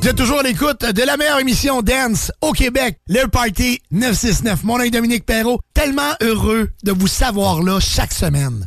Vous 0.00 0.08
êtes 0.08 0.16
toujours 0.16 0.38
à 0.38 0.42
l'écoute 0.42 0.84
de 0.84 1.02
la 1.02 1.16
meilleure 1.16 1.40
émission 1.40 1.82
Dance 1.82 2.30
au 2.40 2.52
Québec, 2.52 2.98
le 3.08 3.26
Party 3.26 3.80
969. 3.90 4.62
Mon 4.62 4.78
nom 4.78 4.84
est 4.84 4.90
Dominique 4.90 5.26
Perrault, 5.26 5.58
tellement 5.74 6.12
heureux 6.22 6.70
de 6.84 6.92
vous 6.92 7.08
savoir 7.08 7.62
là 7.62 7.80
chaque 7.80 8.12
semaine. 8.12 8.66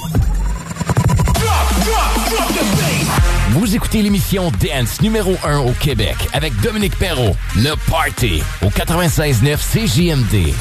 Vous 3.51 3.75
écoutez 3.75 4.01
l'émission 4.01 4.51
Dance 4.51 5.01
numéro 5.01 5.35
1 5.43 5.59
au 5.59 5.71
Québec 5.73 6.15
avec 6.33 6.55
Dominique 6.61 6.97
Perrault. 6.97 7.35
Le 7.55 7.75
Party 7.89 8.41
au 8.61 8.69
96.9 8.69 9.57
CJMD. 9.57 10.53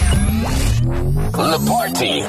Le 1.35 1.67
Party. 1.67 2.23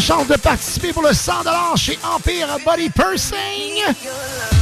Chance 0.00 0.26
de 0.28 0.36
participer 0.36 0.92
pour 0.92 1.02
le 1.02 1.12
100 1.12 1.32
chez 1.76 1.98
Empire 2.14 2.48
Body 2.64 2.88
Pursing. 2.90 3.82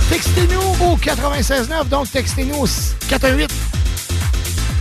Textez-nous 0.08 0.84
au 0.84 0.96
96.9, 0.96 1.88
donc 1.88 2.10
textez-nous 2.10 2.64
au 2.64 2.68
418 3.08 3.50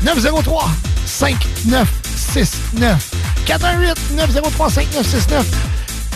903 0.03 0.69
5969. 1.06 3.11
418 3.45 4.16
903 4.16 4.69
5969. 4.69 5.45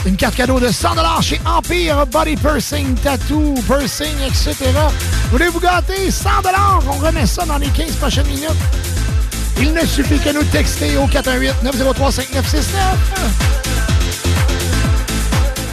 Une 0.06 0.16
carte 0.16 0.36
cadeau 0.36 0.60
de 0.60 0.70
100 0.70 1.22
chez 1.22 1.42
Empire 1.46 2.06
Body 2.08 2.36
Pursing, 2.36 2.96
Tattoo, 2.96 3.56
Pursing, 3.68 4.16
etc. 4.26 4.56
Voulez 5.32 5.48
vous 5.48 5.60
gâter? 5.60 6.12
100 6.12 6.30
On 6.88 7.04
remet 7.04 7.26
ça 7.26 7.46
dans 7.46 7.58
les 7.58 7.70
15 7.70 7.96
prochaines 7.96 8.28
minutes. 8.28 8.50
Il 9.60 9.74
ne 9.74 9.86
suffit 9.86 10.20
que 10.20 10.30
nous 10.30 10.44
texter 10.44 10.96
au 10.98 11.08
418 11.08 11.64
903 11.64 12.12
5969. 12.12 13.59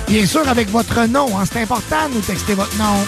Bien 0.09 0.25
sûr, 0.25 0.49
avec 0.49 0.71
votre 0.71 1.05
nom. 1.07 1.27
hein, 1.39 1.45
C'est 1.51 1.63
important 1.63 2.09
de 2.09 2.15
nous 2.15 2.21
texter 2.21 2.55
votre 2.55 2.77
nom. 2.77 3.05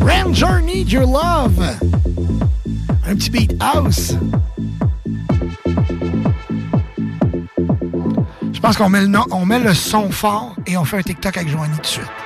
Ranger 0.00 0.62
Need 0.64 0.90
Your 0.90 1.06
Love. 1.06 1.76
Un 3.06 3.14
petit 3.14 3.30
beat 3.30 3.54
house. 3.60 4.14
Je 8.52 8.60
pense 8.60 8.76
qu'on 8.76 8.88
met, 8.88 9.02
le 9.02 9.46
met 9.46 9.58
le 9.60 9.74
son 9.74 10.10
fort 10.10 10.56
et 10.66 10.76
on 10.76 10.84
fait 10.84 10.98
un 10.98 11.02
TikTok 11.02 11.36
avec 11.36 11.48
Joanie 11.48 11.74
tout 11.76 11.82
de 11.82 11.86
suite. 11.86 12.25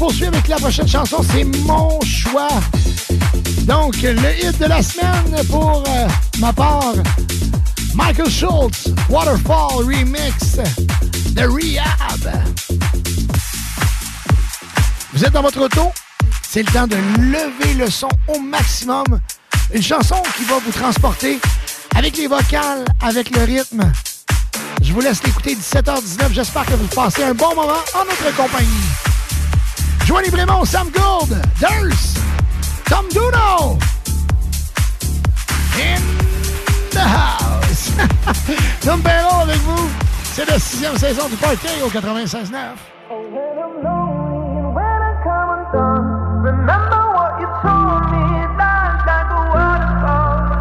Poursuit 0.00 0.24
avec 0.24 0.48
la 0.48 0.56
prochaine 0.56 0.88
chanson, 0.88 1.22
c'est 1.30 1.44
mon 1.44 2.00
choix. 2.00 2.48
Donc, 3.64 4.00
le 4.00 4.42
hit 4.42 4.58
de 4.58 4.64
la 4.64 4.82
semaine 4.82 5.46
pour 5.50 5.84
euh, 5.86 6.08
ma 6.38 6.54
part, 6.54 6.94
Michael 7.94 8.30
Schultz, 8.30 8.88
Waterfall 9.10 9.84
Remix 9.84 10.56
de 11.32 11.42
Rehab. 11.42 12.44
Vous 15.12 15.22
êtes 15.22 15.32
dans 15.34 15.42
votre 15.42 15.60
auto, 15.60 15.92
c'est 16.48 16.62
le 16.62 16.72
temps 16.72 16.86
de 16.86 16.96
lever 17.18 17.74
le 17.74 17.90
son 17.90 18.08
au 18.26 18.38
maximum. 18.38 19.04
Une 19.74 19.82
chanson 19.82 20.16
qui 20.38 20.44
va 20.44 20.60
vous 20.64 20.72
transporter 20.72 21.38
avec 21.94 22.16
les 22.16 22.26
vocales, 22.26 22.86
avec 23.02 23.36
le 23.36 23.44
rythme. 23.44 23.92
Je 24.80 24.94
vous 24.94 25.00
laisse 25.02 25.22
l'écouter 25.24 25.54
17h19. 25.56 26.32
J'espère 26.32 26.64
que 26.64 26.72
vous 26.72 26.88
passez 26.88 27.22
un 27.22 27.34
bon 27.34 27.54
moment 27.54 27.84
en 27.94 28.04
notre 28.06 28.34
compagnie. 28.34 29.09
Joanie 30.10 30.30
Brémond, 30.30 30.64
Sam 30.64 30.90
Gould, 30.90 31.40
Durst, 31.60 32.18
Tom 32.86 33.06
Duno. 33.10 33.78
In 35.78 36.02
the 36.90 36.98
house. 36.98 37.92
Tom 38.80 39.00
Perron 39.02 39.42
avec 39.42 39.58
vous. 39.58 39.88
C'est 40.24 40.46
la 40.46 40.58
sixième 40.58 40.98
saison 40.98 41.28
du 41.28 41.36
Party 41.36 41.68
au 41.84 41.88
96.9. 41.90 42.50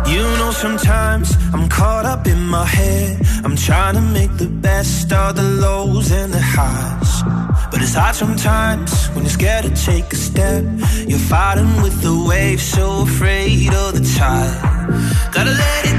You 0.06 0.24
know, 0.38 0.52
sometimes 0.52 1.36
I'm 1.56 1.68
caught 1.70 2.06
up 2.06 2.28
in 2.28 2.46
my 2.46 2.68
head. 2.68 3.20
I'm 3.44 3.56
trying 3.56 3.96
to 3.96 4.02
make 4.02 4.38
the 4.38 4.46
best 4.46 5.12
of 5.12 5.36
the 5.36 5.42
lows 5.42 6.12
and 6.12 6.32
the 6.32 6.40
highs. 6.40 7.24
But 7.72 7.82
it's 7.82 7.96
hard 7.96 8.14
sometimes 8.14 9.09
scared 9.40 9.64
to 9.64 9.86
take 9.86 10.12
a 10.12 10.18
step. 10.18 10.66
You're 11.08 11.18
fighting 11.18 11.82
with 11.82 12.02
the 12.02 12.14
waves, 12.28 12.62
so 12.62 13.04
afraid 13.04 13.74
of 13.74 13.94
the 13.94 14.04
tide. 14.18 15.32
Gotta 15.34 15.52
let 15.52 15.86
it 15.86 15.99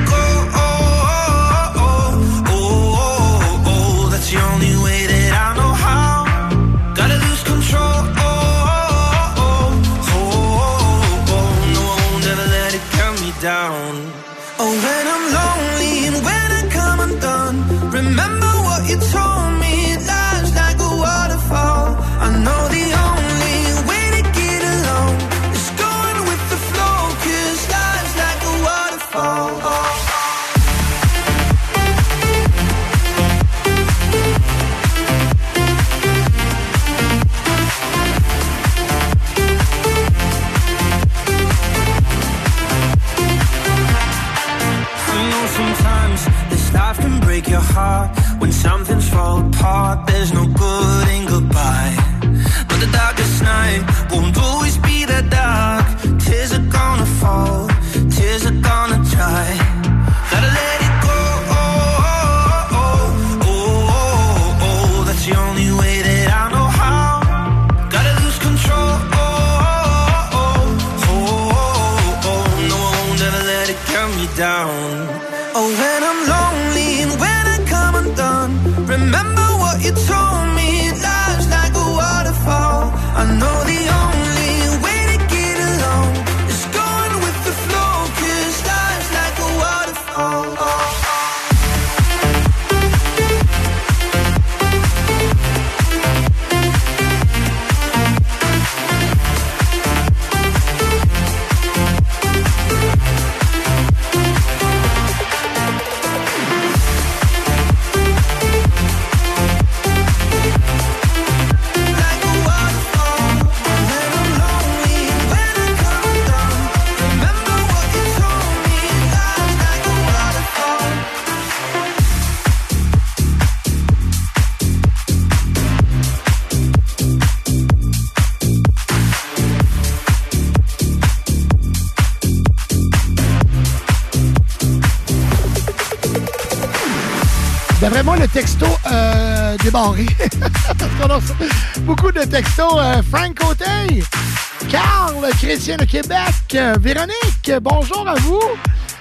Véronique, 146.81 147.52
bonjour 147.60 148.09
à 148.09 148.15
vous. 148.15 148.41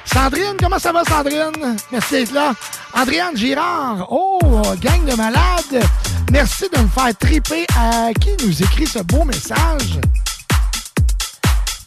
Sandrine, 0.04 0.58
comment 0.60 0.80
ça 0.80 0.92
va, 0.92 1.02
Sandrine? 1.06 1.78
Merci 1.94 2.16
d'être 2.16 2.34
là. 2.34 2.54
Andréane 2.94 3.38
Girard, 3.38 4.06
oh, 4.12 4.62
gang 4.82 5.06
de 5.06 5.16
malades. 5.16 5.88
Merci 6.30 6.66
de 6.76 6.82
me 6.82 6.88
faire 6.90 7.16
triper. 7.18 7.66
À 7.78 8.10
qui 8.20 8.32
nous 8.46 8.62
écrit 8.62 8.86
ce 8.86 9.00
beau 9.00 9.24
message? 9.24 9.98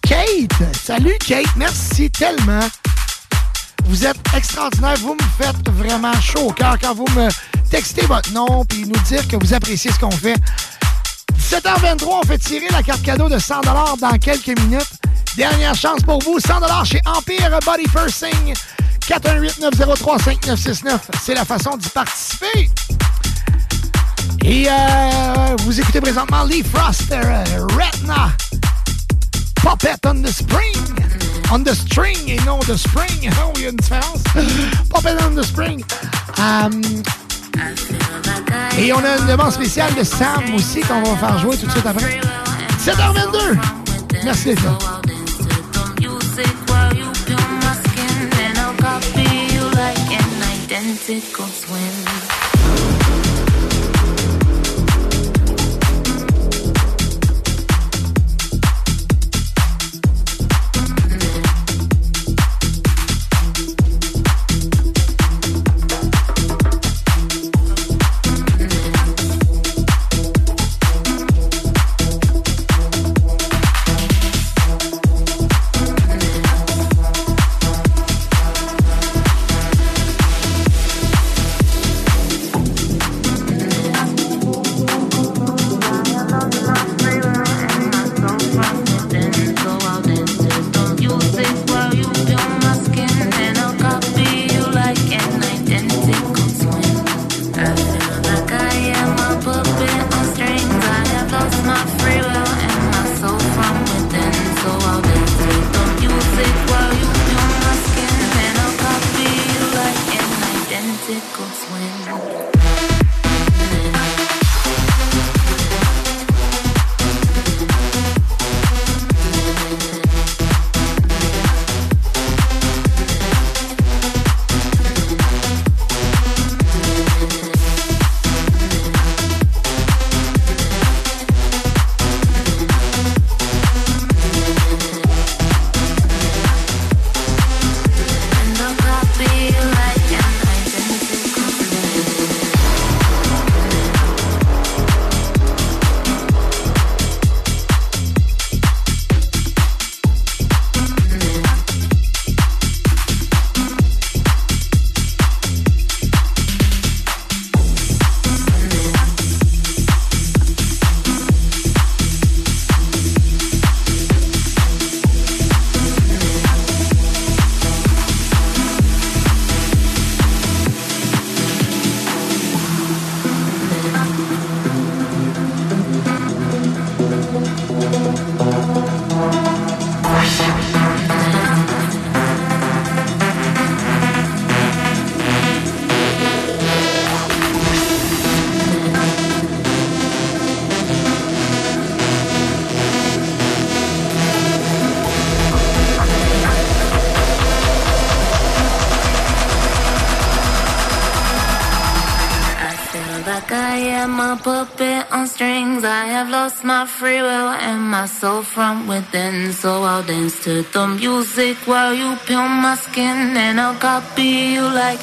Kate, 0.01 0.75
salut 0.83 1.19
Kate, 1.27 1.55
merci 1.57 2.11
tellement. 2.11 2.67
Vous 3.85 4.07
êtes 4.07 4.17
extraordinaire, 4.35 4.97
vous 4.97 5.15
me 5.15 5.45
faites 5.45 5.69
vraiment 5.73 6.19
chaud 6.23 6.49
au 6.49 6.53
cœur 6.53 6.79
quand 6.81 6.95
vous 6.95 7.09
me 7.15 7.29
textez 7.71 8.07
votre 8.07 8.33
nom 8.33 8.65
puis 8.65 8.87
nous 8.87 9.01
dire 9.01 9.29
que 9.29 9.37
vous 9.37 9.53
appréciez 9.53 9.93
ce 9.93 9.99
qu'on 9.99 10.11
fait. 10.11 10.37
17h23, 11.39 12.05
on 12.09 12.23
fait 12.23 12.39
tirer 12.39 12.69
la 12.71 12.83
carte 12.83 13.03
cadeau 13.03 13.29
de 13.29 13.39
100 13.39 13.61
dans 14.01 14.19
quelques 14.19 14.59
minutes. 14.59 15.01
Dernière 15.36 15.75
chance 15.75 16.02
pour 16.02 16.23
vous, 16.23 16.39
100 16.39 16.85
chez 16.85 17.01
Empire 17.07 17.59
Body 17.65 17.85
Pursing. 17.85 18.55
418-903-5969, 19.01 20.99
c'est 21.23 21.35
la 21.35 21.44
façon 21.44 21.77
d'y 21.77 21.89
participer. 21.89 22.70
Et 24.44 24.67
euh, 24.69 25.57
vous 25.61 25.81
écoutez 25.81 26.01
présentement 26.01 26.44
Lee 26.44 26.62
Frost, 26.62 27.11
euh, 27.12 27.44
Retna, 27.70 28.31
Puppet 29.57 29.97
on 30.07 30.23
the 30.23 30.31
Spring. 30.31 30.77
On 31.51 31.62
the 31.62 31.75
String 31.75 32.28
et 32.28 32.41
non 32.44 32.59
the 32.61 32.77
Spring. 32.77 33.31
Oh, 33.44 33.52
il 33.57 33.62
y 33.62 33.67
a 33.67 33.70
une. 33.70 33.77
Puppet 34.91 35.17
on 35.25 35.35
the 35.35 35.44
Spring. 35.44 35.83
Um, 36.39 36.83
et 38.78 38.93
on 38.93 38.99
a 38.99 39.19
une 39.19 39.27
demande 39.27 39.52
spéciale 39.52 39.94
de 39.94 40.05
Sam 40.05 40.55
aussi 40.55 40.81
qu'on 40.81 41.02
va 41.02 41.17
faire 41.17 41.39
jouer 41.39 41.57
tout 41.57 41.67
de 41.67 41.73
suite 41.73 41.86
après. 41.86 42.20
7h22. 42.85 43.59
Merci 44.25 44.55
while 46.41 46.94
you 46.94 47.11
peel 47.27 47.36
my 47.36 47.75
skin, 47.85 48.31
and 48.41 48.59
I'll 48.59 48.75
copy 48.77 49.28
you 49.52 49.65
like 49.77 50.11
an 50.11 50.43
identical 50.43 51.47
twin. 51.61 52.22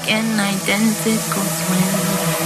An 0.09 0.39
identical 0.39 1.43
twin. 1.43 2.38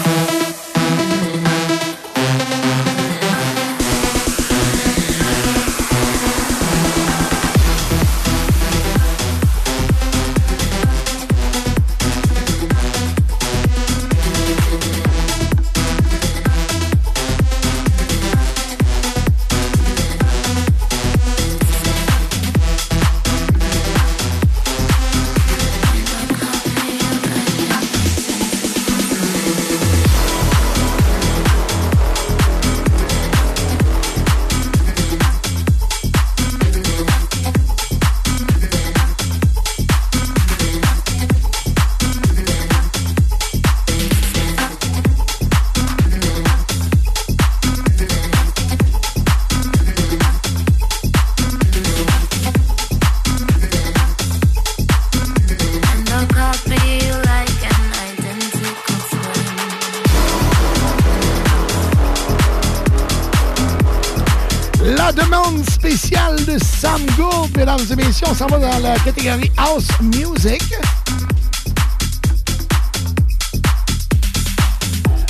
Catégorie 69.04 69.52
House 69.58 69.88
Music? 70.02 70.64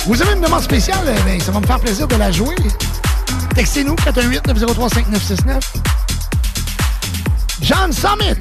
Vous 0.06 0.20
avez 0.22 0.32
une 0.34 0.40
demande 0.40 0.62
spéciale? 0.62 1.04
Bien, 1.26 1.40
ça 1.40 1.50
va 1.50 1.60
me 1.60 1.66
faire 1.66 1.80
plaisir 1.80 2.06
de 2.06 2.16
la 2.16 2.30
jouer. 2.30 2.54
Textez-nous 3.54 3.94
418-903-5969. 3.94 5.60
John 7.62 7.92
Summit, 7.92 8.40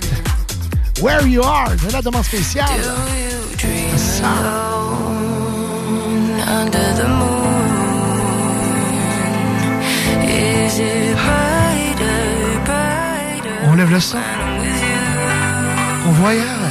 Where 1.01 1.25
You 1.25 1.41
Are, 1.43 1.69
c'est 1.81 1.93
la 1.93 2.01
demande 2.01 2.25
spéciale. 2.25 2.67
Ça. 3.95 4.27
under 6.45 6.93
the 6.99 7.07
moon? 7.07 7.53
Is 10.23 10.79
it 10.79 11.15
brighter, 11.15 12.59
brighter? 12.65 13.57
On 13.69 13.75
lève 13.75 13.91
le 13.91 13.99
son. 13.99 14.19
On 16.05 16.11
voyage. 16.11 16.62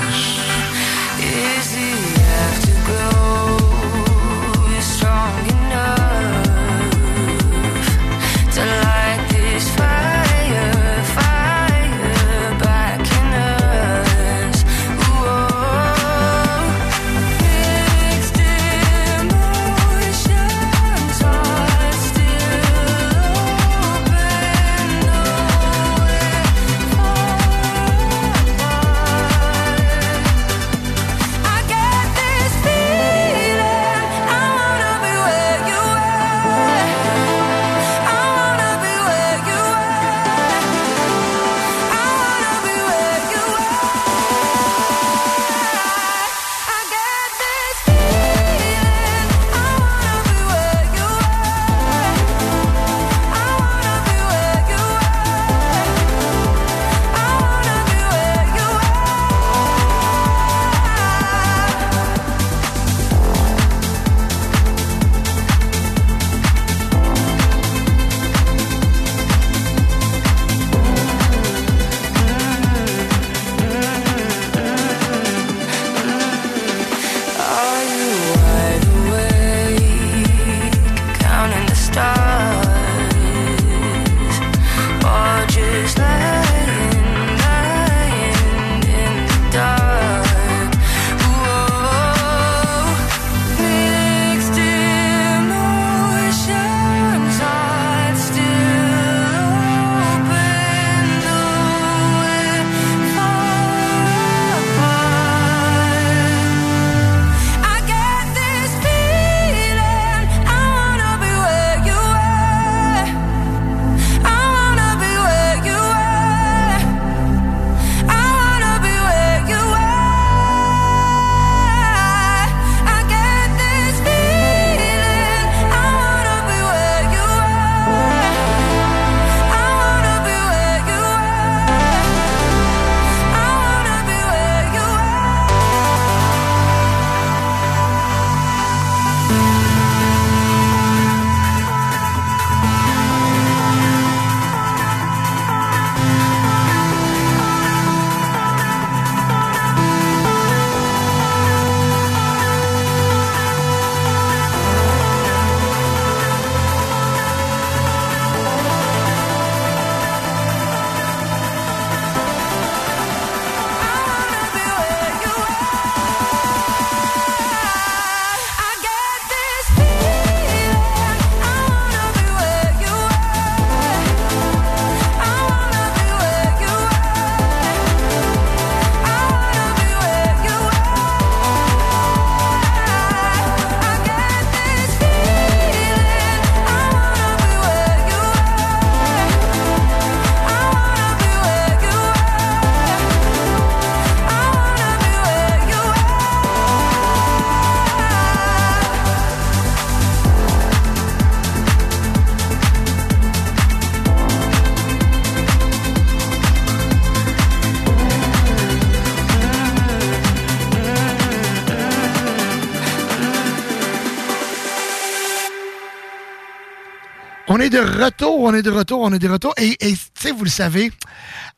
De 217.72 218.04
retour, 218.04 218.38
on 218.40 218.52
est 218.54 218.62
de 218.62 218.70
retour, 218.70 219.00
on 219.00 219.12
est 219.12 219.18
de 219.18 219.28
retour. 219.28 219.54
Et, 219.56 219.76
tu 219.78 219.96
sais, 220.14 220.30
vous 220.30 220.44
le 220.44 220.50
savez, 220.50 220.92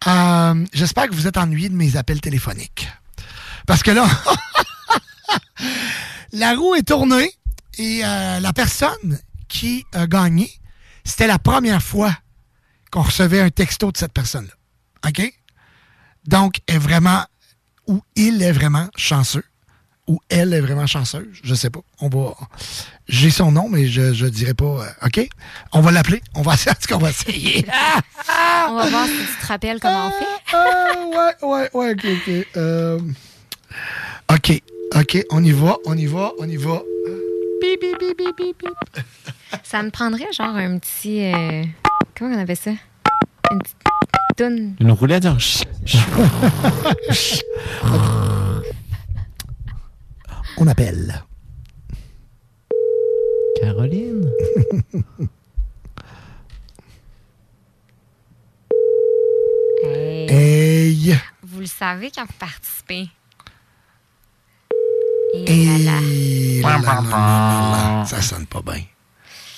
euh, 0.07 0.65
j'espère 0.73 1.09
que 1.09 1.15
vous 1.15 1.27
êtes 1.27 1.37
ennuyé 1.37 1.69
de 1.69 1.75
mes 1.75 1.97
appels 1.97 2.21
téléphoniques. 2.21 2.89
Parce 3.67 3.83
que 3.83 3.91
là, 3.91 4.07
la 6.33 6.55
roue 6.55 6.77
est 6.77 6.87
tournée 6.87 7.33
et 7.79 8.05
euh, 8.05 8.39
la 8.39 8.53
personne 8.53 9.19
qui 9.49 9.85
a 9.93 10.07
gagné, 10.07 10.51
c'était 11.05 11.27
la 11.27 11.41
première 11.41 11.83
fois 11.83 12.17
qu'on 12.93 13.03
recevait 13.03 13.41
un 13.41 13.51
texto 13.51 13.91
de 13.91 13.97
cette 13.97 14.13
personne-là. 14.13 14.55
OK? 15.09 15.35
Donc, 16.27 16.61
est 16.69 16.79
vraiment, 16.79 17.25
ou 17.89 18.03
il 18.15 18.41
est 18.41 18.53
vraiment 18.53 18.89
chanceux, 18.97 19.45
ou 20.07 20.21
elle 20.29 20.53
est 20.53 20.61
vraiment 20.61 20.87
chanceuse, 20.87 21.27
je 21.43 21.55
sais 21.55 21.71
pas. 21.71 21.81
On 22.01 22.09
va, 22.09 22.35
j'ai 23.09 23.31
son 23.31 23.53
nom, 23.53 23.69
mais 23.71 23.87
je 23.87 24.13
je 24.13 24.27
dirais 24.27 24.53
pas. 24.55 24.65
euh, 24.65 25.07
OK? 25.07 25.27
On 25.73 25.81
va 25.81 25.91
l'appeler. 25.93 26.23
On 26.35 26.43
va 26.43 26.55
essayer. 26.55 26.71
en 26.73 26.75
tout 26.75 26.87
cas, 26.89 26.95
on 26.97 26.99
va 26.99 27.11
essayer. 27.11 27.67
On 28.69 28.75
va 28.77 28.89
voir 28.89 29.07
si 29.07 29.13
tu 29.13 29.41
te 29.43 29.47
rappelles 29.47 29.79
comment 29.81 30.07
on 30.07 30.11
fait. 30.11 30.55
Ah, 30.55 30.93
ouais, 31.43 31.49
ouais, 31.49 31.71
ouais, 31.75 31.93
OK, 31.93 32.05
OK. 32.05 32.47
Euh, 32.57 32.99
OK, 34.33 34.63
OK, 34.95 35.25
on 35.31 35.45
y 35.45 35.53
va, 35.53 35.77
on 35.85 35.97
y 35.97 36.07
va, 36.07 36.33
on 36.39 36.49
y 36.49 36.57
va. 36.57 36.83
Bip, 37.61 37.81
bip, 37.81 37.99
bip, 37.99 38.17
bip, 38.19 38.37
bip, 38.37 38.59
bip. 38.63 39.05
Ça 39.63 39.83
me 39.83 39.91
prendrait 39.91 40.33
genre 40.33 40.55
un 40.57 40.79
petit. 40.79 41.25
euh, 41.33 41.65
comment 42.17 42.35
on 42.35 42.41
appelle 42.41 42.57
ça? 42.57 42.71
Toune. 44.37 44.75
Une 44.81 44.91
roulette, 44.93 45.23
genre. 45.25 45.39
chut, 45.39 45.69
chut. 45.85 47.45
On 50.57 50.67
appelle. 50.67 51.25
Caroline. 53.61 54.31
Hey! 59.87 61.15
Vous 61.43 61.61
le 61.61 61.67
savez 61.67 62.11
quand 62.11 62.25
vous 62.25 62.39
participez. 62.39 63.09
Et 65.35 65.67
là, 65.67 65.79
là, 65.79 66.79
là, 66.79 67.03
là, 67.03 68.05
Ça 68.07 68.23
sonne 68.23 68.47
pas 68.47 68.63
bien. 68.63 68.83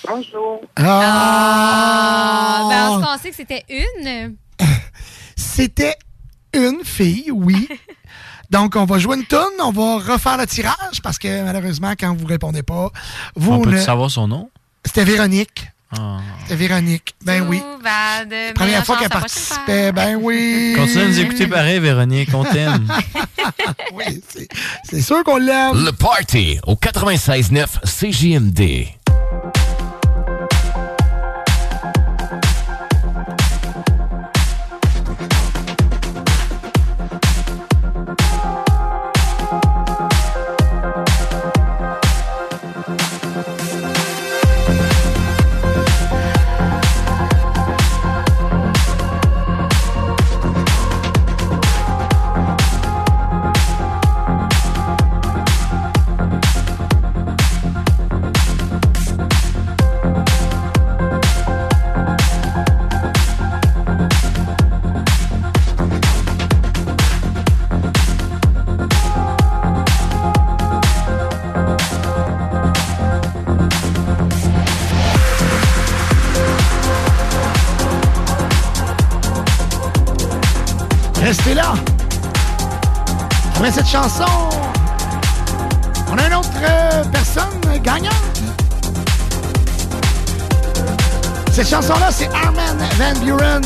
Bonjour. 0.06 0.62
Ah! 0.76 2.66
Ben, 2.68 2.90
on 2.90 2.98
se 2.98 3.04
pensait 3.04 3.30
que 3.30 3.36
c'était 3.36 3.64
une. 3.68 4.36
C'était 5.36 5.96
une 6.52 6.84
fille, 6.84 7.30
oui. 7.30 7.68
Donc, 8.50 8.76
on 8.76 8.84
va 8.84 8.98
jouer 8.98 9.16
une 9.16 9.24
toune, 9.24 9.38
on 9.62 9.70
va 9.72 9.98
refaire 10.12 10.36
le 10.38 10.46
tirage 10.46 11.02
parce 11.02 11.18
que 11.18 11.42
malheureusement, 11.42 11.92
quand 11.98 12.14
vous 12.14 12.26
répondez 12.26 12.62
pas, 12.62 12.90
vous 13.34 13.52
On 13.52 13.60
peut 13.60 13.70
ne- 13.72 13.80
savoir 13.80 14.10
son 14.10 14.28
nom? 14.28 14.50
C'était 14.84 15.04
Véronique. 15.04 15.66
Ah. 15.96 16.18
C'était 16.42 16.56
Véronique. 16.56 17.14
Ben 17.24 17.46
oui. 17.48 17.58
Tout 17.60 18.54
Première 18.54 18.84
fois 18.84 18.96
qu'elle 18.98 19.08
participait, 19.08 19.92
ben 19.92 20.16
oui. 20.20 20.74
Continue 20.76 21.02
à 21.04 21.08
nous 21.08 21.20
écouter 21.20 21.46
pareil, 21.46 21.78
Véronique. 21.78 22.28
On 22.34 22.44
t'aime. 22.44 22.86
oui, 23.94 24.20
c'est- 24.28 24.48
c'est 24.84 25.02
sûr 25.02 25.22
qu'on 25.24 25.36
l'aime. 25.38 25.84
Le 25.84 25.92
Party 25.92 26.58
au 26.66 26.74
96.9 26.76 27.78
CJMD. 27.84 28.86
Après 83.66 83.82
cette 83.82 83.90
chanson, 83.90 84.24
on 86.12 86.16
a 86.16 86.26
une 86.28 86.34
autre 86.34 86.50
euh, 86.62 87.02
personne 87.10 87.82
gagnante. 87.82 88.14
Cette 91.50 91.68
chanson-là, 91.68 92.12
c'est 92.12 92.28
Armin 92.32 92.76
Van 92.96 93.20
Buren. 93.24 93.64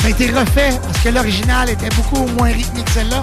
Ça 0.00 0.06
a 0.06 0.10
été 0.10 0.32
refait 0.32 0.80
parce 0.82 0.98
que 0.98 1.10
l'original 1.10 1.70
était 1.70 1.90
beaucoup 1.90 2.26
moins 2.36 2.48
rythmique 2.48 2.86
que 2.86 2.90
celle-là. 2.90 3.22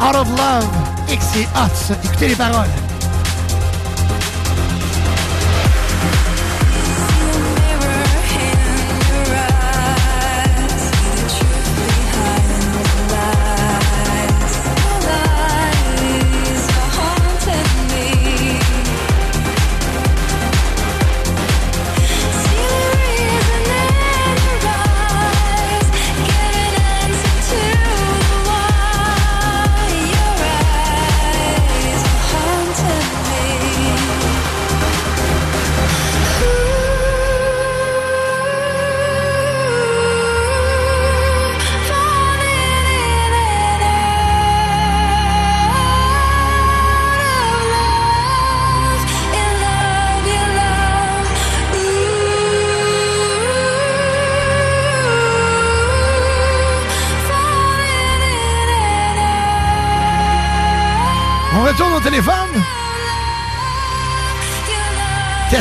Out 0.00 0.16
of 0.16 0.28
Love. 0.30 0.66
Et 1.10 1.18
que 1.18 1.24
c'est 1.34 1.46
hot. 1.54 1.94
Écoutez 2.02 2.28
les 2.28 2.36
paroles. 2.36 2.70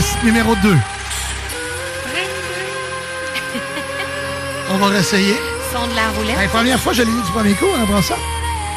Test 0.04 0.20
numéro 0.22 0.54
2. 0.56 0.76
On 4.72 4.76
va 4.76 4.88
réessayer. 4.88 5.40
Son 5.72 5.88
de 5.88 5.96
la 5.96 6.10
roulette. 6.10 6.36
La 6.36 6.50
première 6.50 6.78
fois, 6.78 6.92
je 6.92 7.04
l'ai 7.04 7.12
eu 7.12 7.22
du 7.22 7.32
premier 7.32 7.54
coup, 7.54 7.68
on 7.74 7.82
apprend 7.82 8.02
ça. 8.02 8.16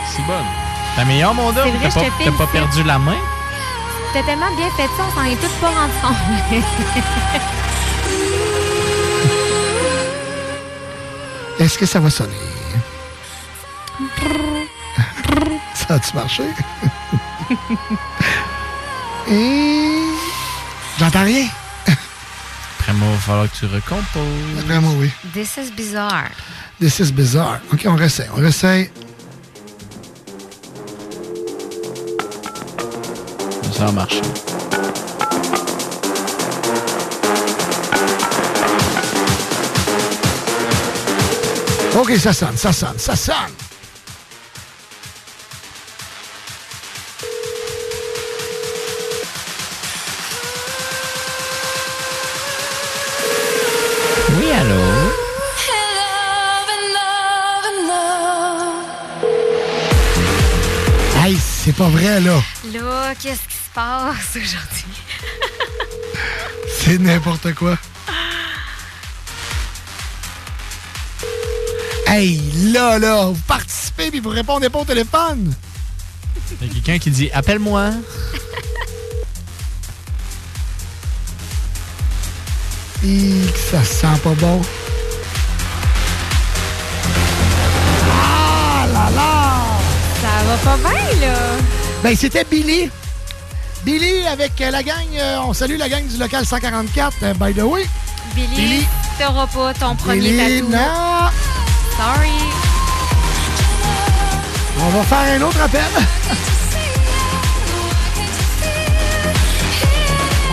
C'est 0.09 0.23
bonne. 0.23 0.47
La 0.97 1.05
meilleure, 1.05 1.35
mon 1.35 1.49
homme. 1.49 1.57
T'as 1.83 1.91
pas, 1.91 2.01
te 2.01 2.25
t'as 2.25 2.31
pas 2.31 2.47
perdu 2.47 2.85
la 2.85 3.01
main? 3.01 3.17
T'as 4.13 4.23
tellement 4.23 4.55
bien 4.57 4.71
fait 4.77 4.87
ça, 4.97 5.03
on 5.09 5.11
s'en 5.17 5.25
est 5.25 5.35
toutes 5.35 5.51
pas 5.61 5.71
rendu 5.71 5.95
compte. 6.01 6.65
Est-ce 11.61 11.77
que 11.77 11.87
ça 11.87 11.99
va 11.99 12.09
sonner? 12.09 12.37
Ça 15.75 15.95
a-tu 15.95 16.15
marché? 16.15 16.45
Et... 19.29 19.96
J'entends 21.07 21.25
rien? 21.25 21.47
Après 22.81 22.93
moi, 22.95 23.07
il 23.09 23.15
va 23.15 23.21
falloir 23.21 23.49
que 23.49 23.57
tu 23.57 23.67
recomposes. 23.67 24.65
Vraiment, 24.65 24.93
oui. 24.95 25.09
This 25.33 25.57
is 25.57 25.71
bizarre. 25.71 26.31
This 26.81 26.99
is 26.99 27.13
bizarre. 27.13 27.61
OK, 27.73 27.87
on 27.87 27.95
réessaye. 27.95 28.27
On 28.33 28.41
réessaye. 28.41 28.91
Ça 33.73 33.87
a 33.87 33.93
marché. 33.93 34.21
OK, 41.97 42.17
ça 42.17 42.33
sonne, 42.33 42.57
ça 42.57 42.73
sonne, 42.73 42.99
ça 42.99 43.15
sonne. 43.15 43.56
Là. 62.21 62.43
Là, 62.73 63.15
qu'est-ce 63.15 63.43
qui 63.43 63.55
se 63.55 63.71
passe 63.75 64.37
aujourd'hui? 64.37 65.03
C'est 66.79 66.99
n'importe 66.99 67.55
quoi. 67.55 67.77
Hey, 72.07 72.41
là, 72.73 72.99
là, 72.99 73.27
vous 73.27 73.41
participez 73.47 74.11
puis 74.11 74.21
vous 74.21 74.31
répondez 74.31 74.69
pas 74.71 74.79
au 74.79 74.85
téléphone. 74.85 75.53
Il 76.61 76.67
y 76.67 76.71
a 76.71 76.75
quelqu'un 76.75 76.99
qui 76.99 77.11
dit 77.11 77.31
Appelle-moi. 77.33 77.91
Ça 83.71 83.85
sent 83.85 84.21
pas 84.25 84.35
bon. 84.35 84.61
Ah 88.11 88.87
là 88.93 89.11
là! 89.15 89.63
Ça 90.21 90.45
va 90.45 90.57
pas 90.57 90.89
bien, 90.89 91.21
là. 91.21 91.76
Ben, 92.03 92.17
c'était 92.17 92.45
Billy. 92.45 92.91
Billy 93.85 94.27
avec 94.27 94.61
euh, 94.61 94.71
la 94.71 94.83
gang, 94.83 95.07
euh, 95.15 95.39
on 95.47 95.53
salue 95.53 95.77
la 95.79 95.89
gang 95.89 96.05
du 96.07 96.17
local 96.19 96.45
144, 96.45 97.17
euh, 97.23 97.35
by 97.35 97.55
the 97.55 97.63
way. 97.63 97.87
Billy, 98.35 98.57
Billy. 98.57 98.87
t'auras 99.19 99.47
pas 99.47 99.75
ton 99.75 99.95
premier 99.97 100.37
tatou. 100.37 100.67
Lina! 100.67 101.33
Sorry. 101.97 102.31
On 104.79 104.89
va 104.91 105.03
faire 105.05 105.41
un 105.41 105.43
autre 105.43 105.61
appel. 105.61 105.81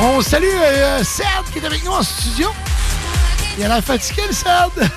On 0.01 0.21
salue 0.21 0.45
euh, 0.45 1.03
Sad 1.03 1.45
qui 1.51 1.59
est 1.59 1.65
avec 1.65 1.83
nous 1.85 1.91
en 1.91 2.03
studio. 2.03 2.49
Il 3.57 3.65
a 3.65 3.67
l'air 3.67 3.83
fatigué, 3.83 4.23
le 4.27 4.33
Sad. 4.33 4.71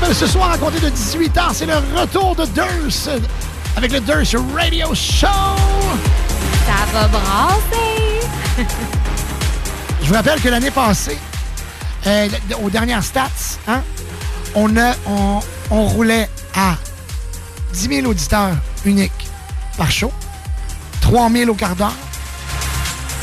rappelle, 0.00 0.14
ce 0.14 0.26
soir, 0.26 0.52
à 0.52 0.58
compter 0.58 0.80
de 0.80 0.90
18h, 0.90 1.48
c'est 1.52 1.66
le 1.66 1.74
retour 1.98 2.36
de 2.36 2.44
Durst 2.46 3.10
avec 3.76 3.92
le 3.92 4.00
Durst 4.00 4.36
Radio 4.54 4.94
Show. 4.94 5.26
Ça 6.66 6.92
va 6.92 7.08
brasser. 7.08 8.66
Je 10.02 10.08
vous 10.08 10.14
rappelle 10.14 10.40
que 10.40 10.48
l'année 10.48 10.70
passée, 10.70 11.18
euh, 12.06 12.28
aux 12.62 12.70
dernières 12.70 13.02
stats, 13.02 13.28
hein, 13.66 13.82
on, 14.54 14.76
a, 14.76 14.94
on, 15.06 15.40
on 15.70 15.84
roulait 15.86 16.28
à 16.54 16.76
10 17.72 17.96
000 17.96 18.06
auditeurs 18.06 18.56
uniques 18.84 19.28
par 19.76 19.90
show, 19.90 20.12
3 21.00 21.30
000 21.30 21.50
au 21.50 21.54
quart 21.54 21.76
d'heure. 21.76 21.92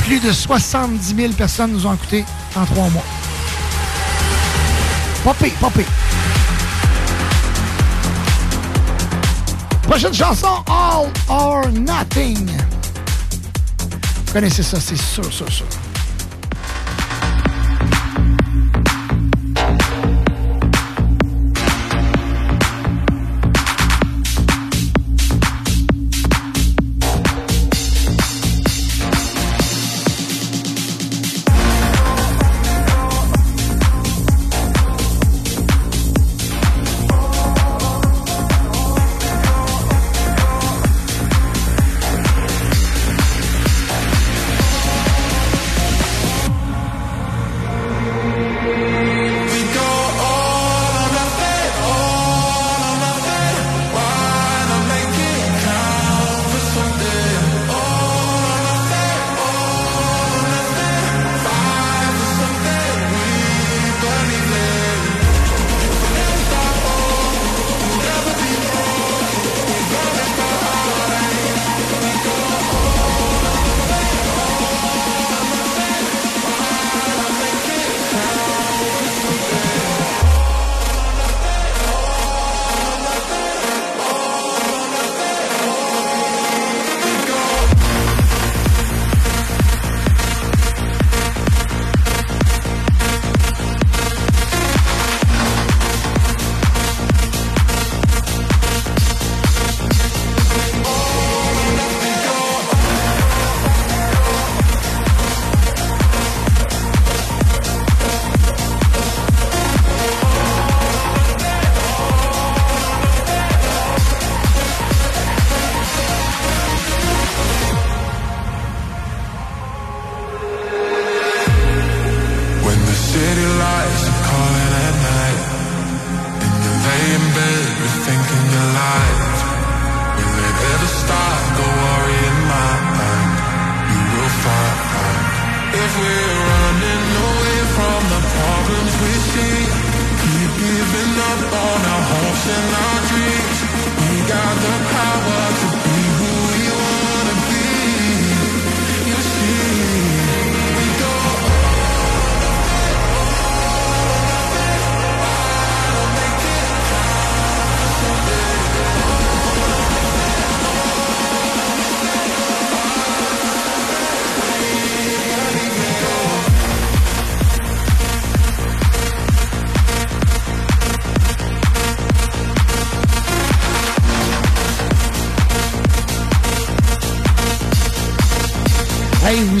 Plus 0.00 0.20
de 0.20 0.30
70 0.30 1.16
000 1.16 1.32
personnes 1.32 1.72
nous 1.72 1.86
ont 1.86 1.94
écoutés 1.94 2.24
en 2.54 2.64
trois 2.64 2.88
mois. 2.90 3.04
Pas 5.24 5.34
pire, 5.34 5.52
pas 5.60 5.70
pire. 5.70 6.05
Prochaine 9.96 10.12
chanson, 10.12 10.62
All 10.68 11.10
or 11.26 11.72
Nothing. 11.72 12.50
Vous 14.26 14.32
connaissez 14.34 14.62
ça, 14.62 14.78
c'est 14.78 14.94
sûr, 14.94 15.24
sûr, 15.32 15.50
sûr. 15.50 15.64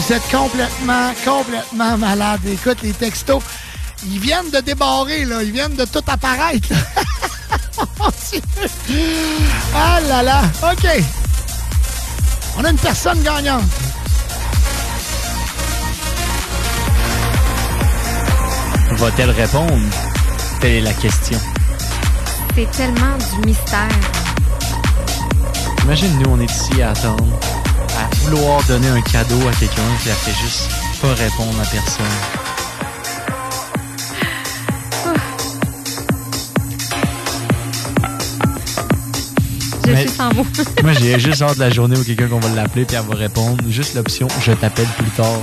Vous 0.06 0.12
êtes 0.12 0.30
complètement, 0.30 1.12
complètement 1.24 1.98
malade. 1.98 2.40
Écoute, 2.46 2.78
les 2.82 2.92
textos, 2.92 3.42
ils 4.04 4.20
viennent 4.20 4.50
de 4.50 4.60
débarrer, 4.60 5.24
là. 5.24 5.42
Ils 5.42 5.50
viennent 5.50 5.74
de 5.74 5.84
tout 5.84 6.02
apparaître. 6.06 6.68
Mon 7.98 8.08
Dieu. 8.30 8.40
ah 9.74 10.00
là 10.08 10.22
là. 10.22 10.42
OK. 10.62 10.86
On 12.56 12.64
a 12.64 12.70
une 12.70 12.78
personne 12.78 13.20
gagnante. 13.22 13.64
Va-t-elle 18.92 19.30
répondre? 19.30 19.88
Telle 20.60 20.72
est 20.72 20.80
la 20.82 20.92
question. 20.92 21.38
C'est 22.54 22.70
tellement 22.70 23.18
du 23.18 23.46
mystère. 23.48 23.88
Imagine, 25.82 26.18
nous, 26.20 26.30
on 26.30 26.40
est 26.40 26.50
ici 26.50 26.80
à 26.80 26.90
attendre, 26.90 27.26
vouloir 28.26 28.62
donner 28.64 28.88
un 28.88 29.00
cadeau 29.02 29.38
à 29.48 29.52
quelqu'un, 29.52 29.82
puis 30.00 30.10
elle 30.10 30.14
fait 30.16 30.40
juste 30.42 30.70
pas 31.00 31.14
répondre 31.14 31.60
à 31.60 31.64
personne. 31.66 32.06
Je 39.86 39.92
Mais- 39.92 40.00
suis 40.06 40.16
sans 40.16 40.34
mots. 40.34 40.46
Moi, 40.82 40.92
j'ai 40.94 41.18
juste 41.20 41.42
hâte 41.42 41.54
de 41.56 41.60
la 41.60 41.70
journée 41.70 41.96
où 41.96 42.02
quelqu'un 42.04 42.26
qu'on 42.28 42.40
va 42.40 42.48
l'appeler, 42.50 42.84
puis 42.84 42.96
elle 42.96 43.04
va 43.04 43.14
répondre. 43.14 43.62
Juste 43.68 43.94
l'option 43.94 44.26
«Je 44.44 44.52
t'appelle 44.52 44.86
plus 44.98 45.10
tard 45.10 45.26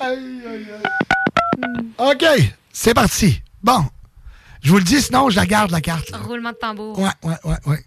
Aïe, 0.00 0.42
aïe, 0.46 0.66
aïe. 0.72 0.82
OK, 1.98 2.24
c'est 2.72 2.92
parti. 2.94 3.40
Bon. 3.62 3.84
Je 4.62 4.70
vous 4.70 4.76
le 4.78 4.84
dis, 4.84 5.00
sinon, 5.00 5.30
je 5.30 5.36
la 5.36 5.46
garde, 5.46 5.70
la 5.70 5.80
carte. 5.80 6.10
là. 6.10 6.18
Roulement 6.18 6.50
de 6.50 6.56
tambour. 6.56 6.98
Ouais, 6.98 7.08
ouais, 7.22 7.36
ouais, 7.44 7.56
ouais. 7.66 7.84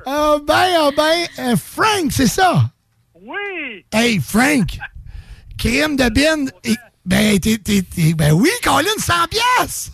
Ah 0.06 0.38
ben, 0.46 0.54
ah 0.78 0.90
ben, 0.96 1.26
euh, 1.40 1.56
Frank, 1.56 2.12
c'est 2.12 2.28
ça? 2.28 2.62
Oui! 3.16 3.86
Hey, 3.92 4.20
Frank! 4.20 4.78
Crime 5.58 5.96
de 5.96 6.10
bin. 6.10 6.46
Ben, 7.06 7.40
t'es, 7.40 7.58
t'es- 7.58 7.82
t'es- 7.82 8.14
ben 8.14 8.34
oui, 8.34 8.50
Colin, 8.64 8.88
100 8.98 9.14
pièces. 9.30 9.92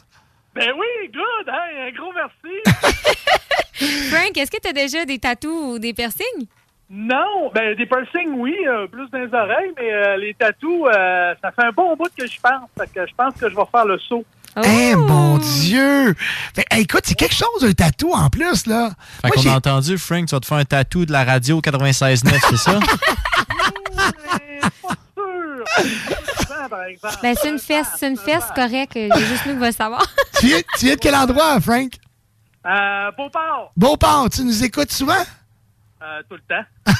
Ben 0.53 0.70
oui, 0.78 1.08
good, 1.14 1.48
hein, 1.50 1.88
un 1.88 1.92
gros 1.92 2.11
merci. 2.14 2.61
Frank, 4.11 4.38
est-ce 4.38 4.52
que 4.52 4.60
tu 4.61 4.68
as 4.68 4.74
déjà 4.74 5.06
des 5.06 5.18
tatous 5.20 5.76
ou 5.76 5.80
des 5.80 5.94
piercings? 5.94 6.48
non, 6.94 7.50
ben 7.56 7.74
des 7.78 7.86
piercings, 7.86 8.34
oui, 8.34 8.53
euh, 8.68 8.86
plus 8.88 9.10
dans 9.11 9.20
les 9.20 9.34
oreilles, 9.34 9.72
mais 9.78 9.94
euh, 9.94 10.18
les 10.18 10.34
tatous, 10.34 10.88
euh, 10.94 11.34
ça 11.42 11.50
fait 11.53 11.64
un 11.64 11.72
bon 11.72 11.95
bout 11.95 12.10
que 12.18 12.28
je 12.28 12.38
pense. 12.42 12.68
Fait 12.78 12.92
que 12.94 13.08
je 13.08 13.14
pense 13.16 13.34
que 13.36 13.50
je 13.50 13.56
vais 13.56 13.66
faire 13.72 13.86
le 13.86 13.98
saut. 13.98 14.26
Eh, 14.64 14.96
mon 14.96 15.38
Dieu! 15.38 16.16
Fait, 16.56 16.66
hey, 16.72 16.82
écoute, 16.84 17.02
c'est 17.06 17.16
quelque 17.16 17.36
chose, 17.36 17.64
un 17.64 17.72
tatou 17.74 18.14
en 18.14 18.30
plus, 18.30 18.66
là. 18.66 18.90
Fait 19.22 19.28
Moi, 19.30 19.36
qu'on 19.36 19.42
j'ai- 19.42 19.50
a 19.50 19.56
entendu, 19.56 19.98
Frank, 19.98 20.26
tu 20.28 20.36
vas 20.36 20.40
te 20.42 20.46
faire 20.46 20.58
un 20.58 20.66
tatou 20.66 21.06
de 21.06 21.12
la 21.12 21.24
radio 21.24 21.62
96.9, 21.62 22.38
c'est 22.50 22.58
ça? 22.58 22.80
Ben, 27.22 27.36
c'est 27.40 27.50
une 27.50 27.60
fesse, 27.60 27.88
c'est 27.98 28.08
une 28.10 28.18
fesse 28.18 28.44
correcte. 28.56 28.96
Y 28.96 29.12
a 29.12 29.18
juste 29.20 29.46
nous 29.46 29.54
qui 29.54 29.60
va 29.60 29.72
savoir. 29.72 30.06
tu, 30.40 30.48
viens, 30.48 30.60
tu 30.78 30.86
viens 30.86 30.96
de 30.96 31.00
quel 31.00 31.16
endroit, 31.16 31.60
Frank? 31.62 31.92
Euh, 32.66 33.12
Beauport, 33.18 33.72
Beauport, 33.76 34.30
tu 34.30 34.44
nous 34.44 34.64
écoutes 34.64 34.92
souvent? 34.92 35.24
Euh, 36.02 36.22
tout 36.30 36.36
le 36.36 36.42
temps. 36.48 36.94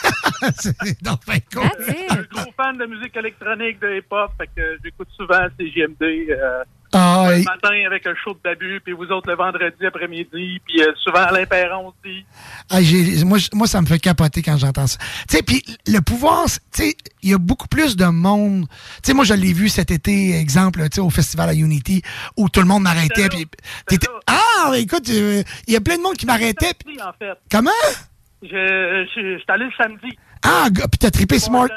c'est 0.60 1.02
donc 1.04 1.26
bien 1.26 1.40
cool. 1.54 1.70
Je 1.80 1.84
suis 1.92 2.06
un 2.10 2.24
gros 2.32 2.52
fan 2.58 2.78
de 2.78 2.86
musique 2.86 3.16
électronique, 3.16 3.80
de 3.80 3.98
hip-hop, 3.98 4.32
fait 4.38 4.48
que 4.56 4.78
j'écoute 4.84 5.08
souvent 5.16 5.40
CGMD. 5.60 6.02
Euh, 6.30 6.64
Ah, 6.94 7.28
le 7.30 7.38
et- 7.40 7.44
matin 7.44 7.70
avec 7.88 8.06
un 8.06 8.14
show 8.16 8.34
de 8.34 8.40
Babu, 8.44 8.82
puis 8.84 8.92
vous 8.94 9.06
autres 9.06 9.30
le 9.30 9.36
vendredi 9.38 9.86
après-midi, 9.86 10.60
puis 10.66 10.82
euh, 10.82 10.92
souvent 11.02 11.22
Alain 11.24 11.46
Perron 11.46 11.88
aussi. 11.88 12.26
Ah, 12.70 12.80
moi, 13.26 13.38
moi, 13.54 13.68
ça 13.68 13.82
me 13.82 13.86
fait 13.88 13.98
capoter 14.00 14.42
quand 14.42 14.58
j'entends 14.58 14.88
ça. 14.88 14.98
Tu 15.30 15.38
sais, 15.38 15.42
puis 15.44 15.64
le 15.88 16.00
pouvoir, 16.02 16.46
tu 16.46 16.52
sais, 16.72 16.96
il 17.24 17.30
y 17.30 17.34
a 17.34 17.38
beaucoup 17.38 17.68
plus 17.70 17.96
de 17.96 18.06
monde. 18.06 18.68
Tu 18.68 18.76
sais, 19.04 19.14
moi, 19.14 19.24
je 19.24 19.34
l'ai 19.34 19.54
vu 19.54 19.70
cet 19.70 19.90
été, 19.90 20.38
exemple, 20.38 20.82
tu 20.90 20.96
sais, 20.96 21.02
au 21.02 21.10
festival 21.10 21.50
à 21.50 21.54
Unity, 21.54 22.02
où 22.36 22.50
tout 22.50 22.60
le 22.60 22.68
monde 22.68 22.84
m'arrêtait. 22.84 23.30
Ah, 24.28 24.72
écoute, 24.76 25.10
euh, 25.10 25.44
il 25.68 25.74
y 25.74 25.78
a 25.78 25.82
plein 25.82 25.98
de 25.98 26.02
monde 26.04 26.16
qui 26.18 26.26
m'arrêtait. 26.26 26.74
en 27.02 27.14
fait. 27.18 27.38
Comment? 27.50 27.72
Je, 28.44 28.48
je, 28.48 29.22
je 29.22 29.38
suis 29.38 29.46
allé 29.50 29.66
le 29.66 29.72
samedi. 29.78 30.18
Ah, 30.44 30.68
gars, 30.72 30.88
puis 30.88 30.98
t'as 30.98 31.12
trippé 31.12 31.38
Smart. 31.38 31.68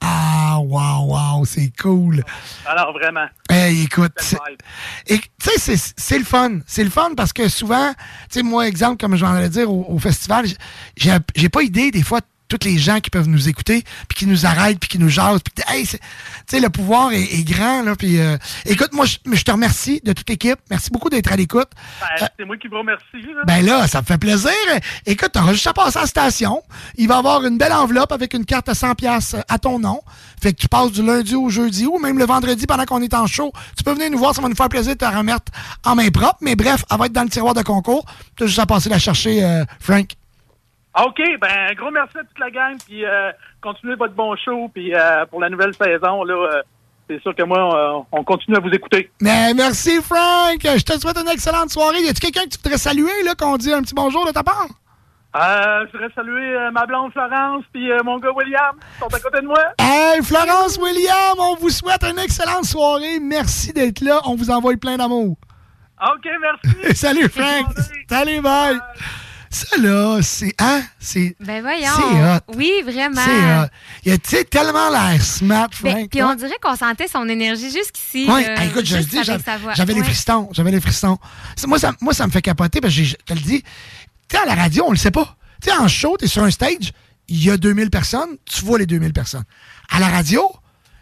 Ah, 0.00 0.58
wow, 0.60 1.06
wow, 1.12 1.44
c'est 1.44 1.72
cool. 1.80 2.22
Alors, 2.64 2.92
vraiment. 2.92 3.26
Hey, 3.48 3.82
écoute, 3.84 4.12
tu 4.16 5.16
sais, 5.40 5.58
c'est- 5.58 5.94
c'est 5.96 6.18
le 6.18 6.24
fun. 6.24 6.60
C'est 6.66 6.84
le 6.84 6.90
fun 6.90 7.10
parce 7.16 7.32
que 7.32 7.48
souvent, 7.48 7.92
tu 8.30 8.38
sais, 8.38 8.42
moi, 8.44 8.68
exemple, 8.68 8.98
comme 8.98 9.16
je 9.16 9.24
vais 9.24 9.48
dire 9.48 9.70
au, 9.72 9.84
au 9.88 9.98
festival, 9.98 10.46
j'ai 10.96 11.12
j'ai 11.34 11.48
pas 11.48 11.62
idée 11.62 11.90
des 11.90 12.02
fois 12.04 12.20
tous 12.50 12.66
les 12.66 12.78
gens 12.78 13.00
qui 13.00 13.10
peuvent 13.10 13.28
nous 13.28 13.48
écouter, 13.48 13.84
puis 14.08 14.18
qui 14.18 14.26
nous 14.26 14.44
arrêtent, 14.44 14.80
puis 14.80 14.88
qui 14.88 14.98
nous 14.98 15.08
jasent, 15.08 15.40
puis 15.40 15.64
hey, 15.68 15.86
tu 15.86 15.96
sais, 16.46 16.60
le 16.60 16.68
pouvoir 16.68 17.12
est, 17.12 17.22
est 17.22 17.44
grand, 17.44 17.82
là, 17.82 17.94
puis 17.96 18.20
euh, 18.20 18.36
écoute, 18.66 18.92
moi, 18.92 19.06
je 19.06 19.42
te 19.42 19.50
remercie 19.50 20.00
de 20.04 20.12
toute 20.12 20.28
l'équipe. 20.28 20.58
Merci 20.68 20.90
beaucoup 20.90 21.08
d'être 21.08 21.32
à 21.32 21.36
l'écoute. 21.36 21.68
Ben, 22.00 22.28
c'est 22.38 22.44
moi 22.44 22.56
qui 22.56 22.68
vous 22.68 22.78
remercie. 22.78 23.04
là. 23.14 23.42
Ben 23.46 23.64
là, 23.64 23.86
ça 23.86 24.00
me 24.00 24.06
fait 24.06 24.18
plaisir. 24.18 24.50
Écoute, 25.06 25.30
t'auras 25.32 25.52
juste 25.52 25.66
à 25.66 25.72
passer 25.72 25.98
à 25.98 26.02
la 26.02 26.06
station. 26.06 26.62
Il 26.96 27.08
va 27.08 27.16
y 27.16 27.18
avoir 27.18 27.44
une 27.44 27.56
belle 27.56 27.72
enveloppe 27.72 28.12
avec 28.12 28.34
une 28.34 28.44
carte 28.44 28.68
à 28.68 28.74
100 28.74 28.94
pièces 28.96 29.36
à 29.48 29.58
ton 29.58 29.78
nom. 29.78 30.00
Fait 30.42 30.52
que 30.52 30.60
tu 30.60 30.68
passes 30.68 30.92
du 30.92 31.02
lundi 31.04 31.34
au 31.36 31.48
jeudi 31.50 31.86
ou 31.86 31.98
même 31.98 32.18
le 32.18 32.24
vendredi 32.24 32.66
pendant 32.66 32.84
qu'on 32.84 33.00
est 33.02 33.14
en 33.14 33.26
show. 33.26 33.52
Tu 33.76 33.84
peux 33.84 33.92
venir 33.92 34.10
nous 34.10 34.18
voir, 34.18 34.34
ça 34.34 34.42
va 34.42 34.48
nous 34.48 34.56
faire 34.56 34.68
plaisir 34.68 34.94
de 34.94 34.98
te 34.98 35.04
remettre 35.04 35.52
en 35.84 35.94
main 35.94 36.10
propre. 36.10 36.38
Mais 36.40 36.56
bref, 36.56 36.84
elle 36.90 36.98
va 36.98 37.06
être 37.06 37.12
dans 37.12 37.22
le 37.22 37.28
tiroir 37.28 37.54
de 37.54 37.62
concours. 37.62 38.04
T'as 38.36 38.46
juste 38.46 38.58
à 38.58 38.66
passer 38.66 38.88
la 38.88 38.98
chercher, 38.98 39.44
euh, 39.44 39.64
Frank. 39.78 40.16
OK, 40.98 41.20
ben, 41.40 41.70
un 41.70 41.74
gros 41.74 41.90
merci 41.90 42.18
à 42.18 42.24
toute 42.24 42.38
la 42.38 42.50
gang, 42.50 42.76
puis 42.84 43.04
euh, 43.04 43.30
continuez 43.60 43.94
votre 43.94 44.14
bon 44.14 44.34
show, 44.36 44.68
puis 44.74 44.94
euh, 44.94 45.24
pour 45.26 45.40
la 45.40 45.48
nouvelle 45.48 45.74
saison, 45.74 46.24
là, 46.24 46.34
euh, 46.34 46.62
c'est 47.08 47.20
sûr 47.22 47.34
que 47.34 47.42
moi, 47.42 48.04
on 48.12 48.22
continue 48.22 48.56
à 48.56 48.60
vous 48.60 48.70
écouter. 48.70 49.10
Mais 49.20 49.52
merci, 49.54 50.00
Frank. 50.00 50.60
Je 50.62 50.84
te 50.84 50.98
souhaite 50.98 51.18
une 51.18 51.28
excellente 51.28 51.70
soirée. 51.70 52.02
Y 52.02 52.08
a-tu 52.08 52.20
quelqu'un 52.20 52.44
que 52.44 52.50
tu 52.50 52.58
voudrais 52.62 52.78
saluer, 52.78 53.22
là, 53.24 53.34
qu'on 53.34 53.56
dit 53.56 53.72
un 53.72 53.82
petit 53.82 53.94
bonjour 53.94 54.24
de 54.26 54.30
ta 54.30 54.44
part? 54.44 54.68
Euh, 55.36 55.86
je 55.86 55.92
voudrais 55.92 56.12
saluer 56.12 56.56
euh, 56.56 56.70
ma 56.72 56.86
blonde 56.86 57.12
Florence, 57.12 57.62
puis 57.72 57.90
euh, 57.92 57.98
mon 58.04 58.18
gars 58.18 58.32
William, 58.34 58.74
qui 58.92 58.98
sont 58.98 59.06
à 59.06 59.20
côté 59.20 59.40
de 59.40 59.46
moi. 59.46 59.62
Hey, 59.78 60.22
Florence 60.24 60.76
William, 60.78 61.36
on 61.38 61.54
vous 61.54 61.70
souhaite 61.70 62.02
une 62.02 62.18
excellente 62.18 62.64
soirée. 62.64 63.20
Merci 63.20 63.72
d'être 63.72 64.00
là. 64.00 64.20
On 64.24 64.34
vous 64.34 64.50
envoie 64.50 64.76
plein 64.76 64.96
d'amour. 64.96 65.36
OK, 66.02 66.28
merci. 66.40 66.94
Salut, 66.96 67.28
Frank. 67.28 67.66
Salut, 68.08 68.40
bye. 68.40 68.80
Ça, 69.52 69.76
là, 69.78 70.20
c'est. 70.22 70.54
Hein? 70.60 70.82
C'est. 71.00 71.34
Ben 71.40 71.60
voyons. 71.60 71.90
C'est 71.96 72.52
hot. 72.52 72.56
Oui, 72.56 72.70
vraiment. 72.84 73.20
C'est 73.24 73.64
hot. 73.64 73.66
Il 74.04 74.12
a, 74.12 74.18
tu 74.18 74.44
tellement 74.44 74.88
l'air 74.90 75.20
smart, 75.20 75.68
Ben, 75.82 75.90
Frank. 75.92 76.10
puis 76.10 76.22
on 76.22 76.34
dirait 76.36 76.56
qu'on 76.62 76.76
sentait 76.76 77.08
son 77.08 77.28
énergie 77.28 77.70
jusqu'ici. 77.70 78.26
Là, 78.26 78.62
hey, 78.62 78.68
écoute, 78.70 78.86
je 78.86 78.96
le 78.98 79.02
dis, 79.04 79.18
j'avais 79.74 79.94
les 79.94 80.04
frissons. 80.04 80.48
J'avais 80.52 80.70
les 80.70 80.80
frissons. 80.80 81.18
Moi 81.66 81.78
ça, 81.80 81.92
moi, 82.00 82.14
ça 82.14 82.26
me 82.28 82.32
fait 82.32 82.42
capoter 82.42 82.80
parce 82.80 82.94
que 82.94 83.02
je 83.02 83.16
te 83.16 83.32
le 83.34 83.40
dis. 83.40 83.62
Tu 83.62 84.36
sais, 84.36 84.38
à 84.38 84.46
la 84.46 84.54
radio, 84.54 84.84
on 84.86 84.92
le 84.92 84.96
sait 84.96 85.10
pas. 85.10 85.36
Tu 85.60 85.68
sais, 85.68 85.76
en 85.76 85.88
show, 85.88 86.16
t'es 86.16 86.28
sur 86.28 86.44
un 86.44 86.50
stage, 86.52 86.92
il 87.26 87.44
y 87.44 87.50
a 87.50 87.56
2000 87.56 87.90
personnes, 87.90 88.36
tu 88.44 88.64
vois 88.64 88.78
les 88.78 88.86
2000 88.86 89.12
personnes. 89.12 89.44
À 89.90 89.98
la 89.98 90.08
radio, 90.08 90.48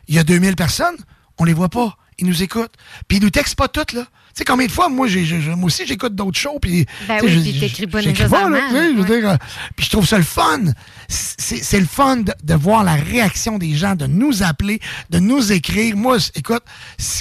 il 0.09 0.15
y 0.15 0.19
a 0.19 0.25
2000 0.25 0.57
personnes, 0.57 0.97
on 1.37 1.45
les 1.45 1.53
voit 1.53 1.69
pas. 1.69 1.97
Ils 2.19 2.27
nous 2.27 2.43
écoutent. 2.43 2.73
Puis 3.07 3.19
ils 3.19 3.23
nous 3.23 3.31
textent 3.31 3.55
pas 3.57 3.69
toutes, 3.69 3.93
là. 3.93 4.05
Tu 4.39 4.43
sais, 4.43 4.45
combien 4.45 4.67
de 4.67 4.71
fois, 4.71 4.89
moi, 4.89 5.09
j'ai, 5.09 5.25
moi 5.57 5.65
aussi, 5.67 5.85
j'écoute 5.85 6.15
d'autres 6.15 6.39
shows. 6.39 6.61
Puis, 6.63 6.87
Ben 7.09 7.19
oui, 7.25 7.29
je- 7.29 7.41
puis 7.41 7.59
t'écris 7.59 7.87
pas 7.89 8.01
nécessairement, 8.11 8.57
je 8.71 9.27
euh, 9.27 9.37
puis 9.75 9.85
je 9.87 9.91
trouve 9.91 10.07
ça 10.07 10.17
le 10.17 10.23
fun. 10.23 10.61
C'est, 11.09 11.81
le 11.81 11.87
fun 11.87 12.19
de, 12.19 12.33
de 12.45 12.55
voir 12.55 12.85
la 12.85 12.95
réaction 12.95 13.59
des 13.59 13.75
gens, 13.75 13.97
de 13.97 14.07
nous 14.07 14.45
appeler, 14.45 14.79
de 15.11 15.19
nous 15.19 15.51
écrire. 15.51 15.97
Moi, 15.97 16.19
écoute, 16.37 16.63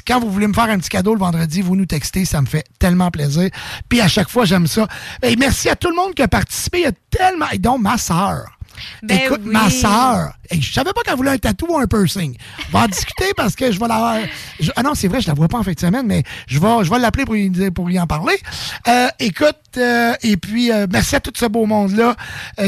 quand 0.06 0.20
vous 0.20 0.30
voulez 0.32 0.46
me 0.46 0.54
faire 0.54 0.66
un 0.66 0.78
petit 0.78 0.90
cadeau 0.90 1.16
le 1.16 1.20
vendredi, 1.20 1.62
vous 1.64 1.76
nous 1.76 1.88
textez, 1.88 2.24
ça 2.26 2.40
me 2.42 2.46
fait 2.46 2.66
tellement 2.78 3.10
plaisir. 3.10 3.50
Puis 3.90 4.00
à 4.00 4.08
chaque 4.08 4.30
fois, 4.30 4.46
j'aime 4.46 4.68
ça. 4.68 4.88
Et 5.24 5.36
merci 5.38 5.70
à 5.70 5.76
tout 5.76 5.90
le 5.90 5.96
monde 5.96 6.14
qui 6.14 6.22
a 6.22 6.28
participé. 6.28 6.80
Il 6.80 6.84
y 6.84 6.86
a 6.86 6.92
tellement... 7.10 7.50
Et 7.52 7.58
donc, 7.58 7.82
ma 7.82 7.98
sœur. 7.98 8.57
Ben 9.04 9.20
Écoute, 9.26 9.42
oui. 9.46 9.54
ma 9.54 9.70
sœur, 9.70 10.34
je 10.52 10.72
savais 10.74 10.92
pas 10.94 11.02
qu'elle 11.04 11.16
voulait 11.16 11.32
un 11.32 11.38
tatou 11.38 11.68
ou 11.70 11.78
un 11.78 11.88
piercing. 11.88 12.36
On 12.74 12.78
va 12.78 12.86
en 12.86 12.88
discuter 12.88 13.34
parce 13.36 13.56
que 13.56 13.72
je 13.72 13.80
vais 13.80 13.88
la. 13.88 14.20
je- 14.60 14.72
ah 14.76 14.84
non, 14.84 14.94
c'est 14.96 15.08
vrai, 15.08 15.22
je 15.22 15.28
la 15.28 15.34
vois 15.34 15.48
pas 15.48 15.58
en 15.58 15.64
fin 15.64 15.74
de 15.74 15.80
semaine, 15.80 16.06
mais 16.08 16.24
je 16.48 16.60
vais, 16.60 16.84
je 16.84 16.90
vais 16.90 17.00
l'appeler 17.00 17.26
pour 17.26 17.34
lui, 17.36 17.50
dire- 17.50 17.72
pour 17.74 17.88
lui 17.88 18.00
en 18.00 18.08
parler. 18.08 18.38
Euh, 18.88 19.08
écoute, 19.20 19.56
euh, 19.78 20.14
et 20.24 20.38
puis 20.38 20.72
euh, 20.72 20.88
merci 20.92 21.16
à 21.16 21.20
tout 21.20 21.32
ce 21.36 21.46
beau 21.46 21.66
monde-là 21.66 22.16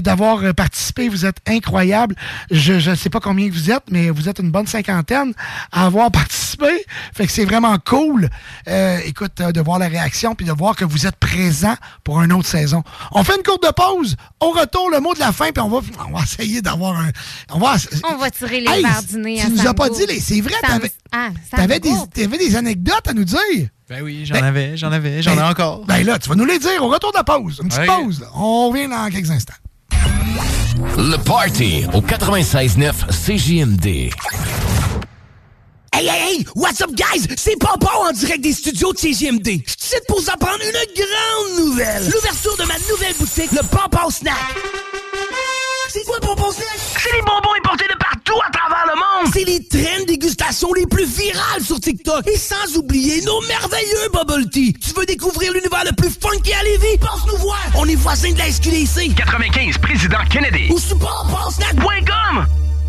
d'avoir 0.02 0.54
participé. 0.54 1.10
Vous 1.10 1.26
êtes 1.26 1.38
incroyables. 1.48 2.16
Je 2.52 2.90
ne 2.90 2.96
sais 2.96 3.10
pas 3.10 3.20
combien 3.20 3.50
vous 3.50 3.72
êtes, 3.72 3.84
mais 3.92 4.10
vous 4.10 4.30
êtes 4.30 4.40
une 4.40 4.52
bonne 4.52 4.68
cinquantaine 4.68 5.34
à 5.72 5.86
avoir 5.86 6.12
participé. 6.12 6.86
Fait 7.14 7.26
que 7.26 7.32
c'est 7.32 7.46
vraiment 7.46 7.78
cool. 7.80 8.30
Euh, 8.68 9.00
écoute, 9.06 9.38
de 9.42 9.62
voir 9.62 9.80
la 9.80 9.88
réaction 9.88 10.36
puis 10.36 10.46
de 10.46 10.52
voir 10.52 10.76
que 10.76 10.86
vous 10.86 11.08
êtes 11.08 11.16
présents 11.16 11.76
pour 12.04 12.22
une 12.22 12.34
autre 12.34 12.48
saison. 12.48 12.84
On 13.12 13.24
fait 13.24 13.36
une 13.38 13.44
courte 13.44 13.64
de 13.64 13.72
pause. 13.72 14.16
Au 14.40 14.52
retour, 14.52 14.90
le 14.92 15.00
mot 15.00 15.14
de 15.14 15.20
la 15.20 15.32
fin, 15.32 15.52
puis 15.52 15.62
on 15.62 15.70
va, 15.70 15.80
on 16.08 16.18
va 16.18 16.24
essayer 16.24 16.62
d'avoir 16.62 16.98
un. 16.98 17.10
On 17.52 17.60
va, 17.60 17.76
On 18.10 18.18
va 18.18 18.32
tirer 18.32 18.62
les 18.62 18.68
Hey, 18.70 18.82
verres 18.84 19.04
du 19.04 19.18
nez 19.18 19.42
à 19.42 19.46
Tu 19.46 19.52
nous 19.52 19.68
as 19.68 19.74
pas 19.74 19.90
dit, 19.90 20.06
les- 20.08 20.20
c'est 20.20 20.42
vrai, 20.42 20.54
t'avais 20.62 20.92
Ah, 21.12 21.30
t'avais 21.52 21.80
des, 21.80 22.28
des 22.28 22.56
anecdotes 22.56 23.08
à 23.08 23.14
nous 23.14 23.24
dire? 23.26 23.40
Ben 23.90 24.02
oui, 24.04 24.24
j'en 24.26 24.36
avais, 24.36 24.78
j'en 24.78 24.92
avais, 24.92 25.22
j'en 25.24 25.34
ai 25.34 25.38
Ben- 25.38 25.50
encore. 25.50 25.84
Ben 25.86 26.04
là, 26.06 26.20
tu 26.20 26.30
vas 26.30 26.36
nous 26.36 26.46
les 26.46 26.60
dire 26.60 26.84
au 26.84 26.90
retour 26.90 27.12
de 27.12 27.18
la 27.18 27.24
pause. 27.24 27.60
Une 27.64 27.70
petite 27.70 27.82
Ouais. 27.82 27.88
pause. 27.88 28.20
là. 28.22 28.28
On 28.36 28.70
revient 28.70 28.88
dans 28.88 29.10
quelques 29.10 29.32
instants. 29.32 29.54
Le 30.98 31.18
Party 31.18 31.86
au 31.94 32.02
96.9 32.02 33.06
CJMD. 33.10 34.12
Hey, 35.92 36.08
hey, 36.08 36.22
hey! 36.38 36.46
What's 36.56 36.80
up, 36.82 36.92
guys? 36.96 37.28
C'est 37.36 37.58
Papa 37.60 37.90
en 38.08 38.12
direct 38.14 38.42
des 38.42 38.54
studios 38.54 38.94
de 38.94 38.98
CGMD. 39.00 39.64
Je 39.66 39.74
suis 39.86 39.98
pour 40.08 40.22
vous 40.22 40.30
apprendre 40.30 40.60
une 40.64 40.72
grande 41.04 41.66
nouvelle. 41.66 42.06
L'ouverture 42.06 42.56
de 42.58 42.64
ma 42.64 42.76
nouvelle 42.90 43.14
boutique, 43.20 43.52
le 43.52 43.64
Papa 43.68 44.06
Snack. 44.10 44.36
C'est 45.92 46.06
quoi 46.06 46.18
le 46.22 46.28
Snack? 46.54 46.68
C'est 47.02 47.14
les 47.14 47.22
bonbons 47.22 47.56
importés 47.58 47.86
de 47.90 47.98
partout 47.98 48.40
à 48.48 48.52
travers 48.52 48.86
le 48.86 48.94
monde. 48.94 49.34
C'est 49.34 49.44
les 49.44 49.66
traînes 49.68 50.06
dégustation 50.06 50.72
les 50.74 50.86
plus 50.86 51.06
virales 51.06 51.64
sur 51.64 51.80
TikTok. 51.80 52.28
Et 52.28 52.38
sans 52.38 52.78
oublier 52.78 53.22
nos 53.22 53.42
merveilleux 53.42 54.10
bubble 54.14 54.48
tea. 54.52 54.74
Tu 54.74 54.94
veux 54.96 55.08
découvrir 55.08 55.52
l'univers 55.52 55.84
le 55.86 55.96
plus 55.96 56.12
funky 56.12 56.54
à 56.54 56.62
Lévis? 56.62 57.00
Passe 57.00 57.26
nous 57.28 57.38
voir. 57.38 57.60
On 57.76 57.88
est 57.88 57.96
voisins 57.96 58.32
de 58.32 58.38
la 58.38 58.52
SQDC. 58.52 59.16
95, 59.16 59.80
président 59.80 60.24
Kennedy. 60.30 60.70
Ou 60.70 60.80
papasnack.com. 60.96 62.69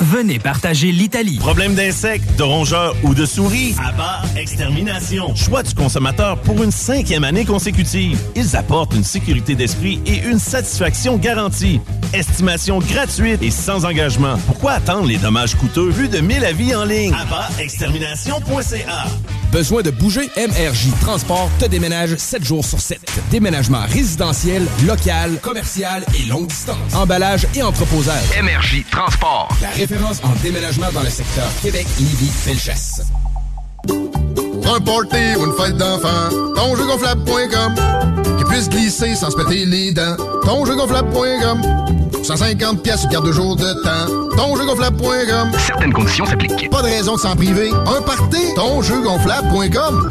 venez 0.00 0.38
partager 0.38 0.92
l'Italie. 0.92 1.38
Problème 1.38 1.74
d'insectes, 1.74 2.36
de 2.36 2.42
rongeurs 2.42 2.94
ou 3.02 3.14
de 3.14 3.26
souris? 3.26 3.74
Abba 3.84 4.22
Extermination. 4.36 5.34
Choix 5.34 5.62
du 5.62 5.74
consommateur 5.74 6.38
pour 6.40 6.62
une 6.62 6.70
cinquième 6.70 7.24
année 7.24 7.44
consécutive. 7.44 8.18
Ils 8.36 8.56
apportent 8.56 8.94
une 8.94 9.04
sécurité 9.04 9.54
d'esprit 9.54 10.00
et 10.06 10.18
une 10.24 10.38
satisfaction 10.38 11.16
garantie. 11.16 11.80
Estimation 12.12 12.78
gratuite 12.78 13.42
et 13.42 13.50
sans 13.50 13.84
engagement. 13.84 14.36
Pourquoi 14.46 14.72
attendre 14.72 15.06
les 15.06 15.16
dommages 15.16 15.54
coûteux 15.54 15.88
vu 15.88 16.08
de 16.08 16.18
1000 16.18 16.44
avis 16.44 16.74
en 16.74 16.84
ligne? 16.84 17.14
Extermination.ca 17.58 19.04
Besoin 19.50 19.82
de 19.82 19.90
bouger? 19.90 20.30
MRJ 20.36 20.88
Transport 21.02 21.50
te 21.58 21.66
déménage 21.66 22.16
7 22.16 22.42
jours 22.42 22.64
sur 22.64 22.80
7. 22.80 22.98
Déménagement 23.30 23.82
résidentiel, 23.86 24.66
local, 24.86 25.38
commercial 25.42 26.04
et 26.18 26.26
longue 26.26 26.46
distance. 26.46 26.94
Emballage 26.94 27.46
et 27.54 27.62
entreposage. 27.62 28.24
MRJ 28.42 28.84
Transport. 28.90 29.48
La 29.60 29.68
référence 29.82 30.20
en 30.22 30.30
déménagement 30.44 30.86
dans 30.94 31.02
le 31.02 31.10
secteur 31.10 31.48
Québec, 31.60 31.88
Lévis, 31.98 32.30
Felchasse. 32.30 33.02
Pour 33.88 34.76
un 34.76 34.80
party 34.80 35.36
ou 35.36 35.46
une 35.46 35.52
fête 35.54 35.76
d'enfant, 35.76 36.28
tonjeugonflable.com 36.54 37.74
Qui 38.38 38.44
puisse 38.44 38.68
glisser 38.68 39.16
sans 39.16 39.30
se 39.30 39.36
péter 39.36 39.64
les 39.64 39.90
dents. 39.90 40.14
Tonjeugonflable.com 40.44 41.62
150 42.22 42.82
pièces 42.84 43.08
garde 43.08 43.26
de 43.26 43.32
jour 43.32 43.56
de 43.56 43.72
temps. 43.82 44.36
Tonjeugonflable.com 44.36 45.50
Certaines 45.66 45.92
conditions 45.92 46.26
s'appliquent. 46.26 46.70
Pas 46.70 46.82
de 46.82 46.86
raison 46.86 47.16
de 47.16 47.20
s'en 47.20 47.34
priver. 47.34 47.72
Un 47.72 48.02
party, 48.02 48.54
tonjeugonflable.com 48.54 50.10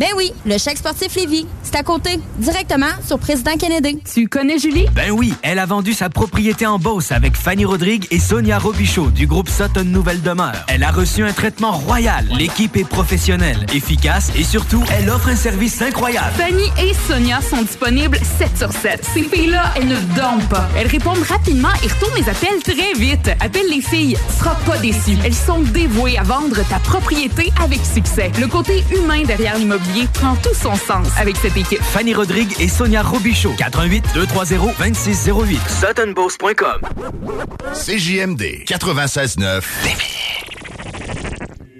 Ben 0.00 0.08
oui, 0.16 0.32
le 0.46 0.56
chèque 0.56 0.78
sportif 0.78 1.14
Lévis. 1.14 1.46
C'est 1.62 1.76
à 1.76 1.82
côté, 1.82 2.18
directement 2.38 2.86
sur 3.06 3.18
Président 3.18 3.54
Kennedy. 3.58 3.98
Tu 4.10 4.28
connais 4.28 4.58
Julie? 4.58 4.86
Ben 4.94 5.10
oui, 5.10 5.34
elle 5.42 5.58
a 5.58 5.66
vendu 5.66 5.92
sa 5.92 6.08
propriété 6.08 6.64
en 6.64 6.78
Beauce 6.78 7.12
avec 7.12 7.36
Fanny 7.36 7.66
Rodrigue 7.66 8.06
et 8.10 8.18
Sonia 8.18 8.58
Robichaud 8.58 9.10
du 9.10 9.26
groupe 9.26 9.50
Sutton 9.50 9.84
Nouvelle 9.84 10.22
Demeure. 10.22 10.54
Elle 10.68 10.84
a 10.84 10.90
reçu 10.90 11.22
un 11.22 11.34
traitement 11.34 11.72
royal. 11.72 12.26
L'équipe 12.38 12.78
est 12.78 12.88
professionnelle, 12.88 13.66
efficace 13.74 14.32
et 14.38 14.42
surtout, 14.42 14.82
elle 14.90 15.10
offre 15.10 15.28
un 15.28 15.36
service 15.36 15.82
incroyable. 15.82 16.32
Fanny 16.34 16.70
et 16.82 16.94
Sonia 17.06 17.42
sont 17.42 17.60
disponibles 17.60 18.16
7 18.38 18.56
sur 18.56 18.72
7. 18.72 19.04
Ces 19.12 19.24
filles-là, 19.24 19.74
elles 19.76 19.88
ne 19.88 20.00
dorment 20.16 20.48
pas. 20.48 20.66
Elles 20.78 20.86
répondent 20.86 21.22
rapidement 21.28 21.74
et 21.84 21.88
retournent 21.88 22.16
les 22.16 22.26
appels 22.30 22.62
très 22.64 22.98
vite. 22.98 23.28
Appelle 23.38 23.68
les 23.68 23.82
filles, 23.82 24.16
tu 24.16 24.38
seras 24.38 24.54
pas 24.64 24.78
déçu. 24.78 25.18
Elles 25.26 25.34
sont 25.34 25.60
dévouées 25.60 26.16
à 26.16 26.22
vendre 26.22 26.66
ta 26.70 26.78
propriété 26.78 27.52
avec 27.62 27.80
succès. 27.84 28.32
Le 28.40 28.46
côté 28.46 28.82
humain 28.96 29.24
derrière 29.24 29.58
l'immobilier 29.58 29.89
prend 30.12 30.36
tout 30.36 30.54
son 30.54 30.74
sens 30.74 31.08
avec 31.18 31.36
cette 31.36 31.56
équipe. 31.56 31.82
Fanny 31.82 32.14
Rodrigue 32.14 32.52
et 32.60 32.68
Sonia 32.68 33.02
Robichaud. 33.02 33.54
88 33.56 34.04
230 34.14 34.76
2608. 34.78 35.60
SuttonBeauce.com. 35.68 36.80
CJMD 37.74 38.64
96.9. 38.66 39.62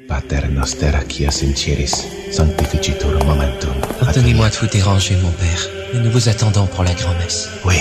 Pater 0.09 0.49
noster 0.51 0.93
quia 1.09 1.31
sinceris, 1.31 2.07
sanctificitur 2.33 3.25
momentum. 3.25 3.75
Pardonnez-moi 4.01 4.49
de 4.49 4.57
vous 4.57 4.67
déranger, 4.67 5.15
mon 5.23 5.31
père, 5.31 5.69
mais 5.95 6.01
nous 6.01 6.11
vous 6.11 6.29
attendons 6.29 6.67
pour 6.67 6.83
la 6.83 6.95
grand-messe. 6.95 7.49
Oui, 7.65 7.77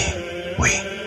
oui, 0.59 0.69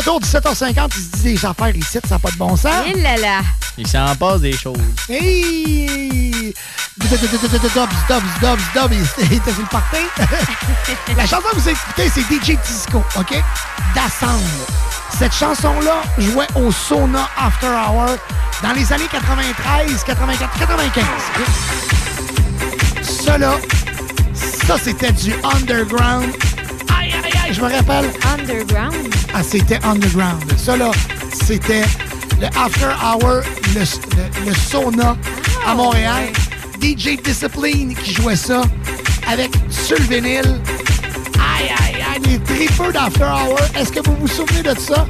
Retour, 0.00 0.20
17h50. 0.20 0.90
Il 0.96 1.02
se 1.02 1.22
dit 1.22 1.34
des 1.34 1.46
affaires 1.46 1.76
ici, 1.76 1.98
ça 2.04 2.14
n'a 2.14 2.18
pas 2.18 2.30
de 2.30 2.36
bon 2.36 2.56
sens. 2.56 2.84
Eh 2.86 2.98
là 3.00 3.16
là. 3.16 3.40
Il 3.76 3.86
s'en 3.86 4.14
passe 4.16 4.40
des 4.40 4.52
choses. 4.52 4.78
Hey! 5.08 6.54
Dobs, 6.98 7.18
dobs, 8.08 8.22
dobs, 8.40 8.58
dobs, 8.74 8.92
il 8.92 9.32
était 9.32 9.52
sur 9.52 9.62
le 9.62 9.68
party. 9.68 9.98
La 11.16 11.26
chanson 11.26 11.48
que 11.50 11.56
vous 11.56 11.68
écoutez, 11.68 12.10
c'est 12.12 12.22
DJ 12.22 12.58
Disco, 12.66 13.02
OK? 13.18 13.42
D'Assemble. 13.94 14.44
Cette 15.18 15.32
chanson-là 15.32 16.02
jouait 16.18 16.46
au 16.54 16.70
Sauna 16.70 17.28
After 17.38 17.68
Hour 17.68 18.16
dans 18.62 18.72
les 18.72 18.92
années 18.92 19.08
93, 19.10 20.04
84, 20.04 20.58
95. 20.58 21.04
Ça, 23.02 23.38
là, 23.38 23.54
ça, 24.34 24.76
c'était 24.82 25.12
du 25.12 25.34
underground. 25.42 26.32
Aïe, 26.98 27.12
aïe, 27.12 27.22
aïe, 27.24 27.39
je 27.52 27.60
me 27.60 27.68
rappelle. 27.70 28.10
Underground? 28.38 29.14
Ah, 29.34 29.42
c'était 29.42 29.78
underground. 29.84 30.42
Ça, 30.56 30.76
là, 30.76 30.90
c'était 31.32 31.82
le 32.40 32.46
After 32.58 32.86
Hour, 33.02 33.42
le, 33.74 33.80
le- 33.80 34.46
le 34.50 34.54
sauna 34.54 35.16
à 35.66 35.74
Montréal. 35.74 36.28
DJ 36.80 37.20
Discipline 37.22 37.94
qui 37.94 38.14
jouait 38.14 38.36
ça 38.36 38.62
avec 39.28 39.50
sur 39.70 39.98
le 39.98 40.04
vinyle. 40.04 40.58
Aïe, 41.38 41.68
aïe, 41.84 42.02
aïe, 42.14 42.22
les 42.26 42.38
tripeux 42.38 42.92
d'After 42.92 43.24
Hour. 43.24 43.58
Est-ce 43.78 43.92
que 43.92 44.00
vous 44.08 44.16
vous 44.20 44.28
souvenez 44.28 44.62
de 44.62 44.78
ça? 44.78 45.06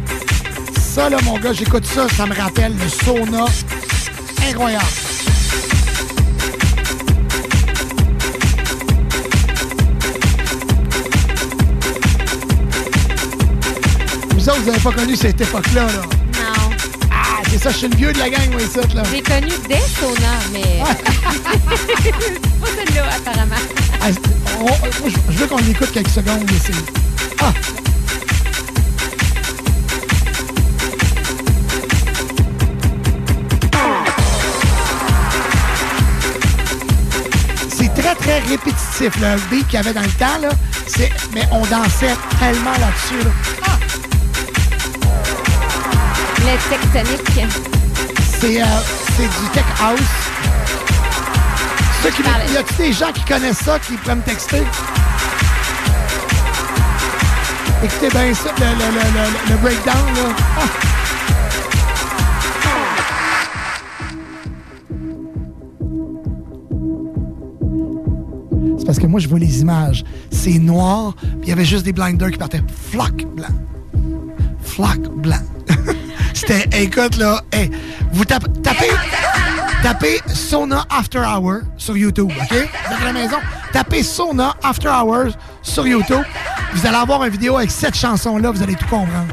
Ça, 0.80 1.08
là, 1.08 1.18
mon 1.24 1.38
gars, 1.38 1.52
j'écoute 1.52 1.86
ça, 1.86 2.08
ça 2.16 2.26
me 2.26 2.34
rappelle 2.34 2.74
le 2.76 2.88
sauna. 2.88 3.44
Incroyable. 4.48 4.84
Vous 14.40 14.48
autres, 14.48 14.60
vous 14.60 14.70
n'avez 14.70 14.82
pas 14.82 14.92
connu 14.92 15.16
cette 15.16 15.38
époque-là, 15.38 15.84
là. 15.84 15.92
Non. 15.92 16.70
Ah, 17.12 17.42
c'est 17.50 17.58
ça, 17.58 17.68
je 17.68 17.76
suis 17.76 17.88
le 17.88 17.96
vieux 17.96 18.10
de 18.10 18.18
la 18.18 18.30
gang, 18.30 18.50
moi, 18.50 18.62
ici, 18.62 18.78
là. 18.94 19.02
J'ai 19.12 19.20
connu 19.20 19.48
des 19.68 19.74
saunas, 20.00 20.40
mais. 20.50 20.80
pas 20.82 22.66
celle-là, 22.74 23.04
apparemment. 23.16 23.54
Ah, 24.00 24.06
on- 24.60 25.10
je 25.30 25.36
veux 25.36 25.46
qu'on 25.46 25.58
l'écoute 25.58 25.92
quelques 25.92 26.08
secondes 26.08 26.50
ici. 26.52 26.72
Ah! 27.42 27.52
C'est 37.68 37.92
très, 37.94 38.14
très 38.14 38.38
répétitif, 38.40 39.20
là. 39.20 39.36
Le 39.36 39.42
beat 39.50 39.66
qu'il 39.68 39.74
y 39.74 39.78
avait 39.78 39.92
dans 39.92 40.02
le 40.02 40.08
temps, 40.08 40.38
là. 40.40 40.48
C'est... 40.86 41.10
Mais 41.34 41.46
on 41.52 41.60
dansait 41.66 42.16
tellement 42.38 42.72
là-dessus, 42.72 43.24
là. 43.24 43.30
Ah! 43.66 43.78
Le 46.40 46.56
tectonique. 46.70 47.46
C'est, 48.40 48.62
euh, 48.62 48.66
c'est 49.16 49.22
du 49.28 49.48
tech 49.52 49.64
house. 49.80 50.00
Ceux 52.02 52.10
qui, 52.10 52.22
y 52.22 52.56
a-t-il 52.56 52.76
des 52.86 52.92
gens 52.92 53.12
qui 53.12 53.22
connaissent 53.24 53.58
ça, 53.58 53.78
qui 53.78 53.92
pourraient 53.94 54.16
me 54.16 54.22
texter? 54.22 54.62
Écoutez 57.82 58.08
bien 58.08 58.34
ça, 58.34 58.50
le, 58.58 58.64
le, 58.66 58.92
le, 58.92 59.00
le- 59.00 59.50
le 59.52 59.56
breakdown, 59.58 60.06
là. 60.16 60.34
Ah! 60.58 60.62
C'est 68.78 68.84
parce 68.86 68.98
que 68.98 69.06
moi, 69.06 69.20
je 69.20 69.28
vois 69.28 69.38
les 69.38 69.60
images. 69.60 70.04
C'est 70.30 70.58
noir, 70.58 71.14
puis 71.20 71.40
il 71.44 71.48
y 71.48 71.52
avait 71.52 71.64
juste 71.64 71.84
des 71.84 71.92
blinders 71.92 72.30
qui 72.30 72.38
partaient. 72.38 72.62
Floc 72.90 73.24
blanc. 73.34 73.48
Floc 74.62 74.98
blanc. 75.16 75.36
C'était, 76.40 76.82
écoute, 76.82 77.18
là, 77.18 77.42
vous 78.12 78.24
tapez, 78.24 78.90
tapez, 79.82 80.20
Sona 80.26 80.86
After 80.88 81.18
Hour 81.18 81.60
sur 81.76 81.98
YouTube, 81.98 82.30
OK? 82.30 82.48
Vous 82.50 82.56
êtes 82.56 83.02
à 83.02 83.04
la 83.04 83.12
maison, 83.12 83.36
tapez 83.74 84.02
Sona 84.02 84.56
After 84.62 84.88
Hours 84.88 85.32
sur 85.60 85.86
YouTube. 85.86 86.22
Vous 86.72 86.86
allez 86.86 86.96
avoir 86.96 87.22
une 87.24 87.30
vidéo 87.30 87.58
avec 87.58 87.70
cette 87.70 87.94
chanson-là, 87.94 88.52
vous 88.52 88.62
allez 88.62 88.74
tout 88.74 88.86
comprendre. 88.86 89.26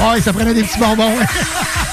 Ouais, 0.00 0.20
ça 0.22 0.32
prenait 0.32 0.54
des 0.54 0.62
petits 0.62 0.78
bonbons. 0.78 1.12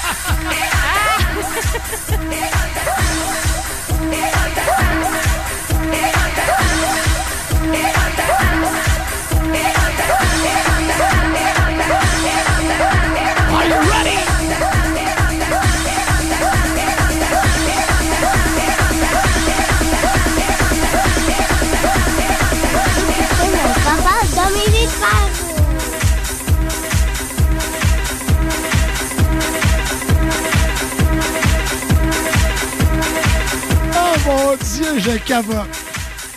je 34.98 35.16
cavote. 35.18 35.66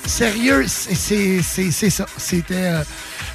Sérieux, 0.06 0.66
c'est- 0.68 1.42
ça. 1.90 2.06
C'était. 2.18 2.56
euh, 2.56 2.84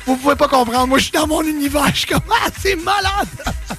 vous 0.07 0.17
pouvez 0.17 0.35
pas 0.36 0.49
comprendre. 0.49 0.89
Moi, 0.89 0.99
je 0.99 1.05
suis 1.05 1.12
dans 1.12 1.27
mon 1.27 1.43
univers. 1.43 1.86
Je 1.93 1.99
suis 2.01 2.07
comme, 2.09 2.20
ah, 2.31 2.49
c'est 2.61 2.77
malade! 2.77 3.28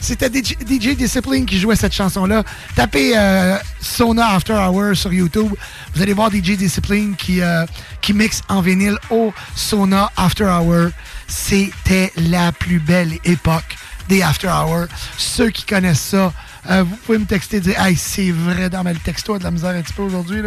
C'était 0.00 0.28
DJ, 0.28 0.54
DJ 0.64 0.94
Discipline 0.96 1.46
qui 1.46 1.58
jouait 1.58 1.74
cette 1.74 1.92
chanson-là. 1.94 2.44
Tapez 2.76 3.14
euh, 3.16 3.56
Sona 3.80 4.34
After 4.34 4.52
Hour 4.52 4.94
sur 4.94 5.12
YouTube. 5.12 5.52
Vous 5.94 6.02
allez 6.02 6.12
voir 6.12 6.30
DJ 6.30 6.52
Discipline 6.52 7.16
qui, 7.16 7.40
euh, 7.40 7.64
qui 8.02 8.12
mixe 8.12 8.42
en 8.48 8.60
vinyle 8.60 8.96
au 9.10 9.32
Sona 9.56 10.12
After 10.16 10.44
Hour. 10.44 10.90
C'était 11.26 12.12
la 12.16 12.52
plus 12.52 12.78
belle 12.78 13.14
époque 13.24 13.76
des 14.08 14.22
After 14.22 14.46
Hour. 14.48 14.86
Ceux 15.18 15.50
qui 15.50 15.64
connaissent 15.64 16.00
ça, 16.00 16.32
euh, 16.70 16.82
vous 16.82 16.96
pouvez 16.96 17.18
me 17.18 17.24
texter 17.26 17.58
et 17.58 17.60
dire 17.60 17.80
Hey, 17.80 17.96
c'est 17.96 18.30
vrai, 18.30 18.68
dans 18.70 18.82
le 18.82 18.94
texto 18.96 19.34
a 19.34 19.38
de 19.38 19.44
la 19.44 19.50
misère 19.50 19.70
un 19.70 19.82
petit 19.82 19.92
peu 19.92 20.02
aujourd'hui. 20.02 20.42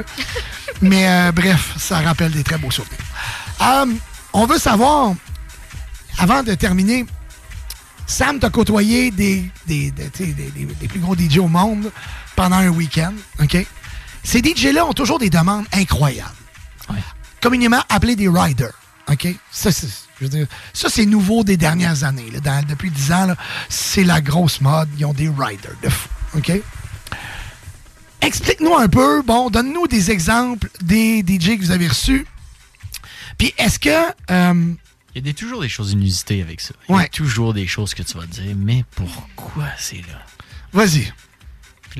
Mais 0.81 1.07
euh, 1.07 1.31
bref, 1.31 1.73
ça 1.77 1.99
rappelle 1.99 2.31
des 2.31 2.43
très 2.43 2.57
beaux 2.57 2.71
souvenirs. 2.71 2.97
Euh, 3.61 3.85
on 4.33 4.45
veut 4.45 4.59
savoir, 4.59 5.13
avant 6.17 6.43
de 6.43 6.53
terminer, 6.55 7.05
Sam 8.07 8.39
t'a 8.39 8.49
côtoyé 8.49 9.11
des, 9.11 9.49
des, 9.67 9.91
des, 9.91 10.09
tu 10.09 10.25
sais, 10.25 10.31
des- 10.33 10.49
des- 10.51 10.65
des 10.65 10.87
plus 10.87 10.99
gros 10.99 11.15
DJ 11.15 11.37
au 11.39 11.47
monde 11.47 11.91
pendant 12.35 12.57
un 12.57 12.69
week-end. 12.69 13.13
OK? 13.41 13.57
Ces 14.23 14.39
DJ-là 14.41 14.85
ont 14.85 14.93
toujours 14.93 15.19
des 15.19 15.29
demandes 15.29 15.65
incroyables. 15.73 16.29
Communément 17.41 17.81
appelés 17.89 18.15
des 18.15 18.27
riders. 18.27 18.73
OK? 19.11 19.27
Ça, 19.51 19.71
c'est, 19.71 21.05
nouveau 21.05 21.43
des 21.43 21.57
dernières 21.57 22.03
années. 22.03 22.29
là. 22.31 22.39
Dans- 22.39 22.67
depuis 22.67 22.91
10 22.91 23.11
ans, 23.11 23.33
c'est 23.69 24.03
la 24.03 24.21
grosse 24.21 24.61
mode. 24.61 24.89
Ils 24.97 25.05
ont 25.05 25.13
des 25.13 25.29
riders 25.29 25.75
de 25.81 25.89
fou. 25.89 26.09
OK? 26.35 26.51
Explique-nous 28.21 28.75
un 28.75 28.87
peu, 28.89 29.21
bon, 29.21 29.49
donne-nous 29.49 29.87
des 29.87 30.11
exemples 30.11 30.69
des 30.81 31.21
DJ 31.21 31.57
que 31.57 31.61
vous 31.61 31.71
avez 31.71 31.87
reçus. 31.87 32.25
Puis 33.37 33.53
est-ce 33.57 33.79
que. 33.79 33.89
euh, 34.29 34.73
Il 35.15 35.15
y 35.15 35.19
a 35.19 35.21
des- 35.21 35.33
toujours 35.33 35.61
des 35.61 35.69
choses 35.69 35.93
inusitées 35.93 36.41
avec 36.41 36.59
ça. 36.59 36.73
Il 36.89 36.95
y 36.95 36.99
a 36.99 37.07
toujours 37.07 37.53
des 37.53 37.65
choses 37.65 37.93
que 37.93 38.03
tu 38.03 38.17
vas 38.17 38.23
te 38.25 38.41
dire, 38.41 38.53
mais 38.57 38.83
pourquoi 38.95 39.67
c'est 39.77 40.01
là? 40.07 40.21
Vas-y. 40.73 41.11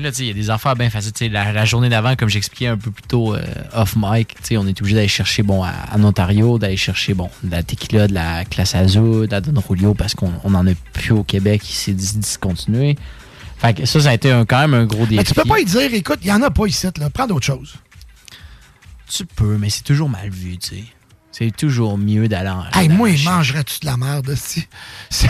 Puis 0.00 0.08
là, 0.10 0.16
il 0.18 0.26
y 0.26 0.30
a 0.30 0.32
des 0.32 0.48
affaires 0.48 0.76
bien 0.76 0.88
faciles. 0.88 1.30
La, 1.30 1.52
la 1.52 1.64
journée 1.66 1.90
d'avant, 1.90 2.16
comme 2.16 2.30
j'expliquais 2.30 2.68
un 2.68 2.78
peu 2.78 2.90
plus 2.90 3.02
tôt 3.02 3.34
euh, 3.34 3.42
off 3.74 3.94
mic, 3.96 4.34
on 4.52 4.66
est 4.66 4.80
obligé 4.80 4.94
d'aller 4.96 5.08
chercher, 5.08 5.42
bon, 5.42 5.62
à- 5.62 5.74
en 5.94 6.02
Ontario, 6.04 6.58
d'aller 6.58 6.78
chercher, 6.78 7.12
bon, 7.12 7.28
de 7.42 7.50
la 7.50 7.62
tequila, 7.62 8.08
de 8.08 8.14
la 8.14 8.46
classe 8.46 8.74
azul, 8.74 9.26
de 9.26 9.30
la 9.30 9.42
Don 9.42 9.62
Julio, 9.68 9.92
parce 9.92 10.14
qu'on 10.14 10.32
on 10.42 10.54
en 10.54 10.66
a 10.66 10.70
plus 10.94 11.12
au 11.12 11.22
Québec, 11.22 11.60
il 11.68 11.74
s'est 11.74 11.92
dis- 11.92 12.16
discontinué. 12.16 12.96
Fait 13.58 13.74
que 13.74 13.84
ça, 13.84 14.00
ça 14.00 14.08
a 14.10 14.14
été 14.14 14.32
un- 14.32 14.46
quand 14.46 14.58
même 14.60 14.72
un 14.72 14.86
gros 14.86 15.04
défi. 15.04 15.16
mais 15.16 15.24
tu 15.24 15.34
peux 15.34 15.44
pas 15.44 15.60
y 15.60 15.66
dire, 15.66 15.92
écoute, 15.92 16.20
il 16.22 16.28
y 16.28 16.32
en 16.32 16.40
a 16.40 16.50
pas 16.50 16.64
ici, 16.66 16.86
là. 16.98 17.10
Prends 17.10 17.26
d'autres 17.26 17.44
choses. 17.44 17.74
Tu 19.06 19.26
peux, 19.26 19.58
mais 19.58 19.68
c'est 19.68 19.82
toujours 19.84 20.08
mal 20.08 20.30
vu, 20.30 20.56
tu 20.56 20.76
sais. 20.76 20.84
C'est 21.32 21.54
toujours 21.54 21.98
mieux 21.98 22.26
d'aller 22.26 22.48
en. 22.48 22.64
Hey, 22.72 22.88
moi, 22.88 23.10
mangerait-tu 23.24 23.80
de 23.80 23.86
la 23.86 23.96
merde, 23.98 24.34
si? 24.34 24.66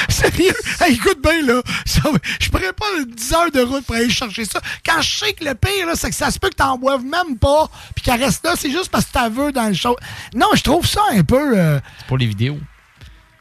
Sérieux? 0.08 0.54
Hey, 0.80 0.94
écoute 0.94 1.18
bien, 1.22 1.42
là. 1.46 1.62
Ça- 1.86 2.02
je 2.40 2.48
pourrais 2.48 2.72
pas 2.72 2.86
10 3.06 3.32
heures 3.32 3.50
de 3.52 3.60
route 3.60 3.84
pour 3.84 3.94
aller 3.96 4.10
chercher 4.10 4.44
ça. 4.44 4.60
Quand 4.86 5.00
je 5.02 5.18
sais 5.18 5.32
que 5.32 5.44
le 5.44 5.54
pire, 5.54 5.86
là, 5.86 5.92
c'est 5.94 6.10
que 6.10 6.16
ça 6.16 6.30
se 6.30 6.38
peut 6.38 6.48
que 6.50 6.54
t'en 6.56 6.78
boives 6.78 7.04
même 7.04 7.36
pas, 7.38 7.68
puis 7.94 8.02
qu'elle 8.04 8.22
reste 8.22 8.44
là, 8.44 8.54
c'est 8.56 8.70
juste 8.70 8.88
parce 8.90 9.04
que 9.06 9.12
t'as 9.12 9.28
veux 9.28 9.52
dans 9.52 9.68
le 9.68 9.74
show. 9.74 9.96
Non, 10.34 10.46
je 10.54 10.62
trouve 10.62 10.86
ça 10.86 11.00
un 11.12 11.22
peu. 11.22 11.58
euh, 11.58 11.80
C'est 11.98 12.06
pour 12.06 12.18
les 12.18 12.26
vidéos. 12.26 12.58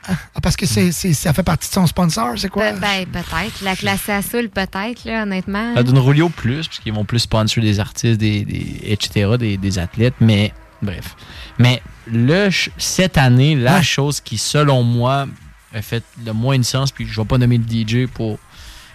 ah, 0.07 0.13
parce 0.41 0.55
que 0.55 0.65
c'est, 0.65 0.91
c'est- 0.91 1.13
ça 1.13 1.33
fait 1.33 1.43
partie 1.43 1.67
de 1.69 1.73
son 1.73 1.85
sponsor, 1.88 2.33
c'est 2.38 2.49
quoi? 2.49 2.71
Pe- 2.71 2.79
Ben, 2.79 3.05
peut-être. 3.05 3.61
La 3.61 3.75
classe 3.75 4.09
Azul, 4.09 4.49
peut-être, 4.49 5.05
là, 5.05 5.23
honnêtement. 5.23 5.73
La 5.75 5.83
Don 5.83 6.03
Julio 6.03 6.29
plus, 6.29 6.67
parce 6.67 6.79
qu'ils 6.79 6.93
vont 6.93 7.05
plus 7.05 7.19
sponsor 7.19 7.61
des 7.63 7.79
artistes, 7.79 8.17
des, 8.19 8.43
des- 8.45 8.79
etc., 8.85 9.31
des, 9.38 9.57
des 9.57 9.77
athlètes, 9.79 10.15
mais 10.19 10.53
bref. 10.81 11.15
Mais 11.59 11.81
le, 12.07 12.49
cette 12.77 13.17
année, 13.17 13.55
la 13.55 13.81
chose 13.83 14.19
qui, 14.21 14.38
selon 14.38 14.81
moi, 14.83 15.27
a 15.73 15.81
fait 15.81 16.03
le 16.25 16.33
moins 16.33 16.57
de 16.57 16.64
sens, 16.64 16.91
puis 16.91 17.06
je 17.07 17.19
vais 17.19 17.25
pas 17.27 17.38
nommer 17.38 17.57
le 17.59 17.64
DJ 17.64 18.07
pour 18.07 18.39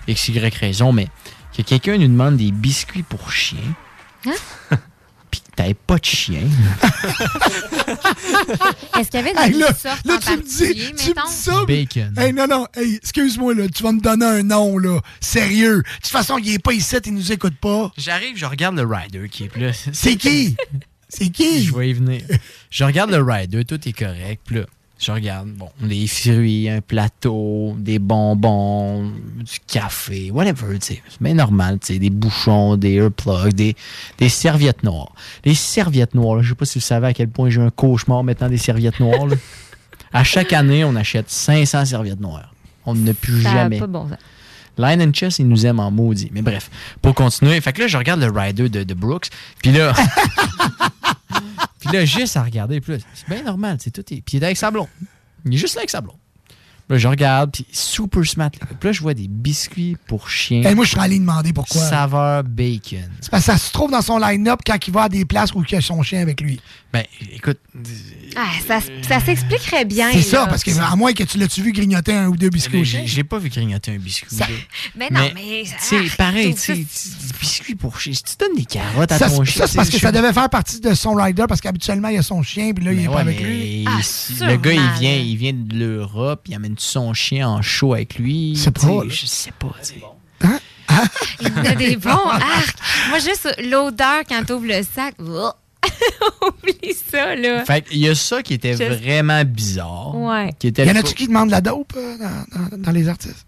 x, 0.08 0.28
y 0.28 0.38
raison, 0.38 0.92
mais 0.92 1.08
que 1.56 1.62
quelqu'un 1.62 1.96
nous 1.98 2.08
demande 2.08 2.36
des 2.36 2.50
biscuits 2.50 3.02
pour 3.04 3.30
chiens, 3.30 3.58
Hein? 4.26 4.32
puis 5.30 5.40
que 5.40 5.50
t'avais 5.56 5.74
pas 5.74 5.98
de 5.98 6.04
chien. 6.04 6.40
Est-ce 8.98 9.10
qu'il 9.10 9.20
y 9.20 9.22
avait 9.22 9.32
des 9.34 9.40
Hey, 9.40 9.52
là, 9.58 9.74
sortes 9.74 10.06
là, 10.06 10.14
en 10.14 10.18
tu 10.18 10.30
me 10.36 10.42
dis, 10.42 10.74
tu 10.74 10.92
me 10.92 11.08
mettons? 11.08 11.28
dis 11.28 11.34
ça. 11.34 11.64
Bacon. 11.66 12.14
Hey, 12.16 12.32
non, 12.32 12.46
non, 12.46 12.66
hey, 12.74 12.96
excuse-moi, 12.96 13.54
là, 13.54 13.68
tu 13.68 13.82
vas 13.82 13.92
me 13.92 14.00
donner 14.00 14.24
un 14.26 14.42
nom, 14.42 14.78
là. 14.78 15.00
Sérieux. 15.20 15.78
De 15.78 15.82
toute 16.02 16.06
façon, 16.06 16.38
il 16.38 16.54
est 16.54 16.58
pas 16.58 16.72
ici, 16.72 16.96
il 17.04 17.14
nous 17.14 17.32
écoute 17.32 17.56
pas. 17.60 17.92
J'arrive, 17.96 18.36
je 18.36 18.46
regarde 18.46 18.76
le 18.76 18.86
rider 18.86 19.28
qui 19.28 19.44
est 19.44 19.56
là. 19.56 19.72
C'est 19.92 20.16
qui? 20.16 20.56
C'est 21.08 21.28
qui? 21.30 21.64
Je 21.64 21.74
vais 21.74 21.90
y 21.90 21.92
venir. 21.92 22.22
Je 22.70 22.82
regarde 22.84 23.10
le 23.10 23.22
rider, 23.22 23.64
tout 23.64 23.80
est 23.88 23.92
correct. 23.92 24.40
Puis 24.44 24.56
là, 24.56 24.62
je 24.98 25.12
regarde, 25.12 25.48
bon, 25.48 25.68
les 25.82 26.06
fruits, 26.06 26.68
un 26.68 26.80
plateau, 26.80 27.74
des 27.78 27.98
bonbons, 27.98 29.10
du 29.10 29.58
café, 29.66 30.30
whatever, 30.30 30.78
tu 30.78 30.94
sais. 30.94 31.02
C'est 31.08 31.20
bien 31.22 31.34
normal, 31.34 31.78
tu 31.80 31.94
sais, 31.94 31.98
des 31.98 32.10
bouchons, 32.10 32.76
des 32.76 32.92
earplugs, 32.94 33.52
des, 33.52 33.76
des 34.18 34.28
serviettes 34.28 34.82
noires. 34.82 35.12
Les 35.44 35.54
serviettes 35.54 36.14
noires, 36.14 36.42
je 36.42 36.50
sais 36.50 36.54
pas 36.54 36.64
si 36.64 36.78
vous 36.78 36.84
savez 36.84 37.08
à 37.08 37.12
quel 37.12 37.28
point 37.28 37.50
j'ai 37.50 37.60
un 37.60 37.70
cauchemar 37.70 38.22
maintenant 38.24 38.48
des 38.48 38.58
serviettes 38.58 39.00
noires. 39.00 39.26
À 40.16 40.22
chaque 40.22 40.52
année, 40.52 40.84
on 40.84 40.94
achète 40.94 41.28
500 41.28 41.86
serviettes 41.86 42.20
noires. 42.20 42.54
On 42.86 42.94
ne 42.94 43.12
plus 43.12 43.42
Ça 43.42 43.52
jamais. 43.52 43.80
pas 43.80 43.88
bon 43.88 44.08
sens. 44.08 44.16
Line 44.78 45.02
and 45.02 45.12
Chess, 45.12 45.38
ils 45.38 45.48
nous 45.48 45.66
aiment 45.66 45.80
en 45.80 45.90
maudit. 45.90 46.30
Mais 46.32 46.42
bref, 46.42 46.70
pour 47.02 47.14
continuer. 47.14 47.60
Fait 47.60 47.72
que 47.72 47.82
là, 47.82 47.86
je 47.86 47.96
regarde 47.96 48.20
le 48.20 48.30
rider 48.30 48.68
de, 48.68 48.94
Brooks. 48.94 49.28
Puis 49.62 49.72
là. 49.72 49.92
puis 51.80 51.90
là, 51.92 52.04
juste 52.04 52.36
à 52.36 52.42
regarder. 52.42 52.80
Là, 52.86 52.96
c'est 53.14 53.28
bien 53.28 53.42
normal. 53.42 53.78
C'est 53.80 53.90
tout. 53.90 54.02
Puis 54.02 54.22
il 54.32 54.42
est 54.42 54.46
avec 54.46 54.56
sa 54.56 54.70
blonde. 54.70 54.88
Il 55.44 55.54
est 55.54 55.58
juste 55.58 55.74
là 55.74 55.80
avec 55.80 55.90
sa 55.90 56.00
blonde. 56.00 56.16
Là, 56.88 56.98
je 56.98 57.08
regarde. 57.08 57.50
Puis 57.52 57.66
super 57.72 58.24
smart. 58.26 58.50
là. 58.60 58.66
Puis 58.78 58.88
là, 58.88 58.92
je 58.92 59.00
vois 59.00 59.14
des 59.14 59.26
biscuits 59.28 59.96
pour 60.06 60.28
chiens. 60.28 60.62
Hey, 60.62 60.74
moi, 60.74 60.84
je 60.84 60.90
serais 60.90 61.04
allé 61.04 61.18
demander 61.18 61.52
pourquoi. 61.52 61.80
Saveur 61.80 62.44
bacon. 62.44 63.08
C'est 63.20 63.30
parce 63.30 63.46
que 63.46 63.52
ça 63.52 63.58
se 63.58 63.72
trouve 63.72 63.90
dans 63.90 64.02
son 64.02 64.18
line-up 64.18 64.60
quand 64.66 64.76
il 64.86 64.92
va 64.92 65.02
à 65.04 65.08
des 65.08 65.24
places 65.24 65.52
où 65.54 65.64
il 65.66 65.74
a 65.76 65.80
son 65.80 66.02
chien 66.02 66.20
avec 66.20 66.40
lui. 66.42 66.60
Ben, 66.92 67.02
écoute. 67.32 67.58
Ah, 68.36 68.46
ça, 68.68 68.78
ça 69.08 69.18
s'expliquerait 69.20 69.84
bien. 69.84 70.12
C'est 70.12 70.22
ça, 70.22 70.46
parce 70.46 70.62
que 70.62 70.70
à 70.78 70.94
moins 70.94 71.12
que 71.12 71.24
tu 71.24 71.38
l'as-tu 71.38 71.62
vu 71.62 71.72
grignoter 71.72 72.12
un 72.12 72.28
ou 72.28 72.36
deux 72.36 72.50
biscuits 72.50 72.80
au 72.80 72.84
chien? 72.84 73.00
J'ai 73.00 73.06
j'ai 73.08 73.24
pas 73.24 73.38
vu 73.38 73.48
grignoter 73.48 73.92
un 73.92 73.98
biscuit. 73.98 74.28
Ben 74.94 75.08
non, 75.10 75.20
mais. 75.34 75.64
C'est 75.80 75.96
ah, 75.96 76.14
pareil, 76.16 76.50
je 76.50 76.52
tu 76.52 76.58
sais, 76.58 76.74
des 76.74 76.86
biscuits 77.40 77.74
pour 77.74 77.98
chiens. 77.98 78.12
Si 78.12 78.22
tu 78.22 78.34
donnes 78.38 78.56
des 78.56 78.64
carottes 78.64 79.10
à 79.10 79.18
Ça, 79.18 79.28
ton 79.28 79.44
c'est- 79.44 79.52
chien. 79.52 79.62
ça, 79.62 79.66
c'est 79.68 79.76
parce 79.76 79.88
que 79.88 79.96
je 79.96 80.02
ça 80.02 80.12
devait 80.12 80.32
faire 80.32 80.48
partie 80.50 80.80
de 80.80 80.94
son 80.94 81.14
rider 81.14 81.44
parce 81.48 81.60
qu'habituellement, 81.60 82.08
il 82.08 82.18
a 82.18 82.22
son 82.22 82.42
chien, 82.42 82.72
puis 82.72 82.84
là, 82.84 82.92
il 82.92 82.98
Mais 82.98 83.04
est 83.04 83.08
ouais, 83.08 83.14
pas 83.14 83.20
avec 83.20 83.40
mais 83.40 83.46
lui. 83.48 83.84
Ah, 83.88 84.46
le 84.46 84.56
gars, 84.56 84.72
il 84.72 85.00
vient, 85.00 85.14
il 85.16 85.36
vient 85.36 85.52
de 85.52 85.74
l'Europe, 85.76 86.42
il 86.48 86.54
amène 86.54 86.73
son 86.80 87.12
chien 87.14 87.48
en 87.48 87.62
show 87.62 87.94
avec 87.94 88.16
lui. 88.18 88.56
C'est 88.56 88.70
pas. 88.70 89.02
Je 89.08 89.26
sais 89.26 89.52
pas. 89.58 89.74
sais. 89.82 90.00
Il 91.40 91.64
y 91.64 91.66
a 91.68 91.74
des 91.74 91.96
bons 91.96 92.10
arcs. 92.10 92.76
Moi, 93.08 93.18
juste 93.18 93.54
l'odeur 93.64 94.22
quand 94.28 94.44
t'ouvres 94.46 94.66
le 94.66 94.82
sac. 94.82 95.14
Oublie 96.46 96.94
ça, 97.10 97.34
là. 97.36 97.64
Fait 97.64 97.82
qu'il 97.82 97.98
y 97.98 98.08
a 98.08 98.14
ça 98.14 98.42
qui 98.42 98.54
était 98.54 98.74
vraiment 98.74 99.44
bizarre. 99.44 100.14
Ouais. 100.16 100.50
Qui 100.58 100.68
était 100.68 100.86
Y 100.86 100.90
en 100.90 100.96
a-tu 100.96 101.14
qui 101.14 101.26
demandent 101.26 101.48
de 101.48 101.52
la 101.52 101.60
dope 101.60 101.92
euh, 101.96 102.16
dans, 102.18 102.68
dans- 102.70 102.76
dans 102.78 102.90
les 102.92 103.08
artistes? 103.08 103.46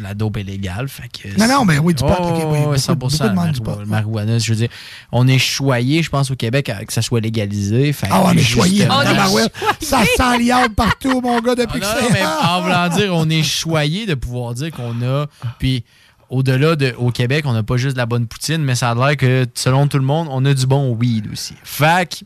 La 0.00 0.14
dope 0.14 0.36
est 0.38 0.42
légale. 0.42 0.88
Fait 0.88 1.08
que 1.08 1.38
Non, 1.38 1.46
non, 1.46 1.64
ben 1.66 1.78
oui, 1.82 1.94
du 1.94 2.02
pot, 2.02 2.10
Oh, 2.18 2.32
oui, 2.32 2.58
beaucoup- 2.60 2.76
100%. 2.76 2.94
beaucoup 2.96 3.46
de 3.48 3.52
du 3.52 3.60
pot, 3.60 3.84
marijuana, 3.86 4.38
je 4.38 4.50
veux 4.52 4.56
dire, 4.56 4.68
on 5.12 5.26
est 5.28 5.38
choyé, 5.38 6.02
je 6.02 6.10
pense, 6.10 6.30
au 6.30 6.36
Québec, 6.36 6.68
à 6.68 6.84
que 6.84 6.92
ça 6.92 7.02
soit 7.02 7.20
légalisé. 7.20 7.92
Fait 7.92 8.08
Ah, 8.10 8.22
on 8.24 8.32
que 8.32 8.38
est 8.38 8.42
choyé. 8.42 8.76
justement- 8.76 9.02
tabarouette. 9.02 9.52
Ça 9.80 10.02
sent 10.16 10.38
liable 10.38 10.74
partout, 10.74 11.20
mon 11.20 11.40
gars, 11.40 11.54
depuis 11.54 11.80
Ah, 11.84 11.94
que 11.96 12.00
non, 12.02 12.06
c'est. 12.08 12.12
mais 12.14 12.22
en 12.24 12.62
voulant 12.62 12.88
dire, 12.88 13.14
on 13.14 13.28
est 13.28 13.42
choyé 13.42 14.06
de 14.06 14.14
pouvoir 14.14 14.54
dire 14.54 14.70
qu'on 14.70 15.00
a. 15.02 15.26
Puis, 15.58 15.84
au-delà 16.28 16.76
de 16.76 16.94
au 16.96 17.10
Québec, 17.10 17.44
on 17.46 17.52
n'a 17.52 17.62
pas 17.62 17.76
juste 17.76 17.94
de 17.94 17.98
la 17.98 18.06
bonne 18.06 18.26
poutine, 18.26 18.58
mais 18.62 18.74
ça 18.76 18.90
a 18.90 18.94
l'air 18.94 19.16
que 19.16 19.46
selon 19.54 19.86
tout 19.88 19.98
le 19.98 20.04
monde, 20.04 20.28
on 20.30 20.44
a 20.44 20.54
du 20.54 20.66
bon 20.66 20.92
weed 20.94 21.28
aussi. 21.32 21.54
Fac, 21.64 22.22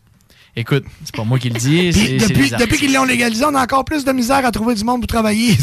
écoute, 0.57 0.84
c'est 1.05 1.15
pas 1.15 1.24
moi 1.24 1.39
qui 1.39 1.50
le 1.50 1.58
dis, 1.58 1.91
Puis 1.92 2.50
depuis, 2.50 2.78
qu'ils 2.78 2.92
l'ont 2.94 3.05
légalisé, 3.05 3.44
on 3.44 3.55
a 3.55 3.62
encore 3.62 3.84
plus 3.84 4.05
de 4.05 4.12
misère 4.12 4.44
à 4.44 4.50
trouver 4.52 4.74
du 4.74 4.84
monde 4.84 5.00
pour 5.00 5.07
travailler. 5.08 5.57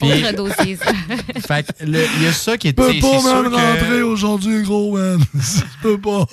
Autre 0.00 0.32
dossier, 0.36 0.76
ça. 0.76 0.92
Fait 1.46 1.66
il 1.82 2.22
y 2.22 2.26
a 2.26 2.32
ça 2.32 2.56
qui 2.56 2.68
est 2.68 2.70
Je 2.70 2.74
peux 2.76 3.00
pas 3.00 3.42
même 3.42 3.50
que- 3.50 3.56
rentrer 3.56 4.02
aujourd'hui, 4.02 4.62
gros 4.62 4.96
man. 4.96 5.20
Je 5.34 5.62
peux 5.82 5.98
pas. 5.98 6.26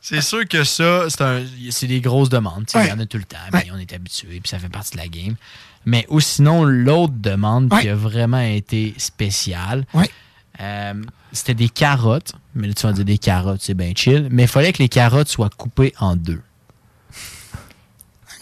C'est 0.00 0.20
sûr 0.20 0.46
que 0.48 0.64
ça, 0.64 1.04
c'est 1.08 1.22
un- 1.22 1.42
c'est 1.70 1.86
des 1.86 2.00
grosses 2.00 2.28
demandes. 2.28 2.64
Il 2.74 2.86
y 2.88 2.92
en 2.92 2.98
a 3.00 3.06
tout 3.06 3.18
le 3.18 3.24
temps, 3.24 3.36
on 3.72 3.78
est 3.78 3.92
habitué, 3.92 4.40
puis 4.42 4.48
ça 4.50 4.58
fait 4.58 4.68
partie 4.68 4.92
de 4.92 4.98
la 4.98 5.08
game. 5.08 5.34
Mais 5.86 6.06
ou 6.08 6.20
sinon, 6.20 6.64
l'autre 6.64 7.12
demande 7.16 7.70
qui 7.80 7.88
a 7.88 7.94
vraiment 7.94 8.40
été 8.40 8.94
spéciale, 8.96 9.84
euh, 10.60 10.94
c'était 11.32 11.54
des 11.54 11.68
carottes. 11.68 12.32
Mais 12.54 12.68
là, 12.68 12.74
tu 12.74 12.86
vas 12.86 12.92
dire 12.92 13.04
des 13.04 13.18
carottes, 13.18 13.60
c'est 13.62 13.74
bien 13.74 13.92
chill. 13.94 14.28
Mais 14.30 14.42
il 14.42 14.48
fallait 14.48 14.72
que 14.72 14.78
les 14.82 14.88
carottes 14.88 15.28
soient 15.28 15.50
coupées 15.50 15.92
en 15.98 16.16
deux. 16.16 16.40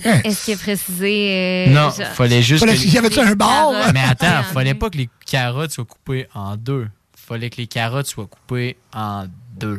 Est-ce 0.05 0.45
qu'il 0.47 0.55
a 0.55 0.57
précisé. 0.57 1.31
euh, 1.31 1.67
non, 1.73 1.91
genre- 1.91 2.09
fallait 2.15 2.43
juste. 2.43 2.65
Fallait- 2.65 2.77
que- 2.77 2.89
y 2.89 2.99
avait-tu 2.99 3.21
un 3.21 3.35
bar? 3.37 3.71
Mais 3.95 4.01
attends, 4.01 4.41
en 4.41 4.43
fallait 4.43 4.75
pas 4.75 4.91
que 4.91 4.99
les 4.99 5.09
carottes 5.27 5.71
soient 5.71 5.85
coupées 5.85 6.27
en 6.35 6.57
deux. 6.57 6.89
Fallait 7.17 7.51
que 7.51 7.59
les 7.59 7.69
carottes 7.69 8.07
soient 8.09 8.27
coupées 8.27 8.77
en 8.93 9.27
deux 9.57 9.79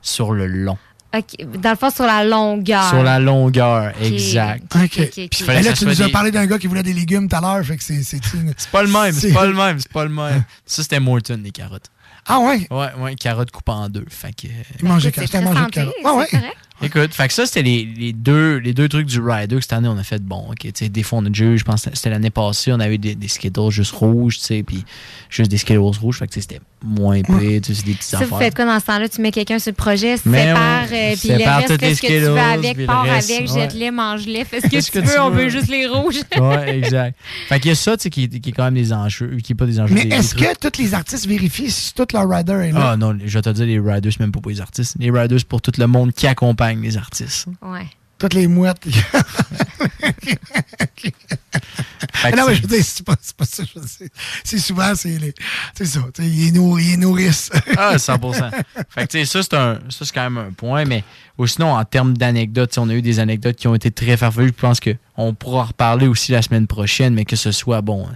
sur 0.00 0.32
le 0.32 0.46
long. 0.46 0.78
Ok, 1.16 1.36
Dans 1.58 1.70
le 1.70 1.76
fond, 1.76 1.88
sur 1.90 2.04
la 2.04 2.22
longueur. 2.22 2.88
Sur 2.90 3.02
la 3.02 3.18
longueur, 3.18 3.92
exact. 4.02 4.64
Ok, 4.76 4.82
ok, 4.84 4.98
ok. 5.00 5.10
Puis 5.14 5.28
Mais 5.40 5.46
fallait 5.46 5.60
que 5.62 5.66
là, 5.66 5.72
tu 5.72 5.84
nous 5.86 6.02
as 6.02 6.06
des- 6.06 6.12
parlé 6.12 6.30
d'un 6.30 6.44
gars 6.46 6.58
qui 6.58 6.66
voulait 6.66 6.82
des 6.82 6.92
légumes 6.92 7.28
tout 7.28 7.36
à 7.36 7.40
l'heure, 7.40 7.64
fait 7.64 7.76
que 7.78 7.82
c'est. 7.82 8.02
C'est 8.02 8.20
C'est 8.56 8.70
pas 8.70 8.82
le 8.82 8.88
même, 8.90 9.12
c'est 9.12 9.32
pas 9.32 9.46
le 9.46 9.54
même, 9.54 9.78
c'est 9.80 9.92
pas 9.92 10.04
le 10.04 10.10
même. 10.10 10.44
Ça, 10.66 10.82
c'était 10.82 11.00
Morton, 11.00 11.40
les 11.42 11.50
carottes. 11.50 11.86
Ah 12.26 12.40
ouais? 12.40 12.66
Ouais, 12.70 12.88
ouais, 12.98 13.14
carottes 13.14 13.50
coupées 13.50 13.72
en 13.72 13.88
deux. 13.88 14.04
Fait 14.10 14.32
que. 14.34 14.48
Il 14.80 14.86
mangeait 14.86 15.10
de 15.10 15.14
très 15.16 15.26
carottes. 15.26 15.56
santé, 15.56 15.80
Ouais, 15.82 15.92
c'est 16.04 16.10
ouais. 16.12 16.26
correct. 16.26 16.56
Écoute, 16.80 17.12
fait 17.12 17.26
que 17.26 17.34
ça, 17.34 17.44
c'était 17.44 17.62
les, 17.62 17.84
les 17.84 18.12
deux, 18.12 18.56
les 18.58 18.72
deux 18.72 18.88
trucs 18.88 19.06
du 19.06 19.20
Rider 19.20 19.56
que 19.56 19.62
cette 19.62 19.72
année, 19.72 19.88
on 19.88 19.98
a 19.98 20.04
fait 20.04 20.22
bon. 20.22 20.46
ok, 20.50 20.58
tu 20.60 20.70
sais, 20.74 20.88
des 20.88 21.02
fois, 21.02 21.18
on 21.18 21.26
a 21.26 21.28
déjà 21.28 21.44
eu, 21.46 21.58
je 21.58 21.64
pense 21.64 21.84
que 21.84 21.90
c'était 21.94 22.10
l'année 22.10 22.30
passée, 22.30 22.72
on 22.72 22.78
avait 22.78 22.98
des, 22.98 23.16
des 23.16 23.26
Skittles 23.28 23.70
juste 23.70 23.92
rouges, 23.92 24.38
tu 24.38 24.44
sais, 24.44 24.62
puis 24.62 24.84
juste 25.28 25.50
des 25.50 25.58
Skittles 25.58 25.78
rouges. 25.78 26.18
Fait 26.18 26.28
que 26.28 26.34
c'était 26.40 26.60
moins 26.84 27.20
pire, 27.22 27.60
tu 27.60 27.64
sais, 27.64 27.74
c'est 27.74 27.84
des 27.84 27.94
petites 27.94 28.02
Ça, 28.04 28.18
vous 28.18 28.24
affaires. 28.26 28.38
faites 28.38 28.54
quoi 28.54 28.64
dans 28.66 28.78
ce 28.78 28.86
temps-là? 28.86 29.08
Tu 29.08 29.20
mets 29.20 29.32
quelqu'un 29.32 29.58
sur 29.58 29.70
le 29.72 29.74
projet, 29.74 30.16
sépare, 30.18 30.88
ouais, 30.88 31.14
euh, 31.14 31.16
puis 31.18 31.28
le 31.30 31.34
reste, 31.44 31.80
fais 31.80 31.88
les 31.88 31.94
ce 31.96 32.02
que 32.02 32.06
tu 32.06 32.18
veux 32.20 32.38
avec, 32.38 32.86
pars 32.86 33.02
reste, 33.02 33.30
avec, 33.32 33.50
ouais. 33.50 33.60
jette-les, 33.60 33.90
mange-les, 33.90 34.44
fais 34.44 34.60
ce 34.60 34.66
que 34.68 34.80
tu 34.80 34.90
que 34.92 34.98
veux, 35.00 35.12
tu 35.14 35.18
on 35.18 35.30
veux. 35.30 35.42
veut 35.44 35.48
juste 35.48 35.68
les 35.70 35.86
rouges. 35.88 36.20
ouais, 36.38 36.78
exact. 36.78 37.18
Fait 37.48 37.58
qu'il 37.58 37.70
y 37.70 37.72
a 37.72 37.74
ça, 37.74 37.96
tu 37.96 38.04
sais, 38.04 38.10
qui, 38.10 38.28
qui 38.28 38.50
est 38.50 38.52
quand 38.52 38.62
même 38.64 38.74
des 38.74 38.92
enjeux, 38.92 39.36
qui 39.42 39.52
est 39.52 39.56
pas 39.56 39.66
des 39.66 39.80
enjeux. 39.80 39.94
Mais 39.96 40.06
est-ce 40.14 40.36
que 40.36 40.56
tous 40.60 40.80
les 40.80 40.94
artistes 40.94 41.26
vérifient 41.26 41.72
si 41.72 41.92
tout 41.92 42.06
leur 42.12 42.28
rider 42.30 42.52
est 42.52 42.70
là? 42.72 42.90
Ah 42.92 42.96
non, 42.96 43.18
je 43.24 43.36
vais 43.36 43.42
te 43.42 43.50
dire, 43.50 43.66
les 43.66 43.80
Riders, 43.80 44.12
c'est 44.12 44.20
même 44.20 44.30
pas 44.30 44.40
pour 44.40 44.50
les 44.52 44.60
artistes. 44.60 44.94
Les 45.00 45.10
Riders, 45.10 45.40
c'est 45.40 45.48
pour 45.48 45.60
tout 45.60 45.72
le 45.76 45.86
monde 45.88 46.12
qui 46.12 46.28
accompagne 46.28 46.67
les 46.76 46.96
artistes. 46.96 47.46
Ouais. 47.62 47.86
Toutes 48.18 48.34
les 48.34 48.48
mouettes. 48.48 48.86
Non, 52.36 52.44
mais 52.46 52.54
c'est- 52.54 52.54
je 52.56 52.62
veux 52.62 52.68
dire, 52.68 52.84
c'est 52.84 53.04
pas, 53.06 53.14
c'est 53.20 53.36
pas 53.36 53.44
ça. 53.44 53.62
je 53.64 53.78
veux 53.78 53.86
dire. 53.86 54.08
C'est 54.44 54.58
souvent, 54.58 54.94
c'est 54.94 55.18
les. 55.18 55.34
C'est 55.76 55.86
ça. 55.86 56.00
tu 56.14 56.22
sais, 56.22 56.28
Ils 56.28 56.52
nourrissent. 56.98 57.50
Ah, 57.76 57.96
100%. 57.96 58.50
fait 58.88 59.06
que, 59.06 59.12
tu 59.12 59.18
sais, 59.18 59.24
ça, 59.24 59.42
c'est 59.42 59.54
un, 59.54 59.74
ça, 59.88 60.04
c'est 60.04 60.12
quand 60.12 60.28
même 60.30 60.38
un 60.38 60.52
point, 60.52 60.84
mais 60.84 61.04
ou 61.38 61.46
sinon, 61.46 61.74
en 61.76 61.84
termes 61.84 62.16
d'anecdotes, 62.16 62.76
on 62.78 62.88
a 62.88 62.94
eu 62.94 63.02
des 63.02 63.20
anecdotes 63.20 63.56
qui 63.56 63.68
ont 63.68 63.74
été 63.74 63.90
très 63.92 64.16
farfelues. 64.16 64.48
Je 64.48 64.60
pense 64.60 64.80
qu'on 64.80 65.34
pourra 65.34 65.62
en 65.62 65.66
reparler 65.66 66.08
aussi 66.08 66.32
la 66.32 66.42
semaine 66.42 66.66
prochaine, 66.66 67.14
mais 67.14 67.24
que 67.24 67.36
ce 67.36 67.52
soit, 67.52 67.80
bon, 67.80 68.06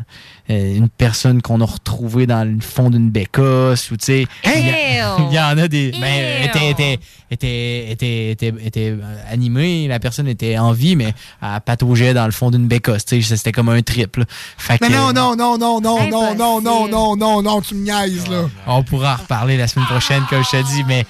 euh, 0.50 0.76
une 0.76 0.88
personne 0.88 1.40
qu'on 1.40 1.60
a 1.60 1.64
retrouvée 1.64 2.26
dans 2.26 2.42
le 2.42 2.60
fond 2.60 2.90
d'une 2.90 3.10
bécosse, 3.10 3.92
ou, 3.92 3.96
tu 3.96 4.06
sais, 4.06 4.26
il 4.44 5.32
y, 5.32 5.38
en 5.38 5.56
a 5.56 5.68
des. 5.68 5.92
Ben, 5.92 6.42
était, 6.44 6.70
était, 6.70 6.98
était, 7.30 7.90
était, 7.92 8.30
était, 8.32 8.54
était, 8.66 8.90
euh, 8.90 9.22
animée, 9.30 9.86
la 9.86 10.00
personne 10.00 10.26
était 10.26 10.58
en 10.58 10.72
vie, 10.72 10.96
mais 10.96 11.14
elle 11.40 11.60
pataugeait 11.64 12.14
dans 12.14 12.26
le 12.26 12.32
fond 12.32 12.50
d'une 12.50 12.66
bécosse, 12.66 13.04
tu 13.04 13.16
sais, 13.16 13.20
c'était 13.36 13.52
comme 13.52 13.68
un 13.68 13.82
trip, 13.82 14.16
là. 14.16 14.24
Fait 14.58 14.78
Mais 14.80 14.88
que, 14.88 14.92
non, 14.92 15.12
non, 15.12 15.36
non, 15.36 15.58
non, 15.58 15.80
non, 15.80 16.08
non, 16.08 16.34
non, 16.34 16.60
non, 16.60 16.88
non, 16.88 17.16
non, 17.16 17.42
non, 17.42 17.60
tu 17.60 17.74
me 17.74 17.84
niaises, 17.84 18.28
là. 18.28 18.42
On 18.66 18.82
pourra 18.82 19.14
en 19.14 19.16
reparler 19.22 19.56
la 19.56 19.68
semaine 19.68 19.86
prochaine, 19.86 20.22
comme 20.28 20.42
je 20.44 20.50
te 20.50 20.62
dis, 20.74 20.84
mais 20.84 21.04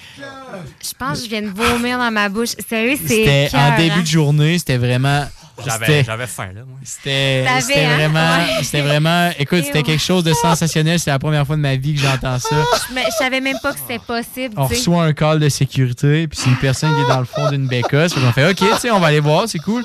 Je 0.82 0.90
pense 0.98 1.18
que 1.18 1.24
je 1.24 1.30
viens 1.30 1.42
de 1.42 1.48
vomir 1.48 1.98
dans 1.98 2.10
ma 2.10 2.28
bouche. 2.28 2.50
Sérieux, 2.68 2.96
c'est. 3.00 3.08
C'était 3.48 3.50
en 3.56 3.76
début 3.76 4.02
de 4.02 4.06
journée, 4.06 4.58
c'était 4.58 4.76
vraiment. 4.78 5.26
J'avais, 5.64 6.02
faim, 6.26 6.46
là, 6.54 6.62
moi. 6.66 6.78
C'était 6.82 7.44
c'était 7.60 7.84
hein? 7.84 7.94
vraiment, 7.96 8.36
Ouais. 8.36 8.62
c'était 8.64 8.80
vraiment, 8.80 9.30
écoute, 9.38 9.64
c'était 9.64 9.80
on- 9.80 9.82
quelque 9.82 10.02
chose 10.02 10.24
de 10.24 10.32
sensationnel. 10.32 10.98
C'est 10.98 11.10
la 11.10 11.18
première 11.18 11.46
fois 11.46 11.56
de 11.56 11.60
ma 11.60 11.76
vie 11.76 11.94
que 11.94 12.00
j'entends 12.00 12.38
ça. 12.38 12.56
Je 12.88 12.94
me- 12.94 13.00
je 13.02 13.16
savais 13.18 13.40
même 13.40 13.58
pas 13.62 13.72
que 13.72 13.78
c'était 13.78 13.98
possible. 14.00 14.54
On 14.56 14.66
reçoit 14.66 15.04
un 15.04 15.12
call 15.12 15.38
de 15.40 15.48
sécurité, 15.50 16.26
puis 16.26 16.38
c'est 16.42 16.48
une 16.48 16.56
personne 16.56 16.92
qui 16.96 17.02
est 17.02 17.08
dans 17.08 17.20
le 17.20 17.26
fond 17.26 17.50
d'une 17.50 17.68
bécasse. 17.68 18.14
Fait 18.14 18.20
qu'on 18.20 18.32
fait, 18.32 18.50
OK, 18.50 18.56
tu 18.56 18.78
sais, 18.78 18.90
on 18.90 18.98
va 18.98 19.08
aller 19.08 19.20
voir, 19.20 19.44
c'est 19.46 19.58
cool. 19.58 19.84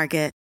Market. 0.00 0.39